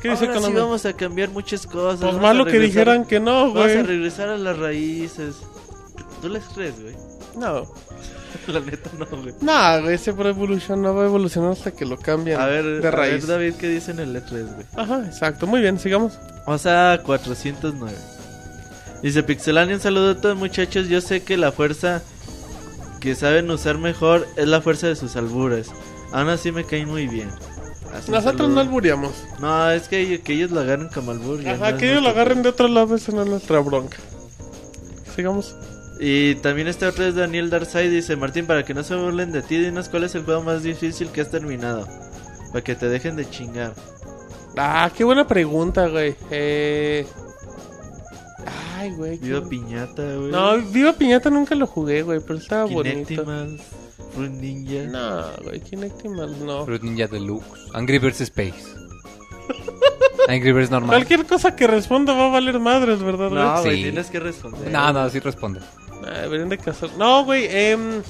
¿Qué 0.05 0.11
dice 0.11 0.25
Ahora 0.27 0.41
sí 0.47 0.53
vamos 0.53 0.85
a 0.85 0.93
cambiar 0.93 1.29
muchas 1.29 1.65
cosas. 1.67 1.99
Pues 1.99 2.21
malo 2.21 2.45
que 2.45 2.59
dijeran 2.59 3.05
que 3.05 3.19
no, 3.19 3.53
Vamos 3.53 3.63
a 3.71 3.73
güey. 3.73 3.83
regresar 3.83 4.29
a 4.29 4.37
las 4.37 4.57
raíces. 4.57 5.35
¿Tú 6.21 6.29
les 6.29 6.43
crees, 6.45 6.81
güey? 6.81 6.95
No. 7.37 7.65
La 8.47 8.59
neta 8.59 8.89
no, 8.97 9.05
güey. 9.05 9.33
No, 9.41 9.81
güey, 9.81 9.95
ese 9.95 10.13
Pro 10.13 10.29
Evolution 10.29 10.81
no 10.81 10.93
va 10.93 11.03
a 11.03 11.05
evolucionar 11.05 11.51
hasta 11.51 11.71
que 11.71 11.85
lo 11.85 11.97
cambien 11.97 12.39
A 12.39 12.45
ver, 12.45 12.63
de 12.63 12.77
a 12.77 12.81
ver, 12.81 12.95
raíz. 12.95 13.27
David, 13.27 13.55
¿qué 13.55 13.67
dice 13.67 13.91
en 13.91 13.99
el 13.99 14.15
E3, 14.15 14.53
güey? 14.53 14.65
Ajá, 14.75 15.03
exacto. 15.05 15.47
Muy 15.47 15.61
bien, 15.61 15.79
sigamos. 15.79 16.19
O 16.45 16.57
sea, 16.57 17.01
409. 17.03 17.95
Dice 19.01 19.23
Pixelania, 19.23 19.75
un 19.75 19.81
saludo 19.81 20.11
a 20.11 20.15
todos 20.21 20.37
muchachos. 20.37 20.87
Yo 20.87 21.01
sé 21.01 21.23
que 21.23 21.37
la 21.37 21.51
fuerza 21.51 22.01
que 22.99 23.15
saben 23.15 23.49
usar 23.51 23.77
mejor 23.77 24.27
es 24.35 24.47
la 24.47 24.61
fuerza 24.61 24.87
de 24.87 24.95
sus 24.95 25.15
albures. 25.15 25.71
Aún 26.11 26.29
así 26.29 26.51
me 26.51 26.63
caen 26.63 26.87
muy 26.89 27.07
bien. 27.07 27.29
Así, 27.95 28.11
Nosotros 28.11 28.49
no 28.49 28.59
albureamos. 28.59 29.13
No, 29.39 29.71
es 29.71 29.87
que, 29.87 30.21
que 30.21 30.33
ellos 30.33 30.51
lo 30.51 30.61
agarren 30.61 30.89
como 30.89 31.11
albur. 31.11 31.41
no 31.41 31.49
Ajá, 31.49 31.69
es 31.69 31.75
que 31.75 31.85
ellos 31.91 31.97
lo 31.97 32.01
nuestro 32.01 32.21
agarren 32.21 32.43
de 32.43 32.49
otro 32.49 32.67
lado, 32.67 32.95
esa 32.95 33.11
no 33.11 33.23
es 33.23 33.29
nuestra 33.29 33.59
bronca. 33.59 33.97
Sigamos. 35.15 35.55
Y 35.99 36.35
también 36.35 36.67
está 36.67 36.89
otra 36.89 37.05
vez 37.05 37.15
Daniel 37.15 37.49
Darsay 37.49 37.89
dice, 37.89 38.15
Martín, 38.17 38.47
para 38.47 38.63
que 38.63 38.73
no 38.73 38.83
se 38.83 38.95
burlen 38.95 39.31
de 39.31 39.41
ti, 39.41 39.57
dinos 39.57 39.87
cuál 39.87 40.03
es 40.03 40.15
el 40.15 40.23
juego 40.23 40.41
más 40.41 40.63
difícil 40.63 41.09
que 41.09 41.21
has 41.21 41.31
terminado. 41.31 41.87
Para 42.51 42.63
que 42.63 42.75
te 42.75 42.89
dejen 42.89 43.15
de 43.15 43.29
chingar. 43.29 43.73
Ah, 44.57 44.91
qué 44.95 45.03
buena 45.03 45.25
pregunta, 45.25 45.87
güey. 45.87 46.15
Eh... 46.31 47.05
Ay, 48.77 48.91
güey. 48.91 49.17
Viva 49.17 49.41
Piñata, 49.47 50.03
güey. 50.03 50.31
No, 50.31 50.57
Viva 50.61 50.93
Piñata 50.93 51.29
nunca 51.29 51.55
lo 51.55 51.65
jugué, 51.65 52.03
güey, 52.03 52.19
pero 52.19 52.39
estaba 52.39 52.65
bonito. 52.65 53.25
Fruit 54.15 54.31
Ninja. 54.31 54.83
No, 54.89 55.43
güey, 55.43 55.59
Kinectimals 55.61 56.37
no. 56.39 56.65
Fruit 56.65 56.81
Ninja 56.81 57.07
Deluxe. 57.07 57.45
Angry 57.73 57.99
Birds 57.99 58.21
Space. 58.21 58.65
Angry 60.27 60.51
Birds 60.53 60.71
normal. 60.71 60.95
Cualquier 60.97 61.25
cosa 61.25 61.55
que 61.55 61.67
responda 61.67 62.13
va 62.13 62.27
a 62.27 62.29
valer 62.29 62.59
madres, 62.59 63.01
¿verdad? 63.03 63.29
No, 63.29 63.61
güey, 63.61 63.77
Sí. 63.77 63.83
tienes 63.83 64.07
que 64.09 64.19
responder. 64.19 64.71
No, 64.71 64.91
no, 64.93 65.09
sí 65.09 65.19
responde. 65.19 65.59
Ah, 66.07 66.21
deberían 66.21 66.49
de 66.49 66.57
casar. 66.57 66.89
No, 66.97 67.23
güey, 67.25 67.45
em, 67.49 68.01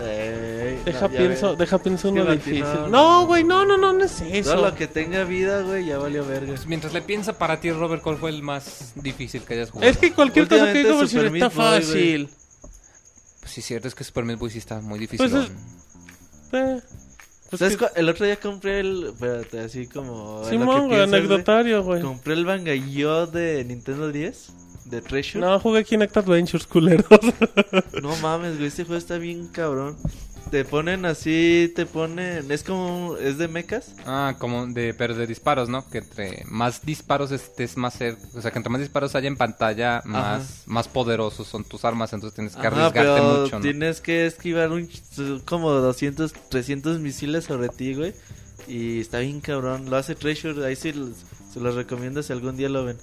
Ey, 0.00 0.78
deja 0.84 1.08
no, 1.08 1.10
pienso, 1.10 1.56
deja 1.56 1.78
pienso 1.78 2.10
uno 2.10 2.24
difícil. 2.26 2.64
no, 2.88 3.26
güey, 3.26 3.42
no, 3.42 3.64
no, 3.64 3.76
no, 3.76 3.92
no 3.92 4.04
es 4.04 4.16
Todo 4.18 4.28
eso. 4.32 4.56
lo 4.56 4.74
que 4.76 4.86
tenga 4.86 5.24
vida, 5.24 5.62
güey, 5.62 5.86
ya 5.86 5.98
valió 5.98 6.24
verga. 6.24 6.46
Pues 6.48 6.66
mientras 6.66 6.92
le 6.92 7.02
piensa 7.02 7.32
para 7.36 7.58
ti, 7.58 7.72
Robert, 7.72 8.02
¿cuál 8.02 8.16
fue 8.16 8.30
el 8.30 8.42
más 8.42 8.92
difícil 8.94 9.42
que 9.42 9.54
hayas 9.54 9.70
jugado? 9.70 9.90
Es 9.90 9.98
que 9.98 10.12
cualquier 10.12 10.46
cosa 10.46 10.72
que 10.72 10.78
diga 10.84 11.02
está 11.02 11.48
Boy, 11.48 11.50
fácil. 11.50 12.28
Sí, 13.48 13.62
cierto, 13.62 13.88
es 13.88 13.94
que 13.94 14.04
Super 14.04 14.24
Meat 14.24 14.38
Boy 14.38 14.50
sí 14.50 14.58
está 14.58 14.80
muy 14.80 14.98
difícil. 14.98 15.28
Pues 15.30 15.44
es- 15.44 15.50
Eh, 16.52 16.80
pues 17.50 17.60
¿Sabes 17.60 17.76
que- 17.76 17.84
cu- 17.86 17.92
El 17.96 18.08
otro 18.08 18.24
día 18.26 18.36
compré 18.40 18.80
el. 18.80 19.08
Espérate, 19.12 19.60
así 19.60 19.86
como. 19.86 20.42
en 20.44 20.50
Simón, 20.50 20.88
güey, 20.88 21.00
anecdotario, 21.02 21.82
güey. 21.82 22.00
Compré 22.02 22.34
el 22.34 22.44
Bangayo 22.44 23.26
de 23.26 23.64
Nintendo 23.64 24.10
10. 24.12 24.50
De 24.86 25.02
Treasure. 25.02 25.40
No, 25.44 25.60
jugué 25.60 25.84
Kinect 25.84 26.16
Adventures, 26.16 26.66
culeros. 26.66 27.06
No 28.02 28.16
mames, 28.22 28.54
güey, 28.56 28.68
este 28.68 28.84
juego 28.84 28.96
está 28.98 29.18
bien 29.18 29.46
cabrón. 29.48 29.98
Te 30.50 30.64
ponen 30.64 31.04
así, 31.04 31.72
te 31.74 31.86
ponen. 31.86 32.50
Es 32.50 32.62
como. 32.62 33.16
Es 33.16 33.38
de 33.38 33.48
mechas. 33.48 33.94
Ah, 34.06 34.34
como 34.38 34.66
de, 34.66 34.94
pero 34.94 35.14
de 35.14 35.26
disparos, 35.26 35.68
¿no? 35.68 35.88
Que 35.88 35.98
entre 35.98 36.44
más 36.46 36.84
disparos 36.84 37.32
estés 37.32 37.76
más 37.76 37.94
cerca, 37.94 38.22
o 38.34 38.40
sea, 38.40 38.50
que 38.50 38.58
entre 38.58 38.70
más 38.70 38.80
disparos 38.80 39.14
haya 39.14 39.28
en 39.28 39.36
pantalla, 39.36 40.02
más, 40.04 40.62
más 40.66 40.88
poderosos 40.88 41.46
son 41.46 41.64
tus 41.64 41.84
armas, 41.84 42.12
entonces 42.12 42.34
tienes 42.34 42.54
que 42.54 42.66
Ajá, 42.66 42.86
arriesgarte 42.86 43.20
pero 43.20 43.40
mucho, 43.40 43.56
¿no? 43.56 43.62
tienes 43.62 44.00
que 44.00 44.26
esquivar 44.26 44.70
un, 44.70 44.88
como 45.44 45.70
200, 45.70 46.32
300 46.48 46.98
misiles 47.00 47.44
sobre 47.44 47.68
ti, 47.68 47.94
güey. 47.94 48.14
Y 48.66 49.00
está 49.00 49.20
bien 49.20 49.40
cabrón. 49.40 49.88
Lo 49.88 49.96
hace 49.96 50.14
Treasure. 50.14 50.66
Ahí 50.66 50.76
sí 50.76 50.92
se 51.58 51.64
los 51.64 51.74
recomiendo 51.74 52.22
si 52.22 52.32
algún 52.32 52.56
día 52.56 52.68
lo 52.68 52.84
ven. 52.84 52.96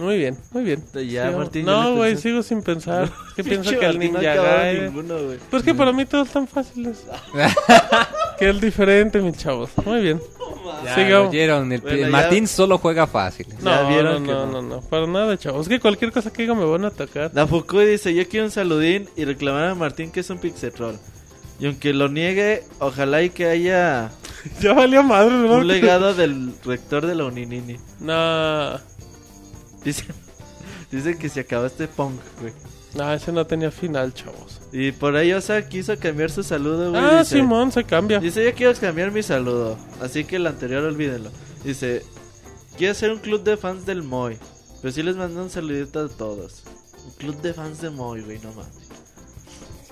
Muy 0.00 0.18
bien, 0.18 0.36
muy 0.50 0.64
bien. 0.64 0.82
Ya, 1.08 1.30
Martín, 1.30 1.66
No, 1.66 1.94
güey, 1.94 2.16
sigo 2.16 2.42
sin 2.42 2.62
pensar. 2.62 3.04
Es 3.28 3.34
que 3.36 3.44
pienso 3.44 3.70
que 3.78 3.86
el 3.86 3.94
no 3.98 3.98
Ninja 4.00 4.34
Gaiden... 4.34 4.84
ninguno, 4.86 5.22
güey. 5.24 5.38
Pues 5.50 5.62
que 5.62 5.74
para 5.74 5.92
mí 5.92 6.04
todos 6.04 6.26
están 6.28 6.46
fáciles. 6.48 7.04
que 8.38 8.50
es 8.50 8.60
diferente, 8.60 9.20
mis 9.20 9.36
chavos. 9.36 9.70
Muy 9.84 10.00
bien. 10.02 10.20
Ya 10.84 10.94
Sigamos. 10.94 11.24
lo 11.24 11.28
oyeron, 11.30 11.72
el, 11.72 11.80
Bueno, 11.80 11.96
el 11.96 12.02
ya- 12.04 12.08
Martín 12.10 12.46
solo 12.48 12.78
juega 12.78 13.06
fácil. 13.06 13.46
No, 13.60 13.70
Ya 13.70 13.82
no, 13.82 13.88
vieron 13.88 14.24
que 14.24 14.32
no, 14.32 14.46
no. 14.46 14.62
no, 14.62 14.68
no, 14.76 14.80
para 14.82 15.06
nada, 15.06 15.36
chavos. 15.38 15.62
Es 15.62 15.68
que 15.68 15.78
cualquier 15.80 16.10
cosa 16.10 16.32
que 16.32 16.42
diga 16.42 16.54
me 16.54 16.64
van 16.64 16.84
a 16.84 16.88
atacar. 16.88 17.30
La 17.34 17.46
Fukui 17.46 17.84
dice, 17.86 18.12
yo 18.14 18.26
quiero 18.28 18.46
un 18.46 18.50
saludín 18.52 19.08
y 19.16 19.24
reclamar 19.24 19.64
a 19.70 19.74
Martín 19.74 20.10
que 20.10 20.20
es 20.20 20.30
un 20.30 20.38
pixetrol. 20.38 20.98
Y 21.60 21.66
aunque 21.66 21.92
lo 21.92 22.08
niegue, 22.08 22.64
ojalá 22.80 23.22
y 23.22 23.30
que 23.30 23.46
haya 23.46 24.10
ya 24.60 24.72
valió 24.72 25.02
madre, 25.02 25.36
¿verdad? 25.40 25.58
un 25.58 25.66
legado 25.66 26.14
del 26.14 26.54
rector 26.64 27.06
de 27.06 27.14
la 27.14 27.24
Uninini. 27.24 27.76
No, 28.00 28.78
Dice, 29.84 30.04
dice 30.90 31.18
que 31.18 31.28
se 31.28 31.40
acabó 31.40 31.66
este 31.66 31.86
punk, 31.88 32.18
güey. 32.40 32.52
no, 32.94 33.12
ese 33.12 33.32
no 33.32 33.46
tenía 33.46 33.70
final, 33.70 34.14
chavos. 34.14 34.60
Y 34.72 34.92
por 34.92 35.14
ahí 35.14 35.32
Osa 35.32 35.68
quiso 35.68 35.98
cambiar 35.98 36.30
su 36.30 36.42
saludo, 36.42 36.90
güey. 36.90 37.02
Ah, 37.04 37.18
dice, 37.20 37.36
Simón, 37.36 37.70
se 37.70 37.84
cambia. 37.84 38.18
Dice, 38.18 38.44
yo 38.44 38.54
quiero 38.54 38.72
cambiar 38.78 39.12
mi 39.12 39.22
saludo. 39.22 39.76
Así 40.00 40.24
que 40.24 40.36
el 40.36 40.46
anterior 40.46 40.82
olvídenlo. 40.84 41.30
Dice, 41.64 42.02
quiero 42.78 42.92
hacer 42.92 43.10
un 43.12 43.18
club 43.18 43.44
de 43.44 43.56
fans 43.56 43.84
del 43.86 44.02
Moy. 44.02 44.38
Pero 44.80 44.92
sí 44.92 45.02
les 45.02 45.16
mando 45.16 45.42
un 45.42 45.50
saludito 45.50 46.00
a 46.00 46.08
todos. 46.08 46.64
Un 47.06 47.12
club 47.12 47.40
de 47.42 47.52
fans 47.54 47.80
de 47.82 47.90
Moy, 47.90 48.22
güey, 48.22 48.38
no 48.40 48.50
mames. 48.52 48.83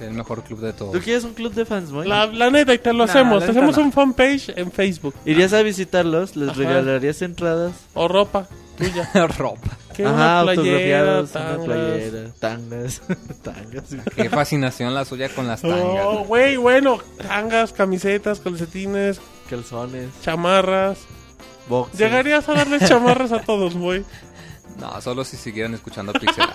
El 0.02 0.12
mejor 0.14 0.42
club 0.44 0.60
de 0.60 0.72
¿Tú 0.72 0.86
todos. 0.86 1.02
quieres 1.04 1.24
un 1.24 1.34
club 1.34 1.52
de 1.54 1.64
fans, 1.64 1.90
Moy? 1.90 2.06
La, 2.08 2.26
la 2.26 2.50
neta, 2.50 2.74
y 2.74 2.78
te 2.78 2.92
lo 2.92 3.04
Nah, 3.06 3.10
hacemos. 3.12 3.40
la 3.40 3.46
Te 3.46 3.52
neta 3.52 3.60
hacemos 3.60 3.76
no. 3.78 3.84
un 3.84 3.92
fanpage 3.92 4.50
en 4.56 4.70
Facebook. 4.72 5.14
¿Irías 5.24 5.52
a 5.52 5.62
visitarlos? 5.62 6.36
¿Les 6.36 6.50
Ajá. 6.50 6.58
regalarías 6.58 7.22
entradas? 7.22 7.72
O 7.94 8.08
ropa 8.08 8.46
tuya. 8.78 9.08
Ropa. 9.38 9.70
Que 9.94 10.06
Ajá, 10.06 10.42
una 10.42 10.52
playera, 10.54 11.18
autografiados, 11.20 11.30
tangas. 11.32 11.64
playera, 11.66 12.32
tangas, 12.40 13.02
tangas. 13.42 13.84
Qué 14.16 14.30
fascinación 14.30 14.94
la 14.94 15.04
suya 15.04 15.28
con 15.28 15.46
las 15.46 15.60
tangas. 15.60 16.04
Oh, 16.06 16.24
güey, 16.24 16.56
bueno, 16.56 16.98
tangas, 17.28 17.72
camisetas, 17.74 18.40
calcetines, 18.40 19.20
calzones, 19.50 20.08
chamarras. 20.22 20.98
boxes. 21.68 22.00
Llegarías 22.00 22.48
a 22.48 22.54
darles 22.54 22.88
chamarras 22.88 23.32
a 23.32 23.40
todos, 23.42 23.74
güey. 23.76 24.04
No, 24.80 24.98
solo 25.02 25.22
si 25.24 25.36
siguieran 25.36 25.74
escuchando 25.74 26.14
Pixel. 26.14 26.44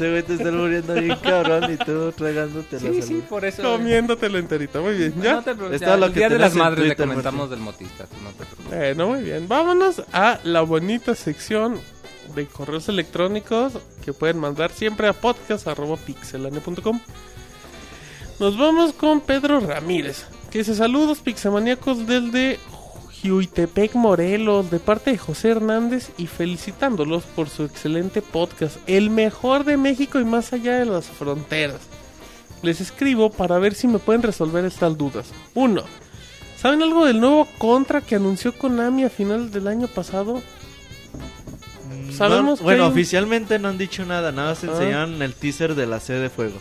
Este 0.00 0.10
güey 0.12 0.22
te 0.22 0.32
está 0.32 0.50
muriendo 0.50 0.94
bien 0.94 1.14
cabrón 1.22 1.70
y 1.70 1.76
tú 1.76 2.10
tragándote 2.12 2.76
la 2.76 2.80
sí, 2.80 2.86
salud. 3.02 3.02
sí, 3.02 3.22
por 3.28 3.44
eso. 3.44 3.62
Comiéndotelo 3.62 4.38
enterito. 4.38 4.80
Muy 4.80 4.94
bien, 4.94 5.12
¿ya? 5.20 5.34
No 5.34 5.42
te 5.42 5.54
preocupes, 5.54 5.74
Es 5.74 5.80
ya, 5.82 5.86
todo 5.88 5.96
lo 5.98 6.06
el 6.06 6.12
que 6.14 6.18
día 6.20 6.28
de 6.30 6.38
las 6.38 6.54
madres 6.54 6.78
le 6.78 6.94
Twitter, 6.94 7.06
comentamos 7.06 7.40
Martín. 7.50 7.50
del 7.50 7.60
motista, 7.60 8.06
tú 8.06 8.16
no 8.24 8.30
te 8.30 8.46
preocupes. 8.46 8.78
Bueno, 8.78 9.08
muy 9.08 9.20
bien. 9.22 9.46
Vámonos 9.46 10.02
a 10.14 10.40
la 10.42 10.62
bonita 10.62 11.14
sección 11.14 11.78
de 12.34 12.46
correos 12.46 12.88
electrónicos 12.88 13.74
que 14.02 14.14
pueden 14.14 14.38
mandar 14.38 14.70
siempre 14.70 15.06
a 15.06 15.12
podcast.pixelania.com. 15.12 16.98
Nos 18.38 18.56
vamos 18.56 18.94
con 18.94 19.20
Pedro 19.20 19.60
Ramírez, 19.60 20.24
que 20.50 20.60
dice 20.60 20.74
saludos 20.74 21.18
pixemaníacos 21.18 22.06
del 22.06 22.30
de 23.22 23.28
Juitepec, 23.30 23.94
Morelos, 23.94 24.70
de 24.70 24.78
parte 24.78 25.10
de 25.12 25.18
José 25.18 25.50
Hernández 25.50 26.10
y 26.18 26.26
felicitándolos 26.26 27.24
por 27.24 27.48
su 27.48 27.64
excelente 27.64 28.22
podcast, 28.22 28.76
el 28.86 29.10
mejor 29.10 29.64
de 29.64 29.76
México 29.76 30.20
y 30.20 30.24
más 30.24 30.52
allá 30.52 30.78
de 30.78 30.86
las 30.86 31.06
fronteras. 31.06 31.80
Les 32.62 32.80
escribo 32.80 33.30
para 33.30 33.58
ver 33.58 33.74
si 33.74 33.86
me 33.88 33.98
pueden 33.98 34.22
resolver 34.22 34.64
estas 34.64 34.96
dudas. 34.98 35.28
1. 35.54 35.82
¿Saben 36.58 36.82
algo 36.82 37.06
del 37.06 37.20
nuevo 37.20 37.48
Contra 37.58 38.02
que 38.02 38.16
anunció 38.16 38.56
Konami 38.56 39.04
a 39.04 39.10
finales 39.10 39.50
del 39.50 39.66
año 39.66 39.86
pasado? 39.88 40.42
Mm, 41.88 42.12
Sabemos 42.12 42.58
que 42.58 42.64
bueno, 42.64 42.84
un- 42.86 42.92
oficialmente 42.92 43.58
no 43.58 43.68
han 43.68 43.78
dicho 43.78 44.04
nada, 44.04 44.30
nada 44.30 44.50
más 44.50 44.62
Ajá. 44.64 44.72
enseñaron 44.74 45.22
el 45.22 45.32
teaser 45.34 45.74
de 45.74 45.86
la 45.86 46.00
sede 46.00 46.20
de 46.20 46.30
fuego. 46.30 46.58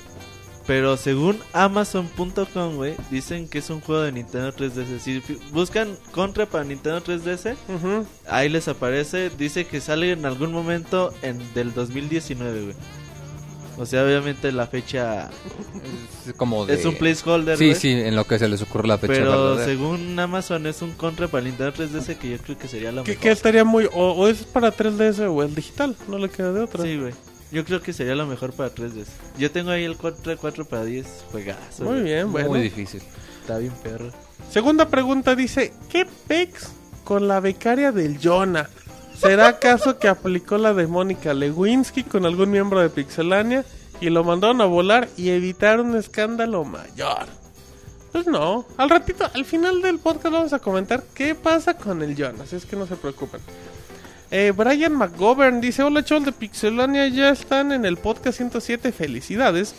Pero 0.69 0.97
según 0.97 1.39
Amazon.com, 1.51 2.75
güey, 2.75 2.93
dicen 3.09 3.47
que 3.49 3.57
es 3.57 3.71
un 3.71 3.81
juego 3.81 4.03
de 4.03 4.11
Nintendo 4.11 4.53
3DS. 4.53 4.99
Si 4.99 5.19
buscan 5.51 5.97
Contra 6.11 6.45
para 6.45 6.63
Nintendo 6.63 7.01
3DS, 7.03 7.55
Ujú. 7.67 8.05
ahí 8.27 8.49
les 8.49 8.67
aparece, 8.67 9.31
dice 9.35 9.65
que 9.65 9.81
sale 9.81 10.11
en 10.11 10.27
algún 10.27 10.51
momento 10.51 11.11
en 11.23 11.39
del 11.55 11.73
2019, 11.73 12.61
güey. 12.65 12.75
O 13.79 13.85
sea, 13.87 14.03
obviamente 14.05 14.51
la 14.51 14.67
fecha 14.67 15.31
Es 16.27 16.33
como 16.35 16.67
de... 16.67 16.75
es 16.75 16.85
un 16.85 16.93
placeholder, 16.95 17.57
Sí, 17.57 17.65
güey. 17.69 17.75
sí, 17.79 17.89
en 17.91 18.15
lo 18.15 18.25
que 18.27 18.37
se 18.37 18.47
les 18.47 18.61
ocurre 18.61 18.87
la 18.87 18.99
fecha 18.99 19.13
Pero 19.13 19.31
verdadera. 19.31 19.65
según 19.65 20.19
Amazon 20.19 20.67
es 20.67 20.83
un 20.83 20.91
Contra 20.91 21.27
para 21.29 21.45
Nintendo 21.45 21.73
3DS 21.73 22.15
que 22.17 22.29
yo 22.29 22.37
creo 22.37 22.59
que 22.59 22.67
sería 22.67 22.91
lo 22.91 23.03
Que, 23.05 23.11
mejor. 23.13 23.23
que 23.23 23.31
estaría 23.31 23.63
muy... 23.63 23.85
O, 23.91 24.11
o 24.11 24.27
es 24.27 24.43
para 24.43 24.71
3DS 24.71 25.27
o 25.33 25.41
el 25.41 25.55
digital, 25.55 25.95
no 26.07 26.19
le 26.19 26.29
queda 26.29 26.53
de 26.53 26.59
otra. 26.61 26.83
Sí, 26.83 26.95
güey. 26.95 27.13
Yo 27.51 27.65
creo 27.65 27.81
que 27.81 27.93
sería 27.93 28.15
lo 28.15 28.27
mejor 28.27 28.53
para 28.53 28.73
3DS. 28.73 29.07
Yo 29.37 29.51
tengo 29.51 29.71
ahí 29.71 29.83
el 29.83 29.97
4, 29.97 30.37
4 30.37 30.65
para 30.65 30.85
10 30.85 31.07
juegazo. 31.31 31.83
Muy 31.83 32.01
bien, 32.01 32.31
bueno. 32.31 32.49
Muy 32.49 32.61
difícil. 32.61 33.01
Está 33.41 33.57
bien 33.57 33.73
perro. 33.81 34.11
Segunda 34.51 34.87
pregunta 34.87 35.35
dice, 35.35 35.73
¿qué 35.89 36.05
pex 36.27 36.69
con 37.03 37.27
la 37.27 37.39
becaria 37.39 37.91
del 37.91 38.19
Jonah? 38.21 38.69
¿Será 39.19 39.47
acaso 39.47 39.99
que 39.99 40.07
aplicó 40.07 40.57
la 40.57 40.73
de 40.73 40.87
Mónica 40.87 41.33
Lewinsky 41.33 42.03
con 42.03 42.25
algún 42.25 42.51
miembro 42.51 42.79
de 42.79 42.89
Pixelania 42.89 43.65
y 43.99 44.09
lo 44.09 44.23
mandaron 44.23 44.61
a 44.61 44.65
volar 44.65 45.09
y 45.17 45.29
evitar 45.29 45.81
un 45.81 45.97
escándalo 45.97 46.63
mayor? 46.63 47.27
Pues 48.11 48.27
no, 48.27 48.65
al 48.77 48.89
ratito, 48.89 49.29
al 49.33 49.45
final 49.45 49.81
del 49.81 49.99
podcast 49.99 50.33
vamos 50.33 50.53
a 50.53 50.59
comentar 50.59 51.03
qué 51.13 51.35
pasa 51.35 51.75
con 51.75 52.01
el 52.01 52.15
Jonah, 52.15 52.43
así 52.43 52.55
es 52.55 52.65
que 52.65 52.75
no 52.75 52.87
se 52.87 52.95
preocupen. 52.95 53.41
Eh, 54.31 54.53
Brian 54.55 54.95
McGovern 54.95 55.59
dice, 55.59 55.81
hola 55.81 56.03
chavos 56.03 56.25
de 56.25 56.31
Pixelania, 56.31 57.07
ya 57.07 57.29
están 57.31 57.71
en 57.71 57.83
el 57.83 57.97
podcast 57.97 58.37
107, 58.37 58.91
felicidades. 58.91 59.73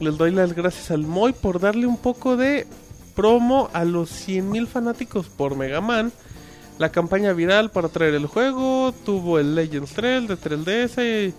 Les 0.00 0.16
doy 0.16 0.30
las 0.30 0.54
gracias 0.54 0.90
al 0.90 1.02
Moy 1.02 1.34
por 1.34 1.60
darle 1.60 1.86
un 1.86 1.98
poco 1.98 2.38
de 2.38 2.66
promo 3.14 3.68
a 3.74 3.84
los 3.84 4.26
100.000 4.26 4.66
fanáticos 4.66 5.28
por 5.28 5.54
Mega 5.54 5.82
Man. 5.82 6.12
La 6.78 6.90
campaña 6.90 7.34
viral 7.34 7.70
para 7.70 7.88
traer 7.88 8.14
el 8.14 8.24
juego, 8.24 8.94
tuvo 9.04 9.38
el 9.38 9.54
Legends 9.54 9.92
3 9.92 10.28
de 10.28 10.38
3DS. 10.38 11.34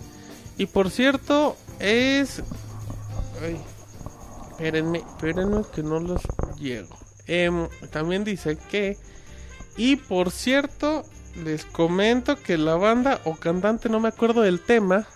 Y, 0.56 0.62
y 0.62 0.66
por 0.66 0.90
cierto, 0.90 1.56
es... 1.80 2.44
Ay, 3.42 3.60
espérenme, 4.52 4.98
espérenme 4.98 5.62
que 5.74 5.82
no 5.82 5.98
los 5.98 6.22
llego. 6.60 6.96
Em, 7.26 7.66
también 7.90 8.22
dice 8.22 8.56
que... 8.70 8.96
Y 9.76 9.96
por 9.96 10.30
cierto, 10.30 11.04
les 11.36 11.64
comento 11.64 12.36
que 12.36 12.58
la 12.58 12.74
banda 12.76 13.20
o 13.24 13.36
cantante, 13.36 13.88
no 13.88 14.00
me 14.00 14.08
acuerdo 14.08 14.42
del 14.42 14.60
tema, 14.60 15.06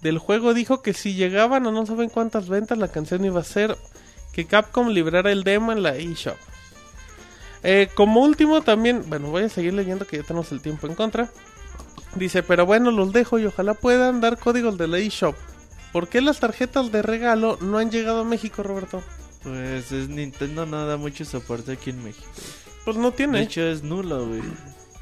del 0.00 0.18
juego 0.18 0.54
dijo 0.54 0.82
que 0.82 0.92
si 0.94 1.14
llegaban 1.14 1.66
a 1.66 1.70
no 1.70 1.86
saben 1.86 2.08
cuántas 2.08 2.48
ventas, 2.48 2.78
la 2.78 2.88
canción 2.88 3.24
iba 3.24 3.40
a 3.40 3.44
ser 3.44 3.76
que 4.32 4.46
Capcom 4.46 4.88
librara 4.88 5.30
el 5.30 5.44
demo 5.44 5.72
en 5.72 5.82
la 5.82 5.96
eShop. 5.96 6.36
Eh, 7.62 7.88
como 7.94 8.22
último 8.22 8.62
también, 8.62 9.04
bueno, 9.08 9.28
voy 9.28 9.44
a 9.44 9.48
seguir 9.48 9.74
leyendo 9.74 10.06
que 10.06 10.16
ya 10.16 10.22
tenemos 10.24 10.50
el 10.50 10.60
tiempo 10.60 10.86
en 10.86 10.94
contra. 10.94 11.30
Dice, 12.16 12.42
pero 12.42 12.66
bueno, 12.66 12.90
los 12.90 13.12
dejo 13.12 13.38
y 13.38 13.46
ojalá 13.46 13.74
puedan 13.74 14.20
dar 14.20 14.38
códigos 14.38 14.76
de 14.76 14.88
la 14.88 14.98
eShop. 14.98 15.36
¿Por 15.92 16.08
qué 16.08 16.20
las 16.20 16.40
tarjetas 16.40 16.90
de 16.90 17.02
regalo 17.02 17.58
no 17.60 17.78
han 17.78 17.90
llegado 17.90 18.22
a 18.22 18.24
México, 18.24 18.62
Roberto? 18.62 19.02
Pues 19.42 19.92
es 19.92 20.08
Nintendo 20.08 20.66
no 20.66 20.86
da 20.86 20.96
mucho 20.96 21.24
soporte 21.24 21.72
aquí 21.72 21.90
en 21.90 22.02
México. 22.02 22.26
Pues 22.84 22.96
no 22.96 23.10
De 23.10 23.16
tiene. 23.16 23.42
hecho 23.42 23.62
es 23.62 23.82
nulo, 23.82 24.26
güey. 24.26 24.42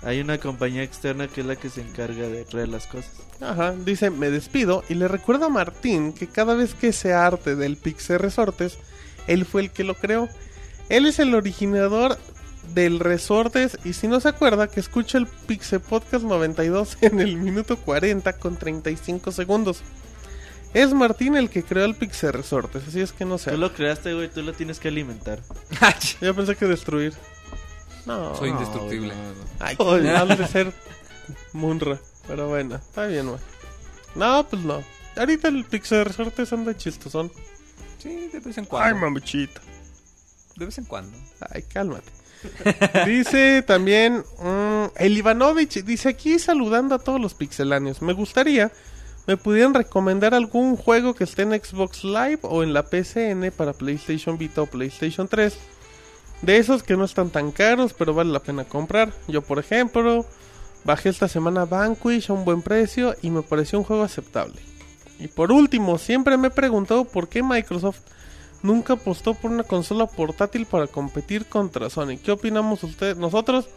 Hay 0.02 0.20
una 0.20 0.38
compañía 0.38 0.82
externa 0.82 1.28
que 1.28 1.42
es 1.42 1.46
la 1.46 1.56
que 1.56 1.68
se 1.68 1.82
encarga 1.82 2.28
de 2.28 2.44
traer 2.44 2.68
las 2.68 2.86
cosas. 2.86 3.12
Ajá, 3.40 3.72
dice, 3.72 4.10
me 4.10 4.30
despido 4.30 4.82
y 4.88 4.94
le 4.94 5.08
recuerdo 5.08 5.46
a 5.46 5.50
Martín 5.50 6.12
que 6.12 6.26
cada 6.26 6.54
vez 6.54 6.74
que 6.74 6.92
se 6.92 7.12
arte 7.12 7.54
del 7.54 7.76
Pixel 7.76 8.18
Resortes, 8.18 8.78
él 9.26 9.44
fue 9.44 9.62
el 9.62 9.70
que 9.70 9.84
lo 9.84 9.94
creó. 9.94 10.28
Él 10.88 11.06
es 11.06 11.18
el 11.18 11.34
originador 11.34 12.18
del 12.74 12.98
Resortes 12.98 13.78
y 13.84 13.92
si 13.92 14.08
no 14.08 14.20
se 14.20 14.28
acuerda 14.28 14.68
que 14.68 14.80
escucha 14.80 15.18
el 15.18 15.26
Pixel 15.26 15.80
Podcast 15.80 16.24
92 16.24 16.98
en 17.02 17.20
el 17.20 17.36
minuto 17.36 17.76
40 17.76 18.32
con 18.34 18.56
35 18.56 19.32
segundos. 19.32 19.82
Es 20.72 20.94
Martín 20.94 21.36
el 21.36 21.50
que 21.50 21.64
creó 21.64 21.84
el 21.84 21.96
Pixel 21.96 22.32
Resortes, 22.32 22.84
así 22.86 23.00
es 23.00 23.12
que 23.12 23.24
no 23.24 23.38
sé. 23.38 23.50
Tú 23.50 23.56
lo 23.56 23.72
creaste, 23.72 24.14
güey, 24.14 24.28
tú 24.28 24.40
lo 24.40 24.52
tienes 24.52 24.78
que 24.78 24.88
alimentar. 24.88 25.40
Yo 26.20 26.34
pensé 26.34 26.54
que 26.54 26.66
destruir. 26.66 27.12
No. 28.16 28.36
Soy 28.36 28.50
indestructible. 28.50 29.14
No, 29.14 29.22
no, 29.22 29.34
no. 29.34 29.94
Ay, 30.00 30.08
habla 30.08 30.36
de 30.36 30.46
ser 30.48 30.72
Munra. 31.52 31.98
Pero 32.26 32.48
bueno, 32.48 32.76
está 32.76 33.06
bien, 33.06 33.28
güey. 33.28 33.40
No, 34.14 34.46
pues 34.48 34.62
no. 34.62 34.82
Ahorita 35.16 35.48
el 35.48 35.64
Pixel 35.64 36.04
Resortes 36.04 36.52
anda 36.52 36.76
chistosón. 36.76 37.30
Sí, 37.98 38.28
de 38.32 38.40
vez 38.40 38.58
en 38.58 38.64
Ay, 38.64 38.68
cuando. 38.68 39.00
mamuchita. 39.00 39.60
De 40.56 40.64
vez 40.64 40.78
en 40.78 40.84
cuando. 40.84 41.16
Ay, 41.50 41.62
cálmate. 41.62 42.10
dice 43.06 43.62
también 43.62 44.24
mm, 44.38 44.84
el 44.96 45.16
Ivanovich. 45.16 45.84
Dice 45.84 46.08
aquí 46.08 46.38
saludando 46.38 46.94
a 46.94 46.98
todos 46.98 47.20
los 47.20 47.34
pixeláneos. 47.34 48.02
Me 48.02 48.12
gustaría 48.12 48.72
me 49.26 49.36
pudieran 49.36 49.74
recomendar 49.74 50.34
algún 50.34 50.76
juego 50.76 51.14
que 51.14 51.24
esté 51.24 51.42
en 51.42 51.50
Xbox 51.52 52.02
Live 52.02 52.40
o 52.42 52.62
en 52.62 52.72
la 52.72 52.84
PCN 52.84 53.52
para 53.56 53.72
PlayStation 53.72 54.38
Vita 54.38 54.62
o 54.62 54.66
PlayStation 54.66 55.28
3. 55.28 55.56
De 56.42 56.56
esos 56.56 56.82
que 56.82 56.96
no 56.96 57.04
están 57.04 57.30
tan 57.30 57.52
caros, 57.52 57.92
pero 57.92 58.14
vale 58.14 58.32
la 58.32 58.42
pena 58.42 58.64
comprar. 58.64 59.12
Yo, 59.28 59.42
por 59.42 59.58
ejemplo, 59.58 60.24
bajé 60.84 61.10
esta 61.10 61.28
semana 61.28 61.66
Vanquish 61.66 62.30
a 62.30 62.32
un 62.32 62.44
buen 62.44 62.62
precio 62.62 63.14
y 63.22 63.30
me 63.30 63.42
pareció 63.42 63.78
un 63.78 63.84
juego 63.84 64.02
aceptable. 64.02 64.60
Y 65.18 65.28
por 65.28 65.52
último, 65.52 65.98
siempre 65.98 66.38
me 66.38 66.48
he 66.48 66.50
preguntado 66.50 67.04
por 67.04 67.28
qué 67.28 67.42
Microsoft 67.42 68.00
nunca 68.62 68.94
apostó 68.94 69.34
por 69.34 69.50
una 69.50 69.64
consola 69.64 70.06
portátil 70.06 70.66
para 70.66 70.86
competir 70.86 71.46
contra 71.46 71.90
Sony. 71.90 72.16
¿Qué 72.22 72.32
opinamos 72.32 72.82
ustedes? 72.84 73.18
Nosotros 73.18 73.68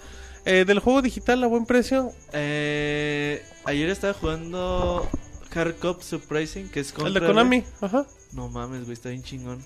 eh, 0.46 0.66
del 0.66 0.80
juego 0.80 1.02
digital 1.02 1.44
a 1.44 1.48
buen 1.48 1.66
precio. 1.66 2.12
Eh, 2.32 3.46
ayer 3.66 3.90
estaba 3.90 4.14
jugando 4.14 5.10
Hard 5.54 5.76
Cop 5.76 6.02
Surprising, 6.02 6.70
que 6.70 6.80
es 6.80 6.90
El 6.90 6.96
contra, 6.96 7.14
de 7.14 7.20
güey. 7.20 7.32
Konami, 7.32 7.64
ajá. 7.82 8.06
No 8.32 8.50
mames, 8.50 8.82
güey, 8.82 8.94
está 8.94 9.10
bien 9.10 9.24
chingón. 9.24 9.64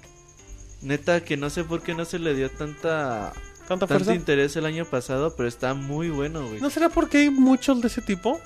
Neta, 0.81 1.23
que 1.23 1.37
no 1.37 1.49
sé 1.49 1.63
por 1.63 1.81
qué 1.81 1.93
no 1.95 2.05
se 2.05 2.19
le 2.19 2.33
dio 2.35 2.49
tanta 2.51 3.33
Tanta 3.67 3.85
tanto 3.85 3.87
fuerza. 4.05 4.13
interés 4.15 4.55
el 4.55 4.65
año 4.65 4.85
pasado, 4.85 5.35
pero 5.35 5.49
está 5.49 5.73
muy 5.73 6.09
bueno, 6.09 6.47
güey. 6.47 6.61
¿No 6.61 6.69
será 6.69 6.89
porque 6.89 7.17
hay 7.17 7.29
muchos 7.29 7.81
de 7.81 7.87
ese 7.87 8.01
tipo? 8.01 8.39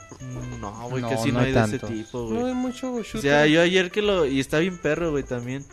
No, 0.60 0.90
güey, 0.90 1.04
No, 1.04 1.10
casi 1.10 1.28
no 1.32 1.36
no, 1.36 1.40
hay 1.42 1.54
hay 1.54 1.54
de 1.70 1.78
ese 1.78 1.80
tipo, 1.88 2.28
No 2.30 2.38
hay 2.38 2.42
güey. 2.42 2.54
mucho 2.56 2.94
O 2.94 3.02
shooter. 3.04 3.22
sea, 3.22 3.46
yo 3.48 3.62
ayer 3.62 3.92
que 3.92 4.02
lo... 4.02 4.26
Y 4.26 4.40
está 4.40 4.58
bien 4.60 4.78
perro, 4.78 5.12
güey, 5.12 5.24
también. 5.24 5.64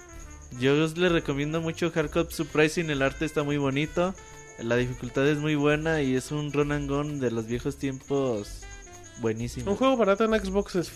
Yo 0.60 0.74
le 0.74 1.08
recomiendo 1.08 1.60
mucho 1.60 1.92
Hard 1.94 2.10
Cop 2.10 2.30
Surprising, 2.30 2.90
el 2.90 3.00
arte 3.02 3.24
está 3.24 3.42
muy 3.42 3.56
bonito. 3.56 4.14
La 4.58 4.76
dificultad 4.76 5.26
es 5.28 5.38
muy 5.38 5.54
buena 5.54 6.02
y 6.02 6.14
es 6.16 6.30
un 6.32 6.52
run 6.52 6.72
and 6.72 6.90
gun 6.90 7.20
de 7.20 7.30
los 7.30 7.46
viejos 7.46 7.76
tiempos 7.76 8.62
buenísimo. 9.20 9.70
Un 9.70 9.76
juego 9.76 9.96
barato 9.96 10.24
en 10.24 10.32
Xbox 10.38 10.74
es 10.74 10.90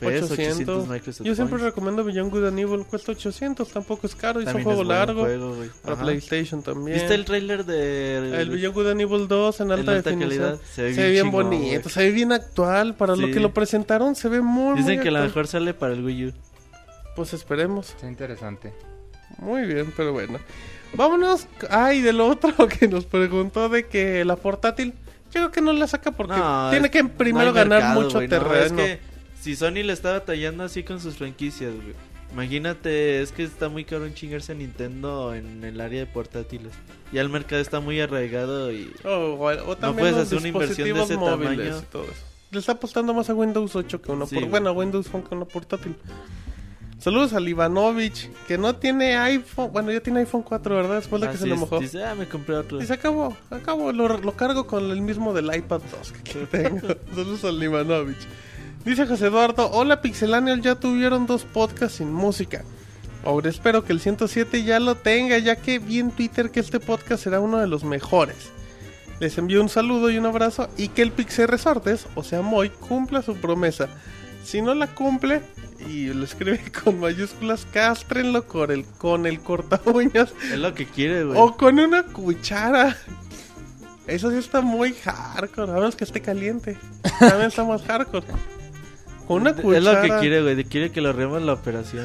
FES. 0.00 0.28
Fes, 0.28 0.30
800. 0.32 0.88
Microsoft 0.88 1.26
Yo 1.26 1.34
siempre 1.34 1.58
recomiendo 1.58 2.02
Beyond 2.04 2.30
Good 2.32 2.46
and 2.46 2.58
Evil. 2.58 2.84
Cuesta 2.86 3.12
800, 3.12 3.68
tampoco 3.68 4.06
es 4.06 4.14
caro. 4.14 4.40
Y 4.40 4.44
es 4.46 4.54
un 4.54 4.62
juego 4.64 4.82
largo. 4.82 5.20
juego, 5.22 5.56
para 5.82 5.94
Ajá. 5.94 6.02
PlayStation 6.04 6.62
también. 6.62 6.98
¿Viste 6.98 7.14
el 7.14 7.24
trailer 7.24 7.64
de... 7.64 8.40
El 8.40 8.50
Beyond 8.50 8.74
Good 8.74 8.88
and 8.88 9.00
Evil 9.02 9.28
2 9.28 9.60
en 9.60 9.70
alta, 9.72 9.92
alta 9.92 10.10
definición. 10.10 10.42
calidad? 10.42 10.60
Se 10.74 10.82
ve 10.82 10.94
Se 10.94 11.00
ve 11.02 11.10
bien, 11.10 11.12
bien 11.12 11.24
chingón, 11.26 11.44
bonito, 11.50 11.80
güey. 11.82 11.94
se 11.94 12.00
ve 12.02 12.10
bien 12.12 12.32
actual. 12.32 12.94
Para 12.96 13.14
lo 13.16 13.26
que 13.30 13.40
lo 13.40 13.52
presentaron, 13.54 14.14
se 14.16 14.28
ve 14.28 14.40
muy, 14.40 14.76
Dicen 14.78 14.96
muy 14.96 15.04
que 15.04 15.10
la 15.10 15.18
actual. 15.20 15.28
mejor 15.28 15.46
sale 15.46 15.74
para 15.74 15.92
el 15.94 16.04
Wii 16.04 16.26
U. 16.26 16.32
Pues 17.16 17.32
esperemos. 17.34 17.90
Está 17.90 18.08
interesante. 18.08 18.72
Muy 19.38 19.66
bien, 19.66 19.92
pero 19.96 20.12
bueno. 20.12 20.38
Vámonos. 20.94 21.46
Ay, 21.70 22.00
del 22.00 22.20
otro 22.20 22.66
que 22.80 22.88
nos 22.88 23.04
preguntó 23.04 23.68
de 23.68 23.86
que 23.86 24.24
la 24.24 24.36
portátil. 24.36 24.94
Yo 25.32 25.42
creo 25.42 25.50
que 25.52 25.60
no 25.60 25.72
la 25.72 25.86
saca 25.86 26.10
porque 26.10 26.34
No, 26.36 26.70
tiene 26.70 26.90
que 26.90 27.04
no 27.04 27.10
primero 27.10 27.52
ganar 27.52 27.94
mucho 27.94 28.20
no, 28.20 28.28
terreno. 28.28 28.58
es 28.64 28.72
que 28.72 29.00
si 29.40 29.56
Sony 29.56 29.82
le 29.84 29.92
está 29.92 30.12
batallando 30.12 30.64
así 30.64 30.82
con 30.82 31.00
sus 31.00 31.16
franquicias, 31.16 31.72
güey. 31.74 31.94
Imagínate, 32.32 33.20
es 33.22 33.32
que 33.32 33.42
está 33.42 33.68
muy 33.68 33.84
caro 33.84 34.06
en 34.06 34.14
chingarse 34.14 34.52
a 34.52 34.54
Nintendo 34.54 35.34
en 35.34 35.64
el 35.64 35.80
área 35.80 35.98
de 36.00 36.06
portátiles. 36.06 36.72
Ya 37.12 37.22
el 37.22 37.28
mercado 37.28 37.60
está 37.60 37.80
muy 37.80 38.00
arraigado 38.00 38.70
y... 38.72 38.92
O, 39.04 39.08
o- 39.34 39.70
o 39.70 39.76
también 39.76 40.10
puedes 40.10 40.16
hacer 40.16 40.38
una 40.38 40.48
inversión 40.48 40.94
de 40.94 41.02
ese 41.02 41.16
tamaño. 41.16 41.82
todo 41.90 42.04
eso. 42.04 42.12
Le 42.52 42.58
está 42.60 42.72
apostando 42.72 43.12
más 43.14 43.28
a 43.30 43.34
Windows 43.34 43.74
8 43.74 44.00
que 44.02 44.12
una 44.12 44.26
Sí, 44.26 44.34
por... 44.36 44.42
güey. 44.44 44.50
Bueno, 44.50 44.70
a 44.70 44.72
Windows 44.72 45.08
Phone 45.08 45.22
que 45.24 45.34
una 45.34 45.44
portátil. 45.44 45.96
Saludos 46.98 47.32
al 47.32 47.48
Ivanovich, 47.48 48.28
que 48.46 48.58
no 48.58 48.76
tiene 48.76 49.16
iPhone. 49.16 49.72
Bueno, 49.72 49.90
ya 49.90 50.00
tiene 50.00 50.20
iPhone 50.20 50.42
4, 50.42 50.76
¿verdad? 50.76 50.96
Después 50.96 51.22
de 51.22 51.30
que 51.30 51.36
se 51.38 51.50
es, 51.50 51.58
mojó. 51.58 51.80
Dice, 51.80 52.04
ah, 52.04 52.14
me 52.14 52.28
compré 52.28 52.56
otro. 52.56 52.80
Y 52.80 52.84
se 52.86 52.92
acabó, 52.92 53.34
acabó, 53.50 53.90
lo, 53.92 54.18
lo 54.18 54.32
cargo 54.36 54.66
con 54.66 54.90
el 54.90 55.00
mismo 55.00 55.32
del 55.32 55.46
iPad 55.54 55.80
2 55.98 56.12
que 56.12 56.46
tengo. 56.50 56.88
Saludos 57.14 57.44
al 57.44 57.62
Ivanovich. 57.62 58.18
Dice 58.84 59.06
José 59.06 59.26
Eduardo, 59.26 59.70
hola 59.70 60.00
Pixelanial, 60.00 60.62
ya 60.62 60.74
tuvieron 60.74 61.26
dos 61.26 61.44
podcasts 61.44 61.98
sin 61.98 62.12
música. 62.12 62.64
Ahora 63.24 63.50
espero 63.50 63.84
que 63.84 63.92
el 63.92 64.00
107 64.00 64.64
ya 64.64 64.80
lo 64.80 64.94
tenga, 64.94 65.36
ya 65.38 65.56
que 65.56 65.78
vi 65.78 65.98
en 65.98 66.10
Twitter 66.10 66.50
que 66.50 66.60
este 66.60 66.80
podcast 66.80 67.22
será 67.22 67.40
uno 67.40 67.58
de 67.58 67.66
los 67.66 67.84
mejores. 67.84 68.50
Les 69.18 69.36
envío 69.36 69.60
un 69.60 69.68
saludo 69.68 70.10
y 70.10 70.16
un 70.16 70.24
abrazo 70.24 70.70
y 70.78 70.88
que 70.88 71.02
el 71.02 71.12
Pixel 71.12 71.48
Resortes, 71.48 72.06
o 72.14 72.22
sea 72.22 72.40
Moy, 72.40 72.70
cumpla 72.70 73.20
su 73.20 73.36
promesa. 73.36 73.88
Si 74.42 74.62
no 74.62 74.74
la 74.74 74.86
cumple, 74.86 75.42
y 75.86 76.06
lo 76.06 76.24
escribe 76.24 76.60
con 76.84 76.98
mayúsculas, 77.00 77.66
cástrenlo 77.70 78.46
con 78.46 78.70
el, 78.70 78.86
con 78.86 79.26
el 79.26 79.40
corta 79.40 79.78
uñas 79.84 80.32
Es 80.50 80.58
lo 80.58 80.72
que 80.72 80.86
quiere, 80.86 81.24
güey. 81.24 81.38
o 81.38 81.54
con 81.58 81.78
una 81.78 82.04
cuchara. 82.04 82.96
Eso 84.06 84.30
sí 84.30 84.38
está 84.38 84.62
muy 84.62 84.94
hardcore. 84.94 85.70
A 85.70 85.74
menos 85.74 85.94
que 85.94 86.04
esté 86.04 86.22
caliente. 86.22 86.78
También 87.20 87.48
está 87.48 87.62
más 87.64 87.82
hardcore. 87.82 88.26
Con 89.30 89.42
una 89.42 89.54
cuchara. 89.54 89.78
Es 89.78 89.84
lo 89.84 90.02
que 90.16 90.20
quiere, 90.20 90.42
güey. 90.42 90.64
Quiere 90.64 90.90
que 90.90 91.00
lo 91.00 91.12
reemos 91.12 91.40
la 91.40 91.52
operación. 91.52 92.04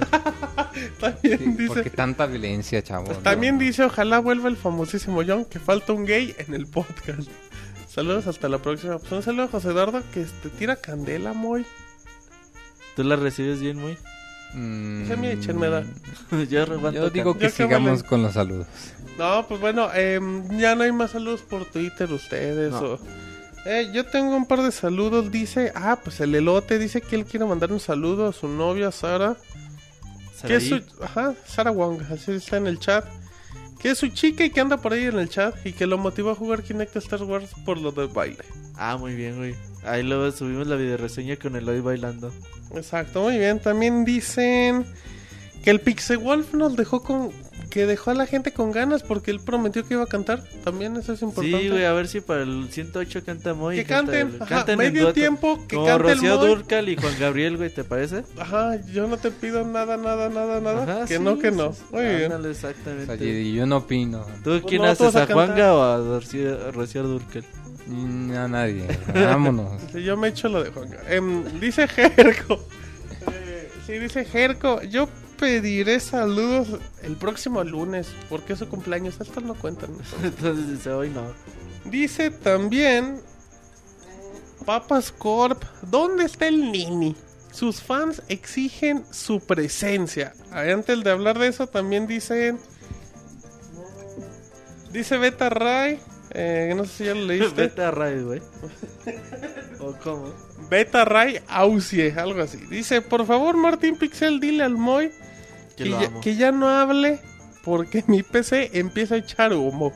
También 1.00 1.58
dice. 1.58 1.74
Porque 1.74 1.90
tanta 1.90 2.28
violencia, 2.28 2.84
chavo. 2.84 3.06
pues 3.06 3.24
también 3.24 3.58
dice, 3.58 3.84
ojalá 3.84 4.20
vuelva 4.20 4.48
el 4.48 4.58
famosísimo 4.58 5.24
John, 5.26 5.46
que 5.46 5.58
falta 5.58 5.92
un 5.94 6.06
gay 6.06 6.36
en 6.38 6.54
el 6.54 6.68
podcast. 6.68 7.28
Saludos, 7.90 8.28
hasta 8.28 8.48
la 8.48 8.60
próxima. 8.60 9.00
Pues 9.00 9.12
un 9.12 9.24
saludo 9.24 9.46
a 9.46 9.48
José 9.48 9.70
Eduardo, 9.70 10.04
que 10.14 10.24
te 10.44 10.50
tira 10.50 10.76
candela, 10.76 11.34
muy. 11.34 11.66
¿Tú 12.96 13.04
la 13.04 13.16
recibes 13.16 13.60
bien, 13.60 13.78
muy? 13.78 13.98
Mm, 14.54 15.20
mi 15.20 15.28
échenmela. 15.30 15.84
Yo, 16.50 16.62
aguanto 16.62 16.92
Yo 16.92 17.10
digo 17.10 17.36
que 17.40 17.50
sigamos 17.50 18.02
vale. 18.02 18.04
con 18.08 18.22
los 18.22 18.34
saludos. 18.34 18.68
No, 19.18 19.48
pues 19.48 19.60
bueno, 19.60 19.92
em, 19.96 20.60
ya 20.60 20.76
no 20.76 20.84
hay 20.84 20.92
más 20.92 21.10
saludos 21.10 21.42
por 21.42 21.66
Twitter 21.66 22.12
ustedes. 22.12 22.70
No. 22.70 22.82
o- 22.82 23.00
Eh, 23.66 23.90
yo 23.92 24.06
tengo 24.06 24.36
un 24.36 24.46
par 24.46 24.62
de 24.62 24.72
saludos. 24.72 25.32
Dice, 25.32 25.72
ah, 25.76 26.00
pues 26.04 26.20
el 26.20 26.36
elote 26.36 26.78
dice 26.78 27.02
que 27.02 27.16
él 27.16 27.26
quiere 27.26 27.46
mandar 27.46 27.72
un 27.72 27.80
saludo 27.80 28.28
a 28.28 28.34
su 28.34 28.48
novia 28.48 28.92
Sara. 28.92 29.36
Que 30.46 30.58
es 30.58 30.70
su, 30.70 30.82
ajá, 31.02 31.34
Sara 31.46 31.72
Wong, 31.72 32.02
así 32.12 32.34
está 32.34 32.58
en 32.58 32.68
el 32.68 32.78
chat. 32.78 33.06
Que 33.80 33.92
es 33.92 33.98
su 33.98 34.08
chica 34.10 34.46
y 34.46 34.52
que 34.52 34.62
anda 34.62 34.78
por 34.78 34.94
ahí 34.94 35.06
en 35.06 35.18
el 35.18 35.30
chat 35.30 35.56
y 35.66 35.74
que 35.74 35.88
lo 35.88 35.98
motivó 35.98 36.32
a 36.32 36.36
jugar 36.36 36.64
Kinect 36.64 36.96
Star 36.98 37.24
Wars 37.24 37.52
por 37.66 37.80
lo 37.80 37.92
del 37.92 38.08
baile. 38.08 38.44
Ah, 38.76 38.98
muy 38.98 39.16
bien, 39.16 39.38
güey. 39.38 39.56
Ahí 39.84 40.04
luego 40.04 40.32
subimos 40.32 40.68
la 40.68 40.76
videoreseña 40.76 41.38
con 41.38 41.56
Eloy 41.56 41.80
bailando. 41.80 42.32
Exacto, 42.76 43.22
muy 43.24 43.38
bien. 43.38 43.60
También 43.60 44.06
dicen 44.06 44.86
que 45.64 45.72
el 45.72 45.80
Pixel 45.82 46.18
Wolf 46.20 46.54
nos 46.54 46.76
dejó 46.76 47.02
con 47.02 47.32
que 47.66 47.86
dejó 47.86 48.12
a 48.12 48.14
la 48.14 48.26
gente 48.26 48.52
con 48.52 48.72
ganas 48.72 49.04
porque 49.04 49.32
él 49.32 49.40
prometió 49.40 49.86
que 49.88 49.94
iba 49.96 50.04
a 50.04 50.08
cantar. 50.08 50.44
También 50.64 50.96
eso 50.98 51.14
es 51.14 51.22
importante. 51.22 51.60
Sí, 51.62 51.70
güey, 51.70 51.86
a 51.86 51.94
ver 51.94 52.08
si 52.08 52.22
para 52.22 52.44
el 52.44 52.68
108 52.70 53.24
canta 53.26 53.54
Moy. 53.54 53.76
que 53.76 53.82
y 53.82 53.86
canta 53.86 54.12
canten, 54.14 54.42
ajá, 54.42 54.56
Canten 54.58 54.78
medio 54.78 55.14
tiempo 55.14 55.66
que 55.68 55.76
Como 55.76 55.88
cante 55.88 56.12
el 56.12 56.16
Rocío 56.18 56.36
Moy. 56.38 56.48
Durcal 56.48 56.90
y 56.90 56.96
Juan 56.96 57.14
Gabriel, 57.20 57.58
güey, 57.58 57.70
¿te 57.70 57.84
parece? 57.84 58.24
Ajá, 58.40 58.76
yo 58.92 59.08
no 59.08 59.18
te 59.18 59.32
pido 59.32 59.66
nada, 59.66 59.98
nada, 59.98 60.30
nada, 60.30 60.60
nada. 60.62 60.84
Ajá, 60.84 61.06
que 61.06 61.18
sí, 61.18 61.24
no, 61.24 61.38
que 61.40 61.52
no. 61.52 61.74
sí. 61.74 61.82
Muy 61.92 62.04
bien. 62.04 62.24
Ándale, 62.32 62.48
O 62.48 62.52
exactamente. 62.52 63.18
sea, 63.18 63.28
y 63.28 63.54
yo 63.54 63.66
no 63.66 63.78
opino. 63.78 64.26
¿Tú 64.44 64.62
quién 64.68 64.82
no, 64.82 64.96
tú 64.96 65.06
haces, 65.06 65.16
a 65.16 65.24
a. 65.24 65.28
Juanga 65.28 65.74
o 65.74 65.82
a 65.84 65.98
Rocío, 66.20 66.72
Rocío 66.72 67.04
Durcal? 67.04 67.44
Mm, 67.88 68.32
A 68.32 68.48
nadie. 68.48 68.86
Vámonos. 69.14 69.94
Yo 69.94 70.18
me 70.18 70.30
echo 70.30 70.50
lo 70.50 70.64
de 70.64 70.72
Juan. 70.72 70.90
Em, 71.08 71.60
dice 71.60 71.88
Jerko. 71.88 72.60
Eh, 73.32 73.70
sí, 73.86 73.94
dice 74.00 74.26
Jerko. 74.26 74.82
Yo 74.84 75.08
pediré 75.38 76.00
saludos 76.00 76.80
el 77.04 77.16
próximo 77.16 77.64
lunes 77.64 78.08
porque 78.30 78.54
es 78.54 78.60
su 78.60 78.68
cumpleaños. 78.68 79.20
Estos 79.20 79.44
no 79.44 79.56
cuentan. 79.56 79.92
Entonces 80.24 80.70
dice, 80.70 80.92
hoy 80.92 81.10
no. 81.10 81.24
Dice 81.86 82.32
también 82.32 83.22
Papas 84.66 85.12
Corp. 85.12 85.64
¿Dónde 85.84 86.26
está 86.26 86.48
el 86.48 86.72
Nini? 86.72 87.16
Sus 87.52 87.82
fans 87.82 88.22
exigen 88.28 89.06
su 89.12 89.40
presencia. 89.40 90.34
Antes 90.52 91.04
de 91.04 91.10
hablar 91.12 91.40
de 91.40 91.48
eso, 91.48 91.68
también 91.68 92.06
dicen 92.06 92.60
Dice 94.96 95.18
Beta 95.18 95.50
Ray, 95.50 96.00
eh, 96.32 96.74
no 96.74 96.86
sé 96.86 96.92
si 96.92 97.04
ya 97.04 97.14
lo 97.14 97.26
leíste. 97.26 97.62
Vete 97.64 97.84
a 97.84 97.92
Ray, 97.92 98.24
güey. 98.24 98.42
¿O 99.82 99.94
cómo? 100.02 100.34
Beta 100.70 101.06
Ray 101.06 101.40
Ausie, 101.48 102.12
algo 102.18 102.42
así. 102.42 102.58
Dice, 102.70 103.02
por 103.02 103.26
favor, 103.26 103.58
Martín 103.58 103.98
Pixel, 103.98 104.40
dile 104.40 104.64
al 104.64 104.76
Moy 104.78 105.12
Que 105.78 105.90
ya, 105.90 106.00
amo. 106.08 106.22
que 106.22 106.36
ya 106.36 106.52
no 106.52 106.70
hable 106.70 107.20
porque 107.64 108.04
mi 108.08 108.24
PC 108.24 108.72
empieza 108.74 109.16
a 109.16 109.18
echar 109.20 109.54
humo. 109.54 109.92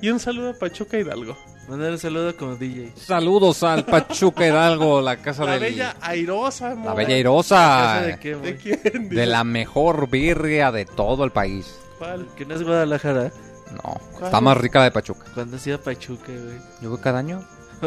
Y 0.00 0.08
un 0.10 0.18
saludo 0.20 0.50
a 0.50 0.54
Pachuca 0.54 0.96
Hidalgo. 0.98 1.36
Mandar 1.68 1.92
un 1.92 1.98
saludo 1.98 2.34
como 2.36 2.56
DJ. 2.56 2.92
Saludos 2.96 3.62
al 3.62 3.84
Pachuca 3.84 4.46
Hidalgo, 4.46 5.00
la 5.02 5.16
casa 5.18 5.44
La 5.44 5.52
del... 5.52 5.60
bella 5.60 5.96
airosa, 6.00 6.74
La. 6.74 6.94
Bella 6.94 7.08
¿Casa 7.08 7.18
Irosa. 7.18 8.02
de 8.02 8.18
qué, 8.18 8.34
¿De 8.36 8.56
quién? 8.56 9.08
De 9.10 9.26
la 9.26 9.44
mejor 9.44 10.08
birria 10.08 10.72
de 10.72 10.86
todo 10.86 11.24
el 11.24 11.30
país. 11.30 11.72
¿Cuál? 11.98 12.26
Que 12.36 12.44
no 12.46 12.54
es 12.54 12.62
Guadalajara. 12.62 13.30
No, 13.72 14.00
¿Cuál? 14.12 14.24
está 14.24 14.40
más 14.40 14.56
rica 14.56 14.82
de 14.82 14.90
Pachuca. 14.90 15.26
Cuando 15.34 15.58
hacía 15.58 15.78
Pachuca, 15.78 16.32
güey. 16.32 16.58
Yo 16.80 16.90
voy 16.90 16.98
cada 17.00 17.18
año. 17.20 17.44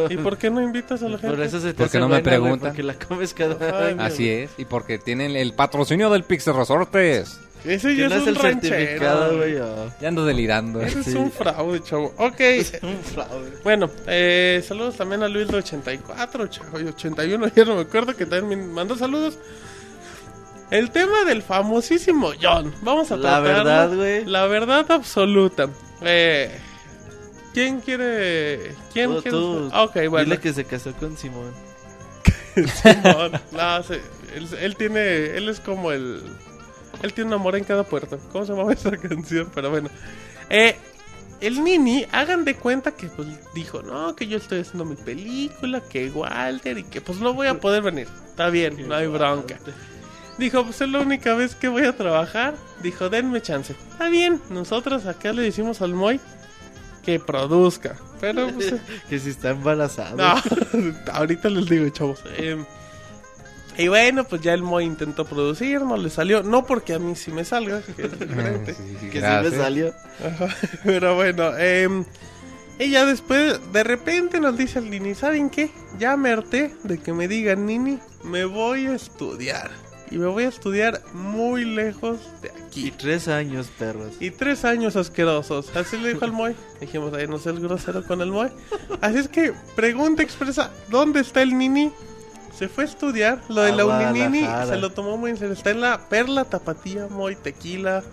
¿Y 0.10 0.18
por 0.18 0.38
qué 0.38 0.50
no 0.50 0.62
invitas 0.62 1.02
a 1.04 1.10
la 1.10 1.18
gente? 1.18 1.36
Por 1.36 1.46
eso 1.46 1.60
se 1.60 1.68
te 1.68 1.74
¿Por 1.74 1.86
qué 1.90 1.98
hace 1.98 2.00
no 2.00 2.08
me 2.08 2.16
güey, 2.16 2.24
preguntan? 2.24 2.70
Porque 2.70 2.84
la 2.84 2.94
comes 2.96 3.34
cada 3.34 3.88
año. 3.88 4.02
Así 4.02 4.30
es. 4.30 4.52
Y 4.58 4.66
porque 4.66 4.98
tienen 4.98 5.36
el 5.36 5.54
patrocinio 5.54 6.10
del 6.10 6.24
Pixel 6.24 6.56
Resortes. 6.56 7.40
Ese 7.66 7.96
ya 7.96 8.10
no 8.10 8.16
es 8.16 8.22
es 8.22 8.24
un 8.24 8.30
el 8.30 8.36
ranchero. 8.36 8.76
certificado, 8.76 9.38
güey. 9.38 9.56
Ya 10.02 10.08
ando 10.10 10.26
delirando. 10.26 10.82
Ese 10.82 11.00
es 11.00 11.16
un 11.16 11.32
fraude, 11.32 11.82
chavo. 11.82 12.14
Ok. 12.18 12.42
Un 12.84 12.98
fraude. 13.04 13.52
Bueno, 13.64 13.90
eh, 14.08 14.62
saludos 14.68 14.98
también 14.98 15.24
a 15.24 15.30
Luis 15.30 15.48
de 15.48 15.58
84, 15.58 16.48
chavo, 16.48 16.80
y 16.82 16.88
81, 16.88 17.48
ya 17.56 17.64
no 17.64 17.76
me 17.76 17.82
acuerdo 17.82 18.16
que 18.18 18.26
también 18.26 18.68
me 18.68 18.74
mandó 18.74 18.98
saludos. 18.98 19.38
El 20.72 20.90
tema 20.92 21.24
del 21.26 21.42
famosísimo 21.42 22.32
John. 22.42 22.74
Vamos 22.82 23.12
a 23.12 23.16
La 23.16 23.42
tratarlo. 23.42 23.64
verdad, 23.64 23.96
güey. 23.96 24.26
La 24.26 24.46
verdad 24.48 24.86
absoluta. 24.92 25.70
Eh, 26.02 26.52
¿Quién 27.54 27.82
quiere...? 27.82 28.76
¿Quién 28.94 29.10
Tú, 29.10 29.22
quiere? 29.22 29.38
tú, 29.38 29.70
ok, 29.74 29.96
bueno. 30.10 30.26
Dile 30.26 30.40
que 30.40 30.54
se 30.54 30.66
casó 30.66 30.92
con 30.94 31.18
Simón. 31.18 31.54
Simón. 32.56 33.32
No, 33.52 33.78
él, 34.36 34.48
él 34.60 34.76
tiene... 34.76 35.38
Él 35.38 35.50
es 35.50 35.60
como 35.60 35.92
el... 35.92 36.22
Él 37.02 37.14
tiene 37.14 37.30
un 37.30 37.34
amor 37.34 37.56
en 37.56 37.64
cada 37.64 37.84
puerta. 37.84 38.18
¿Cómo 38.32 38.46
se 38.46 38.54
llama 38.54 38.74
esa 38.74 38.92
canción? 38.98 39.50
Pero 39.54 39.70
bueno. 39.70 39.90
Eh, 40.50 40.76
el 41.42 41.64
Nini, 41.64 42.06
hagan 42.12 42.46
de 42.46 42.56
cuenta 42.56 42.92
que 42.92 43.08
pues 43.08 43.28
dijo, 43.54 43.82
no, 43.82 44.16
que 44.16 44.28
yo 44.28 44.38
estoy 44.38 44.62
haciendo 44.62 44.86
mi 44.86 44.96
película, 44.96 45.82
que 45.82 46.10
Walter 46.10 46.78
y 46.78 46.84
que 46.84 47.02
pues 47.02 47.20
no 47.20 47.34
voy 47.34 47.48
a 47.48 47.60
poder 47.60 47.82
venir. 47.84 48.08
Está 48.30 48.50
bien, 48.50 48.88
no 48.88 48.96
hay 48.96 49.08
bronca. 49.08 49.60
Dijo, 50.38 50.64
pues 50.64 50.80
es 50.82 50.90
la 50.90 51.00
única 51.00 51.34
vez 51.36 51.56
que 51.56 51.68
voy 51.68 51.84
a 51.84 51.98
trabajar. 51.98 52.56
Dijo, 52.82 53.10
denme 53.10 53.42
chance. 53.42 53.76
Está 53.92 54.08
bien, 54.10 54.42
nosotros 54.50 55.06
acá 55.06 55.34
le 55.34 55.42
decimos 55.42 55.82
al 55.82 55.94
Moy 55.94 56.20
que 57.04 57.20
produzca. 57.20 57.96
Pero 58.20 58.48
pues... 58.54 58.74
Que 59.10 59.20
si 59.20 59.30
está 59.30 59.52
embarazado. 59.52 60.18
No, 60.18 60.36
ahorita 61.14 61.50
les 61.50 61.66
digo, 61.68 61.88
chavos. 61.90 62.24
Eh, 62.38 62.64
y 63.78 63.88
bueno, 63.88 64.24
pues 64.24 64.42
ya 64.42 64.54
el 64.54 64.62
Moy 64.62 64.86
intentó 64.86 65.26
producir, 65.26 65.82
no 65.82 65.98
le 65.98 66.10
salió. 66.10 66.44
No 66.44 66.66
porque 66.66 66.94
a 66.94 67.00
mí 67.00 67.16
sí 67.16 67.32
me 67.32 67.44
salga, 67.44 67.82
que 67.82 68.04
es 68.04 68.20
diferente. 68.20 68.74
Sí, 68.78 68.98
sí, 69.02 69.06
Que 69.08 69.14
si 69.14 69.20
gracias. 69.20 69.54
me 69.54 69.58
salió. 69.58 69.94
Ajá, 70.24 70.48
Pero 70.84 71.16
bueno, 71.16 71.52
eh, 71.58 72.06
ella 72.80 73.06
después, 73.06 73.60
de 73.72 73.84
repente 73.84 74.40
nos 74.40 74.58
dice 74.58 74.80
al 74.80 74.90
Nini, 74.90 75.16
¿saben 75.16 75.50
qué? 75.50 75.72
Ya 75.98 76.18
me 76.18 76.32
harté 76.32 76.76
de 76.84 77.00
que 77.00 77.14
me 77.14 77.28
digan, 77.28 77.66
Nini, 77.66 78.00
me 78.24 78.46
voy 78.46 78.86
a 78.86 78.96
estudiar. 78.96 79.72
Y 80.12 80.18
me 80.18 80.28
voy 80.28 80.44
a 80.44 80.50
estudiar 80.50 81.02
muy 81.14 81.66
lejos 81.66 82.20
de 82.42 82.50
Y 82.50 82.62
aquí. 82.62 82.92
tres 82.92 83.28
años, 83.28 83.68
perros. 83.80 84.14
Y 84.20 84.30
tres 84.32 84.64
años 84.66 84.96
asquerosos. 84.96 85.76
Así 85.76 85.98
le 85.98 86.14
dijo 86.14 86.26
al 86.26 86.32
Moy. 86.32 86.56
Dijimos, 86.80 87.14
ahí 87.14 87.28
no 87.28 87.40
seas 87.40 87.60
grosero 87.60 88.04
con 88.06 88.22
el 88.22 88.32
Moy. 88.32 88.50
Así 89.02 89.18
es 89.18 89.28
que, 89.28 89.54
pregunta 89.76 90.22
expresa, 90.22 90.72
¿dónde 90.90 91.22
está 91.22 91.42
el 91.42 91.58
Nini? 91.58 91.92
Se 92.58 92.68
fue 92.68 92.84
a 92.84 92.88
estudiar. 92.88 93.42
Lo 93.50 93.62
de 93.64 93.72
la 93.72 93.86
Uninini 93.86 94.46
se 94.68 94.78
lo 94.78 94.92
tomó 94.92 95.18
muy 95.18 95.32
en 95.32 95.38
serio. 95.38 95.54
Está 95.54 95.72
en 95.72 95.82
la 95.82 96.08
Perla 96.10 96.46
Tapatía, 96.46 97.08
Moy, 97.10 97.36
Tequila. 97.36 98.04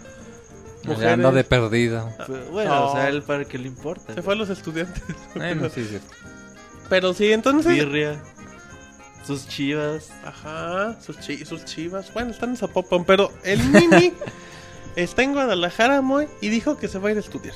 Ya 0.98 1.12
anda 1.12 1.30
de 1.30 1.44
perdida. 1.44 2.16
Fue- 2.26 2.40
Bueno, 2.50 2.74
No. 2.74 2.86
o 2.88 2.92
sea, 2.94 3.08
él 3.10 3.22
para 3.22 3.44
qué 3.44 3.58
le 3.58 3.66
importa. 3.68 4.14
Se 4.14 4.22
fue 4.22 4.32
a 4.32 4.36
los 4.36 4.48
estudiantes. 4.48 5.02
Bueno, 5.34 5.68
sí, 5.74 5.84
sí. 5.84 5.98
Pero 6.88 7.12
sí, 7.12 7.30
entonces... 7.32 7.70
Birria. 7.74 8.22
Sus 9.26 9.46
chivas. 9.46 10.10
Ajá, 10.24 10.96
sus, 11.00 11.18
chi- 11.20 11.44
sus 11.44 11.64
chivas. 11.64 12.12
Bueno, 12.12 12.30
están 12.30 12.50
en 12.50 12.56
Zapopan, 12.56 13.04
pero 13.04 13.32
el 13.44 13.72
Nini 13.72 14.12
está 14.96 15.22
en 15.22 15.32
Guadalajara, 15.34 16.00
Moy, 16.02 16.26
y 16.40 16.48
dijo 16.48 16.76
que 16.78 16.88
se 16.88 16.98
va 16.98 17.08
a 17.08 17.12
ir 17.12 17.16
a 17.18 17.20
estudiar. 17.20 17.54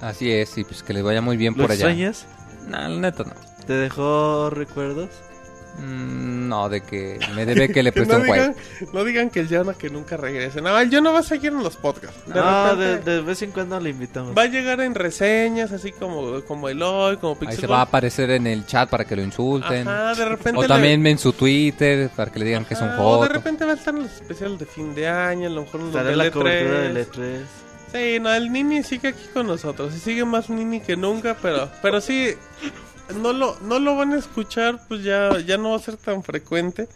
Así 0.00 0.30
es, 0.32 0.56
y 0.58 0.64
pues 0.64 0.82
que 0.82 0.92
le 0.92 1.02
vaya 1.02 1.20
muy 1.20 1.36
bien 1.36 1.54
¿Lo 1.56 1.64
por 1.64 1.72
allá. 1.72 1.86
extrañas? 1.90 2.26
No, 2.66 2.78
la 2.78 2.88
neta 2.88 3.24
no. 3.24 3.32
¿Te 3.66 3.72
dejó 3.74 4.50
recuerdos? 4.50 5.10
Mm, 5.78 6.48
no, 6.48 6.68
de 6.68 6.82
que 6.82 7.18
me 7.34 7.46
debe 7.46 7.68
que 7.70 7.82
le 7.82 7.92
preste 7.92 8.12
no 8.12 8.20
un 8.20 8.26
juego. 8.26 8.42
digan, 8.48 8.56
no 8.92 9.04
digan 9.04 9.30
que 9.30 9.40
el 9.40 9.48
Jonah 9.48 9.72
que 9.74 9.88
nunca 9.88 10.16
regrese. 10.18 10.60
No, 10.60 10.78
el 10.78 10.90
Jonah 10.90 11.10
va 11.10 11.20
a 11.20 11.22
seguir 11.22 11.52
en 11.52 11.62
los 11.62 11.76
podcasts. 11.76 12.26
De 12.26 12.34
no, 12.34 12.76
de, 12.76 12.86
repente 12.88 13.10
de 13.10 13.20
vez 13.22 13.42
en 13.42 13.50
cuando 13.52 13.80
le 13.80 13.90
invitamos. 13.90 14.36
Va 14.36 14.42
a 14.42 14.46
llegar 14.46 14.80
en 14.80 14.94
reseñas, 14.94 15.72
así 15.72 15.92
como, 15.92 16.42
como 16.42 16.68
Eloy, 16.68 17.16
como 17.16 17.32
Ahí 17.34 17.38
Pixel 17.40 17.60
se 17.60 17.66
va 17.66 17.78
a 17.78 17.82
aparecer 17.82 18.30
en 18.30 18.46
el 18.46 18.66
chat 18.66 18.88
para 18.90 19.04
que 19.06 19.16
lo 19.16 19.22
insulten. 19.22 19.88
Ajá, 19.88 20.14
de 20.14 20.24
repente. 20.26 20.58
O 20.58 20.62
le- 20.62 20.68
también 20.68 21.06
en 21.06 21.18
su 21.18 21.32
Twitter 21.32 22.10
para 22.14 22.30
que 22.30 22.38
le 22.38 22.44
digan 22.44 22.64
que 22.66 22.74
es 22.74 22.80
un 22.80 22.88
Ajá, 22.88 23.02
O 23.02 23.22
de 23.22 23.28
repente 23.30 23.64
va 23.64 23.72
a 23.72 23.76
estar 23.76 23.94
en 23.94 24.02
los 24.02 24.12
especiales 24.12 24.58
de 24.58 24.66
fin 24.66 24.94
de 24.94 25.08
año, 25.08 25.46
a 25.46 25.50
lo 25.50 25.62
mejor 25.62 25.80
en 25.80 25.92
los 25.92 26.04
de 26.04 26.16
la 26.16 26.26
E3. 26.26 26.30
cobertura 26.32 26.78
del 26.80 26.96
E3. 26.98 27.38
Sí, 27.92 28.20
no, 28.20 28.32
el 28.32 28.50
Nini 28.52 28.82
sigue 28.82 29.08
aquí 29.08 29.24
con 29.34 29.46
nosotros. 29.46 29.94
Y 29.94 29.98
sigue 29.98 30.24
más 30.24 30.48
Nini 30.48 30.80
que 30.80 30.96
nunca, 30.96 31.36
pero, 31.42 31.70
pero 31.82 32.00
sí, 32.00 32.34
no 33.20 33.32
lo, 33.32 33.58
no 33.60 33.78
lo 33.78 33.96
van 33.96 34.12
a 34.12 34.18
escuchar, 34.18 34.80
pues 34.88 35.02
ya, 35.02 35.38
ya 35.40 35.58
no 35.58 35.70
va 35.70 35.76
a 35.76 35.80
ser 35.80 35.96
tan 35.96 36.22
frecuente. 36.22 36.88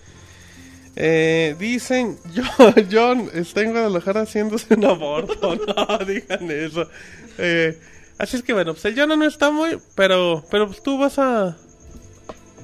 Eh, 0.97 1.55
dicen, 1.59 2.19
John, 2.35 2.75
John 2.91 3.31
está 3.35 3.61
en 3.61 3.73
Guadalajara 3.73 4.23
haciéndose 4.23 4.75
un 4.75 4.85
aborto. 4.85 5.57
No, 5.67 5.99
digan 5.99 6.51
eso. 6.51 6.89
Eh, 7.39 7.79
así 8.19 8.37
es 8.37 8.43
que 8.43 8.53
bueno, 8.55 8.73
pues 8.73 8.85
el 8.87 8.99
John 8.99 9.19
no 9.19 9.27
está 9.27 9.51
muy, 9.51 9.79
pero, 9.95 10.45
pero 10.51 10.67
pues 10.67 10.83
tú 10.83 10.99
vas 10.99 11.19
a, 11.19 11.57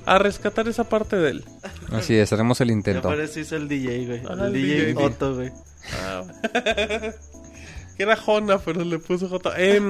a 0.06 0.18
rescatar 0.18 0.66
esa 0.68 0.84
parte 0.84 1.16
de 1.16 1.30
él. 1.30 1.44
Así 1.90 2.14
es, 2.16 2.32
haremos 2.32 2.60
el 2.62 2.70
intento. 2.70 3.02
parece 3.02 3.40
hizo 3.40 3.56
el 3.56 3.68
DJ, 3.68 4.06
güey. 4.06 4.22
El 4.46 4.52
DJ, 4.52 4.86
DJ. 4.86 5.04
Otto, 5.04 5.34
güey. 5.34 5.52
Ah, 6.00 6.24
que 7.96 8.02
era 8.02 8.16
Jona, 8.16 8.58
pero 8.58 8.84
le 8.84 8.98
puso 8.98 9.28
J. 9.28 9.52
Eh, 9.58 9.80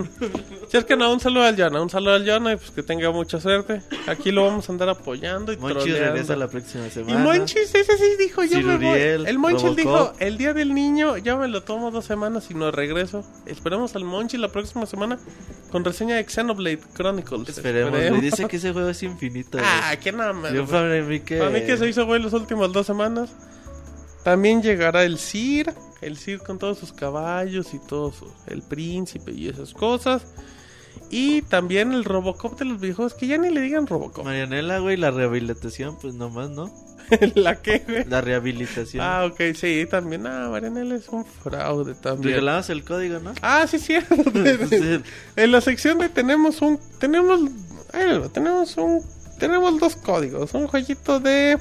no, 0.96 1.12
un 1.12 1.20
saludo 1.20 1.44
al 1.44 1.56
Jana, 1.56 1.80
un 1.80 1.90
saludo 1.90 2.14
al 2.14 2.26
Jana 2.26 2.52
y 2.52 2.56
pues 2.56 2.70
que 2.70 2.82
tenga 2.82 3.10
mucha 3.10 3.40
suerte. 3.40 3.82
Aquí 4.06 4.30
lo 4.30 4.44
vamos 4.44 4.68
a 4.68 4.72
andar 4.72 4.88
apoyando 4.88 5.52
y 5.52 5.56
Monchi 5.56 5.74
troleando. 5.74 6.12
regresa 6.12 6.36
la 6.36 6.48
próxima 6.48 6.86
Y 6.86 6.90
semana. 6.90 7.18
Monchis, 7.18 7.74
ese 7.74 7.96
sí 7.96 8.16
dijo, 8.18 8.42
yo 8.44 8.58
me 8.58 8.76
voy. 8.76 8.86
Ciruriel, 8.86 9.26
El 9.26 9.38
Monchis 9.38 9.76
dijo, 9.76 10.12
el 10.18 10.38
día 10.38 10.52
del 10.54 10.74
niño, 10.74 11.16
ya 11.18 11.36
me 11.36 11.48
lo 11.48 11.62
tomo 11.62 11.90
dos 11.90 12.04
semanas 12.04 12.50
y 12.50 12.54
no 12.54 12.70
regreso. 12.70 13.24
Esperemos 13.46 13.94
al 13.96 14.04
Monchi 14.04 14.36
la 14.36 14.48
próxima 14.48 14.86
semana 14.86 15.18
con 15.70 15.84
reseña 15.84 16.16
de 16.16 16.24
Xenoblade 16.24 16.80
Chronicles. 16.94 17.48
Esperemos, 17.48 17.90
güey. 17.90 18.20
Dice 18.20 18.46
que 18.46 18.56
ese 18.56 18.72
juego 18.72 18.88
es 18.88 19.02
infinito. 19.02 19.58
Ah, 19.60 19.94
qué 20.02 20.12
nada 20.12 20.32
más. 20.32 20.52
Yo 20.52 20.66
para 20.66 21.02
mí 21.02 21.20
que... 21.20 21.38
Para 21.38 21.50
mí 21.50 21.64
que 21.64 21.76
se 21.76 21.88
hizo 21.88 22.04
güey 22.06 22.22
las 22.22 22.32
últimas 22.32 22.72
dos 22.72 22.86
semanas. 22.86 23.30
También 24.22 24.62
llegará 24.62 25.02
el 25.04 25.18
Sir, 25.18 25.74
el 26.02 26.16
Sir 26.18 26.40
con 26.40 26.58
todos 26.58 26.78
sus 26.78 26.92
caballos 26.92 27.72
y 27.74 27.78
todo 27.78 28.12
su- 28.12 28.30
el 28.46 28.62
príncipe 28.62 29.32
y 29.32 29.48
esas 29.48 29.72
cosas. 29.72 30.26
Y 31.10 31.42
también 31.42 31.92
el 31.92 32.04
Robocop 32.04 32.58
de 32.58 32.64
los 32.66 32.80
videojuegos, 32.80 33.14
que 33.14 33.26
ya 33.26 33.38
ni 33.38 33.50
le 33.50 33.60
digan 33.60 33.86
Robocop. 33.86 34.24
Marianela, 34.24 34.78
güey, 34.78 34.96
la 34.96 35.10
rehabilitación, 35.10 35.96
pues 36.00 36.14
nomás, 36.14 36.50
¿no? 36.50 36.70
¿La 37.34 37.60
qué, 37.60 37.82
güey? 37.86 38.04
La 38.04 38.20
rehabilitación. 38.20 39.02
Ah, 39.04 39.24
ok, 39.30 39.54
sí, 39.54 39.86
también. 39.90 40.26
Ah, 40.26 40.48
Marianela 40.50 40.94
es 40.94 41.08
un 41.08 41.24
fraude 41.24 41.94
también. 41.94 42.34
Regalamos 42.36 42.70
el 42.70 42.84
código, 42.84 43.18
¿no? 43.20 43.32
Ah, 43.42 43.66
sí, 43.66 43.78
cierto. 43.78 44.14
Sí. 44.68 45.00
en 45.36 45.52
la 45.52 45.60
sección 45.60 45.98
de 45.98 46.08
tenemos 46.08 46.62
un... 46.62 46.78
Tenemos... 46.98 47.40
va, 47.42 48.28
tenemos 48.28 48.76
un... 48.76 49.02
Tenemos 49.38 49.78
dos 49.80 49.96
códigos. 49.96 50.54
Un 50.54 50.66
jueguito 50.68 51.20
de... 51.20 51.58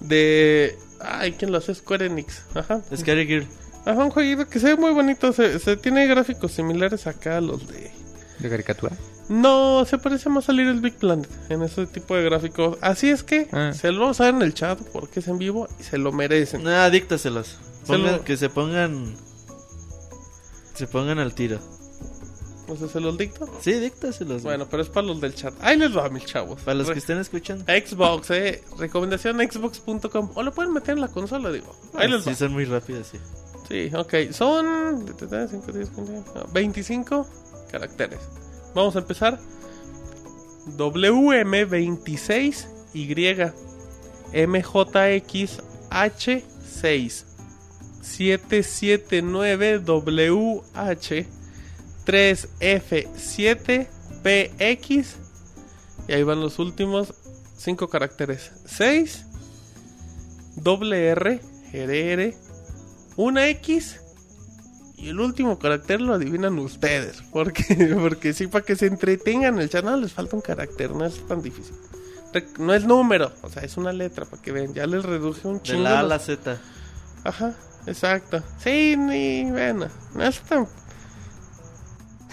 De... 0.00 0.78
Ay, 1.00 1.32
¿quién 1.32 1.52
lo 1.52 1.58
hace? 1.58 1.74
Square 1.74 2.06
Enix. 2.06 2.42
Ajá. 2.54 2.80
Scary 2.96 3.26
Girl. 3.26 3.46
Ajá, 3.84 4.04
un 4.04 4.10
jueguito 4.10 4.46
que 4.48 4.58
se 4.60 4.66
ve 4.68 4.76
muy 4.76 4.90
bonito. 4.92 5.32
Se, 5.32 5.58
se 5.58 5.76
tiene 5.76 6.06
gráficos 6.06 6.52
similares 6.52 7.06
acá 7.06 7.38
a 7.38 7.40
los 7.40 7.66
de... 7.68 7.90
¿De 8.38 8.48
caricatura? 8.48 8.92
No, 9.28 9.84
se 9.84 9.98
parece 9.98 10.28
más 10.28 10.48
a 10.48 10.52
Little 10.52 10.80
Big 10.80 10.94
Planet 10.94 11.28
en 11.48 11.62
ese 11.62 11.86
tipo 11.86 12.14
de 12.16 12.24
gráficos. 12.24 12.78
Así 12.80 13.10
es 13.10 13.22
que 13.22 13.48
Ah. 13.52 13.72
se 13.74 13.90
lo 13.92 14.00
vamos 14.00 14.20
a 14.20 14.24
ver 14.24 14.34
en 14.34 14.42
el 14.42 14.54
chat 14.54 14.78
porque 14.92 15.20
es 15.20 15.28
en 15.28 15.38
vivo 15.38 15.68
y 15.78 15.82
se 15.82 15.98
lo 15.98 16.12
merecen. 16.12 16.62
Nada, 16.62 16.88
díctaselos. 16.90 17.58
Se 17.84 17.92
Pongan- 17.92 18.16
lo- 18.18 18.24
Que 18.24 18.36
se 18.36 18.48
pongan... 18.48 19.14
Se 20.74 20.86
pongan 20.86 21.18
al 21.18 21.34
tiro. 21.34 21.58
O 22.68 22.76
sea, 22.76 22.86
se 22.88 23.00
los 23.00 23.16
dicto. 23.16 23.48
Sí, 23.62 23.72
díctaselos. 23.72 24.42
Bueno, 24.42 24.66
pero 24.70 24.82
es 24.82 24.88
para 24.90 25.06
los 25.06 25.18
del 25.20 25.34
chat. 25.34 25.54
Ahí 25.60 25.78
les 25.78 25.96
va, 25.96 26.08
mis 26.10 26.26
chavos. 26.26 26.60
Para 26.62 26.74
los 26.76 26.86
Re- 26.88 26.92
que 26.94 26.98
estén 26.98 27.18
escuchando. 27.18 27.64
Xbox, 27.64 28.30
eh. 28.30 28.62
Recomendación 28.78 29.38
xbox.com. 29.38 30.30
O 30.34 30.42
lo 30.42 30.52
pueden 30.52 30.72
meter 30.74 30.94
en 30.96 31.00
la 31.00 31.08
consola, 31.08 31.50
digo. 31.50 31.74
Ahí 31.94 32.08
les 32.10 32.20
va. 32.20 32.24
Sí, 32.32 32.34
son 32.34 32.52
muy 32.52 32.64
rápidos, 32.66 33.06
sí. 33.08 33.18
Sí, 33.68 33.90
ok. 33.94 34.14
Son 34.32 35.06
5, 35.06 35.26
10, 35.72 35.88
15, 35.90 36.22
25. 36.52 37.26
caracteres. 37.70 38.18
Vamos 38.74 38.96
a 38.96 38.98
empezar. 39.00 39.38
WM26Y 40.76 43.52
MJXH6 44.32 47.24
779WH 50.08 51.26
3F7PX 52.08 55.06
y 56.08 56.12
ahí 56.12 56.22
van 56.22 56.40
los 56.40 56.58
últimos 56.58 57.12
5 57.58 57.88
caracteres. 57.88 58.52
6 58.64 59.24
doble 60.56 61.08
R, 61.08 61.40
RR, 61.72 62.34
una 63.16 63.48
X 63.48 64.00
y 64.96 65.10
el 65.10 65.20
último 65.20 65.58
carácter 65.58 66.00
lo 66.00 66.14
adivinan 66.14 66.58
ustedes. 66.58 67.22
Porque, 67.32 67.94
porque 67.94 68.32
sí, 68.32 68.46
para 68.48 68.64
que 68.64 68.74
se 68.74 68.86
entretengan 68.86 69.58
el 69.60 69.70
canal 69.70 70.00
les 70.00 70.12
falta 70.12 70.34
un 70.34 70.42
carácter, 70.42 70.90
no 70.92 71.04
es 71.04 71.24
tan 71.28 71.42
difícil. 71.42 71.74
No 72.58 72.74
es 72.74 72.84
número, 72.84 73.32
o 73.42 73.48
sea, 73.48 73.62
es 73.62 73.76
una 73.76 73.92
letra 73.92 74.24
para 74.24 74.42
que 74.42 74.52
vean. 74.52 74.74
Ya 74.74 74.86
les 74.86 75.04
reduje 75.04 75.46
un 75.46 75.58
De 75.58 75.62
chingo. 75.62 75.82
la 75.82 75.98
A 75.98 76.00
a 76.00 76.02
la 76.02 76.18
Z. 76.18 76.58
Ajá, 77.24 77.54
exacto. 77.86 78.42
Sí, 78.62 78.96
ni 78.96 79.50
bueno, 79.50 79.88
no 80.14 80.24
es 80.24 80.40
tan. 80.40 80.66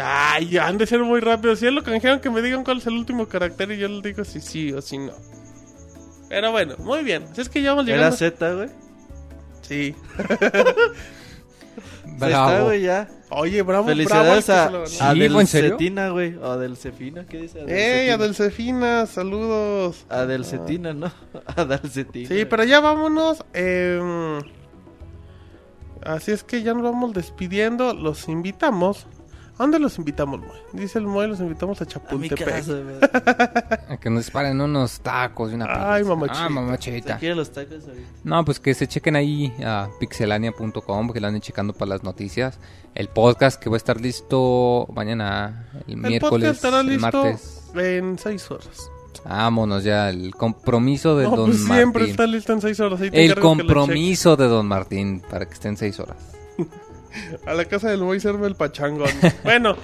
Ay, 0.00 0.56
han 0.58 0.78
de 0.78 0.86
ser 0.86 1.00
muy 1.02 1.20
rápido. 1.20 1.56
Si 1.56 1.64
ya 1.64 1.70
lo 1.70 1.82
canjearon, 1.82 2.20
que 2.20 2.30
me 2.30 2.40
digan 2.42 2.64
cuál 2.64 2.78
es 2.78 2.86
el 2.86 2.94
último 2.94 3.26
carácter 3.26 3.70
y 3.72 3.78
yo 3.78 3.88
les 3.88 4.02
digo 4.02 4.24
si 4.24 4.40
sí 4.40 4.72
o 4.72 4.80
si 4.80 4.98
no. 4.98 5.12
Pero 6.28 6.52
bueno, 6.52 6.74
muy 6.78 7.02
bien. 7.02 7.24
Si 7.34 7.40
es 7.40 7.48
que 7.48 7.62
ya 7.62 7.70
vamos 7.72 7.88
Era 7.88 7.96
llegando. 8.10 8.16
Z, 8.16 8.54
güey. 8.54 8.68
Sí. 9.62 9.94
Ahí 12.20 12.32
está, 12.32 12.62
güey, 12.62 12.82
ya. 12.82 13.08
Oye, 13.30 13.62
bravo, 13.62 13.86
Felicidades 13.88 14.46
bravo. 14.46 14.78
a, 14.78 14.80
al 14.80 14.84
que 14.84 14.90
se 14.90 15.00
lo 15.00 15.00
ganó. 15.00 15.10
a 15.10 15.14
Sí, 15.14 15.18
Del 15.20 15.32
¿fue 15.32 15.40
en 15.42 15.46
serio? 15.46 15.70
Cetina, 15.70 16.08
güey. 16.10 16.34
O 16.36 16.56
Del 16.58 16.76
Cefina, 16.76 17.26
¿qué 17.26 17.38
dice? 17.42 17.60
¡Ey, 17.60 18.10
Adelcetina. 18.10 18.14
Adelcefina! 18.14 19.06
Saludos. 19.06 20.06
A 20.08 20.26
Del 20.26 20.44
Cetina, 20.44 20.94
¿no? 20.94 21.12
A 21.56 21.64
Del 21.64 21.90
Cetina. 21.90 22.28
Sí, 22.28 22.44
pero 22.46 22.64
ya 22.64 22.80
vámonos. 22.80 23.44
em, 23.52 24.40
así 26.04 26.32
es 26.32 26.42
que 26.42 26.62
ya 26.62 26.74
nos 26.74 26.82
vamos 26.82 27.12
despidiendo. 27.12 27.94
Los 27.94 28.28
invitamos. 28.28 29.06
¿A 29.58 29.64
dónde 29.64 29.80
los 29.80 29.98
invitamos, 29.98 30.38
Moy? 30.38 30.56
Dice 30.72 31.00
el 31.00 31.06
Moy, 31.06 31.26
los 31.26 31.40
invitamos 31.40 31.80
a 31.80 31.84
A 31.84 31.86
mi 31.86 31.90
Chapultepec. 32.28 32.44
casa. 32.44 32.72
A 33.88 33.96
que 33.96 34.08
nos 34.08 34.24
disparen 34.24 34.60
unos 34.60 35.00
tacos 35.00 35.50
y 35.50 35.54
una 35.56 35.66
pizza. 35.66 35.94
Ay, 35.94 36.04
mamachita. 36.04 36.44
Ah, 36.44 36.48
¿Se 36.48 36.54
mamachita. 36.54 37.18
quieren 37.18 37.38
los 37.38 37.50
tacos 37.50 37.84
ahorita? 37.88 38.06
No, 38.22 38.44
pues 38.44 38.60
que 38.60 38.72
se 38.74 38.86
chequen 38.86 39.16
ahí 39.16 39.52
a 39.64 39.88
pixelania.com, 39.98 41.10
que 41.10 41.20
lo 41.20 41.26
anden 41.26 41.40
checando 41.42 41.72
para 41.72 41.88
las 41.90 42.04
noticias. 42.04 42.58
El 42.94 43.08
podcast 43.08 43.60
que 43.60 43.68
va 43.68 43.74
a 43.74 43.78
estar 43.78 44.00
listo 44.00 44.86
mañana, 44.94 45.66
el, 45.86 45.94
El 45.94 45.96
miércoles, 45.98 46.30
podcast 46.30 46.54
estará 46.54 46.80
el 46.80 46.86
listo 46.86 47.22
martes. 47.24 47.62
en 47.74 48.18
seis 48.18 48.50
horas. 48.52 48.90
Vámonos 49.24 49.82
ya, 49.82 50.08
el 50.10 50.34
compromiso 50.36 51.16
de 51.16 51.24
No, 51.24 51.34
Don 51.36 51.46
pues 51.50 51.64
siempre 51.64 52.02
Martín. 52.02 52.10
está 52.10 52.26
listo 52.28 52.52
en 52.52 52.60
seis 52.60 52.78
horas. 52.78 53.00
Ahí 53.00 53.10
te 53.10 53.24
El 53.24 53.34
compromiso 53.34 54.36
de 54.36 54.46
Don 54.46 54.66
Martín 54.66 55.20
para 55.28 55.46
que 55.46 55.54
estén 55.54 55.76
seis 55.76 55.98
horas. 55.98 56.16
A 57.46 57.54
la 57.54 57.64
casa 57.64 57.90
del 57.90 58.00
Moy 58.00 58.20
serve 58.20 58.46
el 58.46 58.54
pachangón. 58.54 59.10
bueno, 59.44 59.76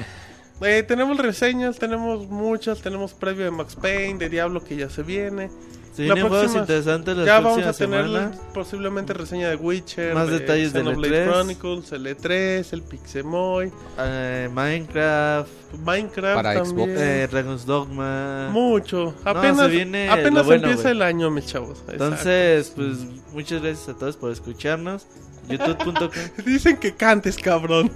eh, 0.60 0.82
tenemos 0.86 1.18
reseñas, 1.18 1.78
tenemos 1.78 2.28
muchas. 2.28 2.80
Tenemos 2.80 3.14
previo 3.14 3.44
de 3.44 3.50
Max 3.50 3.76
Payne, 3.76 4.18
de 4.18 4.28
Diablo 4.28 4.62
que 4.62 4.76
ya 4.76 4.90
se 4.90 5.02
viene. 5.02 5.50
Se 5.94 6.02
vienen 6.02 6.28
juegos 6.28 6.54
interesantes 6.56 7.16
la 7.16 7.24
ya 7.24 7.40
vamos 7.40 7.64
a 7.64 7.72
tener 7.72 8.30
posiblemente 8.52 9.12
reseña 9.12 9.48
de 9.50 9.56
Witcher, 9.56 10.12
Más 10.14 10.26
de 10.28 10.40
detalles 10.40 10.72
Xenoblade 10.72 11.24
E3. 11.26 11.30
Chronicles, 11.30 11.92
el 11.92 12.06
E3, 12.06 12.72
el 12.72 12.82
Pixemoy, 12.82 13.72
Eh, 13.98 14.48
Minecraft, 14.52 15.48
Minecraft 15.84 16.34
Para 16.34 16.54
también. 16.54 16.88
Xbox. 16.90 17.00
eh, 17.00 17.28
Dragon's 17.30 17.64
Dogma. 17.66 18.48
Mucho. 18.50 19.14
Apenas, 19.24 19.58
se 19.58 19.68
viene 19.68 20.08
apenas 20.10 20.44
bueno, 20.44 20.64
empieza 20.66 20.82
güey. 20.88 20.94
el 20.96 21.02
año, 21.02 21.30
mis 21.30 21.46
chavos. 21.46 21.82
Entonces, 21.88 22.72
pues 22.74 22.98
muchas 23.32 23.62
gracias 23.62 23.88
a 23.88 23.94
todos 23.96 24.16
por 24.16 24.32
escucharnos. 24.32 25.06
YouTube.com. 25.48 26.06
Exacto. 26.06 26.42
Dicen 26.46 26.76
que 26.78 26.94
cantes, 26.94 27.36
cabrón. 27.36 27.92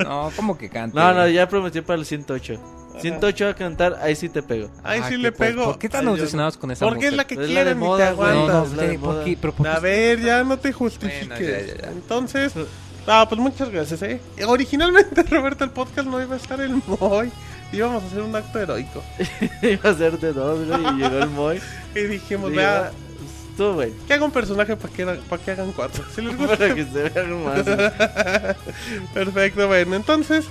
No, 0.00 0.30
¿cómo 0.36 0.58
que 0.58 0.68
canta? 0.68 1.00
No, 1.00 1.18
no, 1.20 1.28
ya 1.28 1.48
prometí 1.48 1.80
para 1.80 1.98
el 2.00 2.04
108. 2.04 2.60
108 3.00 3.48
a 3.48 3.54
cantar, 3.54 3.98
ahí 4.02 4.14
sí 4.16 4.28
te 4.28 4.42
pego. 4.42 4.70
Ahí 4.82 5.00
Ah, 5.02 5.08
sí 5.08 5.16
le 5.16 5.32
pues, 5.32 5.50
pego. 5.50 5.64
¿Por 5.64 5.78
qué 5.78 5.88
tan 5.88 6.06
obsesionados 6.08 6.56
con 6.56 6.70
esa 6.70 6.84
Porque 6.86 7.08
es 7.08 7.12
la 7.14 7.26
que 7.26 7.36
quieren 7.36 7.78
y 7.78 7.80
te 7.80 7.86
güey. 7.86 8.02
Aguantas. 8.02 8.46
no, 8.48 8.64
es 8.64 8.72
la 8.72 8.82
de 8.82 8.98
¿por 8.98 9.14
moda. 9.14 9.24
qué? 9.24 9.38
Pero 9.40 9.52
¿por 9.54 9.66
qué 9.66 9.72
A 9.72 9.78
ver, 9.80 10.20
ya 10.20 10.44
no 10.44 10.58
te 10.58 10.72
justifiques. 10.72 11.28
Bueno, 11.28 11.44
ya, 11.46 11.60
ya, 11.74 11.82
ya. 11.82 11.88
Entonces, 11.90 12.52
ah, 13.06 13.26
pues 13.28 13.40
muchas 13.40 13.70
gracias, 13.70 14.02
eh. 14.02 14.20
Originalmente, 14.46 15.22
Roberto, 15.30 15.64
el 15.64 15.70
podcast 15.70 16.08
no 16.08 16.22
iba 16.22 16.34
a 16.34 16.38
estar 16.38 16.60
el 16.60 16.80
Moy. 16.86 17.30
Íbamos 17.72 18.02
a 18.02 18.06
hacer 18.06 18.22
un 18.22 18.34
acto 18.34 18.58
heroico. 18.58 19.02
Iba 19.62 19.90
a 19.90 19.94
ser 19.94 20.18
de 20.18 20.32
dos, 20.32 20.66
güey, 20.66 20.80
y 20.94 21.02
llegó 21.02 21.18
el 21.18 21.30
Moy. 21.30 21.60
Y 21.94 22.00
dijimos, 22.00 22.50
vea, 22.52 22.92
Estuvo 23.50 23.72
bueno. 23.74 23.92
que 24.06 24.14
haga 24.14 24.24
un 24.24 24.30
personaje 24.30 24.76
para 24.76 24.92
que, 24.94 25.04
pa' 25.04 25.38
que 25.38 25.50
hagan 25.50 25.72
cuatro. 25.72 26.04
Si 26.14 26.22
les 26.22 26.36
gusta, 26.36 26.56
Para 26.56 26.74
que 26.76 26.84
se 26.84 27.08
vean 27.08 27.44
más. 27.44 27.64
Perfecto, 29.12 29.66
bueno, 29.66 29.96
entonces 29.96 30.46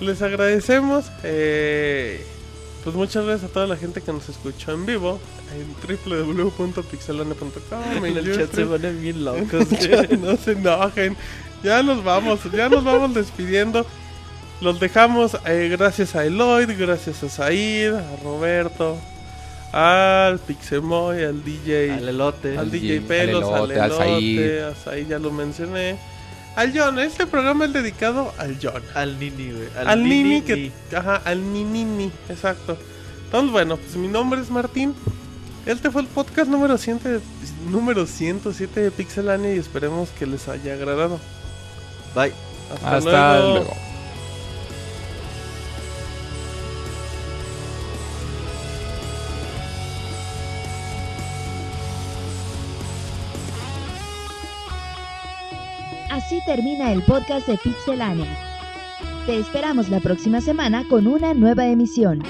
les 0.00 0.22
agradecemos. 0.22 1.06
eh, 1.24 2.24
pues 2.84 2.94
muchas 2.96 3.24
gracias 3.26 3.50
a 3.50 3.52
toda 3.52 3.66
la 3.66 3.76
gente 3.76 4.00
que 4.00 4.12
nos 4.12 4.28
escuchó 4.28 4.72
en 4.72 4.86
vivo 4.86 5.18
en 5.52 5.66
www.pixelane.com. 6.06 8.04
En 8.04 8.16
el 8.16 8.36
chat 8.36 8.54
se 8.54 8.64
ponen 8.64 9.00
bien 9.02 9.24
locos. 9.26 9.68
Ya 9.80 10.02
no 10.16 10.36
se 10.36 10.52
enojen. 10.52 11.16
Ya 11.62 11.82
nos 11.82 12.04
vamos, 12.04 12.40
ya 12.52 12.68
nos 12.68 12.84
vamos 12.84 13.14
despidiendo. 13.14 13.84
Los 14.60 14.80
dejamos 14.80 15.36
eh, 15.46 15.68
gracias 15.76 16.14
a 16.16 16.24
Eloyd, 16.24 16.70
gracias 16.78 17.22
a 17.22 17.28
Said, 17.28 17.94
a 17.94 18.16
Roberto, 18.24 18.96
al 19.72 20.38
Pixemoy, 20.38 21.24
al 21.24 21.44
DJ. 21.44 21.92
Al 21.92 22.08
elote. 22.08 22.56
Al 22.58 22.70
DJ 22.70 23.00
Pelos, 23.02 23.44
al 23.44 23.54
al 23.54 23.70
Elote, 23.70 23.80
al 23.80 23.92
Said. 23.92 24.38
Elote, 24.38 24.62
a 24.62 24.74
Said 24.74 25.06
ya 25.08 25.18
lo 25.18 25.30
mencioné. 25.30 25.98
Al 26.58 26.72
John, 26.76 26.98
este 26.98 27.26
programa 27.26 27.66
es 27.66 27.72
dedicado 27.72 28.34
al 28.36 28.58
John. 28.60 28.82
Al 28.94 29.18
Nini, 29.18 29.52
güey. 29.52 29.68
Al, 29.86 30.02
Nini, 30.02 30.22
Nini 30.24 30.42
que... 30.42 30.72
Ajá, 30.96 31.22
al 31.24 31.52
Ninini, 31.52 32.10
exacto. 32.28 32.76
Entonces, 33.26 33.52
bueno, 33.52 33.76
pues 33.76 33.94
mi 33.96 34.08
nombre 34.08 34.40
es 34.40 34.50
Martín. 34.50 34.94
Este 35.66 35.90
fue 35.90 36.02
el 36.02 36.08
podcast 36.08 36.50
número 36.50 36.76
100 36.76 36.98
de- 37.04 37.20
número 37.70 38.06
107 38.06 38.80
de 38.80 38.90
Pixelania 38.90 39.54
y 39.54 39.58
esperemos 39.58 40.08
que 40.18 40.26
les 40.26 40.48
haya 40.48 40.72
agradado. 40.74 41.20
Bye. 42.14 42.32
Hasta, 42.74 42.96
Hasta 42.96 43.38
luego. 43.38 43.52
luego. 43.52 43.76
Así 56.18 56.40
termina 56.44 56.92
el 56.92 57.00
podcast 57.04 57.46
de 57.46 57.56
Pixelania. 57.56 58.26
Te 59.24 59.38
esperamos 59.38 59.88
la 59.88 60.00
próxima 60.00 60.40
semana 60.40 60.82
con 60.88 61.06
una 61.06 61.32
nueva 61.32 61.68
emisión. 61.68 62.24